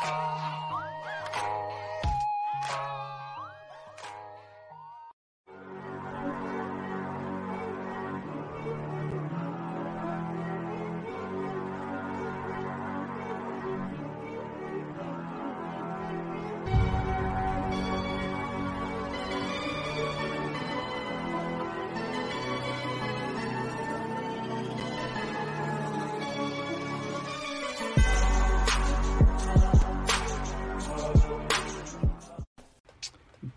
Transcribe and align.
Oh. 0.00 0.47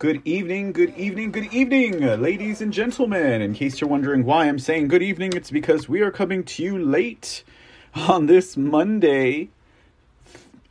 Good 0.01 0.23
evening, 0.25 0.71
good 0.71 0.97
evening, 0.97 1.31
good 1.31 1.53
evening, 1.53 1.99
ladies 2.19 2.59
and 2.59 2.73
gentlemen. 2.73 3.39
In 3.39 3.53
case 3.53 3.79
you're 3.79 3.87
wondering 3.87 4.25
why 4.25 4.47
I'm 4.47 4.57
saying 4.57 4.87
good 4.87 5.03
evening, 5.03 5.33
it's 5.35 5.51
because 5.51 5.87
we 5.87 6.01
are 6.01 6.09
coming 6.09 6.43
to 6.43 6.63
you 6.63 6.79
late 6.79 7.43
on 7.93 8.25
this 8.25 8.57
Monday. 8.57 9.49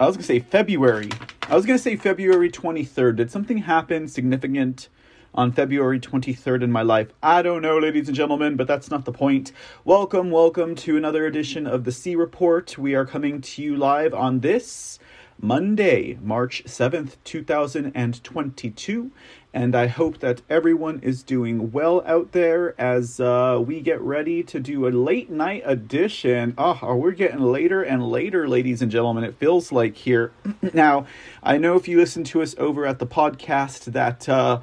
I 0.01 0.07
was 0.07 0.17
going 0.17 0.23
to 0.23 0.27
say 0.27 0.41
February. 0.41 1.11
I 1.49 1.55
was 1.55 1.65
going 1.65 1.79
to 1.79 1.83
say 1.83 1.95
February 1.95 2.51
23rd. 2.51 3.15
Did 3.15 3.31
something 3.31 3.59
happen 3.59 4.09
significant 4.09 4.89
on 5.33 5.53
February 5.53 6.01
23rd 6.01 6.65
in 6.65 6.73
my 6.73 6.83
life? 6.83 7.13
I 7.23 7.43
don't 7.43 7.63
know, 7.63 7.79
ladies 7.79 8.09
and 8.09 8.17
gentlemen, 8.17 8.57
but 8.57 8.67
that's 8.67 8.91
not 8.91 9.05
the 9.05 9.13
point. 9.13 9.53
Welcome, 9.85 10.33
welcome 10.33 10.75
to 10.75 10.97
another 10.97 11.25
edition 11.27 11.69
of 11.69 11.85
the 11.85 11.93
C 11.93 12.17
Report. 12.17 12.77
We 12.77 12.97
are 12.97 13.07
coming 13.07 13.41
to 13.43 13.63
you 13.63 13.77
live 13.77 14.13
on 14.13 14.41
this 14.41 14.99
Monday, 15.43 16.19
March 16.23 16.65
7th, 16.67 17.17
2022. 17.25 19.11
And 19.53 19.75
I 19.75 19.87
hope 19.87 20.19
that 20.19 20.43
everyone 20.51 21.01
is 21.03 21.23
doing 21.23 21.73
well 21.73 22.03
out 22.07 22.33
there 22.33 22.79
as 22.81 23.19
uh, 23.21 23.61
we 23.65 23.81
get 23.81 24.01
ready 24.01 24.43
to 24.45 24.61
do 24.61 24.87
a 24.87 24.91
late 24.91 25.31
night 25.31 25.63
edition. 25.65 26.55
Oh, 26.59 26.95
we're 26.95 27.13
getting 27.13 27.41
later 27.41 27.83
and 27.83 28.07
later, 28.07 28.47
ladies 28.47 28.83
and 28.83 28.93
gentlemen. 28.93 29.25
It 29.25 29.37
feels 29.37 29.73
like 29.73 29.97
here. 29.97 30.33
now, 30.75 31.07
I 31.43 31.57
know 31.57 31.77
if 31.77 31.89
you 31.89 31.97
listen 31.97 32.23
to 32.25 32.43
us 32.43 32.55
over 32.59 32.87
at 32.87 32.99
the 32.99 33.07
podcast 33.07 33.93
that. 33.93 34.29
Uh, 34.29 34.61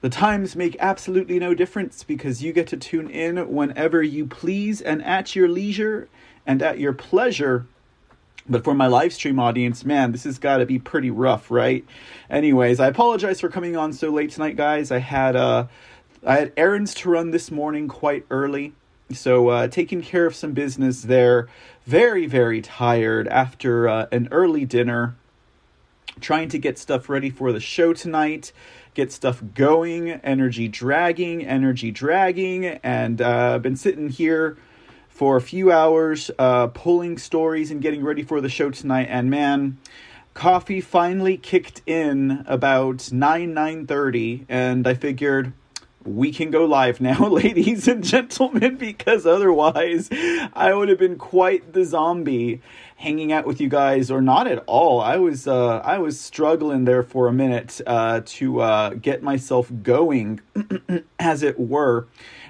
the 0.00 0.08
times 0.08 0.54
make 0.54 0.76
absolutely 0.78 1.40
no 1.40 1.54
difference 1.54 2.04
because 2.04 2.40
you 2.40 2.52
get 2.52 2.68
to 2.68 2.76
tune 2.76 3.10
in 3.10 3.52
whenever 3.52 4.00
you 4.00 4.26
please 4.26 4.80
and 4.80 5.02
at 5.02 5.34
your 5.34 5.48
leisure 5.48 6.08
and 6.46 6.62
at 6.62 6.78
your 6.78 6.92
pleasure 6.92 7.66
but 8.48 8.64
for 8.64 8.74
my 8.74 8.86
live 8.86 9.12
stream 9.12 9.38
audience, 9.38 9.84
man, 9.84 10.12
this 10.12 10.24
has 10.24 10.38
got 10.38 10.58
to 10.58 10.66
be 10.66 10.78
pretty 10.78 11.10
rough, 11.10 11.50
right? 11.50 11.84
Anyways, 12.30 12.80
I 12.80 12.86
apologize 12.86 13.40
for 13.40 13.48
coming 13.48 13.76
on 13.76 13.92
so 13.92 14.10
late 14.10 14.30
tonight, 14.30 14.56
guys. 14.56 14.90
I 14.90 14.98
had 14.98 15.36
uh, 15.36 15.66
I 16.24 16.38
had 16.38 16.52
errands 16.56 16.94
to 16.94 17.10
run 17.10 17.30
this 17.30 17.50
morning 17.50 17.88
quite 17.88 18.24
early, 18.30 18.72
so 19.12 19.48
uh, 19.48 19.68
taking 19.68 20.02
care 20.02 20.26
of 20.26 20.34
some 20.34 20.52
business 20.52 21.02
there. 21.02 21.48
Very, 21.86 22.26
very 22.26 22.60
tired 22.60 23.28
after 23.28 23.88
uh, 23.88 24.06
an 24.12 24.28
early 24.30 24.64
dinner. 24.64 25.16
Trying 26.20 26.48
to 26.48 26.58
get 26.58 26.78
stuff 26.78 27.08
ready 27.08 27.30
for 27.30 27.52
the 27.52 27.60
show 27.60 27.92
tonight, 27.92 28.50
get 28.94 29.12
stuff 29.12 29.40
going, 29.54 30.10
energy 30.10 30.66
dragging, 30.66 31.46
energy 31.46 31.92
dragging, 31.92 32.64
and 32.66 33.22
uh, 33.22 33.60
been 33.60 33.76
sitting 33.76 34.08
here 34.08 34.56
for 35.18 35.36
a 35.36 35.40
few 35.40 35.72
hours, 35.72 36.30
uh, 36.38 36.68
pulling 36.68 37.18
stories 37.18 37.72
and 37.72 37.82
getting 37.82 38.04
ready 38.04 38.22
for 38.22 38.40
the 38.40 38.48
show 38.48 38.70
tonight. 38.70 39.08
And 39.10 39.28
man, 39.28 39.76
coffee 40.32 40.80
finally 40.80 41.36
kicked 41.36 41.82
in 41.86 42.44
about 42.46 43.10
9 43.10 43.52
9.30 43.52 44.44
and 44.48 44.86
i 44.86 44.94
figured 44.94 45.52
we 46.04 46.30
can 46.30 46.52
go 46.52 46.64
live 46.64 47.00
now 47.00 47.26
ladies 47.28 47.88
and 47.88 48.04
gentlemen 48.04 48.76
because 48.76 49.26
otherwise 49.26 50.08
i 50.52 50.72
would 50.72 50.88
have 50.88 50.98
been 51.00 51.18
quite 51.18 51.72
the 51.72 51.84
zombie 51.84 52.62
hanging 52.98 53.32
out 53.32 53.44
with 53.44 53.60
you 53.60 53.68
guys 53.68 54.12
or 54.12 54.22
not 54.22 54.46
at 54.46 54.62
all 54.68 55.00
i 55.00 55.16
was 55.16 55.48
uh, 55.48 55.78
i 55.78 55.98
was 55.98 56.20
struggling 56.20 56.84
there 56.84 57.02
for 57.02 57.26
a 57.26 57.32
minute 57.32 57.80
uh, 57.88 58.20
to 58.24 58.60
uh, 58.60 58.90
get 58.90 59.24
myself 59.24 59.68
going 59.82 60.40
as 61.18 61.42
it 61.42 61.58
were 61.58 62.06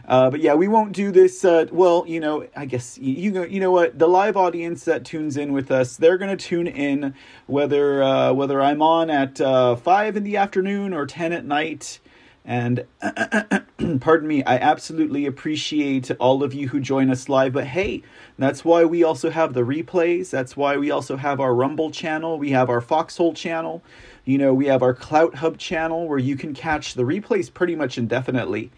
uh, 0.08 0.30
but 0.30 0.41
yeah, 0.41 0.54
we 0.54 0.69
won't 0.69 0.92
do 0.92 1.12
this. 1.12 1.44
Uh, 1.44 1.66
well, 1.70 2.04
you 2.08 2.19
know, 2.19 2.48
I 2.56 2.64
guess 2.64 2.96
you 2.96 3.30
know, 3.30 3.44
you 3.44 3.60
know 3.60 3.70
what? 3.70 3.98
The 3.98 4.08
live 4.08 4.38
audience 4.38 4.84
that 4.84 5.04
tunes 5.04 5.36
in 5.36 5.52
with 5.52 5.70
us, 5.70 5.98
they're 5.98 6.16
going 6.16 6.34
to 6.34 6.42
tune 6.42 6.66
in 6.66 7.14
whether 7.46 8.02
uh, 8.02 8.32
whether 8.32 8.62
I'm 8.62 8.80
on 8.80 9.10
at 9.10 9.38
uh, 9.38 9.76
five 9.76 10.16
in 10.16 10.24
the 10.24 10.38
afternoon 10.38 10.94
or 10.94 11.04
ten 11.06 11.34
at 11.34 11.44
night. 11.44 12.00
And 12.42 12.86
pardon 14.00 14.26
me, 14.26 14.42
I 14.42 14.56
absolutely 14.56 15.26
appreciate 15.26 16.10
all 16.19 16.42
of 16.42 16.54
you 16.54 16.69
who 16.69 16.80
join 16.80 17.10
us 17.10 17.28
live. 17.28 17.52
But 17.52 17.66
hey, 17.66 18.02
that's 18.38 18.64
why 18.64 18.86
we 18.86 19.04
also 19.04 19.28
have 19.28 19.52
the 19.52 19.60
replays. 19.60 20.30
That's 20.30 20.56
why 20.56 20.78
we 20.78 20.90
also 20.90 21.16
have 21.19 21.40
our 21.40 21.54
Rumble 21.54 21.90
channel. 21.90 22.38
We 22.38 22.52
have 22.52 22.70
our 22.70 22.80
Foxhole 22.80 23.34
channel. 23.34 23.82
You 24.28 24.36
know, 24.36 24.52
we 24.52 24.66
have 24.66 24.82
our 24.82 24.92
CloutHub 24.92 25.56
channel 25.56 26.06
where 26.06 26.18
you 26.18 26.36
can 26.36 26.52
catch 26.52 26.92
the 26.92 27.02
replays 27.02 27.50
pretty 27.50 27.74
much 27.74 27.96
indefinitely. 27.96 28.70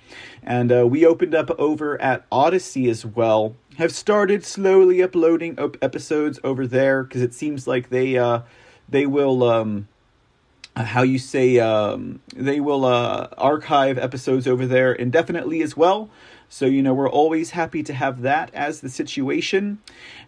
And 0.45 0.71
uh, 0.71 0.87
we 0.87 1.05
opened 1.05 1.35
up 1.35 1.51
over 1.59 2.01
at 2.01 2.25
Odysee 2.31 2.89
as 2.89 3.05
well. 3.05 3.57
Have 3.77 3.91
started 3.91 4.45
slowly 4.45 5.03
uploading 5.03 5.59
op- 5.59 5.77
episodes 5.83 6.39
over 6.45 6.69
there 6.69 7.03
because 7.03 7.21
it 7.21 7.35
seems 7.35 7.67
like 7.67 7.89
they 7.89 8.17
uh, 8.17 8.43
they 8.89 9.07
will 9.07 9.43
um, 9.43 9.89
uh, 10.77 10.85
how 10.85 11.03
you 11.03 11.19
say 11.19 11.59
um, 11.59 12.21
they 12.37 12.61
will 12.61 12.85
uh, 12.85 13.27
archive 13.37 13.99
episodes 13.99 14.47
over 14.47 14.67
there 14.67 14.93
indefinitely 14.93 15.63
as 15.63 15.77
well. 15.77 16.11
So 16.49 16.67
you 16.67 16.81
know 16.81 16.95
we're 16.95 17.11
always 17.11 17.51
happy 17.51 17.83
to 17.83 17.93
have 17.93 18.23
that 18.23 18.55
as 18.55 18.83
the 18.83 18.89
situation. 18.89 19.81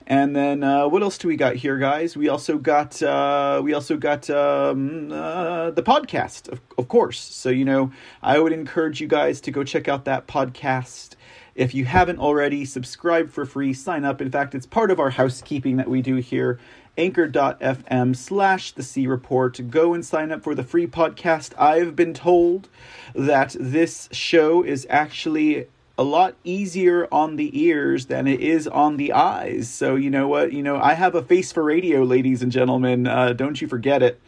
And 0.07 0.35
then 0.35 0.63
uh, 0.63 0.89
what 0.89 1.03
else 1.03 1.19
do 1.19 1.29
we 1.29 1.37
got 1.37 1.57
here, 1.57 1.79
guys? 1.79 2.17
We 2.17 2.29
also 2.29 2.59
got 2.59 3.03
uh, 3.03 3.61
we 3.63 3.73
also 3.73 3.97
got 3.97 4.29
um, 4.31 5.13
uh, 5.13 5.71
the 5.71 5.83
podcast, 5.83 6.49
of, 6.49 6.61
of 6.77 6.89
course. 6.89 7.21
So 7.21 7.51
you 7.51 7.65
know, 7.65 7.93
I 8.23 8.39
would 8.39 8.53
encourage 8.53 9.01
you 9.01 9.07
guys 9.07 9.41
to 9.43 9.51
go 9.51 9.65
check 9.65 9.89
out 9.89 10.05
that 10.05 10.27
podcast. 10.27 11.15
If 11.55 11.75
you 11.75 11.85
haven't 11.85 12.19
already, 12.19 12.65
subscribe 12.65 13.31
for 13.31 13.45
free, 13.45 13.75
sign 13.75 14.05
up. 14.05 14.23
In 14.23 14.31
fact, 14.31 14.55
it's 14.55 14.67
part 14.67 14.91
of 14.91 14.99
our 14.99 15.11
housekeeping 15.11 15.77
that 15.77 15.89
we 15.89 16.01
do 16.01 16.17
here. 16.17 16.59
Anchor.fm 16.99 18.17
slash 18.17 18.73
the 18.73 18.83
C 18.83 19.07
Report. 19.07 19.71
Go 19.71 19.95
and 19.95 20.05
sign 20.05 20.33
up 20.33 20.43
for 20.43 20.55
the 20.55 20.63
free 20.63 20.87
podcast. 20.87 21.53
I've 21.59 21.95
been 21.97 22.15
told 22.15 22.69
that 23.15 23.57
this 23.59 24.09
show 24.13 24.63
is 24.63 24.87
actually 24.91 25.67
a 26.03 26.05
lot 26.05 26.35
easier 26.43 27.07
on 27.13 27.37
the 27.37 27.63
ears 27.63 28.07
than 28.07 28.27
it 28.27 28.41
is 28.41 28.67
on 28.67 28.97
the 28.97 29.13
eyes. 29.13 29.69
So, 29.69 29.95
you 29.95 30.11
know 30.11 30.27
what? 30.27 30.53
You 30.53 30.61
know, 30.61 30.77
I 30.77 30.95
have 30.95 31.15
a 31.15 31.23
face 31.23 31.53
for 31.53 31.63
radio, 31.63 32.03
ladies 32.03 32.43
and 32.43 32.51
gentlemen. 32.51 33.07
Uh, 33.07 33.35
don't 33.35 33.63
you 33.63 33.69
forget 33.69 34.03
it. 34.03 34.21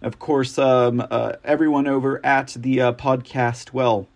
Of 0.00 0.20
course, 0.20 0.56
um, 0.56 1.04
uh, 1.10 1.32
everyone 1.42 1.88
over 1.88 2.24
at 2.24 2.54
the 2.56 2.80
uh, 2.80 2.92
podcast, 2.92 3.72
well, 3.72 4.06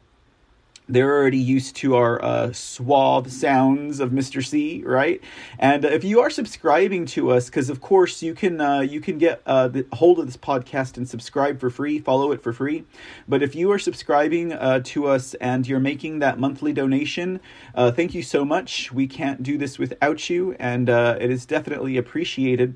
they're 0.91 1.17
already 1.17 1.39
used 1.39 1.77
to 1.77 1.95
our 1.95 2.23
uh, 2.23 2.53
suave 2.53 3.31
sounds 3.33 4.01
of 4.01 4.11
Mr. 4.11 4.45
C, 4.45 4.83
right? 4.85 5.21
And 5.59 5.85
if 5.85 6.05
you 6.05 6.21
are 6.21 6.31
subscribing 6.31 7.07
to 7.07 7.31
us, 7.31 7.47
because 7.47 7.71
of 7.71 7.81
course 7.81 8.23
you 8.23 8.35
can 8.35 8.61
uh, 8.61 8.81
you 8.81 9.01
can 9.01 9.19
get 9.19 9.43
uh, 9.47 9.69
the 9.69 9.87
hold 9.93 10.19
of 10.19 10.27
this 10.27 10.37
podcast 10.37 10.97
and 10.97 11.09
subscribe 11.09 11.61
for 11.61 11.71
free, 11.71 11.99
follow 11.99 12.33
it 12.33 12.43
for 12.43 12.53
free. 12.53 12.85
But 13.29 13.43
if 13.43 13.55
you 13.55 13.71
are 13.73 13.79
subscribing 13.79 14.53
uh, 14.53 14.81
to 14.85 15.07
us 15.07 15.35
and 15.35 15.67
you're 15.67 15.81
making 15.81 16.19
that 16.19 16.39
monthly 16.39 16.73
donation, 16.73 17.41
uh, 17.75 17.93
thank 17.93 18.15
you 18.15 18.23
so 18.23 18.45
much. 18.45 18.93
We 18.93 19.07
can't 19.07 19.43
do 19.43 19.57
this 19.57 19.79
without 19.79 20.29
you, 20.29 20.57
and 20.59 20.91
uh, 20.91 21.17
it 21.21 21.31
is 21.31 21.47
definitely 21.47 21.97
appreciated. 21.97 22.75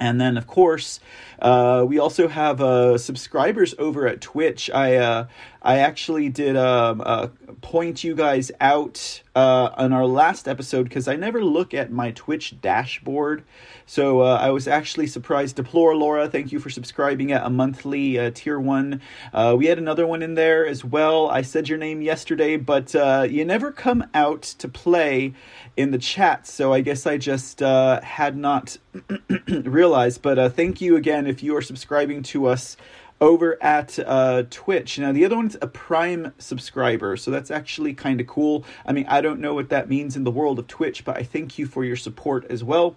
And 0.00 0.18
then, 0.18 0.38
of 0.38 0.46
course, 0.46 0.98
uh, 1.40 1.84
we 1.86 1.98
also 1.98 2.28
have 2.28 2.60
uh, 2.60 2.98
subscribers 2.98 3.74
over 3.78 4.06
at 4.06 4.20
Twitch. 4.20 4.70
I 4.70 4.96
uh, 4.96 5.26
I 5.62 5.78
actually 5.78 6.28
did 6.30 6.56
um, 6.56 7.02
uh, 7.04 7.28
point 7.60 8.02
you 8.02 8.14
guys 8.14 8.50
out 8.60 9.22
uh, 9.34 9.70
on 9.76 9.92
our 9.92 10.06
last 10.06 10.48
episode 10.48 10.84
because 10.84 11.06
I 11.06 11.16
never 11.16 11.44
look 11.44 11.74
at 11.74 11.90
my 11.90 12.12
Twitch 12.12 12.60
dashboard. 12.60 13.44
So 13.84 14.20
uh, 14.20 14.38
I 14.40 14.50
was 14.50 14.66
actually 14.66 15.06
surprised. 15.06 15.56
Deplore 15.56 15.96
Laura, 15.96 16.28
thank 16.28 16.52
you 16.52 16.60
for 16.60 16.70
subscribing 16.70 17.32
at 17.32 17.44
a 17.44 17.50
monthly 17.50 18.18
uh, 18.18 18.30
tier 18.34 18.58
one. 18.58 19.02
Uh, 19.32 19.54
we 19.58 19.66
had 19.66 19.78
another 19.78 20.06
one 20.06 20.22
in 20.22 20.34
there 20.34 20.66
as 20.66 20.84
well. 20.84 21.28
I 21.28 21.42
said 21.42 21.68
your 21.68 21.78
name 21.78 22.00
yesterday, 22.00 22.56
but 22.56 22.94
uh, 22.94 23.26
you 23.28 23.44
never 23.44 23.70
come 23.70 24.04
out 24.14 24.42
to 24.42 24.68
play 24.68 25.34
in 25.76 25.90
the 25.90 25.98
chat. 25.98 26.46
So 26.46 26.72
I 26.72 26.80
guess 26.80 27.06
I 27.06 27.18
just 27.18 27.62
uh, 27.62 28.00
had 28.00 28.36
not 28.36 28.78
realized. 29.48 30.22
But 30.22 30.54
thank 30.54 30.80
you 30.80 30.96
again 30.96 31.26
if 31.30 31.42
you 31.42 31.56
are 31.56 31.62
subscribing 31.62 32.22
to 32.24 32.46
us 32.46 32.76
over 33.20 33.62
at 33.62 33.98
uh, 33.98 34.44
Twitch. 34.50 34.98
Now, 34.98 35.12
the 35.12 35.24
other 35.24 35.36
one's 35.36 35.56
a 35.60 35.66
Prime 35.66 36.32
subscriber, 36.38 37.16
so 37.16 37.30
that's 37.30 37.50
actually 37.50 37.94
kind 37.94 38.20
of 38.20 38.26
cool. 38.26 38.64
I 38.86 38.92
mean, 38.92 39.06
I 39.08 39.20
don't 39.20 39.40
know 39.40 39.54
what 39.54 39.68
that 39.70 39.88
means 39.88 40.16
in 40.16 40.24
the 40.24 40.30
world 40.30 40.58
of 40.58 40.66
Twitch, 40.66 41.04
but 41.04 41.16
I 41.16 41.22
thank 41.22 41.58
you 41.58 41.66
for 41.66 41.84
your 41.84 41.96
support 41.96 42.46
as 42.50 42.64
well. 42.64 42.96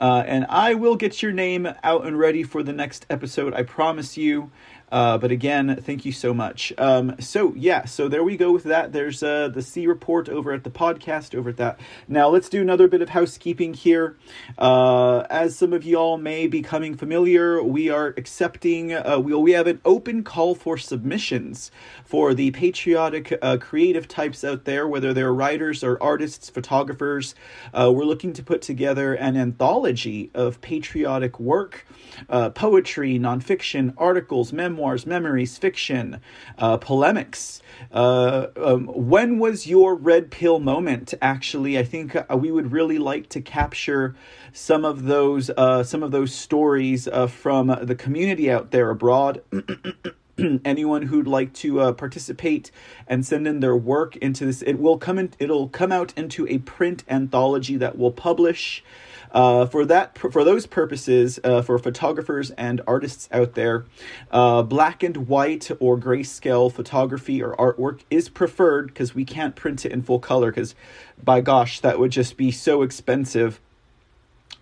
Uh, 0.00 0.24
and 0.26 0.46
I 0.48 0.74
will 0.74 0.96
get 0.96 1.22
your 1.22 1.30
name 1.30 1.68
out 1.84 2.06
and 2.06 2.18
ready 2.18 2.42
for 2.42 2.64
the 2.64 2.72
next 2.72 3.06
episode. 3.08 3.54
I 3.54 3.62
promise 3.62 4.16
you. 4.16 4.50
Uh, 4.92 5.16
but 5.16 5.32
again, 5.32 5.74
thank 5.80 6.04
you 6.04 6.12
so 6.12 6.34
much. 6.34 6.70
Um, 6.76 7.16
so 7.18 7.54
yeah, 7.56 7.86
so 7.86 8.08
there 8.08 8.22
we 8.22 8.36
go 8.36 8.52
with 8.52 8.64
that. 8.64 8.92
There's 8.92 9.22
uh, 9.22 9.48
the 9.48 9.62
C 9.62 9.86
report 9.86 10.28
over 10.28 10.52
at 10.52 10.64
the 10.64 10.70
podcast 10.70 11.34
over 11.34 11.48
at 11.48 11.56
that. 11.56 11.80
Now 12.08 12.28
let's 12.28 12.50
do 12.50 12.60
another 12.60 12.88
bit 12.88 13.00
of 13.00 13.08
housekeeping 13.08 13.72
here. 13.72 14.18
Uh, 14.58 15.20
as 15.30 15.56
some 15.56 15.72
of 15.72 15.82
y'all 15.82 16.18
may 16.18 16.46
be 16.46 16.60
coming 16.60 16.94
familiar, 16.94 17.62
we 17.62 17.88
are 17.88 18.08
accepting. 18.18 18.92
Uh, 18.92 19.18
we 19.18 19.34
we 19.34 19.52
have 19.52 19.66
an 19.66 19.80
open 19.86 20.22
call 20.24 20.54
for 20.54 20.76
submissions 20.76 21.70
for 22.04 22.34
the 22.34 22.50
patriotic 22.50 23.38
uh, 23.40 23.56
creative 23.56 24.06
types 24.06 24.44
out 24.44 24.66
there, 24.66 24.86
whether 24.86 25.14
they're 25.14 25.32
writers 25.32 25.82
or 25.82 25.96
artists, 26.02 26.50
photographers. 26.50 27.34
Uh, 27.72 27.90
we're 27.90 28.04
looking 28.04 28.34
to 28.34 28.42
put 28.42 28.60
together 28.60 29.14
an 29.14 29.38
anthology 29.38 30.30
of 30.34 30.60
patriotic 30.60 31.40
work, 31.40 31.86
poetry, 32.28 33.18
nonfiction, 33.18 33.94
articles, 33.96 34.52
memoirs 34.52 34.81
memoirs, 34.82 35.06
memories, 35.06 35.56
fiction, 35.58 36.20
uh, 36.58 36.76
polemics. 36.76 37.62
Uh, 37.92 38.48
um, 38.56 38.86
when 38.86 39.38
was 39.38 39.64
your 39.64 39.94
red 39.94 40.28
pill 40.28 40.58
moment? 40.58 41.14
Actually, 41.22 41.78
I 41.78 41.84
think 41.84 42.16
uh, 42.16 42.36
we 42.36 42.50
would 42.50 42.72
really 42.72 42.98
like 42.98 43.28
to 43.28 43.40
capture 43.40 44.16
some 44.52 44.84
of 44.84 45.04
those 45.04 45.50
uh, 45.50 45.84
some 45.84 46.02
of 46.02 46.10
those 46.10 46.34
stories 46.34 47.06
uh, 47.06 47.28
from 47.28 47.68
the 47.80 47.94
community 47.94 48.50
out 48.50 48.72
there 48.72 48.90
abroad. 48.90 49.40
anyone 50.64 51.02
who'd 51.02 51.28
like 51.28 51.52
to 51.52 51.78
uh, 51.78 51.92
participate 51.92 52.72
and 53.06 53.24
send 53.24 53.46
in 53.46 53.60
their 53.60 53.76
work 53.76 54.16
into 54.16 54.46
this 54.46 54.62
it 54.62 54.78
will 54.80 54.96
come 54.96 55.18
in 55.18 55.30
it'll 55.38 55.68
come 55.68 55.92
out 55.92 56.12
into 56.16 56.48
a 56.48 56.56
print 56.58 57.04
anthology 57.06 57.76
that 57.76 57.96
we'll 57.98 58.10
publish 58.10 58.82
uh, 59.32 59.66
for 59.66 59.84
that, 59.86 60.16
for 60.18 60.44
those 60.44 60.66
purposes, 60.66 61.40
uh, 61.42 61.62
for 61.62 61.78
photographers 61.78 62.50
and 62.52 62.80
artists 62.86 63.28
out 63.32 63.54
there, 63.54 63.84
uh, 64.30 64.62
black 64.62 65.02
and 65.02 65.28
white 65.28 65.70
or 65.80 65.98
grayscale 65.98 66.70
photography 66.70 67.42
or 67.42 67.56
artwork 67.56 68.00
is 68.10 68.28
preferred 68.28 68.88
because 68.88 69.14
we 69.14 69.24
can't 69.24 69.56
print 69.56 69.84
it 69.84 69.92
in 69.92 70.02
full 70.02 70.18
color. 70.18 70.50
Because, 70.50 70.74
by 71.22 71.40
gosh, 71.40 71.80
that 71.80 71.98
would 71.98 72.10
just 72.10 72.36
be 72.36 72.50
so 72.50 72.82
expensive 72.82 73.58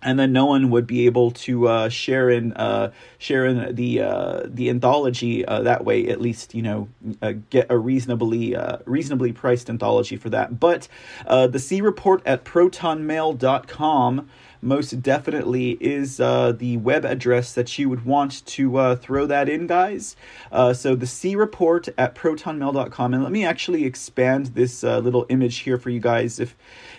and 0.03 0.17
then 0.17 0.33
no 0.33 0.45
one 0.45 0.69
would 0.71 0.87
be 0.87 1.05
able 1.05 1.31
to 1.31 1.67
uh, 1.67 1.89
share 1.89 2.29
in 2.29 2.53
uh, 2.53 2.91
share 3.17 3.45
in 3.45 3.75
the 3.75 4.01
uh, 4.01 4.41
the 4.45 4.69
anthology 4.69 5.45
uh, 5.45 5.61
that 5.61 5.85
way. 5.85 6.07
At 6.07 6.19
least 6.19 6.55
you 6.55 6.61
know 6.61 6.89
uh, 7.21 7.33
get 7.49 7.67
a 7.69 7.77
reasonably 7.77 8.55
uh, 8.55 8.77
reasonably 8.85 9.31
priced 9.31 9.69
anthology 9.69 10.17
for 10.17 10.29
that. 10.29 10.59
But 10.59 10.87
the 11.27 11.59
C 11.59 11.81
report 11.81 12.21
at 12.25 12.43
protonmail.com 12.43 14.29
most 14.61 15.01
definitely 15.01 15.71
is 15.79 16.19
uh, 16.19 16.51
the 16.51 16.77
web 16.77 17.03
address 17.03 17.53
that 17.53 17.77
you 17.79 17.89
would 17.89 18.05
want 18.05 18.45
to 18.45 18.77
uh, 18.77 18.95
throw 18.95 19.25
that 19.25 19.49
in, 19.49 19.67
guys. 19.67 20.15
Uh, 20.51 20.73
so 20.73 20.95
the 20.95 21.07
C 21.07 21.35
report 21.35 21.89
at 21.97 22.15
protonmail.com. 22.15 23.13
And 23.13 23.23
let 23.23 23.31
me 23.31 23.43
actually 23.43 23.85
expand 23.85 24.47
this 24.47 24.83
uh, 24.83 24.99
little 24.99 25.25
image 25.29 25.59
here 25.59 25.77
for 25.77 25.89
you 25.89 25.99
guys. 25.99 26.39
If 26.39 26.55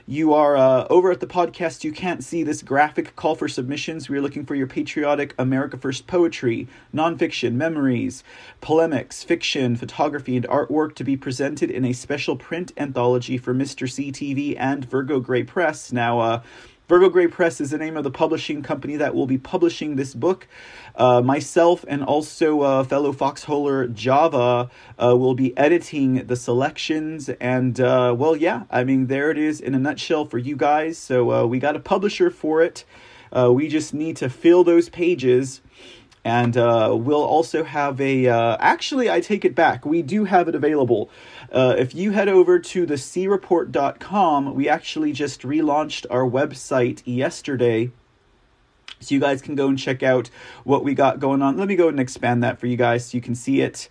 you 0.06 0.32
are 0.32 0.56
uh, 0.56 0.86
over 0.90 1.12
at 1.12 1.20
the 1.20 1.26
podcast, 1.26 1.84
you 1.84 1.92
can't 1.92 2.24
see 2.24 2.42
this 2.42 2.62
graphic 2.62 3.14
call 3.14 3.36
for 3.36 3.48
submissions. 3.48 4.08
We're 4.08 4.20
looking 4.20 4.44
for 4.44 4.54
your 4.54 4.66
patriotic 4.66 5.34
America 5.38 5.76
First 5.76 6.06
poetry, 6.06 6.68
nonfiction, 6.94 7.54
memories, 7.54 8.24
polemics, 8.60 9.22
fiction, 9.22 9.76
photography, 9.76 10.36
and 10.36 10.46
artwork 10.48 10.94
to 10.96 11.04
be 11.04 11.16
presented 11.16 11.70
in 11.70 11.84
a 11.84 11.92
special 11.92 12.36
print 12.36 12.72
anthology 12.76 13.38
for 13.38 13.54
Mr. 13.54 13.86
CTV 13.86 14.56
and 14.58 14.84
Virgo 14.84 15.20
Grey 15.20 15.44
Press. 15.44 15.92
Now, 15.92 16.18
uh, 16.18 16.42
Virgo 16.92 17.08
Grey 17.08 17.26
Press 17.26 17.58
is 17.58 17.70
the 17.70 17.78
name 17.78 17.96
of 17.96 18.04
the 18.04 18.10
publishing 18.10 18.60
company 18.60 18.96
that 18.96 19.14
will 19.14 19.26
be 19.26 19.38
publishing 19.38 19.96
this 19.96 20.12
book. 20.12 20.46
Uh, 20.94 21.22
myself 21.22 21.86
and 21.88 22.04
also 22.04 22.60
uh, 22.60 22.84
fellow 22.84 23.14
foxholer 23.14 23.90
Java 23.94 24.68
uh, 25.02 25.16
will 25.16 25.32
be 25.32 25.56
editing 25.56 26.26
the 26.26 26.36
selections. 26.36 27.30
And 27.40 27.80
uh, 27.80 28.14
well, 28.14 28.36
yeah, 28.36 28.64
I 28.70 28.84
mean, 28.84 29.06
there 29.06 29.30
it 29.30 29.38
is 29.38 29.58
in 29.58 29.74
a 29.74 29.78
nutshell 29.78 30.26
for 30.26 30.36
you 30.36 30.54
guys. 30.54 30.98
So 30.98 31.32
uh, 31.32 31.46
we 31.46 31.58
got 31.58 31.76
a 31.76 31.80
publisher 31.80 32.28
for 32.28 32.60
it. 32.60 32.84
Uh, 33.32 33.50
we 33.50 33.68
just 33.68 33.94
need 33.94 34.18
to 34.18 34.28
fill 34.28 34.62
those 34.62 34.90
pages 34.90 35.62
and 36.24 36.56
uh, 36.56 36.94
we'll 36.98 37.24
also 37.24 37.64
have 37.64 38.00
a. 38.00 38.28
Uh, 38.28 38.56
actually, 38.60 39.10
I 39.10 39.20
take 39.20 39.44
it 39.44 39.54
back. 39.54 39.84
We 39.84 40.02
do 40.02 40.24
have 40.24 40.48
it 40.48 40.54
available. 40.54 41.10
Uh, 41.50 41.74
if 41.76 41.94
you 41.94 42.12
head 42.12 42.28
over 42.28 42.58
to 42.58 42.86
the 42.86 42.94
creport.com, 42.94 44.54
we 44.54 44.68
actually 44.68 45.12
just 45.12 45.42
relaunched 45.42 46.06
our 46.10 46.28
website 46.28 47.02
yesterday. 47.04 47.90
So 49.00 49.14
you 49.14 49.20
guys 49.20 49.42
can 49.42 49.56
go 49.56 49.66
and 49.68 49.78
check 49.78 50.02
out 50.02 50.30
what 50.62 50.84
we 50.84 50.94
got 50.94 51.18
going 51.18 51.42
on. 51.42 51.56
Let 51.56 51.66
me 51.66 51.74
go 51.74 51.88
and 51.88 51.98
expand 51.98 52.44
that 52.44 52.60
for 52.60 52.68
you 52.68 52.76
guys 52.76 53.06
so 53.06 53.16
you 53.16 53.22
can 53.22 53.34
see 53.34 53.60
it. 53.60 53.88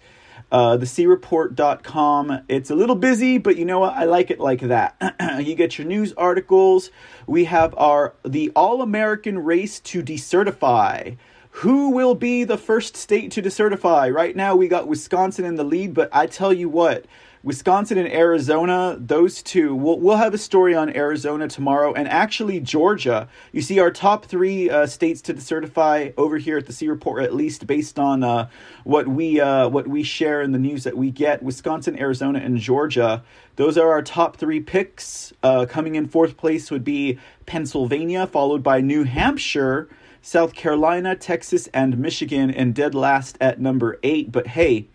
Uh, 0.52 0.78
the 0.78 0.86
creport.com. 0.86 2.44
It's 2.48 2.70
a 2.70 2.76
little 2.76 2.96
busy, 2.96 3.38
but 3.38 3.58
you 3.58 3.66
know 3.66 3.80
what? 3.80 3.94
I 3.94 4.06
like 4.06 4.32
it 4.32 4.40
like 4.40 4.62
that. 4.62 4.96
you 5.40 5.56
get 5.56 5.78
your 5.78 5.88
news 5.88 6.14
articles. 6.14 6.92
We 7.28 7.46
have 7.46 7.74
our 7.78 8.16
the 8.24 8.52
All 8.56 8.82
American 8.82 9.40
Race 9.40 9.80
to 9.82 10.02
Decertify. 10.02 11.18
Who 11.56 11.90
will 11.90 12.16
be 12.16 12.44
the 12.44 12.58
first 12.58 12.96
state 12.96 13.32
to 13.32 13.42
decertify? 13.42 14.14
Right 14.14 14.36
now, 14.36 14.56
we 14.56 14.68
got 14.68 14.88
Wisconsin 14.88 15.46
in 15.46 15.56
the 15.56 15.64
lead, 15.64 15.94
but 15.94 16.10
I 16.14 16.26
tell 16.26 16.54
you 16.54 16.70
what, 16.70 17.06
Wisconsin 17.44 17.98
and 17.98 18.08
Arizona, 18.08 18.96
those 19.00 19.42
two, 19.44 19.76
we'll, 19.76 20.00
we'll 20.00 20.16
have 20.16 20.34
a 20.34 20.38
story 20.38 20.76
on 20.76 20.96
Arizona 20.96 21.48
tomorrow, 21.48 21.92
and 21.94 22.08
actually 22.08 22.60
Georgia. 22.60 23.28
You 23.52 23.62
see, 23.62 23.80
our 23.80 23.92
top 23.92 24.26
three 24.26 24.70
uh, 24.70 24.86
states 24.88 25.22
to 25.24 25.34
decertify 25.34 26.14
over 26.18 26.38
here 26.38 26.58
at 26.58 26.68
the 26.68 26.74
C 26.74 26.88
Report, 26.88 27.24
at 27.24 27.34
least 27.34 27.68
based 27.68 28.00
on 28.00 28.24
uh, 28.24 28.48
what 28.84 29.08
we 29.08 29.42
uh, 29.42 29.68
what 29.70 29.88
we 29.88 30.04
share 30.04 30.42
in 30.42 30.52
the 30.52 30.60
news 30.60 30.84
that 30.86 30.96
we 30.96 31.12
get. 31.12 31.44
Wisconsin, 31.44 32.00
Arizona, 32.00 32.40
and 32.40 32.60
Georgia. 32.60 33.24
Those 33.56 33.78
are 33.78 33.90
our 33.90 34.04
top 34.04 34.38
three 34.38 34.60
picks. 34.62 35.34
Uh, 35.44 35.66
coming 35.68 35.96
in 35.96 36.08
fourth 36.08 36.38
place 36.38 36.72
would 36.72 36.84
be 36.84 37.20
Pennsylvania, 37.46 38.26
followed 38.26 38.64
by 38.64 38.82
New 38.82 39.04
Hampshire. 39.04 39.90
South 40.22 40.54
Carolina, 40.54 41.16
Texas, 41.16 41.68
and 41.74 41.98
Michigan, 41.98 42.52
and 42.52 42.76
dead 42.76 42.94
last 42.94 43.38
at 43.42 43.60
number 43.60 44.00
eight. 44.04 44.32
But 44.32 44.48
hey, 44.48 44.88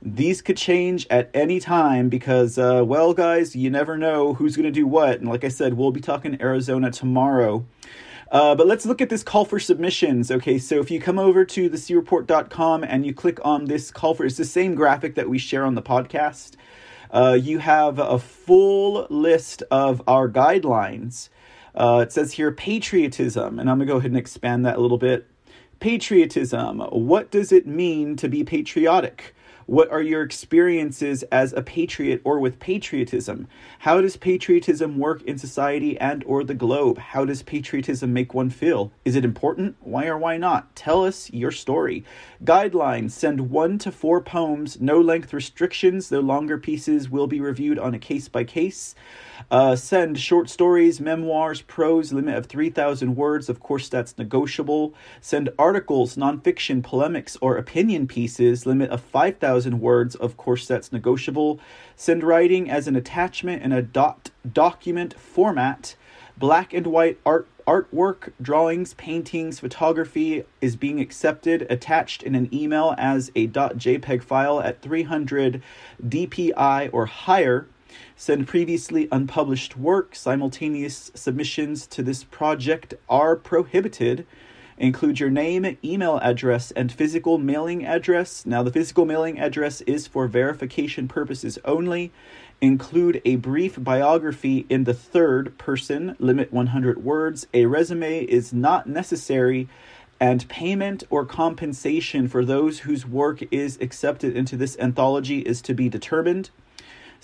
these 0.00 0.42
could 0.42 0.56
change 0.56 1.06
at 1.08 1.30
any 1.32 1.60
time 1.60 2.08
because, 2.08 2.58
uh, 2.58 2.82
well, 2.84 3.14
guys, 3.14 3.54
you 3.54 3.70
never 3.70 3.96
know 3.96 4.34
who's 4.34 4.56
going 4.56 4.64
to 4.64 4.72
do 4.72 4.86
what. 4.86 5.20
And 5.20 5.28
like 5.28 5.44
I 5.44 5.48
said, 5.48 5.74
we'll 5.74 5.92
be 5.92 6.00
talking 6.00 6.40
Arizona 6.42 6.90
tomorrow. 6.90 7.64
Uh, 8.32 8.54
but 8.54 8.66
let's 8.66 8.86
look 8.86 9.00
at 9.00 9.10
this 9.10 9.22
call 9.22 9.44
for 9.44 9.60
submissions. 9.60 10.30
Okay, 10.30 10.58
so 10.58 10.80
if 10.80 10.90
you 10.90 10.98
come 10.98 11.18
over 11.18 11.44
to 11.44 11.68
the 11.68 11.76
creport.com 11.76 12.82
and 12.82 13.06
you 13.06 13.14
click 13.14 13.38
on 13.44 13.66
this 13.66 13.90
call 13.90 14.14
for, 14.14 14.24
it's 14.24 14.38
the 14.38 14.44
same 14.44 14.74
graphic 14.74 15.14
that 15.14 15.28
we 15.28 15.38
share 15.38 15.64
on 15.64 15.74
the 15.74 15.82
podcast. 15.82 16.56
Uh, 17.12 17.38
you 17.40 17.58
have 17.58 17.98
a 17.98 18.18
full 18.18 19.06
list 19.10 19.62
of 19.70 20.02
our 20.08 20.30
guidelines 20.30 21.28
uh, 21.74 22.00
it 22.02 22.12
says 22.12 22.32
here 22.32 22.52
patriotism, 22.52 23.58
and 23.58 23.70
I'm 23.70 23.78
going 23.78 23.86
to 23.88 23.92
go 23.92 23.98
ahead 23.98 24.10
and 24.10 24.18
expand 24.18 24.64
that 24.66 24.76
a 24.76 24.80
little 24.80 24.98
bit. 24.98 25.26
Patriotism. 25.80 26.80
What 26.80 27.30
does 27.30 27.50
it 27.50 27.66
mean 27.66 28.16
to 28.16 28.28
be 28.28 28.44
patriotic? 28.44 29.34
What 29.66 29.90
are 29.92 30.02
your 30.02 30.22
experiences 30.22 31.22
as 31.24 31.52
a 31.52 31.62
patriot 31.62 32.20
or 32.24 32.40
with 32.40 32.58
patriotism? 32.58 33.46
How 33.80 34.00
does 34.00 34.16
patriotism 34.16 34.98
work 34.98 35.22
in 35.22 35.38
society 35.38 35.96
and 36.00 36.24
or 36.24 36.42
the 36.42 36.54
globe? 36.54 36.98
How 36.98 37.24
does 37.24 37.44
patriotism 37.44 38.12
make 38.12 38.34
one 38.34 38.50
feel? 38.50 38.90
Is 39.04 39.14
it 39.14 39.24
important? 39.24 39.76
Why 39.80 40.06
or 40.06 40.18
why 40.18 40.36
not? 40.36 40.74
Tell 40.74 41.04
us 41.04 41.30
your 41.32 41.52
story. 41.52 42.04
Guidelines: 42.44 43.12
send 43.12 43.50
1 43.50 43.78
to 43.78 43.92
4 43.92 44.20
poems, 44.22 44.80
no 44.80 45.00
length 45.00 45.32
restrictions, 45.32 46.08
though 46.08 46.20
longer 46.20 46.58
pieces 46.58 47.08
will 47.08 47.28
be 47.28 47.40
reviewed 47.40 47.78
on 47.78 47.94
a 47.94 48.00
case 48.00 48.26
by 48.28 48.42
case. 48.42 48.96
Uh, 49.50 49.76
send 49.76 50.18
short 50.18 50.48
stories, 50.48 51.00
memoirs, 51.00 51.62
prose, 51.62 52.12
limit 52.12 52.36
of 52.36 52.46
3,000 52.46 53.16
words. 53.16 53.48
Of 53.48 53.60
course, 53.60 53.88
that's 53.88 54.16
negotiable. 54.18 54.94
Send 55.20 55.50
articles, 55.58 56.16
nonfiction, 56.16 56.82
polemics, 56.82 57.36
or 57.40 57.56
opinion 57.56 58.06
pieces, 58.06 58.66
limit 58.66 58.90
of 58.90 59.00
5,000 59.00 59.51
words. 59.80 60.14
Of 60.14 60.36
course, 60.36 60.66
that's 60.66 60.92
negotiable. 60.92 61.60
Send 61.96 62.22
writing 62.22 62.70
as 62.70 62.86
an 62.88 62.96
attachment 62.96 63.62
in 63.62 63.72
a 63.72 63.82
dot 63.82 64.30
document 64.50 65.18
format. 65.18 65.94
Black 66.36 66.72
and 66.72 66.86
white 66.86 67.18
art 67.26 67.46
artwork, 67.66 68.32
drawings, 68.40 68.94
paintings, 68.94 69.60
photography 69.60 70.44
is 70.60 70.74
being 70.76 71.00
accepted, 71.00 71.66
attached 71.70 72.22
in 72.22 72.34
an 72.34 72.52
email 72.52 72.94
as 72.98 73.30
a 73.36 73.46
.jpeg 73.48 74.22
file 74.22 74.60
at 74.60 74.82
300 74.82 75.62
dpi 76.02 76.90
or 76.92 77.06
higher. 77.06 77.66
Send 78.16 78.48
previously 78.48 79.08
unpublished 79.12 79.76
work. 79.76 80.14
Simultaneous 80.14 81.10
submissions 81.14 81.86
to 81.88 82.02
this 82.02 82.24
project 82.24 82.94
are 83.08 83.36
prohibited. 83.36 84.26
Include 84.78 85.20
your 85.20 85.30
name, 85.30 85.76
email 85.84 86.18
address, 86.18 86.70
and 86.72 86.90
physical 86.90 87.38
mailing 87.38 87.84
address. 87.84 88.46
Now, 88.46 88.62
the 88.62 88.72
physical 88.72 89.04
mailing 89.04 89.38
address 89.38 89.80
is 89.82 90.06
for 90.06 90.26
verification 90.26 91.08
purposes 91.08 91.58
only. 91.64 92.10
Include 92.60 93.20
a 93.24 93.36
brief 93.36 93.82
biography 93.82 94.66
in 94.68 94.84
the 94.84 94.94
third 94.94 95.58
person, 95.58 96.16
limit 96.18 96.52
100 96.52 97.04
words. 97.04 97.46
A 97.52 97.66
resume 97.66 98.24
is 98.24 98.52
not 98.52 98.86
necessary, 98.86 99.68
and 100.20 100.48
payment 100.48 101.02
or 101.10 101.26
compensation 101.26 102.28
for 102.28 102.44
those 102.44 102.80
whose 102.80 103.04
work 103.04 103.42
is 103.52 103.76
accepted 103.80 104.36
into 104.36 104.56
this 104.56 104.78
anthology 104.78 105.40
is 105.40 105.60
to 105.62 105.74
be 105.74 105.88
determined. 105.88 106.50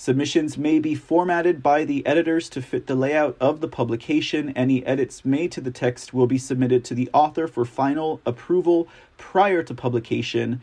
Submissions 0.01 0.57
may 0.57 0.79
be 0.79 0.95
formatted 0.95 1.61
by 1.61 1.85
the 1.85 2.07
editors 2.07 2.49
to 2.51 2.63
fit 2.63 2.87
the 2.87 2.95
layout 2.95 3.37
of 3.41 3.61
the 3.61 3.67
publication. 3.67 4.53
Any 4.55 4.87
edits 4.87 5.25
made 5.25 5.51
to 5.51 5.61
the 5.61 5.73
text 5.73 6.15
will 6.15 6.29
be 6.29 6.39
submitted 6.39 6.85
to 6.85 6.95
the 6.95 7.11
author 7.13 7.49
for 7.49 7.65
final 7.65 8.21
approval 8.25 8.87
prior 9.17 9.61
to 9.65 9.75
publication. 9.75 10.61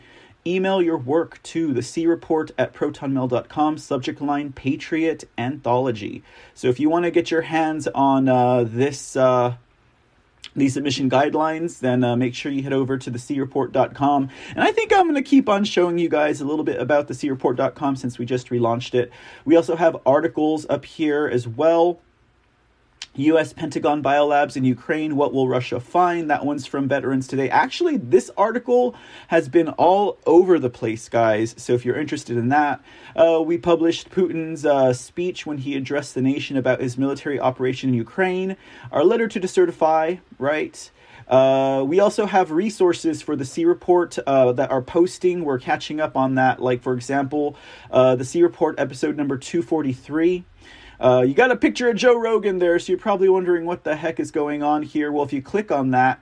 Email 0.48 0.82
your 0.82 0.98
work 0.98 1.44
to 1.44 1.74
the 1.74 1.82
C 1.84 2.08
report 2.08 2.52
at 2.58 2.74
protonmail.com, 2.74 3.78
subject 3.78 4.22
line 4.22 4.54
Patriot 4.54 5.26
Anthology. 5.38 6.24
So 6.54 6.70
if 6.70 6.80
you 6.80 6.90
want 6.90 7.04
to 7.04 7.12
get 7.12 7.30
your 7.30 7.42
hands 7.42 7.90
on 7.90 8.30
uh, 8.30 8.64
this. 8.64 9.18
Uh, 9.18 9.56
these 10.56 10.74
submission 10.74 11.10
guidelines, 11.10 11.80
then 11.80 12.04
uh, 12.04 12.16
make 12.16 12.34
sure 12.34 12.52
you 12.52 12.64
head 12.64 12.74
over 12.74 12.98
to 12.98 13.10
the 13.10 13.20
creport.com. 13.20 14.30
And 14.52 14.64
I 14.64 14.72
think 14.72 14.94
I'm 14.94 15.04
going 15.04 15.16
to 15.16 15.22
keep 15.22 15.50
on 15.50 15.64
showing 15.66 15.98
you 15.98 16.10
guys 16.10 16.42
a 16.42 16.46
little 16.46 16.64
bit 16.64 16.80
about 16.80 17.08
the 17.08 17.16
creport.com 17.16 17.96
since 17.96 18.18
we 18.18 18.26
just 18.26 18.50
relaunched 18.50 18.94
it. 18.94 19.12
We 19.44 19.56
also 19.56 19.76
have 19.76 19.98
articles 20.06 20.66
up 20.70 20.86
here 20.86 21.28
as 21.28 21.48
well. 21.48 22.00
U.S. 23.16 23.54
Pentagon 23.54 24.04
biolabs 24.04 24.58
in 24.58 24.66
Ukraine. 24.66 25.16
What 25.16 25.34
will 25.34 25.48
Russia 25.48 25.80
find? 25.80 26.30
That 26.30 26.46
one's 26.46 26.66
from 26.66 26.88
Veterans 26.88 27.28
Today. 27.28 27.50
Actually, 27.50 27.98
this 27.98 28.30
article 28.38 28.94
has 29.30 29.48
been 29.48 29.70
all 29.70 30.18
over 30.26 30.60
the 30.60 30.70
place, 30.70 31.08
guys. 31.08 31.56
So 31.58 31.74
if 31.74 31.86
you're 31.86 32.00
interested 32.00 32.36
in 32.36 32.50
that, 32.50 32.84
uh, 33.16 33.42
we 33.42 33.58
published 33.58 34.10
Putin's 34.10 34.66
uh, 34.66 34.92
speech 34.94 35.46
when 35.46 35.60
he 35.60 35.76
addressed 35.76 36.14
the 36.14 36.22
nation 36.22 36.58
about 36.58 36.82
his 36.82 36.98
military 36.98 37.40
operation 37.40 37.90
in 37.90 37.96
Ukraine. 37.96 38.58
Our 38.92 39.04
letter 39.04 39.28
to 39.30 39.40
decertify, 39.40 40.20
right? 40.38 40.92
Uh, 41.28 41.84
we 41.88 42.00
also 42.00 42.26
have 42.26 42.52
resources 42.52 43.22
for 43.22 43.36
the 43.36 43.46
C 43.46 43.66
Report 43.66 44.18
uh, 44.28 44.52
that 44.52 44.72
are 44.72 44.82
posting. 44.82 45.44
We're 45.44 45.60
catching 45.60 46.00
up 46.00 46.16
on 46.16 46.36
that. 46.36 46.62
Like, 46.62 46.84
for 46.84 46.94
example, 46.94 47.56
uh, 47.90 48.16
the 48.16 48.26
C 48.26 48.44
Report 48.44 48.76
episode 48.78 49.18
number 49.18 49.38
243 49.38 50.44
uh, 51.00 51.24
you 51.28 51.34
got 51.34 51.52
a 51.52 51.56
picture 51.56 51.90
of 51.90 51.96
Joe 51.96 52.18
Rogan 52.18 52.60
there, 52.60 52.78
so 52.80 52.92
you're 52.92 53.00
probably 53.00 53.30
wondering 53.30 53.66
what 53.66 53.84
the 53.84 53.96
heck 53.96 54.20
is 54.20 54.32
going 54.32 54.64
on 54.64 54.84
here. 54.84 55.12
Well, 55.12 55.24
if 55.24 55.34
you 55.34 55.42
click 55.42 55.72
on 55.72 55.92
that, 55.92 56.20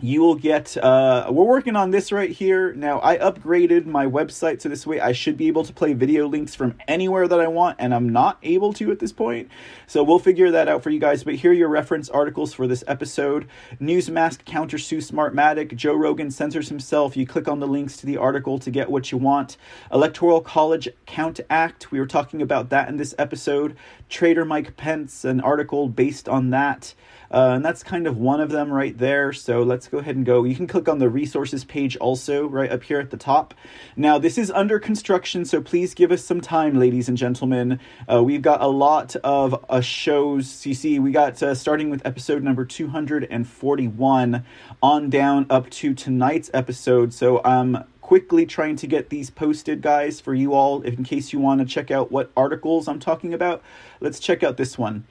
you 0.00 0.20
will 0.20 0.34
get 0.34 0.76
uh, 0.76 1.28
we're 1.30 1.44
working 1.44 1.76
on 1.76 1.90
this 1.90 2.10
right 2.10 2.30
here. 2.30 2.74
Now 2.74 3.00
i 3.02 3.16
upgraded 3.16 3.86
my 3.86 4.06
website 4.06 4.60
so 4.60 4.68
this 4.68 4.86
way 4.86 5.00
i 5.00 5.12
should 5.12 5.36
be 5.36 5.46
able 5.46 5.64
to 5.64 5.72
play 5.72 5.92
video 5.92 6.26
links 6.26 6.54
from 6.54 6.74
anywhere 6.88 7.28
that 7.28 7.40
i 7.40 7.46
want 7.46 7.76
and 7.78 7.94
i'm 7.94 8.08
not 8.08 8.38
able 8.42 8.72
to 8.74 8.90
at 8.90 8.98
this 8.98 9.12
point. 9.12 9.48
So 9.86 10.02
we'll 10.02 10.18
figure 10.18 10.50
that 10.50 10.68
out 10.68 10.82
for 10.82 10.90
you 10.90 10.98
guys. 10.98 11.22
But 11.22 11.36
here 11.36 11.52
are 11.52 11.54
your 11.54 11.68
reference 11.68 12.08
articles 12.08 12.52
for 12.52 12.66
this 12.66 12.82
episode. 12.88 13.46
Newsmax 13.80 14.38
countersue 14.44 14.98
smartmatic 14.98 15.76
joe 15.76 15.94
rogan 15.94 16.30
censors 16.30 16.68
himself. 16.68 17.16
You 17.16 17.26
click 17.26 17.46
on 17.46 17.60
the 17.60 17.68
links 17.68 17.96
to 17.98 18.06
the 18.06 18.16
article 18.16 18.58
to 18.58 18.70
get 18.70 18.90
what 18.90 19.12
you 19.12 19.18
want. 19.18 19.56
Electoral 19.92 20.40
college 20.40 20.88
count 21.06 21.38
act 21.48 21.92
we 21.92 22.00
were 22.00 22.06
talking 22.06 22.42
about 22.42 22.70
that 22.70 22.88
in 22.88 22.96
this 22.96 23.14
episode. 23.16 23.76
Trader 24.08 24.44
mike 24.44 24.76
pence 24.76 25.24
an 25.24 25.40
article 25.40 25.88
based 25.88 26.28
on 26.28 26.50
that 26.50 26.94
uh, 27.34 27.54
and 27.56 27.64
that's 27.64 27.82
kind 27.82 28.06
of 28.06 28.16
one 28.16 28.40
of 28.40 28.50
them 28.50 28.72
right 28.72 28.96
there. 28.96 29.32
So 29.32 29.64
let's 29.64 29.88
go 29.88 29.98
ahead 29.98 30.14
and 30.14 30.24
go. 30.24 30.44
You 30.44 30.54
can 30.54 30.68
click 30.68 30.88
on 30.88 31.00
the 31.00 31.08
resources 31.08 31.64
page 31.64 31.96
also 31.96 32.46
right 32.46 32.70
up 32.70 32.84
here 32.84 33.00
at 33.00 33.10
the 33.10 33.16
top. 33.16 33.54
Now, 33.96 34.18
this 34.18 34.38
is 34.38 34.52
under 34.52 34.78
construction, 34.78 35.44
so 35.44 35.60
please 35.60 35.94
give 35.94 36.12
us 36.12 36.24
some 36.24 36.40
time, 36.40 36.78
ladies 36.78 37.08
and 37.08 37.18
gentlemen. 37.18 37.80
Uh, 38.08 38.22
we've 38.22 38.40
got 38.40 38.62
a 38.62 38.68
lot 38.68 39.16
of 39.24 39.64
uh, 39.68 39.80
shows. 39.80 40.64
You 40.64 40.74
see, 40.74 41.00
we 41.00 41.10
got 41.10 41.42
uh, 41.42 41.56
starting 41.56 41.90
with 41.90 42.06
episode 42.06 42.44
number 42.44 42.64
241 42.64 44.44
on 44.80 45.10
down 45.10 45.46
up 45.50 45.68
to 45.70 45.92
tonight's 45.92 46.52
episode. 46.54 47.12
So 47.12 47.40
I'm 47.44 47.82
quickly 48.00 48.46
trying 48.46 48.76
to 48.76 48.86
get 48.86 49.08
these 49.08 49.30
posted, 49.30 49.80
guys, 49.82 50.20
for 50.20 50.34
you 50.34 50.52
all. 50.54 50.82
In 50.82 51.02
case 51.02 51.32
you 51.32 51.40
want 51.40 51.60
to 51.60 51.66
check 51.66 51.90
out 51.90 52.12
what 52.12 52.30
articles 52.36 52.86
I'm 52.86 53.00
talking 53.00 53.34
about, 53.34 53.60
let's 53.98 54.20
check 54.20 54.44
out 54.44 54.56
this 54.56 54.78
one. 54.78 55.04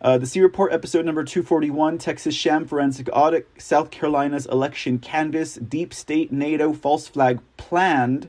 Uh, 0.00 0.18
the 0.18 0.26
C 0.26 0.40
Report, 0.40 0.72
episode 0.72 1.04
number 1.04 1.24
241 1.24 1.98
Texas 1.98 2.34
Sham 2.34 2.66
Forensic 2.66 3.08
Audit, 3.12 3.48
South 3.56 3.90
Carolina's 3.90 4.46
Election 4.46 4.98
Canvas, 4.98 5.54
Deep 5.54 5.94
State 5.94 6.30
NATO 6.30 6.72
False 6.72 7.08
Flag 7.08 7.40
Planned, 7.56 8.28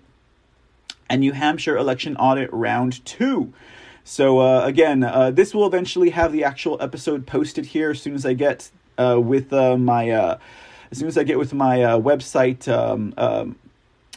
and 1.09 1.19
New 1.21 1.33
Hampshire 1.33 1.77
Election 1.77 2.15
Audit 2.17 2.49
Round 2.53 3.03
2. 3.05 3.53
So, 4.03 4.39
uh, 4.39 4.61
again, 4.63 5.03
uh, 5.03 5.31
this 5.31 5.53
will 5.53 5.67
eventually 5.67 6.11
have 6.11 6.31
the 6.31 6.45
actual 6.45 6.77
episode 6.81 7.27
posted 7.27 7.65
here 7.65 7.91
as 7.91 8.01
soon 8.01 8.15
as 8.15 8.25
I 8.25 8.33
get 8.33 8.71
uh, 8.97 9.19
with 9.19 9.51
uh, 9.51 9.77
my. 9.77 10.37
As 10.89 10.99
soon 10.99 11.09
as 11.09 11.17
I 11.17 11.23
get 11.23 11.37
with 11.37 11.53
my 11.53 11.79
website 11.79 12.65
um, 12.69 13.13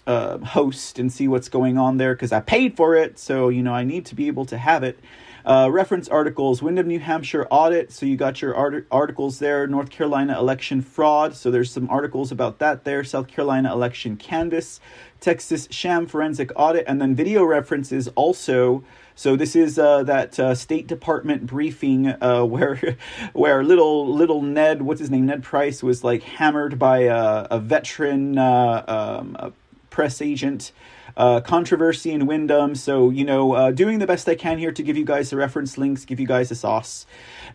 um, 0.07 0.43
host 0.43 1.01
and 1.01 1.13
see 1.13 1.27
what's 1.27 1.49
going 1.49 1.79
on 1.79 1.97
there, 1.97 2.15
because 2.15 2.31
I 2.31 2.39
paid 2.39 2.77
for 2.77 2.95
it, 2.95 3.19
so 3.19 3.49
you 3.49 3.65
know 3.65 3.75
I 3.75 3.83
need 3.83 4.07
to 4.07 4.15
be 4.15 4.29
able 4.29 4.45
to 4.47 4.57
have 4.57 4.85
it. 4.85 4.97
Uh, 5.45 5.69
reference 5.71 6.09
articles 6.09 6.63
Windham, 6.63 6.89
New 6.89 7.01
Hampshire 7.01 7.47
audit. 7.51 7.93
So 7.93 8.07
you 8.07 8.17
got 8.17 8.43
your 8.43 8.55
art- 8.55 8.87
articles 8.91 9.39
there. 9.39 9.67
North 9.67 9.91
Carolina 9.91 10.39
election 10.39 10.83
fraud. 10.83 11.35
So 11.35 11.51
there's 11.51 11.71
some 11.71 11.89
articles 11.91 12.31
about 12.31 12.59
that 12.59 12.85
there. 12.85 13.05
South 13.05 13.29
Carolina 13.29 13.73
election 13.73 14.17
canvas. 14.17 14.81
Texas 15.21 15.69
sham 15.71 16.07
forensic 16.07 16.51
audit. 16.57 16.85
And 16.87 17.01
then 17.01 17.15
video 17.15 17.45
references 17.45 18.09
also. 18.09 18.85
So 19.15 19.37
this 19.37 19.55
is 19.55 19.79
uh, 19.79 20.03
that 20.05 20.39
uh, 20.41 20.55
State 20.55 20.87
Department 20.87 21.47
briefing 21.47 22.07
uh, 22.09 22.45
where 22.45 22.97
where 23.33 23.63
little 23.63 24.15
little 24.15 24.43
Ned, 24.43 24.83
what's 24.83 25.01
his 25.01 25.11
name, 25.11 25.27
Ned 25.27 25.43
Price, 25.43 25.83
was 25.83 26.03
like 26.03 26.23
hammered 26.23 26.79
by 26.79 27.01
a, 27.01 27.47
a 27.51 27.59
veteran 27.59 28.39
uh, 28.39 28.85
um, 28.89 29.37
a 29.39 29.53
press 29.91 30.23
agent 30.23 30.73
uh, 31.17 31.41
controversy 31.41 32.13
in 32.13 32.27
Windham. 32.27 32.75
So, 32.75 33.11
you 33.11 33.25
know, 33.25 33.53
uh, 33.53 33.71
doing 33.71 33.99
the 33.99 34.07
best 34.07 34.29
I 34.29 34.35
can 34.35 34.59
here 34.59 34.73
to 34.73 34.83
give 34.83 34.97
you 34.97 35.05
guys 35.05 35.31
the 35.31 35.37
reference 35.37 35.79
links, 35.79 36.05
give 36.05 36.21
you 36.21 36.27
guys 36.27 36.49
the 36.49 36.55
sauce. 36.55 37.07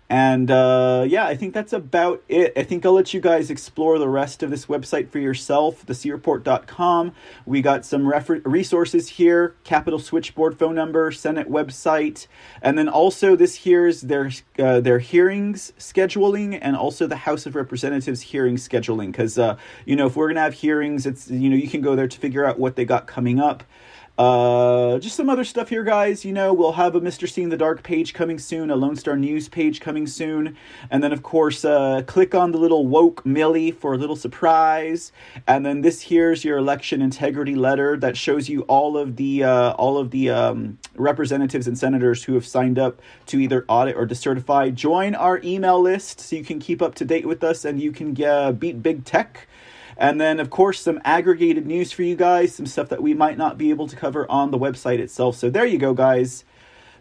And 0.07 0.51
uh, 0.51 1.05
yeah, 1.07 1.25
I 1.25 1.35
think 1.35 1.53
that's 1.53 1.73
about 1.73 2.23
it. 2.29 2.53
I 2.55 2.61
think 2.61 2.85
I'll 2.85 2.93
let 2.93 3.13
you 3.13 3.19
guys 3.19 3.49
explore 3.49 3.97
the 3.97 4.07
rest 4.07 4.43
of 4.43 4.51
this 4.51 4.67
website 4.67 5.09
for 5.09 5.17
yourself, 5.17 5.83
thecreport.com. 5.85 7.11
We 7.45 7.61
got 7.63 7.85
some 7.85 8.07
refer- 8.07 8.41
resources 8.45 9.09
here 9.09 9.55
Capitol 9.63 9.97
Switchboard 9.97 10.59
phone 10.59 10.75
number, 10.75 11.11
Senate 11.11 11.49
website, 11.49 12.27
and 12.61 12.77
then 12.77 12.87
also 12.87 13.35
this 13.35 13.55
here 13.55 13.87
is 13.87 14.01
their, 14.01 14.29
uh, 14.59 14.79
their 14.79 14.99
hearings 14.99 15.73
scheduling 15.79 16.59
and 16.61 16.75
also 16.75 17.07
the 17.07 17.15
House 17.15 17.47
of 17.47 17.55
Representatives 17.55 18.21
hearing 18.21 18.57
scheduling. 18.57 19.07
Because, 19.07 19.39
uh, 19.39 19.57
you 19.85 19.95
know, 19.95 20.05
if 20.05 20.15
we're 20.15 20.27
going 20.27 20.35
to 20.35 20.41
have 20.41 20.53
hearings, 20.53 21.07
it's, 21.07 21.31
you 21.31 21.49
know, 21.49 21.55
you 21.55 21.67
can 21.67 21.81
go 21.81 21.95
there 21.95 22.07
to 22.07 22.19
figure 22.19 22.45
out 22.45 22.59
what 22.59 22.75
they 22.75 22.85
got 22.85 23.07
coming 23.07 23.39
up. 23.39 23.63
Uh, 24.17 24.97
just 24.99 25.17
some 25.17 25.29
other 25.29 25.43
stuff 25.43 25.67
here, 25.67 25.83
guys. 25.83 26.23
You 26.23 26.31
know, 26.31 26.53
we'll 26.53 26.71
have 26.73 26.95
a 26.95 27.01
Mr. 27.01 27.29
C 27.29 27.41
in 27.41 27.49
the 27.49 27.57
Dark 27.57 27.83
page 27.83 28.13
coming 28.13 28.39
soon, 28.39 28.71
a 28.71 28.75
Lone 28.75 28.95
Star 28.95 29.17
News 29.17 29.49
page 29.49 29.81
coming 29.81 30.07
soon, 30.07 30.55
and 30.89 31.03
then 31.03 31.11
of 31.11 31.21
course, 31.21 31.65
uh, 31.65 32.01
click 32.07 32.33
on 32.33 32.53
the 32.53 32.57
little 32.57 32.87
woke 32.87 33.23
Milley 33.25 33.75
for 33.75 33.93
a 33.93 33.97
little 33.97 34.15
surprise. 34.15 35.11
And 35.47 35.65
then 35.65 35.81
this 35.81 36.01
here's 36.01 36.45
your 36.45 36.57
election 36.57 37.01
integrity 37.01 37.55
letter 37.55 37.97
that 37.97 38.15
shows 38.15 38.47
you 38.47 38.61
all 38.63 38.97
of 38.97 39.17
the 39.17 39.43
uh, 39.43 39.71
all 39.73 39.97
of 39.97 40.11
the 40.11 40.29
um, 40.29 40.77
representatives 40.95 41.67
and 41.67 41.77
senators 41.77 42.23
who 42.23 42.35
have 42.35 42.45
signed 42.45 42.79
up 42.79 43.01
to 43.25 43.39
either 43.39 43.65
audit 43.67 43.97
or 43.97 44.07
decertify. 44.07 44.73
Join 44.73 45.13
our 45.15 45.41
email 45.43 45.81
list 45.81 46.21
so 46.21 46.37
you 46.37 46.43
can 46.45 46.59
keep 46.59 46.81
up 46.81 46.95
to 46.95 47.05
date 47.05 47.25
with 47.25 47.43
us 47.43 47.65
and 47.65 47.81
you 47.81 47.91
can 47.91 48.21
uh, 48.23 48.53
beat 48.53 48.81
big 48.81 49.03
tech. 49.03 49.47
And 49.97 50.19
then, 50.19 50.39
of 50.39 50.49
course, 50.49 50.79
some 50.79 50.99
aggregated 51.05 51.65
news 51.65 51.91
for 51.91 52.03
you 52.03 52.15
guys, 52.15 52.53
some 52.53 52.65
stuff 52.65 52.89
that 52.89 53.01
we 53.01 53.13
might 53.13 53.37
not 53.37 53.57
be 53.57 53.69
able 53.69 53.87
to 53.87 53.95
cover 53.95 54.29
on 54.29 54.51
the 54.51 54.59
website 54.59 54.99
itself. 54.99 55.37
So 55.37 55.49
there 55.49 55.65
you 55.65 55.77
go, 55.77 55.93
guys. 55.93 56.43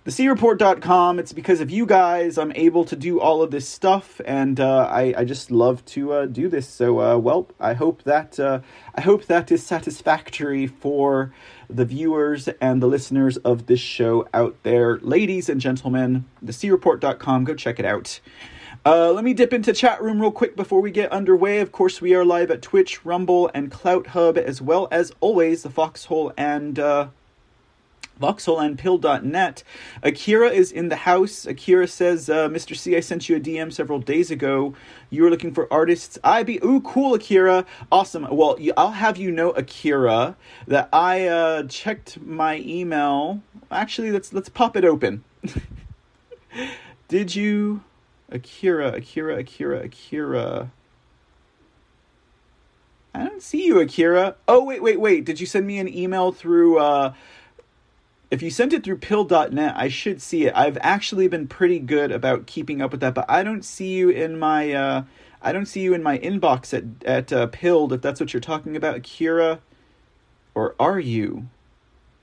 TheCreport.com. 0.06 1.18
It's 1.18 1.32
because 1.32 1.62
of 1.62 1.70
you 1.70 1.86
guys 1.86 2.36
I'm 2.36 2.52
able 2.52 2.84
to 2.84 2.94
do 2.94 3.20
all 3.20 3.42
of 3.42 3.50
this 3.50 3.66
stuff, 3.66 4.20
and 4.26 4.60
uh, 4.60 4.86
I, 4.90 5.14
I 5.16 5.24
just 5.24 5.50
love 5.50 5.82
to 5.86 6.12
uh, 6.12 6.26
do 6.26 6.46
this. 6.46 6.68
So, 6.68 7.00
uh, 7.00 7.16
well, 7.16 7.48
I 7.58 7.72
hope 7.72 8.02
that 8.02 8.38
uh, 8.38 8.60
I 8.94 9.00
hope 9.00 9.24
that 9.26 9.50
is 9.50 9.64
satisfactory 9.64 10.66
for 10.66 11.32
the 11.70 11.86
viewers 11.86 12.48
and 12.60 12.82
the 12.82 12.86
listeners 12.86 13.38
of 13.38 13.64
this 13.64 13.80
show 13.80 14.28
out 14.34 14.56
there, 14.62 14.98
ladies 14.98 15.48
and 15.48 15.58
gentlemen. 15.58 16.26
TheCreport.com. 16.44 17.44
Go 17.44 17.54
check 17.54 17.78
it 17.78 17.86
out. 17.86 18.20
Uh, 18.87 19.11
let 19.12 19.25
me 19.25 19.33
dip 19.33 19.55
into 19.55 19.73
chat 19.73 20.03
room 20.03 20.21
real 20.21 20.31
quick 20.31 20.55
before 20.57 20.83
we 20.83 20.91
get 20.91 21.11
underway. 21.11 21.61
Of 21.61 21.73
course, 21.73 22.03
we 22.03 22.14
are 22.14 22.23
live 22.23 22.50
at 22.50 22.61
Twitch, 22.61 23.03
Rumble, 23.03 23.50
and 23.55 23.71
CloutHub, 23.71 24.37
as 24.37 24.61
well 24.61 24.88
as 24.91 25.11
always 25.21 25.62
the 25.62 25.71
Foxhole 25.71 26.35
and 26.37 26.79
uh, 26.79 27.09
voxholandpill.net. 28.21 29.62
Akira 30.03 30.50
is 30.50 30.71
in 30.71 30.91
the 30.91 30.97
house. 30.97 31.47
Akira 31.47 31.88
says, 31.88 32.29
uh, 32.29 32.50
Mr. 32.50 32.76
C, 32.76 32.95
I 32.95 33.00
sent 33.00 33.26
you 33.26 33.37
a 33.37 33.41
DM 33.41 33.73
several 33.73 34.00
days 34.00 34.31
ago. 34.31 34.75
You 35.09 35.23
were 35.23 35.31
looking 35.31 35.55
for 35.55 35.67
artists. 35.73 36.19
I 36.23 36.43
be, 36.43 36.61
ooh, 36.62 36.83
cool, 36.83 37.14
Akira. 37.14 37.64
Awesome. 37.91 38.29
Well, 38.31 38.59
I'll 38.76 38.91
have 38.91 39.17
you 39.17 39.31
know, 39.31 39.53
Akira, 39.53 40.37
that 40.67 40.91
I 40.93 41.26
uh, 41.26 41.62
checked 41.69 42.21
my 42.21 42.59
email. 42.59 43.41
Actually, 43.71 44.12
let's 44.12 44.31
let's 44.35 44.50
pop 44.50 44.76
it 44.76 44.85
open. 44.85 45.25
Did 47.09 47.35
you, 47.35 47.83
Akira, 48.35 48.93
Akira, 48.93 49.38
Akira, 49.38 49.85
Akira? 49.85 50.71
I 53.14 53.25
don't 53.25 53.43
see 53.43 53.64
you, 53.64 53.81
Akira. 53.81 54.35
Oh, 54.49 54.64
wait, 54.64 54.83
wait, 54.83 55.00
wait. 55.00 55.25
Did 55.25 55.41
you 55.41 55.47
send 55.47 55.67
me 55.67 55.79
an 55.79 55.88
email 55.88 56.33
through 56.33 56.79
uh, 56.79 57.14
if 58.35 58.43
you 58.43 58.50
sent 58.50 58.73
it 58.73 58.83
through 58.83 58.99
pill.net, 58.99 59.75
I 59.76 59.88
should 59.88 60.21
see 60.21 60.47
it. 60.47 60.53
I've 60.57 60.76
actually 60.81 61.29
been 61.29 61.47
pretty 61.47 61.79
good 61.79 62.11
about 62.11 62.47
keeping 62.47 62.83
up 62.83 62.91
with 62.91 63.00
that, 63.00 63.14
but 63.14 63.26
I 63.29 63.45
don't 63.45 63.64
see 63.64 63.93
you 63.93 64.09
in 64.09 64.38
my 64.38 64.73
uh, 64.73 65.05
I 65.41 65.53
don't 65.53 65.67
see 65.67 65.81
you 65.83 65.95
in 65.95 66.03
my 66.03 66.19
inbox 66.19 66.75
at 66.75 67.07
at 67.07 67.33
uh, 67.33 67.47
pilled 67.47 67.93
if 67.93 68.03
that's 68.03 68.19
what 68.19 68.33
you're 68.33 68.41
talking 68.41 68.75
about, 68.76 68.97
Akira, 68.97 69.61
Or 70.55 70.75
are 70.81 70.99
you? 70.99 71.49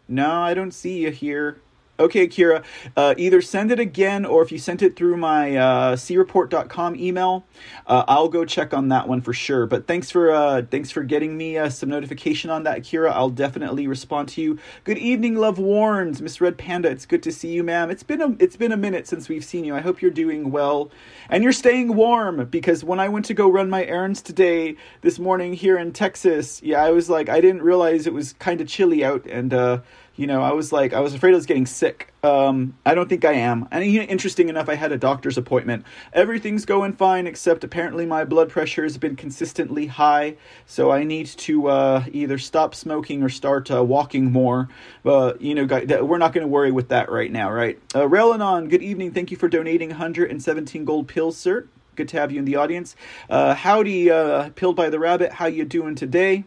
No, 0.10 0.42
I 0.42 0.54
don't 0.54 0.74
see 0.74 1.00
you 1.00 1.12
here. 1.12 1.62
Okay, 2.02 2.28
Kira, 2.28 2.64
uh, 2.98 3.14
either 3.16 3.44
send 3.44 3.72
it 3.72 3.80
again 3.80 4.26
or 4.26 4.42
if 4.42 4.52
you 4.52 4.58
sent 4.58 4.82
it 4.82 4.96
through 4.96 5.18
my 5.18 5.56
uh, 5.56 5.96
creport.com 5.96 6.96
email, 6.96 7.46
uh, 7.86 8.04
I'll 8.08 8.28
go 8.28 8.44
check 8.44 8.74
on 8.74 8.90
that 8.90 9.08
one 9.08 9.22
for 9.22 9.34
sure. 9.34 9.68
But 9.68 9.86
thanks 9.86 10.10
for 10.10 10.32
uh, 10.32 10.64
thanks 10.72 10.90
for 10.90 11.04
getting 11.04 11.38
me 11.38 11.60
uh, 11.60 11.70
some 11.70 11.90
notification 11.90 12.50
on 12.50 12.64
that, 12.64 12.80
Kira. 12.80 13.12
I'll 13.12 13.30
definitely 13.30 13.86
respond 13.86 14.30
to 14.30 14.42
you. 14.42 14.58
Good 14.84 14.98
evening, 14.98 15.36
love 15.36 15.60
warns, 15.60 16.24
Miss 16.24 16.42
Red 16.42 16.58
Panda. 16.58 16.90
It's 16.90 17.06
good 17.06 17.22
to 17.22 17.32
see 17.32 17.50
you, 17.50 17.64
ma'am. 17.64 17.92
It's 17.92 18.04
been 18.04 18.22
a 18.22 18.36
it's 18.40 18.56
been 18.56 18.72
a 18.72 18.78
minute 18.78 19.08
since 19.08 19.30
we've 19.30 19.46
seen 19.46 19.64
you. 19.64 19.76
I 19.76 19.82
hope 19.82 20.02
you're 20.02 20.10
doing 20.10 20.50
well 20.50 20.90
and 21.30 21.44
you're 21.44 21.54
staying 21.54 21.96
warm 21.96 22.46
because 22.46 22.84
when 22.84 23.00
I 23.00 23.10
went 23.10 23.26
to 23.26 23.36
go 23.36 23.48
run 23.48 23.70
my 23.70 23.86
errands 23.86 24.24
today 24.24 24.76
this 25.02 25.20
morning 25.20 25.54
here 25.54 25.78
in 25.78 25.94
Texas, 25.94 26.64
yeah, 26.64 26.84
I 26.84 26.90
was 26.90 27.12
like 27.12 27.30
I 27.30 27.42
didn't 27.42 27.62
realize 27.62 28.08
it 28.08 28.14
was 28.14 28.34
kind 28.34 28.60
of 28.60 28.68
chilly 28.68 29.06
out 29.06 29.28
and 29.28 29.54
uh, 29.54 29.82
you 30.16 30.28
know, 30.28 30.42
I 30.42 30.52
was 30.52 30.72
like, 30.72 30.94
I 30.94 31.00
was 31.00 31.14
afraid 31.14 31.32
I 31.32 31.36
was 31.36 31.46
getting 31.46 31.66
sick. 31.66 32.14
Um, 32.22 32.78
I 32.86 32.94
don't 32.94 33.08
think 33.08 33.24
I 33.24 33.34
am. 33.34 33.68
And 33.72 33.84
interesting 33.84 34.50
enough, 34.50 34.68
I 34.68 34.76
had 34.76 34.92
a 34.92 34.98
doctor's 34.98 35.38
appointment. 35.38 35.86
Everything's 36.14 36.66
going 36.66 36.94
fine, 36.94 37.28
except 37.28 37.64
apparently 37.64 38.06
my 38.06 38.26
blood 38.26 38.50
pressure 38.50 38.84
has 38.84 38.98
been 38.98 39.16
consistently 39.16 39.88
high. 39.88 40.36
So 40.66 40.92
I 40.92 41.04
need 41.04 41.28
to 41.28 41.68
uh, 41.68 42.04
either 42.12 42.38
stop 42.38 42.76
smoking 42.76 43.24
or 43.24 43.30
start 43.30 43.72
uh, 43.72 43.84
walking 43.84 44.32
more. 44.32 44.68
But, 45.02 45.42
you 45.42 45.56
know, 45.56 45.66
we're 46.04 46.18
not 46.18 46.34
going 46.34 46.44
to 46.44 46.52
worry 46.52 46.72
with 46.72 46.90
that 46.90 47.10
right 47.10 47.32
now, 47.32 47.50
right? 47.50 47.80
Uh, 47.96 48.02
Relanon, 48.02 48.70
good 48.70 48.84
evening. 48.84 49.12
Thank 49.12 49.32
you 49.32 49.38
for 49.38 49.48
donating 49.48 49.90
117 49.90 50.86
gold 50.86 51.08
pills, 51.08 51.38
sir. 51.38 51.68
Good 51.96 52.10
to 52.10 52.20
have 52.20 52.32
you 52.32 52.40
in 52.40 52.46
the 52.46 52.58
audience. 52.58 52.96
Uh, 53.30 53.54
howdy, 53.54 54.12
uh, 54.12 54.50
Pilled 54.56 54.76
by 54.76 54.90
the 54.90 55.00
Rabbit. 55.00 55.34
How 55.34 55.48
you 55.48 55.66
doing 55.66 55.96
today? 55.96 56.46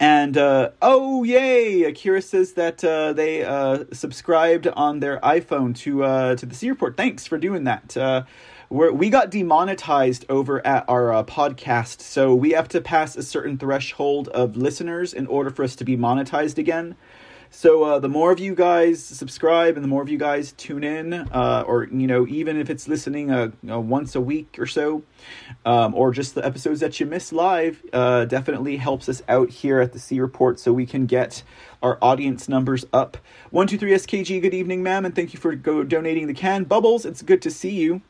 And 0.00 0.38
uh, 0.38 0.70
oh 0.80 1.24
yay! 1.24 1.82
Akira 1.84 2.22
says 2.22 2.54
that 2.54 2.82
uh, 2.82 3.12
they 3.12 3.44
uh, 3.44 3.84
subscribed 3.92 4.66
on 4.66 5.00
their 5.00 5.20
iPhone 5.20 5.76
to 5.80 6.04
uh, 6.04 6.36
to 6.36 6.46
the 6.46 6.54
C 6.54 6.70
Report. 6.70 6.96
Thanks 6.96 7.26
for 7.26 7.36
doing 7.36 7.64
that. 7.64 7.94
Uh, 7.94 8.22
we 8.70 9.10
got 9.10 9.30
demonetized 9.30 10.24
over 10.30 10.66
at 10.66 10.86
our 10.88 11.12
uh, 11.12 11.24
podcast, 11.24 12.00
so 12.00 12.34
we 12.34 12.52
have 12.52 12.68
to 12.68 12.80
pass 12.80 13.14
a 13.14 13.22
certain 13.22 13.58
threshold 13.58 14.28
of 14.28 14.56
listeners 14.56 15.12
in 15.12 15.26
order 15.26 15.50
for 15.50 15.64
us 15.64 15.76
to 15.76 15.84
be 15.84 15.98
monetized 15.98 16.56
again. 16.56 16.96
So 17.52 17.82
uh, 17.82 17.98
the 17.98 18.08
more 18.08 18.30
of 18.30 18.38
you 18.38 18.54
guys 18.54 19.02
subscribe 19.02 19.74
and 19.76 19.82
the 19.82 19.88
more 19.88 20.02
of 20.02 20.08
you 20.08 20.18
guys 20.18 20.52
tune 20.52 20.84
in, 20.84 21.12
uh, 21.12 21.64
or 21.66 21.84
you 21.84 22.06
know, 22.06 22.26
even 22.28 22.56
if 22.56 22.70
it's 22.70 22.86
listening 22.86 23.30
uh, 23.32 23.50
once 23.62 24.14
a 24.14 24.20
week 24.20 24.56
or 24.58 24.66
so, 24.66 25.02
um, 25.66 25.92
or 25.94 26.12
just 26.12 26.36
the 26.36 26.46
episodes 26.46 26.78
that 26.78 27.00
you 27.00 27.06
miss 27.06 27.32
live, 27.32 27.82
uh, 27.92 28.24
definitely 28.24 28.76
helps 28.76 29.08
us 29.08 29.22
out 29.28 29.50
here 29.50 29.80
at 29.80 29.92
the 29.92 29.98
C 29.98 30.20
Report, 30.20 30.60
so 30.60 30.72
we 30.72 30.86
can 30.86 31.06
get 31.06 31.42
our 31.82 31.98
audience 32.00 32.48
numbers 32.48 32.86
up. 32.92 33.18
One 33.50 33.66
two 33.66 33.78
three 33.78 33.92
SKG. 33.92 34.40
Good 34.40 34.54
evening, 34.54 34.84
ma'am, 34.84 35.04
and 35.04 35.14
thank 35.14 35.34
you 35.34 35.40
for 35.40 35.54
go 35.56 35.82
donating 35.82 36.28
the 36.28 36.34
can. 36.34 36.64
Bubbles, 36.64 37.04
it's 37.04 37.20
good 37.20 37.42
to 37.42 37.50
see 37.50 37.70
you. 37.70 38.00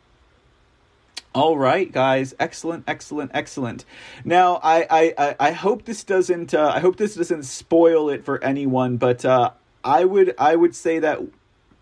All 1.32 1.56
right, 1.56 1.90
guys. 1.92 2.34
Excellent, 2.40 2.82
excellent, 2.88 3.30
excellent. 3.34 3.84
Now, 4.24 4.58
I, 4.64 5.14
I, 5.16 5.36
I 5.38 5.52
hope 5.52 5.84
this 5.84 6.02
doesn't, 6.02 6.54
uh, 6.54 6.72
I 6.74 6.80
hope 6.80 6.96
this 6.96 7.14
doesn't 7.14 7.44
spoil 7.44 8.08
it 8.10 8.24
for 8.24 8.42
anyone. 8.42 8.96
But 8.96 9.24
uh, 9.24 9.52
I 9.84 10.04
would, 10.04 10.34
I 10.38 10.56
would 10.56 10.74
say 10.74 10.98
that 10.98 11.20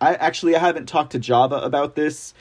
I 0.03 0.15
actually 0.17 0.55
I 0.55 0.59
haven't 0.59 0.87
talked 0.87 1.13
to 1.13 1.19
Java 1.19 1.57
about 1.57 1.95
this, 1.95 2.35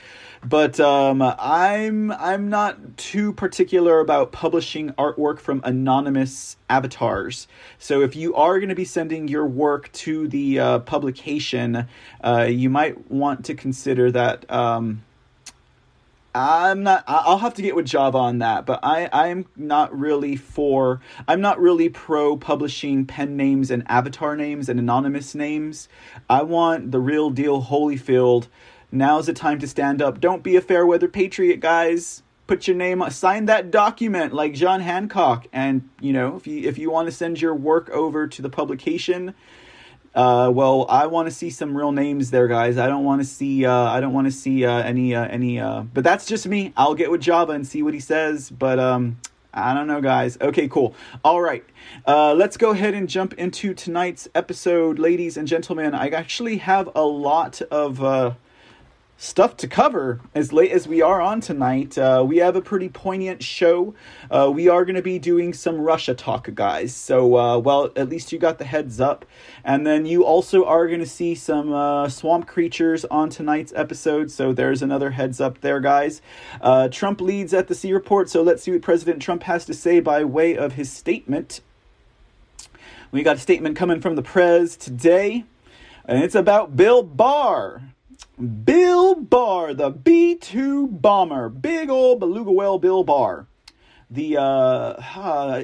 but 0.44 0.82
um, 0.82 1.22
I'm, 1.22 2.12
I'm 2.12 2.50
not 2.50 2.98
too 2.98 3.32
particular 3.32 4.02
about 4.02 4.34
publishing 4.34 4.92
artwork 4.92 5.40
from 5.40 5.62
anonymous 5.64 6.58
avatars. 6.70 7.48
So 7.80 8.02
if 8.02 8.18
you 8.18 8.36
are 8.36 8.60
going 8.60 8.68
to 8.70 8.76
be 8.76 8.86
sending 8.86 9.30
your 9.30 9.46
work 9.46 9.90
to 9.94 10.28
the 10.28 10.60
uh, 10.60 10.80
publication, 10.80 11.88
uh, 12.22 12.48
you 12.50 12.70
might 12.70 13.10
want 13.10 13.46
to 13.46 13.56
consider 13.56 14.12
that. 14.12 14.52
Um, 14.52 15.04
I'm 16.38 16.84
not. 16.84 17.04
I'll 17.08 17.40
have 17.40 17.56
to 17.56 17.64
get 17.64 17.76
with 17.76 17.88
Java 17.88 18.20
on 18.20 18.38
that, 18.40 18.68
but 18.68 18.80
I 18.84 19.10
I'm 19.12 19.48
not 19.56 19.98
really 19.98 20.36
for. 20.36 21.02
I'm 21.28 21.42
not 21.42 21.60
really 21.60 21.90
pro 21.90 22.38
publishing 22.38 23.06
pen 23.08 23.36
names 23.36 23.72
and 23.72 23.84
avatar 23.90 24.36
names 24.36 24.70
and 24.70 24.80
anonymous 24.80 25.34
names. 25.34 25.90
I 26.30 26.44
want 26.44 26.92
the 26.92 27.00
real 27.00 27.32
deal 27.32 27.64
Holyfield. 27.64 28.50
Now's 28.92 29.26
the 29.26 29.34
time 29.34 29.58
to 29.60 29.68
stand 29.68 30.00
up. 30.00 30.22
Don't 30.22 30.44
be 30.44 30.56
a 30.56 30.62
fair 30.62 30.86
weather 30.86 31.08
patriot, 31.08 31.60
guys. 31.60 32.22
Put 32.46 32.68
your 32.68 32.78
name. 32.78 33.04
Sign 33.10 33.46
that 33.46 33.72
document 33.72 34.32
like 34.32 34.54
John 34.54 34.82
Hancock. 34.82 35.48
And 35.52 35.90
you 36.00 36.14
know, 36.14 36.36
if 36.36 36.46
you 36.46 36.70
if 36.70 36.78
you 36.78 36.92
want 36.92 37.08
to 37.08 37.12
send 37.12 37.42
your 37.42 37.56
work 37.56 37.90
over 37.90 38.28
to 38.28 38.42
the 38.44 38.50
publication, 38.50 39.34
uh, 40.18 40.50
well, 40.50 40.88
I 40.90 41.06
want 41.06 41.28
to 41.28 41.32
see 41.32 41.52
some 41.52 41.78
real 41.78 41.92
names 41.92 42.32
there, 42.32 42.48
guys. 42.48 42.80
I 42.80 42.88
don't 42.88 43.04
want 43.04 43.22
to 43.22 43.28
see. 43.28 43.68
Uh, 43.68 43.72
I 43.72 44.00
don't 44.00 44.14
want 44.14 44.26
to 44.26 44.32
see 44.32 44.66
uh, 44.66 44.80
any 44.80 45.14
uh, 45.14 45.28
any. 45.28 45.60
Uh, 45.60 45.82
but 45.82 46.04
that's 46.04 46.26
just 46.26 46.48
me. 46.48 46.74
I'll 46.76 46.96
get 46.96 47.12
with 47.12 47.22
Java 47.22 47.52
and 47.52 47.68
see 47.68 47.84
what 47.84 47.94
he 47.94 48.00
says. 48.00 48.50
But 48.50 48.80
um, 48.80 49.20
I 49.54 49.76
don't 49.76 49.86
know, 49.86 50.02
guys. 50.02 50.36
Okay, 50.42 50.68
cool. 50.70 50.96
All 51.24 51.40
right, 51.40 51.64
uh, 52.08 52.34
let's 52.34 52.58
go 52.58 52.72
ahead 52.72 52.96
and 52.96 53.08
jump 53.08 53.36
into 53.36 53.76
tonight's 53.76 54.28
episode, 54.34 54.98
ladies 54.98 55.38
and 55.38 55.48
gentlemen. 55.48 55.94
I 55.94 56.08
actually 56.08 56.58
have 56.58 56.90
a 56.96 57.04
lot 57.04 57.62
of 57.70 58.36
stuff 59.18 59.58
to 59.58 59.68
cover 59.68 60.22
as 60.36 60.54
late 60.54 60.72
as 60.72 60.88
we 60.88 61.02
are 61.02 61.20
on 61.20 61.42
tonight. 61.42 61.98
Uh, 61.98 62.24
we 62.26 62.38
have 62.38 62.56
a 62.56 62.62
pretty 62.62 62.88
poignant 62.88 63.44
show. 63.44 63.96
Uh, 64.30 64.50
we 64.54 64.70
are 64.70 64.86
going 64.86 64.96
to 64.96 65.02
be 65.02 65.18
doing 65.18 65.54
some 65.54 65.82
Russia 65.82 66.14
talk, 66.14 66.54
guys. 66.54 66.96
So, 66.96 67.36
uh, 67.36 67.58
well, 67.58 67.90
at 67.96 68.10
least 68.10 68.32
you 68.32 68.38
got 68.38 68.60
the 68.60 68.66
heads 68.66 69.02
up. 69.02 69.26
And 69.64 69.86
then 69.86 70.06
you 70.06 70.24
also 70.24 70.66
are 70.66 70.88
going 70.88 71.00
to 71.00 71.06
see 71.06 71.34
some 71.34 71.74
uh, 71.74 72.10
swamp 72.10 72.48
creatures 72.48 73.06
on 73.06 73.30
tonight's 73.30 73.74
episode. 73.76 74.30
So, 74.30 74.54
there's 74.54 74.84
another 74.84 75.10
heads 75.12 75.42
up 75.42 75.62
there, 75.62 75.80
guys. 75.80 76.22
Uh, 76.62 76.88
Trump 76.88 77.20
leads 77.20 77.54
at 77.54 77.68
the 77.68 77.76
C 77.76 77.92
report. 77.92 78.30
So, 78.30 78.44
let's 78.44 78.64
see 78.64 78.72
what 78.72 78.84
President 78.84 79.22
Trump 79.22 79.44
has 79.44 79.66
to 79.66 79.74
say 79.74 80.00
by 80.00 80.24
way 80.24 80.56
of 80.56 80.74
his 80.74 80.92
statement. 80.92 81.62
We 83.12 83.24
got 83.24 83.38
a 83.38 83.40
statement 83.40 83.78
coming 83.78 84.02
from 84.02 84.16
the 84.16 84.22
Prez 84.22 84.76
today, 84.76 85.46
and 86.06 86.22
it's 86.22 86.36
about 86.36 86.76
Bill 86.76 87.04
Barr. 87.04 87.82
Bill 88.64 89.16
Barr, 89.16 89.74
the 89.74 89.90
B 89.90 90.36
2 90.36 90.88
bomber. 90.88 91.50
Big 91.50 91.90
old 91.90 92.20
beluga 92.20 92.52
whale 92.52 92.80
Bill 92.80 93.04
Barr. 93.04 93.48
The, 94.10 94.38
uh, 94.38 94.94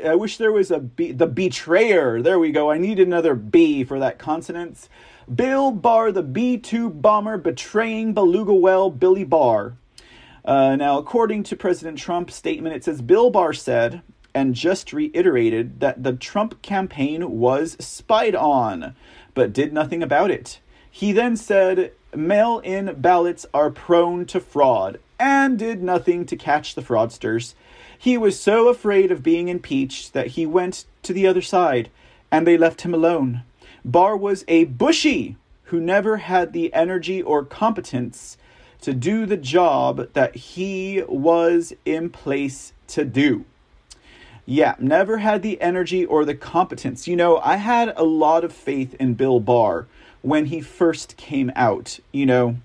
I 0.04 0.16
wish 0.16 0.38
there 0.38 0.52
was 0.52 0.70
a 0.70 0.80
B, 0.80 1.12
the 1.12 1.28
betrayer. 1.28 2.22
There 2.22 2.40
we 2.40 2.52
go. 2.52 2.72
I 2.72 2.78
need 2.78 3.00
another 3.00 3.36
B 3.36 3.84
for 3.84 4.00
that 4.00 4.20
consonants. 4.20 4.90
Bill 5.34 5.72
Barr, 5.72 6.12
the 6.12 6.24
B 6.24 6.58
2 6.58 6.90
bomber, 6.90 7.38
betraying 7.38 8.14
beluga 8.14 8.54
whale 8.54 8.90
Billy 8.90 9.24
Barr. 9.24 9.78
Uh, 10.44 10.76
now, 10.76 10.98
according 10.98 11.44
to 11.44 11.56
President 11.56 11.98
Trump's 11.98 12.36
statement, 12.36 12.76
it 12.76 12.84
says 12.84 13.02
Bill 13.02 13.30
Barr 13.30 13.54
said 13.54 14.02
and 14.34 14.56
just 14.56 14.92
reiterated 14.92 15.80
that 15.80 16.04
the 16.04 16.14
Trump 16.14 16.62
campaign 16.62 17.40
was 17.40 17.78
spied 17.80 18.36
on, 18.36 18.96
but 19.34 19.54
did 19.54 19.72
nothing 19.72 20.04
about 20.04 20.32
it. 20.32 20.60
He 20.90 21.12
then 21.12 21.38
said 21.38 21.94
mail 22.16 22.60
in 22.60 22.96
ballots 23.00 23.46
are 23.54 23.70
prone 23.70 24.26
to 24.28 24.40
fraud 24.40 25.00
and 25.20 25.58
did 25.58 25.82
nothing 25.82 26.26
to 26.26 26.36
catch 26.36 26.76
the 26.76 26.82
fraudsters. 26.82 27.54
He 27.98 28.18
was 28.18 28.40
so 28.40 28.68
afraid 28.68 29.12
of 29.12 29.24
being 29.24 29.48
impeached 29.48 30.14
that 30.14 30.28
he 30.28 30.46
went 30.46 30.86
to 31.04 31.14
the 31.14 31.26
other 31.26 31.42
side 31.42 31.90
and 32.32 32.46
they 32.46 32.58
left 32.58 32.82
him 32.82 32.94
alone. 32.94 33.44
Barr 33.86 34.18
was 34.18 34.44
a 34.48 34.66
bushy 34.66 35.38
who 35.66 35.80
never 35.80 36.18
had 36.18 36.54
the 36.54 36.74
energy 36.74 37.22
or 37.22 37.46
competence 37.46 38.38
to 38.82 38.94
do 38.94 39.26
the 39.26 39.38
job 39.38 40.12
that 40.14 40.36
he 40.36 41.04
was 41.08 41.74
in 41.86 42.10
place 42.10 42.74
to 42.88 43.06
do. 43.06 43.46
Yeah, 44.46 44.76
never 44.78 45.20
had 45.20 45.42
the 45.42 45.62
energy 45.62 46.06
or 46.06 46.26
the 46.26 46.36
competence. 46.36 47.08
You 47.08 47.16
know, 47.16 47.38
I 47.38 47.56
had 47.56 47.94
a 47.96 48.04
lot 48.04 48.44
of 48.44 48.52
faith 48.52 48.94
in 48.96 49.14
Bill 49.14 49.40
Barr 49.40 49.88
when 50.24 50.48
he 50.48 50.60
first 50.60 51.16
came 51.16 51.52
out. 51.56 52.00
You 52.12 52.26
know, 52.26 52.58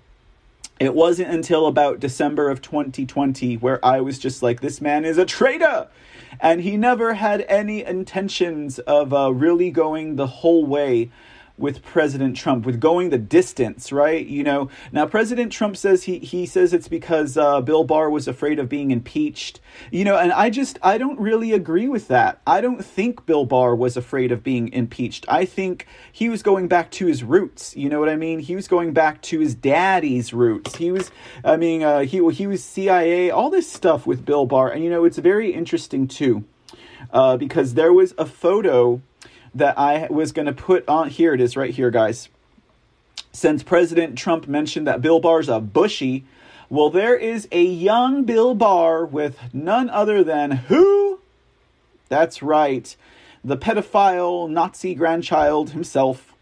it 0.81 0.95
wasn't 0.95 1.31
until 1.31 1.67
about 1.67 2.01
December 2.01 2.49
of 2.49 2.63
2020 2.63 3.57
where 3.57 3.85
I 3.85 4.01
was 4.01 4.19
just 4.19 4.43
like, 4.43 4.61
this 4.61 4.81
man 4.81 5.05
is 5.05 5.19
a 5.19 5.27
traitor. 5.27 5.89
And 6.41 6.63
he 6.63 6.77
never 6.77 7.15
had 7.15 7.45
any 7.49 7.85
intentions 7.85 8.79
of 8.81 9.13
uh, 9.13 9.33
really 9.33 9.71
going 9.71 10.17
the 10.17 10.27
whole 10.27 10.65
way 10.65 11.11
with 11.59 11.83
President 11.83 12.37
Trump, 12.37 12.65
with 12.65 12.81
going 12.81 13.11
the 13.11 13.19
distance, 13.19 13.91
right? 13.91 14.25
You 14.25 14.45
know, 14.45 14.71
now 14.93 15.07
President 15.07 15.53
Trump 15.53 15.77
says 15.77 16.05
he 16.05 16.19
he 16.19 16.47
says 16.47 16.73
it's 16.73 16.89
because 16.89 17.37
uh, 17.37 17.61
Bill 17.61 17.85
Barr 17.85 18.09
was 18.09 18.29
afraid 18.29 18.59
of 18.59 18.69
being 18.69 18.91
impeached. 18.91 19.61
You 19.91 20.05
know, 20.05 20.17
and 20.17 20.33
I 20.33 20.51
just 20.51 20.79
I 20.83 20.99
don't 20.99 21.19
really 21.19 21.53
agree 21.53 21.89
with 21.89 22.09
that. 22.09 22.41
I 22.47 22.61
don't 22.61 22.85
think 22.85 23.27
Bill 23.27 23.45
Barr 23.45 23.75
was 23.75 23.97
afraid 23.97 24.33
of 24.33 24.43
being 24.43 24.73
impeached. 24.73 25.25
I 25.29 25.45
think 25.45 25.87
he 26.13 26.29
was 26.29 26.43
going 26.43 26.69
back 26.69 26.91
to 26.93 27.07
his 27.07 27.25
roots. 27.25 27.77
You 27.77 27.89
know 27.89 28.01
what 28.01 28.09
I 28.09 28.17
mean? 28.17 28.39
He 28.39 28.55
was 28.55 28.69
going 28.69 28.93
back 28.93 29.21
to 29.23 29.41
his 29.41 29.55
daddy's 29.55 30.33
roots. 30.33 30.77
He 30.77 30.93
was, 30.93 31.11
I 31.45 31.57
mean, 31.57 31.83
uh, 31.83 32.01
he 32.01 32.27
he 32.31 32.47
was 32.47 32.63
CIA, 32.63 33.31
all 33.31 33.51
this 33.51 33.71
stuff 33.71 34.07
with 34.07 34.25
Bill 34.25 34.47
Barr, 34.47 34.71
and 34.71 34.85
you 34.85 34.91
know, 34.91 35.05
it's 35.05 35.19
very 35.19 35.53
interesting 35.53 36.07
too, 36.07 36.45
uh, 37.13 37.37
because 37.37 37.75
there 37.75 37.93
was 37.93 38.15
a 38.17 38.27
photo 38.27 39.03
that 39.59 39.79
I 39.79 40.07
was 40.11 40.33
going 40.33 40.47
to 40.47 40.53
put 40.53 40.89
on. 40.89 41.11
Here 41.11 41.35
it 41.35 41.41
is, 41.41 41.57
right 41.57 41.73
here, 41.73 41.91
guys. 41.91 42.29
Since 43.33 43.63
President 43.63 44.17
Trump 44.17 44.49
mentioned 44.49 44.87
that 44.87 45.01
Bill 45.01 45.21
Barr's 45.21 45.49
a 45.49 45.61
bushy, 45.61 46.25
well, 46.71 46.91
there 46.91 47.17
is 47.17 47.47
a 47.53 47.63
young 47.63 48.25
Bill 48.25 48.55
Barr 48.55 49.05
with 49.05 49.39
none 49.53 49.89
other 49.91 50.25
than 50.25 50.51
who? 50.51 51.21
That's 52.09 52.43
right, 52.43 52.97
the 53.45 53.57
pedophile 53.57 54.49
Nazi 54.49 54.95
grandchild 54.95 55.71
himself, 55.71 56.35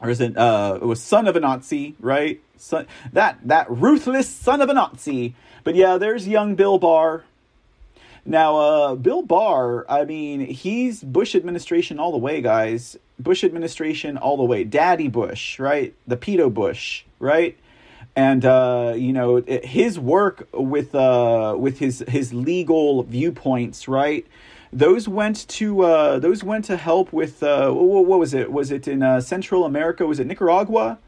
or 0.00 0.08
is 0.08 0.20
it? 0.20 0.36
Uh, 0.36 0.78
it 0.80 0.84
was 0.84 1.02
son 1.02 1.26
of 1.28 1.36
a 1.36 1.40
Nazi, 1.40 1.96
right? 2.00 2.40
Son, 2.56 2.86
that 3.12 3.38
that 3.44 3.70
ruthless 3.70 4.28
son 4.28 4.60
of 4.60 4.68
a 4.68 4.74
Nazi. 4.74 5.34
But 5.64 5.74
yeah, 5.74 5.98
there's 5.98 6.26
young 6.26 6.54
Bill 6.54 6.78
Barr 6.78 7.24
now, 8.24 8.56
uh, 8.56 8.94
Bill 8.96 9.22
Barr, 9.22 9.90
I 9.90 10.04
mean, 10.04 10.40
he's 10.40 11.02
Bush 11.02 11.34
administration 11.34 11.98
all 11.98 12.12
the 12.12 12.18
way, 12.18 12.42
guys. 12.42 12.98
Bush 13.18 13.44
administration 13.44 14.16
all 14.16 14.36
the 14.36 14.44
way. 14.44 14.64
Daddy 14.64 15.08
Bush, 15.08 15.58
right? 15.58 15.94
The 16.06 16.16
pedo 16.16 16.52
Bush, 16.52 17.04
right? 17.18 17.56
And 18.16 18.44
uh, 18.44 18.94
you 18.96 19.12
know 19.12 19.42
his 19.46 19.98
work 19.98 20.48
with 20.52 20.94
uh, 20.94 21.54
with 21.58 21.78
his 21.78 22.04
his 22.08 22.34
legal 22.34 23.04
viewpoints, 23.04 23.86
right? 23.86 24.26
Those 24.72 25.08
went 25.08 25.46
to 25.48 25.82
uh, 25.82 26.18
those 26.18 26.42
went 26.42 26.64
to 26.66 26.76
help 26.76 27.12
with 27.12 27.42
uh, 27.42 27.70
what, 27.70 28.06
what 28.06 28.18
was 28.18 28.34
it? 28.34 28.50
Was 28.50 28.70
it 28.70 28.88
in 28.88 29.02
uh, 29.02 29.20
Central 29.20 29.64
America? 29.64 30.06
Was 30.06 30.18
it 30.18 30.26
Nicaragua? 30.26 30.98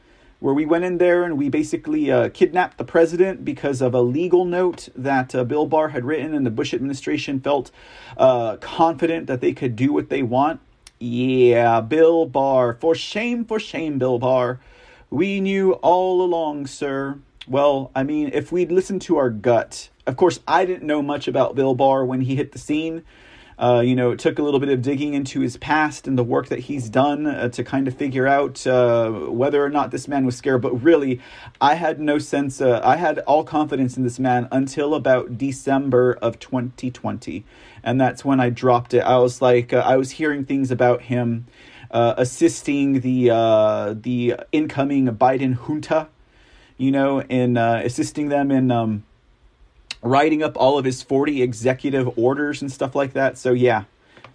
Where 0.42 0.52
we 0.52 0.66
went 0.66 0.82
in 0.82 0.98
there 0.98 1.22
and 1.22 1.38
we 1.38 1.48
basically 1.48 2.10
uh, 2.10 2.28
kidnapped 2.30 2.76
the 2.76 2.84
president 2.84 3.44
because 3.44 3.80
of 3.80 3.94
a 3.94 4.00
legal 4.00 4.44
note 4.44 4.88
that 4.96 5.32
uh, 5.36 5.44
Bill 5.44 5.66
Barr 5.66 5.90
had 5.90 6.04
written, 6.04 6.34
and 6.34 6.44
the 6.44 6.50
Bush 6.50 6.74
administration 6.74 7.38
felt 7.38 7.70
uh, 8.16 8.56
confident 8.56 9.28
that 9.28 9.40
they 9.40 9.52
could 9.52 9.76
do 9.76 9.92
what 9.92 10.08
they 10.08 10.20
want. 10.20 10.58
Yeah, 10.98 11.80
Bill 11.80 12.26
Barr. 12.26 12.74
For 12.80 12.96
shame, 12.96 13.44
for 13.44 13.60
shame, 13.60 13.98
Bill 13.98 14.18
Barr. 14.18 14.58
We 15.10 15.40
knew 15.40 15.74
all 15.74 16.22
along, 16.22 16.66
sir. 16.66 17.20
Well, 17.46 17.92
I 17.94 18.02
mean, 18.02 18.30
if 18.32 18.50
we'd 18.50 18.72
listened 18.72 19.02
to 19.02 19.18
our 19.18 19.30
gut, 19.30 19.90
of 20.08 20.16
course, 20.16 20.40
I 20.48 20.64
didn't 20.64 20.88
know 20.88 21.02
much 21.02 21.28
about 21.28 21.54
Bill 21.54 21.76
Barr 21.76 22.04
when 22.04 22.22
he 22.22 22.34
hit 22.34 22.50
the 22.50 22.58
scene. 22.58 23.04
Uh, 23.62 23.78
you 23.78 23.94
know, 23.94 24.10
it 24.10 24.18
took 24.18 24.40
a 24.40 24.42
little 24.42 24.58
bit 24.58 24.68
of 24.68 24.82
digging 24.82 25.14
into 25.14 25.38
his 25.38 25.56
past 25.56 26.08
and 26.08 26.18
the 26.18 26.24
work 26.24 26.48
that 26.48 26.58
he's 26.58 26.88
done 26.88 27.26
uh, 27.26 27.48
to 27.48 27.62
kind 27.62 27.86
of 27.86 27.94
figure 27.94 28.26
out 28.26 28.66
uh, 28.66 29.08
whether 29.08 29.64
or 29.64 29.68
not 29.68 29.92
this 29.92 30.08
man 30.08 30.26
was 30.26 30.36
scared. 30.36 30.60
But 30.60 30.82
really, 30.82 31.20
I 31.60 31.74
had 31.74 32.00
no 32.00 32.18
sense, 32.18 32.60
uh, 32.60 32.80
I 32.82 32.96
had 32.96 33.20
all 33.20 33.44
confidence 33.44 33.96
in 33.96 34.02
this 34.02 34.18
man 34.18 34.48
until 34.50 34.96
about 34.96 35.38
December 35.38 36.18
of 36.20 36.40
2020. 36.40 37.44
And 37.84 38.00
that's 38.00 38.24
when 38.24 38.40
I 38.40 38.50
dropped 38.50 38.94
it. 38.94 39.00
I 39.00 39.18
was 39.18 39.40
like, 39.40 39.72
uh, 39.72 39.76
I 39.76 39.96
was 39.96 40.10
hearing 40.10 40.44
things 40.44 40.72
about 40.72 41.02
him 41.02 41.46
assisting 41.92 43.00
the, 43.00 43.28
the 44.02 44.34
incoming 44.50 45.06
Biden 45.08 45.54
junta, 45.54 46.08
you 46.78 46.90
know, 46.90 47.22
in 47.22 47.56
assisting 47.56 48.28
them 48.28 48.50
in. 48.50 48.72
Um, 48.72 49.04
writing 50.02 50.42
up 50.42 50.56
all 50.56 50.76
of 50.78 50.84
his 50.84 51.02
40 51.02 51.42
executive 51.42 52.18
orders 52.18 52.60
and 52.60 52.70
stuff 52.70 52.94
like 52.94 53.12
that. 53.14 53.38
So 53.38 53.52
yeah, 53.52 53.84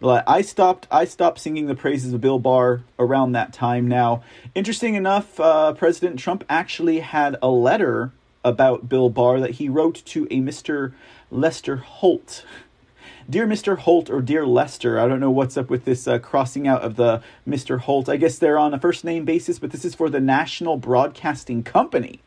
I 0.01 0.41
stopped 0.41 0.87
I 0.91 1.05
stopped 1.05 1.39
singing 1.39 1.67
the 1.67 1.75
praises 1.75 2.13
of 2.13 2.21
Bill 2.21 2.39
Barr 2.39 2.83
around 2.97 3.33
that 3.33 3.53
time 3.53 3.87
now. 3.87 4.23
Interesting 4.55 4.95
enough, 4.95 5.39
uh, 5.39 5.73
President 5.73 6.19
Trump 6.19 6.43
actually 6.49 6.99
had 6.99 7.37
a 7.41 7.49
letter 7.49 8.11
about 8.43 8.87
Bill 8.87 9.09
Barr 9.09 9.39
that 9.39 9.51
he 9.51 9.67
wrote 9.67 10.03
to 10.05 10.25
a 10.31 10.39
Mr. 10.39 10.93
Lester 11.29 11.77
Holt. 11.77 12.45
Dear 13.29 13.45
Mr. 13.45 13.77
Holt 13.77 14.09
or 14.09 14.21
Dear 14.21 14.47
Lester, 14.47 14.97
I 14.97 15.07
don't 15.07 15.19
know 15.19 15.31
what's 15.31 15.57
up 15.57 15.69
with 15.69 15.83
this 15.83 16.07
uh, 16.07 16.17
crossing 16.17 16.65
out 16.65 16.81
of 16.81 16.95
the 16.95 17.21
Mr. 17.45 17.79
Holt. 17.79 18.07
I 18.07 18.15
guess 18.15 18.37
they're 18.37 18.57
on 18.57 18.73
a 18.73 18.79
first 18.79 19.03
name 19.03 19.25
basis, 19.25 19.59
but 19.59 19.71
this 19.71 19.83
is 19.83 19.95
for 19.95 20.09
the 20.09 20.21
National 20.21 20.77
Broadcasting 20.77 21.61
Company 21.61 22.21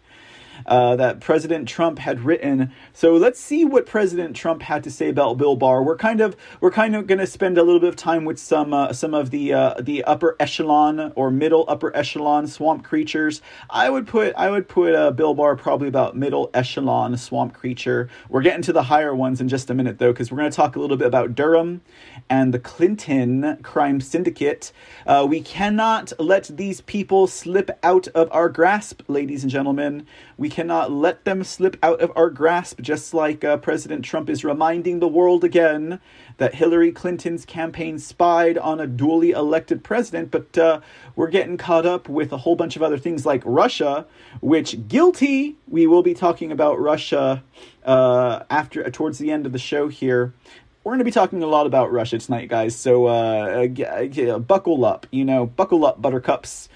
uh, 0.66 0.96
that 0.96 1.20
President 1.20 1.68
Trump 1.68 1.98
had 1.98 2.20
written. 2.20 2.72
So 2.92 3.14
let's 3.14 3.40
see 3.40 3.64
what 3.64 3.86
President 3.86 4.36
Trump 4.36 4.62
had 4.62 4.84
to 4.84 4.90
say 4.90 5.08
about 5.08 5.38
Bill 5.38 5.56
Barr. 5.56 5.82
We're 5.82 5.96
kind 5.96 6.20
of 6.20 6.36
we're 6.60 6.70
kind 6.70 6.94
of 6.94 7.06
going 7.06 7.18
to 7.18 7.26
spend 7.26 7.58
a 7.58 7.62
little 7.62 7.80
bit 7.80 7.88
of 7.88 7.96
time 7.96 8.24
with 8.24 8.38
some 8.38 8.72
uh, 8.72 8.92
some 8.92 9.14
of 9.14 9.30
the 9.30 9.52
uh, 9.52 9.74
the 9.80 10.04
upper 10.04 10.36
echelon 10.38 11.12
or 11.16 11.30
middle 11.30 11.64
upper 11.68 11.96
echelon 11.96 12.46
swamp 12.46 12.84
creatures. 12.84 13.42
I 13.68 13.90
would 13.90 14.06
put 14.06 14.34
I 14.36 14.50
would 14.50 14.68
put 14.68 14.94
uh, 14.94 15.10
Bill 15.10 15.34
Barr 15.34 15.56
probably 15.56 15.88
about 15.88 16.16
middle 16.16 16.50
echelon 16.54 17.16
swamp 17.16 17.54
creature. 17.54 18.08
We're 18.28 18.42
getting 18.42 18.62
to 18.62 18.72
the 18.72 18.82
higher 18.82 19.14
ones 19.14 19.40
in 19.40 19.48
just 19.48 19.70
a 19.70 19.74
minute 19.74 19.98
though, 19.98 20.12
because 20.12 20.30
we're 20.30 20.38
going 20.38 20.50
to 20.50 20.56
talk 20.56 20.76
a 20.76 20.80
little 20.80 20.96
bit 20.96 21.06
about 21.06 21.34
Durham 21.34 21.80
and 22.28 22.52
the 22.52 22.58
Clinton 22.58 23.58
crime 23.62 24.00
syndicate. 24.00 24.72
Uh, 25.06 25.26
we 25.28 25.40
cannot 25.40 26.12
let 26.18 26.50
these 26.56 26.80
people 26.82 27.26
slip 27.26 27.70
out 27.82 28.08
of 28.08 28.28
our 28.32 28.48
grasp, 28.48 29.02
ladies 29.08 29.42
and 29.42 29.50
gentlemen. 29.50 30.06
We 30.36 30.49
cannot 30.50 30.92
let 30.92 31.24
them 31.24 31.42
slip 31.42 31.76
out 31.82 32.00
of 32.00 32.12
our 32.14 32.28
grasp, 32.28 32.80
just 32.80 33.14
like 33.14 33.42
uh, 33.44 33.56
President 33.56 34.04
Trump 34.04 34.28
is 34.28 34.44
reminding 34.44 34.98
the 34.98 35.08
world 35.08 35.44
again 35.44 36.00
that 36.36 36.54
Hillary 36.54 36.92
Clinton's 36.92 37.44
campaign 37.46 37.98
spied 37.98 38.58
on 38.58 38.80
a 38.80 38.86
duly 38.86 39.30
elected 39.30 39.82
president. 39.82 40.30
But 40.30 40.58
uh, 40.58 40.80
we're 41.16 41.30
getting 41.30 41.56
caught 41.56 41.86
up 41.86 42.08
with 42.08 42.32
a 42.32 42.38
whole 42.38 42.56
bunch 42.56 42.76
of 42.76 42.82
other 42.82 42.98
things 42.98 43.24
like 43.24 43.42
Russia, 43.46 44.06
which 44.40 44.88
guilty. 44.88 45.56
We 45.68 45.86
will 45.86 46.02
be 46.02 46.14
talking 46.14 46.52
about 46.52 46.78
Russia 46.78 47.42
uh, 47.84 48.42
after 48.50 48.90
towards 48.90 49.18
the 49.18 49.30
end 49.30 49.46
of 49.46 49.52
the 49.52 49.58
show 49.58 49.88
here 49.88 50.34
we're 50.82 50.92
going 50.92 51.00
to 51.00 51.04
be 51.04 51.10
talking 51.10 51.42
a 51.42 51.46
lot 51.46 51.66
about 51.66 51.92
Russia 51.92 52.18
tonight, 52.18 52.48
guys. 52.48 52.74
So 52.74 53.06
uh, 53.06 53.68
uh, 53.68 54.38
buckle 54.38 54.84
up, 54.84 55.06
you 55.10 55.24
know, 55.26 55.44
buckle 55.44 55.84
up, 55.84 56.00
buttercups. 56.00 56.68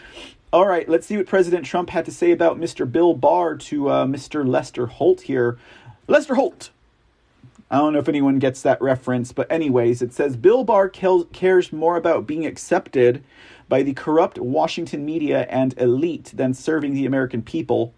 All 0.55 0.69
right, 0.69 0.89
let's 0.89 1.09
see 1.09 1.17
what 1.17 1.27
President 1.27 1.67
Trump 1.67 1.91
had 1.91 2.05
to 2.05 2.13
say 2.13 2.31
about 2.31 2.61
Mr. 2.61 2.89
Bill 2.91 3.13
Barr 3.13 3.57
to 3.57 3.89
uh, 3.89 4.07
Mr. 4.07 4.47
Lester 4.47 4.87
Holt 4.87 5.23
here. 5.23 5.59
Lester 6.07 6.37
Holt. 6.37 6.71
I 7.73 7.79
don't 7.79 7.93
know 7.93 7.99
if 7.99 8.09
anyone 8.09 8.39
gets 8.39 8.63
that 8.63 8.81
reference, 8.81 9.33
but 9.33 9.51
anyways, 9.51 10.01
it 10.01 10.13
says 10.13 10.37
Bill 10.37 10.63
Barr 10.63 10.89
cares 10.89 11.73
more 11.73 11.97
about 11.97 12.29
being 12.29 12.47
accepted 12.47 13.25
by 13.69 13.83
the 13.83 13.95
corrupt 13.95 14.39
Washington 14.39 15.05
media 15.05 15.45
and 15.51 15.77
elite 15.77 16.31
than 16.33 16.55
serving 16.55 16.95
the 16.95 17.05
American 17.05 17.43
people. 17.43 17.93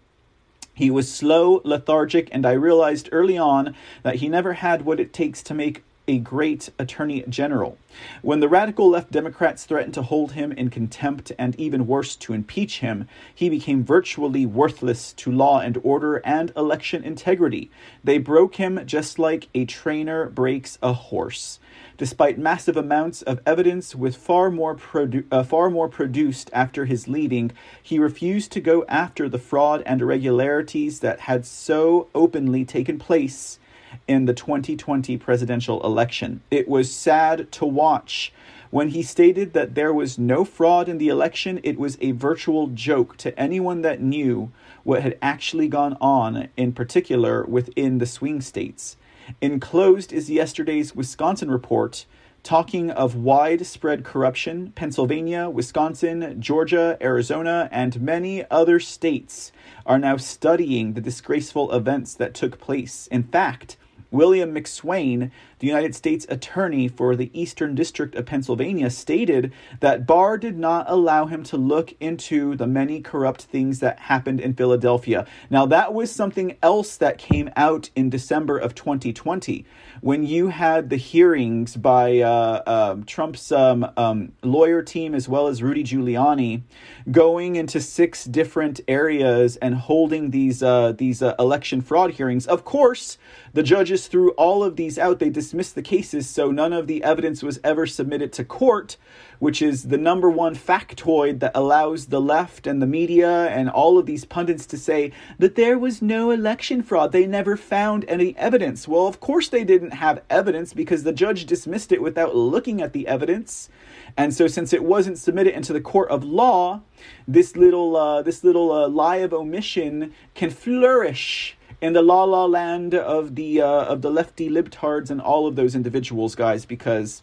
He 0.73 0.89
was 0.89 1.13
slow, 1.13 1.61
lethargic, 1.63 2.27
and 2.31 2.43
I 2.43 2.53
realized 2.53 3.07
early 3.11 3.37
on 3.37 3.75
that 4.01 4.15
he 4.15 4.29
never 4.29 4.53
had 4.53 4.81
what 4.81 4.99
it 4.99 5.13
takes 5.13 5.43
to 5.43 5.53
make 5.53 5.83
a 6.07 6.19
great 6.19 6.69
attorney 6.79 7.23
general. 7.27 7.77
When 8.21 8.39
the 8.39 8.47
radical 8.47 8.89
left 8.89 9.11
Democrats 9.11 9.65
threatened 9.65 9.93
to 9.95 10.03
hold 10.03 10.31
him 10.31 10.51
in 10.53 10.69
contempt 10.69 11.31
and 11.37 11.59
even 11.59 11.85
worse, 11.85 12.15
to 12.17 12.33
impeach 12.33 12.79
him, 12.79 13.07
he 13.33 13.49
became 13.49 13.83
virtually 13.83 14.45
worthless 14.45 15.11
to 15.13 15.31
law 15.31 15.59
and 15.59 15.77
order 15.83 16.17
and 16.25 16.51
election 16.55 17.03
integrity. 17.03 17.69
They 18.03 18.17
broke 18.17 18.55
him 18.55 18.79
just 18.85 19.19
like 19.19 19.49
a 19.53 19.65
trainer 19.65 20.29
breaks 20.29 20.77
a 20.81 20.93
horse. 20.93 21.59
Despite 21.97 22.37
massive 22.37 22.77
amounts 22.77 23.23
of 23.23 23.41
evidence 23.45 23.95
with 23.95 24.15
far 24.15 24.51
more, 24.51 24.75
produ- 24.75 25.25
uh, 25.31 25.43
far 25.43 25.69
more 25.69 25.89
produced 25.89 26.49
after 26.53 26.85
his 26.85 27.07
leaving, 27.07 27.51
he 27.81 27.99
refused 27.99 28.51
to 28.51 28.61
go 28.61 28.85
after 28.87 29.27
the 29.27 29.39
fraud 29.39 29.83
and 29.85 30.01
irregularities 30.01 30.99
that 30.99 31.21
had 31.21 31.45
so 31.45 32.07
openly 32.13 32.63
taken 32.63 32.99
place 32.99 33.59
in 34.07 34.25
the 34.25 34.33
2020 34.33 35.17
presidential 35.17 35.81
election. 35.83 36.41
It 36.51 36.67
was 36.67 36.91
sad 36.91 37.51
to 37.53 37.65
watch. 37.65 38.33
When 38.69 38.89
he 38.89 39.01
stated 39.01 39.53
that 39.53 39.75
there 39.75 39.93
was 39.93 40.17
no 40.17 40.43
fraud 40.43 40.89
in 40.89 40.97
the 40.97 41.07
election, 41.07 41.59
it 41.63 41.79
was 41.79 41.97
a 42.01 42.11
virtual 42.11 42.67
joke 42.67 43.15
to 43.17 43.37
anyone 43.39 43.81
that 43.81 44.01
knew 44.01 44.51
what 44.83 45.01
had 45.01 45.17
actually 45.21 45.67
gone 45.67 45.97
on, 46.01 46.49
in 46.57 46.73
particular 46.73 47.43
within 47.45 47.97
the 47.97 48.05
swing 48.05 48.41
states. 48.41 48.97
Enclosed 49.41 50.11
is 50.13 50.29
yesterday's 50.29 50.95
Wisconsin 50.95 51.51
report 51.51 52.05
talking 52.47 52.89
of 52.89 53.13
widespread 53.13 54.05
corruption. 54.05 54.71
Pennsylvania, 54.71 55.49
Wisconsin, 55.49 56.37
Georgia, 56.39 56.97
Arizona, 57.01 57.67
and 57.73 57.99
many 57.99 58.49
other 58.49 58.79
states 58.79 59.51
are 59.85 59.99
now 59.99 60.15
studying 60.15 60.93
the 60.93 61.01
disgraceful 61.01 61.69
events 61.73 62.13
that 62.13 62.33
took 62.33 62.57
place. 62.57 63.07
In 63.07 63.23
fact, 63.23 63.75
William 64.11 64.55
McSwain, 64.55 65.29
the 65.59 65.67
United 65.67 65.93
States 65.93 66.25
Attorney 66.29 66.87
for 66.87 67.17
the 67.17 67.29
Eastern 67.37 67.75
District 67.75 68.15
of 68.15 68.25
Pennsylvania, 68.25 68.89
stated 68.89 69.51
that 69.81 70.07
Barr 70.07 70.37
did 70.37 70.57
not 70.57 70.85
allow 70.87 71.25
him 71.25 71.43
to 71.43 71.57
look 71.57 71.93
into 71.99 72.55
the 72.55 72.65
many 72.65 73.01
corrupt 73.01 73.41
things 73.43 73.81
that 73.81 73.99
happened 73.99 74.39
in 74.39 74.53
Philadelphia. 74.53 75.27
Now, 75.49 75.65
that 75.65 75.93
was 75.93 76.09
something 76.09 76.55
else 76.63 76.95
that 76.95 77.17
came 77.17 77.49
out 77.57 77.89
in 77.93 78.09
December 78.09 78.57
of 78.57 78.73
2020 78.73 79.65
when 80.01 80.25
you 80.25 80.49
had 80.49 80.89
the 80.89 80.97
hearings 80.97 81.75
by 81.75 82.19
uh, 82.19 82.61
uh, 82.65 82.95
Trump's 83.05 83.51
um, 83.51 83.89
um, 83.97 84.33
lawyer 84.43 84.81
team 84.81 85.15
as 85.15 85.27
well 85.27 85.47
as 85.47 85.63
Rudy 85.63 85.83
Giuliani 85.83 86.61
going 87.09 87.55
into 87.55 87.79
six 87.79 88.25
different 88.25 88.81
areas 88.87 89.55
and 89.57 89.75
holding 89.75 90.31
these 90.31 90.61
uh, 90.61 90.91
these 90.91 91.21
uh, 91.21 91.35
election 91.39 91.81
fraud 91.81 92.11
hearings. 92.11 92.47
Of 92.47 92.65
course, 92.65 93.17
the 93.53 93.63
judges 93.63 94.07
threw 94.07 94.31
all 94.31 94.63
of 94.63 94.75
these 94.75 94.99
out. 94.99 95.19
They 95.19 95.29
dismissed 95.29 95.75
the 95.75 95.81
cases, 95.81 96.29
so 96.29 96.51
none 96.51 96.73
of 96.73 96.87
the 96.87 97.03
evidence 97.03 97.41
was 97.41 97.59
ever 97.63 97.87
submitted 97.87 98.33
to 98.33 98.43
court, 98.43 98.97
which 99.39 99.61
is 99.61 99.83
the 99.83 99.97
number 99.97 100.29
one 100.29 100.55
factoid 100.55 101.39
that 101.39 101.51
allows 101.55 102.07
the 102.07 102.21
left 102.21 102.67
and 102.67 102.81
the 102.81 102.87
media 102.87 103.47
and 103.47 103.69
all 103.69 103.97
of 103.97 104.05
these 104.05 104.25
pundits 104.25 104.65
to 104.67 104.77
say 104.77 105.11
that 105.39 105.55
there 105.55 105.77
was 105.77 106.01
no 106.01 106.31
election 106.31 106.83
fraud. 106.83 107.11
They 107.11 107.25
never 107.25 107.55
found 107.55 108.05
any 108.07 108.35
evidence. 108.37 108.87
Well, 108.87 109.07
of 109.07 109.19
course 109.19 109.49
they 109.49 109.63
didn't 109.63 109.86
have 109.93 110.21
evidence 110.29 110.73
because 110.73 111.03
the 111.03 111.13
judge 111.13 111.45
dismissed 111.45 111.91
it 111.91 112.01
without 112.01 112.35
looking 112.35 112.81
at 112.81 112.93
the 112.93 113.07
evidence. 113.07 113.69
And 114.15 114.33
so, 114.33 114.47
since 114.47 114.73
it 114.73 114.83
wasn't 114.83 115.17
submitted 115.17 115.53
into 115.53 115.73
the 115.73 115.81
court 115.81 116.09
of 116.09 116.23
law, 116.23 116.81
this 117.27 117.55
little 117.55 117.95
uh, 117.95 118.21
this 118.21 118.43
little 118.43 118.71
uh, 118.71 118.87
lie 118.87 119.17
of 119.17 119.33
omission 119.33 120.13
can 120.33 120.49
flourish 120.49 121.57
in 121.81 121.93
the 121.93 122.01
la 122.01 122.23
la 122.23 122.45
land 122.45 122.95
of 122.95 123.35
the 123.35 123.61
uh, 123.61 123.85
of 123.85 124.01
the 124.01 124.09
lefty 124.09 124.49
libtards 124.49 125.09
and 125.09 125.21
all 125.21 125.47
of 125.47 125.55
those 125.55 125.75
individuals, 125.75 126.35
guys, 126.35 126.65
because 126.65 127.21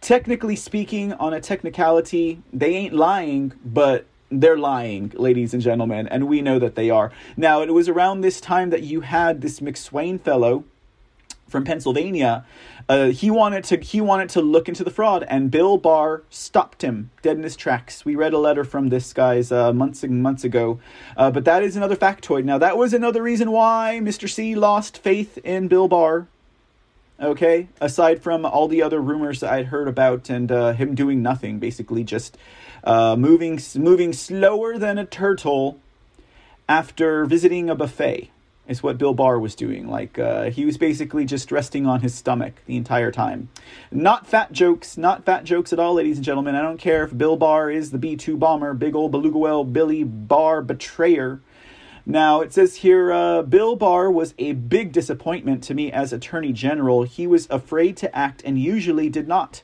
technically 0.00 0.56
speaking, 0.56 1.12
on 1.14 1.32
a 1.32 1.40
technicality, 1.40 2.42
they 2.52 2.74
ain't 2.74 2.94
lying, 2.94 3.52
but 3.64 4.06
they're 4.30 4.58
lying, 4.58 5.12
ladies 5.14 5.54
and 5.54 5.62
gentlemen, 5.62 6.08
and 6.08 6.28
we 6.28 6.42
know 6.42 6.58
that 6.58 6.74
they 6.74 6.90
are. 6.90 7.12
Now, 7.36 7.62
it 7.62 7.72
was 7.72 7.88
around 7.88 8.20
this 8.20 8.40
time 8.40 8.70
that 8.70 8.82
you 8.82 9.02
had 9.02 9.40
this 9.40 9.60
McSwain 9.60 10.20
fellow 10.20 10.64
from 11.48 11.64
Pennsylvania. 11.64 12.44
Uh, 12.88 13.06
he 13.06 13.30
wanted 13.30 13.64
to 13.64 13.76
he 13.78 14.00
wanted 14.00 14.28
to 14.30 14.40
look 14.40 14.68
into 14.68 14.84
the 14.84 14.90
fraud, 14.90 15.24
and 15.28 15.50
Bill 15.50 15.76
Barr 15.76 16.22
stopped 16.30 16.82
him 16.82 17.10
dead 17.22 17.36
in 17.36 17.42
his 17.42 17.56
tracks. 17.56 18.04
We 18.04 18.14
read 18.14 18.32
a 18.32 18.38
letter 18.38 18.64
from 18.64 18.88
this 18.88 19.12
guy's 19.12 19.50
uh, 19.50 19.72
months 19.72 20.04
and 20.04 20.22
months 20.22 20.44
ago, 20.44 20.78
uh, 21.16 21.30
but 21.30 21.44
that 21.44 21.62
is 21.62 21.76
another 21.76 21.96
factoid. 21.96 22.44
Now 22.44 22.58
that 22.58 22.76
was 22.76 22.92
another 22.92 23.22
reason 23.22 23.50
why 23.50 24.00
Mr. 24.02 24.28
C 24.28 24.54
lost 24.54 24.98
faith 24.98 25.38
in 25.38 25.68
Bill 25.68 25.88
Barr. 25.88 26.28
Okay, 27.18 27.68
aside 27.80 28.22
from 28.22 28.44
all 28.44 28.68
the 28.68 28.82
other 28.82 29.00
rumors 29.00 29.42
I'd 29.42 29.66
heard 29.66 29.88
about 29.88 30.28
and 30.28 30.52
uh, 30.52 30.74
him 30.74 30.94
doing 30.94 31.22
nothing, 31.22 31.58
basically 31.58 32.04
just 32.04 32.36
uh, 32.84 33.16
moving 33.16 33.58
moving 33.74 34.12
slower 34.12 34.78
than 34.78 34.98
a 34.98 35.06
turtle 35.06 35.80
after 36.68 37.24
visiting 37.24 37.70
a 37.70 37.74
buffet 37.74 38.30
is 38.68 38.82
what 38.82 38.98
Bill 38.98 39.14
Barr 39.14 39.38
was 39.38 39.54
doing. 39.54 39.88
Like 39.88 40.18
uh, 40.18 40.50
he 40.50 40.64
was 40.64 40.76
basically 40.76 41.24
just 41.24 41.52
resting 41.52 41.86
on 41.86 42.00
his 42.00 42.14
stomach 42.14 42.54
the 42.66 42.76
entire 42.76 43.12
time. 43.12 43.48
Not 43.90 44.26
fat 44.26 44.52
jokes, 44.52 44.96
not 44.96 45.24
fat 45.24 45.44
jokes 45.44 45.72
at 45.72 45.78
all, 45.78 45.94
ladies 45.94 46.16
and 46.18 46.24
gentlemen. 46.24 46.54
I 46.54 46.62
don't 46.62 46.78
care 46.78 47.04
if 47.04 47.16
Bill 47.16 47.36
Barr 47.36 47.70
is 47.70 47.90
the 47.90 47.98
B 47.98 48.16
two 48.16 48.36
bomber, 48.36 48.74
big 48.74 48.94
old 48.94 49.12
beluga 49.12 49.38
whale 49.38 49.64
Billy 49.64 50.04
Barr 50.04 50.62
betrayer. 50.62 51.40
Now 52.08 52.40
it 52.40 52.52
says 52.52 52.76
here, 52.76 53.12
uh, 53.12 53.42
Bill 53.42 53.74
Barr 53.74 54.10
was 54.10 54.32
a 54.38 54.52
big 54.52 54.92
disappointment 54.92 55.64
to 55.64 55.74
me 55.74 55.90
as 55.90 56.12
Attorney 56.12 56.52
General. 56.52 57.02
He 57.02 57.26
was 57.26 57.48
afraid 57.50 57.96
to 57.96 58.16
act 58.16 58.42
and 58.44 58.60
usually 58.60 59.08
did 59.08 59.26
not. 59.26 59.62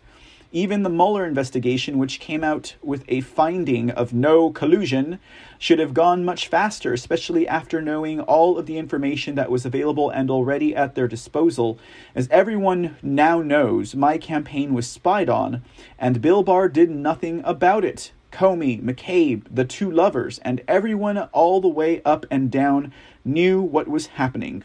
Even 0.55 0.83
the 0.83 0.91
Mueller 0.91 1.25
investigation, 1.25 1.97
which 1.97 2.21
came 2.21 2.45
out 2.45 2.75
with 2.83 3.05
a 3.09 3.23
finding 3.23 3.91
of 3.91 4.13
no 4.13 4.51
collusion, 4.51 5.19
should 5.63 5.79
have 5.79 5.95
gone 5.95 6.25
much 6.25 6.49
faster, 6.49 6.93
especially 6.93 7.47
after 7.47 7.81
knowing 7.81 8.19
all 8.19 8.59
of 8.59 8.67
the 8.67 8.79
information 8.79 9.37
that 9.37 9.49
was 9.49 9.65
available 9.65 10.11
and 10.11 10.29
already 10.29 10.75
at 10.75 10.97
their 10.97 11.07
disposal. 11.07 11.79
As 12.17 12.27
everyone 12.33 12.97
now 13.01 13.43
knows, 13.43 13.95
my 13.95 14.19
campaign 14.19 14.75
was 14.75 14.89
spied 14.89 15.29
on, 15.29 15.63
and 16.01 16.21
Bill 16.21 16.43
Barr 16.43 16.69
did 16.69 16.91
nothing 16.91 17.43
about 17.45 17.85
it. 17.85 18.11
Comey, 18.33 18.83
McCabe, 18.83 19.45
the 19.49 19.65
two 19.65 19.89
lovers, 19.89 20.41
and 20.41 20.65
everyone 20.67 21.17
all 21.31 21.61
the 21.61 21.69
way 21.69 22.03
up 22.05 22.27
and 22.29 22.51
down 22.51 22.93
knew 23.25 23.63
what 23.63 23.87
was 23.87 24.19
happening. 24.19 24.65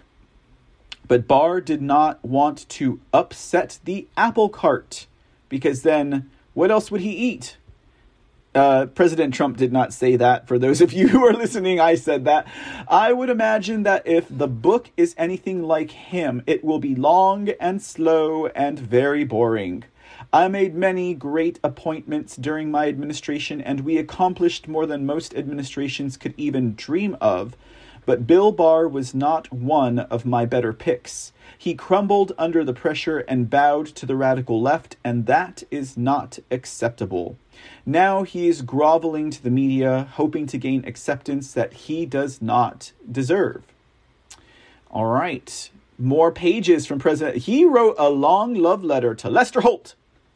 But 1.08 1.28
Barr 1.28 1.62
did 1.62 1.84
not 1.84 2.26
want 2.26 2.68
to 2.70 3.00
upset 3.14 3.78
the 3.86 4.08
apple 4.18 4.50
cart 4.50 5.06
because 5.48 5.84
then 5.84 6.32
what 6.56 6.72
else 6.72 6.90
would 6.90 7.02
he 7.02 7.12
eat? 7.12 7.57
Uh, 8.58 8.88
President 8.88 9.36
Trump 9.36 9.56
did 9.56 9.72
not 9.72 9.94
say 9.94 10.16
that. 10.16 10.48
For 10.48 10.58
those 10.58 10.82
of 10.82 10.92
you 10.92 11.08
who 11.10 11.24
are 11.24 11.34
listening, 11.34 11.80
I 11.80 11.94
said 11.94 12.26
that. 12.26 12.48
I 12.88 13.14
would 13.14 13.30
imagine 13.30 13.84
that 13.84 14.08
if 14.08 14.26
the 14.36 14.48
book 14.48 14.90
is 14.98 15.14
anything 15.16 15.62
like 15.62 15.92
him, 15.92 16.42
it 16.48 16.64
will 16.64 16.80
be 16.80 16.96
long 16.96 17.50
and 17.60 17.80
slow 17.80 18.48
and 18.48 18.80
very 18.80 19.24
boring. 19.24 19.84
I 20.34 20.48
made 20.48 20.74
many 20.74 21.14
great 21.14 21.60
appointments 21.64 22.36
during 22.36 22.72
my 22.72 22.88
administration, 22.88 23.62
and 23.62 23.82
we 23.82 24.00
accomplished 24.00 24.68
more 24.68 24.88
than 24.88 25.06
most 25.06 25.36
administrations 25.36 26.18
could 26.18 26.34
even 26.36 26.74
dream 26.74 27.16
of. 27.22 27.56
But 28.08 28.26
Bill 28.26 28.52
Barr 28.52 28.88
was 28.88 29.14
not 29.14 29.54
one 29.54 30.00
of 30.00 30.26
my 30.26 30.48
better 30.48 30.74
picks. 30.74 31.32
He 31.58 31.74
crumbled 31.74 32.34
under 32.38 32.64
the 32.64 32.74
pressure 32.74 33.20
and 33.20 33.50
bowed 33.50 33.88
to 33.88 34.06
the 34.06 34.16
radical 34.16 34.62
left, 34.62 34.98
and 35.04 35.26
that 35.26 35.64
is 35.70 35.98
not 35.98 36.40
acceptable. 36.50 37.38
Now 37.86 38.24
he 38.24 38.48
is 38.48 38.62
groveling 38.62 39.32
to 39.32 39.44
the 39.44 39.50
media, 39.50 40.08
hoping 40.14 40.46
to 40.48 40.58
gain 40.58 40.86
acceptance 40.86 41.54
that 41.54 41.74
he 41.74 42.06
does 42.06 42.42
not 42.42 42.92
deserve. 43.12 43.64
All 44.90 45.08
right, 45.08 45.70
more 45.98 46.32
pages 46.32 46.86
from 46.86 47.00
President. 47.00 47.44
He 47.44 47.66
wrote 47.66 47.96
a 47.98 48.10
long 48.10 48.54
love 48.54 48.84
letter 48.84 49.16
to 49.16 49.30
Lester 49.30 49.62
Holt 49.62 49.96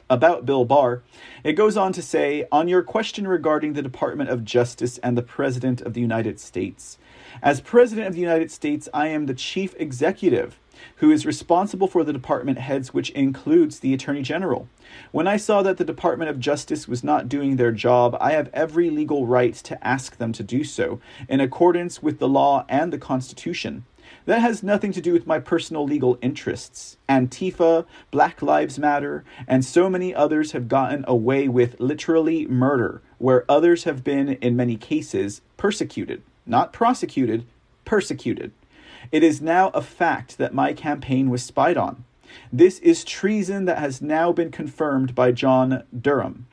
about 0.10 0.46
Bill 0.46 0.66
Barr. 0.66 1.02
It 1.44 1.54
goes 1.54 1.78
on 1.78 1.94
to 1.94 2.02
say 2.02 2.46
On 2.52 2.68
your 2.68 2.84
question 2.84 3.28
regarding 3.28 3.74
the 3.74 3.82
Department 3.82 4.30
of 4.30 4.44
Justice 4.44 4.98
and 4.98 5.18
the 5.18 5.22
President 5.22 5.82
of 5.82 5.94
the 5.94 6.02
United 6.02 6.40
States, 6.40 6.98
as 7.42 7.62
President 7.62 8.08
of 8.08 8.14
the 8.14 8.22
United 8.22 8.52
States, 8.52 8.90
I 8.94 9.08
am 9.08 9.26
the 9.26 9.34
chief 9.34 9.76
executive 9.78 10.60
who 10.98 11.12
is 11.12 11.26
responsible 11.26 11.88
for 11.88 12.04
the 12.04 12.14
department 12.14 12.58
heads, 12.58 12.94
which 12.94 13.12
includes 13.12 13.80
the 13.80 13.94
Attorney 13.94 14.22
General. 14.22 14.68
When 15.12 15.28
I 15.28 15.38
saw 15.38 15.62
that 15.62 15.78
the 15.78 15.86
Department 15.86 16.30
of 16.30 16.40
Justice 16.40 16.88
was 16.88 17.04
not 17.04 17.30
doing 17.30 17.56
their 17.56 17.72
job, 17.72 18.18
I 18.20 18.32
have 18.32 18.50
every 18.54 18.90
legal 18.90 19.26
right 19.26 19.54
to 19.54 19.88
ask 19.88 20.18
them 20.18 20.34
to 20.34 20.44
do 20.44 20.64
so, 20.64 21.00
in 21.30 21.40
accordance 21.40 22.02
with 22.02 22.20
the 22.20 22.28
law 22.28 22.66
and 22.68 22.92
the 22.92 22.98
Constitution. 22.98 23.86
That 24.26 24.42
has 24.42 24.62
nothing 24.62 24.92
to 24.94 25.02
do 25.02 25.14
with 25.14 25.26
my 25.26 25.40
personal 25.40 25.86
legal 25.86 26.18
interests. 26.22 26.98
Antifa, 27.08 27.86
Black 28.12 28.42
Lives 28.42 28.78
Matter, 28.78 29.24
and 29.48 29.64
so 29.64 29.90
many 29.90 30.14
others 30.14 30.52
have 30.52 30.68
gotten 30.68 31.06
away 31.08 31.48
with 31.48 31.80
literally 31.80 32.46
murder, 32.48 33.02
where 33.18 33.46
others 33.50 33.86
have 33.86 34.04
been, 34.04 34.30
in 34.30 34.56
many 34.56 34.76
cases, 34.76 35.42
persecuted. 35.58 36.22
Not 36.52 36.74
prosecuted, 36.74 37.46
persecuted. 37.86 38.52
It 39.10 39.24
is 39.24 39.42
now 39.42 39.70
a 39.70 39.82
fact 39.82 40.38
that 40.38 40.54
my 40.54 40.74
campaign 40.74 41.30
was 41.30 41.42
spied 41.42 41.78
on. 41.78 42.04
This 42.52 42.78
is 42.80 43.06
treason 43.06 43.64
that 43.66 43.78
has 43.78 44.02
now 44.02 44.34
been 44.34 44.52
confirmed 44.52 45.16
by 45.16 45.32
John 45.32 45.84
Durham. 45.98 46.48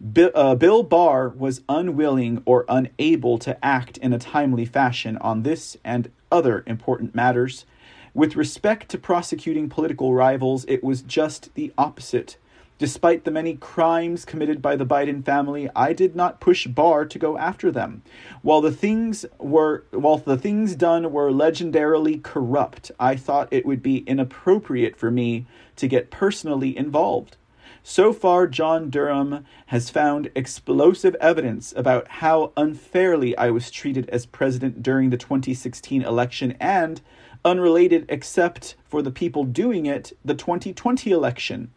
Bill, 0.00 0.30
uh, 0.34 0.54
Bill 0.54 0.82
Barr 0.82 1.28
was 1.28 1.60
unwilling 1.68 2.42
or 2.46 2.64
unable 2.66 3.36
to 3.40 3.62
act 3.62 3.98
in 3.98 4.14
a 4.14 4.18
timely 4.18 4.64
fashion 4.64 5.18
on 5.18 5.42
this 5.42 5.76
and 5.84 6.10
other 6.32 6.64
important 6.66 7.14
matters. 7.14 7.66
With 8.14 8.36
respect 8.36 8.88
to 8.90 8.98
prosecuting 8.98 9.68
political 9.68 10.14
rivals, 10.14 10.64
it 10.66 10.82
was 10.82 11.02
just 11.02 11.54
the 11.54 11.74
opposite. 11.76 12.38
Despite 12.78 13.24
the 13.24 13.30
many 13.30 13.54
crimes 13.54 14.26
committed 14.26 14.60
by 14.60 14.76
the 14.76 14.84
Biden 14.84 15.24
family, 15.24 15.70
I 15.74 15.94
did 15.94 16.14
not 16.14 16.40
push 16.40 16.66
Barr 16.66 17.06
to 17.06 17.18
go 17.18 17.38
after 17.38 17.70
them. 17.70 18.02
While 18.42 18.60
the 18.60 18.70
things 18.70 19.24
were 19.38 19.84
while 19.92 20.18
the 20.18 20.36
things 20.36 20.74
done 20.74 21.10
were 21.10 21.30
legendarily 21.30 22.22
corrupt, 22.22 22.90
I 23.00 23.16
thought 23.16 23.48
it 23.50 23.64
would 23.64 23.82
be 23.82 23.98
inappropriate 23.98 24.94
for 24.94 25.10
me 25.10 25.46
to 25.76 25.88
get 25.88 26.10
personally 26.10 26.76
involved. 26.76 27.38
So 27.82 28.12
far, 28.12 28.46
John 28.46 28.90
Durham 28.90 29.46
has 29.66 29.88
found 29.88 30.30
explosive 30.34 31.14
evidence 31.14 31.72
about 31.76 32.08
how 32.08 32.52
unfairly 32.58 33.34
I 33.38 33.48
was 33.50 33.70
treated 33.70 34.10
as 34.10 34.26
president 34.26 34.82
during 34.82 35.08
the 35.08 35.16
2016 35.16 36.02
election 36.02 36.56
and 36.60 37.00
unrelated 37.42 38.04
except 38.08 38.74
for 38.84 39.00
the 39.00 39.12
people 39.12 39.44
doing 39.44 39.86
it, 39.86 40.12
the 40.24 40.34
2020 40.34 41.10
election. 41.12 41.70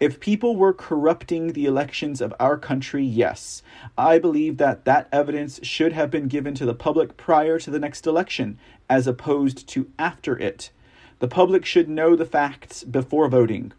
If 0.00 0.20
people 0.20 0.56
were 0.56 0.72
corrupting 0.72 1.52
the 1.52 1.66
elections 1.66 2.20
of 2.20 2.34
our 2.38 2.56
country, 2.56 3.04
yes. 3.04 3.62
I 3.96 4.18
believe 4.18 4.56
that 4.58 4.84
that 4.84 5.08
evidence 5.12 5.60
should 5.62 5.92
have 5.92 6.10
been 6.10 6.28
given 6.28 6.54
to 6.54 6.66
the 6.66 6.74
public 6.74 7.16
prior 7.16 7.58
to 7.58 7.70
the 7.70 7.78
next 7.78 8.06
election, 8.06 8.58
as 8.88 9.06
opposed 9.06 9.66
to 9.68 9.90
after 9.98 10.38
it. 10.38 10.70
The 11.18 11.28
public 11.28 11.64
should 11.64 11.88
know 11.88 12.14
the 12.14 12.26
facts 12.26 12.84
before 12.84 13.28
voting. 13.28 13.72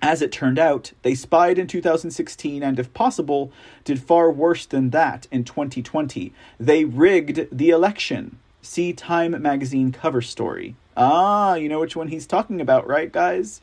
As 0.00 0.22
it 0.22 0.32
turned 0.32 0.58
out, 0.58 0.92
they 1.02 1.14
spied 1.14 1.58
in 1.58 1.66
2016 1.66 2.62
and, 2.62 2.78
if 2.78 2.92
possible, 2.94 3.52
did 3.84 4.02
far 4.02 4.30
worse 4.30 4.66
than 4.66 4.90
that 4.90 5.26
in 5.30 5.44
2020. 5.44 6.32
They 6.58 6.84
rigged 6.84 7.48
the 7.52 7.70
election. 7.70 8.38
See 8.62 8.92
Time 8.94 9.40
magazine 9.42 9.92
cover 9.92 10.22
story. 10.22 10.74
Ah, 10.96 11.54
you 11.54 11.68
know 11.68 11.80
which 11.80 11.96
one 11.96 12.08
he's 12.08 12.26
talking 12.26 12.60
about, 12.60 12.86
right, 12.86 13.12
guys? 13.12 13.60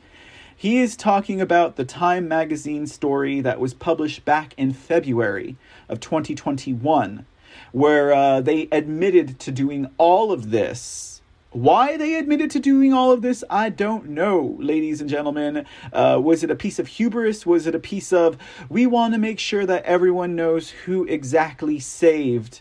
He 0.62 0.78
is 0.78 0.96
talking 0.96 1.40
about 1.40 1.74
the 1.74 1.84
Time 1.84 2.28
magazine 2.28 2.86
story 2.86 3.40
that 3.40 3.58
was 3.58 3.74
published 3.74 4.24
back 4.24 4.54
in 4.56 4.72
February 4.72 5.56
of 5.88 5.98
2021, 5.98 7.26
where 7.72 8.12
uh, 8.14 8.40
they 8.40 8.68
admitted 8.70 9.40
to 9.40 9.50
doing 9.50 9.90
all 9.98 10.30
of 10.30 10.52
this 10.52 11.20
why 11.50 11.96
they 11.96 12.14
admitted 12.14 12.52
to 12.52 12.60
doing 12.60 12.92
all 12.92 13.10
of 13.10 13.22
this, 13.22 13.42
I 13.50 13.70
don't 13.70 14.10
know, 14.10 14.56
ladies 14.60 15.00
and 15.00 15.10
gentlemen. 15.10 15.66
Uh, 15.92 16.20
was 16.22 16.44
it 16.44 16.50
a 16.50 16.54
piece 16.54 16.78
of 16.78 16.86
hubris? 16.86 17.44
Was 17.44 17.66
it 17.66 17.74
a 17.74 17.80
piece 17.80 18.12
of, 18.12 18.38
we 18.68 18.86
want 18.86 19.14
to 19.14 19.18
make 19.18 19.40
sure 19.40 19.66
that 19.66 19.84
everyone 19.84 20.36
knows 20.36 20.70
who 20.70 21.04
exactly 21.06 21.80
saved 21.80 22.60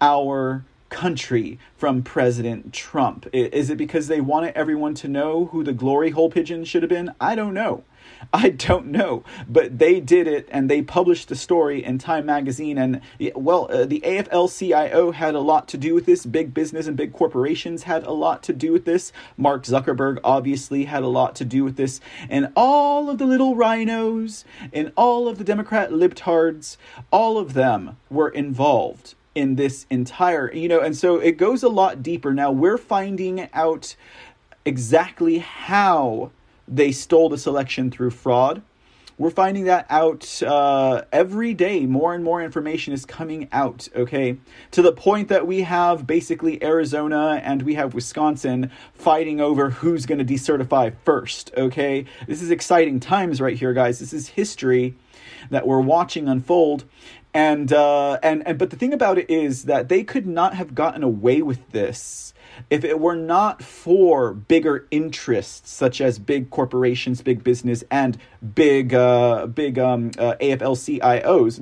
our 0.00 0.64
country 0.88 1.58
from 1.76 2.02
President 2.02 2.72
Trump? 2.72 3.26
Is 3.32 3.70
it 3.70 3.76
because 3.76 4.08
they 4.08 4.20
wanted 4.20 4.54
everyone 4.56 4.94
to 4.94 5.08
know 5.08 5.46
who 5.46 5.62
the 5.62 5.72
glory 5.72 6.10
hole 6.10 6.30
pigeon 6.30 6.64
should 6.64 6.82
have 6.82 6.90
been? 6.90 7.14
I 7.20 7.34
don't 7.34 7.54
know. 7.54 7.84
I 8.32 8.50
don't 8.50 8.86
know, 8.86 9.24
but 9.48 9.78
they 9.78 10.00
did 10.00 10.26
it 10.26 10.48
and 10.50 10.70
they 10.70 10.82
published 10.82 11.28
the 11.28 11.36
story 11.36 11.84
in 11.84 11.98
Time 11.98 12.26
magazine. 12.26 12.78
And 12.78 13.00
well, 13.34 13.68
uh, 13.70 13.86
the 13.86 14.00
AFL 14.00 14.56
CIO 14.56 15.12
had 15.12 15.34
a 15.34 15.40
lot 15.40 15.68
to 15.68 15.78
do 15.78 15.94
with 15.94 16.06
this. 16.06 16.26
Big 16.26 16.54
business 16.54 16.86
and 16.86 16.96
big 16.96 17.12
corporations 17.12 17.84
had 17.84 18.04
a 18.04 18.12
lot 18.12 18.42
to 18.44 18.52
do 18.52 18.72
with 18.72 18.84
this. 18.84 19.12
Mark 19.36 19.64
Zuckerberg 19.64 20.18
obviously 20.24 20.84
had 20.84 21.02
a 21.02 21.08
lot 21.08 21.34
to 21.36 21.44
do 21.44 21.64
with 21.64 21.76
this. 21.76 22.00
And 22.28 22.52
all 22.56 23.10
of 23.10 23.18
the 23.18 23.26
little 23.26 23.54
RINOs 23.54 24.44
and 24.72 24.92
all 24.96 25.28
of 25.28 25.38
the 25.38 25.44
Democrat 25.44 25.90
libtards, 25.90 26.76
all 27.10 27.38
of 27.38 27.54
them 27.54 27.96
were 28.10 28.28
involved 28.28 29.14
in 29.36 29.54
this 29.54 29.86
entire, 29.90 30.52
you 30.52 30.66
know, 30.66 30.80
and 30.80 30.96
so 30.96 31.18
it 31.18 31.36
goes 31.36 31.62
a 31.62 31.68
lot 31.68 32.02
deeper. 32.02 32.32
Now 32.32 32.50
we're 32.50 32.78
finding 32.78 33.48
out 33.52 33.94
exactly 34.64 35.38
how 35.38 36.32
they 36.66 36.90
stole 36.90 37.28
the 37.28 37.38
selection 37.38 37.90
through 37.90 38.10
fraud. 38.10 38.62
We're 39.18 39.30
finding 39.30 39.64
that 39.64 39.86
out 39.88 40.42
uh, 40.42 41.02
every 41.10 41.54
day. 41.54 41.86
More 41.86 42.14
and 42.14 42.22
more 42.22 42.42
information 42.42 42.92
is 42.92 43.06
coming 43.06 43.48
out, 43.50 43.88
okay? 43.96 44.36
To 44.72 44.82
the 44.82 44.92
point 44.92 45.28
that 45.28 45.46
we 45.46 45.62
have 45.62 46.06
basically 46.06 46.62
Arizona 46.62 47.40
and 47.42 47.62
we 47.62 47.74
have 47.74 47.94
Wisconsin 47.94 48.70
fighting 48.92 49.40
over 49.40 49.70
who's 49.70 50.04
going 50.04 50.18
to 50.18 50.34
decertify 50.34 50.94
first, 51.04 51.50
okay? 51.56 52.04
This 52.26 52.42
is 52.42 52.50
exciting 52.50 53.00
times 53.00 53.40
right 53.40 53.56
here, 53.56 53.72
guys. 53.72 54.00
This 54.00 54.12
is 54.12 54.28
history 54.28 54.96
that 55.50 55.66
we're 55.66 55.80
watching 55.80 56.28
unfold. 56.28 56.84
And, 57.36 57.70
uh, 57.70 58.14
and, 58.22 58.48
and, 58.48 58.56
but 58.56 58.70
the 58.70 58.76
thing 58.76 58.94
about 58.94 59.18
it 59.18 59.28
is 59.28 59.64
that 59.64 59.90
they 59.90 60.04
could 60.04 60.26
not 60.26 60.54
have 60.54 60.74
gotten 60.74 61.02
away 61.02 61.42
with 61.42 61.70
this 61.70 62.32
if 62.70 62.82
it 62.82 62.98
were 62.98 63.14
not 63.14 63.62
for 63.62 64.32
bigger 64.32 64.86
interests 64.90 65.70
such 65.70 66.00
as 66.00 66.18
big 66.18 66.48
corporations, 66.48 67.20
big 67.20 67.44
business, 67.44 67.84
and 67.90 68.16
big 68.54 68.94
uh, 68.94 69.48
big 69.48 69.78
um, 69.78 70.12
uh, 70.18 70.36
AFL-CIOs. 70.40 71.60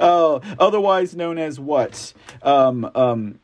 uh, 0.00 0.34
otherwise 0.58 1.14
known 1.14 1.36
as 1.36 1.60
what? 1.60 2.14
Um, 2.42 2.90
um, 2.94 3.40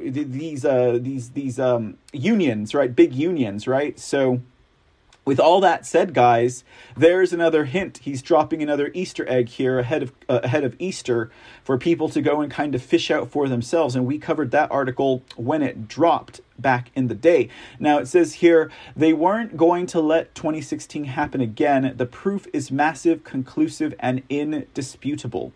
these 0.00 0.64
uh, 0.64 0.98
these 1.00 1.30
these 1.30 1.60
um, 1.60 1.96
unions, 2.12 2.74
right? 2.74 2.92
Big 2.92 3.14
unions, 3.14 3.68
right? 3.68 3.96
So 4.00 4.40
with 5.24 5.38
all 5.38 5.60
that 5.60 5.86
said, 5.86 6.14
guys, 6.14 6.64
there's 6.96 7.32
another 7.32 7.64
hint. 7.64 7.98
He's 7.98 8.22
dropping 8.22 8.62
another 8.62 8.90
Easter 8.92 9.28
egg 9.28 9.50
here 9.50 9.78
ahead 9.78 10.02
of 10.02 10.12
uh, 10.28 10.40
ahead 10.42 10.64
of 10.64 10.74
Easter 10.78 11.30
for 11.62 11.78
people 11.78 12.08
to 12.08 12.20
go 12.20 12.40
and 12.40 12.50
kind 12.50 12.74
of 12.74 12.82
fish 12.82 13.10
out 13.10 13.30
for 13.30 13.48
themselves. 13.48 13.94
And 13.94 14.04
we 14.04 14.18
covered 14.18 14.50
that 14.50 14.70
article 14.70 15.22
when 15.36 15.62
it 15.62 15.86
dropped 15.86 16.40
back 16.58 16.90
in 16.94 17.08
the 17.08 17.14
day. 17.14 17.48
Now 17.78 17.98
it 17.98 18.06
says 18.06 18.34
here 18.34 18.70
they 18.96 19.12
weren't 19.12 19.56
going 19.56 19.86
to 19.86 20.00
let 20.00 20.34
2016 20.34 21.04
happen 21.04 21.40
again. 21.40 21.94
The 21.96 22.06
proof 22.06 22.46
is 22.52 22.70
massive, 22.70 23.22
conclusive, 23.22 23.94
and 24.00 24.22
indisputable. 24.28 25.52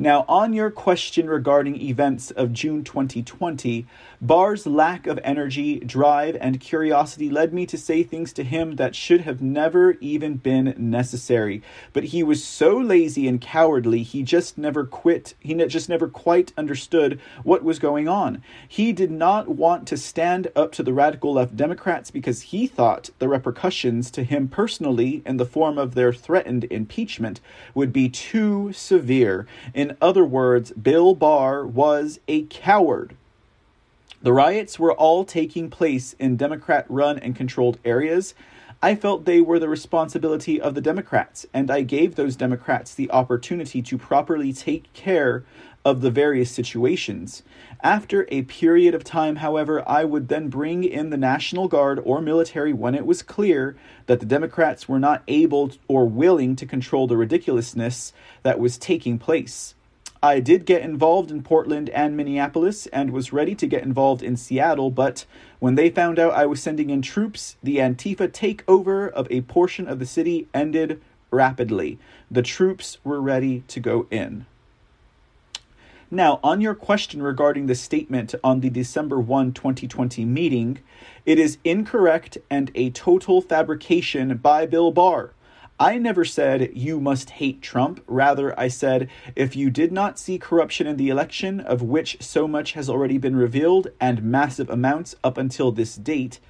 Now, 0.00 0.24
on 0.28 0.52
your 0.52 0.70
question 0.70 1.28
regarding 1.28 1.80
events 1.80 2.30
of 2.30 2.52
June 2.52 2.84
2020, 2.84 3.84
Barr's 4.20 4.64
lack 4.64 5.08
of 5.08 5.18
energy, 5.24 5.80
drive, 5.80 6.36
and 6.40 6.60
curiosity 6.60 7.28
led 7.28 7.52
me 7.52 7.66
to 7.66 7.76
say 7.76 8.04
things 8.04 8.32
to 8.34 8.44
him 8.44 8.76
that 8.76 8.94
should 8.94 9.22
have 9.22 9.42
never 9.42 9.96
even 10.00 10.36
been 10.36 10.72
necessary. 10.78 11.62
But 11.92 12.04
he 12.04 12.22
was 12.22 12.44
so 12.44 12.76
lazy 12.76 13.26
and 13.26 13.40
cowardly, 13.40 14.04
he 14.04 14.22
just 14.22 14.56
never 14.56 14.84
quit. 14.84 15.34
He 15.40 15.52
just 15.54 15.88
never 15.88 16.06
quite 16.06 16.52
understood 16.56 17.20
what 17.42 17.64
was 17.64 17.80
going 17.80 18.06
on. 18.06 18.40
He 18.68 18.92
did 18.92 19.10
not 19.10 19.48
want 19.48 19.88
to 19.88 19.96
stand 19.96 20.46
up 20.54 20.70
to 20.72 20.84
the 20.84 20.92
radical 20.92 21.32
left 21.32 21.56
Democrats 21.56 22.12
because 22.12 22.42
he 22.42 22.68
thought 22.68 23.10
the 23.18 23.28
repercussions 23.28 24.12
to 24.12 24.22
him 24.22 24.46
personally, 24.46 25.22
in 25.26 25.38
the 25.38 25.44
form 25.44 25.76
of 25.76 25.96
their 25.96 26.12
threatened 26.12 26.64
impeachment, 26.70 27.40
would 27.74 27.92
be 27.92 28.08
too 28.08 28.72
severe. 28.72 29.44
In 29.74 29.87
in 29.88 29.96
other 30.02 30.24
words, 30.24 30.70
Bill 30.72 31.14
Barr 31.14 31.66
was 31.66 32.20
a 32.28 32.42
coward. 32.42 33.16
The 34.20 34.32
riots 34.32 34.78
were 34.78 34.92
all 34.92 35.24
taking 35.24 35.70
place 35.70 36.14
in 36.18 36.36
Democrat 36.36 36.84
run 36.88 37.18
and 37.18 37.34
controlled 37.34 37.78
areas. 37.84 38.34
I 38.82 38.94
felt 38.94 39.24
they 39.24 39.40
were 39.40 39.58
the 39.58 39.68
responsibility 39.68 40.60
of 40.60 40.74
the 40.74 40.80
Democrats, 40.80 41.46
and 41.54 41.70
I 41.70 41.82
gave 41.82 42.14
those 42.14 42.36
Democrats 42.36 42.94
the 42.94 43.10
opportunity 43.10 43.80
to 43.80 43.96
properly 43.96 44.52
take 44.52 44.92
care 44.92 45.44
of 45.84 46.00
the 46.00 46.10
various 46.10 46.50
situations. 46.50 47.42
After 47.82 48.26
a 48.28 48.42
period 48.42 48.94
of 48.94 49.04
time, 49.04 49.36
however, 49.36 49.88
I 49.88 50.04
would 50.04 50.28
then 50.28 50.48
bring 50.48 50.84
in 50.84 51.10
the 51.10 51.16
National 51.16 51.68
Guard 51.68 52.00
or 52.04 52.20
military 52.20 52.72
when 52.72 52.94
it 52.94 53.06
was 53.06 53.22
clear 53.22 53.76
that 54.06 54.20
the 54.20 54.26
Democrats 54.26 54.88
were 54.88 54.98
not 54.98 55.22
able 55.28 55.70
or 55.86 56.06
willing 56.06 56.56
to 56.56 56.66
control 56.66 57.06
the 57.06 57.16
ridiculousness 57.16 58.12
that 58.42 58.58
was 58.58 58.76
taking 58.78 59.18
place. 59.18 59.74
I 60.22 60.40
did 60.40 60.66
get 60.66 60.82
involved 60.82 61.30
in 61.30 61.42
Portland 61.42 61.90
and 61.90 62.16
Minneapolis 62.16 62.86
and 62.88 63.12
was 63.12 63.32
ready 63.32 63.54
to 63.54 63.66
get 63.68 63.84
involved 63.84 64.22
in 64.22 64.36
Seattle, 64.36 64.90
but 64.90 65.24
when 65.60 65.76
they 65.76 65.90
found 65.90 66.18
out 66.18 66.32
I 66.32 66.44
was 66.44 66.60
sending 66.60 66.90
in 66.90 67.02
troops, 67.02 67.56
the 67.62 67.76
Antifa 67.76 68.28
takeover 68.28 69.10
of 69.12 69.28
a 69.30 69.42
portion 69.42 69.86
of 69.86 70.00
the 70.00 70.06
city 70.06 70.48
ended 70.52 71.00
rapidly. 71.30 71.98
The 72.30 72.42
troops 72.42 72.98
were 73.04 73.20
ready 73.20 73.62
to 73.68 73.78
go 73.78 74.06
in. 74.10 74.46
Now, 76.10 76.40
on 76.42 76.60
your 76.60 76.74
question 76.74 77.22
regarding 77.22 77.66
the 77.66 77.74
statement 77.74 78.34
on 78.42 78.60
the 78.60 78.70
December 78.70 79.20
1, 79.20 79.52
2020 79.52 80.24
meeting, 80.24 80.78
it 81.26 81.38
is 81.38 81.58
incorrect 81.64 82.38
and 82.50 82.72
a 82.74 82.90
total 82.90 83.40
fabrication 83.40 84.38
by 84.38 84.66
Bill 84.66 84.90
Barr. 84.90 85.32
I 85.80 85.96
never 85.96 86.24
said 86.24 86.70
you 86.74 87.00
must 87.00 87.30
hate 87.30 87.62
Trump. 87.62 88.02
Rather, 88.08 88.58
I 88.58 88.66
said 88.66 89.08
if 89.36 89.54
you 89.54 89.70
did 89.70 89.92
not 89.92 90.18
see 90.18 90.36
corruption 90.36 90.88
in 90.88 90.96
the 90.96 91.08
election, 91.08 91.60
of 91.60 91.82
which 91.82 92.16
so 92.20 92.48
much 92.48 92.72
has 92.72 92.90
already 92.90 93.16
been 93.16 93.36
revealed 93.36 93.88
and 94.00 94.24
massive 94.24 94.68
amounts 94.68 95.14
up 95.22 95.38
until 95.38 95.70
this 95.70 95.94
date, 95.94 96.40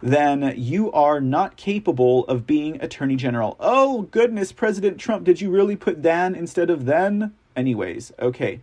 then 0.00 0.54
you 0.56 0.90
are 0.92 1.20
not 1.20 1.56
capable 1.56 2.24
of 2.26 2.46
being 2.46 2.80
Attorney 2.80 3.16
General. 3.16 3.56
Oh, 3.60 4.02
goodness, 4.02 4.52
President 4.52 4.98
Trump, 4.98 5.24
did 5.24 5.40
you 5.40 5.50
really 5.50 5.76
put 5.76 6.02
then 6.02 6.34
instead 6.34 6.70
of 6.70 6.86
then? 6.86 7.34
Anyways, 7.54 8.12
okay. 8.18 8.62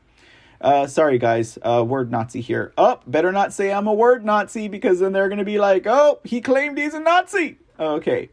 Uh, 0.59 0.87
sorry, 0.87 1.19
guys, 1.19 1.59
uh, 1.61 1.83
word 1.85 2.09
Nazi 2.09 2.41
here. 2.41 2.73
Oh, 2.79 2.99
better 3.05 3.31
not 3.31 3.53
say 3.53 3.71
I'm 3.71 3.85
a 3.85 3.93
word 3.93 4.25
Nazi 4.25 4.69
because 4.69 4.99
then 4.99 5.11
they're 5.11 5.29
going 5.29 5.37
to 5.37 5.45
be 5.45 5.59
like, 5.59 5.85
oh, 5.85 6.19
he 6.23 6.41
claimed 6.41 6.79
he's 6.79 6.95
a 6.95 6.99
Nazi. 6.99 7.57
Okay. 7.79 8.29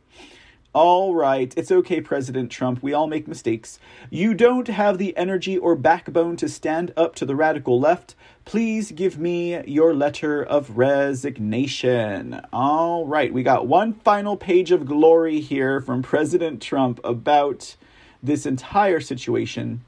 All 0.75 1.15
right, 1.15 1.53
it's 1.55 1.71
okay, 1.71 2.01
President 2.01 2.51
Trump. 2.51 2.83
We 2.83 2.95
all 2.95 3.07
make 3.07 3.29
mistakes. 3.29 3.79
You 4.09 4.33
don't 4.33 4.69
have 4.69 4.97
the 4.97 5.15
energy 5.19 5.59
or 5.59 5.77
backbone 5.77 6.37
to 6.37 6.49
stand 6.49 6.95
up 6.97 7.14
to 7.16 7.27
the 7.27 7.37
radical 7.37 7.79
left. 7.79 8.14
Please 8.47 8.91
give 8.91 9.18
me 9.18 9.62
your 9.66 9.93
letter 9.93 10.43
of 10.43 10.79
resignation. 10.79 12.41
All 12.55 13.07
right, 13.07 13.35
we 13.35 13.43
got 13.43 13.66
one 13.66 13.93
final 13.93 14.35
page 14.39 14.70
of 14.70 14.87
glory 14.87 15.41
here 15.41 15.83
from 15.83 16.01
President 16.01 16.62
Trump 16.62 17.01
about 17.05 17.77
this 18.23 18.47
entire 18.47 19.01
situation. 19.01 19.85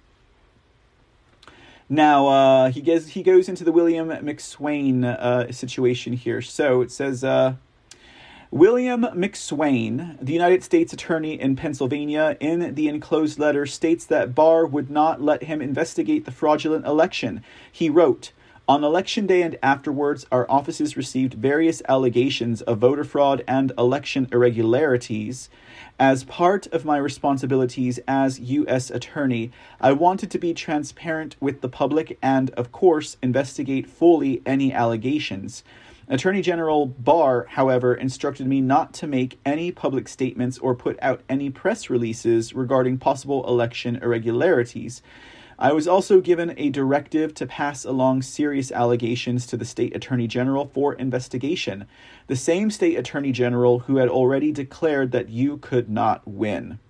Now 1.88 2.26
uh, 2.26 2.70
he 2.70 2.82
gets 2.82 3.08
he 3.08 3.22
goes 3.22 3.48
into 3.48 3.64
the 3.64 3.72
William 3.72 4.08
McSwain 4.08 5.04
uh, 5.04 5.50
situation 5.50 6.12
here. 6.12 6.42
So 6.42 6.82
it 6.82 6.90
says 6.90 7.24
uh, 7.24 7.54
William 8.54 9.02
McSwain, 9.02 10.16
the 10.24 10.32
United 10.32 10.62
States 10.62 10.92
Attorney 10.92 11.40
in 11.40 11.56
Pennsylvania, 11.56 12.36
in 12.38 12.76
the 12.76 12.86
enclosed 12.86 13.36
letter 13.36 13.66
states 13.66 14.06
that 14.06 14.32
Barr 14.32 14.64
would 14.64 14.88
not 14.88 15.20
let 15.20 15.42
him 15.42 15.60
investigate 15.60 16.24
the 16.24 16.30
fraudulent 16.30 16.86
election. 16.86 17.42
He 17.72 17.90
wrote. 17.90 18.30
On 18.68 18.84
election 18.84 19.26
day 19.26 19.42
and 19.42 19.58
afterwards, 19.60 20.24
our 20.30 20.48
offices 20.48 20.96
received 20.96 21.34
various 21.34 21.82
allegations 21.88 22.62
of 22.62 22.78
voter 22.78 23.02
fraud 23.02 23.42
and 23.48 23.72
election 23.76 24.28
irregularities. 24.30 25.50
As 25.98 26.22
part 26.22 26.68
of 26.68 26.84
my 26.84 26.96
responsibilities 26.96 27.98
as 28.06 28.38
U.S. 28.38 28.88
Attorney, 28.88 29.50
I 29.80 29.90
wanted 29.90 30.30
to 30.30 30.38
be 30.38 30.54
transparent 30.54 31.34
with 31.40 31.60
the 31.60 31.68
public 31.68 32.16
and, 32.22 32.50
of 32.50 32.70
course, 32.70 33.16
investigate 33.20 33.88
fully 33.88 34.42
any 34.46 34.72
allegations. 34.72 35.64
Attorney 36.06 36.42
General 36.42 36.84
Barr, 36.84 37.46
however, 37.48 37.94
instructed 37.94 38.46
me 38.46 38.60
not 38.60 38.92
to 38.94 39.06
make 39.06 39.38
any 39.46 39.72
public 39.72 40.06
statements 40.06 40.58
or 40.58 40.74
put 40.74 40.98
out 41.00 41.22
any 41.30 41.48
press 41.48 41.88
releases 41.88 42.52
regarding 42.52 42.98
possible 42.98 43.46
election 43.48 43.96
irregularities. 43.96 45.00
I 45.58 45.72
was 45.72 45.88
also 45.88 46.20
given 46.20 46.52
a 46.58 46.68
directive 46.68 47.32
to 47.36 47.46
pass 47.46 47.86
along 47.86 48.20
serious 48.20 48.70
allegations 48.70 49.46
to 49.46 49.56
the 49.56 49.64
state 49.64 49.96
attorney 49.96 50.26
general 50.26 50.66
for 50.74 50.92
investigation, 50.92 51.86
the 52.26 52.36
same 52.36 52.70
state 52.70 52.98
attorney 52.98 53.32
general 53.32 53.80
who 53.80 53.96
had 53.96 54.10
already 54.10 54.52
declared 54.52 55.10
that 55.12 55.30
you 55.30 55.56
could 55.56 55.88
not 55.88 56.26
win. 56.28 56.80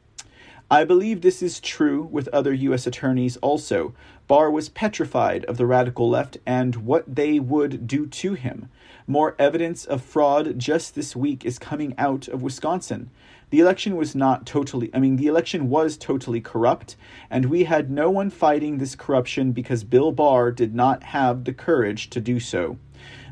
I 0.69 0.83
believe 0.83 1.21
this 1.21 1.41
is 1.41 1.61
true 1.61 2.03
with 2.11 2.27
other 2.29 2.53
U.S. 2.53 2.85
attorneys 2.85 3.37
also. 3.37 3.95
Barr 4.27 4.51
was 4.51 4.71
petrified 4.71 5.45
of 5.45 5.57
the 5.57 5.67
radical 5.67 6.09
left 6.09 6.39
and 6.45 6.75
what 6.75 7.15
they 7.15 7.39
would 7.39 7.87
do 7.87 8.07
to 8.07 8.35
him. 8.35 8.71
More 9.07 9.37
evidence 9.39 9.85
of 9.85 10.01
fraud 10.01 10.59
just 10.59 10.95
this 10.95 11.15
week 11.15 11.45
is 11.45 11.59
coming 11.59 11.93
out 11.99 12.27
of 12.27 12.43
Wisconsin. 12.43 13.11
The 13.51 13.61
election 13.61 13.97
was 13.97 14.15
not 14.15 14.47
totally, 14.47 14.89
I 14.95 14.99
mean, 14.99 15.17
the 15.17 15.27
election 15.27 15.69
was 15.69 15.99
totally 15.99 16.41
corrupt, 16.41 16.97
and 17.29 17.45
we 17.45 17.65
had 17.65 17.91
no 17.91 18.09
one 18.09 18.31
fighting 18.31 18.79
this 18.79 18.97
corruption 18.97 19.53
because 19.53 19.85
Bill 19.85 20.11
Barr 20.11 20.51
did 20.51 20.75
not 20.75 21.03
have 21.03 21.45
the 21.45 21.53
courage 21.53 22.09
to 22.11 22.21
do 22.21 22.41
so. 22.41 22.79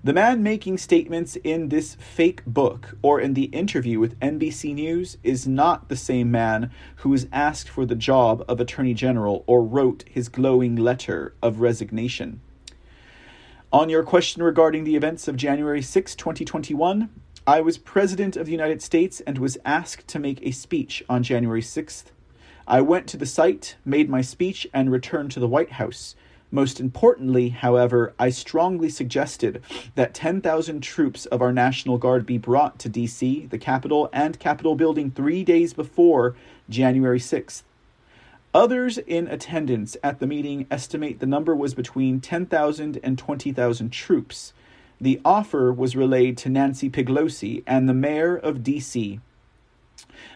The 0.05 0.12
man 0.12 0.43
making 0.43 0.77
statements 0.77 1.37
in 1.37 1.70
this 1.70 1.95
fake 1.95 2.45
book 2.45 2.99
or 3.01 3.18
in 3.18 3.33
the 3.33 3.45
interview 3.45 3.99
with 3.99 4.20
NBC 4.20 4.75
News 4.75 5.16
is 5.25 5.47
not 5.47 5.89
the 5.89 5.97
same 5.97 6.31
man 6.31 6.70
who 6.97 7.09
was 7.09 7.29
asked 7.33 7.70
for 7.70 7.87
the 7.87 7.95
job 7.95 8.45
of 8.47 8.61
Attorney 8.61 8.93
General 8.93 9.43
or 9.47 9.64
wrote 9.64 10.05
his 10.07 10.29
glowing 10.29 10.77
letter 10.77 11.35
of 11.41 11.61
resignation. 11.61 12.43
On 13.73 13.89
your 13.89 14.03
question 14.03 14.43
regarding 14.43 14.85
the 14.85 14.97
events 14.97 15.29
of 15.29 15.37
January 15.39 15.81
6, 15.81 16.14
2021, 16.14 17.09
I 17.47 17.62
was 17.62 17.79
President 17.79 18.37
of 18.37 18.45
the 18.45 18.53
United 18.53 18.83
States 18.83 19.20
and 19.20 19.39
was 19.39 19.57
asked 19.64 20.07
to 20.09 20.18
make 20.18 20.43
a 20.43 20.51
speech 20.51 21.03
on 21.09 21.23
January 21.23 21.62
6th. 21.62 22.05
I 22.68 22.83
went 22.83 23.07
to 23.07 23.16
the 23.16 23.25
site, 23.25 23.77
made 23.83 24.11
my 24.11 24.20
speech, 24.20 24.66
and 24.75 24.93
returned 24.93 25.31
to 25.31 25.41
the 25.41 25.49
White 25.49 25.73
House. 25.73 26.14
Most 26.51 26.81
importantly, 26.81 27.49
however, 27.49 28.12
I 28.18 28.29
strongly 28.29 28.91
suggested 28.91 29.62
that 29.95 30.12
10,000 30.12 30.83
troops 30.83 31.25
of 31.25 31.41
our 31.41 31.51
National 31.51 31.97
Guard 31.97 32.27
be 32.27 32.37
brought 32.37 32.79
to 32.81 32.91
D.C., 32.91 33.47
the 33.47 33.57
Capitol, 33.57 34.11
and 34.12 34.39
Capitol 34.39 34.75
building 34.75 35.11
three 35.11 35.45
days 35.45 35.73
before 35.73 36.37
January 36.68 37.18
6th. 37.18 37.62
Others 38.55 38.99
in 38.99 39.29
attendance 39.29 39.97
at 40.03 40.19
the 40.19 40.27
meeting 40.27 40.67
estimate 40.71 41.21
the 41.21 41.27
number 41.27 41.57
was 41.57 41.73
between 41.73 42.21
10,000 42.21 42.99
and 43.03 43.17
20,000 43.17 43.91
troops. 43.91 44.53
The 45.01 45.21
offer 45.25 45.73
was 45.73 45.97
relayed 45.97 46.37
to 46.39 46.51
Nancy 46.51 46.91
Pelosi 46.91 47.63
and 47.67 47.89
the 47.89 47.95
mayor 47.95 48.37
of 48.37 48.63
D.C. 48.63 49.21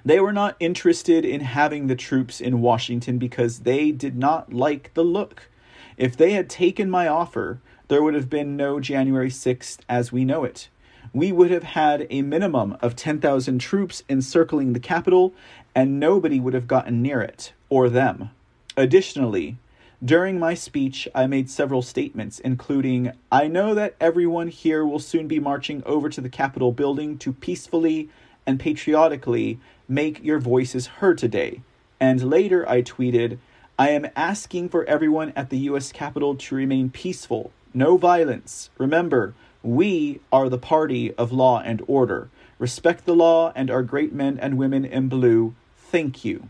They 0.02 0.18
were 0.18 0.32
not 0.32 0.56
interested 0.58 1.26
in 1.26 1.42
having 1.42 1.88
the 1.88 1.94
troops 1.94 2.40
in 2.40 2.62
Washington 2.62 3.18
because 3.18 3.60
they 3.60 3.92
did 3.92 4.16
not 4.16 4.50
like 4.50 4.94
the 4.94 5.04
look. 5.04 5.50
If 5.98 6.16
they 6.16 6.32
had 6.32 6.48
taken 6.48 6.88
my 6.88 7.06
offer, 7.06 7.60
there 7.88 8.02
would 8.02 8.14
have 8.14 8.30
been 8.30 8.56
no 8.56 8.80
January 8.80 9.30
6th 9.30 9.80
as 9.90 10.10
we 10.10 10.24
know 10.24 10.42
it. 10.42 10.70
We 11.12 11.32
would 11.32 11.50
have 11.50 11.64
had 11.64 12.06
a 12.10 12.22
minimum 12.22 12.76
of 12.80 12.96
10,000 12.96 13.58
troops 13.58 14.02
encircling 14.08 14.72
the 14.72 14.80
Capitol, 14.80 15.34
and 15.74 16.00
nobody 16.00 16.40
would 16.40 16.54
have 16.54 16.66
gotten 16.66 17.02
near 17.02 17.20
it, 17.20 17.52
or 17.68 17.88
them. 17.88 18.30
Additionally, 18.76 19.56
during 20.04 20.38
my 20.38 20.52
speech, 20.52 21.08
I 21.14 21.26
made 21.26 21.48
several 21.48 21.80
statements, 21.80 22.38
including 22.38 23.12
I 23.32 23.48
know 23.48 23.74
that 23.74 23.96
everyone 23.98 24.48
here 24.48 24.84
will 24.84 24.98
soon 24.98 25.26
be 25.26 25.40
marching 25.40 25.82
over 25.86 26.10
to 26.10 26.20
the 26.20 26.28
Capitol 26.28 26.70
building 26.70 27.16
to 27.18 27.32
peacefully 27.32 28.10
and 28.46 28.60
patriotically 28.60 29.58
make 29.88 30.22
your 30.22 30.38
voices 30.38 30.86
heard 30.86 31.16
today. 31.16 31.62
And 31.98 32.22
later 32.22 32.68
I 32.68 32.82
tweeted, 32.82 33.38
I 33.78 33.90
am 33.90 34.08
asking 34.14 34.68
for 34.68 34.84
everyone 34.84 35.32
at 35.34 35.50
the 35.50 35.58
U.S. 35.70 35.92
Capitol 35.92 36.34
to 36.36 36.54
remain 36.54 36.90
peaceful, 36.90 37.50
no 37.72 37.96
violence. 37.96 38.70
Remember, 38.78 39.34
we 39.62 40.20
are 40.30 40.48
the 40.48 40.58
party 40.58 41.12
of 41.14 41.32
law 41.32 41.60
and 41.60 41.82
order. 41.86 42.28
Respect 42.58 43.06
the 43.06 43.16
law 43.16 43.52
and 43.56 43.70
our 43.70 43.82
great 43.82 44.12
men 44.12 44.38
and 44.38 44.56
women 44.56 44.84
in 44.84 45.08
blue. 45.08 45.54
Thank 45.76 46.24
you. 46.24 46.48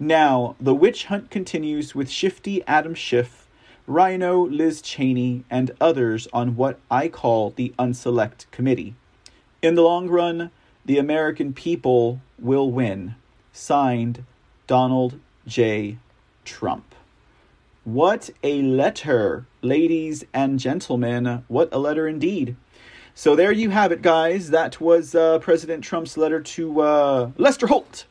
Now, 0.00 0.54
the 0.60 0.76
witch 0.76 1.06
hunt 1.06 1.28
continues 1.28 1.92
with 1.92 2.08
Shifty 2.08 2.62
Adam 2.68 2.94
Schiff, 2.94 3.48
RINO 3.88 4.46
Liz 4.46 4.80
Cheney, 4.80 5.42
and 5.50 5.72
others 5.80 6.28
on 6.32 6.54
what 6.54 6.78
I 6.88 7.08
call 7.08 7.50
the 7.50 7.74
Unselect 7.80 8.48
Committee. 8.52 8.94
In 9.60 9.74
the 9.74 9.82
long 9.82 10.06
run, 10.08 10.52
the 10.84 10.98
American 10.98 11.52
people 11.52 12.20
will 12.38 12.70
win. 12.70 13.16
Signed, 13.52 14.24
Donald 14.68 15.18
J. 15.48 15.98
Trump. 16.44 16.94
What 17.82 18.30
a 18.44 18.62
letter, 18.62 19.46
ladies 19.62 20.24
and 20.32 20.60
gentlemen. 20.60 21.42
What 21.48 21.70
a 21.72 21.78
letter 21.78 22.06
indeed. 22.06 22.54
So 23.16 23.34
there 23.34 23.50
you 23.50 23.70
have 23.70 23.90
it, 23.90 24.02
guys. 24.02 24.50
That 24.50 24.80
was 24.80 25.16
uh, 25.16 25.40
President 25.40 25.82
Trump's 25.82 26.16
letter 26.16 26.40
to 26.40 26.80
uh, 26.82 27.30
Lester 27.36 27.66
Holt 27.66 28.04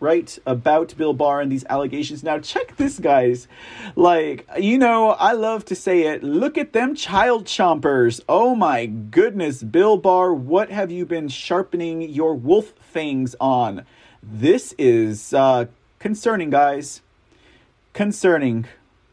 right 0.00 0.38
about 0.46 0.96
Bill 0.96 1.12
Barr 1.12 1.40
and 1.40 1.50
these 1.50 1.64
allegations. 1.64 2.22
Now 2.22 2.38
check 2.38 2.76
this 2.76 2.98
guys. 2.98 3.48
Like, 3.94 4.46
you 4.58 4.78
know, 4.78 5.10
I 5.10 5.32
love 5.32 5.64
to 5.66 5.74
say 5.74 6.02
it. 6.02 6.22
Look 6.22 6.58
at 6.58 6.72
them 6.72 6.94
child 6.94 7.44
chompers. 7.44 8.20
Oh 8.28 8.54
my 8.54 8.86
goodness, 8.86 9.62
Bill 9.62 9.96
Barr, 9.96 10.32
what 10.32 10.70
have 10.70 10.90
you 10.90 11.06
been 11.06 11.28
sharpening 11.28 12.02
your 12.02 12.34
wolf 12.34 12.72
fangs 12.80 13.34
on? 13.40 13.84
This 14.22 14.74
is 14.78 15.32
uh 15.32 15.66
concerning, 15.98 16.50
guys. 16.50 17.02
Concerning. 17.92 18.66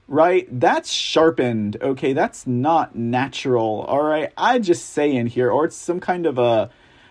Right? 0.08 0.48
That's 0.52 0.92
sharpened. 0.92 1.78
Okay, 1.82 2.14
that's 2.14 2.46
not 2.46 2.96
natural. 2.96 3.82
All 3.88 4.04
right. 4.04 4.32
I 4.38 4.60
just 4.60 4.90
say 4.90 5.16
in 5.16 5.28
here 5.28 5.50
or 5.50 5.66
it's 5.66 5.78
some 5.78 6.00
kind 6.00 6.26
of 6.26 6.38
a 6.38 6.70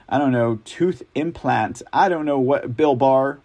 I 0.08 0.18
don't 0.18 0.32
know, 0.32 0.60
tooth 0.66 1.02
implant. 1.14 1.80
I 1.90 2.10
don't 2.10 2.26
know 2.26 2.38
what 2.38 2.76
Bill 2.76 2.94
Barr 2.94 3.38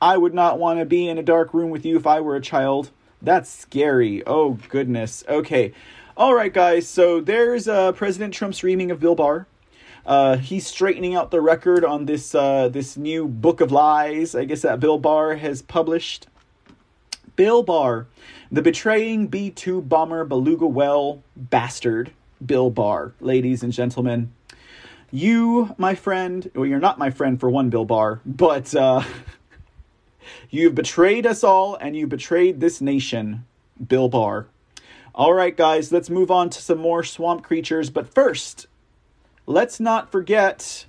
I 0.00 0.16
would 0.16 0.34
not 0.34 0.58
want 0.58 0.78
to 0.78 0.84
be 0.84 1.08
in 1.08 1.18
a 1.18 1.22
dark 1.22 1.54
room 1.54 1.70
with 1.70 1.84
you 1.86 1.96
if 1.96 2.06
I 2.06 2.20
were 2.20 2.36
a 2.36 2.40
child. 2.40 2.90
That's 3.22 3.50
scary. 3.50 4.22
Oh, 4.26 4.58
goodness. 4.68 5.24
Okay. 5.28 5.72
All 6.16 6.34
right, 6.34 6.52
guys. 6.52 6.88
So 6.88 7.20
there's 7.20 7.66
uh, 7.66 7.92
President 7.92 8.34
Trump's 8.34 8.62
reaming 8.62 8.90
of 8.90 9.00
Bill 9.00 9.14
Barr. 9.14 9.46
Uh, 10.04 10.36
he's 10.36 10.66
straightening 10.66 11.14
out 11.14 11.30
the 11.30 11.40
record 11.40 11.84
on 11.84 12.06
this 12.06 12.34
uh, 12.34 12.68
this 12.68 12.96
new 12.96 13.26
book 13.26 13.60
of 13.60 13.72
lies. 13.72 14.34
I 14.34 14.44
guess 14.44 14.62
that 14.62 14.78
Bill 14.78 14.98
Barr 14.98 15.34
has 15.34 15.62
published. 15.62 16.28
Bill 17.34 17.62
Barr, 17.62 18.06
the 18.50 18.62
betraying 18.62 19.26
B 19.26 19.50
two 19.50 19.82
bomber 19.82 20.24
beluga 20.24 20.66
well 20.66 21.22
bastard. 21.36 22.12
Bill 22.44 22.70
Barr, 22.70 23.14
ladies 23.20 23.62
and 23.62 23.72
gentlemen. 23.72 24.32
You, 25.10 25.74
my 25.78 25.94
friend, 25.94 26.50
well, 26.54 26.66
you're 26.66 26.78
not 26.78 26.98
my 26.98 27.10
friend 27.10 27.38
for 27.40 27.48
one, 27.48 27.70
Bill 27.70 27.84
Barr, 27.84 28.20
but 28.26 28.74
uh, 28.74 29.02
You've 30.50 30.74
betrayed 30.74 31.26
us 31.26 31.44
all 31.44 31.76
and 31.76 31.96
you 31.96 32.06
betrayed 32.06 32.60
this 32.60 32.80
nation, 32.80 33.44
Bill 33.86 34.08
Barr. 34.08 34.46
All 35.14 35.32
right, 35.32 35.56
guys, 35.56 35.92
let's 35.92 36.10
move 36.10 36.30
on 36.30 36.50
to 36.50 36.60
some 36.60 36.78
more 36.78 37.02
swamp 37.02 37.42
creatures. 37.42 37.88
But 37.88 38.12
first, 38.12 38.66
let's 39.46 39.80
not 39.80 40.12
forget 40.12 40.86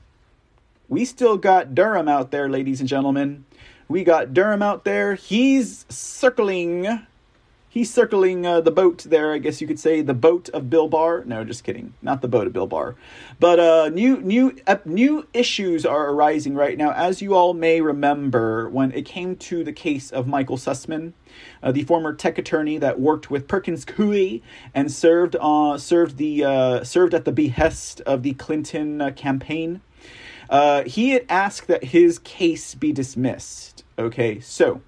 we 0.89 1.05
still 1.05 1.37
got 1.37 1.75
Durham 1.75 2.07
out 2.07 2.31
there, 2.31 2.49
ladies 2.49 2.79
and 2.79 2.87
gentlemen. 2.87 3.45
We 3.87 4.03
got 4.03 4.33
Durham 4.33 4.61
out 4.61 4.83
there. 4.83 5.15
He's 5.15 5.85
circling. 5.89 7.05
He's 7.77 7.93
circling 7.93 8.45
uh, 8.45 8.59
the 8.59 8.71
boat 8.71 9.05
there. 9.07 9.33
I 9.33 9.37
guess 9.37 9.61
you 9.61 9.67
could 9.67 9.79
say 9.79 10.01
the 10.01 10.13
boat 10.13 10.49
of 10.49 10.69
Bill 10.69 10.87
Barr. 10.87 11.23
No, 11.25 11.43
just 11.43 11.63
kidding. 11.63 11.93
Not 12.01 12.21
the 12.21 12.27
boat 12.27 12.47
of 12.47 12.53
Bill 12.53 12.65
Barr. 12.65 12.95
But 13.39 13.59
uh, 13.59 13.89
new 13.89 14.17
new 14.17 14.55
uh, 14.65 14.77
new 14.83 15.27
issues 15.33 15.85
are 15.85 16.09
arising 16.09 16.55
right 16.55 16.77
now, 16.77 16.91
as 16.91 17.21
you 17.21 17.35
all 17.35 17.53
may 17.53 17.79
remember 17.81 18.67
when 18.69 18.91
it 18.93 19.05
came 19.05 19.35
to 19.35 19.63
the 19.63 19.73
case 19.73 20.11
of 20.11 20.27
Michael 20.27 20.57
Sussman, 20.57 21.13
uh, 21.61 21.71
the 21.71 21.83
former 21.83 22.13
tech 22.13 22.37
attorney 22.37 22.77
that 22.79 22.99
worked 22.99 23.29
with 23.29 23.47
Perkins 23.47 23.85
Coie 23.85 24.41
and 24.73 24.91
served 24.91 25.35
uh, 25.39 25.77
served 25.77 26.17
the 26.17 26.43
uh, 26.43 26.83
served 26.83 27.13
at 27.13 27.25
the 27.25 27.31
behest 27.31 28.01
of 28.01 28.23
the 28.23 28.33
Clinton 28.33 29.13
campaign. 29.13 29.81
He 30.85 31.11
had 31.11 31.25
asked 31.29 31.67
that 31.67 31.83
his 31.85 32.19
case 32.19 32.73
be 32.73 32.91
dismissed. 32.91 33.83
Okay, 33.99 34.39
so 34.39 34.81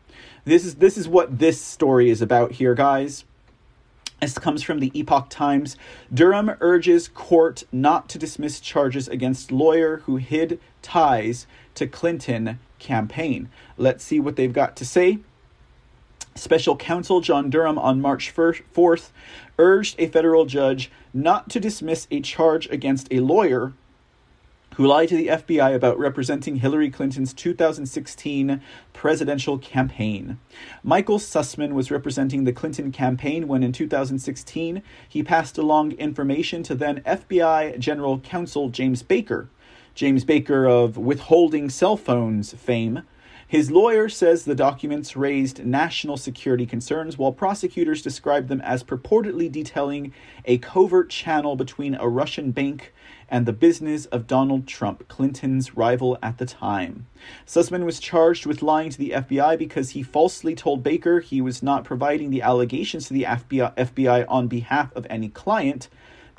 this 0.49 0.65
is 0.65 0.75
this 0.75 0.97
is 0.97 1.07
what 1.07 1.39
this 1.39 1.61
story 1.61 2.09
is 2.09 2.21
about 2.21 2.53
here, 2.53 2.73
guys. 2.73 3.23
This 4.19 4.37
comes 4.37 4.63
from 4.63 4.79
the 4.79 4.91
Epoch 4.99 5.29
Times. 5.29 5.77
Durham 6.13 6.51
urges 6.59 7.07
court 7.07 7.63
not 7.71 8.09
to 8.09 8.17
dismiss 8.17 8.59
charges 8.59 9.07
against 9.07 9.51
lawyer 9.51 9.97
who 10.05 10.17
hid 10.17 10.59
ties 10.81 11.47
to 11.75 11.87
Clinton 11.87 12.59
campaign. 12.79 13.49
Let's 13.77 14.03
see 14.03 14.19
what 14.19 14.35
they've 14.35 14.51
got 14.51 14.75
to 14.77 14.85
say. 14.85 15.19
Special 16.35 16.75
counsel 16.75 17.21
John 17.21 17.49
Durham 17.49 17.77
on 17.77 18.01
March 18.01 18.33
4th 18.33 19.09
urged 19.57 19.95
a 19.99 20.07
federal 20.07 20.45
judge 20.45 20.91
not 21.13 21.49
to 21.49 21.59
dismiss 21.59 22.07
a 22.11 22.21
charge 22.21 22.67
against 22.69 23.07
a 23.11 23.19
lawyer 23.19 23.73
who 24.79 24.87
lied 24.87 25.09
to 25.09 25.17
the 25.17 25.27
FBI 25.27 25.75
about 25.75 25.99
representing 25.99 26.55
Hillary 26.55 26.89
Clinton's 26.89 27.33
2016 27.33 28.61
presidential 28.93 29.57
campaign. 29.57 30.39
Michael 30.83 31.19
Sussman 31.19 31.73
was 31.73 31.91
representing 31.91 32.45
the 32.45 32.53
Clinton 32.53 32.89
campaign 32.89 33.49
when 33.49 33.61
in 33.61 33.73
2016 33.73 34.81
he 35.09 35.21
passed 35.21 35.57
along 35.57 35.91
information 35.91 36.63
to 36.63 36.75
then 36.75 37.01
FBI 37.01 37.77
General 37.77 38.19
Counsel 38.19 38.69
James 38.69 39.03
Baker. 39.03 39.49
James 39.95 40.23
Baker 40.23 40.65
of 40.65 40.95
withholding 40.95 41.69
cell 41.69 41.97
phones 41.97 42.53
fame 42.53 43.03
his 43.49 43.71
lawyer 43.71 44.09
says 44.09 44.45
the 44.45 44.53
documents 44.53 45.15
raised 45.15 45.65
national 45.65 46.17
security 46.17 46.67
concerns, 46.67 47.17
while 47.17 47.31
prosecutors 47.31 48.03
described 48.03 48.47
them 48.47 48.61
as 48.61 48.83
purportedly 48.83 49.51
detailing 49.51 50.13
a 50.45 50.59
covert 50.59 51.09
channel 51.09 51.55
between 51.55 51.95
a 51.95 52.07
Russian 52.07 52.51
bank 52.51 52.93
and 53.29 53.45
the 53.45 53.53
business 53.53 54.05
of 54.07 54.27
Donald 54.27 54.67
Trump, 54.67 55.07
Clinton's 55.07 55.75
rival 55.75 56.17
at 56.21 56.37
the 56.37 56.45
time. 56.45 57.07
Sussman 57.45 57.85
was 57.85 57.99
charged 57.99 58.45
with 58.45 58.61
lying 58.61 58.89
to 58.89 58.97
the 58.97 59.11
FBI 59.11 59.57
because 59.57 59.91
he 59.91 60.03
falsely 60.03 60.55
told 60.55 60.83
Baker 60.83 61.19
he 61.19 61.41
was 61.41 61.63
not 61.63 61.83
providing 61.83 62.29
the 62.29 62.41
allegations 62.41 63.07
to 63.07 63.13
the 63.13 63.23
FBI, 63.23 63.75
FBI 63.75 64.25
on 64.27 64.47
behalf 64.47 64.95
of 64.95 65.07
any 65.09 65.29
client 65.29 65.89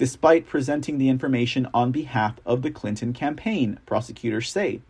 despite 0.00 0.46
presenting 0.46 0.96
the 0.96 1.10
information 1.10 1.68
on 1.74 1.92
behalf 1.92 2.40
of 2.46 2.62
the 2.62 2.70
Clinton 2.70 3.12
campaign, 3.12 3.78
prosecutors 3.84 4.48
say. 4.48 4.80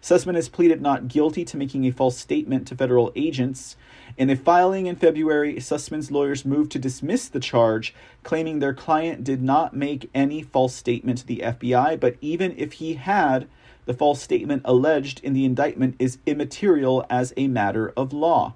Sussman 0.00 0.36
has 0.36 0.48
pleaded 0.48 0.80
not 0.80 1.08
guilty 1.08 1.44
to 1.44 1.56
making 1.56 1.84
a 1.84 1.90
false 1.90 2.16
statement 2.16 2.68
to 2.68 2.76
federal 2.76 3.10
agents. 3.16 3.74
In 4.16 4.30
a 4.30 4.36
filing 4.36 4.86
in 4.86 4.96
February, 4.96 5.56
Sussman's 5.60 6.10
lawyers 6.10 6.44
moved 6.44 6.72
to 6.72 6.78
dismiss 6.78 7.28
the 7.28 7.40
charge, 7.40 7.94
claiming 8.22 8.58
their 8.58 8.74
client 8.74 9.24
did 9.24 9.42
not 9.42 9.74
make 9.74 10.10
any 10.14 10.42
false 10.42 10.74
statement 10.74 11.18
to 11.18 11.26
the 11.26 11.42
FBI, 11.44 11.98
but 11.98 12.16
even 12.20 12.54
if 12.56 12.74
he 12.74 12.94
had, 12.94 13.48
the 13.86 13.94
false 13.94 14.20
statement 14.22 14.62
alleged 14.64 15.20
in 15.24 15.32
the 15.32 15.44
indictment 15.44 15.96
is 15.98 16.18
immaterial 16.26 17.04
as 17.08 17.32
a 17.36 17.48
matter 17.48 17.92
of 17.96 18.12
law. 18.12 18.54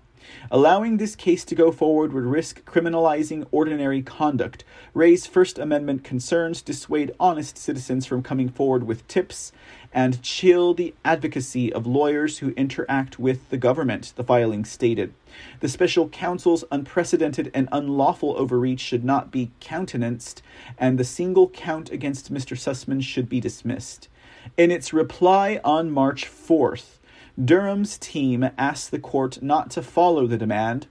Allowing 0.51 0.97
this 0.97 1.17
case 1.17 1.45
to 1.45 1.55
go 1.55 1.73
forward 1.73 2.13
would 2.13 2.25
risk 2.25 2.65
criminalizing 2.65 3.47
ordinary 3.51 4.03
conduct, 4.03 4.65
raise 4.93 5.27
First 5.27 5.59
Amendment 5.59 6.05
concerns, 6.05 6.63
dissuade 6.63 7.13
honest 7.19 7.59
citizens 7.59 8.07
from 8.07 8.23
coming 8.23 8.49
forward 8.49 8.85
with 8.85 9.07
tips, 9.09 9.53
and 9.93 10.23
chill 10.23 10.75
the 10.75 10.95
advocacy 11.05 11.73
of 11.73 11.87
lawyers 11.87 12.39
who 12.39 12.51
interact 12.51 13.19
with 13.19 13.49
the 13.51 13.57
government, 13.57 14.13
the 14.17 14.25
filing 14.25 14.65
stated. 14.65 15.15
The 15.61 15.69
special 15.69 16.09
counsel's 16.09 16.65
unprecedented 16.71 17.51
and 17.55 17.69
unlawful 17.71 18.37
overreach 18.37 18.81
should 18.81 19.05
not 19.05 19.31
be 19.31 19.53
countenanced, 19.61 20.43
and 20.79 20.99
the 20.99 21.05
single 21.05 21.49
count 21.49 21.91
against 21.91 22.33
Mr. 22.33 22.57
Sussman 22.57 23.03
should 23.03 23.29
be 23.29 23.41
dismissed. 23.41 24.09
In 24.57 24.71
its 24.71 24.93
reply 24.93 25.61
on 25.65 25.91
March 25.91 26.27
4th, 26.27 26.94
Durham's 27.43 27.99
team 27.99 28.49
asked 28.57 28.93
the 28.93 29.01
court 29.01 29.43
not 29.43 29.69
to 29.73 29.83
follow 29.83 30.29
the 30.29 30.39
demand. 30.39 30.87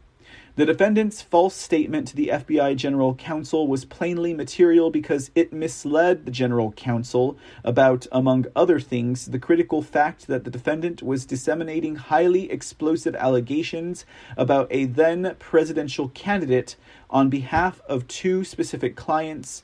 The 0.57 0.65
defendant's 0.65 1.21
false 1.21 1.55
statement 1.55 2.09
to 2.09 2.17
the 2.17 2.27
FBI 2.27 2.75
general 2.75 3.15
counsel 3.15 3.65
was 3.65 3.85
plainly 3.85 4.33
material 4.33 4.91
because 4.91 5.31
it 5.35 5.53
misled 5.53 6.25
the 6.25 6.31
general 6.31 6.73
counsel 6.73 7.37
about, 7.63 8.07
among 8.11 8.47
other 8.57 8.81
things, 8.81 9.27
the 9.27 9.39
critical 9.39 9.81
fact 9.81 10.27
that 10.27 10.43
the 10.43 10.51
defendant 10.51 11.01
was 11.01 11.25
disseminating 11.25 11.95
highly 11.95 12.51
explosive 12.51 13.15
allegations 13.15 14.05
about 14.35 14.67
a 14.69 14.83
then 14.83 15.37
presidential 15.39 16.09
candidate 16.09 16.75
on 17.09 17.29
behalf 17.29 17.81
of 17.87 18.05
two 18.09 18.43
specific 18.43 18.97
clients, 18.97 19.63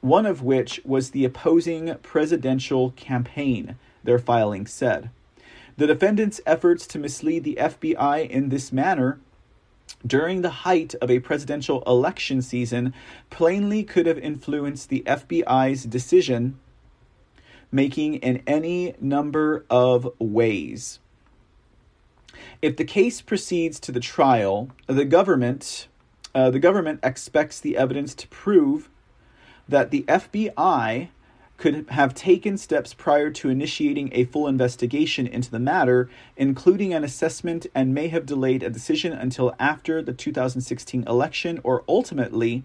one 0.00 0.26
of 0.26 0.42
which 0.42 0.80
was 0.84 1.10
the 1.10 1.24
opposing 1.24 1.94
presidential 2.02 2.90
campaign, 2.90 3.76
their 4.02 4.18
filing 4.18 4.66
said. 4.66 5.08
The 5.76 5.86
defendant's 5.86 6.40
efforts 6.46 6.86
to 6.88 6.98
mislead 6.98 7.44
the 7.44 7.58
FBI 7.60 8.28
in 8.28 8.48
this 8.48 8.72
manner 8.72 9.20
during 10.06 10.42
the 10.42 10.50
height 10.50 10.94
of 11.02 11.10
a 11.10 11.20
presidential 11.20 11.82
election 11.86 12.40
season 12.42 12.94
plainly 13.30 13.84
could 13.84 14.06
have 14.06 14.18
influenced 14.18 14.88
the 14.88 15.02
FBI's 15.06 15.84
decision 15.84 16.58
making 17.70 18.14
in 18.14 18.42
any 18.46 18.94
number 19.00 19.66
of 19.68 20.08
ways. 20.18 20.98
If 22.62 22.76
the 22.76 22.84
case 22.84 23.20
proceeds 23.20 23.78
to 23.80 23.92
the 23.92 24.00
trial, 24.00 24.70
the 24.86 25.04
government 25.04 25.88
uh, 26.34 26.50
the 26.50 26.58
government 26.58 27.00
expects 27.02 27.60
the 27.60 27.78
evidence 27.78 28.14
to 28.14 28.28
prove 28.28 28.90
that 29.66 29.90
the 29.90 30.02
FBI 30.02 31.08
could 31.56 31.86
have 31.90 32.14
taken 32.14 32.58
steps 32.58 32.92
prior 32.94 33.30
to 33.30 33.48
initiating 33.48 34.10
a 34.12 34.24
full 34.24 34.46
investigation 34.46 35.26
into 35.26 35.50
the 35.50 35.58
matter, 35.58 36.08
including 36.36 36.92
an 36.92 37.04
assessment, 37.04 37.66
and 37.74 37.94
may 37.94 38.08
have 38.08 38.26
delayed 38.26 38.62
a 38.62 38.70
decision 38.70 39.12
until 39.12 39.54
after 39.58 40.02
the 40.02 40.12
2016 40.12 41.04
election 41.06 41.60
or 41.62 41.84
ultimately 41.88 42.64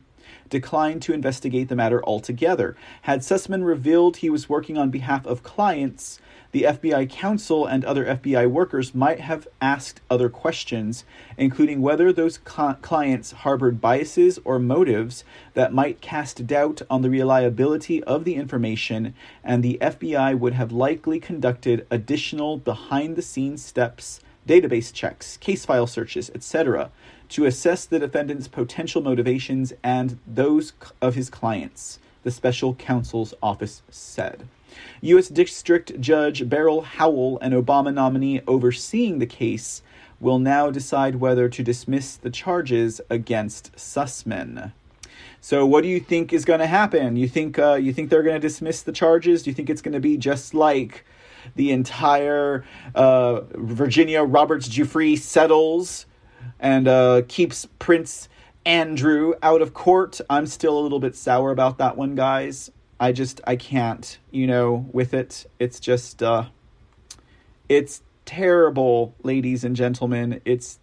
declined 0.51 1.01
to 1.01 1.13
investigate 1.13 1.67
the 1.69 1.75
matter 1.75 2.03
altogether. 2.05 2.75
Had 3.01 3.21
Sussman 3.21 3.65
revealed 3.65 4.17
he 4.17 4.29
was 4.29 4.47
working 4.47 4.77
on 4.77 4.91
behalf 4.91 5.25
of 5.25 5.41
clients, 5.41 6.19
the 6.51 6.63
FBI 6.63 7.09
counsel 7.09 7.65
and 7.65 7.85
other 7.85 8.05
FBI 8.05 8.49
workers 8.49 8.93
might 8.93 9.21
have 9.21 9.47
asked 9.61 10.01
other 10.09 10.29
questions, 10.29 11.05
including 11.37 11.81
whether 11.81 12.11
those 12.11 12.39
cl- 12.45 12.75
clients 12.81 13.31
harbored 13.31 13.79
biases 13.79 14.37
or 14.43 14.59
motives 14.59 15.23
that 15.53 15.73
might 15.73 16.01
cast 16.01 16.45
doubt 16.45 16.81
on 16.89 17.01
the 17.01 17.09
reliability 17.09 18.03
of 18.03 18.25
the 18.25 18.35
information, 18.35 19.13
and 19.43 19.63
the 19.63 19.77
FBI 19.81 20.37
would 20.37 20.53
have 20.53 20.73
likely 20.73 21.19
conducted 21.19 21.87
additional 21.89 22.57
behind 22.57 23.15
the 23.15 23.21
scenes 23.21 23.63
steps, 23.63 24.19
database 24.45 24.91
checks, 24.91 25.37
case 25.37 25.65
file 25.65 25.87
searches, 25.87 26.29
etc., 26.35 26.91
to 27.31 27.45
assess 27.45 27.85
the 27.85 27.99
defendant's 27.99 28.47
potential 28.47 29.01
motivations 29.01 29.73
and 29.83 30.19
those 30.27 30.73
of 31.01 31.15
his 31.15 31.29
clients, 31.29 31.97
the 32.23 32.31
special 32.31 32.75
counsel's 32.75 33.33
office 33.41 33.81
said. 33.89 34.47
U.S. 35.01 35.29
District 35.29 35.99
Judge 35.99 36.47
Beryl 36.47 36.81
Howell, 36.81 37.39
an 37.39 37.51
Obama 37.53 37.93
nominee 37.93 38.41
overseeing 38.47 39.19
the 39.19 39.25
case, 39.25 39.81
will 40.19 40.39
now 40.39 40.69
decide 40.69 41.15
whether 41.15 41.49
to 41.49 41.63
dismiss 41.63 42.15
the 42.15 42.29
charges 42.29 43.01
against 43.09 43.75
Sussman. 43.75 44.73
So, 45.39 45.65
what 45.65 45.81
do 45.81 45.87
you 45.87 45.99
think 45.99 46.31
is 46.31 46.45
going 46.45 46.59
to 46.59 46.67
happen? 46.67 47.15
You 47.15 47.27
think 47.27 47.57
uh, 47.57 47.73
you 47.73 47.93
think 47.93 48.09
they're 48.09 48.23
going 48.23 48.39
to 48.39 48.47
dismiss 48.47 48.83
the 48.83 48.91
charges? 48.91 49.43
Do 49.43 49.49
you 49.49 49.55
think 49.55 49.69
it's 49.69 49.81
going 49.81 49.93
to 49.93 49.99
be 49.99 50.17
just 50.17 50.53
like 50.53 51.05
the 51.55 51.71
entire 51.71 52.63
uh, 52.93 53.41
Virginia 53.55 54.21
Roberts 54.21 54.67
Giuffre 54.69 55.17
settles 55.17 56.05
and 56.59 56.87
uh, 56.87 57.21
keeps 57.27 57.67
Prince 57.79 58.29
Andrew 58.65 59.33
out 59.41 59.61
of 59.61 59.73
court? 59.73 60.21
I'm 60.29 60.47
still 60.47 60.77
a 60.77 60.81
little 60.81 60.99
bit 60.99 61.15
sour 61.15 61.51
about 61.51 61.77
that 61.79 61.97
one, 61.97 62.15
guys. 62.15 62.71
I 62.99 63.11
just 63.11 63.41
I 63.47 63.55
can't, 63.55 64.17
you 64.29 64.45
know, 64.45 64.87
with 64.91 65.13
it. 65.13 65.47
It's 65.57 65.79
just 65.79 66.21
uh 66.21 66.45
it's 67.67 68.03
terrible, 68.25 69.15
ladies 69.23 69.63
and 69.63 69.75
gentlemen. 69.75 70.41
It's 70.45 70.77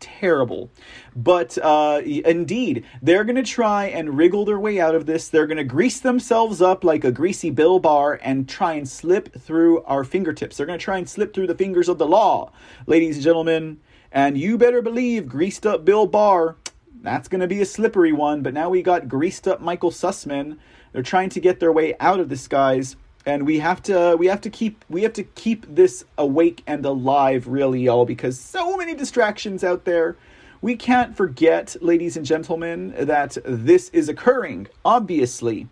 terrible. 0.00 0.70
But 1.16 1.56
uh, 1.62 2.02
indeed, 2.04 2.84
they're 3.00 3.24
going 3.24 3.36
to 3.36 3.42
try 3.42 3.86
and 3.86 4.18
wriggle 4.18 4.44
their 4.44 4.58
way 4.58 4.80
out 4.80 4.94
of 4.94 5.06
this. 5.06 5.28
They're 5.28 5.46
going 5.46 5.56
to 5.56 5.64
grease 5.64 6.00
themselves 6.00 6.60
up 6.60 6.84
like 6.84 7.04
a 7.04 7.12
greasy 7.12 7.50
Bill 7.50 7.78
Barr 7.78 8.18
and 8.22 8.48
try 8.48 8.74
and 8.74 8.88
slip 8.88 9.32
through 9.40 9.82
our 9.84 10.04
fingertips. 10.04 10.56
They're 10.56 10.66
going 10.66 10.78
to 10.78 10.84
try 10.84 10.98
and 10.98 11.08
slip 11.08 11.32
through 11.32 11.46
the 11.46 11.54
fingers 11.54 11.88
of 11.88 11.98
the 11.98 12.06
law, 12.06 12.52
ladies 12.86 13.16
and 13.16 13.24
gentlemen. 13.24 13.80
And 14.12 14.36
you 14.36 14.58
better 14.58 14.82
believe 14.82 15.26
greased 15.28 15.66
up 15.66 15.84
Bill 15.84 16.06
Barr 16.06 16.56
That's 17.02 17.28
going 17.28 17.40
to 17.40 17.48
be 17.48 17.60
a 17.60 17.66
slippery 17.66 18.12
one, 18.12 18.42
but 18.42 18.54
now 18.54 18.68
we 18.68 18.82
got 18.82 19.08
greased 19.08 19.48
up 19.48 19.60
Michael 19.60 19.90
Sussman. 19.90 20.58
They're 20.92 21.02
trying 21.02 21.30
to 21.30 21.40
get 21.40 21.58
their 21.58 21.72
way 21.72 21.94
out 21.98 22.20
of 22.20 22.28
this, 22.28 22.46
guys, 22.46 22.96
and 23.26 23.46
we 23.46 23.58
have 23.60 23.82
to 23.84 24.16
we 24.18 24.26
have 24.26 24.40
to 24.42 24.50
keep 24.50 24.84
we 24.88 25.02
have 25.02 25.14
to 25.14 25.24
keep 25.24 25.66
this 25.74 26.04
awake 26.18 26.62
and 26.66 26.84
alive, 26.84 27.48
really, 27.48 27.80
y'all, 27.82 28.04
because 28.04 28.38
so 28.38 28.76
many 28.76 28.94
distractions 28.94 29.64
out 29.64 29.84
there. 29.84 30.16
We 30.60 30.76
can't 30.76 31.16
forget, 31.16 31.74
ladies 31.80 32.16
and 32.16 32.24
gentlemen, 32.24 32.94
that 32.96 33.36
this 33.44 33.88
is 33.90 34.08
occurring. 34.08 34.68
Obviously, 34.84 35.68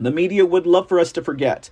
the 0.00 0.10
media 0.10 0.46
would 0.46 0.66
love 0.66 0.88
for 0.88 0.98
us 0.98 1.12
to 1.12 1.22
forget. 1.22 1.68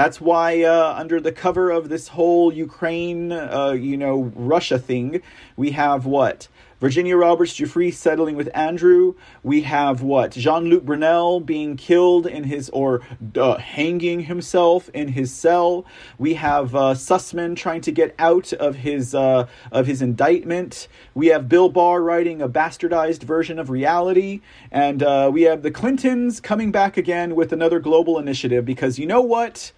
That's 0.00 0.18
why, 0.18 0.62
uh, 0.62 0.94
under 0.96 1.20
the 1.20 1.30
cover 1.30 1.70
of 1.70 1.90
this 1.90 2.08
whole 2.08 2.50
Ukraine, 2.50 3.32
uh, 3.32 3.72
you 3.72 3.98
know, 3.98 4.32
Russia 4.34 4.78
thing, 4.78 5.20
we 5.58 5.72
have 5.72 6.06
what? 6.06 6.48
Virginia 6.80 7.18
Roberts 7.18 7.52
Giuffre 7.52 7.92
settling 7.92 8.34
with 8.34 8.48
Andrew. 8.54 9.12
We 9.42 9.60
have 9.60 10.00
what? 10.00 10.30
Jean 10.30 10.70
Luc 10.70 10.84
Brunel 10.84 11.40
being 11.40 11.76
killed 11.76 12.26
in 12.26 12.44
his, 12.44 12.70
or 12.70 13.02
uh, 13.36 13.58
hanging 13.58 14.20
himself 14.20 14.88
in 14.94 15.08
his 15.08 15.30
cell. 15.34 15.84
We 16.16 16.32
have 16.32 16.74
uh, 16.74 16.94
Sussman 16.94 17.54
trying 17.54 17.82
to 17.82 17.92
get 17.92 18.14
out 18.18 18.54
of 18.54 18.76
his, 18.76 19.14
uh, 19.14 19.48
of 19.70 19.86
his 19.86 20.00
indictment. 20.00 20.88
We 21.12 21.26
have 21.26 21.46
Bill 21.46 21.68
Barr 21.68 22.00
writing 22.02 22.40
a 22.40 22.48
bastardized 22.48 23.22
version 23.24 23.58
of 23.58 23.68
reality. 23.68 24.40
And 24.70 25.02
uh, 25.02 25.28
we 25.30 25.42
have 25.42 25.60
the 25.60 25.70
Clintons 25.70 26.40
coming 26.40 26.72
back 26.72 26.96
again 26.96 27.34
with 27.34 27.52
another 27.52 27.80
global 27.80 28.18
initiative 28.18 28.64
because 28.64 28.98
you 28.98 29.04
know 29.04 29.20
what? 29.20 29.72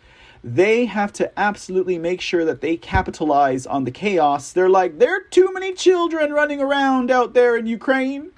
They 0.44 0.86
have 0.86 1.12
to 1.14 1.38
absolutely 1.38 1.98
make 1.98 2.20
sure 2.20 2.44
that 2.44 2.60
they 2.60 2.76
capitalize 2.76 3.66
on 3.66 3.84
the 3.84 3.90
chaos. 3.90 4.52
They're 4.52 4.68
like, 4.68 4.98
there 4.98 5.16
are 5.16 5.22
too 5.30 5.52
many 5.52 5.72
children 5.72 6.32
running 6.32 6.60
around 6.60 7.10
out 7.10 7.34
there 7.34 7.56
in 7.56 7.66
Ukraine. 7.66 8.30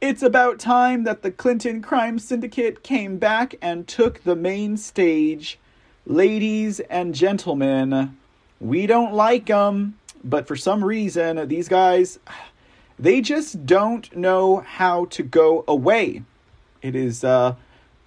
It's 0.00 0.22
about 0.22 0.58
time 0.58 1.04
that 1.04 1.22
the 1.22 1.30
Clinton 1.30 1.82
crime 1.82 2.18
syndicate 2.18 2.82
came 2.82 3.18
back 3.18 3.54
and 3.60 3.86
took 3.86 4.22
the 4.22 4.36
main 4.36 4.76
stage. 4.76 5.58
Ladies 6.06 6.80
and 6.80 7.14
gentlemen, 7.14 8.16
we 8.60 8.86
don't 8.86 9.14
like 9.14 9.46
them, 9.46 9.98
but 10.22 10.46
for 10.46 10.56
some 10.56 10.84
reason, 10.84 11.48
these 11.48 11.68
guys, 11.68 12.18
they 12.98 13.20
just 13.20 13.66
don't 13.66 14.14
know 14.16 14.58
how 14.60 15.06
to 15.06 15.22
go 15.22 15.64
away. 15.68 16.22
It 16.82 16.94
is 16.94 17.24
uh, 17.24 17.54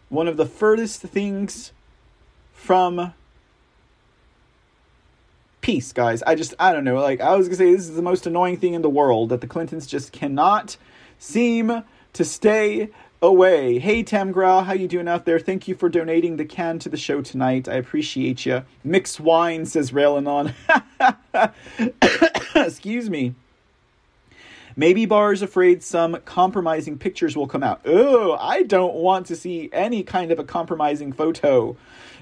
one 0.10 0.28
of 0.28 0.38
the 0.38 0.46
furthest 0.46 1.02
things 1.02 1.72
from 2.54 3.14
peace, 5.68 5.92
guys. 5.92 6.24
I 6.24 6.36
just, 6.36 6.54
I 6.60 6.72
don't 6.72 6.86
know. 6.86 6.96
Like, 6.96 7.20
I 7.20 7.36
was 7.36 7.50
gonna 7.50 7.58
say, 7.58 7.74
this 7.74 7.90
is 7.90 7.98
the 7.98 8.02
most 8.02 8.26
annoying 8.26 8.56
thing 8.56 8.74
in 8.74 8.82
the 8.82 8.90
world 8.90 9.28
that 9.28 9.42
the 9.42 9.48
Clintons 9.48 9.86
just 9.86 10.14
cannot 10.14 10.78
seem 11.20 11.84
to 12.14 12.24
stay 12.24 12.88
away. 13.22 13.78
Hey, 13.78 14.02
Tam 14.02 14.32
Grau, 14.32 14.62
how 14.62 14.72
you 14.72 14.88
doing 14.88 15.10
out 15.10 15.26
there? 15.26 15.40
Thank 15.40 15.68
you 15.68 15.76
for 15.76 15.90
donating 15.90 16.38
the 16.38 16.46
can 16.46 16.80
to 16.80 16.88
the 16.88 16.96
show 16.96 17.22
tonight. 17.22 17.68
I 17.68 17.74
appreciate 17.74 18.46
you. 18.46 18.64
Mix 18.82 19.20
wine, 19.20 19.66
says 19.66 19.92
Railing 19.92 20.26
Excuse 22.56 23.10
me. 23.10 23.36
Maybe 24.78 25.06
Barr 25.06 25.34
is 25.34 25.42
afraid 25.42 25.84
some 25.84 26.16
compromising 26.24 26.98
pictures 26.98 27.36
will 27.36 27.48
come 27.48 27.64
out. 27.64 27.82
Oh, 27.84 28.38
I 28.40 28.64
don't 28.64 28.94
want 28.94 29.26
to 29.26 29.36
see 29.36 29.70
any 29.74 30.04
kind 30.04 30.32
of 30.32 30.40
a 30.40 30.46
compromising 30.46 31.12
photo 31.12 31.76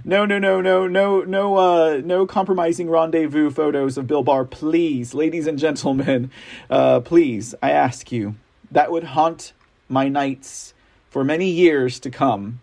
no, 0.06 0.24
no, 0.24 0.38
no, 0.38 0.62
no, 0.62 0.88
no, 0.88 1.22
no, 1.22 1.56
uh, 1.56 2.02
no 2.06 2.28
compromising 2.28 2.92
rendezvous 2.92 3.50
photos 3.50 3.98
of 3.98 4.06
Bill 4.06 4.22
Barr, 4.22 4.46
please, 4.46 5.16
ladies 5.16 5.48
and 5.48 5.58
gentlemen, 5.58 6.30
uh, 6.70 7.00
please, 7.00 7.56
I 7.64 7.72
ask 7.72 8.12
you. 8.12 8.36
That 8.70 8.92
would 8.92 9.04
haunt 9.04 9.54
my 9.90 10.08
nights 10.08 10.76
for 11.10 11.24
many 11.24 11.50
years 11.50 12.00
to 12.02 12.12
come. 12.12 12.60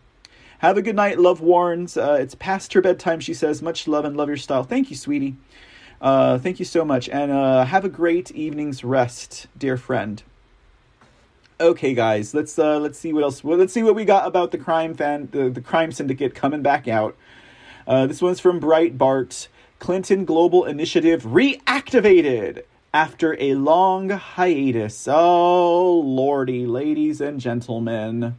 Have 0.61 0.77
a 0.77 0.83
good 0.83 0.95
night, 0.95 1.19
love 1.19 1.41
warns. 1.41 1.97
Uh, 1.97 2.19
it's 2.21 2.37
past 2.37 2.73
her 2.75 2.81
bedtime, 2.81 3.19
she 3.19 3.35
says. 3.35 3.61
Much 3.61 3.89
love 3.89 4.05
and 4.05 4.17
love 4.17 4.29
your 4.29 4.37
style. 4.37 4.63
Thank 4.63 4.91
you, 4.91 4.97
sweetie. 4.97 5.35
Uh, 6.01 6.39
thank 6.39 6.61
you 6.61 6.65
so 6.65 6.85
much, 6.85 7.09
and 7.09 7.33
uh, 7.33 7.65
have 7.65 7.85
a 7.85 7.89
great 7.89 8.31
evening's 8.31 8.85
rest, 8.85 9.49
dear 9.59 9.77
friend. 9.77 10.23
Okay, 11.61 11.95
guys, 11.95 12.35
let's 12.35 12.59
uh, 12.59 12.79
let's 12.79 12.99
see 12.99 13.13
what 13.13 13.23
else. 13.23 13.43
Well, 13.43 13.57
let's 13.59 13.73
see 13.73 13.83
what 13.83 13.95
we 13.95 14.05
got 14.05 14.27
about 14.27 14.51
the 14.51 14.59
crime 14.59 14.95
fan, 14.95 15.29
the, 15.31 15.49
the 15.49 15.61
crime 15.61 15.93
syndicate 15.93 16.35
coming 16.35 16.63
back 16.63 16.89
out. 16.89 17.17
Uh, 17.87 18.07
this 18.07 18.23
one's 18.23 18.41
from 18.41 18.61
Breitbart. 18.61 19.49
Clinton 19.79 20.25
Global 20.25 20.65
Initiative 20.65 21.25
reactivated 21.25 22.63
after 22.95 23.37
a 23.41 23.55
long 23.55 24.11
hiatus. 24.11 25.09
Oh, 25.09 26.01
lordy, 26.01 26.67
ladies 26.67 27.21
and 27.21 27.41
gentlemen. 27.41 28.37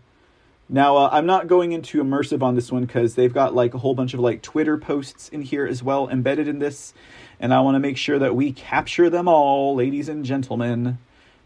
Now, 0.70 0.96
uh, 0.96 1.10
I'm 1.12 1.26
not 1.26 1.48
going 1.48 1.74
into 1.74 2.02
immersive 2.02 2.42
on 2.42 2.56
this 2.56 2.72
one 2.72 2.86
because 2.86 3.16
they've 3.16 3.34
got 3.34 3.54
like 3.54 3.74
a 3.74 3.80
whole 3.80 3.94
bunch 3.94 4.14
of 4.14 4.22
like 4.22 4.42
Twitter 4.42 4.78
posts 4.78 5.28
in 5.30 5.42
here 5.42 5.66
as 5.66 5.84
well 5.84 6.08
embedded 6.08 6.48
in 6.48 6.60
this. 6.60 6.94
And 7.40 7.54
I 7.54 7.60
want 7.60 7.76
to 7.76 7.80
make 7.80 7.98
sure 7.98 8.20
that 8.20 8.36
we 8.36 8.54
capture 8.54 9.10
them 9.10 9.28
all, 9.28 9.76
ladies 9.76 10.08
and 10.08 10.24
gentlemen. 10.24 10.98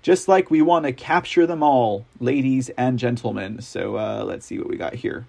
Just 0.03 0.27
like 0.27 0.51
we 0.51 0.61
want 0.61 0.85
to 0.85 0.93
capture 0.93 1.47
them 1.47 1.63
all, 1.63 2.05
ladies 2.19 2.69
and 2.77 2.99
gentlemen. 2.99 3.61
So 3.61 3.97
uh, 3.97 4.23
let's 4.23 4.45
see 4.45 4.59
what 4.59 4.69
we 4.69 4.77
got 4.77 4.93
here. 4.93 5.25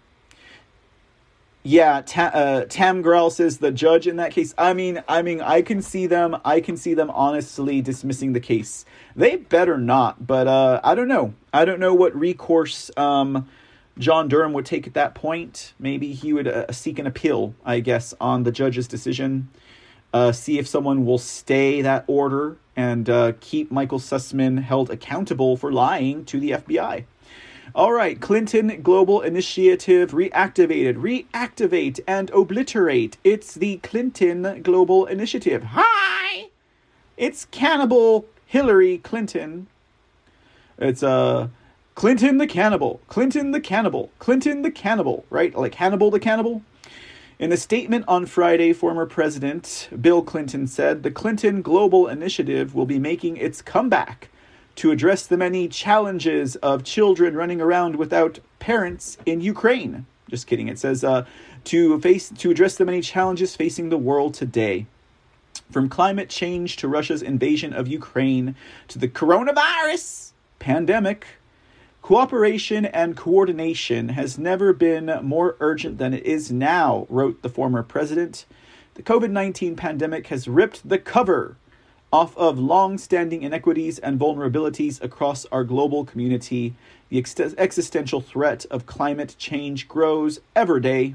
Yeah, 1.69 2.01
Ta- 2.01 2.31
uh, 2.33 2.65
Tam 2.65 3.03
Grell 3.03 3.29
says 3.29 3.59
the 3.59 3.71
judge 3.71 4.07
in 4.07 4.17
that 4.17 4.33
case. 4.33 4.55
I 4.57 4.73
mean, 4.73 5.03
I 5.07 5.21
mean, 5.21 5.43
I 5.43 5.61
can 5.61 5.83
see 5.83 6.07
them. 6.07 6.35
I 6.43 6.63
can 6.63 6.79
see 6.79 6.95
them 6.95 7.11
honestly 7.11 7.83
dismissing 7.83 8.33
the 8.33 8.41
case. 8.41 8.87
They 9.15 9.37
better 9.37 9.77
not, 9.77 10.27
but 10.27 10.47
uh, 10.47 10.81
I 10.83 10.95
don't 10.95 11.09
know. 11.09 11.35
I 11.53 11.67
don't 11.67 11.79
know 11.79 11.93
what 11.93 12.17
recourse 12.17 12.91
um, 12.97 13.51
John 13.99 14.29
Durham 14.29 14.55
would 14.55 14.65
take 14.65 14.87
at 14.87 14.95
that 14.95 15.15
point. 15.15 15.75
Maybe 15.79 16.15
he 16.15 16.33
would 16.33 16.49
uh, 16.49 16.73
seek 16.73 16.99
an 16.99 17.07
appeal, 17.07 17.55
I 17.67 17.81
guess, 17.81 18.15
on 18.19 18.45
the 18.45 18.51
judge's 18.51 18.89
decision. 18.89 19.51
Uh, 20.15 20.33
see 20.33 20.59
if 20.59 20.67
someone 20.67 21.05
will 21.05 21.19
stay 21.19 21.83
that 21.83 22.03
order 22.07 22.57
and 22.77 23.11
uh, 23.11 23.33
keep 23.41 23.71
Michael 23.71 23.99
Sussman 23.99 24.63
held 24.63 24.89
accountable 24.89 25.59
for 25.59 25.71
lying 25.71 26.25
to 26.25 26.41
the 26.41 26.53
FBI. 26.53 27.05
All 27.75 27.93
right, 27.93 28.19
Clinton 28.19 28.81
Global 28.83 29.21
Initiative 29.21 30.13
reactivated. 30.13 30.95
Reactivate 30.97 32.01
and 32.07 32.31
obliterate. 32.31 33.19
It's 33.23 33.55
the 33.55 33.77
Clinton 33.79 34.63
Global 34.63 35.05
Initiative. 35.05 35.63
Hi! 35.73 36.49
It's 37.19 37.45
Cannibal 37.51 38.27
Hillary 38.47 38.99
Clinton. 38.99 39.67
It's 40.79 41.03
uh 41.03 41.49
Clinton 41.95 42.39
the 42.39 42.47
Cannibal. 42.47 43.01
Clinton 43.07 43.51
the 43.51 43.61
Cannibal. 43.61 44.11
Clinton 44.19 44.63
the 44.63 44.71
Cannibal, 44.71 45.27
right? 45.29 45.55
Like 45.55 45.75
Hannibal 45.75 46.11
the 46.11 46.21
Cannibal. 46.21 46.63
In 47.39 47.53
a 47.53 47.57
statement 47.59 48.07
on 48.09 48.25
Friday, 48.25 48.73
former 48.73 49.05
President 49.05 49.91
Bill 50.01 50.23
Clinton 50.23 50.67
said 50.67 51.03
the 51.03 51.11
Clinton 51.11 51.61
Global 51.61 52.09
Initiative 52.09 52.75
will 52.75 52.87
be 52.87 52.99
making 52.99 53.37
its 53.37 53.61
comeback 53.61 54.31
to 54.79 54.93
address 54.93 55.27
the 55.27 55.37
many 55.37 55.67
challenges 55.67 56.55
of 56.57 56.85
children 56.85 57.35
running 57.35 57.61
around 57.61 57.97
without 57.97 58.39
parents 58.61 59.19
in 59.27 59.41
Ukraine. 59.41 60.07
Just 60.31 60.47
kidding. 60.47 60.69
It 60.69 60.79
says 60.79 61.03
uh, 61.03 61.27
to 61.65 62.01
face 62.01 62.31
to 62.39 62.51
address 62.53 62.77
the 62.77 62.85
many 62.85 63.01
challenges 63.01 63.57
facing 63.57 63.89
the 63.89 63.99
world 63.99 64.35
today. 64.35 64.87
From 65.73 65.89
climate 65.89 66.29
change 66.29 66.77
to 66.77 66.87
Russia's 66.87 67.23
invasion 67.23 67.73
of 67.73 67.89
Ukraine 67.89 68.55
to 68.87 69.01
the 69.01 69.09
coronavirus 69.09 70.31
pandemic, 70.61 71.27
cooperation 72.01 72.85
and 72.85 73.17
coordination 73.17 74.11
has 74.11 74.39
never 74.39 74.73
been 74.73 75.07
more 75.25 75.57
urgent 75.59 75.99
than 75.99 76.15
it 76.15 76.25
is 76.25 76.53
now, 76.53 77.05
wrote 77.11 77.43
the 77.43 77.49
former 77.49 77.83
president. 77.83 78.47
The 78.95 79.03
COVID 79.03 79.33
19 79.33 79.75
pandemic 79.75 80.29
has 80.29 80.47
ripped 80.47 80.89
the 80.89 80.99
cover 80.99 81.57
off 82.13 82.37
of 82.39 82.59
long 82.59 82.97
standing 82.97 83.43
inequities 83.43 83.99
and 83.99 84.19
vulnerabilities 84.19 85.03
across 85.03 85.45
our 85.47 85.65
global 85.65 86.05
community, 86.05 86.75
the 87.11 87.19
ex- 87.19 87.39
existential 87.39 88.21
threat 88.21 88.65
of 88.71 88.87
climate 88.87 89.35
change 89.39 89.89
grows 89.89 90.41
every 90.57 90.81
day. 90.81 91.15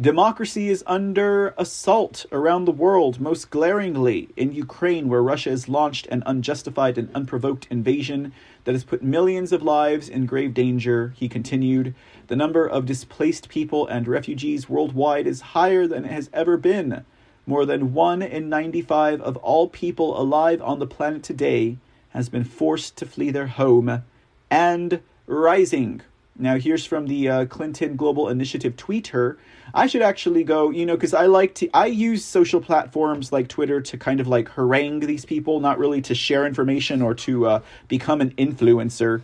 Democracy 0.00 0.68
is 0.70 0.82
under 0.88 1.54
assault 1.56 2.26
around 2.32 2.64
the 2.64 2.72
world, 2.72 3.20
most 3.20 3.50
glaringly 3.50 4.28
in 4.36 4.52
Ukraine, 4.52 5.08
where 5.08 5.22
Russia 5.22 5.50
has 5.50 5.68
launched 5.68 6.08
an 6.08 6.24
unjustified 6.26 6.98
and 6.98 7.14
unprovoked 7.14 7.68
invasion 7.70 8.32
that 8.64 8.72
has 8.72 8.82
put 8.82 9.04
millions 9.04 9.52
of 9.52 9.62
lives 9.62 10.08
in 10.08 10.26
grave 10.26 10.52
danger. 10.52 11.12
He 11.16 11.28
continued, 11.28 11.94
The 12.26 12.34
number 12.34 12.66
of 12.66 12.86
displaced 12.86 13.48
people 13.48 13.86
and 13.86 14.08
refugees 14.08 14.68
worldwide 14.68 15.28
is 15.28 15.52
higher 15.52 15.86
than 15.86 16.06
it 16.06 16.10
has 16.10 16.28
ever 16.32 16.56
been 16.56 17.04
more 17.46 17.66
than 17.66 17.92
1 17.92 18.22
in 18.22 18.48
95 18.48 19.20
of 19.20 19.36
all 19.38 19.68
people 19.68 20.20
alive 20.20 20.62
on 20.62 20.78
the 20.78 20.86
planet 20.86 21.22
today 21.22 21.78
has 22.10 22.28
been 22.28 22.44
forced 22.44 22.96
to 22.96 23.06
flee 23.06 23.30
their 23.30 23.48
home 23.48 24.02
and 24.50 25.00
rising. 25.26 26.00
Now, 26.36 26.58
here's 26.58 26.84
from 26.84 27.06
the 27.06 27.28
uh, 27.28 27.46
Clinton 27.46 27.94
Global 27.94 28.28
Initiative 28.28 28.74
tweeter. 28.74 29.36
I 29.72 29.86
should 29.86 30.02
actually 30.02 30.42
go, 30.42 30.70
you 30.70 30.84
know, 30.84 30.96
because 30.96 31.14
I 31.14 31.26
like 31.26 31.54
to, 31.56 31.70
I 31.72 31.86
use 31.86 32.24
social 32.24 32.60
platforms 32.60 33.30
like 33.30 33.46
Twitter 33.46 33.80
to 33.80 33.96
kind 33.96 34.18
of 34.18 34.26
like 34.26 34.48
harangue 34.48 35.00
these 35.00 35.24
people, 35.24 35.60
not 35.60 35.78
really 35.78 36.02
to 36.02 36.14
share 36.14 36.44
information 36.44 37.02
or 37.02 37.14
to 37.14 37.46
uh, 37.46 37.60
become 37.86 38.20
an 38.20 38.32
influencer. 38.32 39.22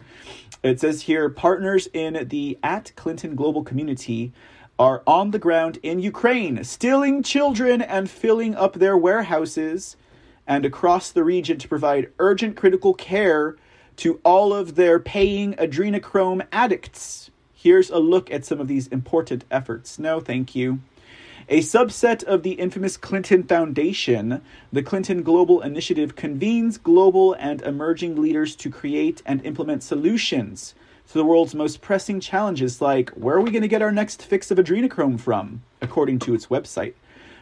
It 0.63 0.79
says 0.79 1.03
here 1.03 1.29
partners 1.29 1.89
in 1.93 2.29
the 2.29 2.59
at 2.63 2.93
Clinton 2.95 3.35
Global 3.35 3.65
community 3.65 4.33
are 4.81 5.03
on 5.07 5.31
the 5.31 5.39
ground 5.39 5.79
in 5.83 6.01
Ukraine, 6.01 6.65
stealing 6.65 7.23
children 7.23 7.83
and 7.83 8.09
filling 8.09 8.55
up 8.55 8.73
their 8.73 8.97
warehouses 8.97 9.95
and 10.47 10.65
across 10.65 11.13
the 11.13 11.23
region 11.23 11.59
to 11.59 11.69
provide 11.69 12.11
urgent 12.19 12.57
critical 12.57 12.95
care 12.95 13.57
to 13.97 14.19
all 14.25 14.55
of 14.55 14.77
their 14.77 14.99
paying 14.99 15.53
adrenochrome 15.57 16.47
addicts. 16.51 17.31
Here's 17.53 17.91
a 17.91 17.99
look 17.99 18.31
at 18.31 18.47
some 18.47 18.59
of 18.59 18.69
these 18.69 18.87
important 18.87 19.45
efforts. 19.51 19.99
No, 19.99 20.19
thank 20.19 20.55
you. 20.55 20.81
A 21.51 21.59
subset 21.59 22.25
of 22.25 22.43
the 22.43 22.53
infamous 22.53 22.97
Clinton 22.97 23.43
Foundation, 23.43 24.41
the 24.73 24.83
Clinton 24.83 25.23
Global 25.23 25.61
Initiative 25.61 26.17
convenes 26.17 26.79
global 26.79 27.35
and 27.35 27.61
emerging 27.61 28.19
leaders 28.19 28.57
to 28.57 28.71
create 28.71 29.21
and 29.27 29.45
implement 29.45 29.83
solutions 29.83 30.75
to 31.11 31.19
the 31.19 31.25
world's 31.25 31.55
most 31.55 31.81
pressing 31.81 32.21
challenges, 32.21 32.81
like 32.81 33.11
where 33.11 33.37
are 33.37 33.41
we 33.41 33.51
going 33.51 33.63
to 33.63 33.69
get 33.69 33.83
our 33.83 33.93
next 33.93 34.23
fix 34.23 34.51
of 34.51 34.59
adrenochrome 34.59 35.19
from, 35.21 35.63
according 35.81 36.19
to 36.21 36.35
its 36.35 36.47
website. 36.47 36.95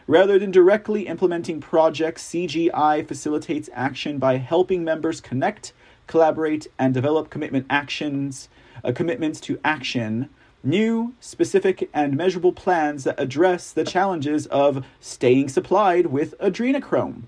Rather 0.07 0.39
than 0.39 0.51
directly 0.51 1.07
implementing 1.07 1.59
projects, 1.61 2.23
CGI 2.23 3.07
facilitates 3.07 3.69
action 3.73 4.17
by 4.17 4.37
helping 4.37 4.83
members 4.83 5.21
connect 5.21 5.73
collaborate, 6.09 6.67
and 6.79 6.93
develop 6.93 7.29
commitment 7.29 7.65
actions, 7.69 8.49
uh, 8.83 8.91
commitments 8.91 9.39
to 9.39 9.59
action, 9.63 10.27
new, 10.63 11.13
specific, 11.21 11.87
and 11.93 12.17
measurable 12.17 12.51
plans 12.51 13.03
that 13.05 13.19
address 13.19 13.71
the 13.71 13.85
challenges 13.85 14.47
of 14.47 14.83
staying 14.99 15.47
supplied 15.47 16.07
with 16.07 16.37
adrenochrome. 16.39 17.21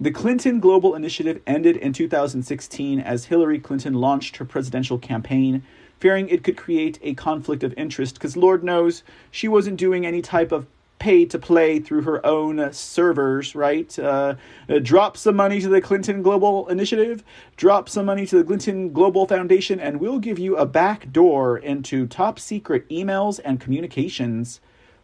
The 0.00 0.12
Clinton 0.12 0.60
Global 0.60 0.94
Initiative 0.94 1.42
ended 1.44 1.76
in 1.76 1.92
2016 1.92 3.00
as 3.00 3.24
Hillary 3.24 3.58
Clinton 3.58 3.94
launched 3.94 4.36
her 4.36 4.44
presidential 4.44 4.96
campaign, 4.96 5.64
fearing 5.98 6.28
it 6.28 6.44
could 6.44 6.56
create 6.56 7.00
a 7.02 7.14
conflict 7.14 7.64
of 7.64 7.74
interest 7.76 8.14
because 8.14 8.36
Lord 8.36 8.62
knows 8.62 9.02
she 9.32 9.48
wasn't 9.48 9.76
doing 9.76 10.06
any 10.06 10.22
type 10.22 10.52
of 10.52 10.68
pay 11.00 11.24
to 11.24 11.36
play 11.36 11.80
through 11.80 12.02
her 12.02 12.24
own 12.24 12.72
servers, 12.72 13.56
right? 13.56 13.98
Uh, 13.98 14.36
uh, 14.68 14.78
drop 14.78 15.16
some 15.16 15.34
money 15.34 15.60
to 15.60 15.68
the 15.68 15.80
Clinton 15.80 16.22
Global 16.22 16.68
Initiative, 16.68 17.24
drop 17.56 17.88
some 17.88 18.06
money 18.06 18.24
to 18.24 18.38
the 18.38 18.44
Clinton 18.44 18.92
Global 18.92 19.26
Foundation, 19.26 19.80
and 19.80 19.98
we'll 19.98 20.20
give 20.20 20.38
you 20.38 20.56
a 20.56 20.64
back 20.64 21.10
door 21.10 21.58
into 21.58 22.06
top 22.06 22.38
secret 22.38 22.88
emails 22.88 23.40
and 23.44 23.60
communications 23.60 24.60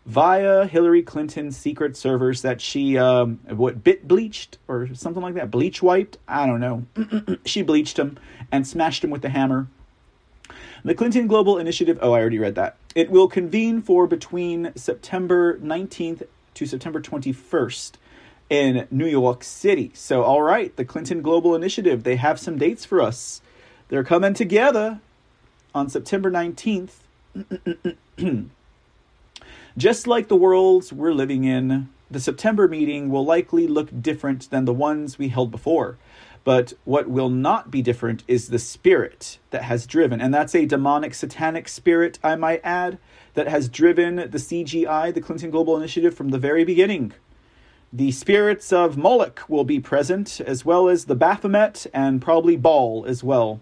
via 0.06 0.66
Hillary 0.66 1.02
Clinton's 1.02 1.56
secret 1.56 1.96
servers 1.96 2.42
that 2.42 2.60
she, 2.60 2.98
um, 2.98 3.40
what, 3.48 3.82
bit 3.82 4.06
bleached 4.06 4.58
or 4.68 4.94
something 4.94 5.22
like 5.22 5.34
that? 5.34 5.50
Bleach 5.50 5.82
wiped? 5.82 6.18
I 6.28 6.46
don't 6.46 6.60
know. 6.60 7.38
she 7.44 7.62
bleached 7.62 7.96
them 7.96 8.18
and 8.52 8.66
smashed 8.66 9.02
them 9.02 9.10
with 9.10 9.22
the 9.22 9.30
hammer. 9.30 9.68
The 10.84 10.94
Clinton 10.94 11.26
Global 11.26 11.58
Initiative, 11.58 11.98
oh, 12.02 12.12
I 12.12 12.20
already 12.20 12.38
read 12.38 12.56
that. 12.56 12.76
It 12.94 13.10
will 13.10 13.28
convene 13.28 13.80
for 13.80 14.06
between 14.06 14.72
September 14.76 15.58
19th 15.58 16.26
to 16.54 16.66
September 16.66 17.00
21st 17.00 17.92
in 18.50 18.86
New 18.90 19.06
York 19.06 19.42
City. 19.42 19.90
So, 19.94 20.22
all 20.22 20.42
right, 20.42 20.76
the 20.76 20.84
Clinton 20.84 21.22
Global 21.22 21.54
Initiative, 21.54 22.04
they 22.04 22.16
have 22.16 22.38
some 22.38 22.58
dates 22.58 22.84
for 22.84 23.00
us. 23.00 23.40
They're 23.88 24.04
coming 24.04 24.34
together 24.34 25.00
on 25.74 25.88
September 25.88 26.30
19th. 26.30 26.90
Just 29.76 30.06
like 30.06 30.28
the 30.28 30.36
worlds 30.36 30.92
we're 30.92 31.12
living 31.12 31.42
in, 31.42 31.88
the 32.08 32.20
September 32.20 32.68
meeting 32.68 33.10
will 33.10 33.24
likely 33.24 33.66
look 33.66 33.90
different 34.00 34.48
than 34.50 34.66
the 34.66 34.72
ones 34.72 35.18
we 35.18 35.30
held 35.30 35.50
before. 35.50 35.98
But 36.44 36.74
what 36.84 37.08
will 37.08 37.28
not 37.28 37.72
be 37.72 37.82
different 37.82 38.22
is 38.28 38.48
the 38.48 38.60
spirit 38.60 39.40
that 39.50 39.64
has 39.64 39.84
driven, 39.84 40.20
and 40.20 40.32
that's 40.32 40.54
a 40.54 40.64
demonic, 40.64 41.12
satanic 41.12 41.68
spirit, 41.68 42.20
I 42.22 42.36
might 42.36 42.60
add, 42.62 42.98
that 43.34 43.48
has 43.48 43.68
driven 43.68 44.14
the 44.14 44.38
CGI, 44.38 45.12
the 45.12 45.20
Clinton 45.20 45.50
Global 45.50 45.76
Initiative, 45.76 46.14
from 46.14 46.28
the 46.28 46.38
very 46.38 46.64
beginning. 46.64 47.12
The 47.92 48.12
spirits 48.12 48.72
of 48.72 48.96
Moloch 48.96 49.42
will 49.48 49.64
be 49.64 49.80
present, 49.80 50.40
as 50.40 50.64
well 50.64 50.88
as 50.88 51.06
the 51.06 51.16
Baphomet 51.16 51.88
and 51.92 52.22
probably 52.22 52.54
Baal 52.54 53.04
as 53.08 53.24
well. 53.24 53.58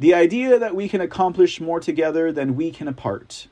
The 0.00 0.12
idea 0.12 0.58
that 0.58 0.74
we 0.74 0.88
can 0.88 1.00
accomplish 1.00 1.60
more 1.60 1.78
together 1.78 2.32
than 2.32 2.56
we 2.56 2.72
can 2.72 2.88
apart. 2.88 3.46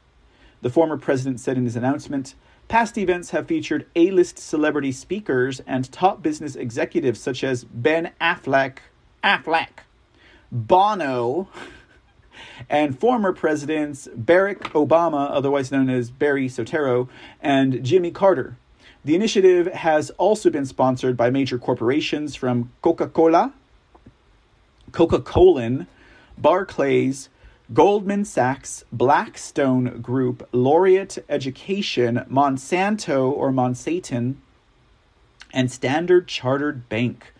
The 0.64 0.70
former 0.70 0.96
president 0.96 1.40
said 1.40 1.58
in 1.58 1.66
his 1.66 1.76
announcement 1.76 2.34
Past 2.68 2.96
events 2.96 3.32
have 3.32 3.48
featured 3.48 3.84
A 3.94 4.10
list 4.10 4.38
celebrity 4.38 4.92
speakers 4.92 5.60
and 5.66 5.92
top 5.92 6.22
business 6.22 6.56
executives 6.56 7.20
such 7.20 7.44
as 7.44 7.64
Ben 7.64 8.12
Affleck, 8.18 8.78
Affleck, 9.22 9.84
Bono, 10.50 11.48
and 12.70 12.98
former 12.98 13.34
presidents 13.34 14.08
Barack 14.16 14.60
Obama, 14.72 15.28
otherwise 15.30 15.70
known 15.70 15.90
as 15.90 16.10
Barry 16.10 16.48
Soetoro, 16.48 17.10
and 17.42 17.84
Jimmy 17.84 18.10
Carter. 18.10 18.56
The 19.04 19.14
initiative 19.14 19.66
has 19.66 20.08
also 20.12 20.48
been 20.48 20.64
sponsored 20.64 21.14
by 21.14 21.28
major 21.28 21.58
corporations 21.58 22.34
from 22.34 22.72
Coca 22.80 23.08
Cola, 23.08 23.52
Coca 24.92 25.20
Cola, 25.20 25.86
Barclays, 26.38 27.28
Goldman 27.72 28.26
Sachs, 28.26 28.84
Blackstone 28.92 30.02
Group, 30.02 30.46
Laureate 30.52 31.24
Education, 31.30 32.26
Monsanto 32.30 33.30
or 33.30 33.50
Monsaton, 33.50 34.36
and 35.52 35.70
Standard 35.70 36.28
Chartered 36.28 36.88
Bank. 36.90 37.32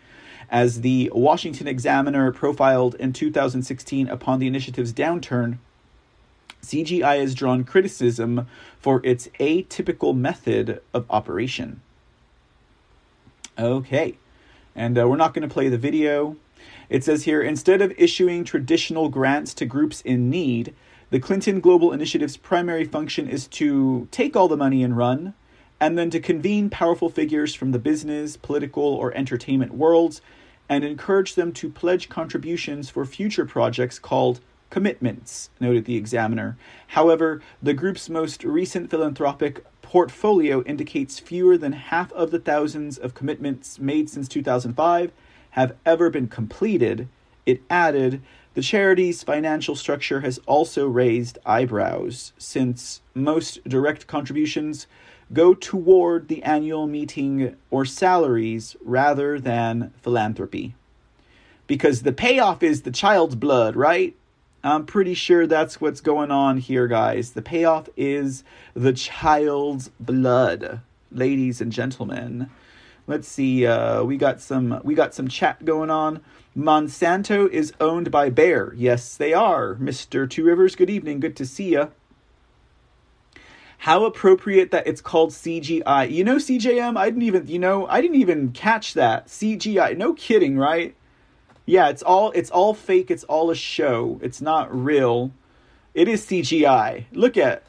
As 0.49 0.81
the 0.81 1.11
Washington 1.15 1.69
Examiner 1.69 2.33
profiled 2.33 2.95
in 2.95 3.13
2016 3.13 4.09
upon 4.09 4.39
the 4.39 4.47
initiative's 4.47 4.95
downturn, 4.95 5.59
CGI 6.63 7.21
has 7.21 7.35
drawn 7.35 7.65
criticism 7.65 8.47
for 8.79 9.05
its 9.05 9.29
atypical 9.39 10.17
method 10.17 10.81
of 10.95 11.05
operation. 11.11 11.83
Okay, 13.59 14.17
and 14.75 14.99
uh, 14.99 15.07
we're 15.07 15.17
not 15.17 15.35
going 15.35 15.47
to 15.47 15.53
play 15.53 15.69
the 15.69 15.79
video. 15.79 16.37
It 16.89 17.05
says 17.05 17.25
here 17.25 17.43
instead 17.43 17.83
of 17.83 17.93
issuing 17.97 18.45
traditional 18.45 19.09
grants 19.09 19.55
to 19.55 19.67
groups 19.67 20.01
in 20.03 20.31
need, 20.31 20.75
the 21.11 21.21
Clinton 21.21 21.61
Global 21.61 21.93
Initiative's 21.93 22.37
primary 22.37 22.85
function 22.85 23.29
is 23.29 23.47
to 23.49 24.09
take 24.11 24.37
all 24.37 24.49
the 24.49 24.57
money 24.57 24.83
and 24.83 24.97
run, 24.97 25.35
and 25.81 25.99
then 25.99 26.11
to 26.11 26.21
convene 26.21 26.71
powerful 26.71 27.09
figures 27.09 27.55
from 27.55 27.73
the 27.73 27.79
business, 27.79 28.37
political, 28.37 28.83
or 28.83 29.13
entertainment 29.15 29.75
worlds 29.75 30.21
and 30.69 30.83
encourage 30.83 31.35
them 31.35 31.53
to 31.53 31.69
pledge 31.69 32.09
contributions 32.09 32.89
for 32.89 33.05
future 33.05 33.45
projects 33.45 33.99
called 33.99 34.41
commitments, 34.71 35.51
noted 35.61 35.85
the 35.85 35.97
examiner. 35.97 36.57
However, 36.89 37.43
the 37.63 37.75
group's 37.75 38.09
most 38.09 38.43
recent 38.45 38.91
philanthropic 38.91 39.65
portfolio 39.83 40.63
indicates 40.63 41.19
fewer 41.21 41.57
than 41.59 41.73
half 41.73 42.13
of 42.13 42.31
the 42.31 42.39
thousands 42.39 42.99
of 42.99 43.15
commitments 43.15 43.79
made 43.79 44.09
since 44.09 44.27
2005 44.27 45.13
have 45.55 45.77
ever 45.87 46.11
been 46.11 46.27
completed, 46.27 47.09
it 47.47 47.63
added, 47.71 48.21
the 48.55 48.61
charity's 48.61 49.23
financial 49.23 49.77
structure 49.77 50.21
has 50.21 50.41
also 50.47 50.89
raised 50.89 51.39
eyebrows, 51.47 52.33
since 52.39 53.03
most 53.15 53.63
direct 53.63 54.09
contributions 54.09 54.89
go 55.33 55.55
toward 55.55 56.27
the 56.27 56.43
annual 56.43 56.89
meeting 56.89 57.55
or 57.71 57.85
salaries 57.85 58.75
rather 58.85 59.39
than 59.39 59.93
philanthropy. 60.03 60.75
Because 61.69 62.03
the 62.03 62.13
payoff 62.13 62.65
is 62.65 62.83
the 62.83 62.91
child's 62.91 63.37
blood, 63.37 63.77
right? 63.77 64.17
I'm 64.65 64.87
pretty 64.87 65.15
sure 65.15 65.47
that's 65.47 65.81
what's 65.81 66.01
going 66.01 66.33
on 66.33 66.57
here, 66.57 66.89
guys. 66.89 67.31
The 67.31 67.43
payoff 67.43 67.89
is 67.97 68.43
the 68.75 68.93
child's 68.93 69.91
blood, 70.01 70.81
ladies 71.13 71.61
and 71.61 71.71
gentlemen. 71.71 72.51
Let's 73.07 73.29
see. 73.29 73.67
Uh, 73.67 74.03
we 74.03 74.17
got 74.17 74.41
some. 74.41 74.81
We 74.83 74.95
got 74.95 75.15
some 75.15 75.29
chat 75.29 75.65
going 75.65 75.91
on. 75.91 76.23
Monsanto 76.57 77.49
is 77.51 77.73
owned 77.81 78.11
by 78.11 78.31
Bayer. 78.31 78.73
Yes, 78.77 79.17
they 79.17 79.35
are. 79.35 79.75
Mister 79.75 80.27
Two 80.27 80.45
Rivers. 80.45 80.75
Good 80.75 80.89
evening. 80.89 81.21
Good 81.21 81.37
to 81.37 81.45
see 81.45 81.73
you. 81.73 81.91
How 83.79 84.07
appropriate 84.07 84.71
that 84.71 84.87
it's 84.87 85.03
called 85.03 85.31
CGI. 85.31 86.11
You 86.11 86.25
know 86.25 86.37
CJM. 86.37 86.97
I 86.97 87.11
didn't 87.11 87.23
even. 87.23 87.47
You 87.47 87.59
know 87.59 87.87
I 87.89 88.01
didn't 88.01 88.21
even 88.21 88.53
catch 88.53 88.95
that 88.95 89.27
CGI. 89.27 89.97
No 89.99 90.15
kidding, 90.15 90.57
right? 90.57 90.95
Yeah, 91.67 91.89
it's 91.91 92.03
all. 92.03 92.31
It's 92.31 92.51
all 92.51 92.73
fake. 92.73 93.11
It's 93.11 93.25
all 93.25 93.51
a 93.51 93.55
show. 93.55 94.19
It's 94.23 94.41
not 94.41 94.75
real. 94.75 95.33
It 95.93 96.09
is 96.09 96.25
CGI. 96.25 97.05
Look 97.13 97.37
at. 97.37 97.65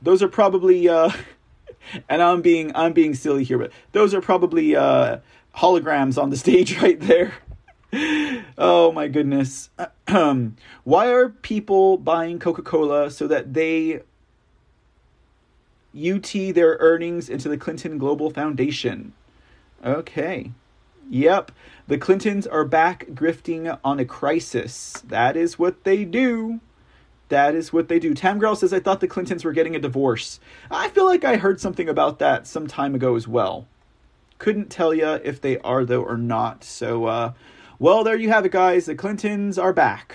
Those 0.00 0.24
are 0.24 0.28
probably. 0.28 0.88
Uh, 0.88 1.12
and 2.08 2.22
I'm 2.22 2.42
being 2.42 2.72
I'm 2.74 2.92
being 2.92 3.14
silly 3.14 3.44
here, 3.44 3.58
but 3.58 3.72
those 3.92 4.14
are 4.14 4.20
probably 4.20 4.76
uh, 4.76 5.18
holograms 5.56 6.20
on 6.20 6.30
the 6.30 6.36
stage 6.44 6.80
right 6.80 7.00
there. 7.00 7.34
oh 8.58 8.92
my 8.92 9.08
goodness. 9.08 9.70
Why 10.08 11.08
are 11.08 11.28
people 11.28 11.98
buying 11.98 12.38
Coca 12.38 12.62
Cola 12.62 13.10
so 13.10 13.26
that 13.26 13.54
they 13.54 14.00
UT 15.94 16.32
their 16.32 16.76
earnings 16.80 17.28
into 17.28 17.48
the 17.48 17.58
Clinton 17.58 17.98
Global 17.98 18.30
Foundation? 18.30 19.12
Okay. 19.84 20.52
Yep. 21.10 21.52
The 21.88 21.98
Clintons 21.98 22.46
are 22.46 22.64
back 22.64 23.06
grifting 23.08 23.78
on 23.84 24.00
a 24.00 24.04
crisis. 24.04 25.02
That 25.06 25.36
is 25.36 25.58
what 25.58 25.84
they 25.84 26.04
do. 26.04 26.60
That 27.32 27.54
is 27.54 27.72
what 27.72 27.88
they 27.88 27.98
do. 27.98 28.12
Tamgrel 28.12 28.54
says, 28.54 28.74
I 28.74 28.80
thought 28.80 29.00
the 29.00 29.08
Clintons 29.08 29.42
were 29.42 29.54
getting 29.54 29.74
a 29.74 29.78
divorce. 29.78 30.38
I 30.70 30.90
feel 30.90 31.06
like 31.06 31.24
I 31.24 31.36
heard 31.36 31.62
something 31.62 31.88
about 31.88 32.18
that 32.18 32.46
some 32.46 32.66
time 32.66 32.94
ago 32.94 33.16
as 33.16 33.26
well. 33.26 33.66
Couldn't 34.36 34.68
tell 34.68 34.92
you 34.92 35.06
if 35.12 35.40
they 35.40 35.56
are, 35.60 35.86
though, 35.86 36.02
or 36.02 36.18
not. 36.18 36.62
So, 36.62 37.06
uh, 37.06 37.32
well, 37.78 38.04
there 38.04 38.16
you 38.16 38.28
have 38.28 38.44
it, 38.44 38.52
guys. 38.52 38.84
The 38.84 38.94
Clintons 38.94 39.56
are 39.56 39.72
back 39.72 40.14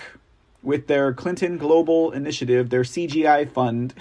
with 0.62 0.86
their 0.86 1.12
Clinton 1.12 1.58
Global 1.58 2.12
Initiative, 2.12 2.70
their 2.70 2.84
CGI 2.84 3.50
fund. 3.52 3.96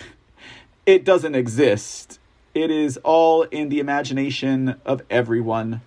It 0.84 1.02
doesn't 1.02 1.34
exist, 1.34 2.20
it 2.54 2.70
is 2.70 2.98
all 2.98 3.44
in 3.44 3.70
the 3.70 3.80
imagination 3.80 4.78
of 4.84 5.00
everyone. 5.08 5.80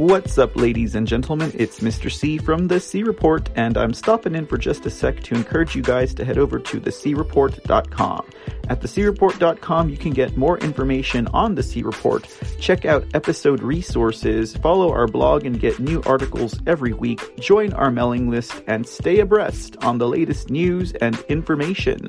What's 0.00 0.38
up, 0.38 0.56
ladies 0.56 0.94
and 0.94 1.06
gentlemen? 1.06 1.52
It's 1.54 1.80
Mr. 1.80 2.10
C 2.10 2.38
from 2.38 2.68
The 2.68 2.80
C 2.80 3.02
Report, 3.02 3.50
and 3.54 3.76
I'm 3.76 3.92
stopping 3.92 4.34
in 4.34 4.46
for 4.46 4.56
just 4.56 4.86
a 4.86 4.90
sec 4.90 5.20
to 5.24 5.34
encourage 5.34 5.76
you 5.76 5.82
guys 5.82 6.14
to 6.14 6.24
head 6.24 6.38
over 6.38 6.58
to 6.58 6.80
thecreport.com. 6.80 8.26
At 8.70 8.80
thecreport.com, 8.80 9.90
you 9.90 9.98
can 9.98 10.12
get 10.12 10.38
more 10.38 10.56
information 10.60 11.26
on 11.34 11.54
the 11.54 11.62
C 11.62 11.82
Report, 11.82 12.26
check 12.58 12.86
out 12.86 13.04
episode 13.12 13.62
resources, 13.62 14.56
follow 14.56 14.90
our 14.90 15.06
blog 15.06 15.44
and 15.44 15.60
get 15.60 15.78
new 15.78 16.02
articles 16.06 16.58
every 16.66 16.94
week, 16.94 17.38
join 17.38 17.74
our 17.74 17.90
mailing 17.90 18.30
list, 18.30 18.62
and 18.66 18.88
stay 18.88 19.20
abreast 19.20 19.76
on 19.84 19.98
the 19.98 20.08
latest 20.08 20.48
news 20.48 20.94
and 20.94 21.22
information. 21.28 22.08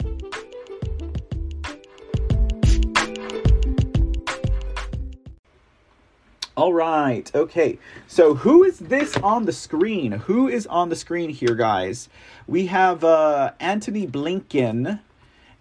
All 6.56 6.74
right. 6.74 7.30
Okay. 7.34 7.78
So 8.06 8.34
who 8.34 8.64
is 8.64 8.78
this 8.78 9.16
on 9.16 9.46
the 9.46 9.52
screen? 9.52 10.12
Who 10.12 10.46
is 10.46 10.66
on 10.66 10.90
the 10.90 10.96
screen 10.96 11.30
here, 11.30 11.54
guys? 11.54 12.10
We 12.46 12.66
have 12.66 13.02
uh, 13.02 13.52
Antony 13.60 14.06
Blinken, 14.06 15.00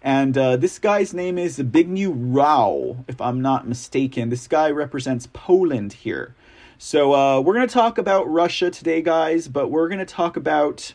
and 0.02 0.36
uh, 0.36 0.56
this 0.56 0.78
guy's 0.78 1.12
name 1.12 1.36
is 1.38 1.58
Zbigniew 1.58 2.12
Rau, 2.14 3.04
if 3.06 3.20
I'm 3.20 3.42
not 3.42 3.68
mistaken. 3.68 4.30
This 4.30 4.48
guy 4.48 4.70
represents 4.70 5.28
Poland 5.32 5.92
here. 5.92 6.34
So 6.78 7.14
uh, 7.14 7.40
we're 7.40 7.54
going 7.54 7.68
to 7.68 7.72
talk 7.72 7.98
about 7.98 8.30
Russia 8.30 8.70
today, 8.70 9.02
guys, 9.02 9.48
but 9.48 9.68
we're 9.68 9.88
going 9.88 9.98
to 9.98 10.06
talk 10.06 10.36
about 10.36 10.94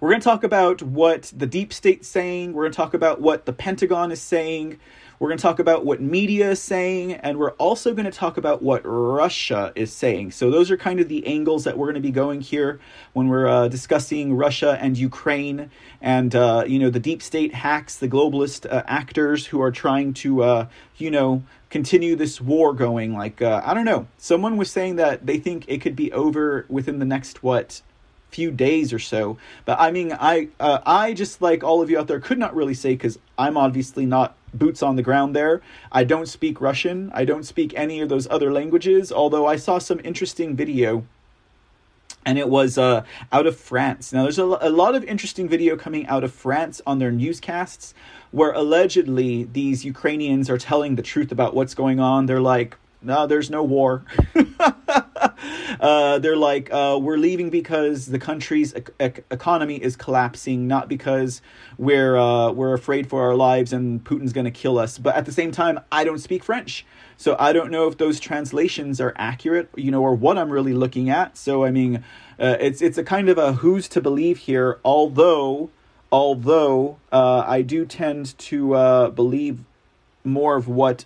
we're 0.00 0.10
going 0.10 0.20
to 0.20 0.24
talk 0.24 0.44
about 0.44 0.82
what 0.82 1.32
the 1.36 1.46
deep 1.46 1.72
state's 1.72 2.06
saying. 2.06 2.52
We're 2.52 2.64
going 2.64 2.72
to 2.72 2.76
talk 2.76 2.94
about 2.94 3.20
what 3.20 3.46
the 3.46 3.52
Pentagon 3.52 4.12
is 4.12 4.20
saying. 4.20 4.78
We're 5.18 5.28
going 5.28 5.38
to 5.38 5.42
talk 5.42 5.58
about 5.58 5.84
what 5.84 6.00
media 6.00 6.52
is 6.52 6.62
saying, 6.62 7.14
and 7.14 7.38
we're 7.38 7.52
also 7.52 7.92
going 7.92 8.04
to 8.04 8.12
talk 8.12 8.36
about 8.36 8.62
what 8.62 8.82
Russia 8.84 9.72
is 9.74 9.92
saying. 9.92 10.30
So, 10.30 10.48
those 10.48 10.70
are 10.70 10.76
kind 10.76 11.00
of 11.00 11.08
the 11.08 11.26
angles 11.26 11.64
that 11.64 11.76
we're 11.76 11.86
going 11.86 11.96
to 11.96 12.00
be 12.00 12.12
going 12.12 12.40
here 12.40 12.78
when 13.14 13.26
we're 13.26 13.48
uh, 13.48 13.66
discussing 13.66 14.34
Russia 14.36 14.78
and 14.80 14.96
Ukraine 14.96 15.70
and, 16.00 16.36
uh, 16.36 16.64
you 16.68 16.78
know, 16.78 16.88
the 16.88 17.00
deep 17.00 17.20
state 17.20 17.52
hacks, 17.52 17.96
the 17.96 18.08
globalist 18.08 18.70
uh, 18.72 18.84
actors 18.86 19.46
who 19.46 19.60
are 19.60 19.72
trying 19.72 20.14
to, 20.14 20.44
uh, 20.44 20.66
you 20.98 21.10
know, 21.10 21.42
continue 21.68 22.14
this 22.14 22.40
war 22.40 22.72
going. 22.72 23.12
Like, 23.12 23.42
uh, 23.42 23.60
I 23.64 23.74
don't 23.74 23.84
know. 23.84 24.06
Someone 24.18 24.56
was 24.56 24.70
saying 24.70 24.96
that 24.96 25.26
they 25.26 25.38
think 25.38 25.64
it 25.66 25.80
could 25.80 25.96
be 25.96 26.12
over 26.12 26.64
within 26.68 27.00
the 27.00 27.04
next, 27.04 27.42
what, 27.42 27.82
few 28.30 28.50
days 28.50 28.92
or 28.92 28.98
so. 28.98 29.38
But 29.64 29.80
I 29.80 29.90
mean, 29.90 30.12
I 30.12 30.48
uh, 30.60 30.78
I 30.84 31.12
just 31.12 31.40
like 31.42 31.64
all 31.64 31.82
of 31.82 31.90
you 31.90 31.98
out 31.98 32.06
there 32.06 32.20
could 32.20 32.38
not 32.38 32.54
really 32.54 32.74
say 32.74 32.90
because 32.90 33.18
I'm 33.36 33.56
obviously 33.56 34.06
not 34.06 34.36
boots 34.54 34.82
on 34.82 34.96
the 34.96 35.02
ground 35.02 35.34
there. 35.34 35.60
I 35.92 36.04
don't 36.04 36.26
speak 36.28 36.60
Russian. 36.60 37.10
I 37.14 37.24
don't 37.24 37.44
speak 37.44 37.72
any 37.76 38.00
of 38.00 38.08
those 38.08 38.28
other 38.30 38.52
languages. 38.52 39.12
Although 39.12 39.46
I 39.46 39.56
saw 39.56 39.78
some 39.78 40.00
interesting 40.04 40.56
video. 40.56 41.04
And 42.24 42.38
it 42.38 42.48
was 42.48 42.76
uh, 42.76 43.04
out 43.32 43.46
of 43.46 43.56
France. 43.56 44.12
Now, 44.12 44.22
there's 44.22 44.38
a, 44.38 44.44
a 44.44 44.68
lot 44.68 44.94
of 44.94 45.04
interesting 45.04 45.48
video 45.48 45.76
coming 45.76 46.06
out 46.08 46.24
of 46.24 46.32
France 46.32 46.82
on 46.86 46.98
their 46.98 47.12
newscasts 47.12 47.94
where 48.32 48.52
allegedly 48.52 49.44
these 49.44 49.84
Ukrainians 49.84 50.50
are 50.50 50.58
telling 50.58 50.96
the 50.96 51.02
truth 51.02 51.32
about 51.32 51.54
what's 51.54 51.74
going 51.74 52.00
on. 52.00 52.26
They're 52.26 52.40
like, 52.40 52.76
no, 53.00 53.26
there's 53.26 53.50
no 53.50 53.62
war. 53.62 54.04
uh, 55.80 56.18
they're 56.18 56.36
like, 56.36 56.68
uh, 56.72 56.98
we're 57.00 57.16
leaving 57.16 57.50
because 57.50 58.06
the 58.06 58.18
country's 58.18 58.74
economy 58.98 59.76
is 59.76 59.96
collapsing, 59.96 60.66
not 60.66 60.88
because 60.88 61.42
we're 61.76 62.16
uh, 62.16 62.50
we're 62.52 62.74
afraid 62.74 63.08
for 63.08 63.22
our 63.22 63.34
lives 63.34 63.72
and 63.72 64.02
Putin's 64.04 64.32
going 64.32 64.44
to 64.44 64.50
kill 64.50 64.78
us. 64.78 64.98
But 64.98 65.16
at 65.16 65.26
the 65.26 65.32
same 65.32 65.50
time, 65.50 65.80
I 65.90 66.04
don't 66.04 66.18
speak 66.18 66.44
French, 66.44 66.84
so 67.16 67.36
I 67.38 67.52
don't 67.52 67.70
know 67.70 67.88
if 67.88 67.98
those 67.98 68.20
translations 68.20 69.00
are 69.00 69.12
accurate, 69.16 69.68
you 69.76 69.90
know, 69.90 70.02
or 70.02 70.14
what 70.14 70.38
I'm 70.38 70.50
really 70.50 70.74
looking 70.74 71.10
at. 71.10 71.36
So 71.36 71.64
I 71.64 71.70
mean, 71.70 72.04
uh, 72.38 72.56
it's 72.60 72.82
it's 72.82 72.98
a 72.98 73.04
kind 73.04 73.28
of 73.28 73.38
a 73.38 73.54
who's 73.54 73.88
to 73.88 74.00
believe 74.00 74.38
here. 74.38 74.78
Although, 74.84 75.70
although 76.12 76.98
uh, 77.12 77.44
I 77.46 77.62
do 77.62 77.84
tend 77.84 78.38
to 78.38 78.74
uh, 78.74 79.10
believe 79.10 79.60
more 80.24 80.56
of 80.56 80.68
what 80.68 81.04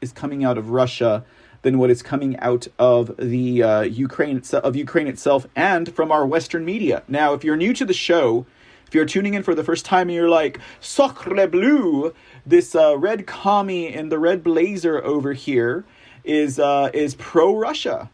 is 0.00 0.12
coming 0.12 0.44
out 0.44 0.56
of 0.56 0.70
Russia 0.70 1.24
than 1.62 1.78
what 1.78 1.90
is 1.90 2.02
coming 2.02 2.38
out 2.38 2.66
of 2.78 3.16
the 3.16 3.62
uh, 3.62 3.80
Ukraine 3.82 4.42
of 4.52 4.76
Ukraine 4.76 5.06
itself 5.06 5.46
and 5.54 5.94
from 5.94 6.10
our 6.10 6.26
Western 6.26 6.64
media. 6.64 7.02
Now, 7.08 7.34
if 7.34 7.44
you're 7.44 7.56
new 7.56 7.74
to 7.74 7.84
the 7.84 7.92
show, 7.92 8.46
if 8.86 8.94
you're 8.94 9.04
tuning 9.04 9.34
in 9.34 9.42
for 9.42 9.54
the 9.54 9.64
first 9.64 9.84
time 9.84 10.08
and 10.08 10.16
you're 10.16 10.28
like 10.28 10.58
Sacre 10.80 11.46
Bleu, 11.46 12.14
this 12.46 12.74
uh, 12.74 12.96
red 12.96 13.26
commie 13.26 13.92
in 13.92 14.08
the 14.08 14.18
red 14.18 14.42
blazer 14.42 15.04
over 15.04 15.32
here 15.32 15.84
is 16.24 16.58
uh, 16.58 16.90
is 16.92 17.14
pro 17.14 17.54
Russia. 17.54 18.10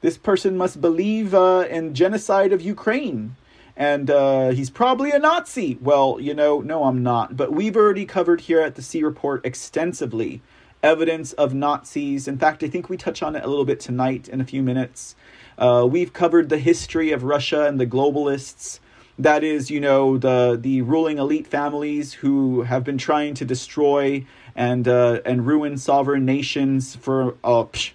This 0.00 0.18
person 0.18 0.56
must 0.56 0.80
believe 0.80 1.34
uh, 1.34 1.66
in 1.70 1.94
genocide 1.94 2.52
of 2.52 2.60
Ukraine 2.60 3.36
and 3.76 4.10
uh, 4.10 4.50
he's 4.50 4.70
probably 4.70 5.10
a 5.12 5.18
Nazi. 5.18 5.78
Well, 5.80 6.18
you 6.20 6.34
know, 6.34 6.60
no, 6.60 6.84
I'm 6.84 7.02
not. 7.02 7.36
But 7.36 7.52
we've 7.52 7.76
already 7.76 8.04
covered 8.04 8.42
here 8.42 8.60
at 8.60 8.74
the 8.74 8.82
C 8.82 9.02
Report 9.02 9.44
extensively 9.46 10.42
evidence 10.82 11.32
of 11.34 11.54
Nazis. 11.54 12.26
In 12.26 12.38
fact, 12.38 12.62
I 12.62 12.68
think 12.68 12.88
we 12.88 12.96
touch 12.96 13.22
on 13.22 13.36
it 13.36 13.44
a 13.44 13.48
little 13.48 13.64
bit 13.64 13.80
tonight 13.80 14.28
in 14.28 14.40
a 14.40 14.44
few 14.44 14.62
minutes. 14.62 15.14
Uh, 15.58 15.86
we've 15.88 16.12
covered 16.12 16.48
the 16.48 16.58
history 16.58 17.12
of 17.12 17.22
Russia 17.22 17.66
and 17.66 17.78
the 17.78 17.86
globalists. 17.86 18.80
That 19.18 19.44
is, 19.44 19.70
you 19.70 19.80
know, 19.80 20.16
the 20.18 20.58
the 20.60 20.82
ruling 20.82 21.18
elite 21.18 21.46
families 21.46 22.14
who 22.14 22.62
have 22.62 22.82
been 22.82 22.98
trying 22.98 23.34
to 23.34 23.44
destroy 23.44 24.26
and 24.56 24.88
uh, 24.88 25.20
and 25.24 25.46
ruin 25.46 25.76
sovereign 25.76 26.24
nations 26.24 26.96
for 26.96 27.36
uh, 27.44 27.64
psh, 27.64 27.92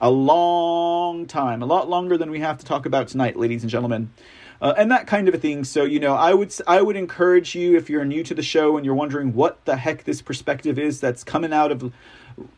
a 0.00 0.10
long 0.10 1.26
time, 1.26 1.62
a 1.62 1.66
lot 1.66 1.88
longer 1.88 2.16
than 2.16 2.30
we 2.30 2.40
have 2.40 2.58
to 2.58 2.64
talk 2.64 2.86
about 2.86 3.08
tonight, 3.08 3.36
ladies 3.36 3.62
and 3.62 3.70
gentlemen. 3.70 4.10
Uh, 4.60 4.74
and 4.76 4.90
that 4.90 5.06
kind 5.06 5.28
of 5.28 5.34
a 5.34 5.38
thing. 5.38 5.64
So 5.64 5.84
you 5.84 6.00
know, 6.00 6.14
I 6.14 6.34
would 6.34 6.54
I 6.66 6.82
would 6.82 6.96
encourage 6.96 7.54
you 7.54 7.76
if 7.76 7.90
you're 7.90 8.04
new 8.04 8.22
to 8.24 8.34
the 8.34 8.42
show 8.42 8.76
and 8.76 8.84
you're 8.84 8.94
wondering 8.94 9.34
what 9.34 9.64
the 9.64 9.76
heck 9.76 10.04
this 10.04 10.22
perspective 10.22 10.78
is 10.78 11.00
that's 11.00 11.24
coming 11.24 11.52
out 11.52 11.72
of 11.72 11.92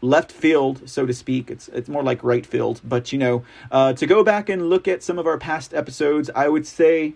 left 0.00 0.32
field, 0.32 0.88
so 0.88 1.06
to 1.06 1.14
speak. 1.14 1.50
It's 1.50 1.68
it's 1.68 1.88
more 1.88 2.02
like 2.02 2.22
right 2.22 2.44
field, 2.44 2.80
but 2.84 3.12
you 3.12 3.18
know, 3.18 3.44
uh, 3.70 3.92
to 3.94 4.06
go 4.06 4.22
back 4.22 4.48
and 4.48 4.70
look 4.70 4.88
at 4.88 5.02
some 5.02 5.18
of 5.18 5.26
our 5.26 5.38
past 5.38 5.74
episodes, 5.74 6.30
I 6.34 6.48
would 6.48 6.66
say 6.66 7.14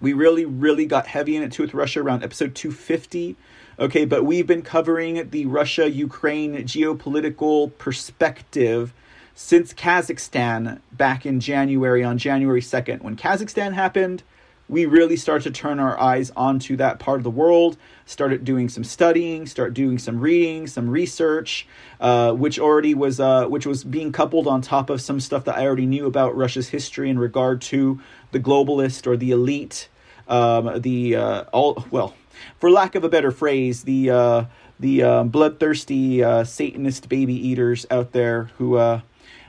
we 0.00 0.12
really 0.12 0.44
really 0.44 0.86
got 0.86 1.06
heavy 1.06 1.36
in 1.36 1.42
it 1.42 1.52
too 1.52 1.62
with 1.62 1.74
Russia 1.74 2.00
around 2.00 2.22
episode 2.22 2.54
250. 2.54 3.36
Okay, 3.80 4.04
but 4.04 4.24
we've 4.24 4.46
been 4.46 4.62
covering 4.62 5.30
the 5.30 5.46
Russia 5.46 5.88
Ukraine 5.88 6.56
geopolitical 6.64 7.70
perspective 7.78 8.92
since 9.40 9.72
Kazakhstan 9.72 10.80
back 10.90 11.24
in 11.24 11.38
January, 11.38 12.02
on 12.02 12.18
January 12.18 12.60
2nd. 12.60 13.02
When 13.02 13.14
Kazakhstan 13.14 13.72
happened, 13.72 14.24
we 14.68 14.84
really 14.84 15.14
started 15.14 15.54
to 15.54 15.60
turn 15.60 15.78
our 15.78 15.98
eyes 15.98 16.32
onto 16.34 16.76
that 16.78 16.98
part 16.98 17.18
of 17.18 17.22
the 17.22 17.30
world, 17.30 17.76
started 18.04 18.44
doing 18.44 18.68
some 18.68 18.82
studying, 18.82 19.46
start 19.46 19.74
doing 19.74 19.96
some 19.96 20.18
reading, 20.18 20.66
some 20.66 20.90
research, 20.90 21.68
uh, 22.00 22.32
which 22.32 22.58
already 22.58 22.94
was 22.94 23.20
uh, 23.20 23.46
which 23.46 23.64
was 23.64 23.84
being 23.84 24.10
coupled 24.10 24.48
on 24.48 24.60
top 24.60 24.90
of 24.90 25.00
some 25.00 25.20
stuff 25.20 25.44
that 25.44 25.56
I 25.56 25.64
already 25.64 25.86
knew 25.86 26.06
about 26.06 26.36
Russia's 26.36 26.70
history 26.70 27.08
in 27.08 27.16
regard 27.16 27.60
to 27.62 28.00
the 28.32 28.40
globalist 28.40 29.06
or 29.06 29.16
the 29.16 29.30
elite, 29.30 29.88
um, 30.26 30.82
the 30.82 31.14
uh, 31.14 31.44
all 31.52 31.86
well, 31.92 32.12
for 32.58 32.72
lack 32.72 32.96
of 32.96 33.04
a 33.04 33.08
better 33.08 33.30
phrase, 33.30 33.84
the 33.84 34.10
uh, 34.10 34.44
the 34.80 35.02
uh, 35.04 35.22
bloodthirsty 35.22 36.24
uh, 36.24 36.42
Satanist 36.42 37.08
baby 37.08 37.34
eaters 37.34 37.86
out 37.88 38.10
there 38.10 38.50
who 38.58 38.76
uh, 38.76 39.00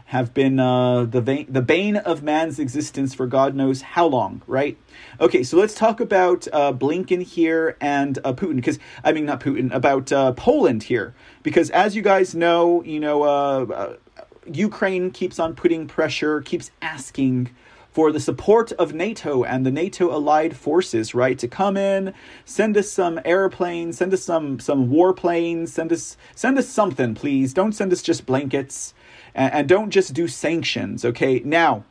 have 0.10 0.34
been 0.34 0.60
uh, 0.60 1.05
the 1.05 1.45
the 1.47 1.62
bane 1.62 1.95
of 1.95 2.24
man's 2.24 2.57
existence 2.57 3.14
for 3.14 3.28
God 3.28 3.53
knows 3.53 3.82
how 3.82 4.07
long, 4.07 4.41
right? 4.47 4.76
Okay, 5.22 5.43
so 5.43 5.55
let's 5.55 5.76
talk 5.76 5.99
about 5.99 6.47
uh, 6.51 6.74
Blinken 6.74 7.22
here 7.22 7.78
and 7.80 8.18
uh, 8.24 8.34
Putin, 8.34 8.55
because 8.55 8.80
I 9.03 9.12
mean 9.12 9.28
not 9.28 9.39
Putin, 9.39 9.72
about 9.72 10.12
uh, 10.12 10.32
Poland 10.32 10.82
here, 10.82 11.14
because 11.43 11.70
as 11.70 11.95
you 11.95 12.01
guys 12.01 12.34
know, 12.34 12.84
you 12.84 12.99
know, 12.99 13.22
uh, 13.22 13.66
uh, 13.72 14.24
Ukraine 14.51 15.12
keeps 15.12 15.38
on 15.38 15.53
putting 15.53 15.86
pressure, 15.86 16.41
keeps 16.41 16.72
asking 16.82 17.51
for 17.91 18.12
the 18.12 18.20
support 18.20 18.72
of 18.74 18.95
NATO 18.95 19.43
and 19.43 19.64
the 19.64 19.72
NATO 19.72 20.12
allied 20.12 20.57
forces, 20.57 21.14
right? 21.14 21.38
To 21.38 21.47
come 21.47 21.78
in, 21.78 22.16
send 22.45 22.76
us 22.78 22.91
some 22.91 23.20
airplanes, 23.26 23.99
send 23.99 24.12
us 24.12 24.24
some 24.24 24.60
some 24.60 24.89
warplanes, 24.89 25.68
send 25.68 25.93
us 25.93 26.18
send 26.34 26.57
us 26.57 26.68
something, 26.68 27.14
please. 27.14 27.53
Don't 27.53 27.74
send 27.74 27.93
us 27.93 28.01
just 28.01 28.26
blankets 28.26 28.95
and, 29.40 29.54
and 29.54 29.70
don't 29.70 29.90
just 29.90 30.14
do 30.14 30.28
sanctions, 30.28 31.06
okay? 31.06 31.42
Now, 31.44 31.86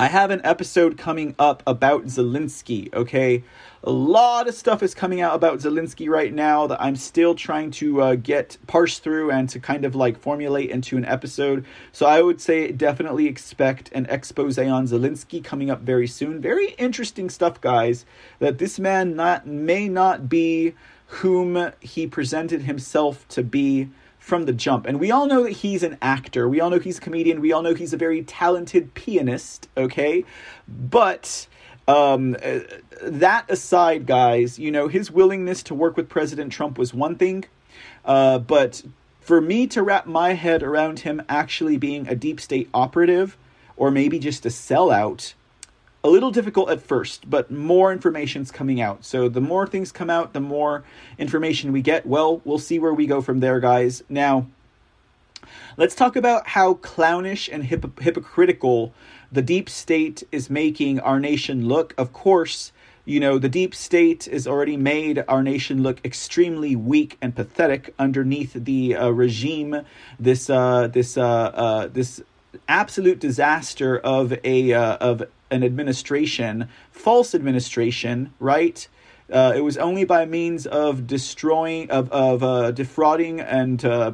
I 0.00 0.06
have 0.06 0.30
an 0.30 0.40
episode 0.44 0.98
coming 0.98 1.34
up 1.38 1.62
about 1.66 2.04
Zelensky, 2.04 2.92
okay? 2.92 3.42
A 3.82 3.90
lot 3.90 4.48
of 4.48 4.54
stuff 4.54 4.82
is 4.82 4.94
coming 4.94 5.20
out 5.20 5.34
about 5.34 5.58
Zelensky 5.58 6.08
right 6.08 6.32
now 6.32 6.66
that 6.66 6.80
I'm 6.80 6.94
still 6.96 7.34
trying 7.34 7.70
to 7.72 8.02
uh, 8.02 8.14
get 8.16 8.58
parse 8.66 8.98
through 8.98 9.30
and 9.30 9.48
to 9.48 9.60
kind 9.60 9.84
of 9.84 9.94
like 9.94 10.18
formulate 10.18 10.70
into 10.70 10.96
an 10.96 11.04
episode. 11.04 11.64
So 11.92 12.06
I 12.06 12.22
would 12.22 12.40
say 12.40 12.70
definitely 12.70 13.26
expect 13.26 13.90
an 13.92 14.06
expose 14.06 14.58
on 14.58 14.86
Zelensky 14.86 15.42
coming 15.42 15.70
up 15.70 15.80
very 15.80 16.06
soon. 16.06 16.40
Very 16.40 16.70
interesting 16.72 17.30
stuff, 17.30 17.60
guys. 17.60 18.04
That 18.40 18.58
this 18.58 18.78
man 18.78 19.16
not 19.16 19.46
may 19.46 19.88
not 19.88 20.28
be 20.28 20.74
whom 21.06 21.72
he 21.80 22.06
presented 22.06 22.62
himself 22.62 23.26
to 23.28 23.42
be 23.42 23.88
from 24.28 24.44
the 24.44 24.52
jump. 24.52 24.86
And 24.86 25.00
we 25.00 25.10
all 25.10 25.26
know 25.26 25.42
that 25.44 25.52
he's 25.52 25.82
an 25.82 25.96
actor. 26.02 26.46
We 26.48 26.60
all 26.60 26.68
know 26.68 26.78
he's 26.78 26.98
a 26.98 27.00
comedian. 27.00 27.40
We 27.40 27.50
all 27.50 27.62
know 27.62 27.74
he's 27.74 27.94
a 27.94 27.96
very 27.96 28.22
talented 28.22 28.92
pianist, 28.92 29.68
okay? 29.76 30.24
But 30.68 31.48
um, 31.88 32.36
uh, 32.44 32.60
that 33.02 33.50
aside, 33.50 34.04
guys, 34.06 34.58
you 34.58 34.70
know, 34.70 34.86
his 34.88 35.10
willingness 35.10 35.62
to 35.64 35.74
work 35.74 35.96
with 35.96 36.10
President 36.10 36.52
Trump 36.52 36.76
was 36.76 36.92
one 36.92 37.16
thing. 37.16 37.46
Uh, 38.04 38.38
but 38.38 38.82
for 39.20 39.40
me 39.40 39.66
to 39.68 39.82
wrap 39.82 40.06
my 40.06 40.34
head 40.34 40.62
around 40.62 41.00
him 41.00 41.22
actually 41.28 41.78
being 41.78 42.06
a 42.06 42.14
deep 42.14 42.38
state 42.38 42.68
operative 42.74 43.36
or 43.76 43.90
maybe 43.90 44.18
just 44.18 44.44
a 44.44 44.50
sellout 44.50 45.32
a 46.04 46.08
little 46.08 46.30
difficult 46.30 46.70
at 46.70 46.80
first, 46.80 47.28
but 47.28 47.50
more 47.50 47.92
information's 47.92 48.50
coming 48.50 48.80
out. 48.80 49.04
So 49.04 49.28
the 49.28 49.40
more 49.40 49.66
things 49.66 49.90
come 49.90 50.10
out, 50.10 50.32
the 50.32 50.40
more 50.40 50.84
information 51.18 51.72
we 51.72 51.82
get. 51.82 52.06
Well, 52.06 52.40
we'll 52.44 52.58
see 52.58 52.78
where 52.78 52.94
we 52.94 53.06
go 53.06 53.20
from 53.20 53.40
there, 53.40 53.58
guys. 53.58 54.02
Now, 54.08 54.46
let's 55.76 55.94
talk 55.94 56.14
about 56.14 56.48
how 56.48 56.74
clownish 56.74 57.48
and 57.48 57.64
hip- 57.64 58.00
hypocritical 58.00 58.92
the 59.30 59.42
deep 59.42 59.68
state 59.68 60.22
is 60.32 60.48
making 60.48 61.00
our 61.00 61.20
nation 61.20 61.68
look. 61.68 61.94
Of 61.98 62.12
course, 62.12 62.72
you 63.04 63.20
know, 63.20 63.38
the 63.38 63.48
deep 63.48 63.74
state 63.74 64.24
has 64.26 64.46
already 64.46 64.76
made 64.76 65.24
our 65.28 65.42
nation 65.42 65.82
look 65.82 66.00
extremely 66.04 66.76
weak 66.76 67.18
and 67.20 67.34
pathetic 67.34 67.94
underneath 67.98 68.52
the 68.52 68.94
uh, 68.94 69.08
regime, 69.08 69.82
this 70.18 70.48
uh, 70.48 70.88
this 70.88 71.16
uh, 71.16 71.26
uh 71.26 71.86
this 71.88 72.22
absolute 72.68 73.18
disaster 73.18 73.98
of 73.98 74.34
a 74.44 74.72
uh, 74.72 74.96
of 74.96 75.24
an 75.50 75.64
administration, 75.64 76.68
false 76.90 77.34
administration, 77.34 78.32
right? 78.38 78.88
Uh, 79.30 79.52
it 79.54 79.60
was 79.60 79.76
only 79.76 80.04
by 80.04 80.24
means 80.24 80.66
of 80.66 81.06
destroying, 81.06 81.90
of 81.90 82.10
of 82.10 82.42
uh, 82.42 82.70
defrauding 82.70 83.40
and 83.40 83.84
uh, 83.84 84.12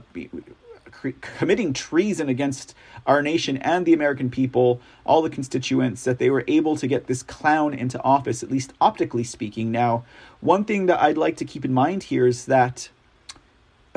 committing 1.21 1.73
treason 1.73 2.29
against 2.29 2.75
our 3.07 3.23
nation 3.23 3.59
and 3.59 3.85
the 3.85 3.93
American 3.93 4.31
people, 4.31 4.81
all 5.05 5.23
the 5.23 5.31
constituents, 5.31 6.05
that 6.05 6.19
they 6.19 6.31
were 6.31 6.45
able 6.49 6.77
to 6.77 6.87
get 6.87 7.07
this 7.07 7.23
clown 7.23 7.75
into 7.75 8.03
office, 8.03 8.43
at 8.43 8.51
least 8.51 8.73
optically 8.81 9.25
speaking. 9.25 9.71
Now, 9.71 10.05
one 10.41 10.65
thing 10.65 10.87
that 10.87 11.01
I'd 11.01 11.19
like 11.19 11.37
to 11.37 11.45
keep 11.45 11.65
in 11.65 11.75
mind 11.75 12.05
here 12.05 12.27
is 12.27 12.47
that 12.47 12.89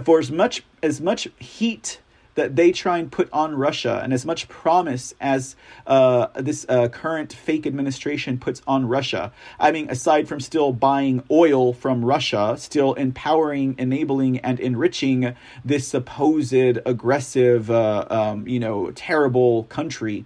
for 0.03 0.19
as 0.19 0.31
much 0.31 0.63
as 0.83 1.01
much 1.01 1.27
heat 1.39 1.99
that 2.37 2.55
they 2.55 2.71
try 2.71 2.99
and 2.99 3.11
put 3.11 3.27
on 3.33 3.55
Russia, 3.55 3.99
and 4.03 4.13
as 4.13 4.23
much 4.25 4.47
promise 4.47 5.13
as 5.19 5.55
uh, 5.87 6.27
this 6.35 6.67
uh, 6.69 6.87
current 6.87 7.33
fake 7.33 7.65
administration 7.65 8.37
puts 8.37 8.61
on 8.67 8.87
Russia. 8.87 9.33
I 9.59 9.71
mean, 9.71 9.89
aside 9.89 10.27
from 10.27 10.39
still 10.39 10.71
buying 10.71 11.23
oil 11.31 11.73
from 11.73 12.05
Russia, 12.05 12.55
still 12.59 12.93
empowering, 12.93 13.75
enabling, 13.79 14.37
and 14.39 14.59
enriching 14.59 15.35
this 15.65 15.87
supposed 15.87 16.77
aggressive, 16.85 17.71
uh, 17.71 18.05
um, 18.09 18.47
you 18.47 18.59
know, 18.59 18.91
terrible 18.91 19.63
country. 19.63 20.25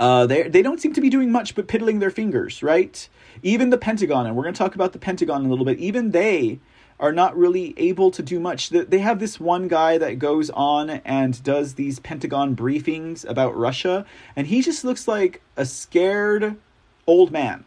Uh, 0.00 0.26
they 0.26 0.48
they 0.48 0.62
don't 0.62 0.80
seem 0.80 0.94
to 0.94 1.00
be 1.00 1.10
doing 1.10 1.30
much 1.30 1.54
but 1.54 1.68
piddling 1.68 1.98
their 1.98 2.10
fingers, 2.10 2.62
right? 2.62 3.08
Even 3.42 3.68
the 3.68 3.78
Pentagon, 3.78 4.26
and 4.26 4.34
we're 4.34 4.42
going 4.42 4.54
to 4.54 4.58
talk 4.58 4.74
about 4.74 4.92
the 4.94 4.98
Pentagon 4.98 5.44
a 5.44 5.48
little 5.48 5.66
bit. 5.66 5.78
Even 5.78 6.12
they 6.12 6.58
are 7.00 7.12
not 7.12 7.36
really 7.36 7.74
able 7.76 8.10
to 8.10 8.22
do 8.22 8.38
much. 8.38 8.70
They 8.70 8.98
have 8.98 9.18
this 9.18 9.40
one 9.40 9.68
guy 9.68 9.98
that 9.98 10.18
goes 10.18 10.50
on 10.50 10.90
and 10.90 11.42
does 11.42 11.74
these 11.74 11.98
Pentagon 11.98 12.54
briefings 12.54 13.28
about 13.28 13.56
Russia, 13.56 14.06
and 14.36 14.46
he 14.46 14.62
just 14.62 14.84
looks 14.84 15.08
like 15.08 15.42
a 15.56 15.66
scared 15.66 16.56
old 17.06 17.30
man. 17.30 17.64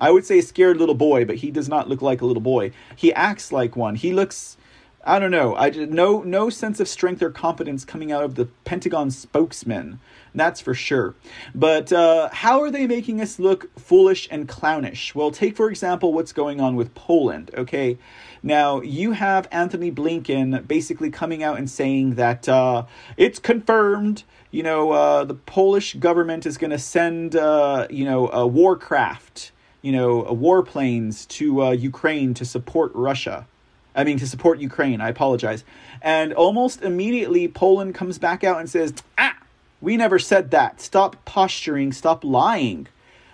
I 0.00 0.10
would 0.10 0.24
say 0.24 0.38
a 0.38 0.42
scared 0.42 0.78
little 0.78 0.94
boy, 0.94 1.24
but 1.24 1.36
he 1.36 1.50
does 1.50 1.68
not 1.68 1.88
look 1.88 2.02
like 2.02 2.22
a 2.22 2.26
little 2.26 2.42
boy. 2.42 2.72
He 2.96 3.12
acts 3.12 3.52
like 3.52 3.76
one. 3.76 3.94
He 3.94 4.12
looks 4.12 4.56
I 5.04 5.18
don't 5.18 5.30
know. 5.32 5.56
I 5.56 5.70
just, 5.70 5.90
no 5.90 6.22
no 6.22 6.48
sense 6.48 6.78
of 6.78 6.88
strength 6.88 7.22
or 7.22 7.30
confidence 7.30 7.84
coming 7.84 8.12
out 8.12 8.22
of 8.22 8.36
the 8.36 8.46
Pentagon 8.64 9.10
spokesman. 9.10 9.98
That's 10.34 10.60
for 10.60 10.74
sure. 10.74 11.14
But 11.54 11.92
uh, 11.92 12.28
how 12.32 12.60
are 12.62 12.70
they 12.70 12.86
making 12.86 13.20
us 13.20 13.38
look 13.38 13.68
foolish 13.78 14.28
and 14.30 14.48
clownish? 14.48 15.14
Well, 15.14 15.30
take 15.30 15.56
for 15.56 15.68
example 15.68 16.12
what's 16.12 16.32
going 16.32 16.60
on 16.60 16.76
with 16.76 16.94
Poland. 16.94 17.50
Okay, 17.54 17.98
now, 18.42 18.80
you 18.80 19.12
have 19.12 19.46
Anthony 19.52 19.92
Blinken 19.92 20.66
basically 20.66 21.10
coming 21.10 21.44
out 21.44 21.58
and 21.58 21.70
saying 21.70 22.16
that 22.16 22.48
uh, 22.48 22.86
it's 23.16 23.38
confirmed, 23.38 24.24
you 24.50 24.64
know, 24.64 24.90
uh, 24.90 25.24
the 25.24 25.34
Polish 25.34 25.94
government 25.94 26.44
is 26.44 26.58
going 26.58 26.72
to 26.72 26.78
send, 26.78 27.36
uh, 27.36 27.86
you 27.88 28.04
know, 28.04 28.28
a 28.30 28.44
warcraft, 28.44 29.52
you 29.80 29.92
know, 29.92 30.24
warplanes 30.24 31.28
to 31.28 31.62
uh, 31.62 31.70
Ukraine 31.70 32.34
to 32.34 32.44
support 32.44 32.90
Russia. 32.94 33.46
I 33.94 34.04
mean, 34.04 34.18
to 34.18 34.26
support 34.26 34.58
Ukraine. 34.58 35.00
I 35.00 35.08
apologize. 35.08 35.64
And 36.00 36.32
almost 36.32 36.82
immediately, 36.82 37.48
Poland 37.48 37.94
comes 37.94 38.18
back 38.18 38.42
out 38.42 38.58
and 38.58 38.68
says, 38.68 38.94
ah, 39.18 39.36
we 39.80 39.96
never 39.96 40.18
said 40.18 40.50
that. 40.52 40.80
Stop 40.80 41.16
posturing. 41.24 41.92
Stop 41.92 42.24
lying. 42.24 42.88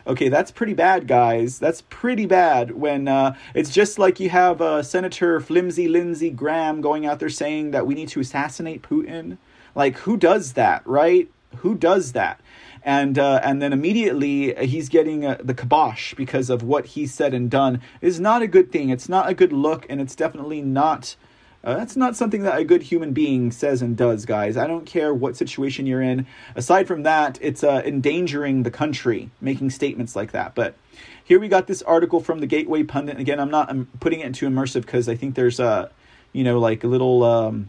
Okay, 0.06 0.30
that's 0.30 0.50
pretty 0.50 0.72
bad, 0.72 1.06
guys. 1.06 1.58
That's 1.58 1.82
pretty 1.90 2.24
bad 2.24 2.70
when 2.70 3.08
uh, 3.08 3.36
it's 3.54 3.70
just 3.70 3.98
like 3.98 4.18
you 4.18 4.30
have 4.30 4.62
uh, 4.62 4.82
Senator 4.82 5.38
Flimsy 5.38 5.86
Lindsey 5.86 6.30
Graham 6.30 6.80
going 6.80 7.04
out 7.04 7.20
there 7.20 7.28
saying 7.28 7.72
that 7.72 7.86
we 7.86 7.94
need 7.94 8.08
to 8.08 8.20
assassinate 8.20 8.80
Putin. 8.80 9.36
Like, 9.74 9.98
who 9.98 10.16
does 10.16 10.54
that, 10.54 10.86
right? 10.86 11.30
Who 11.56 11.74
does 11.74 12.12
that? 12.12 12.40
And 12.88 13.18
uh, 13.18 13.40
and 13.44 13.60
then 13.60 13.74
immediately 13.74 14.54
he's 14.66 14.88
getting 14.88 15.26
uh, 15.26 15.36
the 15.44 15.52
kibosh 15.52 16.14
because 16.14 16.48
of 16.48 16.62
what 16.62 16.86
he 16.86 17.06
said 17.06 17.34
and 17.34 17.50
done 17.50 17.82
is 18.00 18.18
not 18.18 18.40
a 18.40 18.46
good 18.46 18.72
thing. 18.72 18.88
It's 18.88 19.10
not 19.10 19.28
a 19.28 19.34
good 19.34 19.52
look, 19.52 19.84
and 19.90 20.00
it's 20.00 20.14
definitely 20.14 20.62
not 20.62 21.14
uh, 21.62 21.74
that's 21.74 21.96
not 21.96 22.16
something 22.16 22.44
that 22.44 22.58
a 22.58 22.64
good 22.64 22.84
human 22.84 23.12
being 23.12 23.52
says 23.52 23.82
and 23.82 23.94
does, 23.94 24.24
guys. 24.24 24.56
I 24.56 24.66
don't 24.66 24.86
care 24.86 25.12
what 25.12 25.36
situation 25.36 25.84
you're 25.84 26.00
in. 26.00 26.26
Aside 26.56 26.88
from 26.88 27.02
that, 27.02 27.38
it's 27.42 27.62
uh, 27.62 27.82
endangering 27.84 28.62
the 28.62 28.70
country 28.70 29.28
making 29.40 29.68
statements 29.68 30.16
like 30.16 30.32
that. 30.32 30.54
But 30.54 30.74
here 31.22 31.38
we 31.38 31.48
got 31.48 31.66
this 31.66 31.82
article 31.82 32.20
from 32.20 32.38
the 32.38 32.46
Gateway 32.46 32.84
Pundit. 32.84 33.20
Again, 33.20 33.38
I'm 33.38 33.50
not 33.50 33.68
I'm 33.68 33.86
putting 34.00 34.20
it 34.20 34.26
into 34.26 34.48
immersive 34.48 34.86
because 34.86 35.10
I 35.10 35.14
think 35.14 35.34
there's 35.34 35.60
a, 35.60 35.66
uh, 35.66 35.88
you 36.32 36.42
know, 36.42 36.58
like 36.58 36.84
a 36.84 36.86
little 36.86 37.22
um, 37.22 37.68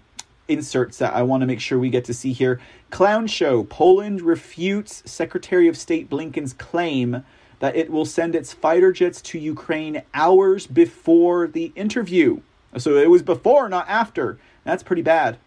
inserts 0.50 0.98
that 0.98 1.14
I 1.14 1.24
want 1.24 1.42
to 1.42 1.48
make 1.48 1.60
sure 1.60 1.80
we 1.80 1.90
get 1.90 2.06
to 2.06 2.14
see 2.14 2.34
here. 2.34 2.60
Clown 2.90 3.28
show: 3.28 3.64
Poland 3.64 4.22
refutes 4.22 5.04
Secretary 5.06 5.68
of 5.68 5.78
State 5.78 6.10
Blinken's 6.10 6.54
claim 6.54 7.24
that 7.60 7.76
it 7.76 7.90
will 7.90 8.06
send 8.06 8.36
its 8.36 8.54
fighter 8.54 8.92
jets 8.92 9.22
to 9.22 9.38
Ukraine 9.38 10.02
hours 10.14 10.66
before 10.66 11.48
the 11.48 11.72
interview. 11.76 12.42
So 12.78 12.98
it 12.98 13.10
was 13.10 13.22
before, 13.22 13.68
not 13.70 13.88
after. 13.88 14.40
That's 14.64 14.84
pretty 14.84 15.02
bad. 15.02 15.38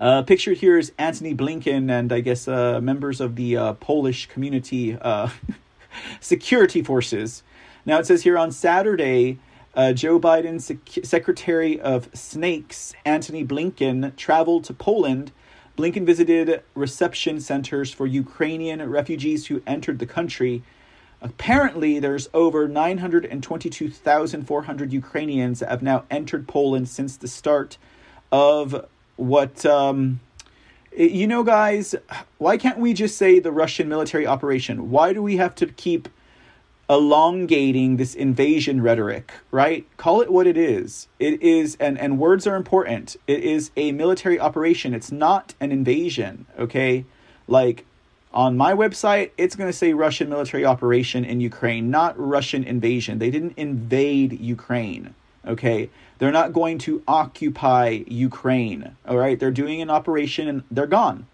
Uh, 0.00 0.22
pictured 0.22 0.58
here 0.58 0.78
is 0.78 0.90
Antony 0.98 1.34
Blinken 1.34 1.88
and 1.88 2.12
I 2.12 2.20
guess 2.20 2.48
uh, 2.48 2.80
members 2.80 3.20
of 3.20 3.36
the 3.36 3.56
uh, 3.56 3.72
Polish 3.74 4.26
community 4.26 4.96
uh, 5.00 5.28
security 6.20 6.82
forces. 6.82 7.44
Now 7.86 7.98
it 7.98 8.06
says 8.06 8.24
here 8.24 8.36
on 8.36 8.50
Saturday, 8.50 9.38
uh, 9.74 9.92
Joe 9.92 10.20
Biden's 10.20 10.66
sec- 10.66 11.04
Secretary 11.04 11.80
of 11.80 12.08
Snakes, 12.14 12.94
Antony 13.04 13.44
Blinken, 13.44 14.14
traveled 14.16 14.64
to 14.64 14.74
Poland. 14.74 15.32
Blinken 15.76 16.04
visited 16.04 16.62
reception 16.74 17.40
centers 17.40 17.92
for 17.92 18.06
Ukrainian 18.06 18.88
refugees 18.88 19.46
who 19.46 19.62
entered 19.66 19.98
the 19.98 20.06
country 20.06 20.62
Apparently, 21.22 21.98
there's 22.00 22.28
over 22.34 22.66
922,400 22.66 24.92
Ukrainians 24.92 25.60
that 25.60 25.70
have 25.70 25.80
now 25.80 26.02
entered 26.10 26.48
Poland 26.48 26.88
since 26.88 27.16
the 27.16 27.28
start 27.28 27.78
of 28.32 28.84
what. 29.16 29.64
Um, 29.64 30.18
you 30.94 31.26
know, 31.26 31.42
guys, 31.42 31.94
why 32.36 32.58
can't 32.58 32.76
we 32.78 32.92
just 32.92 33.16
say 33.16 33.38
the 33.38 33.52
Russian 33.52 33.88
military 33.88 34.26
operation? 34.26 34.90
Why 34.90 35.14
do 35.14 35.22
we 35.22 35.38
have 35.38 35.54
to 35.54 35.64
keep 35.66 36.06
elongating 36.90 37.96
this 37.96 38.14
invasion 38.14 38.82
rhetoric, 38.82 39.32
right? 39.50 39.86
Call 39.96 40.20
it 40.20 40.30
what 40.30 40.46
it 40.46 40.56
is. 40.56 41.08
It 41.18 41.40
is, 41.42 41.76
and, 41.80 41.98
and 41.98 42.18
words 42.18 42.46
are 42.46 42.56
important. 42.56 43.16
It 43.26 43.42
is 43.42 43.70
a 43.76 43.92
military 43.92 44.38
operation. 44.38 44.94
It's 44.94 45.12
not 45.12 45.54
an 45.60 45.72
invasion, 45.72 46.46
okay? 46.58 47.04
Like, 47.48 47.86
on 48.34 48.56
my 48.56 48.72
website, 48.72 49.30
it's 49.36 49.56
going 49.56 49.68
to 49.68 49.76
say 49.76 49.92
Russian 49.92 50.28
military 50.28 50.64
operation 50.64 51.24
in 51.24 51.40
Ukraine, 51.40 51.90
not 51.90 52.18
Russian 52.18 52.64
invasion. 52.64 53.18
They 53.18 53.30
didn't 53.30 53.54
invade 53.56 54.40
Ukraine, 54.40 55.14
okay? 55.46 55.90
They're 56.18 56.32
not 56.32 56.52
going 56.52 56.78
to 56.78 57.02
occupy 57.06 58.04
Ukraine, 58.06 58.96
all 59.06 59.18
right? 59.18 59.38
They're 59.38 59.50
doing 59.50 59.82
an 59.82 59.90
operation 59.90 60.48
and 60.48 60.62
they're 60.70 60.86
gone. 60.86 61.26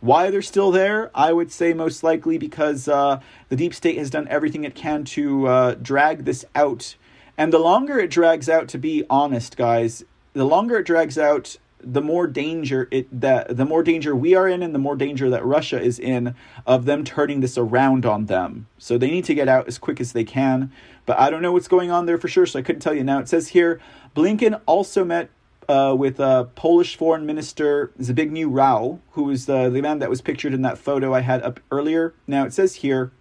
Why 0.00 0.30
they're 0.30 0.42
still 0.42 0.70
there, 0.70 1.10
I 1.14 1.32
would 1.32 1.50
say 1.50 1.72
most 1.72 2.02
likely 2.02 2.38
because 2.38 2.88
uh, 2.88 3.20
the 3.48 3.56
deep 3.56 3.74
state 3.74 3.98
has 3.98 4.10
done 4.10 4.28
everything 4.28 4.64
it 4.64 4.74
can 4.74 5.04
to 5.04 5.46
uh, 5.46 5.74
drag 5.74 6.24
this 6.24 6.44
out. 6.54 6.96
And 7.38 7.52
the 7.52 7.58
longer 7.58 7.98
it 7.98 8.10
drags 8.10 8.48
out, 8.48 8.68
to 8.68 8.78
be 8.78 9.04
honest, 9.10 9.56
guys, 9.56 10.04
the 10.32 10.44
longer 10.44 10.78
it 10.78 10.86
drags 10.86 11.18
out, 11.18 11.56
the 11.80 12.02
more 12.02 12.26
danger 12.26 12.88
it 12.90 13.06
that 13.20 13.56
the 13.56 13.64
more 13.64 13.82
danger 13.82 14.16
we 14.16 14.34
are 14.34 14.48
in 14.48 14.62
and 14.62 14.74
the 14.74 14.78
more 14.78 14.96
danger 14.96 15.30
that 15.30 15.44
Russia 15.44 15.80
is 15.80 15.98
in 15.98 16.34
of 16.66 16.84
them 16.84 17.04
turning 17.04 17.40
this 17.40 17.56
around 17.56 18.04
on 18.04 18.26
them. 18.26 18.66
So 18.78 18.98
they 18.98 19.10
need 19.10 19.24
to 19.26 19.34
get 19.34 19.48
out 19.48 19.68
as 19.68 19.78
quick 19.78 20.00
as 20.00 20.12
they 20.12 20.24
can. 20.24 20.72
But 21.04 21.18
I 21.20 21.30
don't 21.30 21.42
know 21.42 21.52
what's 21.52 21.68
going 21.68 21.90
on 21.90 22.06
there 22.06 22.18
for 22.18 22.28
sure, 22.28 22.46
so 22.46 22.58
I 22.58 22.62
couldn't 22.62 22.80
tell 22.80 22.94
you. 22.94 23.04
Now 23.04 23.18
it 23.18 23.28
says 23.28 23.48
here 23.48 23.80
Blinken 24.16 24.60
also 24.66 25.04
met 25.04 25.30
uh, 25.68 25.94
with 25.96 26.20
uh, 26.20 26.44
Polish 26.54 26.96
Foreign 26.96 27.26
Minister 27.26 27.92
Zbigniew 28.00 28.46
Rau, 28.48 29.00
who 29.12 29.24
was 29.24 29.46
the, 29.46 29.68
the 29.70 29.80
man 29.80 29.98
that 29.98 30.10
was 30.10 30.20
pictured 30.20 30.54
in 30.54 30.62
that 30.62 30.78
photo 30.78 31.14
I 31.14 31.20
had 31.20 31.42
up 31.42 31.60
earlier. 31.70 32.14
Now 32.26 32.44
it 32.44 32.52
says 32.52 32.76
here 32.76 33.12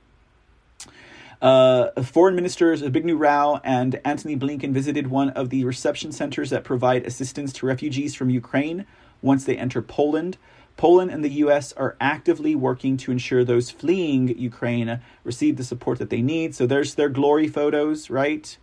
uh, 1.41 1.91
foreign 2.01 2.35
ministers 2.35 2.81
Zbigniew 2.81 3.19
Rau 3.19 3.59
and 3.63 3.99
Antony 4.05 4.35
Blinken 4.35 4.71
visited 4.71 5.07
one 5.07 5.29
of 5.31 5.49
the 5.49 5.65
reception 5.65 6.11
centers 6.11 6.49
that 6.49 6.63
provide 6.63 7.05
assistance 7.05 7.53
to 7.53 7.65
refugees 7.65 8.15
from 8.15 8.29
Ukraine 8.29 8.85
once 9.21 9.43
they 9.43 9.57
enter 9.57 9.81
Poland. 9.81 10.37
Poland 10.77 11.11
and 11.11 11.23
the 11.23 11.29
U.S. 11.29 11.71
are 11.73 11.95
actively 12.01 12.53
working 12.55 12.97
to 12.97 13.11
ensure 13.11 13.43
those 13.43 13.69
fleeing 13.69 14.37
Ukraine 14.37 14.99
receive 15.23 15.57
the 15.57 15.63
support 15.63 15.99
that 15.99 16.09
they 16.09 16.21
need. 16.21 16.53
So 16.53 16.65
there's 16.65 16.95
their 16.95 17.09
glory 17.09 17.47
photos, 17.47 18.09
right? 18.09 18.57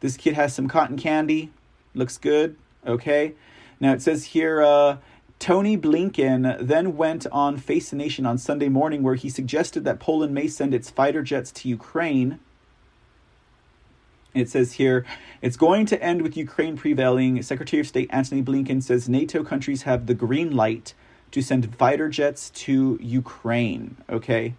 This 0.00 0.16
kid 0.16 0.34
has 0.34 0.52
some 0.52 0.68
cotton 0.68 0.98
candy. 0.98 1.50
Looks 1.94 2.18
good. 2.18 2.56
Okay. 2.86 3.34
Now 3.80 3.92
it 3.92 4.02
says 4.02 4.26
here 4.26 4.62
uh, 4.62 4.98
Tony 5.38 5.76
Blinken 5.76 6.56
then 6.60 6.96
went 6.96 7.26
on 7.32 7.58
Face 7.58 7.90
the 7.90 7.96
Nation 7.96 8.24
on 8.24 8.38
Sunday 8.38 8.68
morning 8.68 9.02
where 9.02 9.14
he 9.14 9.28
suggested 9.28 9.84
that 9.84 10.00
Poland 10.00 10.34
may 10.34 10.48
send 10.48 10.72
its 10.72 10.90
fighter 10.90 11.22
jets 11.22 11.52
to 11.52 11.68
Ukraine. 11.68 12.38
It 14.32 14.48
says 14.48 14.72
here, 14.74 15.04
it's 15.42 15.56
going 15.56 15.86
to 15.86 16.02
end 16.02 16.22
with 16.22 16.36
Ukraine 16.36 16.76
prevailing. 16.76 17.40
Secretary 17.42 17.80
of 17.80 17.86
State 17.86 18.08
Antony 18.10 18.42
Blinken 18.42 18.82
says 18.82 19.08
NATO 19.08 19.44
countries 19.44 19.82
have 19.82 20.06
the 20.06 20.14
green 20.14 20.56
light 20.56 20.94
to 21.30 21.42
send 21.42 21.74
fighter 21.76 22.08
jets 22.08 22.50
to 22.50 22.98
Ukraine. 23.00 23.96
Okay. 24.10 24.54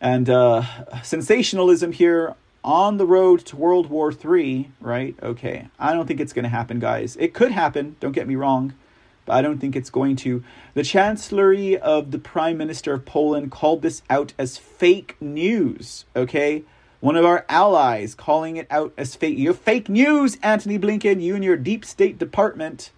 And 0.00 0.30
uh, 0.30 0.64
sensationalism 1.02 1.92
here 1.92 2.34
on 2.62 2.96
the 2.96 3.06
road 3.06 3.40
to 3.46 3.56
World 3.56 3.88
War 3.88 4.12
III, 4.12 4.70
right? 4.80 5.16
Okay. 5.22 5.68
I 5.78 5.92
don't 5.92 6.06
think 6.06 6.20
it's 6.20 6.32
going 6.32 6.44
to 6.44 6.48
happen, 6.48 6.78
guys. 6.78 7.16
It 7.16 7.34
could 7.34 7.52
happen, 7.52 7.96
don't 8.00 8.12
get 8.12 8.28
me 8.28 8.36
wrong 8.36 8.74
but 9.30 9.36
I 9.36 9.42
don't 9.42 9.58
think 9.58 9.76
it's 9.76 9.90
going 9.90 10.16
to. 10.16 10.42
The 10.74 10.82
Chancellery 10.82 11.78
of 11.78 12.10
the 12.10 12.18
Prime 12.18 12.58
Minister 12.58 12.94
of 12.94 13.04
Poland 13.04 13.52
called 13.52 13.82
this 13.82 14.02
out 14.10 14.32
as 14.38 14.56
fake 14.56 15.16
news, 15.20 16.04
okay? 16.16 16.64
One 16.98 17.14
of 17.14 17.24
our 17.24 17.46
allies 17.48 18.14
calling 18.14 18.56
it 18.56 18.66
out 18.70 18.92
as 18.96 19.14
fake. 19.14 19.38
You 19.38 19.52
fake 19.52 19.88
news, 19.88 20.36
Anthony 20.42 20.78
Blinken, 20.78 21.22
you 21.22 21.36
and 21.36 21.44
your 21.44 21.56
deep 21.56 21.84
state 21.84 22.18
department. 22.18 22.90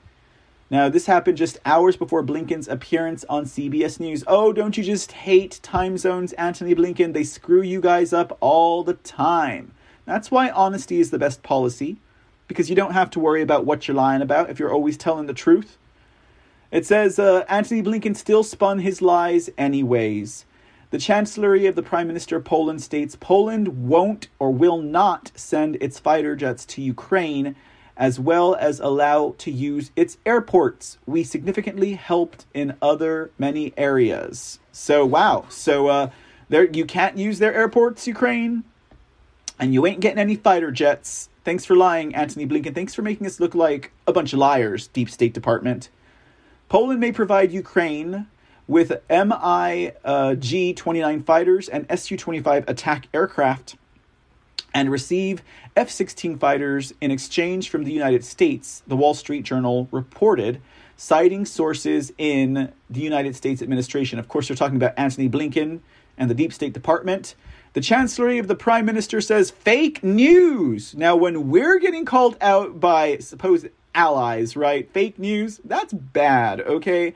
Now, 0.72 0.88
this 0.88 1.04
happened 1.04 1.36
just 1.36 1.58
hours 1.66 1.98
before 1.98 2.24
Blinken's 2.24 2.66
appearance 2.66 3.26
on 3.28 3.44
CBS 3.44 4.00
News. 4.00 4.24
Oh, 4.26 4.54
don't 4.54 4.78
you 4.78 4.82
just 4.82 5.12
hate 5.12 5.60
time 5.62 5.98
zones, 5.98 6.32
Antony 6.32 6.74
Blinken? 6.74 7.12
They 7.12 7.24
screw 7.24 7.60
you 7.60 7.78
guys 7.78 8.14
up 8.14 8.38
all 8.40 8.82
the 8.82 8.94
time. 8.94 9.72
That's 10.06 10.30
why 10.30 10.48
honesty 10.48 10.98
is 10.98 11.10
the 11.10 11.18
best 11.18 11.42
policy, 11.42 11.98
because 12.48 12.70
you 12.70 12.74
don't 12.74 12.94
have 12.94 13.10
to 13.10 13.20
worry 13.20 13.42
about 13.42 13.66
what 13.66 13.86
you're 13.86 13.94
lying 13.94 14.22
about 14.22 14.48
if 14.48 14.58
you're 14.58 14.72
always 14.72 14.96
telling 14.96 15.26
the 15.26 15.34
truth. 15.34 15.76
It 16.70 16.86
says 16.86 17.18
uh, 17.18 17.44
Antony 17.50 17.82
Blinken 17.82 18.16
still 18.16 18.42
spun 18.42 18.78
his 18.78 19.02
lies 19.02 19.50
anyways. 19.58 20.46
The 20.88 20.96
Chancellery 20.96 21.66
of 21.66 21.74
the 21.74 21.82
Prime 21.82 22.06
Minister 22.06 22.36
of 22.36 22.46
Poland 22.46 22.80
states 22.80 23.14
Poland 23.14 23.88
won't 23.88 24.28
or 24.38 24.50
will 24.50 24.80
not 24.80 25.32
send 25.34 25.76
its 25.82 25.98
fighter 25.98 26.34
jets 26.34 26.64
to 26.64 26.80
Ukraine, 26.80 27.56
as 27.96 28.18
well 28.18 28.54
as 28.54 28.80
allow 28.80 29.34
to 29.38 29.50
use 29.50 29.90
its 29.96 30.18
airports. 30.24 30.98
We 31.06 31.24
significantly 31.24 31.94
helped 31.94 32.46
in 32.54 32.76
other 32.80 33.30
many 33.38 33.72
areas. 33.76 34.58
So 34.72 35.04
wow, 35.04 35.44
so 35.48 35.88
uh, 35.88 36.10
there 36.48 36.64
you 36.64 36.84
can't 36.84 37.18
use 37.18 37.38
their 37.38 37.54
airports, 37.54 38.06
Ukraine, 38.06 38.64
and 39.58 39.74
you 39.74 39.86
ain't 39.86 40.00
getting 40.00 40.18
any 40.18 40.36
fighter 40.36 40.70
jets. 40.70 41.28
Thanks 41.44 41.64
for 41.64 41.74
lying, 41.74 42.14
Anthony 42.14 42.46
Blinken. 42.46 42.74
Thanks 42.74 42.94
for 42.94 43.02
making 43.02 43.26
us 43.26 43.40
look 43.40 43.54
like 43.54 43.92
a 44.06 44.12
bunch 44.12 44.32
of 44.32 44.38
liars, 44.38 44.86
Deep 44.88 45.10
State 45.10 45.34
Department. 45.34 45.88
Poland 46.68 47.00
may 47.00 47.12
provide 47.12 47.52
Ukraine 47.52 48.26
with 48.66 48.92
MiG 49.10 49.94
uh, 50.04 50.34
29 50.34 51.22
fighters 51.24 51.68
and 51.68 51.86
Su 51.98 52.16
25 52.16 52.68
attack 52.68 53.08
aircraft 53.12 53.76
and 54.74 54.90
receive 54.90 55.42
F 55.76 55.90
16 55.90 56.38
fighters 56.38 56.92
in 57.00 57.10
exchange 57.10 57.70
from 57.70 57.84
the 57.84 57.92
United 57.92 58.24
States, 58.24 58.82
the 58.86 58.96
Wall 58.96 59.14
Street 59.14 59.44
Journal 59.44 59.88
reported, 59.90 60.60
citing 60.96 61.44
sources 61.44 62.12
in 62.18 62.72
the 62.88 63.00
United 63.00 63.34
States 63.34 63.62
administration. 63.62 64.18
Of 64.18 64.28
course, 64.28 64.48
they're 64.48 64.56
talking 64.56 64.76
about 64.76 64.94
Antony 64.96 65.28
Blinken 65.28 65.80
and 66.16 66.30
the 66.30 66.34
Deep 66.34 66.52
State 66.52 66.72
Department. 66.72 67.34
The 67.72 67.80
Chancellery 67.80 68.38
of 68.38 68.48
the 68.48 68.54
Prime 68.54 68.84
Minister 68.84 69.20
says 69.20 69.50
fake 69.50 70.04
news. 70.04 70.94
Now, 70.94 71.16
when 71.16 71.48
we're 71.48 71.78
getting 71.78 72.04
called 72.04 72.36
out 72.40 72.78
by 72.80 73.18
supposed 73.18 73.68
allies, 73.94 74.56
right? 74.56 74.90
Fake 74.92 75.18
news, 75.18 75.60
that's 75.64 75.92
bad, 75.92 76.60
okay? 76.60 77.14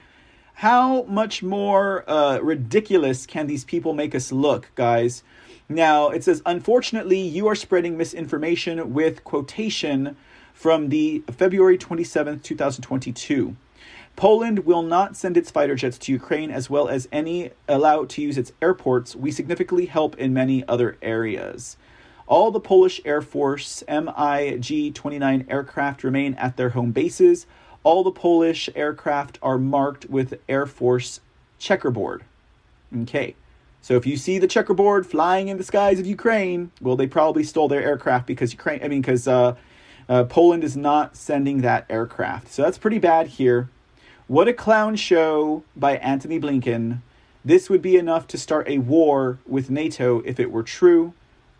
How 0.54 1.02
much 1.02 1.42
more 1.42 2.08
uh, 2.08 2.38
ridiculous 2.38 3.26
can 3.26 3.46
these 3.46 3.64
people 3.64 3.92
make 3.92 4.14
us 4.14 4.32
look, 4.32 4.70
guys? 4.74 5.22
Now, 5.68 6.10
it 6.10 6.22
says, 6.22 6.42
unfortunately, 6.46 7.18
you 7.18 7.48
are 7.48 7.56
spreading 7.56 7.96
misinformation 7.96 8.94
with 8.94 9.24
quotation 9.24 10.16
from 10.54 10.90
the 10.90 11.24
February 11.30 11.76
27th, 11.76 12.42
2022. 12.42 13.56
Poland 14.14 14.60
will 14.60 14.82
not 14.82 15.16
send 15.16 15.36
its 15.36 15.50
fighter 15.50 15.74
jets 15.74 15.98
to 15.98 16.12
Ukraine 16.12 16.50
as 16.50 16.70
well 16.70 16.88
as 16.88 17.08
any 17.12 17.50
allow 17.68 18.04
to 18.06 18.22
use 18.22 18.38
its 18.38 18.52
airports. 18.62 19.14
We 19.14 19.30
significantly 19.30 19.86
help 19.86 20.16
in 20.16 20.32
many 20.32 20.66
other 20.66 20.96
areas. 21.02 21.76
All 22.26 22.50
the 22.50 22.60
Polish 22.60 23.00
Air 23.04 23.20
Force 23.20 23.84
MiG 23.88 24.94
29 24.94 25.46
aircraft 25.48 26.02
remain 26.02 26.34
at 26.34 26.56
their 26.56 26.70
home 26.70 26.92
bases. 26.92 27.46
All 27.82 28.02
the 28.02 28.10
Polish 28.10 28.70
aircraft 28.74 29.38
are 29.42 29.58
marked 29.58 30.08
with 30.08 30.40
Air 30.48 30.66
Force 30.66 31.20
checkerboard. 31.58 32.24
Okay. 33.02 33.34
So 33.86 33.94
if 33.94 34.04
you 34.04 34.16
see 34.16 34.40
the 34.40 34.48
checkerboard 34.48 35.06
flying 35.06 35.46
in 35.46 35.58
the 35.58 35.62
skies 35.62 36.00
of 36.00 36.06
Ukraine, 36.06 36.72
well, 36.80 36.96
they 36.96 37.06
probably 37.06 37.44
stole 37.44 37.68
their 37.68 37.84
aircraft 37.84 38.26
because 38.26 38.50
Ukraine. 38.52 38.82
I 38.82 38.88
mean, 38.88 39.00
because 39.00 39.28
uh, 39.28 39.54
uh, 40.08 40.24
Poland 40.24 40.64
is 40.64 40.76
not 40.76 41.16
sending 41.16 41.60
that 41.60 41.86
aircraft. 41.88 42.48
So 42.48 42.62
that's 42.62 42.78
pretty 42.78 42.98
bad 42.98 43.28
here. 43.28 43.68
What 44.26 44.48
a 44.48 44.52
clown 44.52 44.96
show 44.96 45.62
by 45.76 45.98
Anthony 45.98 46.40
Blinken. 46.40 47.00
This 47.44 47.70
would 47.70 47.80
be 47.80 47.96
enough 47.96 48.26
to 48.26 48.36
start 48.36 48.68
a 48.68 48.78
war 48.78 49.38
with 49.46 49.70
NATO 49.70 50.20
if 50.24 50.40
it 50.40 50.50
were 50.50 50.64
true 50.64 51.14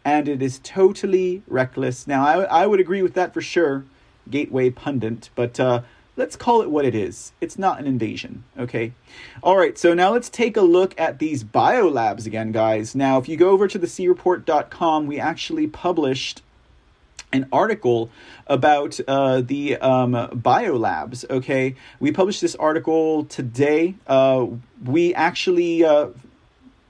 and 0.05 0.27
it 0.27 0.43
is 0.43 0.59
totally 0.65 1.45
reckless. 1.47 2.09
Now, 2.09 2.27
I, 2.27 2.63
I 2.63 2.67
would 2.67 2.81
agree 2.81 3.03
with 3.03 3.15
that 3.15 3.35
for 3.35 3.41
sure, 3.41 3.85
Gateway 4.29 4.71
Pundit, 4.71 5.31
but 5.37 5.61
uh, 5.61 5.83
let's 6.17 6.37
call 6.37 6.63
it 6.63 6.71
what 6.71 6.85
it 6.85 6.95
is. 6.95 7.33
It's 7.41 7.59
not 7.59 7.79
an 7.79 7.87
invasion, 7.87 8.45
okay? 8.59 8.93
All 9.43 9.57
right, 9.57 9.77
so 9.77 9.95
now 9.95 10.13
let's 10.13 10.29
take 10.29 10.57
a 10.57 10.63
look 10.63 10.99
at 10.99 11.19
these 11.19 11.45
biolabs 11.45 12.27
again, 12.27 12.53
guys. 12.53 12.95
Now, 12.95 13.19
if 13.19 13.29
you 13.29 13.37
go 13.37 13.51
over 13.51 13.69
to 13.69 13.79
the 13.79 13.87
creport.com, 13.87 15.07
we 15.07 15.21
actually 15.21 15.67
published 15.67 16.43
an 17.33 17.47
article 17.53 18.11
about 18.47 18.99
uh, 19.07 19.41
the 19.41 19.77
um, 19.77 20.13
biolabs. 20.13 21.29
Okay, 21.29 21.75
we 22.01 22.13
published 22.13 22.41
this 22.41 22.55
article 22.57 23.25
today. 23.25 23.95
Uh, 24.07 24.47
we 24.85 25.15
actually 25.15 25.85
uh, 25.85 26.09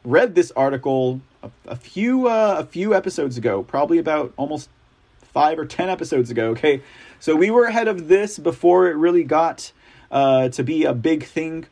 read 0.05 0.35
this 0.35 0.53
article 0.53 1.21
a, 1.43 1.51
a 1.67 1.77
few 1.77 2.29
uh, 2.29 2.57
a 2.59 2.65
few 2.65 2.95
episodes 2.95 3.37
ago, 3.37 3.63
probably 3.63 3.99
about 3.99 4.33
almost 4.37 4.69
five 5.23 5.59
or 5.59 5.65
ten 5.65 5.89
episodes 5.89 6.31
ago. 6.31 6.51
Okay, 6.51 6.83
so 7.21 7.37
we 7.37 7.51
were 7.51 7.65
ahead 7.65 7.89
of 7.89 8.09
this 8.09 8.39
before 8.39 8.89
it 8.89 8.97
really 8.97 9.25
got 9.25 9.73
uh, 10.11 10.49
to 10.51 10.63
be 10.63 10.85
a 10.85 10.93
big 10.93 11.25
thing. 11.25 11.67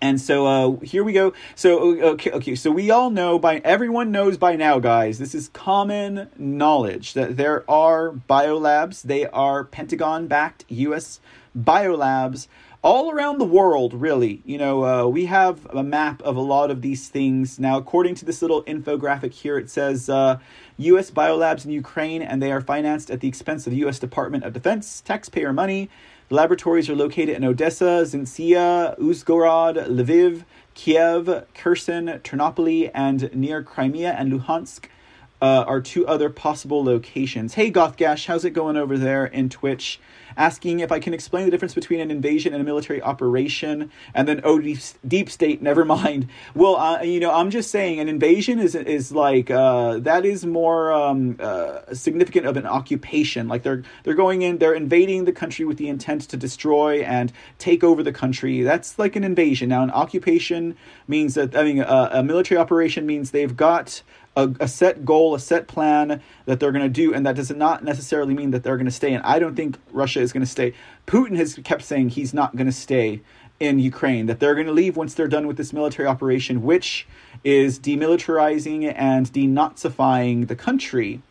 And 0.00 0.20
so 0.20 0.46
uh, 0.46 0.80
here 0.80 1.02
we 1.02 1.12
go. 1.14 1.32
So 1.54 1.98
okay, 2.02 2.30
okay. 2.30 2.54
So 2.54 2.70
we 2.70 2.90
all 2.90 3.08
know 3.08 3.38
by 3.38 3.58
everyone 3.58 4.10
knows 4.12 4.36
by 4.36 4.54
now, 4.54 4.78
guys. 4.78 5.18
This 5.18 5.34
is 5.34 5.48
common 5.48 6.28
knowledge 6.36 7.14
that 7.14 7.38
there 7.38 7.68
are 7.70 8.12
biolabs. 8.12 9.02
They 9.02 9.26
are 9.26 9.64
Pentagon-backed 9.64 10.66
U.S. 10.68 11.20
biolabs 11.58 12.46
all 12.82 13.10
around 13.10 13.38
the 13.38 13.44
world, 13.44 13.94
really. 13.94 14.42
You 14.44 14.58
know, 14.58 14.84
uh, 14.84 15.06
we 15.06 15.26
have 15.26 15.66
a 15.66 15.82
map 15.82 16.22
of 16.22 16.36
a 16.36 16.40
lot 16.40 16.70
of 16.70 16.82
these 16.82 17.08
things. 17.08 17.58
Now, 17.58 17.78
according 17.78 18.14
to 18.16 18.24
this 18.24 18.42
little 18.42 18.62
infographic 18.64 19.32
here, 19.32 19.58
it 19.58 19.70
says 19.70 20.08
uh, 20.08 20.38
U.S. 20.78 21.10
biolabs 21.10 21.64
in 21.64 21.70
Ukraine, 21.70 22.22
and 22.22 22.42
they 22.42 22.52
are 22.52 22.60
financed 22.60 23.10
at 23.10 23.20
the 23.20 23.28
expense 23.28 23.66
of 23.66 23.72
the 23.72 23.78
U.S. 23.78 23.98
Department 23.98 24.44
of 24.44 24.52
Defense, 24.52 25.00
taxpayer 25.00 25.52
money. 25.52 25.88
The 26.28 26.34
laboratories 26.34 26.90
are 26.90 26.96
located 26.96 27.30
in 27.30 27.44
Odessa, 27.44 28.02
Zinsia, 28.04 28.98
Uzhgorod, 28.98 29.86
Lviv, 29.88 30.44
Kiev, 30.74 31.46
Kherson, 31.54 32.06
Ternopil, 32.24 32.90
and 32.94 33.32
near 33.34 33.62
Crimea 33.62 34.12
and 34.12 34.32
Luhansk 34.32 34.86
uh, 35.40 35.64
are 35.66 35.80
two 35.80 36.06
other 36.06 36.30
possible 36.30 36.84
locations. 36.84 37.54
Hey, 37.54 37.70
Gothgash, 37.70 38.26
how's 38.26 38.44
it 38.44 38.50
going 38.50 38.76
over 38.76 38.96
there 38.96 39.26
in 39.26 39.48
Twitch? 39.48 40.00
asking 40.36 40.80
if 40.80 40.92
I 40.92 40.98
can 40.98 41.14
explain 41.14 41.46
the 41.46 41.50
difference 41.50 41.74
between 41.74 42.00
an 42.00 42.10
invasion 42.10 42.52
and 42.52 42.60
a 42.60 42.64
military 42.64 43.02
operation, 43.02 43.90
and 44.14 44.28
then 44.28 44.40
oh, 44.44 44.58
deep, 44.58 44.78
deep 45.06 45.30
state, 45.30 45.62
never 45.62 45.84
mind. 45.84 46.28
Well, 46.54 46.76
uh, 46.76 47.02
you 47.02 47.20
know, 47.20 47.32
I'm 47.32 47.50
just 47.50 47.70
saying 47.70 48.00
an 48.00 48.08
invasion 48.08 48.58
is 48.58 48.74
is 48.74 49.12
like 49.12 49.50
uh, 49.50 49.98
that 49.98 50.24
is 50.24 50.46
more 50.46 50.92
um, 50.92 51.36
uh, 51.38 51.92
significant 51.92 52.46
of 52.46 52.56
an 52.56 52.66
occupation. 52.66 53.46
Like 53.48 53.62
they're 53.62 53.82
they're 54.04 54.14
going 54.14 54.42
in, 54.42 54.58
they're 54.58 54.74
invading 54.74 55.24
the 55.24 55.32
country 55.32 55.64
with 55.64 55.76
the 55.76 55.88
intent 55.88 56.22
to 56.22 56.36
destroy 56.36 57.02
and 57.02 57.32
take 57.58 57.84
over 57.84 58.02
the 58.02 58.12
country. 58.12 58.62
That's 58.62 58.98
like 58.98 59.16
an 59.16 59.24
invasion. 59.24 59.68
Now, 59.68 59.82
an 59.82 59.90
occupation 59.90 60.76
means 61.06 61.34
that 61.34 61.54
I 61.56 61.64
mean 61.64 61.80
a, 61.80 62.10
a 62.12 62.22
military 62.22 62.58
operation 62.58 63.06
means 63.06 63.32
they've 63.32 63.56
got 63.56 64.02
a, 64.36 64.54
a 64.60 64.68
set 64.68 65.04
goal, 65.04 65.34
a 65.34 65.40
set 65.40 65.66
plan 65.66 66.20
that 66.44 66.60
they're 66.60 66.72
going 66.72 66.84
to 66.84 66.88
do, 66.88 67.14
and 67.14 67.26
that 67.26 67.36
does 67.36 67.50
not 67.50 67.82
necessarily 67.82 68.34
mean 68.34 68.50
that 68.50 68.62
they're 68.62 68.76
going 68.76 68.86
to 68.86 68.92
stay. 68.92 69.14
And 69.14 69.24
I 69.24 69.38
don't 69.38 69.56
think 69.56 69.78
Russia 69.90 70.20
is 70.20 70.32
going 70.32 70.44
to 70.44 70.50
stay. 70.50 70.74
Putin 71.06 71.36
has 71.36 71.58
kept 71.64 71.82
saying 71.82 72.10
he's 72.10 72.34
not 72.34 72.54
going 72.54 72.66
to 72.66 72.72
stay 72.72 73.22
in 73.58 73.78
Ukraine, 73.78 74.26
that 74.26 74.38
they're 74.38 74.54
going 74.54 74.66
to 74.66 74.72
leave 74.72 74.96
once 74.96 75.14
they're 75.14 75.26
done 75.26 75.46
with 75.46 75.56
this 75.56 75.72
military 75.72 76.06
operation, 76.06 76.62
which 76.62 77.06
is 77.42 77.78
demilitarizing 77.78 78.92
and 78.94 79.32
denazifying 79.32 80.48
the 80.48 80.56
country. 80.56 81.22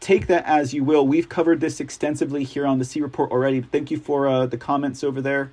Take 0.00 0.26
that 0.28 0.44
as 0.46 0.72
you 0.72 0.82
will. 0.82 1.06
We've 1.06 1.28
covered 1.28 1.60
this 1.60 1.80
extensively 1.80 2.44
here 2.44 2.66
on 2.66 2.78
the 2.78 2.84
C 2.84 3.00
Report 3.00 3.30
already. 3.30 3.60
Thank 3.60 3.90
you 3.90 3.98
for 3.98 4.26
uh, 4.26 4.46
the 4.46 4.56
comments 4.56 5.04
over 5.04 5.20
there. 5.20 5.52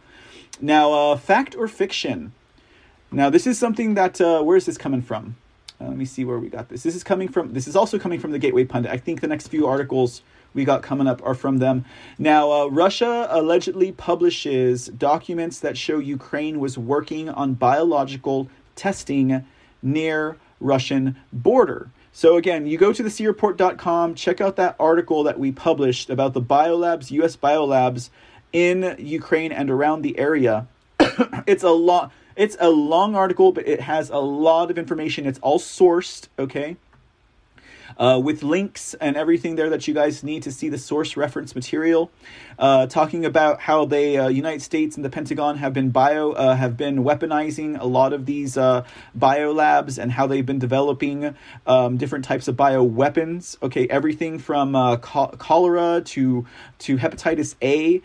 Now, 0.62 0.94
uh, 0.94 1.18
fact 1.18 1.56
or 1.56 1.68
fiction? 1.68 2.34
Now, 3.12 3.30
this 3.30 3.46
is 3.46 3.58
something 3.58 3.96
that, 3.96 4.22
uh, 4.22 4.42
where 4.42 4.56
is 4.56 4.66
this 4.66 4.78
coming 4.78 5.02
from? 5.02 5.36
Uh, 5.82 5.88
let 5.88 5.98
me 5.98 6.06
see 6.06 6.24
where 6.24 6.38
we 6.38 6.50
got 6.50 6.70
this. 6.70 6.84
This 6.84 6.96
is 6.96 7.04
coming 7.04 7.28
from. 7.28 7.54
This 7.54 7.68
is 7.68 7.76
also 7.76 7.98
coming 7.98 8.20
from 8.20 8.32
the 8.32 8.40
Gateway 8.40 8.66
Pundit. 8.66 8.92
I 8.92 8.98
think 8.98 9.22
the 9.22 9.28
next 9.28 9.48
few 9.48 9.68
articles 9.68 10.22
we 10.54 10.66
got 10.66 10.84
coming 10.84 11.08
up 11.08 11.26
are 11.26 11.34
from 11.34 11.58
them. 11.58 11.86
Now, 12.20 12.52
uh, 12.52 12.66
Russia 12.68 13.28
allegedly 13.32 13.92
publishes 13.92 14.88
documents 14.88 15.60
that 15.62 15.78
show 15.78 15.98
Ukraine 15.98 16.60
was 16.60 16.78
working 16.78 17.30
on 17.30 17.54
biological 17.54 18.50
testing 18.76 19.46
near 19.82 20.38
Russian 20.60 21.16
border. 21.34 21.90
So 22.14 22.36
again, 22.36 22.68
you 22.68 22.78
go 22.78 22.92
to 22.92 23.02
the 23.02 23.10
creport.com, 23.10 24.16
check 24.16 24.42
out 24.42 24.58
that 24.58 24.76
article 24.80 25.24
that 25.24 25.40
we 25.40 25.52
published 25.52 26.10
about 26.10 26.34
the 26.34 26.42
biolabs, 26.42 27.10
US 27.12 27.38
biolabs 27.38 28.10
in 28.52 28.96
Ukraine 29.00 29.54
and 29.54 29.72
around 29.72 30.02
the 30.02 30.20
area. 30.20 30.68
it's 31.48 31.64
a 31.64 31.70
lot 31.70 32.12
it's 32.36 32.58
a 32.60 32.70
long 32.70 33.16
article, 33.16 33.52
but 33.52 33.68
it 33.68 33.82
has 33.82 34.10
a 34.10 34.18
lot 34.18 34.72
of 34.72 34.78
information. 34.78 35.26
It's 35.26 35.40
all 35.40 35.60
sourced, 35.60 36.28
okay? 36.38 36.78
Uh, 37.98 38.20
with 38.24 38.44
links 38.44 38.94
and 38.96 39.16
everything 39.16 39.56
there 39.56 39.70
that 39.70 39.88
you 39.88 39.94
guys 39.94 40.24
need 40.24 40.44
to 40.44 40.52
see 40.52 40.70
the 40.70 40.78
source 40.78 41.18
reference 41.18 41.56
material, 41.56 42.12
uh, 42.60 42.88
talking 42.88 43.26
about 43.26 43.62
how 43.62 43.86
the 43.86 44.18
uh, 44.18 44.28
United 44.28 44.62
States 44.62 44.96
and 44.96 45.06
the 45.06 45.10
Pentagon 45.10 45.58
have 45.58 45.74
been 45.74 45.90
bio 45.90 46.32
uh, 46.32 46.56
have 46.56 46.78
been 46.78 47.04
weaponizing 47.04 47.80
a 47.80 47.86
lot 47.86 48.14
of 48.14 48.26
these 48.26 48.58
uh, 48.58 48.84
bio 49.16 49.52
labs 49.52 49.98
and 49.98 50.12
how 50.12 50.28
they've 50.28 50.46
been 50.46 50.60
developing 50.60 51.36
um, 51.68 51.98
different 51.98 52.26
types 52.26 52.48
of 52.48 52.58
bio 52.58 52.84
weapons. 52.84 53.58
Okay, 53.64 53.88
everything 53.88 54.40
from 54.40 54.76
uh, 54.76 54.98
cholera 54.98 56.02
to 56.02 56.46
to 56.80 56.98
hepatitis 56.98 57.56
A. 57.62 58.02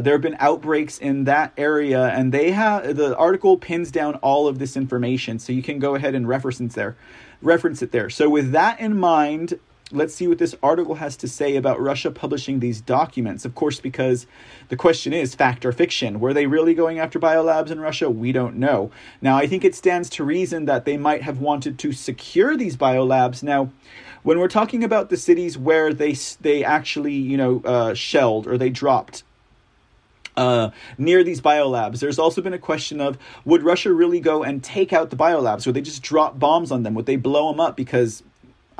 there 0.00 0.14
have 0.14 0.20
been 0.20 0.36
outbreaks 0.38 0.98
in 0.98 1.24
that 1.24 1.52
area, 1.56 2.08
and 2.08 2.32
they 2.32 2.50
have 2.52 2.96
the 2.96 3.16
article 3.16 3.56
pins 3.56 3.90
down 3.90 4.16
all 4.16 4.46
of 4.46 4.58
this 4.58 4.76
information, 4.76 5.38
so 5.38 5.52
you 5.52 5.62
can 5.62 5.78
go 5.78 5.94
ahead 5.94 6.14
and 6.14 6.28
reference 6.28 6.74
there 6.74 6.96
reference 7.42 7.82
it 7.82 7.92
there. 7.92 8.10
So, 8.10 8.28
with 8.28 8.52
that 8.52 8.80
in 8.80 8.98
mind, 8.98 9.58
let's 9.92 10.14
see 10.14 10.28
what 10.28 10.38
this 10.38 10.54
article 10.62 10.96
has 10.96 11.16
to 11.16 11.28
say 11.28 11.56
about 11.56 11.80
Russia 11.80 12.10
publishing 12.10 12.60
these 12.60 12.80
documents. 12.80 13.44
Of 13.44 13.54
course, 13.54 13.80
because 13.80 14.26
the 14.68 14.76
question 14.76 15.12
is 15.12 15.34
fact 15.34 15.64
or 15.64 15.72
fiction. 15.72 16.20
Were 16.20 16.32
they 16.32 16.46
really 16.46 16.74
going 16.74 16.98
after 16.98 17.18
biolabs 17.18 17.70
in 17.70 17.80
Russia? 17.80 18.08
We 18.10 18.32
don't 18.32 18.56
know. 18.56 18.90
Now, 19.20 19.36
I 19.36 19.46
think 19.46 19.64
it 19.64 19.74
stands 19.74 20.08
to 20.10 20.24
reason 20.24 20.66
that 20.66 20.84
they 20.84 20.96
might 20.96 21.22
have 21.22 21.40
wanted 21.40 21.78
to 21.80 21.92
secure 21.92 22.56
these 22.56 22.76
biolabs. 22.76 23.42
Now, 23.42 23.70
when 24.22 24.38
we're 24.38 24.48
talking 24.48 24.84
about 24.84 25.10
the 25.10 25.16
cities 25.16 25.56
where 25.56 25.92
they 25.92 26.12
they 26.40 26.64
actually 26.64 27.14
you 27.14 27.36
know 27.36 27.62
uh, 27.64 27.94
shelled 27.94 28.46
or 28.46 28.58
they 28.58 28.70
dropped 28.70 29.22
uh, 30.36 30.70
near 30.98 31.22
these 31.24 31.40
biolabs. 31.40 32.00
There's 32.00 32.18
also 32.18 32.40
been 32.42 32.54
a 32.54 32.58
question 32.58 33.00
of 33.00 33.18
would 33.44 33.62
Russia 33.62 33.92
really 33.92 34.20
go 34.20 34.42
and 34.42 34.62
take 34.62 34.92
out 34.92 35.10
the 35.10 35.16
biolabs? 35.16 35.66
Would 35.66 35.74
they 35.76 35.80
just 35.80 36.02
drop 36.02 36.38
bombs 36.38 36.70
on 36.70 36.82
them? 36.82 36.94
Would 36.94 37.06
they 37.06 37.16
blow 37.16 37.50
them 37.50 37.60
up? 37.60 37.76
Because, 37.76 38.22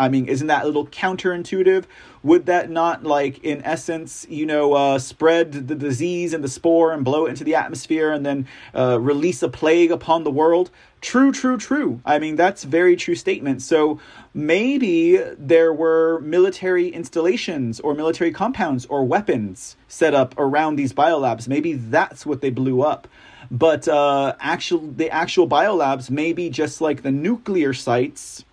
I 0.01 0.09
mean, 0.09 0.27
isn't 0.27 0.47
that 0.47 0.63
a 0.65 0.67
little 0.67 0.87
counterintuitive? 0.87 1.85
Would 2.23 2.47
that 2.47 2.71
not, 2.71 3.05
like, 3.05 3.45
in 3.45 3.63
essence, 3.65 4.27
you 4.29 4.47
know, 4.47 4.73
uh, 4.73 4.99
spread 4.99 5.69
the 5.69 5.75
disease 5.75 6.33
and 6.33 6.43
the 6.43 6.49
spore 6.49 6.93
and 6.93 7.05
blow 7.05 7.27
it 7.27 7.31
into 7.31 7.45
the 7.45 7.55
atmosphere 7.55 8.11
and 8.11 8.25
then 8.25 8.47
uh, 8.75 8.99
release 8.99 9.43
a 9.43 9.49
plague 9.49 9.93
upon 9.93 10.25
the 10.25 10.31
world? 10.31 10.71
True, 11.01 11.33
true, 11.33 11.57
true. 11.57 12.01
I 12.05 12.19
mean, 12.19 12.37
that's 12.37 12.65
very 12.65 12.97
true 12.97 13.15
statement. 13.15 13.63
So 13.63 14.01
maybe 14.35 15.19
there 15.39 15.73
were 15.73 16.21
military 16.21 16.89
installations 16.89 17.81
or 17.81 17.95
military 17.95 18.33
compounds 18.33 18.87
or 18.87 19.05
weapons 19.05 19.77
set 19.89 20.15
up 20.15 20.35
around 20.39 20.77
these 20.77 20.93
biolabs. 20.93 21.49
Maybe 21.49 21.75
that's 21.75 22.27
what 22.27 22.41
they 22.41 22.51
blew 22.51 22.83
up. 22.83 23.07
But 23.51 23.89
uh, 23.89 24.35
actual 24.41 24.81
the 24.81 25.11
actual 25.11 25.49
biolabs 25.49 26.11
may 26.11 26.33
be 26.33 26.51
just 26.51 26.81
like 26.81 27.03
the 27.03 27.11
nuclear 27.11 27.73
sites. 27.73 28.45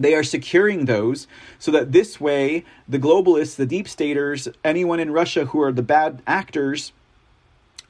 They 0.00 0.14
are 0.14 0.24
securing 0.24 0.86
those 0.86 1.26
so 1.58 1.70
that 1.72 1.92
this 1.92 2.20
way 2.20 2.64
the 2.88 2.98
globalists, 2.98 3.56
the 3.56 3.66
deep 3.66 3.88
staters, 3.88 4.48
anyone 4.64 4.98
in 4.98 5.10
Russia 5.12 5.46
who 5.46 5.60
are 5.60 5.72
the 5.72 5.82
bad 5.82 6.22
actors 6.26 6.92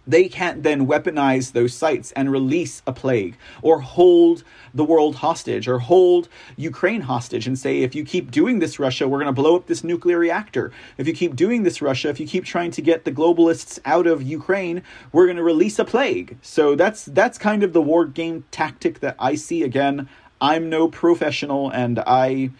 they 0.07 0.29
can't 0.29 0.63
then 0.63 0.87
weaponize 0.87 1.53
those 1.53 1.75
sites 1.75 2.11
and 2.13 2.33
release 2.33 2.83
a 2.87 2.93
plague 2.93 3.37
or 3.63 3.81
hold 3.81 4.43
the 4.75 4.85
world 4.85 5.17
hostage 5.17 5.69
or 5.69 5.79
hold 5.79 6.29
Ukraine 6.57 7.03
hostage 7.03 7.47
and 7.47 7.59
say, 7.59 7.83
if 7.83 7.95
you 7.95 8.05
keep 8.05 8.31
doing 8.31 8.59
this, 8.59 8.79
Russia, 8.79 9.07
we're 9.07 9.19
going 9.19 9.27
to 9.27 9.33
blow 9.33 9.57
up 9.57 9.67
this 9.67 9.85
nuclear 9.85 10.19
reactor. 10.19 10.73
If 10.97 11.07
you 11.07 11.13
keep 11.13 11.37
doing 11.37 11.63
this, 11.63 11.83
Russia, 11.83 12.09
if 12.09 12.19
you 12.19 12.27
keep 12.27 12.45
trying 12.45 12.71
to 12.73 12.83
get 12.83 13.05
the 13.05 13.13
globalists 13.13 13.79
out 13.85 14.07
of 14.07 14.23
Ukraine, 14.23 14.83
we're 15.13 15.27
going 15.27 15.37
to 15.37 15.43
release 15.43 15.79
a 15.79 15.85
plague. 15.85 16.39
So 16.43 16.75
that's 16.75 17.05
that's 17.05 17.39
kind 17.39 17.63
of 17.63 17.73
the 17.73 17.83
war 17.83 18.07
game 18.07 18.45
tactic 18.51 19.01
that 19.01 19.17
I 19.19 19.35
see. 19.35 19.63
Again, 19.63 20.09
I'm 20.41 20.71
no 20.71 20.89
professional 20.89 21.71
and 21.71 21.99
I 21.99 22.51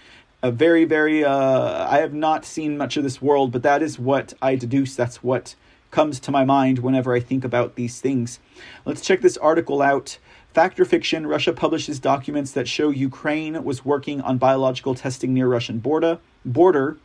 a 0.43 0.51
very 0.51 0.85
very 0.85 1.25
uh, 1.25 1.89
I 1.89 1.99
have 1.99 2.15
not 2.15 2.45
seen 2.45 2.77
much 2.77 2.97
of 2.97 3.03
this 3.03 3.21
world, 3.23 3.53
but 3.53 3.63
that 3.63 3.83
is 3.83 3.99
what 3.99 4.35
I 4.43 4.57
deduce. 4.57 4.95
That's 4.95 5.23
what 5.23 5.55
comes 5.91 6.21
to 6.21 6.31
my 6.31 6.45
mind 6.45 6.79
whenever 6.79 7.15
I 7.15 7.21
think 7.21 7.45
about 7.45 7.75
these 7.75 8.01
things. 8.01 8.39
Let's 8.85 9.01
check 9.01 9.23
this 9.23 9.37
article 9.39 9.83
out. 9.83 10.19
Fact 10.53 10.81
or 10.81 10.85
fiction, 10.85 11.27
Russia 11.27 11.53
publishes 11.53 12.01
documents 12.01 12.53
that 12.53 12.69
show 12.69 12.91
Ukraine 12.91 13.63
was 13.63 13.85
working 13.85 14.21
on 14.21 14.39
biological 14.39 14.95
testing 14.95 15.33
near 15.33 15.47
Russian 15.47 15.79
border. 15.79 16.19
border. 16.45 16.99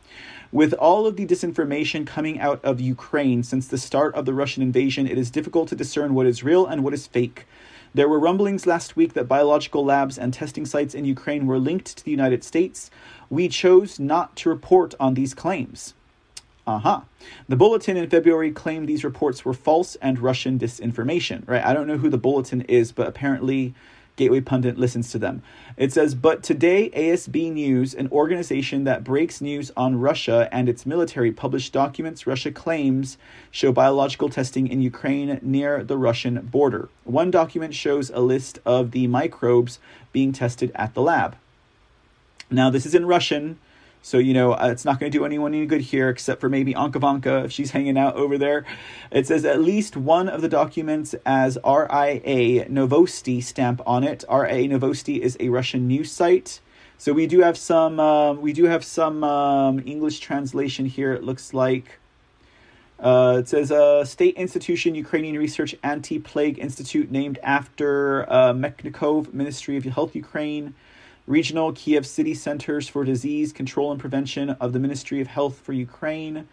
With 0.52 0.74
all 0.74 1.06
of 1.06 1.16
the 1.16 1.26
disinformation 1.26 2.06
coming 2.06 2.40
out 2.40 2.64
of 2.64 2.80
Ukraine 2.80 3.42
since 3.42 3.66
the 3.66 3.78
start 3.78 4.14
of 4.14 4.24
the 4.24 4.34
Russian 4.34 4.62
invasion, 4.62 5.06
it 5.06 5.18
is 5.18 5.30
difficult 5.30 5.68
to 5.68 5.76
discern 5.76 6.14
what 6.14 6.26
is 6.26 6.44
real 6.44 6.66
and 6.66 6.84
what 6.84 6.94
is 6.94 7.06
fake. 7.06 7.46
There 7.96 8.10
were 8.10 8.18
rumblings 8.18 8.66
last 8.66 8.94
week 8.94 9.14
that 9.14 9.26
biological 9.26 9.82
labs 9.82 10.18
and 10.18 10.34
testing 10.34 10.66
sites 10.66 10.94
in 10.94 11.06
Ukraine 11.06 11.46
were 11.46 11.58
linked 11.58 11.96
to 11.96 12.04
the 12.04 12.10
United 12.10 12.44
States. 12.44 12.90
We 13.30 13.48
chose 13.48 13.98
not 13.98 14.36
to 14.36 14.50
report 14.50 14.94
on 15.00 15.14
these 15.14 15.32
claims. 15.32 15.94
Uh-huh. 16.66 17.00
The 17.48 17.56
bulletin 17.56 17.96
in 17.96 18.10
February 18.10 18.50
claimed 18.50 18.86
these 18.86 19.02
reports 19.02 19.46
were 19.46 19.54
false 19.54 19.94
and 20.02 20.18
Russian 20.18 20.58
disinformation, 20.58 21.48
right? 21.48 21.64
I 21.64 21.72
don't 21.72 21.86
know 21.86 21.96
who 21.96 22.10
the 22.10 22.18
bulletin 22.18 22.60
is, 22.68 22.92
but 22.92 23.08
apparently 23.08 23.74
Gateway 24.16 24.40
Pundit 24.40 24.78
listens 24.78 25.10
to 25.12 25.18
them. 25.18 25.42
It 25.76 25.92
says, 25.92 26.14
but 26.14 26.42
today, 26.42 26.90
ASB 26.90 27.52
News, 27.52 27.94
an 27.94 28.08
organization 28.10 28.84
that 28.84 29.04
breaks 29.04 29.42
news 29.42 29.70
on 29.76 30.00
Russia 30.00 30.48
and 30.50 30.68
its 30.68 30.86
military, 30.86 31.30
published 31.30 31.72
documents 31.72 32.26
Russia 32.26 32.50
claims 32.50 33.18
show 33.50 33.72
biological 33.72 34.30
testing 34.30 34.68
in 34.68 34.80
Ukraine 34.80 35.38
near 35.42 35.84
the 35.84 35.98
Russian 35.98 36.46
border. 36.46 36.88
One 37.04 37.30
document 37.30 37.74
shows 37.74 38.10
a 38.10 38.20
list 38.20 38.58
of 38.64 38.92
the 38.92 39.06
microbes 39.06 39.78
being 40.12 40.32
tested 40.32 40.72
at 40.74 40.94
the 40.94 41.02
lab. 41.02 41.36
Now, 42.50 42.70
this 42.70 42.86
is 42.86 42.94
in 42.94 43.06
Russian. 43.06 43.58
So, 44.06 44.18
you 44.18 44.34
know, 44.34 44.54
it's 44.54 44.84
not 44.84 45.00
going 45.00 45.10
to 45.10 45.18
do 45.18 45.24
anyone 45.24 45.52
any 45.52 45.66
good 45.66 45.80
here 45.80 46.08
except 46.08 46.40
for 46.40 46.48
maybe 46.48 46.74
Ankovanka 46.74 47.46
if 47.46 47.50
she's 47.50 47.72
hanging 47.72 47.98
out 47.98 48.14
over 48.14 48.38
there. 48.38 48.64
It 49.10 49.26
says 49.26 49.44
at 49.44 49.60
least 49.60 49.96
one 49.96 50.28
of 50.28 50.42
the 50.42 50.48
documents 50.48 51.16
as 51.26 51.58
RIA 51.64 52.66
Novosti 52.66 53.42
stamp 53.42 53.82
on 53.84 54.04
it. 54.04 54.22
RIA 54.30 54.68
Novosti 54.68 55.18
is 55.18 55.36
a 55.40 55.48
Russian 55.48 55.88
news 55.88 56.12
site. 56.12 56.60
So 56.98 57.12
we 57.12 57.26
do 57.26 57.40
have 57.40 57.58
some 57.58 57.98
um, 57.98 58.40
we 58.40 58.52
do 58.52 58.66
have 58.66 58.84
some 58.84 59.24
um, 59.24 59.82
English 59.84 60.20
translation 60.20 60.86
here. 60.86 61.12
It 61.12 61.24
looks 61.24 61.52
like 61.52 61.98
uh, 63.00 63.38
it 63.40 63.48
says 63.48 63.72
a 63.72 63.82
uh, 63.82 64.04
state 64.04 64.36
institution, 64.36 64.94
Ukrainian 64.94 65.36
Research 65.36 65.74
Anti-Plague 65.82 66.60
Institute, 66.60 67.10
named 67.10 67.40
after 67.42 68.24
uh, 68.30 68.52
Mechnikov 68.52 69.34
Ministry 69.34 69.76
of 69.76 69.82
Health 69.82 70.14
Ukraine 70.14 70.74
regional 71.26 71.72
Kiev 71.72 72.06
city 72.06 72.34
centers 72.34 72.88
for 72.88 73.04
disease 73.04 73.52
control 73.52 73.90
and 73.90 74.00
prevention 74.00 74.50
of 74.50 74.72
the 74.72 74.78
Ministry 74.78 75.20
of 75.20 75.26
Health 75.26 75.58
for 75.58 75.72
Ukraine. 75.72 76.46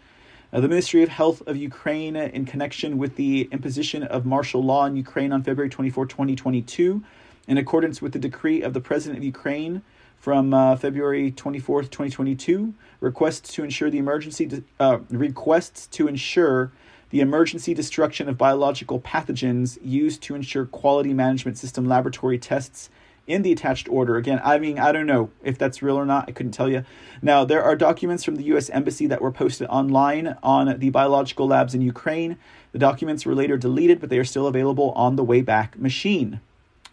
Uh, 0.52 0.60
the 0.60 0.68
Ministry 0.68 1.02
of 1.02 1.08
Health 1.08 1.42
of 1.46 1.56
Ukraine, 1.56 2.16
in 2.16 2.44
connection 2.44 2.98
with 2.98 3.16
the 3.16 3.48
imposition 3.52 4.02
of 4.02 4.26
martial 4.26 4.62
law 4.62 4.84
in 4.86 4.96
Ukraine 4.96 5.32
on 5.32 5.42
February 5.42 5.70
24, 5.70 6.06
2022, 6.06 7.02
in 7.46 7.58
accordance 7.58 8.02
with 8.02 8.12
the 8.12 8.18
decree 8.18 8.62
of 8.62 8.72
the 8.72 8.80
President 8.80 9.18
of 9.18 9.24
Ukraine 9.24 9.82
from 10.16 10.52
uh, 10.52 10.74
February 10.76 11.30
24, 11.30 11.82
2022, 11.82 12.74
requests 13.00 13.52
to 13.52 13.62
ensure 13.62 13.90
the 13.90 13.98
emergency 13.98 14.46
de- 14.46 14.64
uh, 14.80 14.98
requests 15.10 15.86
to 15.88 16.08
ensure 16.08 16.72
the 17.10 17.20
emergency 17.20 17.74
destruction 17.74 18.28
of 18.28 18.36
biological 18.36 18.98
pathogens 19.00 19.78
used 19.82 20.22
to 20.22 20.34
ensure 20.34 20.64
quality 20.66 21.12
management 21.12 21.58
system 21.58 21.84
laboratory 21.86 22.38
tests 22.38 22.90
in 23.26 23.42
the 23.42 23.52
attached 23.52 23.88
order. 23.88 24.16
Again, 24.16 24.40
I 24.44 24.58
mean, 24.58 24.78
I 24.78 24.92
don't 24.92 25.06
know 25.06 25.30
if 25.42 25.56
that's 25.56 25.82
real 25.82 25.96
or 25.96 26.04
not. 26.04 26.26
I 26.28 26.32
couldn't 26.32 26.52
tell 26.52 26.68
you. 26.68 26.84
Now, 27.22 27.44
there 27.44 27.62
are 27.62 27.76
documents 27.76 28.24
from 28.24 28.36
the 28.36 28.44
U.S. 28.44 28.68
Embassy 28.70 29.06
that 29.06 29.22
were 29.22 29.32
posted 29.32 29.66
online 29.68 30.36
on 30.42 30.78
the 30.78 30.90
biological 30.90 31.46
labs 31.46 31.74
in 31.74 31.80
Ukraine. 31.80 32.36
The 32.72 32.78
documents 32.78 33.24
were 33.24 33.34
later 33.34 33.56
deleted, 33.56 34.00
but 34.00 34.10
they 34.10 34.18
are 34.18 34.24
still 34.24 34.46
available 34.46 34.92
on 34.92 35.16
the 35.16 35.24
Wayback 35.24 35.76
Machine, 35.76 36.40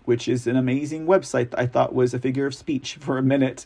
which 0.06 0.28
is 0.28 0.48
an 0.48 0.56
amazing 0.56 1.06
website 1.06 1.52
that 1.52 1.60
I 1.60 1.68
thought 1.68 1.94
was 1.94 2.14
a 2.14 2.20
figure 2.20 2.46
of 2.46 2.56
speech 2.56 2.96
for 3.00 3.18
a 3.18 3.24
minute. 3.24 3.66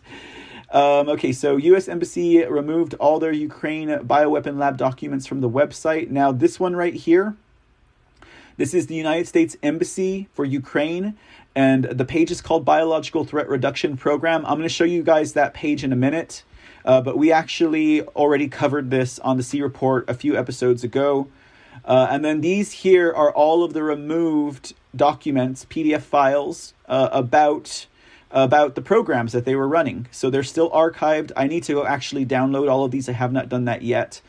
Um, 0.72 1.08
okay, 1.10 1.32
so 1.32 1.58
U.S. 1.58 1.88
Embassy 1.88 2.44
removed 2.44 2.96
all 2.96 3.20
their 3.20 3.32
Ukraine 3.32 3.90
bioweapon 3.90 4.58
lab 4.58 4.78
documents 4.78 5.28
from 5.28 5.42
the 5.42 5.50
website. 5.50 6.10
Now, 6.10 6.32
this 6.32 6.60
one 6.60 6.76
right 6.76 6.96
here, 6.96 7.36
this 8.58 8.74
is 8.74 8.88
the 8.88 8.96
United 8.96 9.28
States 9.28 9.58
Embassy 9.62 10.28
for 10.34 10.46
Ukraine, 10.46 11.16
and 11.56 11.86
the 11.86 12.06
page 12.06 12.32
is 12.32 12.42
called 12.42 12.66
Biological 12.66 13.24
Threat 13.24 13.48
Reduction 13.48 13.96
Program. 13.96 14.46
I'm 14.46 14.58
going 14.58 14.64
to 14.64 14.70
show 14.70 14.84
you 14.84 15.04
guys 15.04 15.34
that 15.34 15.54
page 15.54 15.84
in 15.84 15.94
a 15.94 15.96
minute, 15.96 16.44
uh, 16.84 17.02
but 17.02 17.18
we 17.18 17.32
actually 17.32 18.02
already 18.02 18.50
covered 18.50 18.92
this 18.92 19.20
on 19.20 19.38
the 19.38 19.44
C 19.44 19.62
Report 19.62 20.10
a 20.10 20.14
few 20.14 20.38
episodes 20.38 20.84
ago. 20.84 21.28
Uh, 21.86 22.08
and 22.10 22.26
then 22.26 22.42
these 22.42 22.72
here 22.72 23.12
are 23.12 23.32
all 23.32 23.64
of 23.64 23.74
the 23.74 23.84
removed 23.84 24.74
documents, 24.96 25.66
PDF 25.66 26.02
files 26.02 26.74
uh, 26.88 27.10
about 27.12 27.88
about 28.32 28.76
the 28.76 28.82
programs 28.82 29.32
that 29.32 29.46
they 29.46 29.56
were 29.56 29.68
running. 29.68 30.08
So 30.12 30.30
they're 30.30 30.44
still 30.44 30.70
archived. 30.72 31.32
I 31.38 31.48
need 31.48 31.64
to 31.66 31.86
actually 31.86 32.26
download 32.26 32.70
all 32.70 32.84
of 32.84 32.92
these. 32.92 33.08
I 33.08 33.14
have 33.14 33.32
not 33.32 33.48
done 33.48 33.64
that 33.66 33.82
yet. 33.82 34.20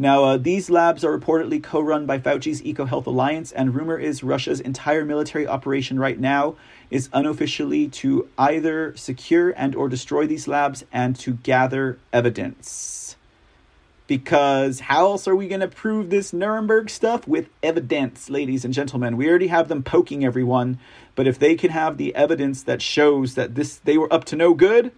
Now, 0.00 0.22
uh, 0.22 0.36
these 0.36 0.70
labs 0.70 1.04
are 1.04 1.18
reportedly 1.18 1.60
co 1.60 1.80
run 1.80 2.06
by 2.06 2.20
Fauci's 2.20 2.62
EcoHealth 2.62 3.06
Alliance, 3.06 3.50
and 3.50 3.74
rumor 3.74 3.98
is 3.98 4.22
Russia's 4.22 4.60
entire 4.60 5.04
military 5.04 5.44
operation 5.44 5.98
right 5.98 6.18
now 6.18 6.54
is 6.88 7.10
unofficially 7.12 7.88
to 7.88 8.28
either 8.38 8.96
secure 8.96 9.50
and 9.50 9.74
or 9.74 9.88
destroy 9.88 10.24
these 10.24 10.46
labs 10.46 10.84
and 10.92 11.16
to 11.16 11.32
gather 11.34 11.98
evidence. 12.12 13.16
Because 14.06 14.80
how 14.80 15.06
else 15.06 15.26
are 15.26 15.34
we 15.34 15.48
going 15.48 15.60
to 15.60 15.68
prove 15.68 16.10
this 16.10 16.32
Nuremberg 16.32 16.88
stuff? 16.88 17.26
With 17.26 17.48
evidence, 17.60 18.30
ladies 18.30 18.64
and 18.64 18.72
gentlemen. 18.72 19.16
We 19.16 19.28
already 19.28 19.48
have 19.48 19.66
them 19.66 19.82
poking 19.82 20.24
everyone, 20.24 20.78
but 21.16 21.26
if 21.26 21.40
they 21.40 21.56
can 21.56 21.70
have 21.70 21.96
the 21.96 22.14
evidence 22.14 22.62
that 22.62 22.80
shows 22.80 23.34
that 23.34 23.56
this 23.56 23.76
they 23.78 23.98
were 23.98 24.10
up 24.10 24.24
to 24.26 24.36
no 24.36 24.54
good, 24.54 24.92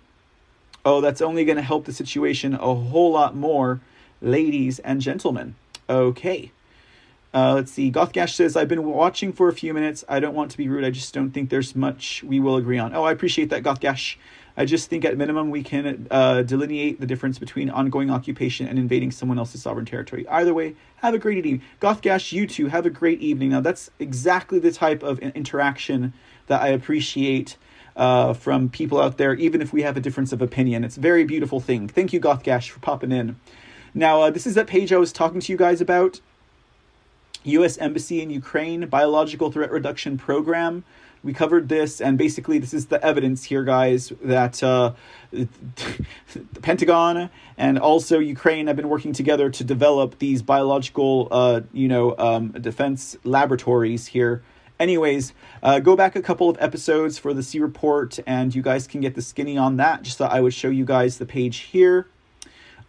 oh, 0.84 1.00
that's 1.00 1.22
only 1.22 1.46
going 1.46 1.56
to 1.56 1.62
help 1.62 1.86
the 1.86 1.92
situation 1.94 2.52
a 2.54 2.74
whole 2.74 3.12
lot 3.12 3.34
more 3.34 3.80
ladies 4.20 4.78
and 4.80 5.00
gentlemen. 5.00 5.54
Okay. 5.88 6.52
Uh, 7.32 7.54
let's 7.54 7.70
see. 7.70 7.92
Gothgash 7.92 8.34
says, 8.34 8.56
I've 8.56 8.68
been 8.68 8.84
watching 8.84 9.32
for 9.32 9.48
a 9.48 9.52
few 9.52 9.72
minutes. 9.72 10.04
I 10.08 10.18
don't 10.18 10.34
want 10.34 10.50
to 10.50 10.58
be 10.58 10.68
rude. 10.68 10.84
I 10.84 10.90
just 10.90 11.14
don't 11.14 11.30
think 11.30 11.48
there's 11.48 11.76
much 11.76 12.24
we 12.24 12.40
will 12.40 12.56
agree 12.56 12.78
on. 12.78 12.94
Oh, 12.94 13.04
I 13.04 13.12
appreciate 13.12 13.50
that, 13.50 13.62
Gothgash. 13.62 14.16
I 14.56 14.64
just 14.64 14.90
think 14.90 15.04
at 15.04 15.16
minimum 15.16 15.50
we 15.50 15.62
can 15.62 16.08
uh, 16.10 16.42
delineate 16.42 16.98
the 16.98 17.06
difference 17.06 17.38
between 17.38 17.70
ongoing 17.70 18.10
occupation 18.10 18.66
and 18.66 18.78
invading 18.78 19.12
someone 19.12 19.38
else's 19.38 19.62
sovereign 19.62 19.86
territory. 19.86 20.26
Either 20.28 20.52
way, 20.52 20.74
have 20.96 21.14
a 21.14 21.18
great 21.18 21.38
evening. 21.38 21.62
Gothgash, 21.80 22.32
you 22.32 22.48
too, 22.48 22.66
have 22.66 22.84
a 22.84 22.90
great 22.90 23.20
evening. 23.20 23.50
Now, 23.50 23.60
that's 23.60 23.90
exactly 24.00 24.58
the 24.58 24.72
type 24.72 25.04
of 25.04 25.20
interaction 25.20 26.12
that 26.48 26.60
I 26.60 26.68
appreciate 26.68 27.56
uh, 27.96 28.32
from 28.34 28.68
people 28.68 29.00
out 29.00 29.18
there, 29.18 29.34
even 29.34 29.62
if 29.62 29.72
we 29.72 29.82
have 29.82 29.96
a 29.96 30.00
difference 30.00 30.32
of 30.32 30.42
opinion. 30.42 30.82
It's 30.82 30.96
a 30.96 31.00
very 31.00 31.24
beautiful 31.24 31.60
thing. 31.60 31.86
Thank 31.86 32.12
you, 32.12 32.20
Gothgash, 32.20 32.70
for 32.70 32.80
popping 32.80 33.12
in. 33.12 33.36
Now, 33.94 34.22
uh, 34.22 34.30
this 34.30 34.46
is 34.46 34.54
that 34.54 34.66
page 34.66 34.92
I 34.92 34.98
was 34.98 35.12
talking 35.12 35.40
to 35.40 35.52
you 35.52 35.58
guys 35.58 35.80
about. 35.80 36.20
U.S. 37.44 37.78
Embassy 37.78 38.20
in 38.20 38.30
Ukraine 38.30 38.86
Biological 38.86 39.50
Threat 39.50 39.70
Reduction 39.70 40.18
Program. 40.18 40.84
We 41.22 41.34
covered 41.34 41.68
this, 41.68 42.00
and 42.00 42.16
basically, 42.16 42.58
this 42.58 42.72
is 42.72 42.86
the 42.86 43.02
evidence 43.04 43.44
here, 43.44 43.62
guys, 43.62 44.10
that 44.22 44.62
uh, 44.62 44.92
the 45.30 45.48
Pentagon 46.62 47.28
and 47.58 47.78
also 47.78 48.18
Ukraine 48.18 48.68
have 48.68 48.76
been 48.76 48.88
working 48.88 49.12
together 49.12 49.50
to 49.50 49.64
develop 49.64 50.18
these 50.18 50.40
biological, 50.40 51.28
uh, 51.30 51.60
you 51.72 51.88
know, 51.88 52.16
um, 52.16 52.48
defense 52.52 53.18
laboratories 53.24 54.06
here. 54.06 54.42
Anyways, 54.78 55.34
uh, 55.62 55.78
go 55.78 55.94
back 55.94 56.16
a 56.16 56.22
couple 56.22 56.48
of 56.48 56.56
episodes 56.58 57.18
for 57.18 57.34
the 57.34 57.42
C 57.42 57.60
report, 57.60 58.18
and 58.26 58.54
you 58.54 58.62
guys 58.62 58.86
can 58.86 59.02
get 59.02 59.14
the 59.14 59.20
skinny 59.20 59.58
on 59.58 59.76
that. 59.76 60.02
Just 60.02 60.16
thought 60.16 60.32
I 60.32 60.40
would 60.40 60.54
show 60.54 60.68
you 60.68 60.86
guys 60.86 61.18
the 61.18 61.26
page 61.26 61.58
here. 61.58 62.06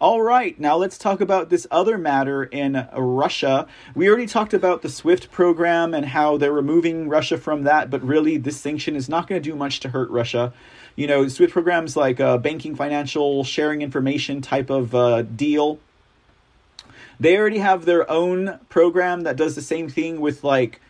All 0.02 0.20
right, 0.20 0.58
now 0.58 0.74
let's 0.78 0.98
talk 0.98 1.20
about 1.20 1.48
this 1.48 1.64
other 1.70 1.96
matter 1.96 2.42
in 2.42 2.88
Russia. 2.92 3.68
We 3.94 4.08
already 4.08 4.26
talked 4.26 4.52
about 4.52 4.82
the 4.82 4.88
SWIFT 4.88 5.30
program 5.30 5.94
and 5.94 6.06
how 6.06 6.38
they're 6.38 6.50
removing 6.50 7.08
Russia 7.08 7.38
from 7.38 7.62
that, 7.62 7.88
but 7.88 8.02
really, 8.02 8.36
this 8.36 8.60
sanction 8.60 8.96
is 8.96 9.08
not 9.08 9.28
going 9.28 9.40
to 9.40 9.48
do 9.48 9.54
much 9.54 9.78
to 9.78 9.90
hurt 9.90 10.10
Russia. 10.10 10.52
You 10.96 11.06
know, 11.06 11.28
SWIFT 11.28 11.52
programs 11.52 11.96
like 11.96 12.18
a 12.18 12.36
banking, 12.36 12.74
financial, 12.74 13.44
sharing 13.44 13.80
information 13.80 14.40
type 14.40 14.70
of 14.70 14.92
uh, 14.92 15.22
deal. 15.22 15.78
They 17.20 17.38
already 17.38 17.58
have 17.58 17.84
their 17.84 18.10
own 18.10 18.58
program 18.68 19.20
that 19.20 19.36
does 19.36 19.54
the 19.54 19.62
same 19.62 19.88
thing 19.88 20.20
with 20.20 20.42
like 20.42 20.80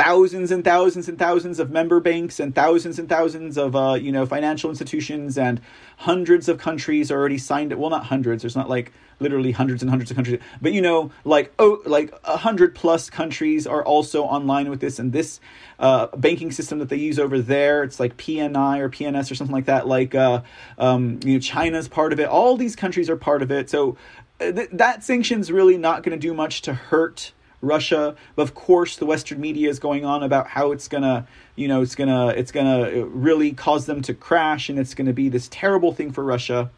thousands 0.00 0.50
and 0.50 0.64
thousands 0.64 1.10
and 1.10 1.18
thousands 1.18 1.58
of 1.58 1.70
member 1.70 2.00
banks 2.00 2.40
and 2.40 2.54
thousands 2.54 2.98
and 2.98 3.06
thousands 3.06 3.58
of 3.58 3.76
uh, 3.76 3.98
you 4.00 4.10
know 4.10 4.24
financial 4.24 4.70
institutions 4.70 5.36
and 5.36 5.60
hundreds 5.98 6.48
of 6.48 6.56
countries 6.56 7.12
already 7.12 7.36
signed 7.36 7.70
it. 7.70 7.78
Well, 7.78 7.90
not 7.90 8.06
hundreds. 8.06 8.42
There's 8.42 8.56
not 8.56 8.70
like 8.70 8.92
literally 9.18 9.52
hundreds 9.52 9.82
and 9.82 9.90
hundreds 9.90 10.10
of 10.10 10.14
countries, 10.14 10.40
but 10.62 10.72
you 10.72 10.80
know, 10.80 11.10
like 11.24 11.52
oh, 11.58 11.82
like 11.84 12.14
a 12.24 12.38
hundred 12.38 12.74
plus 12.74 13.10
countries 13.10 13.66
are 13.66 13.84
also 13.84 14.24
online 14.24 14.70
with 14.70 14.80
this. 14.80 14.98
And 14.98 15.12
this 15.12 15.38
uh, 15.78 16.06
banking 16.16 16.50
system 16.50 16.78
that 16.78 16.88
they 16.88 16.96
use 16.96 17.18
over 17.18 17.38
there, 17.38 17.82
it's 17.82 18.00
like 18.00 18.16
PNI 18.16 18.78
or 18.78 18.88
PNS 18.88 19.30
or 19.30 19.34
something 19.34 19.54
like 19.54 19.66
that. 19.66 19.86
Like 19.86 20.14
uh, 20.14 20.40
um, 20.78 21.20
you 21.26 21.34
know, 21.34 21.40
China's 21.40 21.88
part 21.88 22.14
of 22.14 22.20
it. 22.20 22.26
All 22.26 22.56
these 22.56 22.74
countries 22.74 23.10
are 23.10 23.16
part 23.16 23.42
of 23.42 23.50
it. 23.50 23.68
So 23.68 23.98
uh, 24.40 24.50
th- 24.50 24.70
that 24.72 25.04
sanction's 25.04 25.52
really 25.52 25.76
not 25.76 26.02
going 26.02 26.18
to 26.18 26.26
do 26.26 26.32
much 26.32 26.62
to 26.62 26.72
hurt 26.72 27.32
Russia. 27.60 28.16
Of 28.36 28.54
course, 28.54 28.96
the 28.96 29.06
Western 29.06 29.40
media 29.40 29.68
is 29.68 29.78
going 29.78 30.04
on 30.04 30.22
about 30.22 30.48
how 30.48 30.72
it's 30.72 30.88
gonna, 30.88 31.26
you 31.56 31.68
know, 31.68 31.82
it's 31.82 31.94
gonna, 31.94 32.28
it's 32.28 32.52
gonna 32.52 33.04
really 33.06 33.52
cause 33.52 33.86
them 33.86 34.02
to 34.02 34.14
crash, 34.14 34.68
and 34.68 34.78
it's 34.78 34.94
gonna 34.94 35.12
be 35.12 35.28
this 35.28 35.48
terrible 35.50 35.92
thing 35.92 36.12
for 36.12 36.24
Russia. 36.24 36.70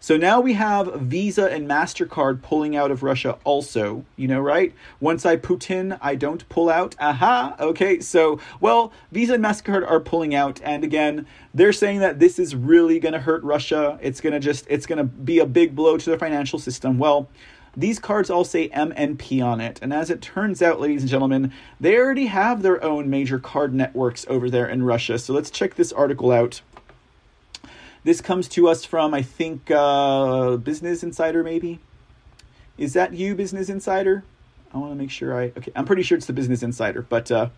So 0.00 0.16
now 0.16 0.40
we 0.40 0.52
have 0.52 0.94
Visa 1.00 1.50
and 1.50 1.68
MasterCard 1.68 2.40
pulling 2.40 2.76
out 2.76 2.92
of 2.92 3.02
Russia 3.02 3.36
also, 3.42 4.04
you 4.16 4.28
know, 4.28 4.40
right? 4.40 4.72
Once 5.00 5.26
I 5.26 5.36
Putin, 5.36 5.98
I 6.00 6.14
don't 6.14 6.48
pull 6.48 6.70
out. 6.70 6.94
Aha. 7.00 7.56
Okay. 7.58 7.98
So, 7.98 8.38
well, 8.60 8.92
Visa 9.10 9.34
and 9.34 9.44
MasterCard 9.44 9.88
are 9.90 9.98
pulling 9.98 10.36
out. 10.36 10.60
And 10.62 10.84
again, 10.84 11.26
they're 11.52 11.72
saying 11.72 11.98
that 11.98 12.20
this 12.20 12.38
is 12.38 12.54
really 12.54 13.00
going 13.00 13.14
to 13.14 13.18
hurt 13.20 13.42
Russia. 13.42 13.98
It's 14.00 14.20
going 14.20 14.34
to 14.34 14.40
just, 14.40 14.66
it's 14.68 14.86
going 14.86 14.98
to 14.98 15.04
be 15.04 15.40
a 15.40 15.46
big 15.46 15.74
blow 15.74 15.98
to 15.98 16.10
the 16.10 16.18
financial 16.18 16.60
system. 16.60 16.98
Well, 16.98 17.28
These 17.78 18.00
cards 18.00 18.28
all 18.28 18.42
say 18.42 18.68
MNP 18.70 19.40
on 19.40 19.60
it, 19.60 19.78
and 19.80 19.92
as 19.92 20.10
it 20.10 20.20
turns 20.20 20.60
out, 20.60 20.80
ladies 20.80 21.02
and 21.02 21.08
gentlemen, 21.08 21.52
they 21.78 21.96
already 21.96 22.26
have 22.26 22.62
their 22.62 22.82
own 22.82 23.08
major 23.08 23.38
card 23.38 23.72
networks 23.72 24.26
over 24.28 24.50
there 24.50 24.66
in 24.66 24.82
Russia. 24.82 25.16
So 25.16 25.32
let's 25.32 25.48
check 25.48 25.76
this 25.76 25.92
article 25.92 26.32
out. 26.32 26.60
This 28.02 28.20
comes 28.20 28.48
to 28.48 28.66
us 28.66 28.84
from, 28.84 29.14
I 29.14 29.22
think, 29.22 29.70
uh, 29.70 30.56
Business 30.56 31.04
Insider, 31.04 31.44
maybe. 31.44 31.78
Is 32.76 32.94
that 32.94 33.14
you, 33.14 33.36
Business 33.36 33.68
Insider? 33.68 34.24
I 34.74 34.78
want 34.78 34.90
to 34.90 34.96
make 34.96 35.12
sure 35.12 35.38
I. 35.40 35.52
Okay, 35.56 35.70
I'm 35.76 35.84
pretty 35.84 36.02
sure 36.02 36.18
it's 36.18 36.26
the 36.26 36.32
Business 36.32 36.64
Insider, 36.64 37.02
but 37.02 37.30
uh, 37.30 37.50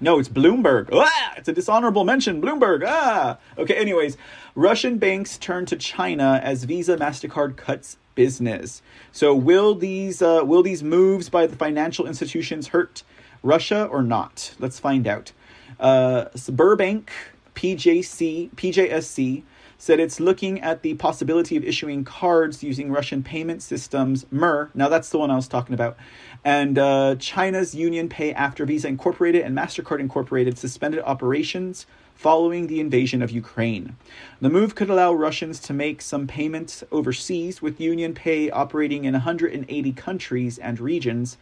no, 0.00 0.18
it's 0.18 0.28
Bloomberg. 0.28 0.88
Ah, 0.92 1.34
it's 1.36 1.48
a 1.48 1.52
dishonorable 1.52 2.02
mention. 2.02 2.42
Bloomberg. 2.42 2.82
Ah. 2.84 3.38
Okay. 3.58 3.74
Anyways, 3.74 4.16
Russian 4.56 4.98
banks 4.98 5.38
turn 5.38 5.66
to 5.66 5.76
China 5.76 6.40
as 6.42 6.64
Visa 6.64 6.96
Mastercard 6.96 7.56
cuts 7.56 7.96
business. 8.14 8.82
So 9.12 9.34
will 9.34 9.74
these 9.74 10.22
uh, 10.22 10.42
will 10.44 10.62
these 10.62 10.82
moves 10.82 11.28
by 11.28 11.46
the 11.46 11.56
financial 11.56 12.06
institutions 12.06 12.68
hurt 12.68 13.02
Russia 13.42 13.86
or 13.86 14.02
not? 14.02 14.54
Let's 14.58 14.78
find 14.78 15.06
out. 15.06 15.32
Uh, 15.80 16.26
Sberbank, 16.34 17.08
PJC, 17.54 18.50
PJSC 18.54 19.42
said 19.76 20.00
it's 20.00 20.18
looking 20.18 20.60
at 20.60 20.82
the 20.82 20.94
possibility 20.94 21.56
of 21.56 21.64
issuing 21.64 22.04
cards 22.04 22.62
using 22.62 22.90
Russian 22.90 23.22
payment 23.22 23.62
systems, 23.62 24.24
Mir. 24.30 24.70
Now 24.74 24.88
that's 24.88 25.10
the 25.10 25.18
one 25.18 25.30
I 25.30 25.36
was 25.36 25.48
talking 25.48 25.74
about. 25.74 25.96
And 26.44 26.78
uh, 26.78 27.16
China's 27.16 27.74
Union 27.74 28.08
Pay 28.08 28.32
after 28.32 28.64
Visa 28.64 28.88
Incorporated 28.88 29.42
and 29.42 29.56
MasterCard 29.56 30.00
Incorporated 30.00 30.58
suspended 30.58 31.02
operations 31.04 31.86
following 32.14 32.66
the 32.66 32.80
invasion 32.80 33.22
of 33.22 33.30
Ukraine. 33.30 33.96
The 34.40 34.50
move 34.50 34.74
could 34.74 34.88
allow 34.88 35.12
Russians 35.12 35.58
to 35.60 35.72
make 35.72 36.00
some 36.00 36.26
payments 36.26 36.84
overseas, 36.90 37.60
with 37.60 37.80
Union 37.80 38.14
Pay 38.14 38.50
operating 38.50 39.04
in 39.04 39.12
180 39.12 39.92
countries 39.92 40.58
and 40.58 40.80
regions. 40.80 41.36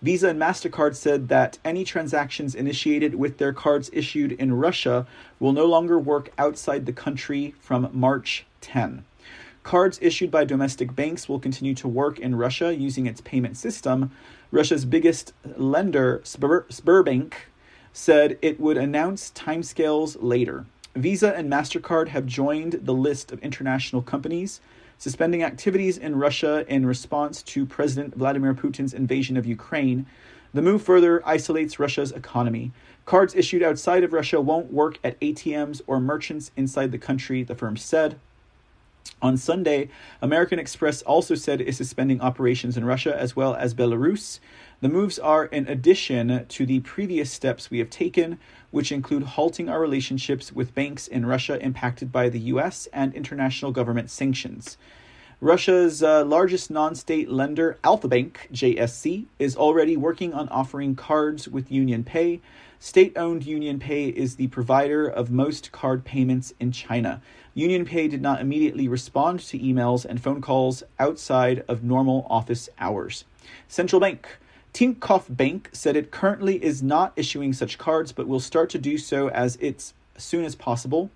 Visa 0.00 0.28
and 0.28 0.40
MasterCard 0.40 0.94
said 0.94 1.28
that 1.28 1.58
any 1.64 1.82
transactions 1.82 2.54
initiated 2.54 3.16
with 3.16 3.38
their 3.38 3.52
cards 3.52 3.90
issued 3.92 4.32
in 4.32 4.52
Russia 4.54 5.06
will 5.40 5.52
no 5.52 5.66
longer 5.66 5.98
work 5.98 6.30
outside 6.38 6.86
the 6.86 6.92
country 6.92 7.54
from 7.58 7.90
March 7.92 8.46
10. 8.60 9.04
Cards 9.64 9.98
issued 10.00 10.30
by 10.30 10.44
domestic 10.44 10.94
banks 10.94 11.28
will 11.28 11.40
continue 11.40 11.74
to 11.74 11.88
work 11.88 12.18
in 12.18 12.36
Russia 12.36 12.74
using 12.74 13.06
its 13.06 13.20
payment 13.20 13.56
system. 13.56 14.10
Russia's 14.50 14.84
biggest 14.84 15.32
lender, 15.56 16.20
Sberbank, 16.24 17.32
said 17.92 18.38
it 18.42 18.60
would 18.60 18.76
announce 18.76 19.30
timescales 19.32 20.16
later. 20.20 20.66
Visa 20.94 21.34
and 21.34 21.50
MasterCard 21.50 22.08
have 22.08 22.26
joined 22.26 22.80
the 22.82 22.94
list 22.94 23.32
of 23.32 23.40
international 23.40 24.02
companies 24.02 24.60
suspending 24.98 25.44
activities 25.44 25.96
in 25.96 26.16
Russia 26.16 26.64
in 26.68 26.84
response 26.84 27.42
to 27.42 27.64
President 27.64 28.14
Vladimir 28.14 28.52
Putin's 28.52 28.92
invasion 28.92 29.36
of 29.36 29.46
Ukraine. 29.46 30.06
The 30.52 30.62
move 30.62 30.82
further 30.82 31.22
isolates 31.26 31.78
Russia's 31.78 32.10
economy. 32.10 32.72
Cards 33.06 33.34
issued 33.34 33.62
outside 33.62 34.02
of 34.02 34.12
Russia 34.12 34.40
won't 34.40 34.72
work 34.72 34.98
at 35.04 35.18
ATMs 35.20 35.80
or 35.86 36.00
merchants 36.00 36.50
inside 36.56 36.90
the 36.90 36.98
country, 36.98 37.42
the 37.42 37.54
firm 37.54 37.76
said. 37.76 38.18
On 39.22 39.36
Sunday, 39.36 39.88
American 40.20 40.58
Express 40.58 41.02
also 41.02 41.34
said 41.34 41.60
it 41.60 41.68
is 41.68 41.76
suspending 41.76 42.20
operations 42.20 42.76
in 42.76 42.84
Russia 42.84 43.16
as 43.18 43.34
well 43.34 43.54
as 43.54 43.74
Belarus. 43.74 44.40
The 44.80 44.88
moves 44.88 45.18
are 45.18 45.46
in 45.46 45.66
addition 45.66 46.46
to 46.46 46.64
the 46.64 46.78
previous 46.80 47.32
steps 47.32 47.68
we 47.68 47.80
have 47.80 47.90
taken, 47.90 48.38
which 48.70 48.92
include 48.92 49.24
halting 49.24 49.68
our 49.68 49.80
relationships 49.80 50.52
with 50.52 50.72
banks 50.72 51.08
in 51.08 51.26
Russia 51.26 51.60
impacted 51.60 52.12
by 52.12 52.28
the 52.28 52.38
US 52.54 52.86
and 52.92 53.12
international 53.12 53.72
government 53.72 54.08
sanctions. 54.08 54.76
Russia's 55.40 56.00
uh, 56.00 56.24
largest 56.24 56.70
non 56.70 56.94
state 56.94 57.28
lender, 57.28 57.76
Alfa 57.82 58.06
Bank, 58.06 58.48
JSC, 58.52 59.26
is 59.40 59.56
already 59.56 59.96
working 59.96 60.32
on 60.32 60.48
offering 60.48 60.94
cards 60.94 61.48
with 61.48 61.72
Union 61.72 62.04
Pay. 62.04 62.40
State 62.78 63.16
owned 63.16 63.44
Union 63.44 63.80
Pay 63.80 64.10
is 64.10 64.36
the 64.36 64.46
provider 64.46 65.08
of 65.08 65.28
most 65.28 65.72
card 65.72 66.04
payments 66.04 66.54
in 66.60 66.70
China. 66.70 67.20
Union 67.52 67.84
Pay 67.84 68.06
did 68.06 68.22
not 68.22 68.40
immediately 68.40 68.86
respond 68.86 69.40
to 69.40 69.58
emails 69.58 70.04
and 70.04 70.22
phone 70.22 70.40
calls 70.40 70.84
outside 71.00 71.64
of 71.66 71.82
normal 71.82 72.28
office 72.30 72.68
hours. 72.78 73.24
Central 73.66 73.98
Bank. 73.98 74.28
Tinkoff 74.72 75.24
Bank 75.28 75.70
said 75.72 75.96
it 75.96 76.10
currently 76.10 76.62
is 76.62 76.82
not 76.82 77.12
issuing 77.16 77.52
such 77.52 77.78
cards, 77.78 78.12
but 78.12 78.28
will 78.28 78.40
start 78.40 78.70
to 78.70 78.78
do 78.78 78.98
so 78.98 79.28
as 79.30 79.56
it's 79.60 79.94
as 80.16 80.24
soon 80.24 80.44
as 80.44 80.54
possible. 80.54 81.10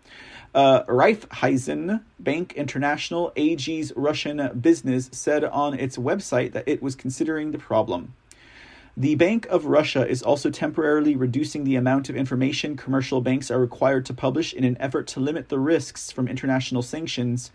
Uh, 0.55 0.85
Raiffeisen 0.85 2.03
Bank 2.19 2.53
International, 2.55 3.33
AG's 3.37 3.93
Russian 3.97 4.59
business, 4.61 5.09
said 5.13 5.45
on 5.45 5.75
its 5.75 5.97
website 5.97 6.53
that 6.53 6.69
it 6.69 6.83
was 6.83 6.95
considering 6.95 7.51
the 7.51 7.59
problem. 7.59 8.15
The 8.97 9.15
Bank 9.15 9.47
of 9.47 9.65
Russia 9.65 10.07
is 10.07 10.23
also 10.23 10.51
temporarily 10.51 11.17
reducing 11.17 11.65
the 11.65 11.77
amount 11.77 12.11
of 12.11 12.17
information 12.17 12.77
commercial 12.77 13.23
banks 13.23 13.51
are 13.51 13.59
required 13.59 14.05
to 14.07 14.15
publish 14.15 14.53
in 14.53 14.65
an 14.65 14.77
effort 14.79 15.07
to 15.09 15.21
limit 15.21 15.49
the 15.49 15.59
risks 15.59 16.11
from 16.11 16.29
international 16.29 16.83
sanctions 16.83 17.51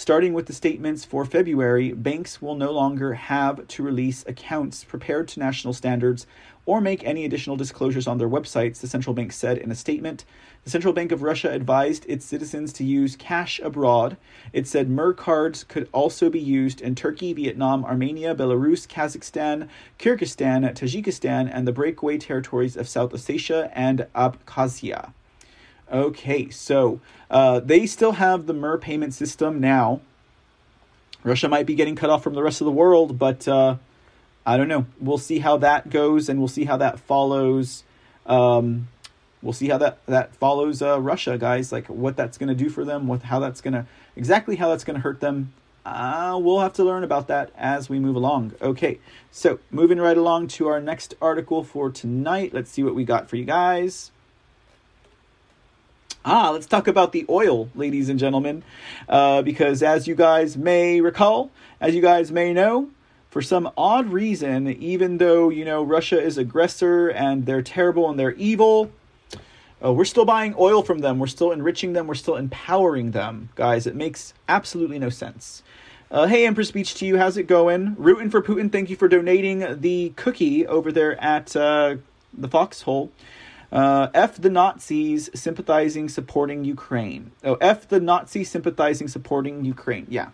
Starting 0.00 0.32
with 0.32 0.46
the 0.46 0.54
statements 0.54 1.04
for 1.04 1.26
February, 1.26 1.92
banks 1.92 2.40
will 2.40 2.54
no 2.54 2.70
longer 2.72 3.12
have 3.12 3.68
to 3.68 3.82
release 3.82 4.24
accounts 4.26 4.82
prepared 4.82 5.28
to 5.28 5.38
national 5.38 5.74
standards 5.74 6.26
or 6.64 6.80
make 6.80 7.04
any 7.04 7.26
additional 7.26 7.54
disclosures 7.54 8.06
on 8.06 8.16
their 8.16 8.26
websites, 8.26 8.80
the 8.80 8.86
central 8.86 9.12
bank 9.12 9.30
said 9.30 9.58
in 9.58 9.70
a 9.70 9.74
statement. 9.74 10.24
The 10.64 10.70
Central 10.70 10.94
Bank 10.94 11.12
of 11.12 11.20
Russia 11.20 11.50
advised 11.50 12.06
its 12.08 12.24
citizens 12.24 12.72
to 12.72 12.82
use 12.82 13.14
cash 13.14 13.60
abroad. 13.62 14.16
It 14.54 14.66
said 14.66 14.88
Mir 14.88 15.12
cards 15.12 15.64
could 15.64 15.86
also 15.92 16.30
be 16.30 16.40
used 16.40 16.80
in 16.80 16.94
Turkey, 16.94 17.34
Vietnam, 17.34 17.84
Armenia, 17.84 18.34
Belarus, 18.34 18.88
Kazakhstan, 18.88 19.68
Kyrgyzstan, 19.98 20.66
Tajikistan, 20.72 21.50
and 21.52 21.68
the 21.68 21.72
breakaway 21.72 22.16
territories 22.16 22.74
of 22.74 22.88
South 22.88 23.12
Ossetia 23.12 23.70
and 23.74 24.06
Abkhazia. 24.14 25.12
Okay, 25.92 26.50
so 26.50 27.00
uh, 27.30 27.60
they 27.60 27.86
still 27.86 28.12
have 28.12 28.46
the 28.46 28.54
Mir 28.54 28.78
payment 28.78 29.12
system 29.12 29.60
now. 29.60 30.00
Russia 31.24 31.48
might 31.48 31.66
be 31.66 31.74
getting 31.74 31.96
cut 31.96 32.10
off 32.10 32.22
from 32.22 32.34
the 32.34 32.42
rest 32.42 32.60
of 32.60 32.64
the 32.64 32.70
world, 32.70 33.18
but 33.18 33.46
uh, 33.48 33.76
I 34.46 34.56
don't 34.56 34.68
know. 34.68 34.86
We'll 35.00 35.18
see 35.18 35.40
how 35.40 35.56
that 35.58 35.90
goes, 35.90 36.28
and 36.28 36.38
we'll 36.38 36.48
see 36.48 36.64
how 36.64 36.76
that 36.78 37.00
follows. 37.00 37.84
Um, 38.24 38.88
we'll 39.42 39.52
see 39.52 39.68
how 39.68 39.78
that 39.78 39.98
that 40.06 40.34
follows 40.36 40.80
uh, 40.80 41.00
Russia, 41.00 41.36
guys. 41.36 41.72
Like 41.72 41.88
what 41.88 42.16
that's 42.16 42.38
going 42.38 42.48
to 42.48 42.54
do 42.54 42.70
for 42.70 42.84
them, 42.84 43.06
what 43.06 43.22
how 43.22 43.40
that's 43.40 43.60
going 43.60 43.74
to 43.74 43.86
exactly 44.16 44.56
how 44.56 44.68
that's 44.68 44.84
going 44.84 44.96
to 44.96 45.02
hurt 45.02 45.20
them. 45.20 45.52
Uh, 45.84 46.38
we'll 46.40 46.60
have 46.60 46.74
to 46.74 46.84
learn 46.84 47.02
about 47.02 47.26
that 47.28 47.50
as 47.56 47.88
we 47.88 47.98
move 47.98 48.14
along. 48.14 48.52
Okay, 48.62 48.98
so 49.30 49.58
moving 49.70 49.98
right 49.98 50.16
along 50.16 50.46
to 50.48 50.68
our 50.68 50.80
next 50.80 51.14
article 51.20 51.64
for 51.64 51.90
tonight. 51.90 52.54
Let's 52.54 52.70
see 52.70 52.82
what 52.82 52.94
we 52.94 53.04
got 53.04 53.28
for 53.28 53.36
you 53.36 53.44
guys. 53.44 54.12
Ah, 56.22 56.50
let's 56.50 56.66
talk 56.66 56.86
about 56.86 57.12
the 57.12 57.24
oil, 57.30 57.70
ladies 57.74 58.10
and 58.10 58.18
gentlemen, 58.18 58.62
uh, 59.08 59.40
because 59.40 59.82
as 59.82 60.06
you 60.06 60.14
guys 60.14 60.54
may 60.54 61.00
recall, 61.00 61.50
as 61.80 61.94
you 61.94 62.02
guys 62.02 62.30
may 62.30 62.52
know, 62.52 62.90
for 63.30 63.40
some 63.40 63.70
odd 63.74 64.08
reason, 64.08 64.68
even 64.68 65.16
though 65.16 65.48
you 65.48 65.64
know 65.64 65.82
Russia 65.82 66.20
is 66.20 66.36
aggressor 66.36 67.08
and 67.08 67.46
they're 67.46 67.62
terrible 67.62 68.10
and 68.10 68.18
they're 68.18 68.32
evil, 68.32 68.92
uh, 69.82 69.94
we're 69.94 70.04
still 70.04 70.26
buying 70.26 70.54
oil 70.58 70.82
from 70.82 70.98
them. 70.98 71.18
We're 71.18 71.26
still 71.26 71.52
enriching 71.52 71.94
them. 71.94 72.06
We're 72.06 72.14
still 72.14 72.36
empowering 72.36 73.12
them, 73.12 73.48
guys. 73.54 73.86
It 73.86 73.94
makes 73.94 74.34
absolutely 74.46 74.98
no 74.98 75.08
sense. 75.08 75.62
Uh, 76.10 76.26
hey, 76.26 76.44
Empress 76.44 76.70
Beach 76.70 76.94
to 76.96 77.06
you. 77.06 77.16
How's 77.16 77.38
it 77.38 77.44
going? 77.44 77.94
Rooting 77.96 78.28
for 78.28 78.42
Putin. 78.42 78.70
Thank 78.70 78.90
you 78.90 78.96
for 78.96 79.08
donating 79.08 79.80
the 79.80 80.12
cookie 80.16 80.66
over 80.66 80.92
there 80.92 81.18
at 81.22 81.56
uh, 81.56 81.96
the 82.34 82.48
Foxhole. 82.48 83.10
Uh, 83.72 84.08
F 84.14 84.36
the 84.36 84.50
Nazis 84.50 85.30
sympathizing 85.34 86.08
supporting 86.08 86.64
Ukraine. 86.64 87.30
Oh, 87.44 87.54
F 87.54 87.88
the 87.88 88.00
Nazi 88.00 88.44
sympathizing 88.44 89.08
supporting 89.08 89.64
Ukraine. 89.64 90.06
Yeah. 90.08 90.30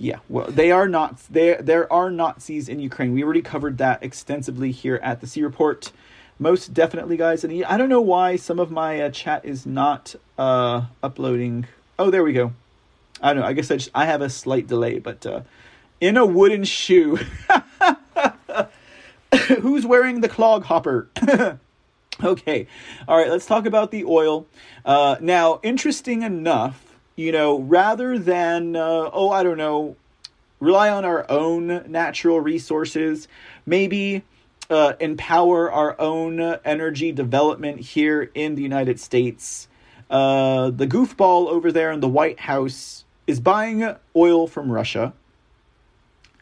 Yeah, 0.00 0.20
well, 0.28 0.46
they 0.46 0.70
are 0.70 0.86
not. 0.86 1.18
There, 1.28 1.60
there 1.60 1.92
are 1.92 2.08
Nazis 2.08 2.68
in 2.68 2.78
Ukraine. 2.78 3.12
We 3.12 3.24
already 3.24 3.42
covered 3.42 3.78
that 3.78 4.00
extensively 4.02 4.70
here 4.70 5.00
at 5.02 5.20
the 5.20 5.26
C 5.26 5.42
Report. 5.42 5.90
Most 6.38 6.72
definitely, 6.72 7.16
guys. 7.16 7.42
And 7.42 7.64
I 7.64 7.76
don't 7.76 7.88
know 7.88 8.00
why 8.00 8.36
some 8.36 8.60
of 8.60 8.70
my 8.70 9.00
uh, 9.00 9.10
chat 9.10 9.44
is 9.44 9.66
not 9.66 10.14
uh, 10.38 10.84
uploading. 11.02 11.66
Oh, 11.98 12.10
there 12.10 12.22
we 12.22 12.32
go. 12.32 12.52
I 13.20 13.32
don't 13.32 13.42
know. 13.42 13.48
I 13.48 13.54
guess 13.54 13.72
I 13.72 13.76
just 13.76 13.90
I 13.92 14.04
have 14.04 14.22
a 14.22 14.30
slight 14.30 14.68
delay, 14.68 15.00
but 15.00 15.26
uh, 15.26 15.40
in 16.00 16.16
a 16.16 16.24
wooden 16.24 16.62
shoe. 16.62 17.18
Who's 19.60 19.84
wearing 19.84 20.20
the 20.20 20.28
clog 20.28 20.64
hopper? 20.64 21.08
Okay, 22.22 22.66
all 23.06 23.16
right, 23.16 23.30
let's 23.30 23.46
talk 23.46 23.64
about 23.64 23.92
the 23.92 24.04
oil. 24.04 24.46
Uh, 24.84 25.16
now, 25.20 25.60
interesting 25.62 26.22
enough, 26.22 26.98
you 27.14 27.30
know, 27.30 27.60
rather 27.60 28.18
than, 28.18 28.74
uh, 28.74 29.10
oh, 29.12 29.30
I 29.30 29.44
don't 29.44 29.56
know, 29.56 29.94
rely 30.58 30.90
on 30.90 31.04
our 31.04 31.30
own 31.30 31.84
natural 31.90 32.40
resources, 32.40 33.28
maybe 33.66 34.24
uh, 34.68 34.94
empower 34.98 35.70
our 35.70 36.00
own 36.00 36.40
energy 36.64 37.12
development 37.12 37.80
here 37.80 38.30
in 38.34 38.56
the 38.56 38.62
United 38.62 38.98
States. 38.98 39.68
Uh, 40.10 40.70
the 40.70 40.88
goofball 40.88 41.46
over 41.46 41.70
there 41.70 41.92
in 41.92 42.00
the 42.00 42.08
White 42.08 42.40
House 42.40 43.04
is 43.28 43.38
buying 43.38 43.94
oil 44.16 44.48
from 44.48 44.72
Russia 44.72 45.12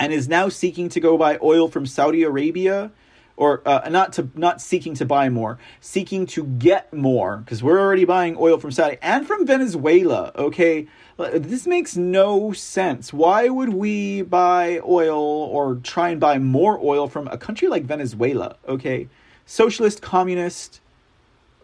and 0.01 0.12
is 0.12 0.27
now 0.27 0.48
seeking 0.48 0.89
to 0.89 1.01
go 1.01 1.19
buy 1.19 1.39
oil 1.43 1.69
from 1.69 1.85
Saudi 1.85 2.23
Arabia 2.23 2.90
or 3.36 3.62
uh, 3.66 3.88
not 3.90 4.12
to 4.14 4.28
not 4.34 4.60
seeking 4.60 4.94
to 4.94 5.04
buy 5.04 5.28
more, 5.28 5.58
seeking 5.80 6.26
to 6.26 6.44
get 6.44 6.92
more 6.92 7.38
because 7.38 7.62
we're 7.62 7.78
already 7.78 8.04
buying 8.04 8.36
oil 8.38 8.58
from 8.58 8.70
Saudi 8.70 8.96
and 9.02 9.26
from 9.26 9.46
Venezuela. 9.46 10.32
Okay, 10.36 10.88
this 11.18 11.66
makes 11.66 11.96
no 11.96 12.52
sense. 12.52 13.12
Why 13.12 13.48
would 13.48 13.70
we 13.70 14.22
buy 14.22 14.80
oil 14.84 15.18
or 15.20 15.76
try 15.76 16.10
and 16.10 16.20
buy 16.20 16.38
more 16.38 16.78
oil 16.82 17.08
from 17.08 17.28
a 17.28 17.36
country 17.36 17.68
like 17.68 17.84
Venezuela? 17.84 18.56
Okay, 18.66 19.08
socialist, 19.44 20.00
communist. 20.02 20.80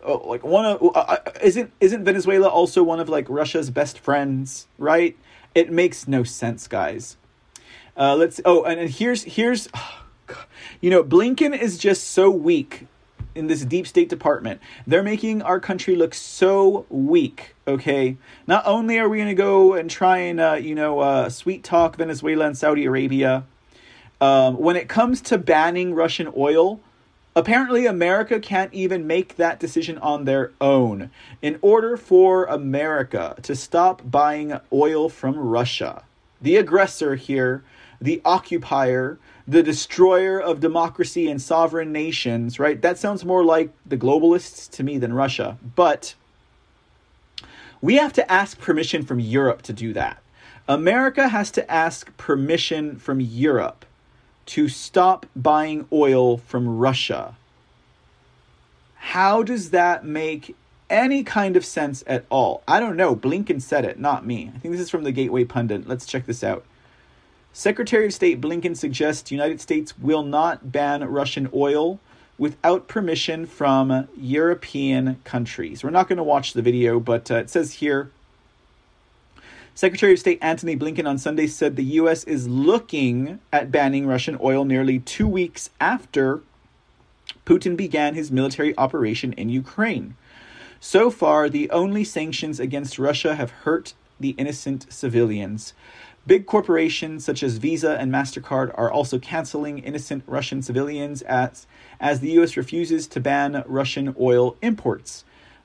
Oh, 0.05 0.16
like 0.28 0.44
one 0.44 0.65
of 0.65 0.82
uh, 0.82 0.99
uh 0.99 1.16
isn't 1.43 1.73
isn't 1.81 2.05
Venezuela 2.05 2.49
also 2.49 2.82
one 2.82 3.01
of 3.01 3.09
like 3.09 3.27
Russia's 3.28 3.70
best 3.70 3.99
friends? 3.99 4.66
Right? 4.78 5.16
It 5.55 5.70
makes 5.70 6.09
no 6.09 6.23
sense, 6.23 6.66
guys. 6.66 7.16
Uh, 7.97 8.16
let's. 8.16 8.40
Oh, 8.44 8.65
and, 8.65 8.81
and 8.81 8.90
here's 8.90 9.23
here's. 9.24 9.69
You 10.81 10.91
know, 10.91 11.03
Blinken 11.03 11.59
is 11.59 11.79
just 11.79 12.09
so 12.09 12.31
weak 12.31 12.87
in 13.35 13.47
this 13.47 13.65
deep 13.65 13.87
state 13.87 14.09
department. 14.09 14.61
They're 14.87 15.03
making 15.03 15.43
our 15.43 15.61
country 15.61 15.97
look 15.97 16.15
so 16.15 16.87
weak. 16.89 17.55
Okay, 17.67 18.17
not 18.47 18.67
only 18.67 18.99
are 18.99 19.09
we 19.09 19.19
going 19.19 19.29
to 19.29 19.35
go 19.35 19.75
and 19.75 19.91
try 19.91 20.19
and 20.19 20.41
uh, 20.41 20.55
you 20.55 20.75
know 20.75 21.01
uh, 21.01 21.29
sweet 21.29 21.65
talk 21.65 21.97
Venezuela 21.97 22.47
and 22.47 22.57
Saudi 22.57 22.85
Arabia, 22.85 23.45
um, 24.21 24.57
when 24.57 24.77
it 24.77 24.89
comes 24.89 25.21
to 25.23 25.39
banning 25.39 25.95
Russian 25.95 26.33
oil, 26.37 26.81
apparently 27.35 27.87
America 27.87 28.39
can't 28.39 28.73
even 28.75 29.07
make 29.07 29.37
that 29.37 29.61
decision 29.61 29.99
on 29.99 30.25
their 30.25 30.53
own. 30.61 31.11
In 31.41 31.59
order 31.63 31.97
for 31.97 32.45
America 32.45 33.37
to 33.43 33.57
stop 33.57 34.03
buying 34.09 34.59
oil 34.73 35.09
from 35.09 35.37
Russia, 35.37 36.05
the 36.41 36.57
aggressor 36.57 37.15
here, 37.15 37.63
the 38.01 38.21
occupier, 38.25 39.19
the 39.47 39.62
destroyer 39.62 40.40
of 40.40 40.60
democracy 40.60 41.28
and 41.28 41.40
sovereign 41.40 41.93
nations, 41.93 42.59
right? 42.59 42.81
That 42.81 42.98
sounds 42.98 43.24
more 43.24 43.44
like 43.44 43.70
the 43.85 43.97
globalists 43.97 44.70
to 44.73 44.82
me 44.82 44.98
than 44.98 45.12
Russia. 45.12 45.59
But 45.74 46.14
we 47.81 47.97
have 47.97 48.12
to 48.14 48.32
ask 48.32 48.59
permission 48.60 49.02
from 49.02 49.19
Europe 49.19 49.62
to 49.62 49.73
do 49.73 49.93
that. 49.94 50.23
America 50.69 51.28
has 51.28 51.51
to 51.52 51.70
ask 51.70 52.16
permission 52.16 52.97
from 52.97 53.20
Europe 53.20 53.85
to 54.47 54.69
stop 54.69 55.27
buying 55.35 55.86
oil 55.93 56.36
from 56.36 56.78
Russia. 56.78 57.36
How 58.94 59.43
does 59.43 59.70
that 59.70 60.05
make 60.05 60.55
any 60.89 61.24
kind 61.24 61.56
of 61.56 61.64
sense 61.64 62.05
at 62.06 62.24
all? 62.31 62.62
I 62.69 62.78
don't 62.78 62.97
know. 62.97 63.16
Blinken 63.16 63.60
said 63.60 63.85
it, 63.85 63.98
not 63.98 64.24
me. 64.24 64.52
I 64.55 64.59
think 64.59 64.73
this 64.73 64.81
is 64.81 64.90
from 64.90 65.02
the 65.02 65.10
Gateway 65.10 65.44
Pundit. 65.44 65.89
Let's 65.89 66.06
check 66.06 66.27
this 66.27 66.44
out. 66.44 66.64
Secretary 67.53 68.07
of 68.07 68.15
State 68.15 68.41
Blinken 68.41 68.77
suggests 68.77 69.31
United 69.31 69.61
States 69.61 69.99
will 69.99 70.23
not 70.23 70.73
ban 70.73 71.05
Russian 71.05 71.51
oil 71.53 72.01
without 72.39 72.89
permission 72.89 73.45
from 73.45 74.09
European 74.16 75.20
countries. 75.24 75.85
We're 75.85 75.91
not 75.91 76.09
going 76.09 76.16
to 76.16 76.23
watch 76.23 76.55
the 76.55 76.62
video, 76.62 76.99
but 76.99 77.31
uh, 77.31 77.37
it 77.37 77.51
says 77.51 77.74
here 77.74 78.11
Secretary 79.74 80.12
of 80.12 80.19
State 80.19 80.39
Antony 80.43 80.77
Blinken 80.77 81.07
on 81.07 81.19
Sunday 81.19 81.47
said 81.47 81.77
the 81.77 81.85
U.S. 81.85 82.24
is 82.24 82.49
looking 82.49 83.39
at 83.53 83.70
banning 83.70 84.07
Russian 84.07 84.39
oil 84.41 84.65
nearly 84.65 84.99
two 84.99 85.27
weeks 85.27 85.70
after 85.81 86.43
Putin 87.47 87.77
began 87.77 88.15
his 88.15 88.31
military 88.31 88.77
operation 88.79 89.33
in 89.35 89.49
Ukraine. 89.49 90.15
So 90.81 91.11
far, 91.11 91.49
the 91.49 91.70
only 91.70 92.05
sanctions 92.05 92.61
against 92.61 92.99
Russia 92.99 93.35
have 93.35 93.51
hurt 93.51 93.95
the 94.20 94.31
innocent 94.31 94.87
civilians. 94.93 95.74
Big 96.24 96.47
corporations 96.47 97.24
such 97.24 97.43
as 97.43 97.57
Visa 97.57 97.99
and 97.99 98.12
MasterCard 98.12 98.73
are 98.78 98.90
also 98.90 99.19
canceling 99.19 99.81
innocent 99.81 100.23
Russian 100.27 100.62
civilians 100.62 101.23
as, 101.23 101.66
as 101.99 102.20
the 102.20 102.31
U.S. 102.32 102.57
refuses 102.57 103.09
to 103.09 103.20
ban 103.20 103.65
Russian 103.66 104.15
oil 104.20 104.57
imports. 104.62 105.24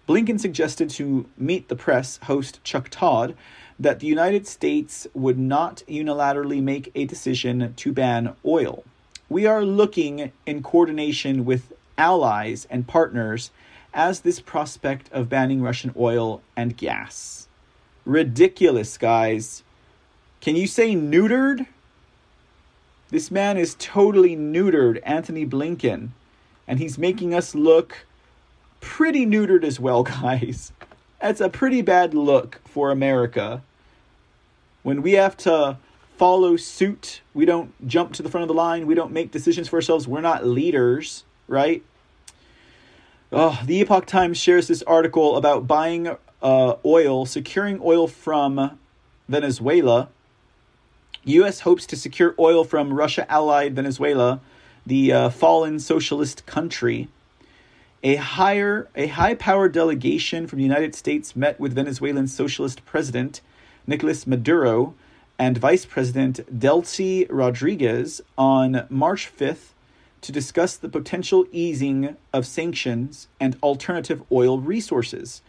Blinken 0.10 0.40
suggested 0.40 0.90
to 0.92 1.30
Meet 1.38 1.68
the 1.68 1.76
Press 1.76 2.18
host 2.24 2.64
Chuck 2.64 2.90
Todd 2.90 3.36
that 3.78 4.00
the 4.00 4.08
United 4.08 4.48
States 4.48 5.06
would 5.14 5.38
not 5.38 5.84
unilaterally 5.88 6.64
make 6.64 6.92
a 6.96 7.06
decision 7.06 7.74
to 7.76 7.92
ban 7.92 8.36
oil. 8.44 8.84
We 9.30 9.46
are 9.46 9.64
looking 9.64 10.32
in 10.48 10.64
coordination 10.64 11.46
with 11.46 11.74
allies 12.00 12.66
and 12.72 12.88
partners 12.88 13.52
as 13.94 14.22
this 14.22 14.40
prospect 14.40 15.12
of 15.12 15.30
banning 15.30 15.62
Russian 15.62 15.94
oil 15.96 16.42
and 16.56 16.76
gas. 16.76 17.48
Ridiculous, 18.06 18.98
guys. 18.98 19.64
Can 20.42 20.56
you 20.56 20.68
say 20.68 20.96
neutered? 20.96 21.68
This 23.10 23.32
man 23.32 23.58
is 23.58 23.76
totally 23.80 24.36
neutered, 24.36 25.00
Anthony 25.04 25.46
Blinken. 25.46 26.10
And 26.68 26.80
he's 26.80 26.98
making 26.98 27.34
us 27.34 27.56
look 27.56 28.06
pretty 28.82 29.26
neutered 29.26 29.64
as 29.64 29.80
well, 29.80 30.04
guys. 30.22 30.72
That's 31.22 31.42
a 31.42 31.50
pretty 31.50 31.82
bad 31.82 32.14
look 32.14 32.62
for 32.66 32.92
America. 32.92 33.64
When 34.84 35.02
we 35.02 35.14
have 35.14 35.36
to 35.38 35.78
follow 36.18 36.58
suit, 36.58 37.22
we 37.34 37.46
don't 37.46 37.74
jump 37.88 38.14
to 38.14 38.24
the 38.24 38.30
front 38.30 38.44
of 38.44 38.48
the 38.48 38.54
line, 38.54 38.88
we 38.88 38.96
don't 38.96 39.12
make 39.12 39.32
decisions 39.32 39.68
for 39.68 39.78
ourselves, 39.78 40.08
we're 40.08 40.22
not 40.22 40.46
leaders, 40.46 41.24
right? 41.48 41.84
Oh, 43.32 43.60
the 43.66 43.82
Epoch 43.82 44.06
Times 44.06 44.38
shares 44.38 44.68
this 44.68 44.82
article 44.84 45.36
about 45.38 45.68
buying 45.68 46.16
uh, 46.42 46.76
oil, 46.86 47.26
securing 47.26 47.80
oil 47.84 48.08
from 48.08 48.80
Venezuela 49.28 50.10
U.S. 51.28 51.62
hopes 51.62 51.86
to 51.88 51.98
secure 51.98 52.34
oil 52.40 52.64
from 52.64 52.94
Russia 52.94 53.30
allied 53.30 53.76
Venezuela, 53.76 54.40
the 54.86 55.12
uh, 55.12 55.30
fallen 55.30 55.78
socialist 55.78 56.46
country. 56.46 57.10
A 58.02 58.16
higher, 58.16 58.88
a 58.96 59.08
high-powered 59.08 59.74
delegation 59.74 60.48
from 60.48 60.58
the 60.60 60.64
United 60.64 60.96
States 60.96 61.36
met 61.36 61.60
with 61.60 61.74
Venezuelan 61.74 62.30
socialist 62.30 62.86
president 62.86 63.42
Nicolas 63.86 64.26
Maduro 64.26 64.94
and 65.38 65.58
Vice 65.58 65.86
President 65.86 66.40
Delcy 66.58 67.28
Rodriguez 67.30 68.22
on 68.38 68.86
March 68.90 69.30
5th 69.30 69.74
to 70.22 70.32
discuss 70.32 70.78
the 70.78 70.90
potential 70.90 71.46
easing 71.52 72.16
of 72.32 72.46
sanctions 72.46 73.28
and 73.40 73.58
alternative 73.62 74.24
oil 74.32 74.60
resources. 74.60 75.42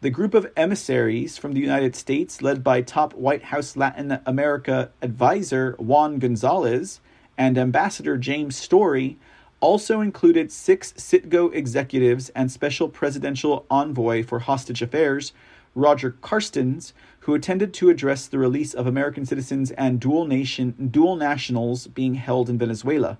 The 0.00 0.10
group 0.10 0.32
of 0.32 0.52
emissaries 0.56 1.38
from 1.38 1.54
the 1.54 1.60
United 1.60 1.96
States, 1.96 2.40
led 2.40 2.62
by 2.62 2.82
top 2.82 3.14
White 3.14 3.42
House 3.42 3.76
Latin 3.76 4.20
America 4.24 4.92
advisor 5.02 5.74
Juan 5.80 6.20
Gonzalez 6.20 7.00
and 7.36 7.58
Ambassador 7.58 8.16
James 8.16 8.54
Story, 8.54 9.18
also 9.58 10.00
included 10.00 10.52
six 10.52 10.92
Citgo 10.92 11.52
executives 11.52 12.28
and 12.28 12.52
special 12.52 12.88
presidential 12.88 13.66
envoy 13.68 14.22
for 14.22 14.38
hostage 14.38 14.82
affairs, 14.82 15.32
Roger 15.74 16.12
Carstens, 16.22 16.92
who 17.20 17.34
attended 17.34 17.74
to 17.74 17.90
address 17.90 18.28
the 18.28 18.38
release 18.38 18.74
of 18.74 18.86
American 18.86 19.26
citizens 19.26 19.72
and 19.72 19.98
dual 19.98 20.26
nation 20.26 20.90
dual 20.92 21.16
nationals 21.16 21.88
being 21.88 22.14
held 22.14 22.48
in 22.48 22.56
Venezuela. 22.56 23.18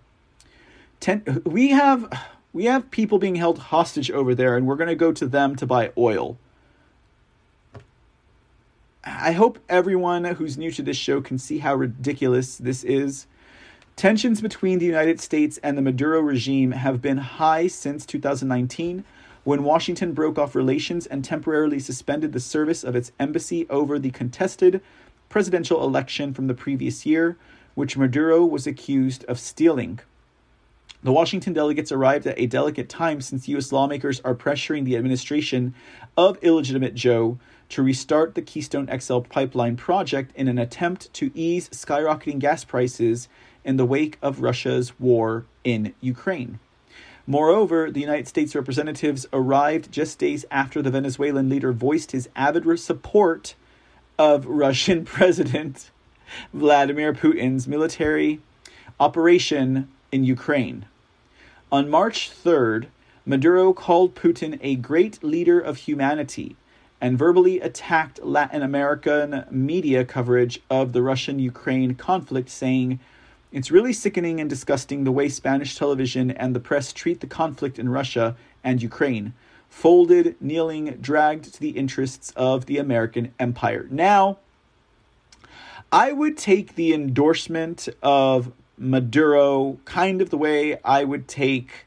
Ten, 1.01 1.43
we 1.45 1.71
have 1.71 2.09
we 2.53 2.67
have 2.67 2.93
people 2.93 3.19
being 3.19 3.35
held 3.35 3.59
hostage 3.59 4.13
over 4.13 4.33
there, 4.33 4.57
and 4.57 4.65
we're 4.65 4.77
going 4.77 4.87
to 4.87 4.95
go 4.95 5.11
to 5.11 5.27
them 5.27 5.57
to 5.57 5.67
buy 5.67 5.91
oil. 5.99 6.39
I 9.05 9.33
hope 9.33 9.61
everyone 9.69 10.25
who's 10.25 10.59
new 10.59 10.71
to 10.73 10.83
this 10.83 10.97
show 10.97 11.21
can 11.21 11.39
see 11.39 11.59
how 11.59 11.77
ridiculous 11.77 12.57
this 12.57 12.83
is. 12.83 13.27
Tensions 13.95 14.41
between 14.41 14.79
the 14.79 14.87
United 14.87 15.21
States 15.21 15.59
and 15.63 15.79
the 15.79 15.83
Maduro 15.83 16.21
regime 16.21 16.73
have 16.73 17.01
been 17.01 17.19
high 17.19 17.69
since 17.69 18.05
2019, 18.05 19.05
when 19.45 19.63
Washington 19.63 20.13
broke 20.13 20.39
off 20.39 20.55
relations 20.55 21.07
and 21.07 21.25
temporarily 21.25 21.79
suspended 21.79 22.33
the 22.33 22.41
service 22.41 22.83
of 22.83 22.97
its 22.97 23.13
embassy 23.21 23.67
over 23.71 23.99
the 23.99 24.11
contested 24.11 24.81
presidential 25.29 25.85
election 25.85 26.35
from 26.35 26.49
the 26.49 26.55
previous 26.55 27.07
year, 27.07 27.37
which 27.75 27.97
Maduro 27.97 28.45
was 28.45 28.67
accused 28.67 29.25
of 29.25 29.39
stealing. 29.39 30.01
The 31.03 31.13
Washington 31.13 31.53
delegates 31.53 31.93
arrived 31.93 32.27
at 32.27 32.39
a 32.39 32.47
delicate 32.47 32.89
time 32.89 33.21
since 33.21 33.47
U.S. 33.47 33.71
lawmakers 33.71 34.21
are 34.21 34.35
pressuring 34.35 34.85
the 34.85 34.97
administration 34.97 35.75
of 36.17 36.43
illegitimate 36.43 36.97
Joe 36.97 37.39
to 37.71 37.83
restart 37.83 38.35
the 38.35 38.43
Keystone 38.43 38.89
XL 38.99 39.21
pipeline 39.21 39.77
project 39.77 40.33
in 40.35 40.49
an 40.49 40.59
attempt 40.59 41.13
to 41.15 41.31
ease 41.35 41.69
skyrocketing 41.69 42.39
gas 42.39 42.65
prices 42.65 43.29
in 43.65 43.77
the 43.77 43.85
wake 43.85 44.19
of 44.23 44.41
Russia's 44.41 44.99
war 44.99 45.45
in 45.65 45.95
Ukraine. 46.01 46.59
Moreover, 47.27 47.91
the 47.91 48.01
United 48.01 48.27
States 48.27 48.55
representatives 48.55 49.27
arrived 49.35 49.93
just 49.93 50.19
days 50.19 50.47
after 50.51 50.81
the 50.81 50.91
Venezuelan 50.91 51.51
leader 51.51 51.73
voiced 51.73 52.13
his 52.13 52.29
avid 52.35 52.81
support 52.81 53.55
of 54.19 54.47
Russian 54.47 55.05
President 55.17 55.91
Vladimir 56.55 57.13
Putin's 57.13 57.69
military 57.69 58.41
operation 58.99 59.89
in 60.11 60.25
Ukraine. 60.25 60.87
On 61.71 61.91
March 61.91 62.31
3rd, 62.31 62.87
Maduro 63.27 63.75
called 63.75 64.15
Putin 64.15 64.59
a 64.63 64.77
great 64.77 65.23
leader 65.23 65.61
of 65.61 65.77
humanity 65.77 66.57
and 67.01 67.19
verbally 67.19 67.61
attacked 67.61 68.23
Latin 68.23 68.63
American 68.63 69.45
media 69.51 70.05
coverage 70.05 70.61
of 70.69 70.93
the 70.93 71.03
Russian 71.03 71.39
Ukraine 71.39 71.95
conflict, 71.95 72.51
saying, 72.51 72.99
It's 73.53 73.71
really 73.71 73.93
sickening 73.93 74.41
and 74.41 74.51
disgusting 74.51 75.05
the 75.05 75.13
way 75.13 75.29
Spanish 75.29 75.77
television 75.77 76.31
and 76.31 76.55
the 76.55 76.61
press 76.61 76.93
treat 76.93 77.21
the 77.21 77.27
conflict 77.27 77.79
in 77.79 77.89
Russia 77.89 78.37
and 78.65 78.83
Ukraine. 78.83 79.33
Folded, 79.69 80.37
kneeling, 80.41 80.97
dragged 81.01 81.53
to 81.55 81.61
the 81.61 81.71
interests 81.71 82.33
of 82.37 82.67
the 82.67 82.79
American 82.79 83.33
empire. 83.39 83.87
Now, 83.91 84.39
I 85.93 86.13
would 86.13 86.37
take 86.37 86.75
the 86.75 86.93
endorsement 86.93 87.89
of 88.03 88.53
Maduro 88.77 89.79
kind 89.85 90.21
of 90.21 90.31
the 90.31 90.39
way 90.39 90.79
I 90.85 91.05
would 91.05 91.29
take 91.29 91.87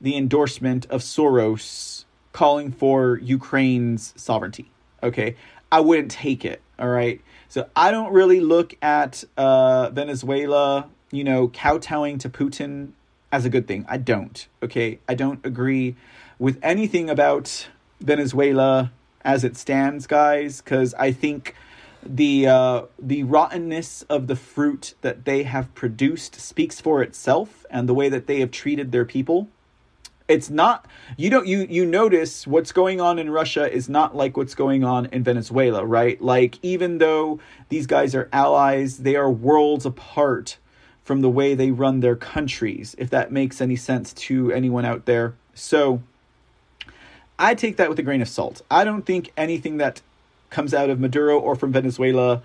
the 0.00 0.16
endorsement 0.16 0.86
of 0.86 1.02
Soros 1.02 2.05
calling 2.36 2.70
for 2.70 3.16
Ukraine's 3.16 4.12
sovereignty. 4.14 4.70
Okay. 5.02 5.36
I 5.72 5.80
wouldn't 5.80 6.10
take 6.10 6.44
it. 6.44 6.60
All 6.78 6.88
right. 6.88 7.22
So 7.48 7.66
I 7.74 7.90
don't 7.90 8.12
really 8.12 8.40
look 8.40 8.76
at 8.82 9.24
uh, 9.38 9.88
Venezuela, 9.88 10.90
you 11.10 11.24
know, 11.24 11.48
kowtowing 11.48 12.18
to 12.18 12.28
Putin 12.28 12.90
as 13.32 13.46
a 13.46 13.48
good 13.48 13.66
thing. 13.66 13.86
I 13.88 13.96
don't. 13.96 14.46
Okay. 14.62 14.98
I 15.08 15.14
don't 15.14 15.40
agree 15.46 15.96
with 16.38 16.58
anything 16.62 17.08
about 17.08 17.68
Venezuela 18.00 18.92
as 19.22 19.42
it 19.42 19.56
stands, 19.56 20.06
guys, 20.06 20.60
because 20.60 20.92
I 20.92 21.12
think 21.12 21.54
the 22.04 22.46
uh, 22.48 22.82
the 22.98 23.24
rottenness 23.24 24.02
of 24.10 24.26
the 24.26 24.36
fruit 24.36 24.94
that 25.00 25.24
they 25.24 25.44
have 25.44 25.74
produced 25.74 26.38
speaks 26.38 26.82
for 26.82 27.02
itself, 27.02 27.64
and 27.70 27.88
the 27.88 27.94
way 27.94 28.10
that 28.10 28.26
they 28.26 28.40
have 28.40 28.50
treated 28.50 28.92
their 28.92 29.06
people. 29.06 29.48
It's 30.28 30.50
not 30.50 30.86
you 31.16 31.30
don't 31.30 31.46
you 31.46 31.66
you 31.68 31.86
notice 31.86 32.46
what's 32.46 32.72
going 32.72 33.00
on 33.00 33.18
in 33.18 33.30
Russia 33.30 33.70
is 33.72 33.88
not 33.88 34.16
like 34.16 34.36
what's 34.36 34.54
going 34.54 34.82
on 34.82 35.06
in 35.06 35.22
Venezuela, 35.22 35.84
right? 35.84 36.20
Like 36.20 36.58
even 36.62 36.98
though 36.98 37.40
these 37.68 37.86
guys 37.86 38.14
are 38.14 38.28
allies, 38.32 38.98
they 38.98 39.16
are 39.16 39.30
worlds 39.30 39.86
apart 39.86 40.58
from 41.04 41.20
the 41.20 41.30
way 41.30 41.54
they 41.54 41.70
run 41.70 42.00
their 42.00 42.16
countries. 42.16 42.96
If 42.98 43.10
that 43.10 43.30
makes 43.30 43.60
any 43.60 43.76
sense 43.76 44.12
to 44.14 44.50
anyone 44.52 44.84
out 44.84 45.06
there, 45.06 45.34
so. 45.54 46.02
I 47.38 47.54
take 47.54 47.76
that 47.76 47.90
with 47.90 47.98
a 47.98 48.02
grain 48.02 48.22
of 48.22 48.30
salt. 48.30 48.62
I 48.70 48.82
don't 48.82 49.04
think 49.04 49.30
anything 49.36 49.76
that 49.76 50.00
comes 50.48 50.72
out 50.72 50.88
of 50.88 50.98
Maduro 50.98 51.38
or 51.38 51.54
from 51.54 51.70
Venezuela 51.70 52.42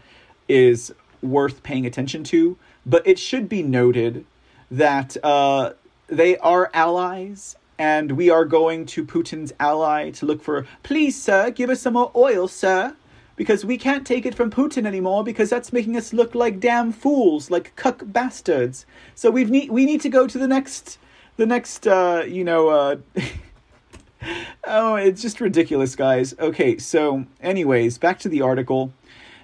is 0.50 0.94
worth 1.22 1.64
paying 1.64 1.86
attention 1.86 2.24
to. 2.26 2.58
But 2.86 3.06
it 3.08 3.20
should 3.20 3.48
be 3.48 3.64
noted 3.64 4.26
that 4.70 5.18
uh, 5.24 5.72
they 6.08 6.38
are 6.38 6.70
allies, 6.74 7.56
and 7.82 8.12
we 8.12 8.30
are 8.30 8.46
going 8.46 8.86
to 8.86 9.04
Putin's 9.04 9.52
ally 9.60 10.12
to 10.12 10.28
look 10.28 10.44
for, 10.44 10.68
please, 10.84 11.20
sir, 11.20 11.50
give 11.50 11.72
us 11.72 11.82
some 11.82 11.94
more 11.94 12.12
oil, 12.16 12.48
sir. 12.48 12.96
Because 13.36 13.66
we 13.66 13.76
can't 13.76 14.06
take 14.06 14.28
it 14.28 14.36
from 14.36 14.52
Putin 14.52 14.86
anymore 14.86 15.24
because 15.24 15.50
that's 15.50 15.74
making 15.74 15.98
us 15.98 16.14
look 16.14 16.36
like 16.36 16.60
damn 16.60 16.92
fools, 16.92 17.50
like 17.50 17.76
cuck 17.76 18.04
bastards. 18.06 18.86
So 19.16 19.32
we 19.32 19.46
need 19.46 19.72
we 19.72 19.86
need 19.86 20.00
to 20.02 20.10
go 20.10 20.28
to 20.28 20.38
the 20.38 20.48
next 20.48 21.00
the 21.38 21.48
next 21.48 21.88
uh, 21.88 22.24
you 22.28 22.44
know 22.44 22.70
uh, 22.70 22.98
oh, 24.66 24.94
it's 24.94 25.24
just 25.24 25.42
ridiculous, 25.42 25.96
guys. 25.96 26.36
Okay, 26.38 26.78
so, 26.78 27.26
anyways, 27.42 27.98
back 27.98 28.20
to 28.20 28.30
the 28.30 28.42
article. 28.42 28.94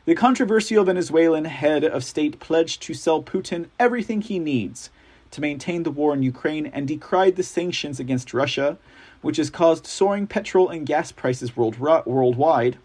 The 0.06 0.14
controversial 0.14 0.84
Venezuelan 0.84 1.46
head 1.46 1.84
of 1.84 2.04
state 2.04 2.40
pledged 2.40 2.84
to 2.84 2.94
sell 2.94 3.24
Putin 3.24 3.66
everything 3.80 4.22
he 4.22 4.38
needs 4.38 4.92
to 5.32 5.42
maintain 5.42 5.84
the 5.84 5.92
war 5.92 6.14
in 6.14 6.24
Ukraine 6.24 6.66
and 6.68 6.88
decried 6.88 7.36
the 7.36 7.44
sanctions 7.44 8.00
against 8.00 8.34
Russia, 8.34 8.78
which 9.22 9.38
has 9.38 9.50
caused 9.50 9.86
soaring 9.86 10.28
petrol 10.28 10.70
and 10.70 10.86
gas 10.86 11.12
prices 11.12 11.56
world, 11.56 11.80
worldwide. 11.80 12.78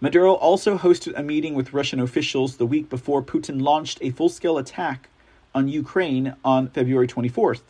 Maduro 0.00 0.34
also 0.34 0.76
hosted 0.76 1.16
a 1.16 1.22
meeting 1.22 1.54
with 1.54 1.72
Russian 1.72 2.00
officials 2.00 2.56
the 2.56 2.66
week 2.66 2.88
before 2.88 3.22
Putin 3.22 3.62
launched 3.62 3.98
a 4.00 4.10
full 4.10 4.28
scale 4.28 4.58
attack 4.58 5.08
on 5.54 5.68
Ukraine 5.68 6.34
on 6.44 6.68
February 6.68 7.06
24th. 7.06 7.60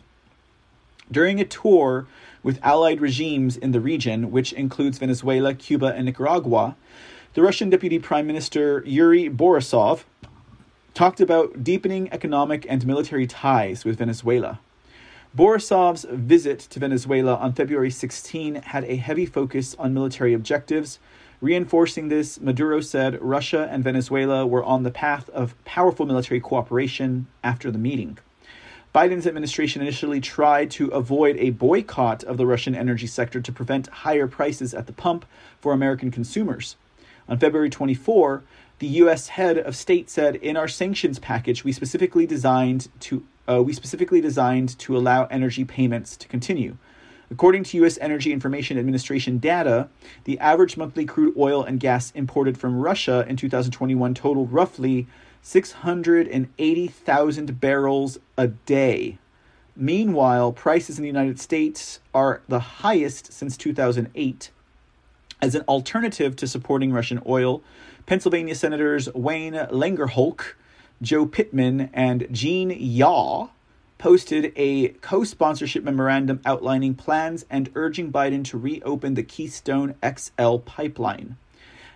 During 1.11 1.41
a 1.41 1.45
tour 1.45 2.07
with 2.43 2.59
allied 2.63 3.01
regimes 3.01 3.57
in 3.57 3.73
the 3.73 3.81
region, 3.81 4.31
which 4.31 4.53
includes 4.53 4.99
Venezuela, 4.99 5.55
Cuba, 5.55 5.95
and 5.95 6.07
Nicaragua, 6.07 6.77
the 7.35 7.43
Russian 7.43 7.71
Deputy 7.71 7.99
Prime 7.99 8.27
Minister 8.27 8.83
Yuri 8.87 9.29
Borisov 9.29 10.05
talked 10.95 11.21
about 11.21 11.65
deepening 11.65 12.13
economic 12.13 12.67
and 12.69 12.87
military 12.87 13.27
ties 13.27 13.85
with 13.85 13.99
Venezuela. 13.99 14.61
Borisov's 15.35 16.05
visit 16.11 16.59
to 16.61 16.79
Venezuela 16.79 17.37
on 17.37 17.55
February 17.55 17.91
16 17.91 18.57
had 18.57 18.85
a 18.85 18.97
heavy 18.97 19.25
focus 19.25 19.75
on 19.79 19.95
military 19.95 20.35
objectives. 20.35 20.99
Reinforcing 21.41 22.09
this, 22.09 22.39
Maduro 22.39 22.83
said 22.83 23.21
Russia 23.23 23.67
and 23.71 23.83
Venezuela 23.83 24.47
were 24.47 24.63
on 24.63 24.83
the 24.83 24.91
path 24.91 25.31
of 25.31 25.55
powerful 25.65 26.05
military 26.05 26.41
cooperation 26.41 27.27
after 27.43 27.71
the 27.71 27.79
meeting. 27.79 28.19
Biden's 28.95 29.27
administration 29.27 29.81
initially 29.81 30.21
tried 30.21 30.71
to 30.73 30.89
avoid 30.89 31.39
a 31.39 31.49
boycott 31.49 32.23
of 32.25 32.37
the 32.37 32.47
Russian 32.47 32.75
energy 32.75 33.07
sector 33.07 33.41
to 33.41 33.51
prevent 33.51 33.87
higher 33.87 34.27
prices 34.29 34.75
at 34.75 34.87
the 34.87 34.93
pump 34.93 35.25
for 35.59 35.73
American 35.73 36.11
consumers. 36.11 36.77
On 37.27 37.39
February 37.39 37.71
24, 37.71 38.43
the 38.83 38.89
U.S. 38.89 39.29
head 39.29 39.57
of 39.59 39.77
state 39.77 40.11
said, 40.11 40.35
"In 40.35 40.57
our 40.57 40.67
sanctions 40.67 41.21
package, 41.21 41.63
we 41.63 41.71
specifically 41.71 42.27
designed 42.27 42.89
to 42.99 43.25
uh, 43.49 43.63
we 43.63 43.73
specifically 43.73 44.21
designed 44.21 44.77
to 44.81 44.97
allow 44.97 45.27
energy 45.27 45.65
payments 45.65 46.17
to 46.17 46.27
continue." 46.27 46.77
According 47.31 47.63
to 47.63 47.77
U.S. 47.77 47.97
Energy 48.01 48.33
Information 48.33 48.77
Administration 48.77 49.39
data, 49.39 49.89
the 50.25 50.37
average 50.41 50.77
monthly 50.77 51.05
crude 51.05 51.37
oil 51.39 51.63
and 51.63 51.79
gas 51.79 52.11
imported 52.17 52.59
from 52.59 52.81
Russia 52.81 53.25
in 53.29 53.37
2021 53.37 54.15
totaled 54.15 54.53
roughly 54.53 55.07
680,000 55.43 57.61
barrels 57.61 58.19
a 58.37 58.49
day. 58.49 59.19
Meanwhile, 59.77 60.55
prices 60.55 60.99
in 60.99 61.03
the 61.03 61.09
United 61.09 61.39
States 61.39 62.01
are 62.13 62.43
the 62.49 62.59
highest 62.59 63.33
since 63.33 63.57
2008. 63.57 64.51
As 65.41 65.55
an 65.55 65.63
alternative 65.63 66.37
to 66.37 66.47
supporting 66.47 66.93
Russian 66.93 67.23
oil, 67.27 67.63
Pennsylvania 68.07 68.55
Senators 68.55 69.13
Wayne 69.15 69.55
Langerholc, 69.55 70.55
Joe 71.01 71.25
Pittman, 71.25 71.89
and 71.93 72.27
Gene 72.33 72.71
Yaw 72.71 73.49
posted 73.99 74.53
a 74.57 74.89
co 74.89 75.23
sponsorship 75.23 75.85
memorandum 75.85 76.41
outlining 76.45 76.95
plans 76.95 77.47
and 77.49 77.71
urging 77.77 78.11
Biden 78.11 78.45
to 78.47 78.59
reopen 78.59 79.15
the 79.15 79.23
Keystone 79.23 79.95
XL 80.05 80.57
pipeline. 80.59 81.37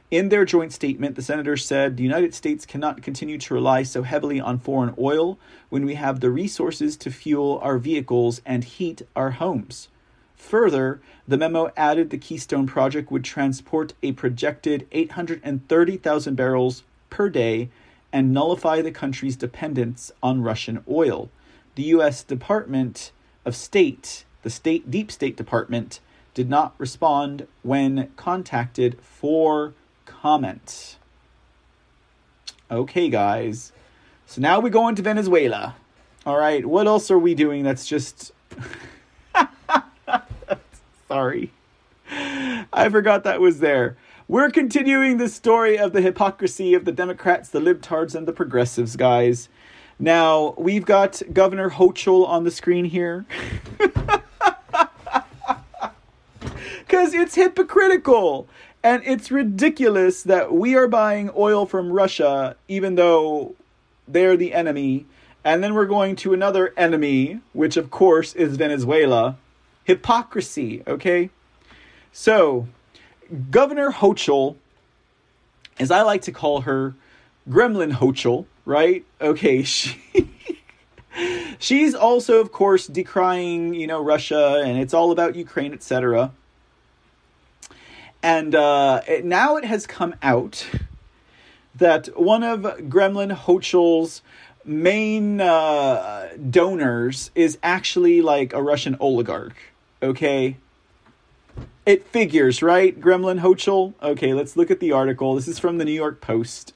In 0.08 0.28
their 0.28 0.44
joint 0.44 0.72
statement, 0.72 1.16
the 1.16 1.22
senators 1.22 1.64
said 1.64 1.96
the 1.96 2.04
United 2.04 2.32
States 2.32 2.64
cannot 2.64 3.02
continue 3.02 3.38
to 3.38 3.54
rely 3.54 3.82
so 3.82 4.04
heavily 4.04 4.40
on 4.40 4.60
foreign 4.60 4.94
oil 4.98 5.36
when 5.68 5.84
we 5.84 5.96
have 5.96 6.20
the 6.20 6.30
resources 6.30 6.96
to 6.98 7.10
fuel 7.10 7.58
our 7.60 7.78
vehicles 7.78 8.40
and 8.46 8.62
heat 8.62 9.02
our 9.16 9.32
homes. 9.32 9.88
Further, 10.36 11.00
the 11.26 11.38
memo 11.38 11.72
added 11.76 12.10
the 12.10 12.18
Keystone 12.18 12.66
Project 12.66 13.10
would 13.10 13.24
transport 13.24 13.94
a 14.02 14.12
projected 14.12 14.86
830,000 14.92 16.34
barrels 16.34 16.84
per 17.10 17.28
day 17.28 17.70
and 18.12 18.32
nullify 18.32 18.80
the 18.80 18.92
country's 18.92 19.36
dependence 19.36 20.12
on 20.22 20.42
Russian 20.42 20.84
oil. 20.88 21.30
The 21.74 21.82
U.S. 21.84 22.22
Department 22.22 23.10
of 23.44 23.56
State, 23.56 24.24
the 24.42 24.50
State 24.50 24.90
Deep 24.90 25.10
State 25.10 25.36
Department, 25.36 26.00
did 26.34 26.48
not 26.48 26.74
respond 26.78 27.46
when 27.62 28.10
contacted 28.16 28.98
for 29.00 29.72
comment. 30.04 30.96
Okay, 32.70 33.08
guys. 33.08 33.72
So 34.26 34.40
now 34.40 34.60
we 34.60 34.70
go 34.70 34.88
into 34.88 35.02
Venezuela. 35.02 35.76
All 36.24 36.38
right, 36.38 36.64
what 36.64 36.86
else 36.86 37.10
are 37.10 37.18
we 37.18 37.34
doing 37.34 37.62
that's 37.62 37.86
just. 37.86 38.32
Sorry. 41.08 41.50
I 42.10 42.88
forgot 42.90 43.24
that 43.24 43.40
was 43.40 43.60
there. 43.60 43.96
We're 44.28 44.50
continuing 44.50 45.18
the 45.18 45.28
story 45.28 45.78
of 45.78 45.92
the 45.92 46.00
hypocrisy 46.00 46.74
of 46.74 46.84
the 46.84 46.92
Democrats, 46.92 47.48
the 47.48 47.60
libtards, 47.60 48.14
and 48.14 48.26
the 48.26 48.32
progressives, 48.32 48.96
guys. 48.96 49.48
Now, 49.98 50.54
we've 50.58 50.84
got 50.84 51.22
Governor 51.32 51.70
Hochul 51.70 52.26
on 52.26 52.44
the 52.44 52.50
screen 52.50 52.84
here. 52.84 53.24
Because 56.86 57.14
it's 57.14 57.34
hypocritical. 57.34 58.48
And 58.82 59.02
it's 59.04 59.32
ridiculous 59.32 60.22
that 60.22 60.52
we 60.52 60.76
are 60.76 60.86
buying 60.86 61.30
oil 61.36 61.66
from 61.66 61.92
Russia, 61.92 62.56
even 62.68 62.94
though 62.94 63.56
they're 64.06 64.36
the 64.36 64.54
enemy. 64.54 65.06
And 65.44 65.62
then 65.62 65.74
we're 65.74 65.86
going 65.86 66.14
to 66.16 66.32
another 66.32 66.72
enemy, 66.76 67.40
which 67.52 67.76
of 67.76 67.90
course 67.90 68.32
is 68.34 68.56
Venezuela. 68.56 69.36
Hypocrisy, 69.86 70.82
okay? 70.86 71.30
So, 72.12 72.66
Governor 73.50 73.92
Hochul, 73.92 74.56
as 75.78 75.90
I 75.90 76.02
like 76.02 76.22
to 76.22 76.32
call 76.32 76.62
her, 76.62 76.94
Gremlin 77.48 77.92
Hochul, 77.92 78.46
right? 78.64 79.04
Okay, 79.20 79.62
she. 79.64 79.96
she's 81.58 81.94
also, 81.94 82.40
of 82.40 82.52
course, 82.52 82.88
decrying, 82.88 83.74
you 83.74 83.86
know, 83.86 84.02
Russia, 84.02 84.62
and 84.64 84.78
it's 84.78 84.92
all 84.92 85.12
about 85.12 85.36
Ukraine, 85.36 85.72
etc. 85.72 86.32
And 88.22 88.54
uh, 88.56 89.02
it, 89.06 89.24
now 89.24 89.56
it 89.56 89.64
has 89.64 89.86
come 89.86 90.16
out 90.20 90.66
that 91.74 92.08
one 92.18 92.42
of 92.42 92.62
Gremlin 92.62 93.36
Hochul's 93.36 94.22
main 94.64 95.40
uh, 95.40 96.28
donors 96.50 97.30
is 97.34 97.58
actually 97.62 98.20
like 98.20 98.52
a 98.52 98.62
Russian 98.62 98.96
oligarch. 98.98 99.56
Okay. 100.06 100.56
It 101.84 102.06
figures, 102.06 102.62
right? 102.62 103.00
Gremlin 103.00 103.40
Hochul? 103.40 103.94
Okay, 104.00 104.34
let's 104.34 104.56
look 104.56 104.70
at 104.70 104.78
the 104.78 104.92
article. 104.92 105.34
This 105.34 105.48
is 105.48 105.58
from 105.58 105.78
the 105.78 105.84
New 105.84 105.90
York 105.90 106.20
Post. 106.20 106.72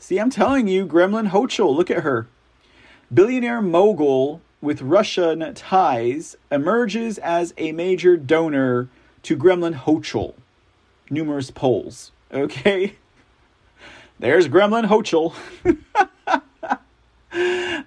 See, 0.00 0.18
I'm 0.18 0.30
telling 0.30 0.66
you, 0.66 0.84
Gremlin 0.84 1.28
Hochul, 1.28 1.76
look 1.76 1.92
at 1.92 2.02
her. 2.02 2.26
Billionaire 3.14 3.62
mogul 3.62 4.40
with 4.60 4.82
Russian 4.82 5.54
ties 5.54 6.34
emerges 6.50 7.18
as 7.18 7.54
a 7.56 7.70
major 7.70 8.16
donor 8.16 8.88
to 9.22 9.36
Gremlin 9.36 9.74
Hochul. 9.74 10.34
Numerous 11.08 11.52
polls. 11.52 12.10
Okay? 12.32 12.96
There's 14.18 14.48
Gremlin 14.48 14.86
Hochul. 14.86 15.34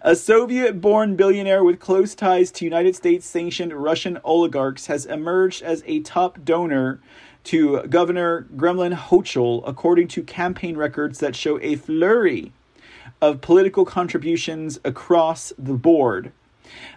A 0.01 0.15
Soviet 0.15 0.79
born 0.79 1.15
billionaire 1.15 1.63
with 1.63 1.79
close 1.79 2.13
ties 2.13 2.51
to 2.51 2.65
United 2.65 2.95
States 2.95 3.25
sanctioned 3.25 3.73
Russian 3.73 4.19
oligarchs 4.23 4.85
has 4.85 5.05
emerged 5.05 5.63
as 5.63 5.83
a 5.87 6.01
top 6.01 6.45
donor 6.45 6.99
to 7.45 7.81
Governor 7.83 8.47
Gremlin 8.55 8.93
Hochul, 8.95 9.63
according 9.65 10.07
to 10.09 10.21
campaign 10.21 10.77
records 10.77 11.19
that 11.19 11.35
show 11.35 11.59
a 11.61 11.75
flurry 11.75 12.53
of 13.21 13.41
political 13.41 13.85
contributions 13.85 14.79
across 14.85 15.51
the 15.57 15.73
board. 15.73 16.31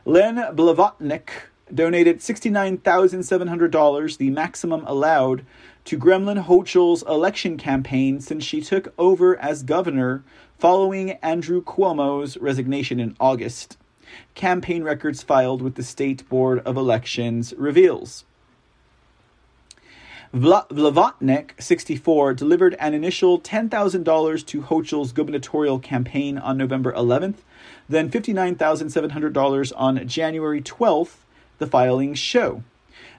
Len 0.04 0.36
Blavatnik 0.54 1.30
donated 1.72 2.18
$69,700, 2.18 4.16
the 4.18 4.30
maximum 4.30 4.84
allowed, 4.86 5.44
to 5.84 5.98
Gremlin 5.98 6.44
Hochul's 6.44 7.02
election 7.02 7.56
campaign 7.56 8.20
since 8.20 8.44
she 8.44 8.60
took 8.60 8.92
over 8.98 9.36
as 9.38 9.62
governor 9.62 10.22
following 10.62 11.10
Andrew 11.22 11.60
Cuomo's 11.60 12.36
resignation 12.36 13.00
in 13.00 13.16
August. 13.18 13.76
Campaign 14.36 14.84
records 14.84 15.20
filed 15.20 15.60
with 15.60 15.74
the 15.74 15.82
State 15.82 16.28
Board 16.28 16.60
of 16.60 16.76
Elections 16.76 17.52
reveals. 17.58 18.24
Blavatnik, 20.32 21.60
64, 21.60 22.34
delivered 22.34 22.76
an 22.78 22.94
initial 22.94 23.40
$10,000 23.40 24.46
to 24.46 24.62
Hochul's 24.62 25.10
gubernatorial 25.10 25.80
campaign 25.80 26.38
on 26.38 26.58
November 26.58 26.92
11th, 26.92 27.38
then 27.88 28.08
$59,700 28.08 29.72
on 29.74 30.06
January 30.06 30.62
12th, 30.62 31.16
the 31.58 31.66
filings 31.66 32.20
show. 32.20 32.62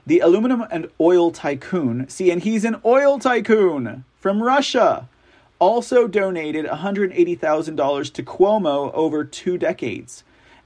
The 0.06 0.20
aluminum 0.20 0.64
and 0.70 0.88
oil 0.98 1.30
tycoon, 1.30 2.08
see, 2.08 2.30
and 2.30 2.42
he's 2.42 2.64
an 2.64 2.80
oil 2.86 3.18
tycoon 3.18 4.06
from 4.18 4.42
Russia, 4.42 5.10
also 5.58 6.06
donated 6.08 6.64
$180,000 6.66 8.12
to 8.12 8.22
Cuomo 8.22 8.92
over 8.92 9.24
two 9.24 9.56
decades. 9.58 10.22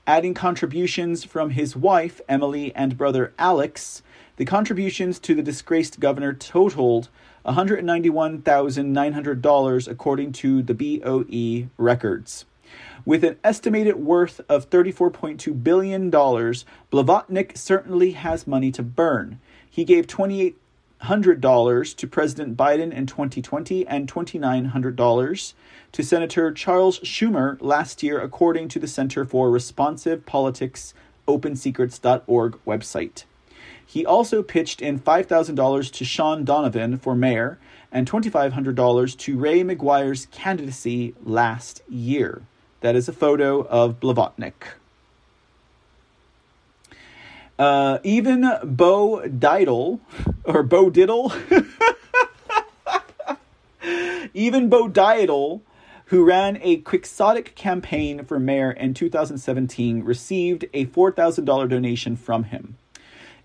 Adding 0.07 0.35
contributions 0.35 1.25
from 1.25 1.51
his 1.51 1.75
wife, 1.77 2.21
Emily, 2.29 2.75
and 2.75 2.97
brother 2.97 3.33
Alex, 3.39 4.03
the 4.37 4.45
contributions 4.45 5.19
to 5.19 5.35
the 5.35 5.43
disgraced 5.43 5.99
governor 6.01 6.33
totaled 6.33 7.09
$191,900 7.45 9.89
according 9.89 10.33
to 10.33 10.63
the 10.63 10.75
BOE 10.75 11.69
records. 11.77 12.45
With 13.05 13.25
an 13.25 13.37
estimated 13.43 13.97
worth 13.97 14.41
of 14.49 14.71
$34.2 14.71 15.63
billion, 15.63 16.11
Blavatnik 16.11 17.57
certainly 17.57 18.13
has 18.13 18.47
money 18.47 18.71
to 18.73 18.83
burn. 18.83 19.41
He 19.69 19.85
gave 19.85 20.07
28 20.07 20.57
$100 21.03 21.97
to 21.97 22.07
President 22.07 22.57
Biden 22.57 22.93
in 22.93 23.07
2020 23.07 23.87
and 23.87 24.13
$2,900 24.13 25.53
to 25.93 26.03
Senator 26.03 26.53
Charles 26.53 26.99
Schumer 27.01 27.57
last 27.61 28.03
year, 28.03 28.21
according 28.21 28.69
to 28.69 28.79
the 28.79 28.89
Center 28.89 29.25
for 29.25 29.51
Responsive 29.51 30.27
Politics 30.27 30.95
OpenSecrets.org 31.27 32.59
website. 32.67 33.25
He 33.85 34.05
also 34.05 34.43
pitched 34.43 34.83
in 34.83 34.99
$5,000 34.99 35.93
to 35.93 36.05
Shaun 36.05 36.45
Donovan 36.45 36.99
for 36.99 37.15
mayor 37.15 37.59
and 37.91 38.11
$2,500 38.11 39.17
to 39.19 39.39
Ray 39.39 39.63
McGuire's 39.63 40.27
candidacy 40.27 41.15
last 41.25 41.83
year. 41.89 42.43
That 42.81 42.97
is 42.97 43.09
a 43.09 43.13
photo 43.13 43.63
of 43.63 43.99
Blavatnik. 43.99 44.75
Uh, 47.59 47.99
even 48.05 48.49
Bo 48.63 49.29
Diddle, 49.29 49.99
or 50.45 50.63
Bo 50.63 50.91
Diddle, 50.91 51.33
even 54.35 54.69
Bo 54.69 54.89
Diddle, 54.89 55.63
who 56.07 56.25
ran 56.25 56.59
a 56.63 56.77
quixotic 56.77 57.57
campaign 57.57 58.25
for 58.25 58.39
mayor 58.39 58.71
in 58.71 58.95
2017, 58.95 60.05
received 60.05 60.67
a 60.73 60.87
$4,000 60.87 61.69
donation 61.69 62.17
from 62.17 62.45
him. 62.45 62.77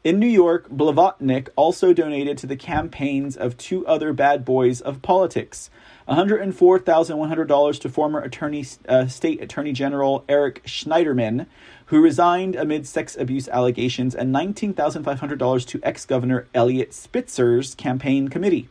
In 0.03 0.19
New 0.19 0.27
York, 0.27 0.69
Blavatnik 0.69 1.49
also 1.55 1.93
donated 1.93 2.37
to 2.37 2.47
the 2.47 2.55
campaigns 2.55 3.35
of 3.35 3.57
two 3.57 3.85
other 3.87 4.13
bad 4.13 4.45
boys 4.45 4.79
of 4.79 5.01
politics. 5.01 5.71
$104,100 6.07 7.79
to 7.79 7.89
former 7.89 8.19
attorney, 8.19 8.65
uh, 8.87 9.07
State 9.07 9.41
Attorney 9.41 9.71
General 9.71 10.23
Eric 10.27 10.63
Schneiderman, 10.65 11.45
who 11.87 12.01
resigned 12.01 12.55
amid 12.55 12.87
sex 12.87 13.15
abuse 13.17 13.47
allegations, 13.49 14.15
and 14.15 14.33
$19,500 14.33 15.67
to 15.67 15.79
ex 15.83 16.05
Governor 16.05 16.47
Eliot 16.53 16.93
Spitzer's 16.93 17.75
campaign 17.75 18.27
committee. 18.27 18.69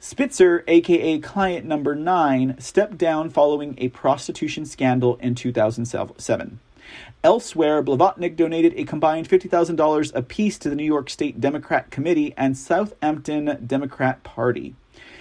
Spitzer, 0.00 0.62
aka 0.68 1.18
client 1.18 1.66
number 1.66 1.96
nine, 1.96 2.54
stepped 2.60 2.96
down 2.96 3.30
following 3.30 3.74
a 3.78 3.88
prostitution 3.88 4.64
scandal 4.64 5.16
in 5.16 5.34
2007. 5.34 6.60
Elsewhere, 7.24 7.82
Blavatnik 7.82 8.36
donated 8.36 8.74
a 8.76 8.84
combined 8.84 9.28
$50,000 9.28 10.14
apiece 10.14 10.56
to 10.58 10.70
the 10.70 10.76
New 10.76 10.84
York 10.84 11.10
State 11.10 11.40
Democrat 11.40 11.90
Committee 11.90 12.32
and 12.36 12.56
Southampton 12.56 13.66
Democrat 13.66 14.22
Party. 14.22 14.76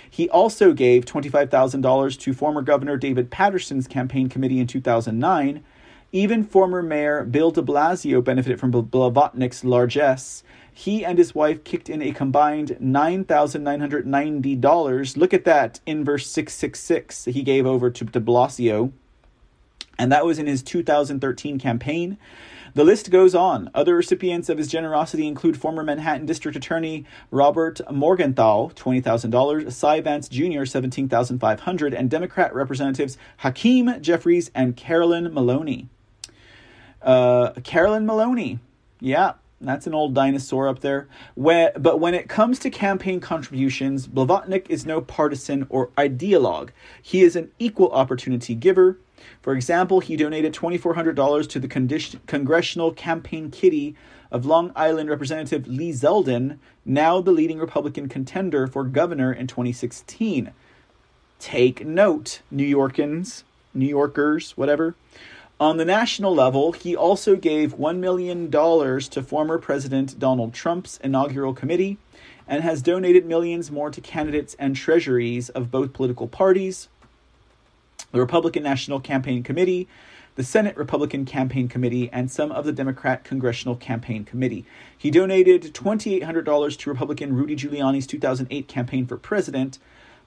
He 0.09 0.29
also 0.29 0.73
gave 0.73 1.05
$25,000 1.05 2.19
to 2.19 2.33
former 2.33 2.61
Governor 2.61 2.97
David 2.97 3.29
Paterson's 3.29 3.87
campaign 3.87 4.29
committee 4.29 4.59
in 4.59 4.67
2009 4.67 5.63
even 6.11 6.43
former 6.43 6.81
Mayor 6.81 7.23
Bill 7.25 7.51
de 7.51 7.61
Blasio 7.61 8.23
benefited 8.23 8.59
from 8.59 8.71
Blavatnik's 8.71 9.63
largesse. 9.65 10.43
He 10.73 11.03
and 11.03 11.17
his 11.17 11.35
wife 11.35 11.63
kicked 11.63 11.89
in 11.89 12.01
a 12.01 12.11
combined 12.11 12.77
$9,990. 12.81 15.17
Look 15.17 15.33
at 15.33 15.45
that, 15.45 15.79
inverse 15.85 16.27
666 16.27 17.25
he 17.25 17.43
gave 17.43 17.65
over 17.65 17.89
to 17.89 18.05
de 18.05 18.21
Blasio. 18.21 18.93
And 19.99 20.11
that 20.11 20.25
was 20.25 20.39
in 20.39 20.47
his 20.47 20.63
2013 20.63 21.59
campaign. 21.59 22.17
The 22.77 22.83
list 22.83 23.09
goes 23.09 23.33
on. 23.33 23.71
Other 23.73 23.95
recipients 23.95 24.49
of 24.49 24.59
his 24.59 24.67
generosity 24.67 25.27
include 25.27 25.59
former 25.59 25.83
Manhattan 25.83 26.27
District 26.27 26.55
Attorney 26.55 27.05
Robert 27.31 27.81
Morgenthau, 27.91 28.69
$20,000, 28.75 29.71
Cy 29.71 29.99
Vance 30.01 30.29
Jr., 30.29 30.61
$17,500, 30.61 31.97
and 31.97 32.07
Democrat 32.07 32.53
Representatives 32.53 33.17
Hakeem 33.37 33.99
Jeffries 33.99 34.51
and 34.53 34.77
Carolyn 34.77 35.33
Maloney. 35.33 35.89
Uh, 37.01 37.53
Carolyn 37.63 38.05
Maloney. 38.05 38.59
Yeah, 38.99 39.33
that's 39.59 39.87
an 39.87 39.95
old 39.95 40.13
dinosaur 40.13 40.67
up 40.67 40.81
there. 40.81 41.07
But 41.35 41.99
when 41.99 42.13
it 42.13 42.29
comes 42.29 42.59
to 42.59 42.69
campaign 42.69 43.19
contributions, 43.19 44.07
Blavatnik 44.07 44.69
is 44.69 44.85
no 44.85 45.01
partisan 45.01 45.65
or 45.69 45.87
ideologue. 45.97 46.69
He 47.01 47.23
is 47.23 47.35
an 47.35 47.49
equal 47.57 47.89
opportunity 47.89 48.53
giver. 48.53 48.99
For 49.41 49.53
example, 49.53 49.99
he 49.99 50.15
donated 50.15 50.53
$2,400 50.53 51.47
to 51.49 51.59
the 51.59 51.67
condi- 51.67 52.19
congressional 52.25 52.91
campaign 52.91 53.51
kitty 53.51 53.95
of 54.31 54.45
Long 54.45 54.71
Island 54.75 55.09
Representative 55.09 55.67
Lee 55.67 55.91
Zeldin, 55.91 56.57
now 56.85 57.21
the 57.21 57.31
leading 57.31 57.59
Republican 57.59 58.09
contender 58.09 58.67
for 58.67 58.83
governor 58.83 59.31
in 59.31 59.47
2016. 59.47 60.51
Take 61.39 61.85
note, 61.85 62.41
New 62.51 62.65
Yorkans, 62.65 63.43
New 63.73 63.87
Yorkers, 63.87 64.57
whatever. 64.57 64.95
On 65.59 65.77
the 65.77 65.85
national 65.85 66.35
level, 66.35 66.71
he 66.71 66.95
also 66.95 67.35
gave 67.35 67.77
$1 67.77 67.97
million 67.97 68.51
to 68.51 69.23
former 69.23 69.57
President 69.57 70.19
Donald 70.19 70.53
Trump's 70.53 70.99
inaugural 71.03 71.53
committee 71.53 71.97
and 72.47 72.63
has 72.63 72.81
donated 72.81 73.25
millions 73.25 73.71
more 73.71 73.89
to 73.89 73.99
candidates 73.99 74.55
and 74.59 74.75
treasuries 74.75 75.49
of 75.49 75.71
both 75.71 75.93
political 75.93 76.27
parties, 76.27 76.89
the 78.11 78.19
Republican 78.19 78.63
National 78.63 78.99
Campaign 78.99 79.43
Committee, 79.43 79.87
the 80.35 80.43
Senate 80.43 80.77
Republican 80.77 81.25
Campaign 81.25 81.67
Committee, 81.67 82.09
and 82.13 82.31
some 82.31 82.51
of 82.51 82.65
the 82.65 82.71
Democrat 82.71 83.23
Congressional 83.23 83.75
Campaign 83.75 84.23
Committee. 84.23 84.65
He 84.97 85.09
donated 85.09 85.73
$2,800 85.73 86.77
to 86.77 86.89
Republican 86.89 87.35
Rudy 87.35 87.55
Giuliani's 87.55 88.07
2008 88.07 88.67
campaign 88.67 89.07
for 89.07 89.17
president. 89.17 89.79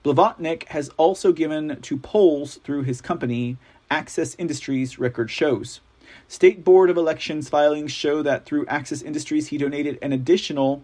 Blavatnik 0.04 0.64
has 0.68 0.88
also 0.96 1.32
given 1.32 1.80
to 1.80 1.96
polls 1.96 2.58
through 2.64 2.82
his 2.82 3.00
company, 3.00 3.56
Access 3.90 4.34
Industries 4.36 4.98
record 4.98 5.30
shows. 5.30 5.80
State 6.26 6.64
Board 6.64 6.90
of 6.90 6.96
Elections 6.96 7.48
filings 7.48 7.92
show 7.92 8.22
that 8.22 8.44
through 8.44 8.66
Access 8.66 9.02
Industries, 9.02 9.48
he 9.48 9.58
donated 9.58 9.98
an 10.02 10.12
additional 10.12 10.82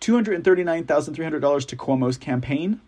$239,300 0.00 1.66
to 1.66 1.76
Cuomo's 1.76 2.18
campaign. 2.18 2.80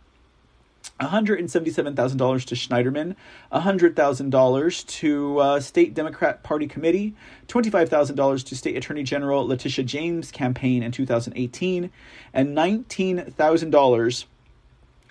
$177,000 1.01 2.45
to 2.45 2.55
Schneiderman, 2.55 3.17
$100,000 3.53 4.87
to 4.87 5.39
uh, 5.39 5.61
State 5.61 5.95
Democrat 5.95 6.43
Party 6.43 6.67
Committee, 6.67 7.15
$25,000 7.49 8.45
to 8.45 8.57
State 8.57 8.77
Attorney 8.77 9.03
General 9.03 9.47
Letitia 9.47 9.85
James' 9.85 10.31
campaign 10.31 10.83
in 10.83 10.93
2018, 10.93 11.91
and 12.33 12.57
$19,000 12.57 14.25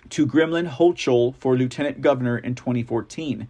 to 0.08 0.26
Gremlin 0.26 0.70
Hochul 0.70 1.34
for 1.36 1.56
Lieutenant 1.56 2.00
Governor 2.00 2.38
in 2.38 2.54
2014. 2.54 3.48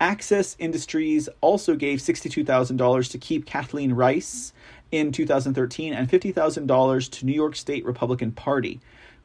Access 0.00 0.56
Industries 0.58 1.28
also 1.40 1.76
gave 1.76 1.98
$62,000 1.98 3.10
to 3.10 3.18
keep 3.18 3.44
Kathleen 3.44 3.92
Rice 3.92 4.52
in 4.90 5.12
2013 5.12 5.92
and 5.92 6.08
$50,000 6.08 7.10
to 7.10 7.26
New 7.26 7.32
York 7.32 7.54
State 7.54 7.84
Republican 7.84 8.32
Party. 8.32 8.80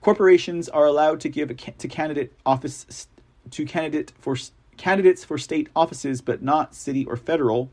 Corporations 0.05 0.69
are 0.69 0.85
allowed 0.85 1.19
to 1.21 1.29
give 1.29 1.57
to 1.57 1.87
candidate 1.87 2.31
office 2.45 3.07
to 3.49 3.65
candidate 3.65 4.13
for 4.19 4.37
candidates 4.77 5.23
for 5.23 5.39
state 5.39 5.67
offices, 5.75 6.21
but 6.21 6.43
not 6.43 6.75
city 6.75 7.07
or 7.07 7.17
federal. 7.17 7.71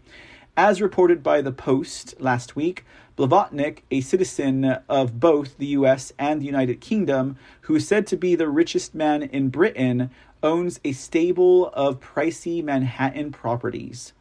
As 0.56 0.80
reported 0.80 1.22
by 1.22 1.42
the 1.42 1.52
Post 1.52 2.18
last 2.18 2.56
week, 2.56 2.86
Blavatnik, 3.18 3.80
a 3.90 4.00
citizen 4.00 4.64
of 4.88 5.20
both 5.20 5.58
the 5.58 5.66
US 5.78 6.14
and 6.18 6.40
the 6.40 6.46
United 6.46 6.80
Kingdom, 6.80 7.36
who 7.60 7.74
is 7.74 7.86
said 7.86 8.06
to 8.06 8.16
be 8.16 8.34
the 8.34 8.48
richest 8.48 8.94
man 8.94 9.22
in 9.22 9.50
Britain, 9.50 10.10
owns 10.42 10.80
a 10.86 10.92
stable 10.92 11.68
of 11.74 12.00
pricey 12.00 12.64
Manhattan 12.64 13.30
properties. 13.30 14.14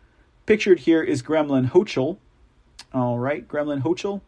Pictured 0.46 0.80
here 0.80 1.02
is 1.02 1.24
Gremlin 1.24 1.70
Hochul. 1.70 2.18
All 2.94 3.20
right, 3.20 3.48
Gremlin 3.48 3.84
Hochul. 3.84 4.20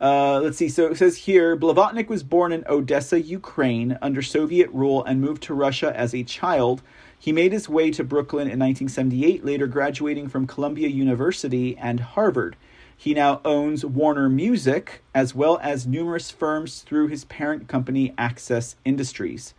Uh, 0.00 0.40
let's 0.40 0.56
see. 0.56 0.68
So 0.68 0.86
it 0.86 0.96
says 0.96 1.16
here 1.18 1.56
Blavatnik 1.56 2.08
was 2.08 2.22
born 2.22 2.52
in 2.52 2.64
Odessa, 2.66 3.20
Ukraine, 3.20 3.98
under 4.00 4.22
Soviet 4.22 4.70
rule 4.70 5.04
and 5.04 5.20
moved 5.20 5.42
to 5.44 5.54
Russia 5.54 5.94
as 5.94 6.14
a 6.14 6.24
child. 6.24 6.80
He 7.18 7.32
made 7.32 7.52
his 7.52 7.68
way 7.68 7.90
to 7.90 8.02
Brooklyn 8.02 8.48
in 8.48 8.58
1978, 8.58 9.44
later 9.44 9.66
graduating 9.66 10.28
from 10.28 10.46
Columbia 10.46 10.88
University 10.88 11.76
and 11.76 12.00
Harvard. 12.00 12.56
He 12.96 13.12
now 13.12 13.42
owns 13.44 13.84
Warner 13.84 14.30
Music, 14.30 15.02
as 15.14 15.34
well 15.34 15.58
as 15.62 15.86
numerous 15.86 16.30
firms 16.30 16.80
through 16.80 17.08
his 17.08 17.24
parent 17.26 17.68
company, 17.68 18.14
Access 18.16 18.76
Industries. 18.86 19.52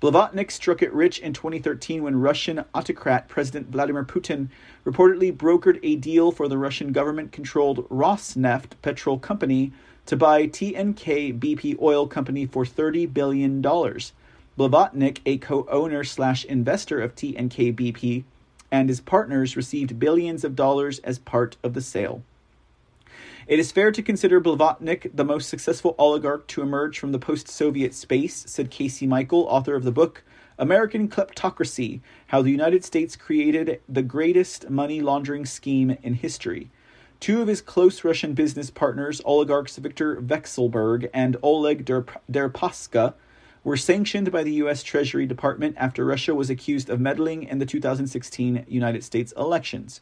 Blavatnik 0.00 0.52
struck 0.52 0.80
it 0.80 0.92
rich 0.92 1.18
in 1.18 1.32
2013 1.32 2.04
when 2.04 2.20
Russian 2.20 2.64
autocrat 2.72 3.28
President 3.28 3.68
Vladimir 3.68 4.04
Putin 4.04 4.48
reportedly 4.86 5.36
brokered 5.36 5.80
a 5.82 5.96
deal 5.96 6.30
for 6.30 6.46
the 6.46 6.58
Russian 6.58 6.92
government 6.92 7.32
controlled 7.32 7.88
Rosneft 7.88 8.80
petrol 8.80 9.18
company 9.18 9.72
to 10.08 10.16
buy 10.16 10.46
TNK 10.46 11.38
BP 11.38 11.78
Oil 11.82 12.06
Company 12.06 12.46
for 12.46 12.64
$30 12.64 13.12
billion. 13.12 13.60
Blavatnik, 13.62 15.18
a 15.26 15.36
co 15.36 15.66
owner 15.70 16.02
slash 16.02 16.46
investor 16.46 16.98
of 16.98 17.14
TNK 17.14 17.74
BP, 17.74 18.24
and 18.72 18.88
his 18.88 19.02
partners 19.02 19.54
received 19.54 19.98
billions 19.98 20.44
of 20.44 20.56
dollars 20.56 20.98
as 21.00 21.18
part 21.18 21.58
of 21.62 21.74
the 21.74 21.82
sale. 21.82 22.22
It 23.46 23.58
is 23.58 23.70
fair 23.70 23.92
to 23.92 24.02
consider 24.02 24.40
Blavatnik 24.40 25.10
the 25.14 25.26
most 25.26 25.50
successful 25.50 25.94
oligarch 25.98 26.46
to 26.48 26.62
emerge 26.62 26.98
from 26.98 27.12
the 27.12 27.18
post 27.18 27.46
Soviet 27.46 27.92
space, 27.92 28.44
said 28.46 28.70
Casey 28.70 29.06
Michael, 29.06 29.42
author 29.42 29.74
of 29.74 29.84
the 29.84 29.92
book 29.92 30.24
American 30.58 31.08
Kleptocracy 31.08 32.00
How 32.28 32.40
the 32.40 32.50
United 32.50 32.82
States 32.82 33.14
Created 33.14 33.82
the 33.86 34.02
Greatest 34.02 34.70
Money 34.70 35.02
Laundering 35.02 35.44
Scheme 35.44 35.98
in 36.02 36.14
History. 36.14 36.70
Two 37.20 37.42
of 37.42 37.48
his 37.48 37.60
close 37.60 38.04
Russian 38.04 38.32
business 38.34 38.70
partners, 38.70 39.20
oligarchs 39.24 39.76
Viktor 39.76 40.16
Vekselberg 40.20 41.10
and 41.12 41.36
Oleg 41.42 41.84
Deripaska, 41.84 43.14
were 43.64 43.76
sanctioned 43.76 44.30
by 44.30 44.44
the 44.44 44.52
U.S. 44.54 44.84
Treasury 44.84 45.26
Department 45.26 45.74
after 45.78 46.04
Russia 46.04 46.34
was 46.34 46.48
accused 46.48 46.88
of 46.88 47.00
meddling 47.00 47.42
in 47.42 47.58
the 47.58 47.66
2016 47.66 48.64
United 48.68 49.02
States 49.02 49.32
elections. 49.36 50.00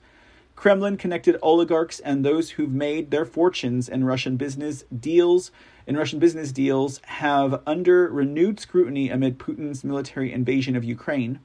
Kremlin 0.57 0.97
connected 0.97 1.39
oligarchs 1.43 2.01
and 2.01 2.25
those 2.25 2.51
who've 2.51 2.71
made 2.71 3.11
their 3.11 3.25
fortunes 3.25 3.89
in 3.89 4.05
Russian 4.05 4.37
business 4.37 4.85
deals 4.99 5.51
in 5.87 5.97
Russian 5.97 6.19
business 6.19 6.51
deals 6.51 7.01
have 7.05 7.63
under 7.67 8.09
renewed 8.09 8.59
scrutiny 8.59 9.09
amid 9.09 9.39
Putin's 9.39 9.85
military 9.85 10.33
invasion 10.33 10.75
of 10.75 10.83
Ukraine. 10.83 11.39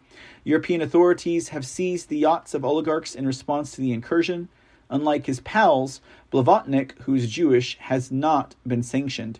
European 0.43 0.81
authorities 0.81 1.49
have 1.49 1.65
seized 1.65 2.09
the 2.09 2.17
yachts 2.17 2.53
of 2.53 2.65
oligarchs 2.65 3.13
in 3.13 3.27
response 3.27 3.71
to 3.71 3.81
the 3.81 3.93
incursion. 3.93 4.49
Unlike 4.91 5.25
his 5.25 5.39
pals, 5.39 6.01
Blavatnik, 6.31 6.91
who's 7.03 7.29
Jewish, 7.29 7.77
has 7.79 8.11
not 8.11 8.55
been 8.67 8.83
sanctioned. 8.83 9.39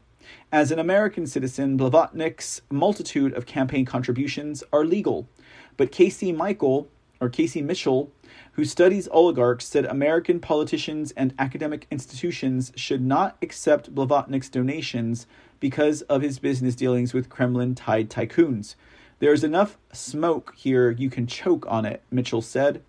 As 0.49 0.71
an 0.71 0.79
American 0.79 1.27
citizen, 1.27 1.77
Blavatnik's 1.77 2.61
multitude 2.71 3.33
of 3.33 3.45
campaign 3.45 3.85
contributions 3.85 4.63
are 4.71 4.85
legal. 4.85 5.27
But 5.75 5.91
Casey 5.91 6.31
Michael, 6.31 6.87
or 7.19 7.27
Casey 7.27 7.61
Mitchell, 7.61 8.11
who 8.53 8.63
studies 8.63 9.09
oligarchs, 9.11 9.65
said 9.65 9.85
American 9.85 10.39
politicians 10.39 11.11
and 11.17 11.33
academic 11.37 11.85
institutions 11.91 12.71
should 12.75 13.01
not 13.01 13.35
accept 13.41 13.93
Blavatnik's 13.93 14.49
donations 14.49 15.27
because 15.59 16.01
of 16.03 16.21
his 16.21 16.39
business 16.39 16.75
dealings 16.75 17.13
with 17.13 17.29
Kremlin 17.29 17.75
tied 17.75 18.09
tycoons. 18.09 18.75
There's 19.19 19.43
enough 19.43 19.77
smoke 19.91 20.53
here 20.55 20.91
you 20.91 21.09
can 21.09 21.27
choke 21.27 21.65
on 21.67 21.85
it, 21.85 22.01
Mitchell 22.09 22.41
said. 22.41 22.81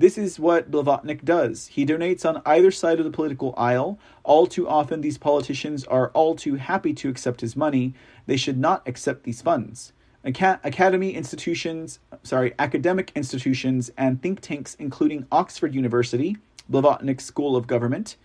This 0.00 0.16
is 0.16 0.40
what 0.40 0.70
Blavatnik 0.70 1.26
does. 1.26 1.66
He 1.66 1.84
donates 1.84 2.24
on 2.24 2.40
either 2.46 2.70
side 2.70 2.98
of 2.98 3.04
the 3.04 3.10
political 3.10 3.52
aisle. 3.58 3.98
All 4.24 4.46
too 4.46 4.66
often, 4.66 5.02
these 5.02 5.18
politicians 5.18 5.84
are 5.84 6.08
all 6.12 6.34
too 6.34 6.54
happy 6.54 6.94
to 6.94 7.10
accept 7.10 7.42
his 7.42 7.54
money. 7.54 7.92
They 8.24 8.38
should 8.38 8.56
not 8.56 8.88
accept 8.88 9.24
these 9.24 9.42
funds. 9.42 9.92
academy 10.24 11.10
institutions, 11.10 11.98
sorry, 12.22 12.54
academic 12.58 13.12
institutions 13.14 13.90
and 13.98 14.22
think 14.22 14.40
tanks, 14.40 14.74
including 14.78 15.26
Oxford 15.30 15.74
University, 15.74 16.38
Blavatnik 16.72 17.20
School 17.20 17.54
of 17.54 17.66
Government, 17.66 18.16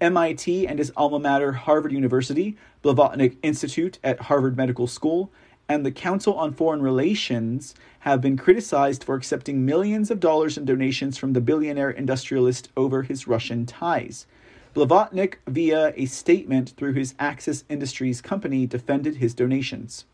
MIT 0.00 0.66
and 0.66 0.80
his 0.80 0.90
alma 0.96 1.20
mater, 1.20 1.52
Harvard 1.52 1.92
University, 1.92 2.56
Blavatnik 2.82 3.36
Institute 3.40 4.00
at 4.02 4.22
Harvard 4.22 4.56
Medical 4.56 4.88
School, 4.88 5.30
and 5.68 5.84
the 5.84 5.92
Council 5.92 6.34
on 6.34 6.52
Foreign 6.52 6.82
Relations 6.82 7.74
have 8.00 8.20
been 8.20 8.36
criticized 8.36 9.02
for 9.02 9.14
accepting 9.14 9.64
millions 9.64 10.10
of 10.10 10.20
dollars 10.20 10.58
in 10.58 10.64
donations 10.64 11.16
from 11.16 11.32
the 11.32 11.40
billionaire 11.40 11.90
industrialist 11.90 12.68
over 12.76 13.02
his 13.02 13.26
Russian 13.26 13.64
ties. 13.64 14.26
Blavatnik, 14.74 15.36
via 15.46 15.94
a 15.96 16.06
statement 16.06 16.70
through 16.76 16.94
his 16.94 17.14
Access 17.18 17.64
Industries 17.68 18.20
company, 18.20 18.66
defended 18.66 19.16
his 19.16 19.32
donations. 19.32 20.04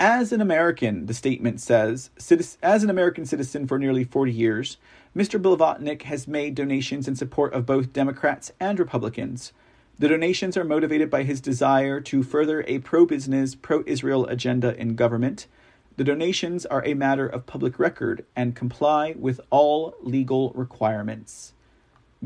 As 0.00 0.32
an 0.32 0.40
American, 0.40 1.06
the 1.06 1.14
statement 1.14 1.60
says, 1.60 2.10
as 2.62 2.82
an 2.82 2.90
American 2.90 3.26
citizen 3.26 3.66
for 3.66 3.78
nearly 3.78 4.04
40 4.04 4.32
years, 4.32 4.76
Mr. 5.16 5.40
Blavatnik 5.40 6.02
has 6.02 6.26
made 6.26 6.54
donations 6.54 7.06
in 7.06 7.14
support 7.16 7.52
of 7.52 7.66
both 7.66 7.92
Democrats 7.92 8.52
and 8.58 8.78
Republicans. 8.78 9.52
The 9.96 10.08
donations 10.08 10.56
are 10.56 10.64
motivated 10.64 11.08
by 11.08 11.22
his 11.22 11.40
desire 11.40 12.00
to 12.00 12.24
further 12.24 12.64
a 12.66 12.80
pro 12.80 13.06
business, 13.06 13.54
pro 13.54 13.84
Israel 13.86 14.26
agenda 14.26 14.76
in 14.76 14.96
government. 14.96 15.46
The 15.96 16.02
donations 16.02 16.66
are 16.66 16.84
a 16.84 16.94
matter 16.94 17.28
of 17.28 17.46
public 17.46 17.78
record 17.78 18.24
and 18.34 18.56
comply 18.56 19.14
with 19.16 19.40
all 19.50 19.94
legal 20.02 20.50
requirements. 20.50 21.52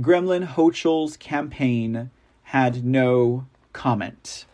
Gremlin 0.01 0.47
Hochul's 0.47 1.19
campaign 1.19 2.11
had 2.45 2.87
no 2.87 3.47
comment. 3.75 4.47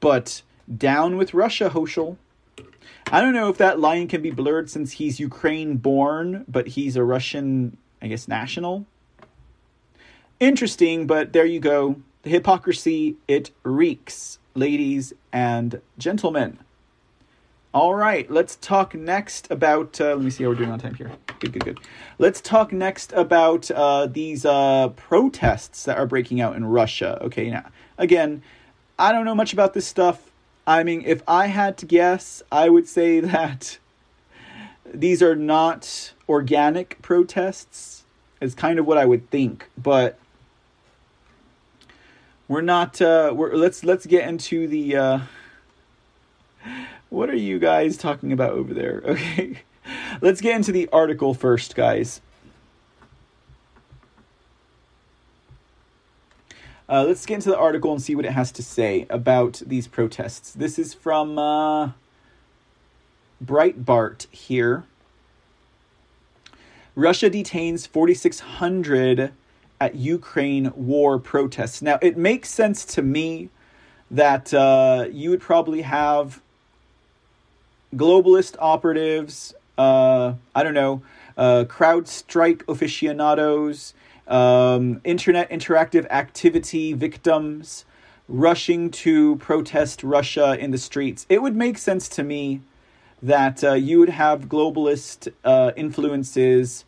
But 0.00 0.42
down 0.76 1.16
with 1.16 1.34
Russia, 1.34 1.70
Hochul. 1.70 2.16
I 3.12 3.20
don't 3.20 3.34
know 3.34 3.48
if 3.48 3.58
that 3.58 3.78
line 3.78 4.08
can 4.08 4.22
be 4.22 4.32
blurred 4.32 4.68
since 4.68 4.92
he's 4.92 5.20
Ukraine 5.20 5.76
born, 5.76 6.44
but 6.48 6.68
he's 6.68 6.96
a 6.96 7.04
Russian, 7.04 7.76
I 8.02 8.08
guess, 8.08 8.26
national 8.26 8.86
interesting, 10.44 11.06
but 11.06 11.32
there 11.32 11.46
you 11.46 11.60
go. 11.60 11.96
The 12.22 12.30
hypocrisy, 12.30 13.16
it 13.28 13.50
reeks, 13.62 14.38
ladies 14.54 15.12
and 15.32 15.80
gentlemen. 15.98 16.58
All 17.72 17.94
right, 17.94 18.30
let's 18.30 18.56
talk 18.56 18.94
next 18.94 19.50
about. 19.50 20.00
Uh, 20.00 20.14
let 20.14 20.20
me 20.20 20.30
see 20.30 20.44
how 20.44 20.50
we're 20.50 20.56
doing 20.56 20.70
on 20.70 20.78
time 20.78 20.94
here. 20.94 21.10
Good, 21.40 21.52
good, 21.52 21.64
good. 21.64 21.80
Let's 22.18 22.40
talk 22.40 22.72
next 22.72 23.12
about 23.14 23.68
uh, 23.70 24.06
these 24.06 24.44
uh, 24.44 24.90
protests 24.90 25.84
that 25.84 25.98
are 25.98 26.06
breaking 26.06 26.40
out 26.40 26.54
in 26.54 26.64
Russia. 26.64 27.18
Okay, 27.22 27.50
now, 27.50 27.68
again, 27.98 28.42
I 28.96 29.10
don't 29.10 29.24
know 29.24 29.34
much 29.34 29.52
about 29.52 29.74
this 29.74 29.86
stuff. 29.86 30.30
I 30.66 30.84
mean, 30.84 31.02
if 31.04 31.22
I 31.26 31.48
had 31.48 31.76
to 31.78 31.86
guess, 31.86 32.42
I 32.52 32.68
would 32.68 32.86
say 32.86 33.18
that 33.34 33.78
these 34.84 35.20
are 35.20 35.34
not 35.34 36.12
organic 36.28 37.02
protests, 37.02 38.04
is 38.40 38.54
kind 38.54 38.78
of 38.78 38.86
what 38.86 38.98
I 38.98 39.04
would 39.04 39.30
think. 39.30 39.68
But 39.76 40.18
we're 42.48 42.60
not 42.60 43.00
uh 43.00 43.32
we're 43.34 43.54
let's 43.54 43.84
let's 43.84 44.06
get 44.06 44.28
into 44.28 44.66
the 44.66 44.96
uh 44.96 45.20
what 47.10 47.30
are 47.30 47.36
you 47.36 47.58
guys 47.58 47.96
talking 47.96 48.32
about 48.32 48.50
over 48.50 48.74
there 48.74 49.02
okay 49.06 49.58
let's 50.20 50.40
get 50.40 50.56
into 50.56 50.72
the 50.72 50.88
article 50.92 51.34
first 51.34 51.74
guys 51.74 52.20
Uh, 56.86 57.02
let's 57.02 57.24
get 57.24 57.36
into 57.36 57.48
the 57.48 57.56
article 57.56 57.92
and 57.92 58.02
see 58.02 58.14
what 58.14 58.26
it 58.26 58.32
has 58.32 58.52
to 58.52 58.62
say 58.62 59.06
about 59.08 59.62
these 59.66 59.88
protests. 59.88 60.52
This 60.52 60.78
is 60.78 60.92
from 60.92 61.38
uh, 61.38 61.92
Breitbart 63.42 64.30
here. 64.30 64.84
Russia 66.94 67.30
detains 67.30 67.86
4,600 67.86 69.32
at 69.80 69.94
Ukraine 69.94 70.72
war 70.74 71.18
protests. 71.18 71.82
Now, 71.82 71.98
it 72.00 72.16
makes 72.16 72.48
sense 72.48 72.84
to 72.86 73.02
me 73.02 73.50
that 74.10 74.54
uh, 74.54 75.06
you 75.10 75.30
would 75.30 75.40
probably 75.40 75.82
have 75.82 76.40
globalist 77.94 78.56
operatives, 78.58 79.54
uh, 79.78 80.34
I 80.54 80.62
don't 80.62 80.74
know, 80.74 81.02
uh, 81.36 81.64
CrowdStrike 81.66 82.62
aficionados, 82.68 83.94
um, 84.28 85.00
internet 85.04 85.50
interactive 85.50 86.08
activity 86.10 86.92
victims 86.92 87.84
rushing 88.28 88.90
to 88.90 89.36
protest 89.36 90.02
Russia 90.02 90.56
in 90.58 90.70
the 90.70 90.78
streets. 90.78 91.26
It 91.28 91.42
would 91.42 91.56
make 91.56 91.76
sense 91.76 92.08
to 92.10 92.22
me 92.22 92.62
that 93.22 93.62
uh, 93.62 93.72
you 93.72 93.98
would 93.98 94.08
have 94.10 94.48
globalist 94.48 95.32
uh, 95.44 95.72
influences 95.76 96.84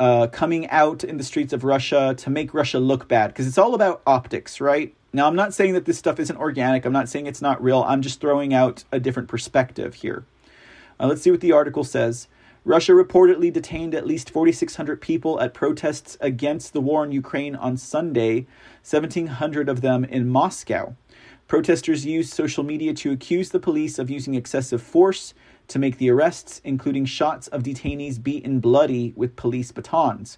uh, 0.00 0.26
coming 0.28 0.66
out 0.70 1.04
in 1.04 1.18
the 1.18 1.22
streets 1.22 1.52
of 1.52 1.62
Russia 1.62 2.14
to 2.16 2.30
make 2.30 2.54
Russia 2.54 2.78
look 2.78 3.06
bad 3.06 3.28
because 3.28 3.46
it's 3.46 3.58
all 3.58 3.74
about 3.74 4.00
optics, 4.06 4.58
right? 4.58 4.94
Now, 5.12 5.26
I'm 5.26 5.36
not 5.36 5.52
saying 5.52 5.74
that 5.74 5.84
this 5.84 5.98
stuff 5.98 6.18
isn't 6.18 6.38
organic. 6.38 6.86
I'm 6.86 6.92
not 6.92 7.10
saying 7.10 7.26
it's 7.26 7.42
not 7.42 7.62
real. 7.62 7.84
I'm 7.86 8.00
just 8.00 8.18
throwing 8.18 8.54
out 8.54 8.82
a 8.90 8.98
different 8.98 9.28
perspective 9.28 9.94
here. 9.94 10.24
Uh, 10.98 11.06
let's 11.06 11.20
see 11.20 11.30
what 11.30 11.42
the 11.42 11.52
article 11.52 11.84
says. 11.84 12.28
Russia 12.64 12.92
reportedly 12.92 13.52
detained 13.52 13.94
at 13.94 14.06
least 14.06 14.30
4,600 14.30 15.02
people 15.02 15.38
at 15.38 15.52
protests 15.52 16.16
against 16.22 16.72
the 16.72 16.80
war 16.80 17.04
in 17.04 17.12
Ukraine 17.12 17.54
on 17.54 17.76
Sunday, 17.76 18.46
1,700 18.88 19.68
of 19.68 19.82
them 19.82 20.04
in 20.04 20.30
Moscow. 20.30 20.94
Protesters 21.46 22.06
used 22.06 22.32
social 22.32 22.64
media 22.64 22.94
to 22.94 23.12
accuse 23.12 23.50
the 23.50 23.60
police 23.60 23.98
of 23.98 24.08
using 24.08 24.34
excessive 24.34 24.80
force 24.80 25.34
to 25.70 25.78
make 25.78 25.98
the 25.98 26.10
arrests, 26.10 26.60
including 26.64 27.06
shots 27.06 27.48
of 27.48 27.62
detainees 27.62 28.22
beaten 28.22 28.60
bloody 28.60 29.12
with 29.16 29.36
police 29.36 29.72
batons. 29.72 30.36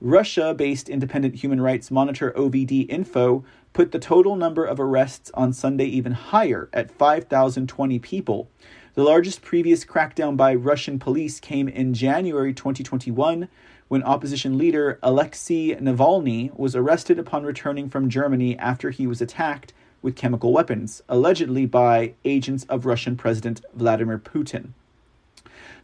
Russia 0.00 0.52
based 0.52 0.88
independent 0.88 1.36
human 1.36 1.60
rights 1.60 1.90
monitor 1.90 2.32
OVD 2.36 2.86
Info 2.90 3.44
put 3.72 3.90
the 3.90 3.98
total 3.98 4.36
number 4.36 4.64
of 4.64 4.78
arrests 4.78 5.30
on 5.32 5.52
Sunday 5.52 5.86
even 5.86 6.12
higher 6.12 6.68
at 6.72 6.90
5,020 6.90 7.98
people. 8.00 8.50
The 8.94 9.02
largest 9.02 9.42
previous 9.42 9.84
crackdown 9.84 10.36
by 10.36 10.54
Russian 10.54 10.98
police 10.98 11.40
came 11.40 11.68
in 11.68 11.94
January 11.94 12.52
2021 12.52 13.48
when 13.88 14.02
opposition 14.02 14.58
leader 14.58 14.98
Alexei 15.02 15.74
Navalny 15.76 16.56
was 16.58 16.76
arrested 16.76 17.18
upon 17.18 17.44
returning 17.44 17.88
from 17.88 18.08
Germany 18.08 18.58
after 18.58 18.90
he 18.90 19.06
was 19.06 19.20
attacked 19.20 19.72
with 20.04 20.14
chemical 20.14 20.52
weapons, 20.52 21.02
allegedly 21.08 21.64
by 21.64 22.12
agents 22.26 22.64
of 22.68 22.84
Russian 22.84 23.16
President 23.16 23.62
Vladimir 23.74 24.18
Putin. 24.18 24.74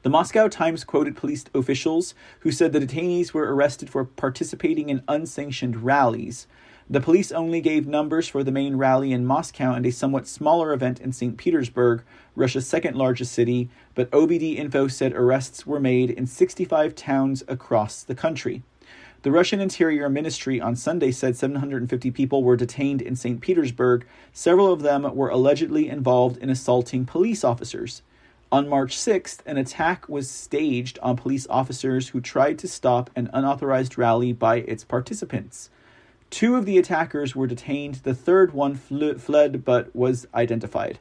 The 0.03 0.11
Moscow 0.11 0.47
Times 0.47 0.85
quoted 0.85 1.17
police 1.17 1.47
officials 1.55 2.15
who 2.41 2.53
said 2.53 2.73
the 2.73 2.81
detainees 2.81 3.33
were 3.33 3.55
arrested 3.55 3.89
for 3.89 4.05
participating 4.05 4.91
in 4.91 5.03
unsanctioned 5.09 5.83
rallies. 5.83 6.47
The 6.89 7.01
police 7.01 7.33
only 7.33 7.63
gave 7.63 7.87
numbers 7.87 8.29
for 8.29 8.45
the 8.45 8.53
main 8.53 8.77
rally 8.77 9.11
in 9.11 9.25
Moscow 9.25 9.73
and 9.73 9.87
a 9.87 9.91
somewhat 9.91 10.29
smaller 10.29 10.75
event 10.75 11.01
in 11.01 11.13
St. 11.13 11.39
Petersburg, 11.39 12.03
Russia's 12.37 12.67
second 12.67 12.97
largest 12.97 13.33
city, 13.33 13.71
but 13.95 14.11
OVD 14.11 14.57
Info 14.57 14.87
said 14.87 15.15
arrests 15.15 15.67
were 15.67 15.81
made 15.81 16.11
in 16.11 16.27
65 16.27 16.95
towns 16.95 17.43
across 17.49 18.03
the 18.03 18.15
country. 18.15 18.63
The 19.23 19.31
Russian 19.31 19.61
Interior 19.61 20.09
Ministry 20.09 20.63
on 20.63 20.77
Sunday 20.77 21.11
said 21.11 21.37
750 21.37 22.11
people 22.11 22.43
were 22.43 22.57
detained 22.57 23.03
in 23.03 23.17
St. 23.17 23.39
Petersburg. 23.39 24.07
Several 24.33 24.73
of 24.73 24.81
them 24.81 25.15
were 25.15 25.29
allegedly 25.29 25.91
involved 25.91 26.39
in 26.39 26.49
assaulting 26.49 27.05
police 27.05 27.45
officers. 27.45 28.01
On 28.51 28.67
March 28.67 28.97
6th, 28.97 29.41
an 29.45 29.59
attack 29.59 30.09
was 30.09 30.31
staged 30.31 30.99
on 31.03 31.19
police 31.19 31.47
officers 31.51 32.09
who 32.09 32.23
tried 32.23 32.59
to 32.61 32.69
stop 32.69 33.11
an 33.15 33.29
unauthorized 33.35 33.99
rally 33.99 34.33
by 34.33 34.57
its 34.61 34.85
participants. 34.85 35.69
Two 36.31 36.57
of 36.57 36.65
the 36.65 36.79
attackers 36.79 37.37
were 37.37 37.47
detained, 37.47 37.97
the 37.97 38.15
third 38.15 38.55
one 38.55 38.75
fl- 38.75 39.19
fled 39.19 39.67
but 39.67 39.95
was 39.95 40.27
identified. 40.35 40.99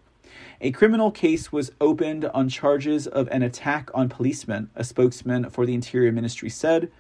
A 0.60 0.72
criminal 0.72 1.10
case 1.10 1.54
was 1.54 1.72
opened 1.80 2.26
on 2.26 2.50
charges 2.50 3.08
of 3.08 3.30
an 3.30 3.44
attack 3.44 3.90
on 3.94 4.10
policemen, 4.10 4.70
a 4.76 4.84
spokesman 4.84 5.50
for 5.50 5.66
the 5.66 5.74
Interior 5.74 6.12
Ministry 6.12 6.50
said. 6.50 6.92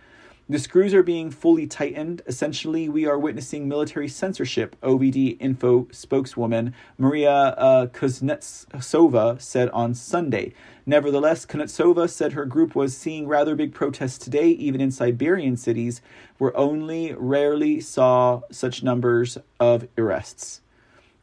The 0.51 0.57
screws 0.57 0.95
are 0.95 1.03
being 1.03 1.29
fully 1.29 1.67
tightened. 1.67 2.23
Essentially, 2.25 2.89
we 2.89 3.05
are 3.05 3.19
witnessing 3.19 3.67
military 3.67 4.07
censorship, 4.07 4.75
OVD 4.81 5.37
Info 5.39 5.87
spokeswoman 5.91 6.73
Maria 6.97 7.31
uh, 7.31 7.85
Kuznetsova 7.85 9.39
said 9.39 9.69
on 9.69 9.93
Sunday. 9.93 10.55
Nevertheless, 10.87 11.45
Kuznetsova 11.45 12.09
said 12.09 12.33
her 12.33 12.45
group 12.45 12.73
was 12.73 12.97
seeing 12.97 13.27
rather 13.27 13.55
big 13.55 13.75
protests 13.75 14.17
today, 14.17 14.47
even 14.49 14.81
in 14.81 14.89
Siberian 14.89 15.55
cities, 15.55 16.01
where 16.39 16.57
only 16.57 17.13
rarely 17.13 17.79
saw 17.79 18.41
such 18.49 18.81
numbers 18.81 19.37
of 19.59 19.87
arrests. 19.99 20.61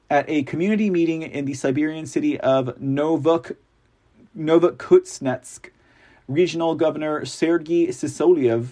At 0.08 0.30
a 0.30 0.44
community 0.44 0.88
meeting 0.88 1.22
in 1.22 1.46
the 1.46 1.54
Siberian 1.54 2.06
city 2.06 2.38
of 2.38 2.80
Novok, 2.80 3.56
Regional 6.28 6.74
Governor 6.76 7.24
Sergei 7.24 7.88
Sisolyev 7.88 8.68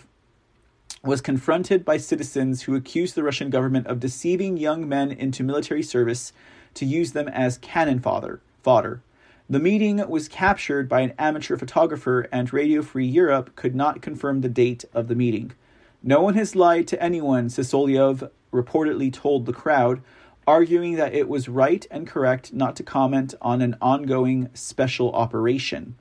was 1.03 1.21
confronted 1.21 1.85
by 1.85 1.99
citizens 1.99 2.63
who 2.63 2.75
accused 2.75 3.15
the 3.15 3.23
Russian 3.23 3.51
government 3.51 3.87
of 3.87 4.01
deceiving 4.01 4.57
young 4.57 4.89
men 4.89 5.13
into 5.13 5.43
military 5.43 5.83
service 5.83 6.33
to 6.75 6.87
use 6.87 7.13
them 7.13 7.29
as 7.29 7.59
cannon 7.59 8.01
fodder. 8.01 8.41
fodder. 8.63 9.03
The 9.49 9.59
meeting 9.59 10.09
was 10.09 10.29
captured 10.29 10.89
by 10.89 11.01
an 11.01 11.13
amateur 11.19 11.59
photographer, 11.59 12.27
and 12.33 12.51
Radio 12.51 12.81
Free 12.81 13.07
Europe 13.07 13.55
could 13.57 13.75
not 13.75 14.01
confirm 14.01 14.41
the 14.41 14.49
date 14.49 14.87
of 14.95 15.09
the 15.09 15.15
meeting. 15.15 15.53
No 16.03 16.23
one 16.23 16.35
has 16.35 16.57
lied 16.57 16.89
to 16.89 17.03
anyone, 17.03 17.49
Sisolyev 17.49 18.31
reportedly 18.53 19.13
told 19.13 19.45
the 19.45 19.53
crowd, 19.53 20.01
arguing 20.47 20.95
that 20.95 21.15
it 21.15 21.29
was 21.29 21.49
right 21.49 21.87
and 21.91 22.07
correct 22.07 22.55
not 22.55 22.77
to 22.77 22.83
comment 22.83 23.35
on 23.43 23.61
an 23.61 23.77
ongoing 23.83 24.49
special 24.55 25.13
operation. 25.13 25.97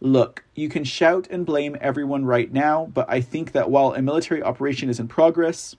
Look, 0.00 0.44
you 0.54 0.68
can 0.68 0.84
shout 0.84 1.26
and 1.30 1.46
blame 1.46 1.78
everyone 1.80 2.26
right 2.26 2.52
now, 2.52 2.90
but 2.92 3.06
I 3.08 3.22
think 3.22 3.52
that 3.52 3.70
while 3.70 3.94
a 3.94 4.02
military 4.02 4.42
operation 4.42 4.90
is 4.90 5.00
in 5.00 5.08
progress, 5.08 5.74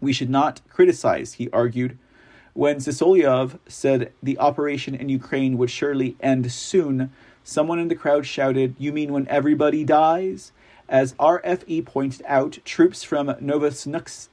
we 0.00 0.14
should 0.14 0.30
not 0.30 0.62
criticize, 0.70 1.34
he 1.34 1.50
argued. 1.50 1.98
When 2.54 2.78
Sisolyev 2.78 3.58
said 3.68 4.12
the 4.22 4.38
operation 4.38 4.94
in 4.94 5.10
Ukraine 5.10 5.58
would 5.58 5.70
surely 5.70 6.16
end 6.20 6.50
soon, 6.50 7.12
someone 7.44 7.78
in 7.78 7.88
the 7.88 7.94
crowd 7.94 8.24
shouted, 8.24 8.74
You 8.78 8.90
mean 8.92 9.12
when 9.12 9.28
everybody 9.28 9.84
dies? 9.84 10.52
As 10.88 11.12
RFE 11.14 11.84
pointed 11.84 12.22
out, 12.26 12.58
troops 12.64 13.04
from 13.04 13.28
Novokuznetsk 13.28 14.28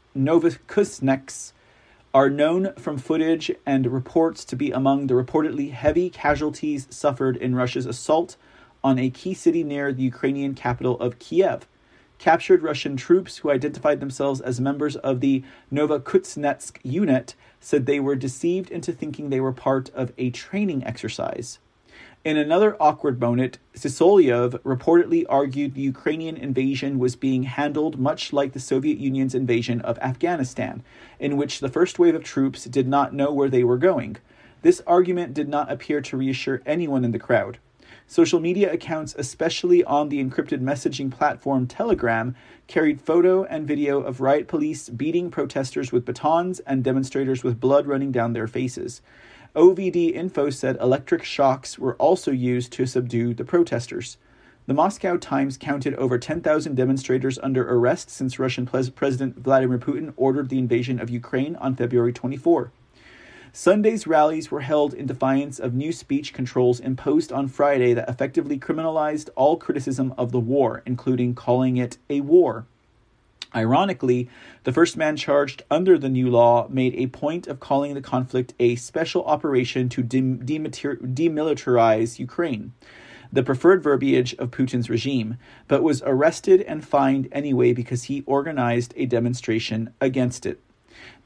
are 2.13 2.29
known 2.29 2.73
from 2.75 2.97
footage 2.97 3.51
and 3.65 3.85
reports 3.85 4.45
to 4.45 4.55
be 4.55 4.71
among 4.71 5.07
the 5.07 5.13
reportedly 5.13 5.71
heavy 5.71 6.09
casualties 6.09 6.87
suffered 6.89 7.35
in 7.35 7.53
Russia's 7.53 7.85
assault 7.85 8.37
on 8.87 8.97
a 8.97 9.09
key 9.09 9.33
city 9.33 9.65
near 9.65 9.91
the 9.91 10.03
Ukrainian 10.03 10.53
capital 10.53 10.97
of 11.01 11.19
Kiev. 11.19 11.67
Captured 12.19 12.63
Russian 12.63 12.95
troops 12.95 13.35
who 13.35 13.51
identified 13.51 13.99
themselves 13.99 14.39
as 14.39 14.61
members 14.61 14.95
of 14.95 15.19
the 15.19 15.43
Novokuznetsk 15.73 16.77
unit 16.83 17.35
said 17.59 17.85
they 17.85 17.99
were 17.99 18.15
deceived 18.15 18.71
into 18.71 18.93
thinking 18.93 19.29
they 19.29 19.41
were 19.41 19.51
part 19.51 19.89
of 19.89 20.13
a 20.17 20.29
training 20.29 20.85
exercise. 20.85 21.59
In 22.23 22.37
another 22.37 22.77
awkward 22.79 23.19
moment, 23.19 23.59
Sisolyev 23.75 24.57
reportedly 24.59 25.25
argued 25.27 25.73
the 25.73 25.81
Ukrainian 25.81 26.37
invasion 26.37 26.97
was 26.97 27.17
being 27.17 27.43
handled 27.43 27.99
much 27.99 28.31
like 28.31 28.53
the 28.53 28.59
Soviet 28.61 28.99
Union's 28.99 29.35
invasion 29.35 29.81
of 29.81 29.99
Afghanistan, 29.99 30.81
in 31.19 31.35
which 31.35 31.59
the 31.59 31.69
first 31.69 31.99
wave 31.99 32.15
of 32.15 32.23
troops 32.23 32.63
did 32.63 32.87
not 32.87 33.13
know 33.13 33.33
where 33.33 33.49
they 33.49 33.65
were 33.65 33.77
going. 33.77 34.15
This 34.61 34.81
argument 34.87 35.33
did 35.33 35.49
not 35.49 35.69
appear 35.69 35.99
to 35.99 36.15
reassure 36.15 36.61
anyone 36.65 37.03
in 37.03 37.11
the 37.11 37.19
crowd. 37.19 37.57
Social 38.09 38.39
media 38.39 38.71
accounts, 38.71 39.13
especially 39.17 39.83
on 39.83 40.07
the 40.07 40.23
encrypted 40.23 40.61
messaging 40.61 41.11
platform 41.11 41.67
Telegram, 41.67 42.35
carried 42.65 43.01
photo 43.01 43.43
and 43.43 43.67
video 43.67 43.99
of 43.99 44.21
riot 44.21 44.47
police 44.47 44.87
beating 44.87 45.29
protesters 45.29 45.91
with 45.91 46.05
batons 46.05 46.61
and 46.61 46.85
demonstrators 46.85 47.43
with 47.43 47.59
blood 47.59 47.85
running 47.85 48.13
down 48.13 48.31
their 48.31 48.47
faces. 48.47 49.01
OVD 49.57 50.13
Info 50.13 50.49
said 50.49 50.77
electric 50.79 51.25
shocks 51.25 51.77
were 51.77 51.95
also 51.95 52.31
used 52.31 52.71
to 52.71 52.85
subdue 52.85 53.33
the 53.33 53.43
protesters. 53.43 54.15
The 54.67 54.73
Moscow 54.73 55.17
Times 55.17 55.57
counted 55.57 55.93
over 55.95 56.17
10,000 56.17 56.75
demonstrators 56.75 57.37
under 57.39 57.69
arrest 57.69 58.09
since 58.09 58.39
Russian 58.39 58.65
President 58.65 59.37
Vladimir 59.37 59.79
Putin 59.79 60.13
ordered 60.15 60.47
the 60.47 60.59
invasion 60.59 61.01
of 61.01 61.09
Ukraine 61.09 61.57
on 61.57 61.75
February 61.75 62.13
24. 62.13 62.71
Sunday's 63.53 64.05
rallies 64.05 64.51
were 64.51 64.61
held 64.61 64.93
in 64.93 65.05
defiance 65.05 65.59
of 65.59 65.73
new 65.73 65.91
speech 65.91 66.33
controls 66.33 66.79
imposed 66.79 67.31
on 67.31 67.47
Friday 67.47 67.93
that 67.93 68.09
effectively 68.09 68.59
criminalized 68.59 69.29
all 69.35 69.57
criticism 69.57 70.13
of 70.17 70.31
the 70.31 70.39
war, 70.39 70.83
including 70.85 71.33
calling 71.33 71.77
it 71.77 71.97
a 72.09 72.21
war. 72.21 72.65
Ironically, 73.55 74.29
the 74.65 74.73
first 74.73 74.97
man 74.97 75.15
charged 75.15 75.63
under 75.71 75.97
the 75.97 76.09
new 76.09 76.29
law 76.29 76.67
made 76.69 76.93
a 76.95 77.07
point 77.07 77.47
of 77.47 77.61
calling 77.61 77.93
the 77.93 78.01
conflict 78.01 78.53
a 78.59 78.75
special 78.75 79.23
operation 79.23 79.87
to 79.89 80.03
demilitarize 80.03 82.19
Ukraine, 82.19 82.73
the 83.31 83.43
preferred 83.43 83.81
verbiage 83.81 84.35
of 84.35 84.51
Putin's 84.51 84.89
regime, 84.89 85.37
but 85.67 85.81
was 85.81 86.03
arrested 86.05 86.61
and 86.61 86.85
fined 86.85 87.29
anyway 87.31 87.73
because 87.73 88.03
he 88.03 88.23
organized 88.25 88.93
a 88.97 89.05
demonstration 89.05 89.93
against 90.01 90.45
it. 90.45 90.59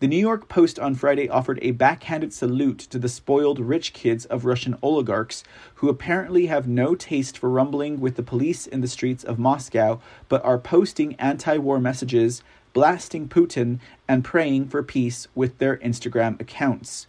The 0.01 0.07
New 0.07 0.17
York 0.17 0.49
Post 0.49 0.79
on 0.79 0.95
Friday 0.95 1.29
offered 1.29 1.59
a 1.61 1.69
backhanded 1.69 2.33
salute 2.33 2.79
to 2.79 2.97
the 2.97 3.07
spoiled 3.07 3.59
rich 3.59 3.93
kids 3.93 4.25
of 4.25 4.45
Russian 4.45 4.75
oligarchs 4.81 5.43
who 5.75 5.89
apparently 5.89 6.47
have 6.47 6.67
no 6.67 6.95
taste 6.95 7.37
for 7.37 7.51
rumbling 7.51 7.99
with 7.99 8.15
the 8.15 8.23
police 8.23 8.65
in 8.65 8.81
the 8.81 8.87
streets 8.87 9.23
of 9.23 9.37
Moscow 9.37 9.99
but 10.27 10.43
are 10.43 10.57
posting 10.57 11.13
anti 11.17 11.55
war 11.57 11.79
messages, 11.79 12.41
blasting 12.73 13.29
Putin, 13.29 13.79
and 14.07 14.23
praying 14.23 14.69
for 14.69 14.81
peace 14.81 15.27
with 15.35 15.59
their 15.59 15.77
Instagram 15.77 16.41
accounts. 16.41 17.05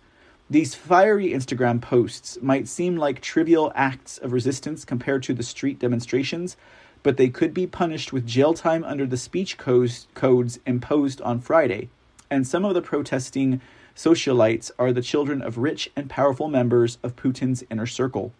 These 0.50 0.74
fiery 0.74 1.30
Instagram 1.30 1.80
posts 1.80 2.36
might 2.42 2.68
seem 2.68 2.98
like 2.98 3.22
trivial 3.22 3.72
acts 3.74 4.18
of 4.18 4.34
resistance 4.34 4.84
compared 4.84 5.22
to 5.22 5.32
the 5.32 5.42
street 5.42 5.78
demonstrations, 5.78 6.58
but 7.02 7.16
they 7.16 7.30
could 7.30 7.54
be 7.54 7.66
punished 7.66 8.12
with 8.12 8.26
jail 8.26 8.52
time 8.52 8.84
under 8.84 9.06
the 9.06 9.16
speech 9.16 9.56
codes, 9.56 10.08
codes 10.12 10.60
imposed 10.66 11.22
on 11.22 11.40
Friday 11.40 11.88
and 12.32 12.46
some 12.46 12.64
of 12.64 12.72
the 12.72 12.80
protesting 12.80 13.60
socialites 13.94 14.70
are 14.78 14.90
the 14.90 15.02
children 15.02 15.42
of 15.42 15.58
rich 15.58 15.90
and 15.94 16.08
powerful 16.08 16.48
members 16.48 16.96
of 17.02 17.14
Putin's 17.14 17.62
inner 17.70 17.84
circle. 17.84 18.32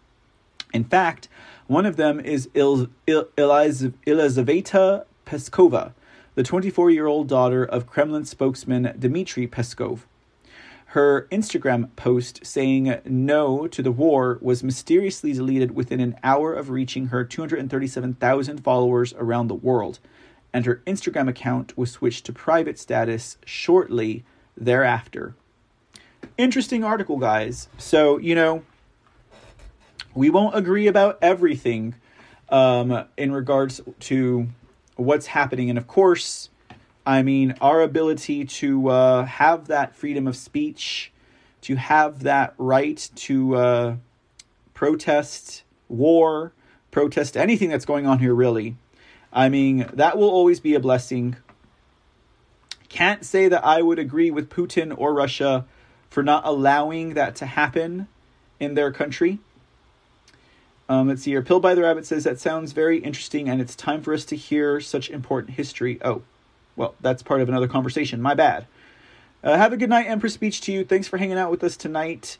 In 0.72 0.82
fact, 0.82 1.28
one 1.66 1.84
of 1.84 1.96
them 1.96 2.18
is 2.18 2.48
Il- 2.54 2.88
Il- 3.06 3.28
Elizaveta 3.36 5.04
Peskova, 5.26 5.92
the 6.34 6.42
24 6.42 6.90
year 6.90 7.06
old 7.06 7.28
daughter 7.28 7.62
of 7.62 7.86
Kremlin 7.86 8.24
spokesman 8.24 8.94
Dmitry 8.98 9.46
Peskov. 9.46 10.00
Her 10.86 11.28
Instagram 11.30 11.94
post 11.94 12.46
saying 12.46 12.96
no 13.04 13.66
to 13.66 13.82
the 13.82 13.92
war 13.92 14.38
was 14.40 14.64
mysteriously 14.64 15.34
deleted 15.34 15.74
within 15.74 16.00
an 16.00 16.16
hour 16.24 16.54
of 16.54 16.70
reaching 16.70 17.08
her 17.08 17.24
237,000 17.24 18.64
followers 18.64 19.12
around 19.18 19.48
the 19.48 19.54
world 19.54 19.98
and 20.52 20.66
her 20.66 20.82
Instagram 20.86 21.28
account 21.28 21.76
was 21.76 21.90
switched 21.90 22.26
to 22.26 22.32
private 22.32 22.78
status 22.78 23.38
shortly 23.44 24.24
thereafter. 24.56 25.34
Interesting 26.38 26.84
article, 26.84 27.18
guys. 27.18 27.68
So, 27.78 28.18
you 28.18 28.34
know, 28.34 28.62
we 30.14 30.30
won't 30.30 30.56
agree 30.56 30.86
about 30.86 31.18
everything 31.22 31.94
um, 32.48 33.04
in 33.16 33.32
regards 33.32 33.80
to 34.00 34.48
what's 34.96 35.26
happening. 35.26 35.70
And 35.70 35.78
of 35.78 35.86
course, 35.86 36.50
I 37.04 37.22
mean, 37.22 37.54
our 37.60 37.80
ability 37.80 38.44
to 38.44 38.88
uh, 38.88 39.24
have 39.24 39.66
that 39.66 39.96
freedom 39.96 40.26
of 40.26 40.36
speech, 40.36 41.12
to 41.62 41.76
have 41.76 42.22
that 42.22 42.54
right 42.58 43.10
to 43.16 43.56
uh, 43.56 43.96
protest 44.74 45.64
war, 45.88 46.52
protest 46.90 47.36
anything 47.36 47.70
that's 47.70 47.84
going 47.84 48.06
on 48.06 48.18
here, 48.18 48.34
really, 48.34 48.76
I 49.32 49.48
mean, 49.48 49.88
that 49.94 50.18
will 50.18 50.28
always 50.28 50.60
be 50.60 50.74
a 50.74 50.80
blessing. 50.80 51.36
Can't 52.88 53.24
say 53.24 53.48
that 53.48 53.64
I 53.64 53.80
would 53.80 53.98
agree 53.98 54.30
with 54.30 54.50
Putin 54.50 54.94
or 54.96 55.14
Russia 55.14 55.64
for 56.10 56.22
not 56.22 56.42
allowing 56.44 57.14
that 57.14 57.34
to 57.36 57.46
happen 57.46 58.08
in 58.60 58.74
their 58.74 58.92
country. 58.92 59.38
Um, 60.88 61.08
let's 61.08 61.22
see 61.22 61.30
here. 61.30 61.40
Pill 61.40 61.60
by 61.60 61.74
the 61.74 61.82
Rabbit 61.82 62.04
says 62.04 62.24
that 62.24 62.38
sounds 62.38 62.72
very 62.72 62.98
interesting, 62.98 63.48
and 63.48 63.60
it's 63.60 63.74
time 63.74 64.02
for 64.02 64.12
us 64.12 64.26
to 64.26 64.36
hear 64.36 64.78
such 64.80 65.08
important 65.08 65.54
history. 65.54 65.98
Oh, 66.04 66.22
well, 66.76 66.94
that's 67.00 67.22
part 67.22 67.40
of 67.40 67.48
another 67.48 67.68
conversation. 67.68 68.20
My 68.20 68.34
bad. 68.34 68.66
Uh, 69.42 69.56
have 69.56 69.72
a 69.72 69.76
good 69.78 69.88
night, 69.88 70.06
Empress 70.06 70.34
Speech 70.34 70.60
to 70.62 70.72
you. 70.72 70.84
Thanks 70.84 71.08
for 71.08 71.16
hanging 71.16 71.38
out 71.38 71.50
with 71.50 71.64
us 71.64 71.76
tonight. 71.76 72.36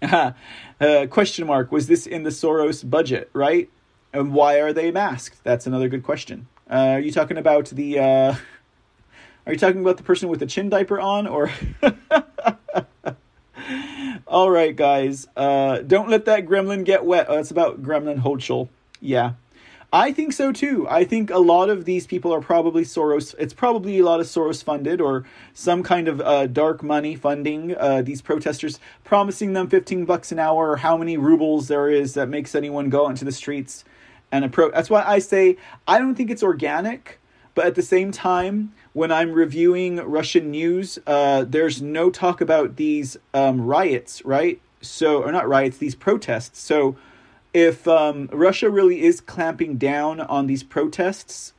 uh, 0.02 0.32
question 1.10 1.46
mark. 1.46 1.70
Was 1.70 1.86
this 1.86 2.06
in 2.06 2.22
the 2.22 2.30
Soros 2.30 2.88
budget, 2.88 3.28
right? 3.34 3.68
And 4.12 4.32
why 4.32 4.60
are 4.60 4.72
they 4.72 4.90
masked? 4.90 5.44
That's 5.44 5.66
another 5.66 5.88
good 5.88 6.02
question. 6.02 6.46
Uh, 6.70 6.94
are 6.94 7.00
you 7.00 7.12
talking 7.12 7.38
about 7.38 7.66
the? 7.66 7.98
Uh, 7.98 8.34
are 9.46 9.52
you 9.52 9.58
talking 9.58 9.80
about 9.80 9.96
the 9.98 10.02
person 10.02 10.28
with 10.28 10.40
the 10.40 10.46
chin 10.46 10.68
diaper 10.68 11.00
on, 11.00 11.26
or? 11.26 11.50
All 14.26 14.50
right, 14.50 14.74
guys. 14.74 15.28
Uh, 15.36 15.78
don't 15.78 16.08
let 16.08 16.24
that 16.24 16.46
gremlin 16.46 16.84
get 16.84 17.04
wet. 17.04 17.26
Oh, 17.28 17.36
that's 17.36 17.50
about 17.50 17.82
Gremlin 17.82 18.22
Hochul. 18.22 18.68
Yeah, 19.00 19.34
I 19.92 20.10
think 20.12 20.32
so 20.32 20.50
too. 20.50 20.86
I 20.88 21.04
think 21.04 21.30
a 21.30 21.38
lot 21.38 21.70
of 21.70 21.84
these 21.84 22.06
people 22.06 22.32
are 22.34 22.40
probably 22.40 22.82
Soros. 22.82 23.34
It's 23.38 23.54
probably 23.54 23.98
a 23.98 24.04
lot 24.04 24.18
of 24.18 24.26
Soros 24.26 24.62
funded 24.62 25.00
or 25.00 25.24
some 25.54 25.82
kind 25.82 26.08
of 26.08 26.20
uh, 26.20 26.48
dark 26.48 26.82
money 26.82 27.14
funding 27.14 27.76
uh, 27.76 28.02
these 28.02 28.20
protesters, 28.20 28.80
promising 29.04 29.52
them 29.52 29.68
fifteen 29.68 30.04
bucks 30.04 30.32
an 30.32 30.40
hour 30.40 30.70
or 30.70 30.76
how 30.78 30.96
many 30.96 31.16
rubles 31.16 31.68
there 31.68 31.88
is 31.88 32.14
that 32.14 32.28
makes 32.28 32.54
anyone 32.54 32.90
go 32.90 33.08
into 33.08 33.24
the 33.24 33.32
streets 33.32 33.84
and 34.36 34.44
approach. 34.44 34.72
That's 34.74 34.90
why 34.90 35.02
I 35.04 35.18
say 35.18 35.56
I 35.88 35.98
don't 35.98 36.14
think 36.14 36.30
it's 36.30 36.42
organic, 36.42 37.18
but 37.54 37.66
at 37.66 37.74
the 37.74 37.82
same 37.82 38.12
time, 38.12 38.72
when 38.92 39.10
I'm 39.10 39.32
reviewing 39.32 39.96
Russian 39.96 40.50
news, 40.50 40.98
uh, 41.06 41.44
there's 41.44 41.82
no 41.82 42.10
talk 42.10 42.40
about 42.40 42.76
these 42.76 43.16
um, 43.34 43.60
riots, 43.60 44.24
right? 44.24 44.60
So, 44.80 45.22
or 45.22 45.32
not 45.32 45.48
riots, 45.48 45.78
these 45.78 45.94
protests. 45.94 46.60
So, 46.60 46.96
if 47.52 47.88
um, 47.88 48.28
Russia 48.32 48.68
really 48.68 49.02
is 49.02 49.20
clamping 49.20 49.78
down 49.78 50.20
on 50.20 50.46
these 50.46 50.62
protests, 50.62 51.54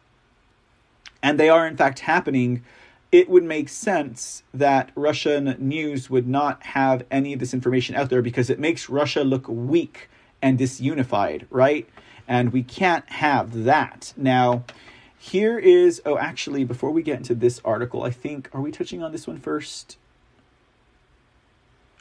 and 1.23 1.39
they 1.39 1.49
are 1.49 1.65
in 1.65 1.75
fact 1.75 1.99
happening, 1.99 2.63
it 3.11 3.29
would 3.29 3.43
make 3.43 3.69
sense 3.69 4.43
that 4.53 4.91
Russian 4.95 5.55
news 5.57 6.09
would 6.09 6.27
not 6.27 6.61
have 6.63 7.05
any 7.09 7.33
of 7.33 7.39
this 7.39 7.53
information 7.53 7.95
out 7.95 8.09
there 8.09 8.21
because 8.21 8.49
it 8.49 8.59
makes 8.59 8.89
Russia 8.89 9.23
look 9.23 9.47
weak 9.47 10.09
and 10.41 10.59
disunified, 10.59 11.45
right? 11.49 11.87
And 12.27 12.51
we 12.51 12.63
can't 12.63 13.07
have 13.09 13.63
that. 13.63 14.13
Now, 14.17 14.63
here 15.17 15.57
is 15.57 16.01
oh 16.05 16.17
actually 16.17 16.63
before 16.63 16.91
we 16.91 17.01
get 17.01 17.17
into 17.17 17.35
this 17.35 17.61
article, 17.65 18.03
I 18.03 18.11
think 18.11 18.49
are 18.53 18.61
we 18.61 18.71
touching 18.71 19.01
on 19.01 19.11
this 19.11 19.27
one 19.27 19.39
first? 19.39 19.97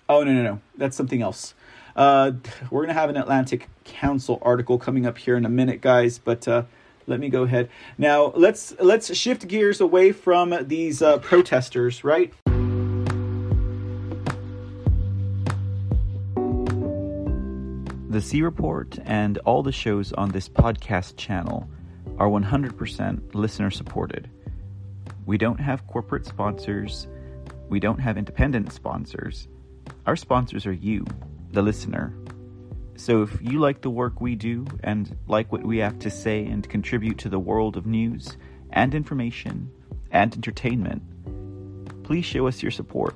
Oh 0.09 0.23
no 0.23 0.33
no 0.33 0.43
no, 0.43 0.61
that's 0.77 0.97
something 0.97 1.23
else. 1.23 1.55
Uh, 1.95 2.33
we're 2.71 2.83
gonna 2.83 2.93
have 2.93 3.11
an 3.11 3.17
Atlantic 3.17 3.69
Council 3.85 4.39
article 4.43 4.79
coming 4.79 5.07
up 5.07 5.19
here 5.19 5.37
in 5.37 5.45
a 5.45 5.49
minute, 5.49 5.81
guys. 5.81 6.19
But 6.19 6.47
uh, 6.47 6.65
let 7.07 7.21
me 7.21 7.29
go 7.29 7.45
ahead 7.45 7.71
now. 7.97 8.33
Let's 8.37 8.75
let's 8.79 9.15
shift 9.17 9.49
gears 9.49 9.81
away 9.81 10.13
from 10.13 10.55
these 10.69 11.03
uh, 11.03 11.19
protesters, 11.19 12.05
right? 12.05 12.33
The 18.17 18.23
C 18.23 18.41
Report 18.41 18.99
and 19.05 19.37
all 19.45 19.63
the 19.63 19.71
shows 19.71 20.11
on 20.15 20.31
this 20.31 20.49
podcast 20.49 21.19
channel 21.19 21.69
are 22.17 22.29
100% 22.29 23.35
listener 23.35 23.71
supported. 23.71 24.31
We 25.27 25.37
don't 25.37 25.61
have 25.61 25.87
corporate 25.87 26.25
sponsors, 26.25 27.09
we 27.69 27.79
don't 27.79 27.99
have 27.99 28.17
independent 28.17 28.73
sponsors. 28.73 29.49
Our 30.07 30.17
sponsors 30.17 30.65
are 30.65 30.73
you, 30.73 31.05
the 31.51 31.61
listener. 31.61 32.17
So 32.97 33.21
if 33.21 33.39
you 33.43 33.59
like 33.59 33.83
the 33.83 33.91
work 33.91 34.19
we 34.23 34.35
do 34.35 34.67
and 34.83 35.15
like 35.29 35.53
what 35.53 35.65
we 35.65 35.77
have 35.77 35.99
to 35.99 36.09
say 36.09 36.47
and 36.47 36.67
contribute 36.67 37.19
to 37.19 37.29
the 37.29 37.39
world 37.39 37.77
of 37.77 37.85
news 37.85 38.39
and 38.73 38.95
information 38.95 39.71
and 40.11 40.33
entertainment, 40.35 41.03
please 42.03 42.25
show 42.25 42.47
us 42.47 42.63
your 42.63 42.73
support. 42.73 43.15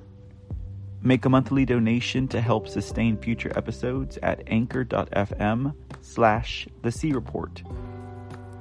Make 1.03 1.25
a 1.25 1.31
monthly 1.31 1.65
donation 1.65 2.29
to 2.29 2.43
help 2.43 2.69
sustain 2.69 3.17
future 3.17 3.51
episodes 3.57 4.19
at 4.23 4.43
anchor.fm 4.47 5.75
slash 6.03 6.69
the 6.83 6.93
C 6.93 7.13
Report. 7.13 7.63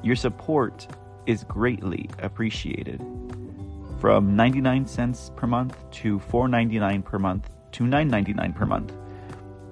Your 0.03 0.15
support 0.15 0.87
is 1.25 1.43
greatly 1.43 2.09
appreciated. 2.19 3.05
From 3.99 4.37
99 4.37 4.87
cents 4.87 5.31
per 5.35 5.47
month 5.47 5.77
to 5.91 6.19
4.99 6.19 7.03
per 7.03 7.19
month 7.19 7.49
to 7.73 7.83
9.99 7.83 8.55
per 8.55 8.65
month. 8.65 8.93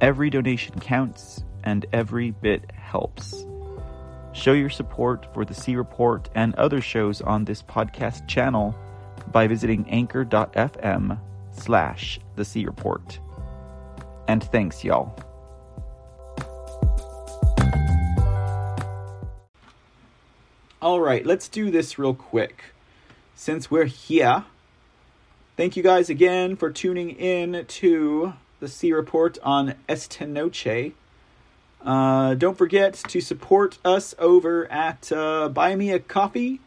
Every 0.01 0.29
donation 0.29 0.77
counts 0.81 1.45
and 1.63 1.85
every 1.93 2.31
bit 2.31 2.69
helps. 2.73 3.45
Show 4.33 4.51
your 4.51 4.69
support 4.69 5.33
for 5.33 5.45
the 5.45 5.53
C 5.53 5.77
Report 5.77 6.29
and 6.35 6.53
other 6.55 6.81
shows 6.81 7.21
on 7.21 7.45
this 7.45 7.63
podcast 7.63 8.27
channel 8.27 8.75
by 9.31 9.47
visiting 9.47 9.89
anchor.fm 9.89 11.17
slash 11.57 12.19
the 12.35 12.45
C 12.45 12.65
Report. 12.65 13.19
And 14.27 14.43
thanks, 14.43 14.83
y'all. 14.83 15.17
All 20.81 20.99
right, 20.99 21.25
let's 21.25 21.47
do 21.47 21.71
this 21.71 21.97
real 21.97 22.13
quick. 22.13 22.63
Since 23.35 23.71
we're 23.71 23.85
here, 23.85 24.45
thank 25.55 25.75
you 25.75 25.83
guys 25.83 26.09
again 26.09 26.55
for 26.55 26.69
tuning 26.69 27.11
in 27.11 27.65
to 27.65 28.33
the 28.59 28.67
C 28.67 28.93
Report 28.93 29.37
on 29.43 29.75
Esta 29.89 30.25
Noche. 30.25 30.93
Uh, 31.81 32.33
don't 32.33 32.57
forget 32.57 32.93
to 32.93 33.21
support 33.21 33.77
us 33.85 34.15
over 34.19 34.71
at 34.71 35.11
uh, 35.11 35.49
Buy 35.49 35.75
Me 35.75 35.91
a 35.91 35.99
Coffee 35.99 36.59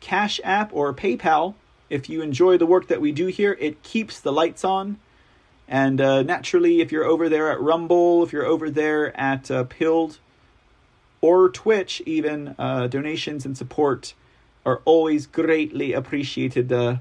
Cash 0.00 0.40
App, 0.44 0.70
or 0.72 0.94
PayPal. 0.94 1.54
If 1.90 2.08
you 2.08 2.22
enjoy 2.22 2.58
the 2.58 2.66
work 2.66 2.88
that 2.88 3.00
we 3.00 3.12
do 3.12 3.26
here, 3.26 3.56
it 3.60 3.82
keeps 3.82 4.20
the 4.20 4.32
lights 4.32 4.64
on. 4.64 4.98
And 5.66 6.00
uh, 6.00 6.22
naturally, 6.22 6.80
if 6.80 6.90
you're 6.90 7.04
over 7.04 7.28
there 7.28 7.50
at 7.50 7.60
Rumble, 7.60 8.22
if 8.22 8.32
you're 8.32 8.46
over 8.46 8.70
there 8.70 9.18
at 9.18 9.50
uh, 9.50 9.64
Pilled, 9.64 10.18
or 11.20 11.48
Twitch, 11.48 12.00
even, 12.06 12.54
uh, 12.58 12.86
donations 12.86 13.44
and 13.44 13.56
support 13.56 14.14
are 14.64 14.80
always 14.84 15.26
greatly 15.26 15.92
appreciated. 15.92 16.72
Uh, 16.72 16.96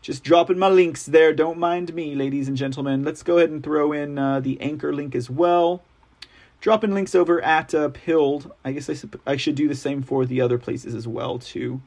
just 0.00 0.22
dropping 0.22 0.58
my 0.58 0.68
links 0.68 1.06
there. 1.06 1.32
Don't 1.32 1.58
mind 1.58 1.94
me, 1.94 2.14
ladies 2.14 2.46
and 2.48 2.56
gentlemen. 2.56 3.04
Let's 3.04 3.22
go 3.22 3.38
ahead 3.38 3.50
and 3.50 3.62
throw 3.62 3.92
in 3.92 4.18
uh, 4.18 4.40
the 4.40 4.60
anchor 4.60 4.92
link 4.92 5.14
as 5.14 5.30
well. 5.30 5.82
Dropping 6.60 6.94
links 6.94 7.14
over 7.14 7.42
at 7.42 7.74
uh, 7.74 7.88
Pilled. 7.88 8.52
I 8.64 8.72
guess 8.72 8.90
I, 8.90 8.96
I 9.26 9.36
should 9.36 9.54
do 9.54 9.68
the 9.68 9.74
same 9.74 10.02
for 10.02 10.24
the 10.24 10.40
other 10.40 10.58
places 10.58 10.94
as 10.94 11.08
well 11.08 11.38
too. 11.38 11.80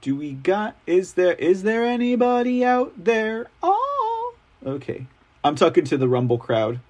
Do 0.00 0.16
we 0.16 0.32
got? 0.32 0.76
Is 0.86 1.14
there 1.14 1.34
is 1.34 1.62
there 1.62 1.84
anybody 1.84 2.64
out 2.64 2.92
there? 2.96 3.48
Oh, 3.62 4.34
okay. 4.64 5.06
I'm 5.42 5.56
talking 5.56 5.84
to 5.84 5.96
the 5.96 6.08
Rumble 6.08 6.38
crowd. 6.38 6.80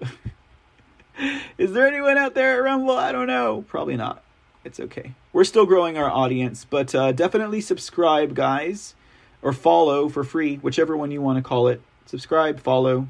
is 1.57 1.73
there 1.73 1.87
anyone 1.87 2.17
out 2.17 2.35
there 2.35 2.55
at 2.57 2.63
Rumble? 2.63 2.95
I 2.95 3.11
don't 3.11 3.27
know. 3.27 3.63
Probably 3.67 3.95
not. 3.95 4.23
It's 4.63 4.79
okay. 4.79 5.13
We're 5.33 5.43
still 5.43 5.65
growing 5.65 5.97
our 5.97 6.09
audience, 6.09 6.65
but 6.65 6.93
uh, 6.93 7.11
definitely 7.13 7.61
subscribe, 7.61 8.35
guys, 8.35 8.95
or 9.41 9.53
follow 9.53 10.07
for 10.07 10.23
free, 10.23 10.57
whichever 10.57 10.95
one 10.95 11.11
you 11.11 11.21
want 11.21 11.37
to 11.37 11.41
call 11.41 11.67
it. 11.67 11.81
Subscribe, 12.05 12.59
follow. 12.59 13.07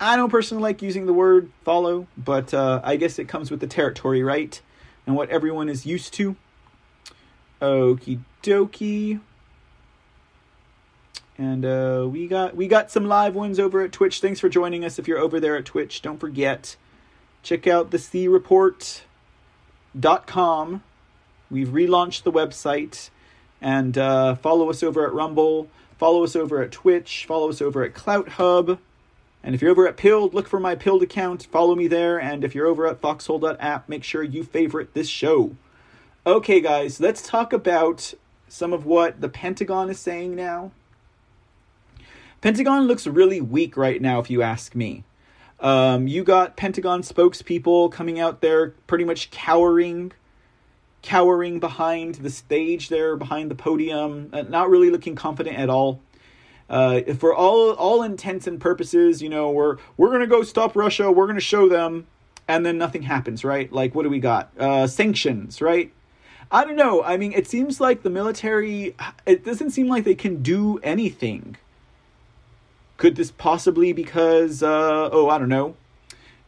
I 0.00 0.16
don't 0.16 0.30
personally 0.30 0.62
like 0.62 0.80
using 0.80 1.06
the 1.06 1.12
word 1.12 1.50
follow, 1.64 2.06
but 2.16 2.54
uh, 2.54 2.80
I 2.84 2.96
guess 2.96 3.18
it 3.18 3.26
comes 3.26 3.50
with 3.50 3.60
the 3.60 3.66
territory, 3.66 4.22
right? 4.22 4.60
And 5.06 5.16
what 5.16 5.30
everyone 5.30 5.68
is 5.68 5.86
used 5.86 6.14
to. 6.14 6.36
Okie 7.60 8.20
dokie. 8.42 9.20
And 11.36 11.64
uh, 11.64 12.08
we 12.10 12.26
got 12.26 12.56
we 12.56 12.66
got 12.66 12.90
some 12.90 13.06
live 13.06 13.34
ones 13.34 13.60
over 13.60 13.80
at 13.82 13.92
Twitch. 13.92 14.20
Thanks 14.20 14.40
for 14.40 14.48
joining 14.48 14.84
us. 14.84 14.98
If 14.98 15.06
you're 15.06 15.18
over 15.18 15.38
there 15.38 15.56
at 15.56 15.64
Twitch, 15.64 16.02
don't 16.02 16.18
forget 16.18 16.76
check 17.42 17.66
out 17.66 17.90
the 17.90 17.98
C 17.98 18.28
Report.com. 18.28 19.02
We've 21.50 21.68
relaunched 21.68 22.24
the 22.24 22.32
website, 22.32 23.10
and 23.60 23.96
uh, 23.96 24.34
follow 24.34 24.68
us 24.68 24.82
over 24.82 25.06
at 25.06 25.12
Rumble. 25.14 25.68
Follow 25.96 26.24
us 26.24 26.36
over 26.36 26.60
at 26.62 26.72
Twitch. 26.72 27.24
Follow 27.26 27.48
us 27.48 27.62
over 27.62 27.82
at 27.84 27.94
CloutHub. 27.94 28.78
And 29.42 29.54
if 29.54 29.62
you're 29.62 29.70
over 29.70 29.86
at 29.88 29.96
Pilled, 29.96 30.34
look 30.34 30.48
for 30.48 30.60
my 30.60 30.74
Pilled 30.74 31.02
account. 31.02 31.44
Follow 31.44 31.74
me 31.74 31.86
there. 31.86 32.20
And 32.20 32.44
if 32.44 32.54
you're 32.54 32.66
over 32.66 32.86
at 32.86 33.00
Foxhole.app, 33.00 33.88
make 33.88 34.04
sure 34.04 34.22
you 34.22 34.44
favorite 34.44 34.94
this 34.94 35.08
show. 35.08 35.56
Okay, 36.26 36.60
guys, 36.60 37.00
let's 37.00 37.22
talk 37.22 37.52
about 37.52 38.12
some 38.48 38.72
of 38.72 38.84
what 38.84 39.20
the 39.20 39.28
Pentagon 39.28 39.88
is 39.88 40.00
saying 40.00 40.34
now. 40.34 40.72
Pentagon 42.40 42.86
looks 42.86 43.06
really 43.06 43.40
weak 43.40 43.76
right 43.76 44.02
now, 44.02 44.18
if 44.18 44.28
you 44.28 44.42
ask 44.42 44.74
me. 44.74 45.04
Um, 45.60 46.06
you 46.06 46.24
got 46.24 46.56
Pentagon 46.56 47.02
spokespeople 47.02 47.90
coming 47.92 48.18
out 48.18 48.40
there 48.40 48.70
pretty 48.88 49.04
much 49.04 49.30
cowering, 49.30 50.12
cowering 51.02 51.60
behind 51.60 52.16
the 52.16 52.30
stage 52.30 52.88
there, 52.88 53.16
behind 53.16 53.50
the 53.50 53.54
podium, 53.54 54.28
uh, 54.32 54.42
not 54.42 54.68
really 54.68 54.90
looking 54.90 55.14
confident 55.14 55.56
at 55.56 55.70
all. 55.70 56.00
Uh, 56.68 57.00
for 57.14 57.34
all 57.34 57.72
all 57.72 58.02
intents 58.02 58.46
and 58.46 58.60
purposes, 58.60 59.22
you 59.22 59.28
know, 59.28 59.50
we're 59.50 59.78
we're 59.96 60.10
gonna 60.10 60.26
go 60.26 60.42
stop 60.42 60.76
Russia. 60.76 61.10
We're 61.10 61.26
gonna 61.26 61.40
show 61.40 61.68
them, 61.68 62.06
and 62.46 62.66
then 62.66 62.76
nothing 62.76 63.02
happens, 63.02 63.44
right? 63.44 63.72
Like, 63.72 63.94
what 63.94 64.02
do 64.02 64.10
we 64.10 64.20
got? 64.20 64.52
Uh, 64.58 64.86
sanctions, 64.86 65.62
right? 65.62 65.92
I 66.50 66.64
don't 66.64 66.76
know. 66.76 67.02
I 67.02 67.18
mean, 67.18 67.32
it 67.32 67.46
seems 67.46 67.80
like 67.80 68.02
the 68.02 68.10
military, 68.10 68.94
it 69.26 69.44
doesn't 69.44 69.70
seem 69.70 69.88
like 69.88 70.04
they 70.04 70.14
can 70.14 70.42
do 70.42 70.78
anything. 70.82 71.56
Could 72.96 73.16
this 73.16 73.30
possibly 73.30 73.92
because, 73.92 74.62
uh, 74.62 75.10
oh, 75.12 75.28
I 75.28 75.38
don't 75.38 75.50
know, 75.50 75.76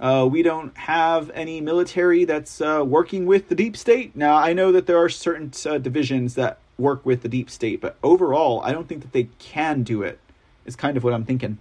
uh, 0.00 0.26
we 0.30 0.42
don't 0.42 0.76
have 0.78 1.30
any 1.34 1.60
military 1.60 2.24
that's 2.24 2.60
uh, 2.62 2.82
working 2.84 3.26
with 3.26 3.48
the 3.50 3.54
deep 3.54 3.76
state? 3.76 4.16
Now, 4.16 4.36
I 4.36 4.54
know 4.54 4.72
that 4.72 4.86
there 4.86 4.96
are 4.96 5.10
certain 5.10 5.52
uh, 5.66 5.76
divisions 5.76 6.34
that 6.34 6.58
work 6.78 7.04
with 7.04 7.20
the 7.20 7.28
deep 7.28 7.50
state, 7.50 7.80
but 7.80 7.96
overall, 8.02 8.62
I 8.64 8.72
don't 8.72 8.88
think 8.88 9.02
that 9.02 9.12
they 9.12 9.28
can 9.38 9.82
do 9.82 10.02
it, 10.02 10.18
is 10.64 10.76
kind 10.76 10.96
of 10.96 11.04
what 11.04 11.12
I'm 11.12 11.24
thinking. 11.26 11.58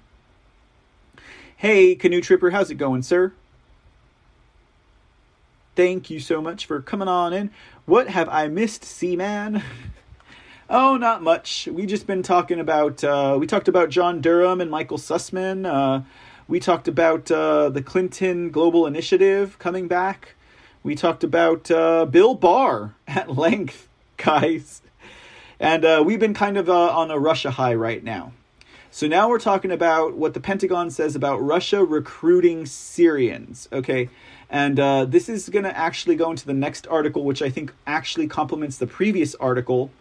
Hey, 1.57 1.93
Canoe 1.93 2.21
Tripper, 2.21 2.51
how's 2.51 2.71
it 2.71 2.75
going, 2.75 3.01
sir? 3.01 3.33
Thank 5.79 6.09
you 6.09 6.19
so 6.19 6.41
much 6.41 6.65
for 6.65 6.81
coming 6.81 7.07
on 7.07 7.31
in. 7.31 7.51
What 7.85 8.09
have 8.09 8.27
I 8.27 8.49
missed, 8.49 8.83
Seaman? 8.83 9.63
oh, 10.69 10.97
not 10.97 11.23
much. 11.23 11.69
We 11.71 11.85
just 11.85 12.05
been 12.05 12.21
talking 12.21 12.59
about. 12.59 13.01
Uh, 13.01 13.37
we 13.39 13.47
talked 13.47 13.69
about 13.69 13.87
John 13.87 14.19
Durham 14.19 14.59
and 14.59 14.69
Michael 14.69 14.97
Sussman. 14.97 15.65
Uh, 15.65 16.01
we 16.49 16.59
talked 16.59 16.89
about 16.89 17.31
uh, 17.31 17.69
the 17.69 17.81
Clinton 17.81 18.49
Global 18.49 18.85
Initiative 18.87 19.57
coming 19.57 19.87
back. 19.87 20.35
We 20.83 20.95
talked 20.95 21.23
about 21.23 21.71
uh, 21.71 22.03
Bill 22.03 22.35
Barr 22.35 22.95
at 23.07 23.37
length, 23.37 23.87
guys. 24.17 24.81
And 25.61 25.85
uh, 25.85 26.03
we've 26.05 26.19
been 26.19 26.33
kind 26.33 26.57
of 26.57 26.69
uh, 26.69 26.89
on 26.89 27.09
a 27.09 27.17
Russia 27.17 27.51
high 27.51 27.73
right 27.73 28.03
now. 28.03 28.33
So 28.91 29.07
now 29.07 29.29
we're 29.29 29.39
talking 29.39 29.71
about 29.71 30.15
what 30.17 30.33
the 30.33 30.41
Pentagon 30.41 30.89
says 30.89 31.15
about 31.15 31.37
Russia 31.37 31.85
recruiting 31.85 32.65
Syrians. 32.65 33.69
Okay. 33.71 34.09
And 34.49 34.79
uh, 34.79 35.05
this 35.05 35.29
is 35.29 35.49
going 35.49 35.65
to 35.65 35.77
actually 35.77 36.15
go 36.15 36.31
into 36.31 36.45
the 36.45 36.53
next 36.53 36.87
article, 36.87 37.23
which 37.23 37.41
I 37.41 37.49
think 37.49 37.71
actually 37.85 38.27
complements 38.27 38.77
the 38.77 38.87
previous 38.87 39.35
article, 39.35 39.91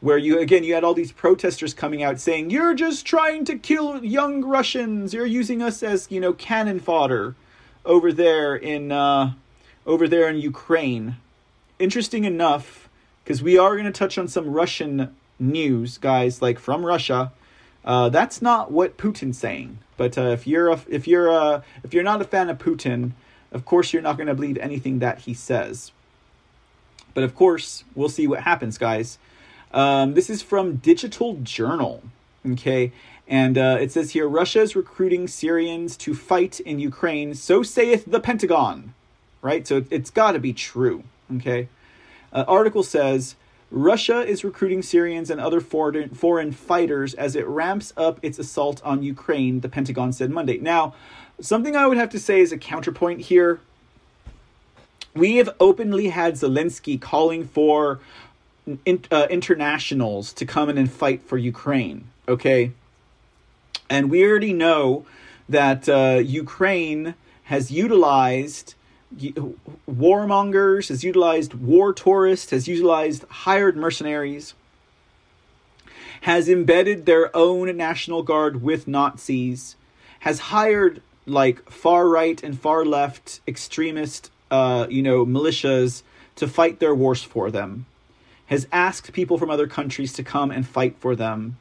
where 0.00 0.18
you, 0.18 0.38
again, 0.38 0.64
you 0.64 0.74
had 0.74 0.82
all 0.82 0.94
these 0.94 1.12
protesters 1.12 1.72
coming 1.72 2.02
out 2.02 2.18
saying, 2.20 2.50
You're 2.50 2.74
just 2.74 3.06
trying 3.06 3.44
to 3.44 3.56
kill 3.56 4.04
young 4.04 4.44
Russians. 4.44 5.14
You're 5.14 5.26
using 5.26 5.62
us 5.62 5.82
as, 5.82 6.10
you 6.10 6.20
know, 6.20 6.32
cannon 6.32 6.80
fodder 6.80 7.36
over 7.84 8.12
there 8.12 8.56
in, 8.56 8.90
uh, 8.90 9.32
over 9.86 10.08
there 10.08 10.28
in 10.28 10.38
Ukraine. 10.38 11.16
Interesting 11.78 12.24
enough, 12.24 12.88
because 13.22 13.42
we 13.42 13.56
are 13.58 13.74
going 13.74 13.84
to 13.84 13.92
touch 13.92 14.18
on 14.18 14.26
some 14.26 14.50
Russian 14.50 15.14
news, 15.38 15.98
guys, 15.98 16.42
like 16.42 16.58
from 16.58 16.84
Russia. 16.84 17.32
Uh, 17.84 18.08
that's 18.08 18.42
not 18.42 18.72
what 18.72 18.96
Putin's 18.96 19.38
saying. 19.38 19.78
But 19.96 20.18
uh, 20.18 20.22
if 20.22 20.46
you're 20.46 20.70
a, 20.70 20.80
if 20.88 21.06
you're 21.06 21.28
a, 21.28 21.62
if 21.84 21.94
you're 21.94 22.02
not 22.02 22.20
a 22.20 22.24
fan 22.24 22.50
of 22.50 22.58
Putin, 22.58 23.12
of 23.54 23.64
course, 23.64 23.92
you're 23.92 24.02
not 24.02 24.16
going 24.16 24.26
to 24.26 24.34
believe 24.34 24.58
anything 24.58 24.98
that 24.98 25.20
he 25.20 25.32
says. 25.32 25.92
But 27.14 27.24
of 27.24 27.34
course, 27.34 27.84
we'll 27.94 28.08
see 28.08 28.26
what 28.26 28.40
happens, 28.40 28.76
guys. 28.76 29.18
Um, 29.72 30.14
this 30.14 30.28
is 30.28 30.42
from 30.42 30.76
Digital 30.76 31.38
Journal. 31.42 32.02
Okay. 32.44 32.92
And 33.26 33.56
uh, 33.56 33.78
it 33.80 33.92
says 33.92 34.10
here 34.10 34.28
Russia 34.28 34.60
is 34.60 34.76
recruiting 34.76 35.28
Syrians 35.28 35.96
to 35.98 36.14
fight 36.14 36.60
in 36.60 36.78
Ukraine. 36.78 37.34
So 37.34 37.62
saith 37.62 38.04
the 38.06 38.20
Pentagon. 38.20 38.92
Right? 39.40 39.66
So 39.66 39.84
it's 39.90 40.10
got 40.10 40.32
to 40.32 40.38
be 40.38 40.52
true. 40.52 41.04
Okay. 41.36 41.68
Uh, 42.32 42.44
article 42.48 42.82
says 42.82 43.36
Russia 43.70 44.20
is 44.20 44.44
recruiting 44.44 44.82
Syrians 44.82 45.30
and 45.30 45.40
other 45.40 45.60
foreign, 45.60 46.10
foreign 46.10 46.52
fighters 46.52 47.14
as 47.14 47.34
it 47.34 47.46
ramps 47.46 47.92
up 47.96 48.18
its 48.22 48.38
assault 48.38 48.80
on 48.84 49.02
Ukraine, 49.02 49.60
the 49.60 49.68
Pentagon 49.68 50.12
said 50.12 50.30
Monday. 50.30 50.58
Now, 50.58 50.94
Something 51.44 51.76
I 51.76 51.86
would 51.86 51.98
have 51.98 52.08
to 52.08 52.18
say 52.18 52.40
is 52.40 52.52
a 52.52 52.56
counterpoint 52.56 53.20
here. 53.20 53.60
We 55.14 55.36
have 55.36 55.54
openly 55.60 56.08
had 56.08 56.36
Zelensky 56.36 56.98
calling 56.98 57.46
for 57.46 58.00
in, 58.86 59.04
uh, 59.10 59.26
internationals 59.28 60.32
to 60.32 60.46
come 60.46 60.70
in 60.70 60.78
and 60.78 60.90
fight 60.90 61.22
for 61.22 61.36
Ukraine, 61.36 62.06
okay? 62.26 62.72
And 63.90 64.10
we 64.10 64.24
already 64.24 64.54
know 64.54 65.04
that 65.46 65.86
uh, 65.86 66.22
Ukraine 66.24 67.14
has 67.44 67.70
utilized 67.70 68.74
warmongers, 69.14 70.88
has 70.88 71.04
utilized 71.04 71.52
war 71.52 71.92
tourists, 71.92 72.52
has 72.52 72.66
utilized 72.66 73.26
hired 73.28 73.76
mercenaries, 73.76 74.54
has 76.22 76.48
embedded 76.48 77.04
their 77.04 77.36
own 77.36 77.76
National 77.76 78.22
Guard 78.22 78.62
with 78.62 78.88
Nazis, 78.88 79.76
has 80.20 80.38
hired 80.38 81.02
like 81.26 81.70
far 81.70 82.08
right 82.08 82.42
and 82.42 82.58
far 82.58 82.84
left 82.84 83.40
extremist, 83.46 84.30
uh, 84.50 84.86
you 84.90 85.02
know, 85.02 85.24
militias 85.24 86.02
to 86.36 86.46
fight 86.46 86.80
their 86.80 86.94
wars 86.94 87.22
for 87.22 87.50
them, 87.50 87.86
has 88.46 88.66
asked 88.72 89.12
people 89.12 89.38
from 89.38 89.50
other 89.50 89.66
countries 89.66 90.12
to 90.14 90.22
come 90.22 90.50
and 90.50 90.66
fight 90.66 90.96
for 90.98 91.16
them. 91.16 91.56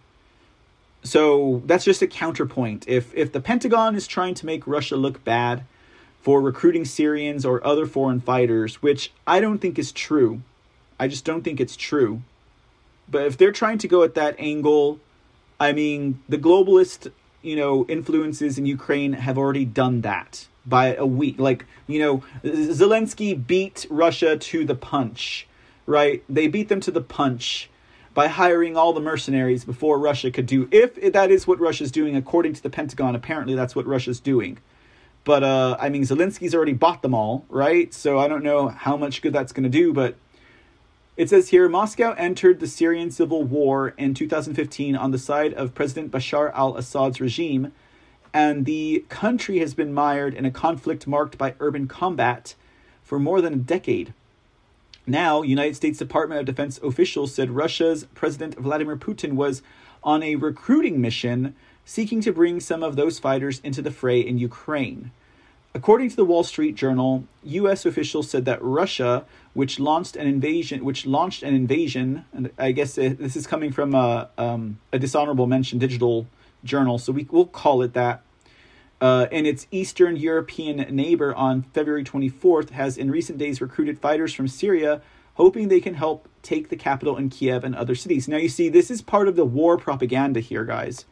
So 1.04 1.62
that's 1.66 1.86
just 1.86 2.02
a 2.02 2.08
counterpoint. 2.08 2.86
If 2.88 3.14
if 3.14 3.32
the 3.32 3.42
Pentagon 3.42 3.96
is 3.96 4.08
trying 4.08 4.36
to 4.36 4.46
make 4.46 4.66
Russia 4.66 4.96
look 4.96 5.24
bad 5.24 5.64
for 6.22 6.42
recruiting 6.42 6.86
Syrians 6.86 7.46
or 7.46 7.66
other 7.66 7.86
foreign 7.86 8.22
fighters, 8.22 8.82
which 8.82 9.12
I 9.28 9.42
don't 9.42 9.60
think 9.60 9.78
is 9.78 9.92
true, 9.92 10.42
I 10.98 11.10
just 11.10 11.26
don't 11.26 11.44
think 11.44 11.60
it's 11.60 11.76
true. 11.76 12.22
But 13.10 13.26
if 13.26 13.38
they're 13.38 13.52
trying 13.52 13.78
to 13.80 13.88
go 13.90 14.04
at 14.04 14.16
that 14.16 14.36
angle, 14.40 15.00
I 15.60 15.74
mean, 15.74 16.22
the 16.30 16.38
globalist 16.38 17.12
you 17.44 17.56
know, 17.56 17.86
influences 17.88 18.58
in 18.58 18.66
Ukraine 18.66 19.14
have 19.14 19.38
already 19.38 19.66
done 19.66 20.02
that 20.02 20.48
by 20.66 20.96
a 20.96 21.06
week. 21.06 21.38
Like, 21.40 21.66
you 21.86 22.00
know, 22.00 22.24
Zelensky 22.44 23.36
beat 23.46 23.86
Russia 23.90 24.38
to 24.38 24.66
the 24.66 24.76
punch 24.76 25.48
right? 25.86 26.24
They 26.30 26.48
beat 26.48 26.70
them 26.70 26.80
to 26.82 26.92
the 26.92 27.02
punch 27.02 27.70
by 28.14 28.28
hiring 28.28 28.78
all 28.78 28.94
the 28.94 29.02
mercenaries 29.02 29.66
before 29.66 29.98
Russia 29.98 30.30
could 30.30 30.46
do. 30.46 30.68
If 30.72 31.14
that 31.14 31.32
is 31.32 31.48
what 31.48 31.60
Russia's 31.60 31.92
doing, 31.92 32.16
according 32.16 32.54
to 32.54 32.64
the 32.64 32.70
Pentagon, 32.70 33.16
apparently 33.16 33.56
that's 33.56 33.76
what 33.76 33.88
Russia's 33.88 34.20
doing. 34.20 34.60
But 35.24 35.44
uh, 35.44 35.78
I 35.80 35.90
mean, 35.90 36.04
Zelensky's 36.04 36.54
already 36.54 36.74
bought 36.74 37.02
them 37.02 37.14
all, 37.14 37.46
right? 37.50 37.94
So 37.94 38.20
I 38.20 38.28
don't 38.28 38.44
know 38.44 38.68
how 38.68 38.98
much 38.98 39.22
good 39.22 39.34
that's 39.34 39.52
going 39.52 39.64
to 39.64 39.70
do. 39.70 39.94
But 39.94 40.16
it 41.16 41.30
says 41.30 41.50
here 41.50 41.70
Moscow 41.70 42.14
entered 42.14 42.60
the 42.60 42.68
Syrian 42.68 43.12
civil 43.12 43.44
war 43.44 43.94
in 43.98 44.14
2015 44.14 44.96
on 44.96 45.12
the 45.12 45.20
side 45.20 45.54
of 45.54 45.76
President 45.76 46.12
Bashar 46.12 46.52
al 46.54 46.76
Assad's 46.76 47.22
regime, 47.22 47.72
and 48.34 48.66
the 48.66 49.06
country 49.10 49.60
has 49.60 49.76
been 49.76 49.94
mired 49.94 50.34
in 50.34 50.46
a 50.46 50.52
conflict 50.52 51.06
marked 51.06 51.38
by 51.38 51.54
urban 51.60 51.88
combat 51.88 52.56
for 53.04 53.20
more 53.20 53.42
than 53.42 53.54
a 53.54 53.58
decade. 53.58 54.14
Now, 55.06 55.44
United 55.44 55.76
States 55.76 56.00
Department 56.00 56.40
of 56.40 56.46
Defense 56.46 56.80
officials 56.82 57.34
said 57.34 57.52
Russia's 57.52 58.06
President 58.16 58.56
Vladimir 58.56 58.96
Putin 58.96 59.34
was 59.34 59.62
on 60.04 60.24
a 60.24 60.36
recruiting 60.36 61.00
mission 61.00 61.56
seeking 61.86 62.22
to 62.22 62.32
bring 62.32 62.60
some 62.60 62.82
of 62.82 62.96
those 62.96 63.20
fighters 63.20 63.60
into 63.60 63.82
the 63.82 63.92
fray 63.92 64.20
in 64.20 64.40
Ukraine. 64.40 65.12
According 65.76 66.10
to 66.10 66.16
the 66.16 66.26
Wall 66.26 66.44
Street 66.44 66.76
Journal, 66.76 67.24
U.S. 67.44 67.84
officials 67.84 68.30
said 68.30 68.46
that 68.46 68.62
Russia, 68.62 69.26
which 69.54 69.80
launched 69.80 70.16
an 70.16 70.28
invasion, 70.28 70.86
which 70.86 71.08
launched 71.08 71.42
an 71.42 71.56
invasion, 71.56 72.26
and 72.32 72.52
I 72.60 72.74
guess 72.74 72.94
this 72.94 73.36
is 73.36 73.48
coming 73.48 73.72
from 73.72 73.96
a, 73.96 74.30
um, 74.38 74.80
a 74.92 75.00
dishonorable 75.00 75.48
mention 75.48 75.80
digital 75.80 76.28
journal, 76.64 77.00
so 77.00 77.12
we 77.12 77.28
will 77.32 77.48
call 77.48 77.82
it 77.82 77.94
that. 77.94 78.22
Uh, 79.02 79.26
and 79.32 79.48
its 79.48 79.66
Eastern 79.72 80.16
European 80.16 80.78
neighbor 80.96 81.34
on 81.34 81.64
February 81.74 82.04
24th 82.04 82.70
has 82.70 82.96
in 82.96 83.10
recent 83.10 83.40
days 83.40 83.60
recruited 83.60 83.98
fighters 83.98 84.32
from 84.32 84.48
Syria, 84.48 85.02
hoping 85.34 85.70
they 85.70 85.82
can 85.82 85.96
help 85.96 86.30
take 86.44 86.70
the 86.70 86.78
capital 86.78 87.18
in 87.18 87.32
Kiev 87.32 87.64
and 87.64 87.76
other 87.76 87.96
cities. 87.96 88.28
Now, 88.28 88.38
you 88.38 88.48
see, 88.48 88.70
this 88.70 88.92
is 88.92 89.02
part 89.02 89.28
of 89.28 89.36
the 89.36 89.44
war 89.44 89.78
propaganda 89.78 90.40
here, 90.40 90.66
guys, 90.66 91.06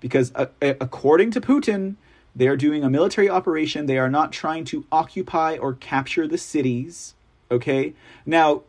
because 0.00 0.32
uh, 0.34 0.46
according 0.60 1.30
to 1.30 1.40
Putin, 1.40 1.96
they 2.34 2.48
are 2.48 2.56
doing 2.56 2.82
a 2.82 2.90
military 2.90 3.28
operation. 3.28 3.86
They 3.86 3.98
are 3.98 4.10
not 4.10 4.32
trying 4.32 4.64
to 4.66 4.84
occupy 4.90 5.56
or 5.56 5.74
capture 5.74 6.26
the 6.26 6.38
cities. 6.38 7.14
Okay. 7.50 7.94
Now, 8.24 8.62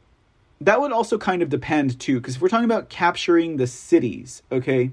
that 0.60 0.80
would 0.80 0.92
also 0.92 1.18
kind 1.18 1.42
of 1.42 1.50
depend 1.50 2.00
too, 2.00 2.20
because 2.20 2.36
if 2.36 2.42
we're 2.42 2.50
talking 2.50 2.66
about 2.66 2.90
capturing 2.90 3.58
the 3.58 3.68
cities, 3.68 4.44
okay, 4.52 4.92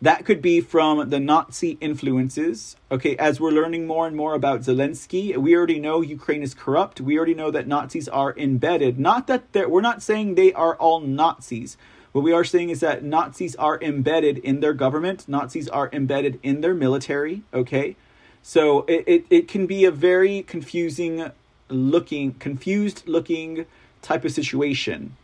that 0.00 0.24
could 0.24 0.42
be 0.42 0.60
from 0.60 1.08
the 1.10 1.18
Nazi 1.18 1.78
influences. 1.80 2.76
Okay, 2.90 3.16
as 3.16 3.40
we're 3.40 3.50
learning 3.50 3.86
more 3.86 4.06
and 4.06 4.14
more 4.14 4.34
about 4.34 4.60
Zelensky, 4.60 5.36
we 5.36 5.56
already 5.56 5.80
know 5.80 6.02
Ukraine 6.02 6.42
is 6.42 6.54
corrupt. 6.54 7.00
We 7.00 7.16
already 7.16 7.34
know 7.34 7.50
that 7.50 7.66
Nazis 7.66 8.08
are 8.08 8.36
embedded. 8.36 8.98
Not 8.98 9.26
that 9.26 9.70
we're 9.70 9.80
not 9.80 10.02
saying 10.02 10.34
they 10.34 10.52
are 10.52 10.76
all 10.76 11.00
Nazis. 11.00 11.76
What 12.16 12.24
we 12.24 12.32
are 12.32 12.44
saying 12.44 12.70
is 12.70 12.80
that 12.80 13.04
Nazis 13.04 13.54
are 13.56 13.78
embedded 13.82 14.38
in 14.38 14.60
their 14.60 14.72
government, 14.72 15.28
Nazis 15.28 15.68
are 15.68 15.90
embedded 15.92 16.40
in 16.42 16.62
their 16.62 16.72
military. 16.72 17.42
Okay, 17.52 17.94
so 18.42 18.86
it, 18.88 19.04
it, 19.06 19.26
it 19.28 19.48
can 19.48 19.66
be 19.66 19.84
a 19.84 19.90
very 19.90 20.42
confusing 20.42 21.30
looking, 21.68 22.32
confused 22.38 23.02
looking 23.06 23.66
type 24.00 24.24
of 24.24 24.32
situation 24.32 25.14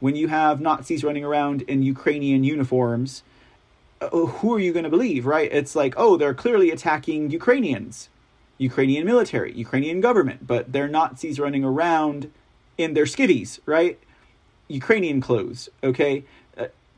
when 0.00 0.16
you 0.16 0.26
have 0.26 0.60
Nazis 0.60 1.04
running 1.04 1.24
around 1.24 1.62
in 1.62 1.84
Ukrainian 1.84 2.42
uniforms 2.42 3.22
uh, 4.00 4.08
who 4.08 4.52
are 4.52 4.58
you 4.58 4.72
going 4.72 4.82
to 4.82 4.90
believe, 4.90 5.26
right? 5.26 5.52
It's 5.52 5.76
like, 5.76 5.94
oh, 5.96 6.16
they're 6.16 6.34
clearly 6.34 6.72
attacking 6.72 7.30
Ukrainians, 7.30 8.08
Ukrainian 8.58 9.06
military, 9.06 9.52
Ukrainian 9.52 10.00
government, 10.00 10.48
but 10.48 10.72
they're 10.72 10.88
Nazis 10.88 11.38
running 11.38 11.62
around 11.62 12.28
in 12.76 12.94
their 12.94 13.04
skivvies, 13.04 13.60
right? 13.66 14.00
Ukrainian 14.70 15.20
clothes, 15.20 15.68
okay? 15.82 16.24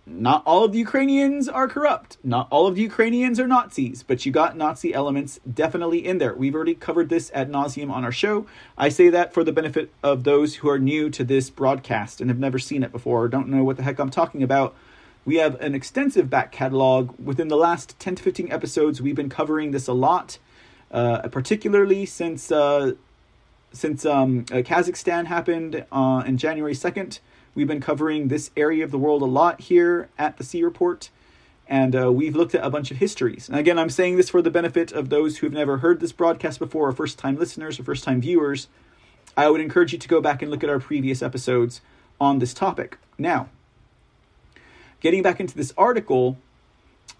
Uh, 0.06 0.12
not 0.14 0.42
all 0.46 0.64
of 0.64 0.72
the 0.72 0.78
Ukrainians 0.78 1.48
are 1.48 1.68
corrupt. 1.68 2.18
Not 2.22 2.48
all 2.50 2.66
of 2.66 2.74
the 2.74 2.82
Ukrainians 2.82 3.38
are 3.40 3.46
Nazis, 3.46 4.02
but 4.02 4.24
you 4.24 4.32
got 4.32 4.56
Nazi 4.56 4.92
elements 4.92 5.40
definitely 5.52 6.06
in 6.06 6.18
there. 6.18 6.34
We've 6.34 6.54
already 6.54 6.74
covered 6.74 7.08
this 7.08 7.30
ad 7.34 7.50
nauseum 7.50 7.90
on 7.90 8.04
our 8.04 8.12
show. 8.12 8.46
I 8.76 8.88
say 8.88 9.08
that 9.10 9.32
for 9.32 9.44
the 9.44 9.52
benefit 9.52 9.90
of 10.02 10.24
those 10.24 10.56
who 10.56 10.68
are 10.68 10.78
new 10.78 11.10
to 11.10 11.24
this 11.24 11.50
broadcast 11.50 12.20
and 12.20 12.30
have 12.30 12.38
never 12.38 12.58
seen 12.58 12.82
it 12.82 12.92
before 12.92 13.22
or 13.22 13.28
don't 13.28 13.48
know 13.48 13.64
what 13.64 13.76
the 13.76 13.82
heck 13.82 13.98
I'm 13.98 14.10
talking 14.10 14.42
about 14.42 14.74
we 15.24 15.36
have 15.36 15.60
an 15.60 15.74
extensive 15.74 16.28
back 16.28 16.52
catalog. 16.52 17.14
Within 17.18 17.48
the 17.48 17.56
last 17.56 17.98
10 17.98 18.16
to 18.16 18.22
15 18.22 18.50
episodes, 18.50 19.00
we've 19.00 19.16
been 19.16 19.28
covering 19.28 19.70
this 19.70 19.86
a 19.86 19.92
lot, 19.92 20.38
uh, 20.90 21.28
particularly 21.28 22.06
since 22.06 22.50
uh, 22.50 22.92
since 23.72 24.04
um, 24.04 24.40
uh, 24.50 24.56
Kazakhstan 24.56 25.26
happened 25.26 25.86
uh, 25.90 26.22
in 26.26 26.36
January 26.36 26.74
2nd. 26.74 27.20
We've 27.54 27.68
been 27.68 27.80
covering 27.80 28.28
this 28.28 28.50
area 28.56 28.82
of 28.82 28.90
the 28.90 28.98
world 28.98 29.22
a 29.22 29.26
lot 29.26 29.60
here 29.60 30.08
at 30.18 30.38
the 30.38 30.44
C 30.44 30.62
Report, 30.62 31.10
and 31.68 31.94
uh, 31.94 32.10
we've 32.10 32.34
looked 32.34 32.54
at 32.54 32.64
a 32.64 32.70
bunch 32.70 32.90
of 32.90 32.96
histories. 32.96 33.48
And 33.48 33.58
again, 33.58 33.78
I'm 33.78 33.90
saying 33.90 34.16
this 34.16 34.30
for 34.30 34.40
the 34.40 34.50
benefit 34.50 34.90
of 34.92 35.10
those 35.10 35.38
who 35.38 35.46
have 35.46 35.52
never 35.52 35.78
heard 35.78 36.00
this 36.00 36.12
broadcast 36.12 36.58
before, 36.58 36.88
or 36.88 36.92
first 36.92 37.18
time 37.18 37.36
listeners, 37.36 37.78
or 37.78 37.84
first 37.84 38.04
time 38.04 38.20
viewers. 38.20 38.68
I 39.36 39.50
would 39.50 39.60
encourage 39.60 39.92
you 39.92 39.98
to 39.98 40.08
go 40.08 40.20
back 40.20 40.42
and 40.42 40.50
look 40.50 40.64
at 40.64 40.70
our 40.70 40.78
previous 40.80 41.22
episodes 41.22 41.80
on 42.20 42.38
this 42.38 42.54
topic. 42.54 42.98
Now, 43.18 43.48
getting 45.00 45.22
back 45.22 45.40
into 45.40 45.56
this 45.56 45.72
article, 45.76 46.38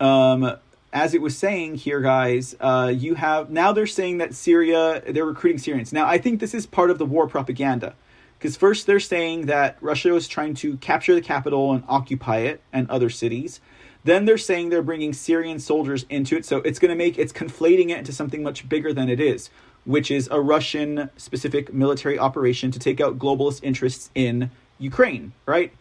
um, 0.00 0.56
as 0.92 1.14
it 1.14 1.22
was 1.22 1.36
saying 1.36 1.76
here, 1.76 2.00
guys, 2.00 2.54
uh, 2.60 2.92
you 2.94 3.14
have 3.14 3.50
now 3.50 3.72
they're 3.72 3.86
saying 3.86 4.18
that 4.18 4.34
Syria, 4.34 5.02
they're 5.06 5.24
recruiting 5.24 5.58
Syrians. 5.58 5.92
Now, 5.92 6.06
I 6.06 6.18
think 6.18 6.40
this 6.40 6.54
is 6.54 6.66
part 6.66 6.90
of 6.90 6.98
the 6.98 7.06
war 7.06 7.26
propaganda. 7.26 7.94
Because 8.42 8.56
first 8.56 8.88
they're 8.88 8.98
saying 8.98 9.46
that 9.46 9.76
Russia 9.80 10.12
is 10.16 10.26
trying 10.26 10.54
to 10.54 10.76
capture 10.78 11.14
the 11.14 11.20
capital 11.20 11.72
and 11.72 11.84
occupy 11.88 12.38
it 12.38 12.60
and 12.72 12.90
other 12.90 13.08
cities. 13.08 13.60
Then 14.02 14.24
they're 14.24 14.36
saying 14.36 14.70
they're 14.70 14.82
bringing 14.82 15.12
Syrian 15.12 15.60
soldiers 15.60 16.04
into 16.10 16.36
it. 16.36 16.44
So 16.44 16.56
it's 16.58 16.80
going 16.80 16.88
to 16.88 16.96
make, 16.96 17.18
it's 17.18 17.32
conflating 17.32 17.90
it 17.90 17.98
into 17.98 18.12
something 18.12 18.42
much 18.42 18.68
bigger 18.68 18.92
than 18.92 19.08
it 19.08 19.20
is, 19.20 19.48
which 19.84 20.10
is 20.10 20.26
a 20.32 20.40
Russian 20.40 21.08
specific 21.16 21.72
military 21.72 22.18
operation 22.18 22.72
to 22.72 22.80
take 22.80 23.00
out 23.00 23.16
globalist 23.16 23.62
interests 23.62 24.10
in 24.16 24.50
Ukraine, 24.80 25.34
right? 25.46 25.72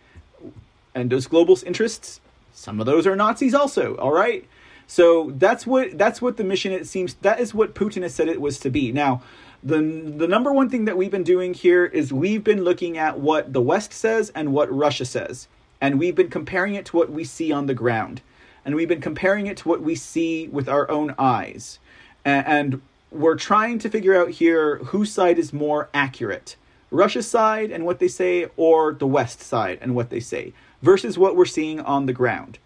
and 0.93 1.09
those 1.09 1.27
globalist 1.27 1.63
interests, 1.65 2.19
some 2.53 2.79
of 2.79 2.85
those 2.85 3.07
are 3.07 3.15
Nazis 3.15 3.53
also. 3.53 3.95
All 3.95 4.11
right. 4.11 4.47
So 4.88 5.31
that's 5.35 5.65
what 5.65 5.97
that's 5.97 6.21
what 6.21 6.38
the 6.38 6.43
mission 6.43 6.73
it 6.73 6.85
seems 6.85 7.13
that 7.21 7.39
is 7.39 7.53
what 7.53 7.73
Putin 7.75 8.01
has 8.01 8.13
said 8.13 8.27
it 8.27 8.41
was 8.41 8.59
to 8.59 8.69
be. 8.69 8.91
Now, 8.91 9.21
the 9.63 9.77
the 10.17 10.27
number 10.27 10.51
one 10.51 10.69
thing 10.69 10.85
that 10.85 10.97
we've 10.97 11.11
been 11.11 11.23
doing 11.23 11.53
here 11.53 11.85
is 11.85 12.11
we've 12.11 12.43
been 12.43 12.63
looking 12.63 12.97
at 12.97 13.19
what 13.19 13.53
the 13.53 13.61
West 13.61 13.93
says 13.93 14.31
and 14.33 14.53
what 14.53 14.71
Russia 14.71 15.05
says, 15.05 15.47
and 15.79 15.99
we've 15.99 16.15
been 16.15 16.29
comparing 16.29 16.75
it 16.75 16.85
to 16.88 16.97
what 16.97 17.11
we 17.11 17.23
see 17.23 17.51
on 17.51 17.67
the 17.67 17.73
ground, 17.73 18.21
and 18.65 18.75
we've 18.75 18.88
been 18.88 19.01
comparing 19.01 19.47
it 19.47 19.57
to 19.57 19.69
what 19.69 19.81
we 19.81 19.95
see 19.95 20.47
with 20.47 20.67
our 20.67 20.89
own 20.89 21.13
eyes, 21.19 21.79
and, 22.25 22.47
and 22.47 22.81
we're 23.11 23.35
trying 23.35 23.77
to 23.79 23.89
figure 23.89 24.19
out 24.19 24.29
here 24.29 24.77
whose 24.77 25.11
side 25.11 25.38
is 25.38 25.53
more 25.53 25.89
accurate, 25.93 26.55
Russia's 26.89 27.29
side 27.29 27.69
and 27.71 27.85
what 27.85 27.99
they 27.99 28.07
say, 28.07 28.49
or 28.57 28.93
the 28.93 29.07
West 29.07 29.41
side 29.41 29.77
and 29.81 29.95
what 29.95 30.09
they 30.09 30.19
say 30.19 30.53
versus 30.81 31.17
what 31.17 31.35
we're 31.35 31.45
seeing 31.45 31.79
on 31.79 32.05
the 32.05 32.13
ground, 32.13 32.57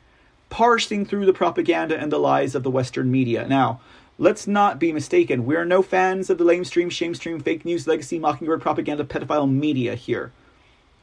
parsing 0.49 1.05
through 1.05 1.25
the 1.25 1.33
propaganda 1.33 1.97
and 1.97 2.11
the 2.11 2.19
lies 2.19 2.55
of 2.55 2.63
the 2.63 2.71
Western 2.71 3.11
media. 3.11 3.47
Now, 3.47 3.81
let's 4.17 4.47
not 4.47 4.79
be 4.79 4.91
mistaken. 4.91 5.45
We're 5.45 5.65
no 5.65 5.81
fans 5.81 6.29
of 6.29 6.37
the 6.37 6.43
lamestream, 6.43 6.87
shamestream, 6.87 7.41
fake 7.41 7.65
news, 7.65 7.87
legacy, 7.87 8.19
mockingbird, 8.19 8.61
propaganda, 8.61 9.03
pedophile 9.03 9.51
media 9.51 9.95
here. 9.95 10.31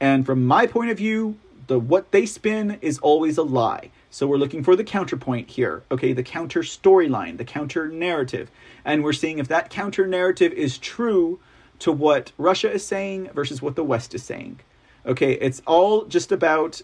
And 0.01 0.27
from 0.27 0.47
my 0.47 0.67
point 0.67 0.91
of 0.91 0.99
view, 0.99 1.39
the 1.67 1.79
what 1.79 2.11
they 2.11 2.27
spin 2.27 2.79
is 2.81 2.99
always 2.99 3.39
a 3.39 3.43
lie. 3.43 3.91
So 4.11 4.27
we're 4.27 4.37
looking 4.37 4.65
for 4.65 4.77
the 4.77 4.85
counterpoint 4.85 5.51
here, 5.51 5.83
okay, 5.91 6.13
the 6.13 6.23
counter 6.23 6.61
storyline, 6.61 7.39
the 7.39 7.45
counter 7.45 7.89
narrative. 7.89 8.51
And 8.85 9.05
we're 9.05 9.13
seeing 9.13 9.39
if 9.39 9.49
that 9.49 9.71
counter 9.71 10.07
narrative 10.07 10.53
is 10.53 10.77
true 10.77 11.39
to 11.79 11.93
what 11.93 12.33
Russia 12.37 12.71
is 12.71 12.85
saying 12.85 13.31
versus 13.35 13.63
what 13.63 13.77
the 13.77 13.85
West 13.85 14.15
is 14.15 14.23
saying. 14.23 14.61
Okay, 15.07 15.33
it's 15.35 15.63
all 15.67 16.05
just 16.05 16.31
about 16.31 16.83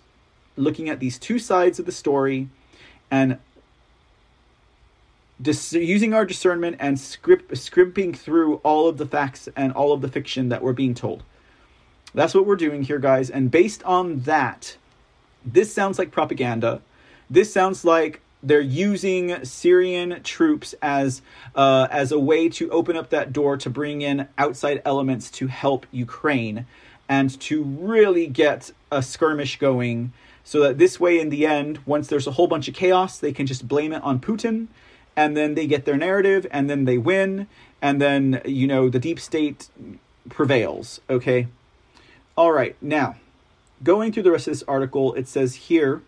looking 0.57 0.89
at 0.89 1.01
these 1.01 1.19
two 1.19 1.39
sides 1.39 1.79
of 1.79 1.87
the 1.87 1.93
story 1.93 2.49
and 3.11 3.39
dis- 5.41 5.73
using 5.73 6.15
our 6.15 6.25
discernment 6.25 6.77
and 6.79 6.99
script 6.99 7.57
scrimping 7.57 8.15
through 8.15 8.57
all 8.57 8.89
of 8.89 8.99
the 8.99 9.07
facts 9.07 9.49
and 9.57 9.73
all 9.73 9.93
of 9.93 10.01
the 10.01 10.09
fiction 10.09 10.49
that 10.49 10.63
we're 10.63 10.73
being 10.73 10.95
told. 10.95 11.23
That's 12.15 12.35
what 12.35 12.47
we're 12.47 12.57
doing 12.57 12.83
here, 12.83 12.99
guys. 12.99 13.31
And 13.31 13.51
based 13.51 13.83
on 13.85 14.21
that, 14.21 14.77
this 15.45 15.73
sounds 15.73 15.99
like 15.99 16.11
propaganda. 16.11 16.81
This 17.31 17.53
sounds 17.53 17.85
like 17.85 18.21
they're 18.43 18.61
using 18.61 19.45
Syrian 19.45 20.23
troops 20.23 20.75
as 20.81 21.23
uh, 21.55 21.89
as 21.91 22.13
a 22.13 22.19
way 22.19 22.49
to 22.51 22.71
open 22.71 22.97
up 22.97 23.11
that 23.11 23.33
door 23.33 23.57
to 23.59 23.69
bring 23.69 24.03
in 24.03 24.29
outside 24.39 24.81
elements 24.85 25.31
to 25.33 25.49
help 25.49 25.87
Ukraine 25.91 26.67
and 27.09 27.39
to 27.41 27.63
really 27.63 28.27
get 28.27 28.71
a 28.93 29.03
skirmish 29.03 29.59
going 29.59 30.13
so 30.45 30.61
that 30.61 30.79
this 30.79 30.99
way, 30.99 31.21
in 31.21 31.29
the 31.29 31.45
end, 31.45 31.79
once 31.85 32.09
there's 32.09 32.27
a 32.27 32.31
whole 32.33 32.47
bunch 32.47 32.69
of 32.69 32.75
chaos, 32.75 33.19
they 33.19 33.33
can 33.33 33.47
just 33.47 33.69
blame 33.69 33.93
it 33.93 34.03
on 34.03 34.19
Putin, 34.19 34.69
and 35.19 35.37
then 35.37 35.55
they 35.55 35.67
get 35.67 35.85
their 35.85 35.97
narrative, 35.97 36.47
and 36.53 36.71
then 36.71 36.85
they 36.85 36.97
win, 36.97 37.49
and 37.83 38.01
then, 38.01 38.41
you 38.45 38.69
know, 38.69 38.89
the 38.89 39.01
deep 39.01 39.19
state 39.19 39.69
prevails, 40.29 41.01
okay? 41.11 41.49
All 42.37 42.53
right, 42.53 42.77
now 42.81 43.17
going 43.83 44.13
through 44.13 44.23
the 44.23 44.31
rest 44.31 44.47
of 44.47 44.53
this 44.53 44.63
article, 44.69 45.15
it 45.15 45.27
says 45.27 45.55
here 45.55 46.03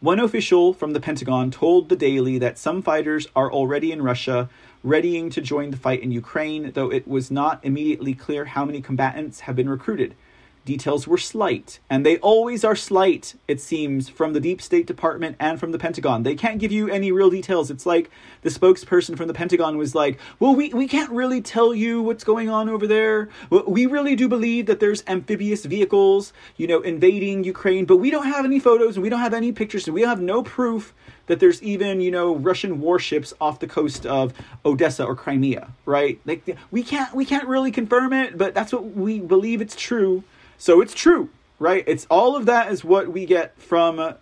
one 0.00 0.18
official 0.18 0.72
from 0.72 0.94
the 0.94 1.00
Pentagon 1.00 1.50
told 1.50 1.88
the 1.88 1.96
Daily 1.96 2.38
that 2.38 2.58
some 2.58 2.80
fighters 2.80 3.28
are 3.36 3.52
already 3.52 3.92
in 3.92 4.00
Russia, 4.00 4.48
readying 4.82 5.28
to 5.30 5.42
join 5.42 5.70
the 5.70 5.76
fight 5.76 6.02
in 6.02 6.10
Ukraine, 6.10 6.72
though 6.72 6.90
it 6.90 7.06
was 7.06 7.30
not 7.30 7.60
immediately 7.62 8.14
clear 8.14 8.46
how 8.46 8.64
many 8.64 8.80
combatants 8.80 9.40
have 9.40 9.56
been 9.56 9.68
recruited. 9.68 10.14
Details 10.64 11.08
were 11.08 11.18
slight, 11.18 11.80
and 11.90 12.06
they 12.06 12.18
always 12.18 12.62
are 12.62 12.76
slight, 12.76 13.34
it 13.48 13.60
seems, 13.60 14.08
from 14.08 14.32
the 14.32 14.38
Deep 14.38 14.62
State 14.62 14.86
Department 14.86 15.34
and 15.40 15.58
from 15.58 15.72
the 15.72 15.78
Pentagon. 15.78 16.22
They 16.22 16.36
can't 16.36 16.60
give 16.60 16.70
you 16.70 16.88
any 16.88 17.10
real 17.10 17.30
details. 17.30 17.68
It's 17.68 17.84
like 17.84 18.10
the 18.42 18.48
spokesperson 18.48 19.16
from 19.16 19.26
the 19.26 19.34
Pentagon 19.34 19.76
was 19.76 19.96
like, 19.96 20.20
Well, 20.38 20.54
we, 20.54 20.72
we 20.72 20.86
can't 20.86 21.10
really 21.10 21.40
tell 21.40 21.74
you 21.74 22.00
what's 22.00 22.22
going 22.22 22.48
on 22.48 22.68
over 22.68 22.86
there. 22.86 23.28
We 23.50 23.86
really 23.86 24.14
do 24.14 24.28
believe 24.28 24.66
that 24.66 24.78
there's 24.78 25.02
amphibious 25.08 25.64
vehicles, 25.64 26.32
you 26.56 26.68
know, 26.68 26.80
invading 26.80 27.42
Ukraine, 27.42 27.84
but 27.84 27.96
we 27.96 28.12
don't 28.12 28.26
have 28.26 28.44
any 28.44 28.60
photos 28.60 28.96
and 28.96 29.02
we 29.02 29.08
don't 29.08 29.20
have 29.20 29.34
any 29.34 29.50
pictures 29.50 29.88
and 29.88 29.94
we 29.94 30.02
have 30.02 30.20
no 30.20 30.44
proof 30.44 30.94
that 31.26 31.40
there's 31.40 31.62
even, 31.62 32.00
you 32.00 32.10
know, 32.10 32.36
Russian 32.36 32.80
warships 32.80 33.32
off 33.40 33.58
the 33.58 33.66
coast 33.66 34.06
of 34.06 34.32
Odessa 34.64 35.04
or 35.04 35.14
Crimea, 35.16 35.68
right? 35.86 36.20
Like 36.24 36.56
we 36.70 36.82
can't 36.82 37.12
we 37.14 37.24
can't 37.24 37.48
really 37.48 37.70
confirm 37.70 38.12
it, 38.12 38.38
but 38.38 38.54
that's 38.54 38.72
what 38.72 38.96
we 38.96 39.18
believe 39.18 39.60
it's 39.60 39.76
true. 39.76 40.22
So 40.62 40.80
it's 40.80 40.94
true, 40.94 41.28
right? 41.58 41.82
It's 41.88 42.06
all 42.08 42.36
of 42.36 42.46
that 42.46 42.70
is 42.70 42.84
what 42.84 43.08
we 43.08 43.26
get 43.26 43.58
from 43.58 44.14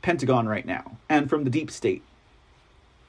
Pentagon 0.00 0.46
right 0.46 0.64
now 0.64 0.96
and 1.08 1.28
from 1.28 1.42
the 1.42 1.50
deep 1.50 1.72
state. 1.72 2.04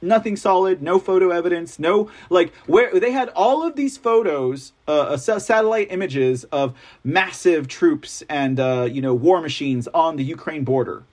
Nothing 0.01 0.35
solid, 0.35 0.81
no 0.81 0.97
photo 0.97 1.29
evidence, 1.29 1.77
no 1.77 2.09
like 2.31 2.51
where 2.65 2.99
they 2.99 3.11
had 3.11 3.29
all 3.35 3.61
of 3.61 3.75
these 3.75 3.95
photos, 3.95 4.73
uh, 4.87 5.17
satellite 5.17 5.91
images 5.91 6.45
of 6.45 6.75
massive 7.03 7.67
troops 7.67 8.23
and 8.27 8.59
uh, 8.59 8.89
you 8.91 9.03
know 9.03 9.13
war 9.13 9.39
machines 9.39 9.87
on 9.89 10.15
the 10.15 10.23
Ukraine 10.23 10.63
border, 10.63 11.03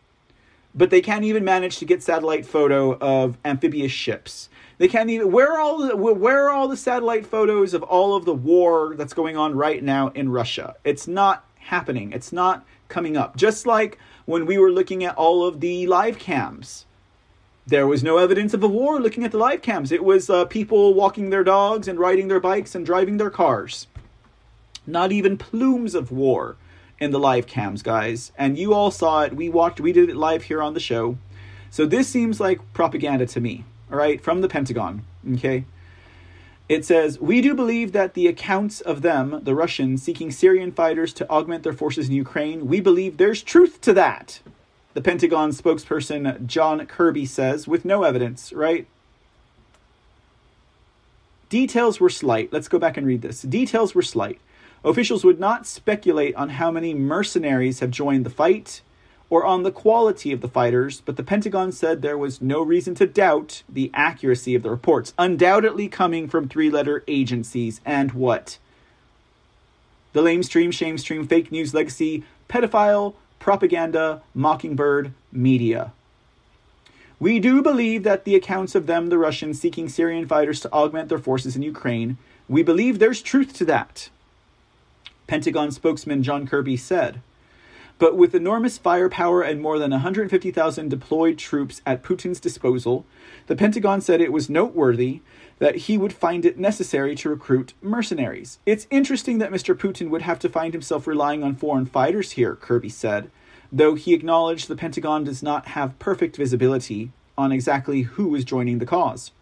but 0.74 0.88
they 0.88 1.02
can't 1.02 1.24
even 1.24 1.44
manage 1.44 1.76
to 1.76 1.84
get 1.84 2.02
satellite 2.02 2.46
photo 2.46 2.96
of 3.00 3.36
amphibious 3.44 3.92
ships. 3.92 4.48
They 4.78 4.88
can't 4.88 5.10
even 5.10 5.30
where 5.30 5.52
are 5.52 5.60
all 5.60 5.76
the 5.76 5.94
where 5.94 6.46
are 6.46 6.50
all 6.50 6.68
the 6.68 6.76
satellite 6.78 7.26
photos 7.26 7.74
of 7.74 7.82
all 7.82 8.16
of 8.16 8.24
the 8.24 8.32
war 8.32 8.94
that's 8.96 9.12
going 9.12 9.36
on 9.36 9.54
right 9.54 9.84
now 9.84 10.08
in 10.14 10.30
Russia? 10.30 10.74
It's 10.82 11.06
not 11.06 11.45
happening. 11.66 12.12
It's 12.12 12.32
not 12.32 12.64
coming 12.88 13.16
up. 13.16 13.36
Just 13.36 13.66
like 13.66 13.98
when 14.24 14.46
we 14.46 14.58
were 14.58 14.70
looking 14.70 15.04
at 15.04 15.16
all 15.16 15.46
of 15.46 15.60
the 15.60 15.86
live 15.86 16.18
cams, 16.18 16.86
there 17.66 17.86
was 17.86 18.04
no 18.04 18.18
evidence 18.18 18.54
of 18.54 18.62
a 18.62 18.68
war 18.68 19.00
looking 19.00 19.24
at 19.24 19.32
the 19.32 19.38
live 19.38 19.60
cams. 19.62 19.90
It 19.90 20.04
was 20.04 20.30
uh, 20.30 20.44
people 20.44 20.94
walking 20.94 21.30
their 21.30 21.44
dogs 21.44 21.88
and 21.88 21.98
riding 21.98 22.28
their 22.28 22.40
bikes 22.40 22.74
and 22.74 22.86
driving 22.86 23.16
their 23.16 23.30
cars. 23.30 23.88
Not 24.86 25.10
even 25.10 25.36
plumes 25.36 25.94
of 25.94 26.12
war 26.12 26.56
in 27.00 27.10
the 27.10 27.18
live 27.18 27.46
cams, 27.46 27.82
guys. 27.82 28.30
And 28.38 28.56
you 28.56 28.72
all 28.72 28.90
saw 28.92 29.22
it. 29.22 29.34
We 29.34 29.48
watched, 29.48 29.80
we 29.80 29.92
did 29.92 30.08
it 30.08 30.16
live 30.16 30.44
here 30.44 30.62
on 30.62 30.74
the 30.74 30.80
show. 30.80 31.18
So 31.70 31.84
this 31.84 32.08
seems 32.08 32.40
like 32.40 32.72
propaganda 32.72 33.26
to 33.26 33.40
me, 33.40 33.64
all 33.90 33.98
right, 33.98 34.20
from 34.20 34.40
the 34.40 34.48
Pentagon, 34.48 35.04
okay? 35.34 35.64
It 36.68 36.84
says, 36.84 37.20
We 37.20 37.40
do 37.40 37.54
believe 37.54 37.92
that 37.92 38.14
the 38.14 38.26
accounts 38.26 38.80
of 38.80 39.02
them, 39.02 39.40
the 39.42 39.54
Russians, 39.54 40.02
seeking 40.02 40.30
Syrian 40.30 40.72
fighters 40.72 41.12
to 41.14 41.28
augment 41.30 41.62
their 41.62 41.72
forces 41.72 42.08
in 42.08 42.14
Ukraine, 42.14 42.66
we 42.66 42.80
believe 42.80 43.16
there's 43.16 43.42
truth 43.42 43.80
to 43.82 43.92
that. 43.94 44.40
The 44.94 45.02
Pentagon 45.02 45.50
spokesperson 45.50 46.46
John 46.46 46.84
Kirby 46.86 47.26
says, 47.26 47.68
with 47.68 47.84
no 47.84 48.02
evidence, 48.02 48.52
right? 48.52 48.86
Details 51.48 52.00
were 52.00 52.10
slight. 52.10 52.52
Let's 52.52 52.68
go 52.68 52.78
back 52.78 52.96
and 52.96 53.06
read 53.06 53.22
this. 53.22 53.42
Details 53.42 53.94
were 53.94 54.02
slight. 54.02 54.40
Officials 54.84 55.24
would 55.24 55.38
not 55.38 55.66
speculate 55.66 56.34
on 56.34 56.48
how 56.48 56.70
many 56.70 56.94
mercenaries 56.94 57.80
have 57.80 57.90
joined 57.90 58.26
the 58.26 58.30
fight 58.30 58.80
or 59.28 59.44
on 59.44 59.62
the 59.62 59.72
quality 59.72 60.32
of 60.32 60.40
the 60.40 60.48
fighters, 60.48 61.00
but 61.00 61.16
the 61.16 61.22
Pentagon 61.22 61.72
said 61.72 62.00
there 62.00 62.18
was 62.18 62.40
no 62.40 62.62
reason 62.62 62.94
to 62.94 63.06
doubt 63.06 63.62
the 63.68 63.90
accuracy 63.92 64.54
of 64.54 64.62
the 64.62 64.70
reports, 64.70 65.12
undoubtedly 65.18 65.88
coming 65.88 66.28
from 66.28 66.48
three 66.48 66.70
letter 66.70 67.02
agencies. 67.08 67.80
And 67.84 68.12
what? 68.12 68.58
The 70.12 70.22
lamestream, 70.22 70.68
shamestream, 70.68 71.28
fake 71.28 71.50
news 71.50 71.74
legacy, 71.74 72.24
pedophile, 72.48 73.14
propaganda, 73.38 74.22
mockingbird, 74.34 75.12
media. 75.32 75.92
We 77.18 77.40
do 77.40 77.62
believe 77.62 78.02
that 78.02 78.24
the 78.24 78.34
accounts 78.34 78.74
of 78.74 78.86
them, 78.86 79.08
the 79.08 79.18
Russians, 79.18 79.60
seeking 79.60 79.88
Syrian 79.88 80.28
fighters 80.28 80.60
to 80.60 80.72
augment 80.72 81.08
their 81.08 81.18
forces 81.18 81.56
in 81.56 81.62
Ukraine, 81.62 82.18
we 82.48 82.62
believe 82.62 82.98
there's 82.98 83.22
truth 83.22 83.54
to 83.54 83.64
that. 83.64 84.10
Pentagon 85.26 85.72
spokesman 85.72 86.22
John 86.22 86.46
Kirby 86.46 86.76
said. 86.76 87.20
But 87.98 88.16
with 88.16 88.34
enormous 88.34 88.76
firepower 88.76 89.40
and 89.42 89.60
more 89.60 89.78
than 89.78 89.90
150,000 89.90 90.88
deployed 90.90 91.38
troops 91.38 91.80
at 91.86 92.02
Putin's 92.02 92.40
disposal, 92.40 93.06
the 93.46 93.56
Pentagon 93.56 94.02
said 94.02 94.20
it 94.20 94.32
was 94.32 94.50
noteworthy 94.50 95.22
that 95.58 95.76
he 95.76 95.96
would 95.96 96.12
find 96.12 96.44
it 96.44 96.58
necessary 96.58 97.14
to 97.16 97.30
recruit 97.30 97.72
mercenaries. 97.80 98.58
It's 98.66 98.86
interesting 98.90 99.38
that 99.38 99.50
Mr. 99.50 99.74
Putin 99.74 100.10
would 100.10 100.22
have 100.22 100.38
to 100.40 100.50
find 100.50 100.74
himself 100.74 101.06
relying 101.06 101.42
on 101.42 101.56
foreign 101.56 101.86
fighters 101.86 102.32
here, 102.32 102.54
Kirby 102.54 102.90
said, 102.90 103.30
though 103.72 103.94
he 103.94 104.12
acknowledged 104.12 104.68
the 104.68 104.76
Pentagon 104.76 105.24
does 105.24 105.42
not 105.42 105.68
have 105.68 105.98
perfect 105.98 106.36
visibility 106.36 107.12
on 107.38 107.50
exactly 107.50 108.02
who 108.02 108.34
is 108.34 108.44
joining 108.44 108.78
the 108.78 108.86
cause. 108.86 109.32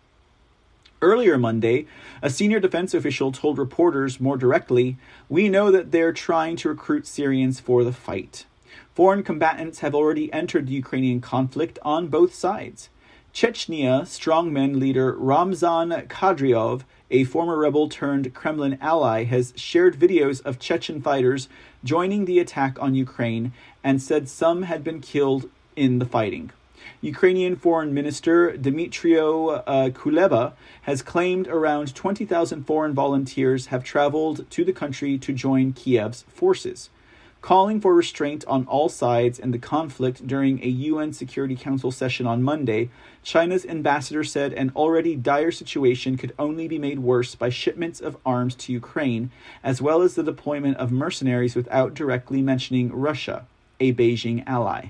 Earlier 1.03 1.37
Monday, 1.37 1.87
a 2.23 2.31
senior 2.31 2.61
defense 2.61 2.95
official 2.95 3.33
told 3.33 3.59
reporters 3.59 4.21
more 4.21 4.37
directly, 4.37 4.97
We 5.29 5.49
know 5.49 5.71
that 5.71 5.91
they're 5.91 6.13
trying 6.13 6.57
to 6.57 6.69
recruit 6.69 7.07
Syrians 7.07 7.61
for 7.61 7.85
the 7.85 7.93
fight. 7.93 8.47
Foreign 8.95 9.23
combatants 9.23 9.81
have 9.81 9.95
already 9.95 10.33
entered 10.33 10.67
the 10.67 10.75
Ukrainian 10.75 11.21
conflict 11.21 11.79
on 11.83 12.09
both 12.09 12.33
sides. 12.35 12.89
Chechnya 13.35 14.03
strongman 14.03 14.79
leader 14.79 15.13
Ramzan 15.13 15.91
Kadyrov, 16.07 16.83
a 17.11 17.25
former 17.25 17.59
rebel 17.59 17.89
turned 17.89 18.33
Kremlin 18.33 18.79
ally, 18.81 19.25
has 19.25 19.53
shared 19.57 19.99
videos 19.99 20.41
of 20.43 20.61
Chechen 20.61 21.03
fighters 21.03 21.49
joining 21.83 22.25
the 22.25 22.39
attack 22.39 22.81
on 22.81 22.95
Ukraine 22.95 23.53
and 23.83 24.01
said 24.01 24.29
some 24.29 24.63
had 24.63 24.85
been 24.85 25.01
killed 25.01 25.51
in 25.75 25.99
the 25.99 26.07
fighting. 26.07 26.53
Ukrainian 27.05 27.55
Foreign 27.55 27.93
Minister 27.93 28.53
Dmytro 28.53 29.63
uh, 29.67 29.91
Kuleba 29.91 30.55
has 30.85 31.03
claimed 31.03 31.47
around 31.49 31.95
20,000 31.95 32.65
foreign 32.65 32.95
volunteers 32.95 33.67
have 33.67 33.85
traveled 33.85 34.49
to 34.51 34.65
the 34.65 34.73
country 34.73 35.19
to 35.19 35.35
join 35.35 35.75
Kiev's 35.75 36.23
forces. 36.29 36.89
Calling 37.43 37.79
for 37.79 37.95
restraint 37.95 38.43
on 38.47 38.65
all 38.65 38.89
sides 38.89 39.39
in 39.39 39.51
the 39.51 39.59
conflict 39.59 40.27
during 40.27 40.65
a 40.65 40.69
UN 40.69 41.13
Security 41.13 41.55
Council 41.55 41.91
session 41.91 42.27
on 42.27 42.43
Monday, 42.43 42.89
China's 43.23 43.67
ambassador 43.67 44.25
said 44.25 44.55
an 44.55 44.73
already 44.75 45.15
dire 45.15 45.53
situation 45.53 46.17
could 46.17 46.33
only 46.39 46.67
be 46.67 46.79
made 46.79 47.01
worse 47.01 47.35
by 47.35 47.51
shipments 47.51 48.01
of 48.01 48.17
arms 48.25 48.55
to 48.55 48.73
Ukraine, 48.73 49.31
as 49.63 49.83
well 49.83 50.01
as 50.01 50.15
the 50.15 50.23
deployment 50.23 50.79
of 50.79 50.91
mercenaries 50.91 51.55
without 51.55 51.93
directly 51.93 52.41
mentioning 52.41 52.91
Russia, 52.91 53.47
a 53.79 53.93
Beijing 53.93 54.43
ally. 54.47 54.87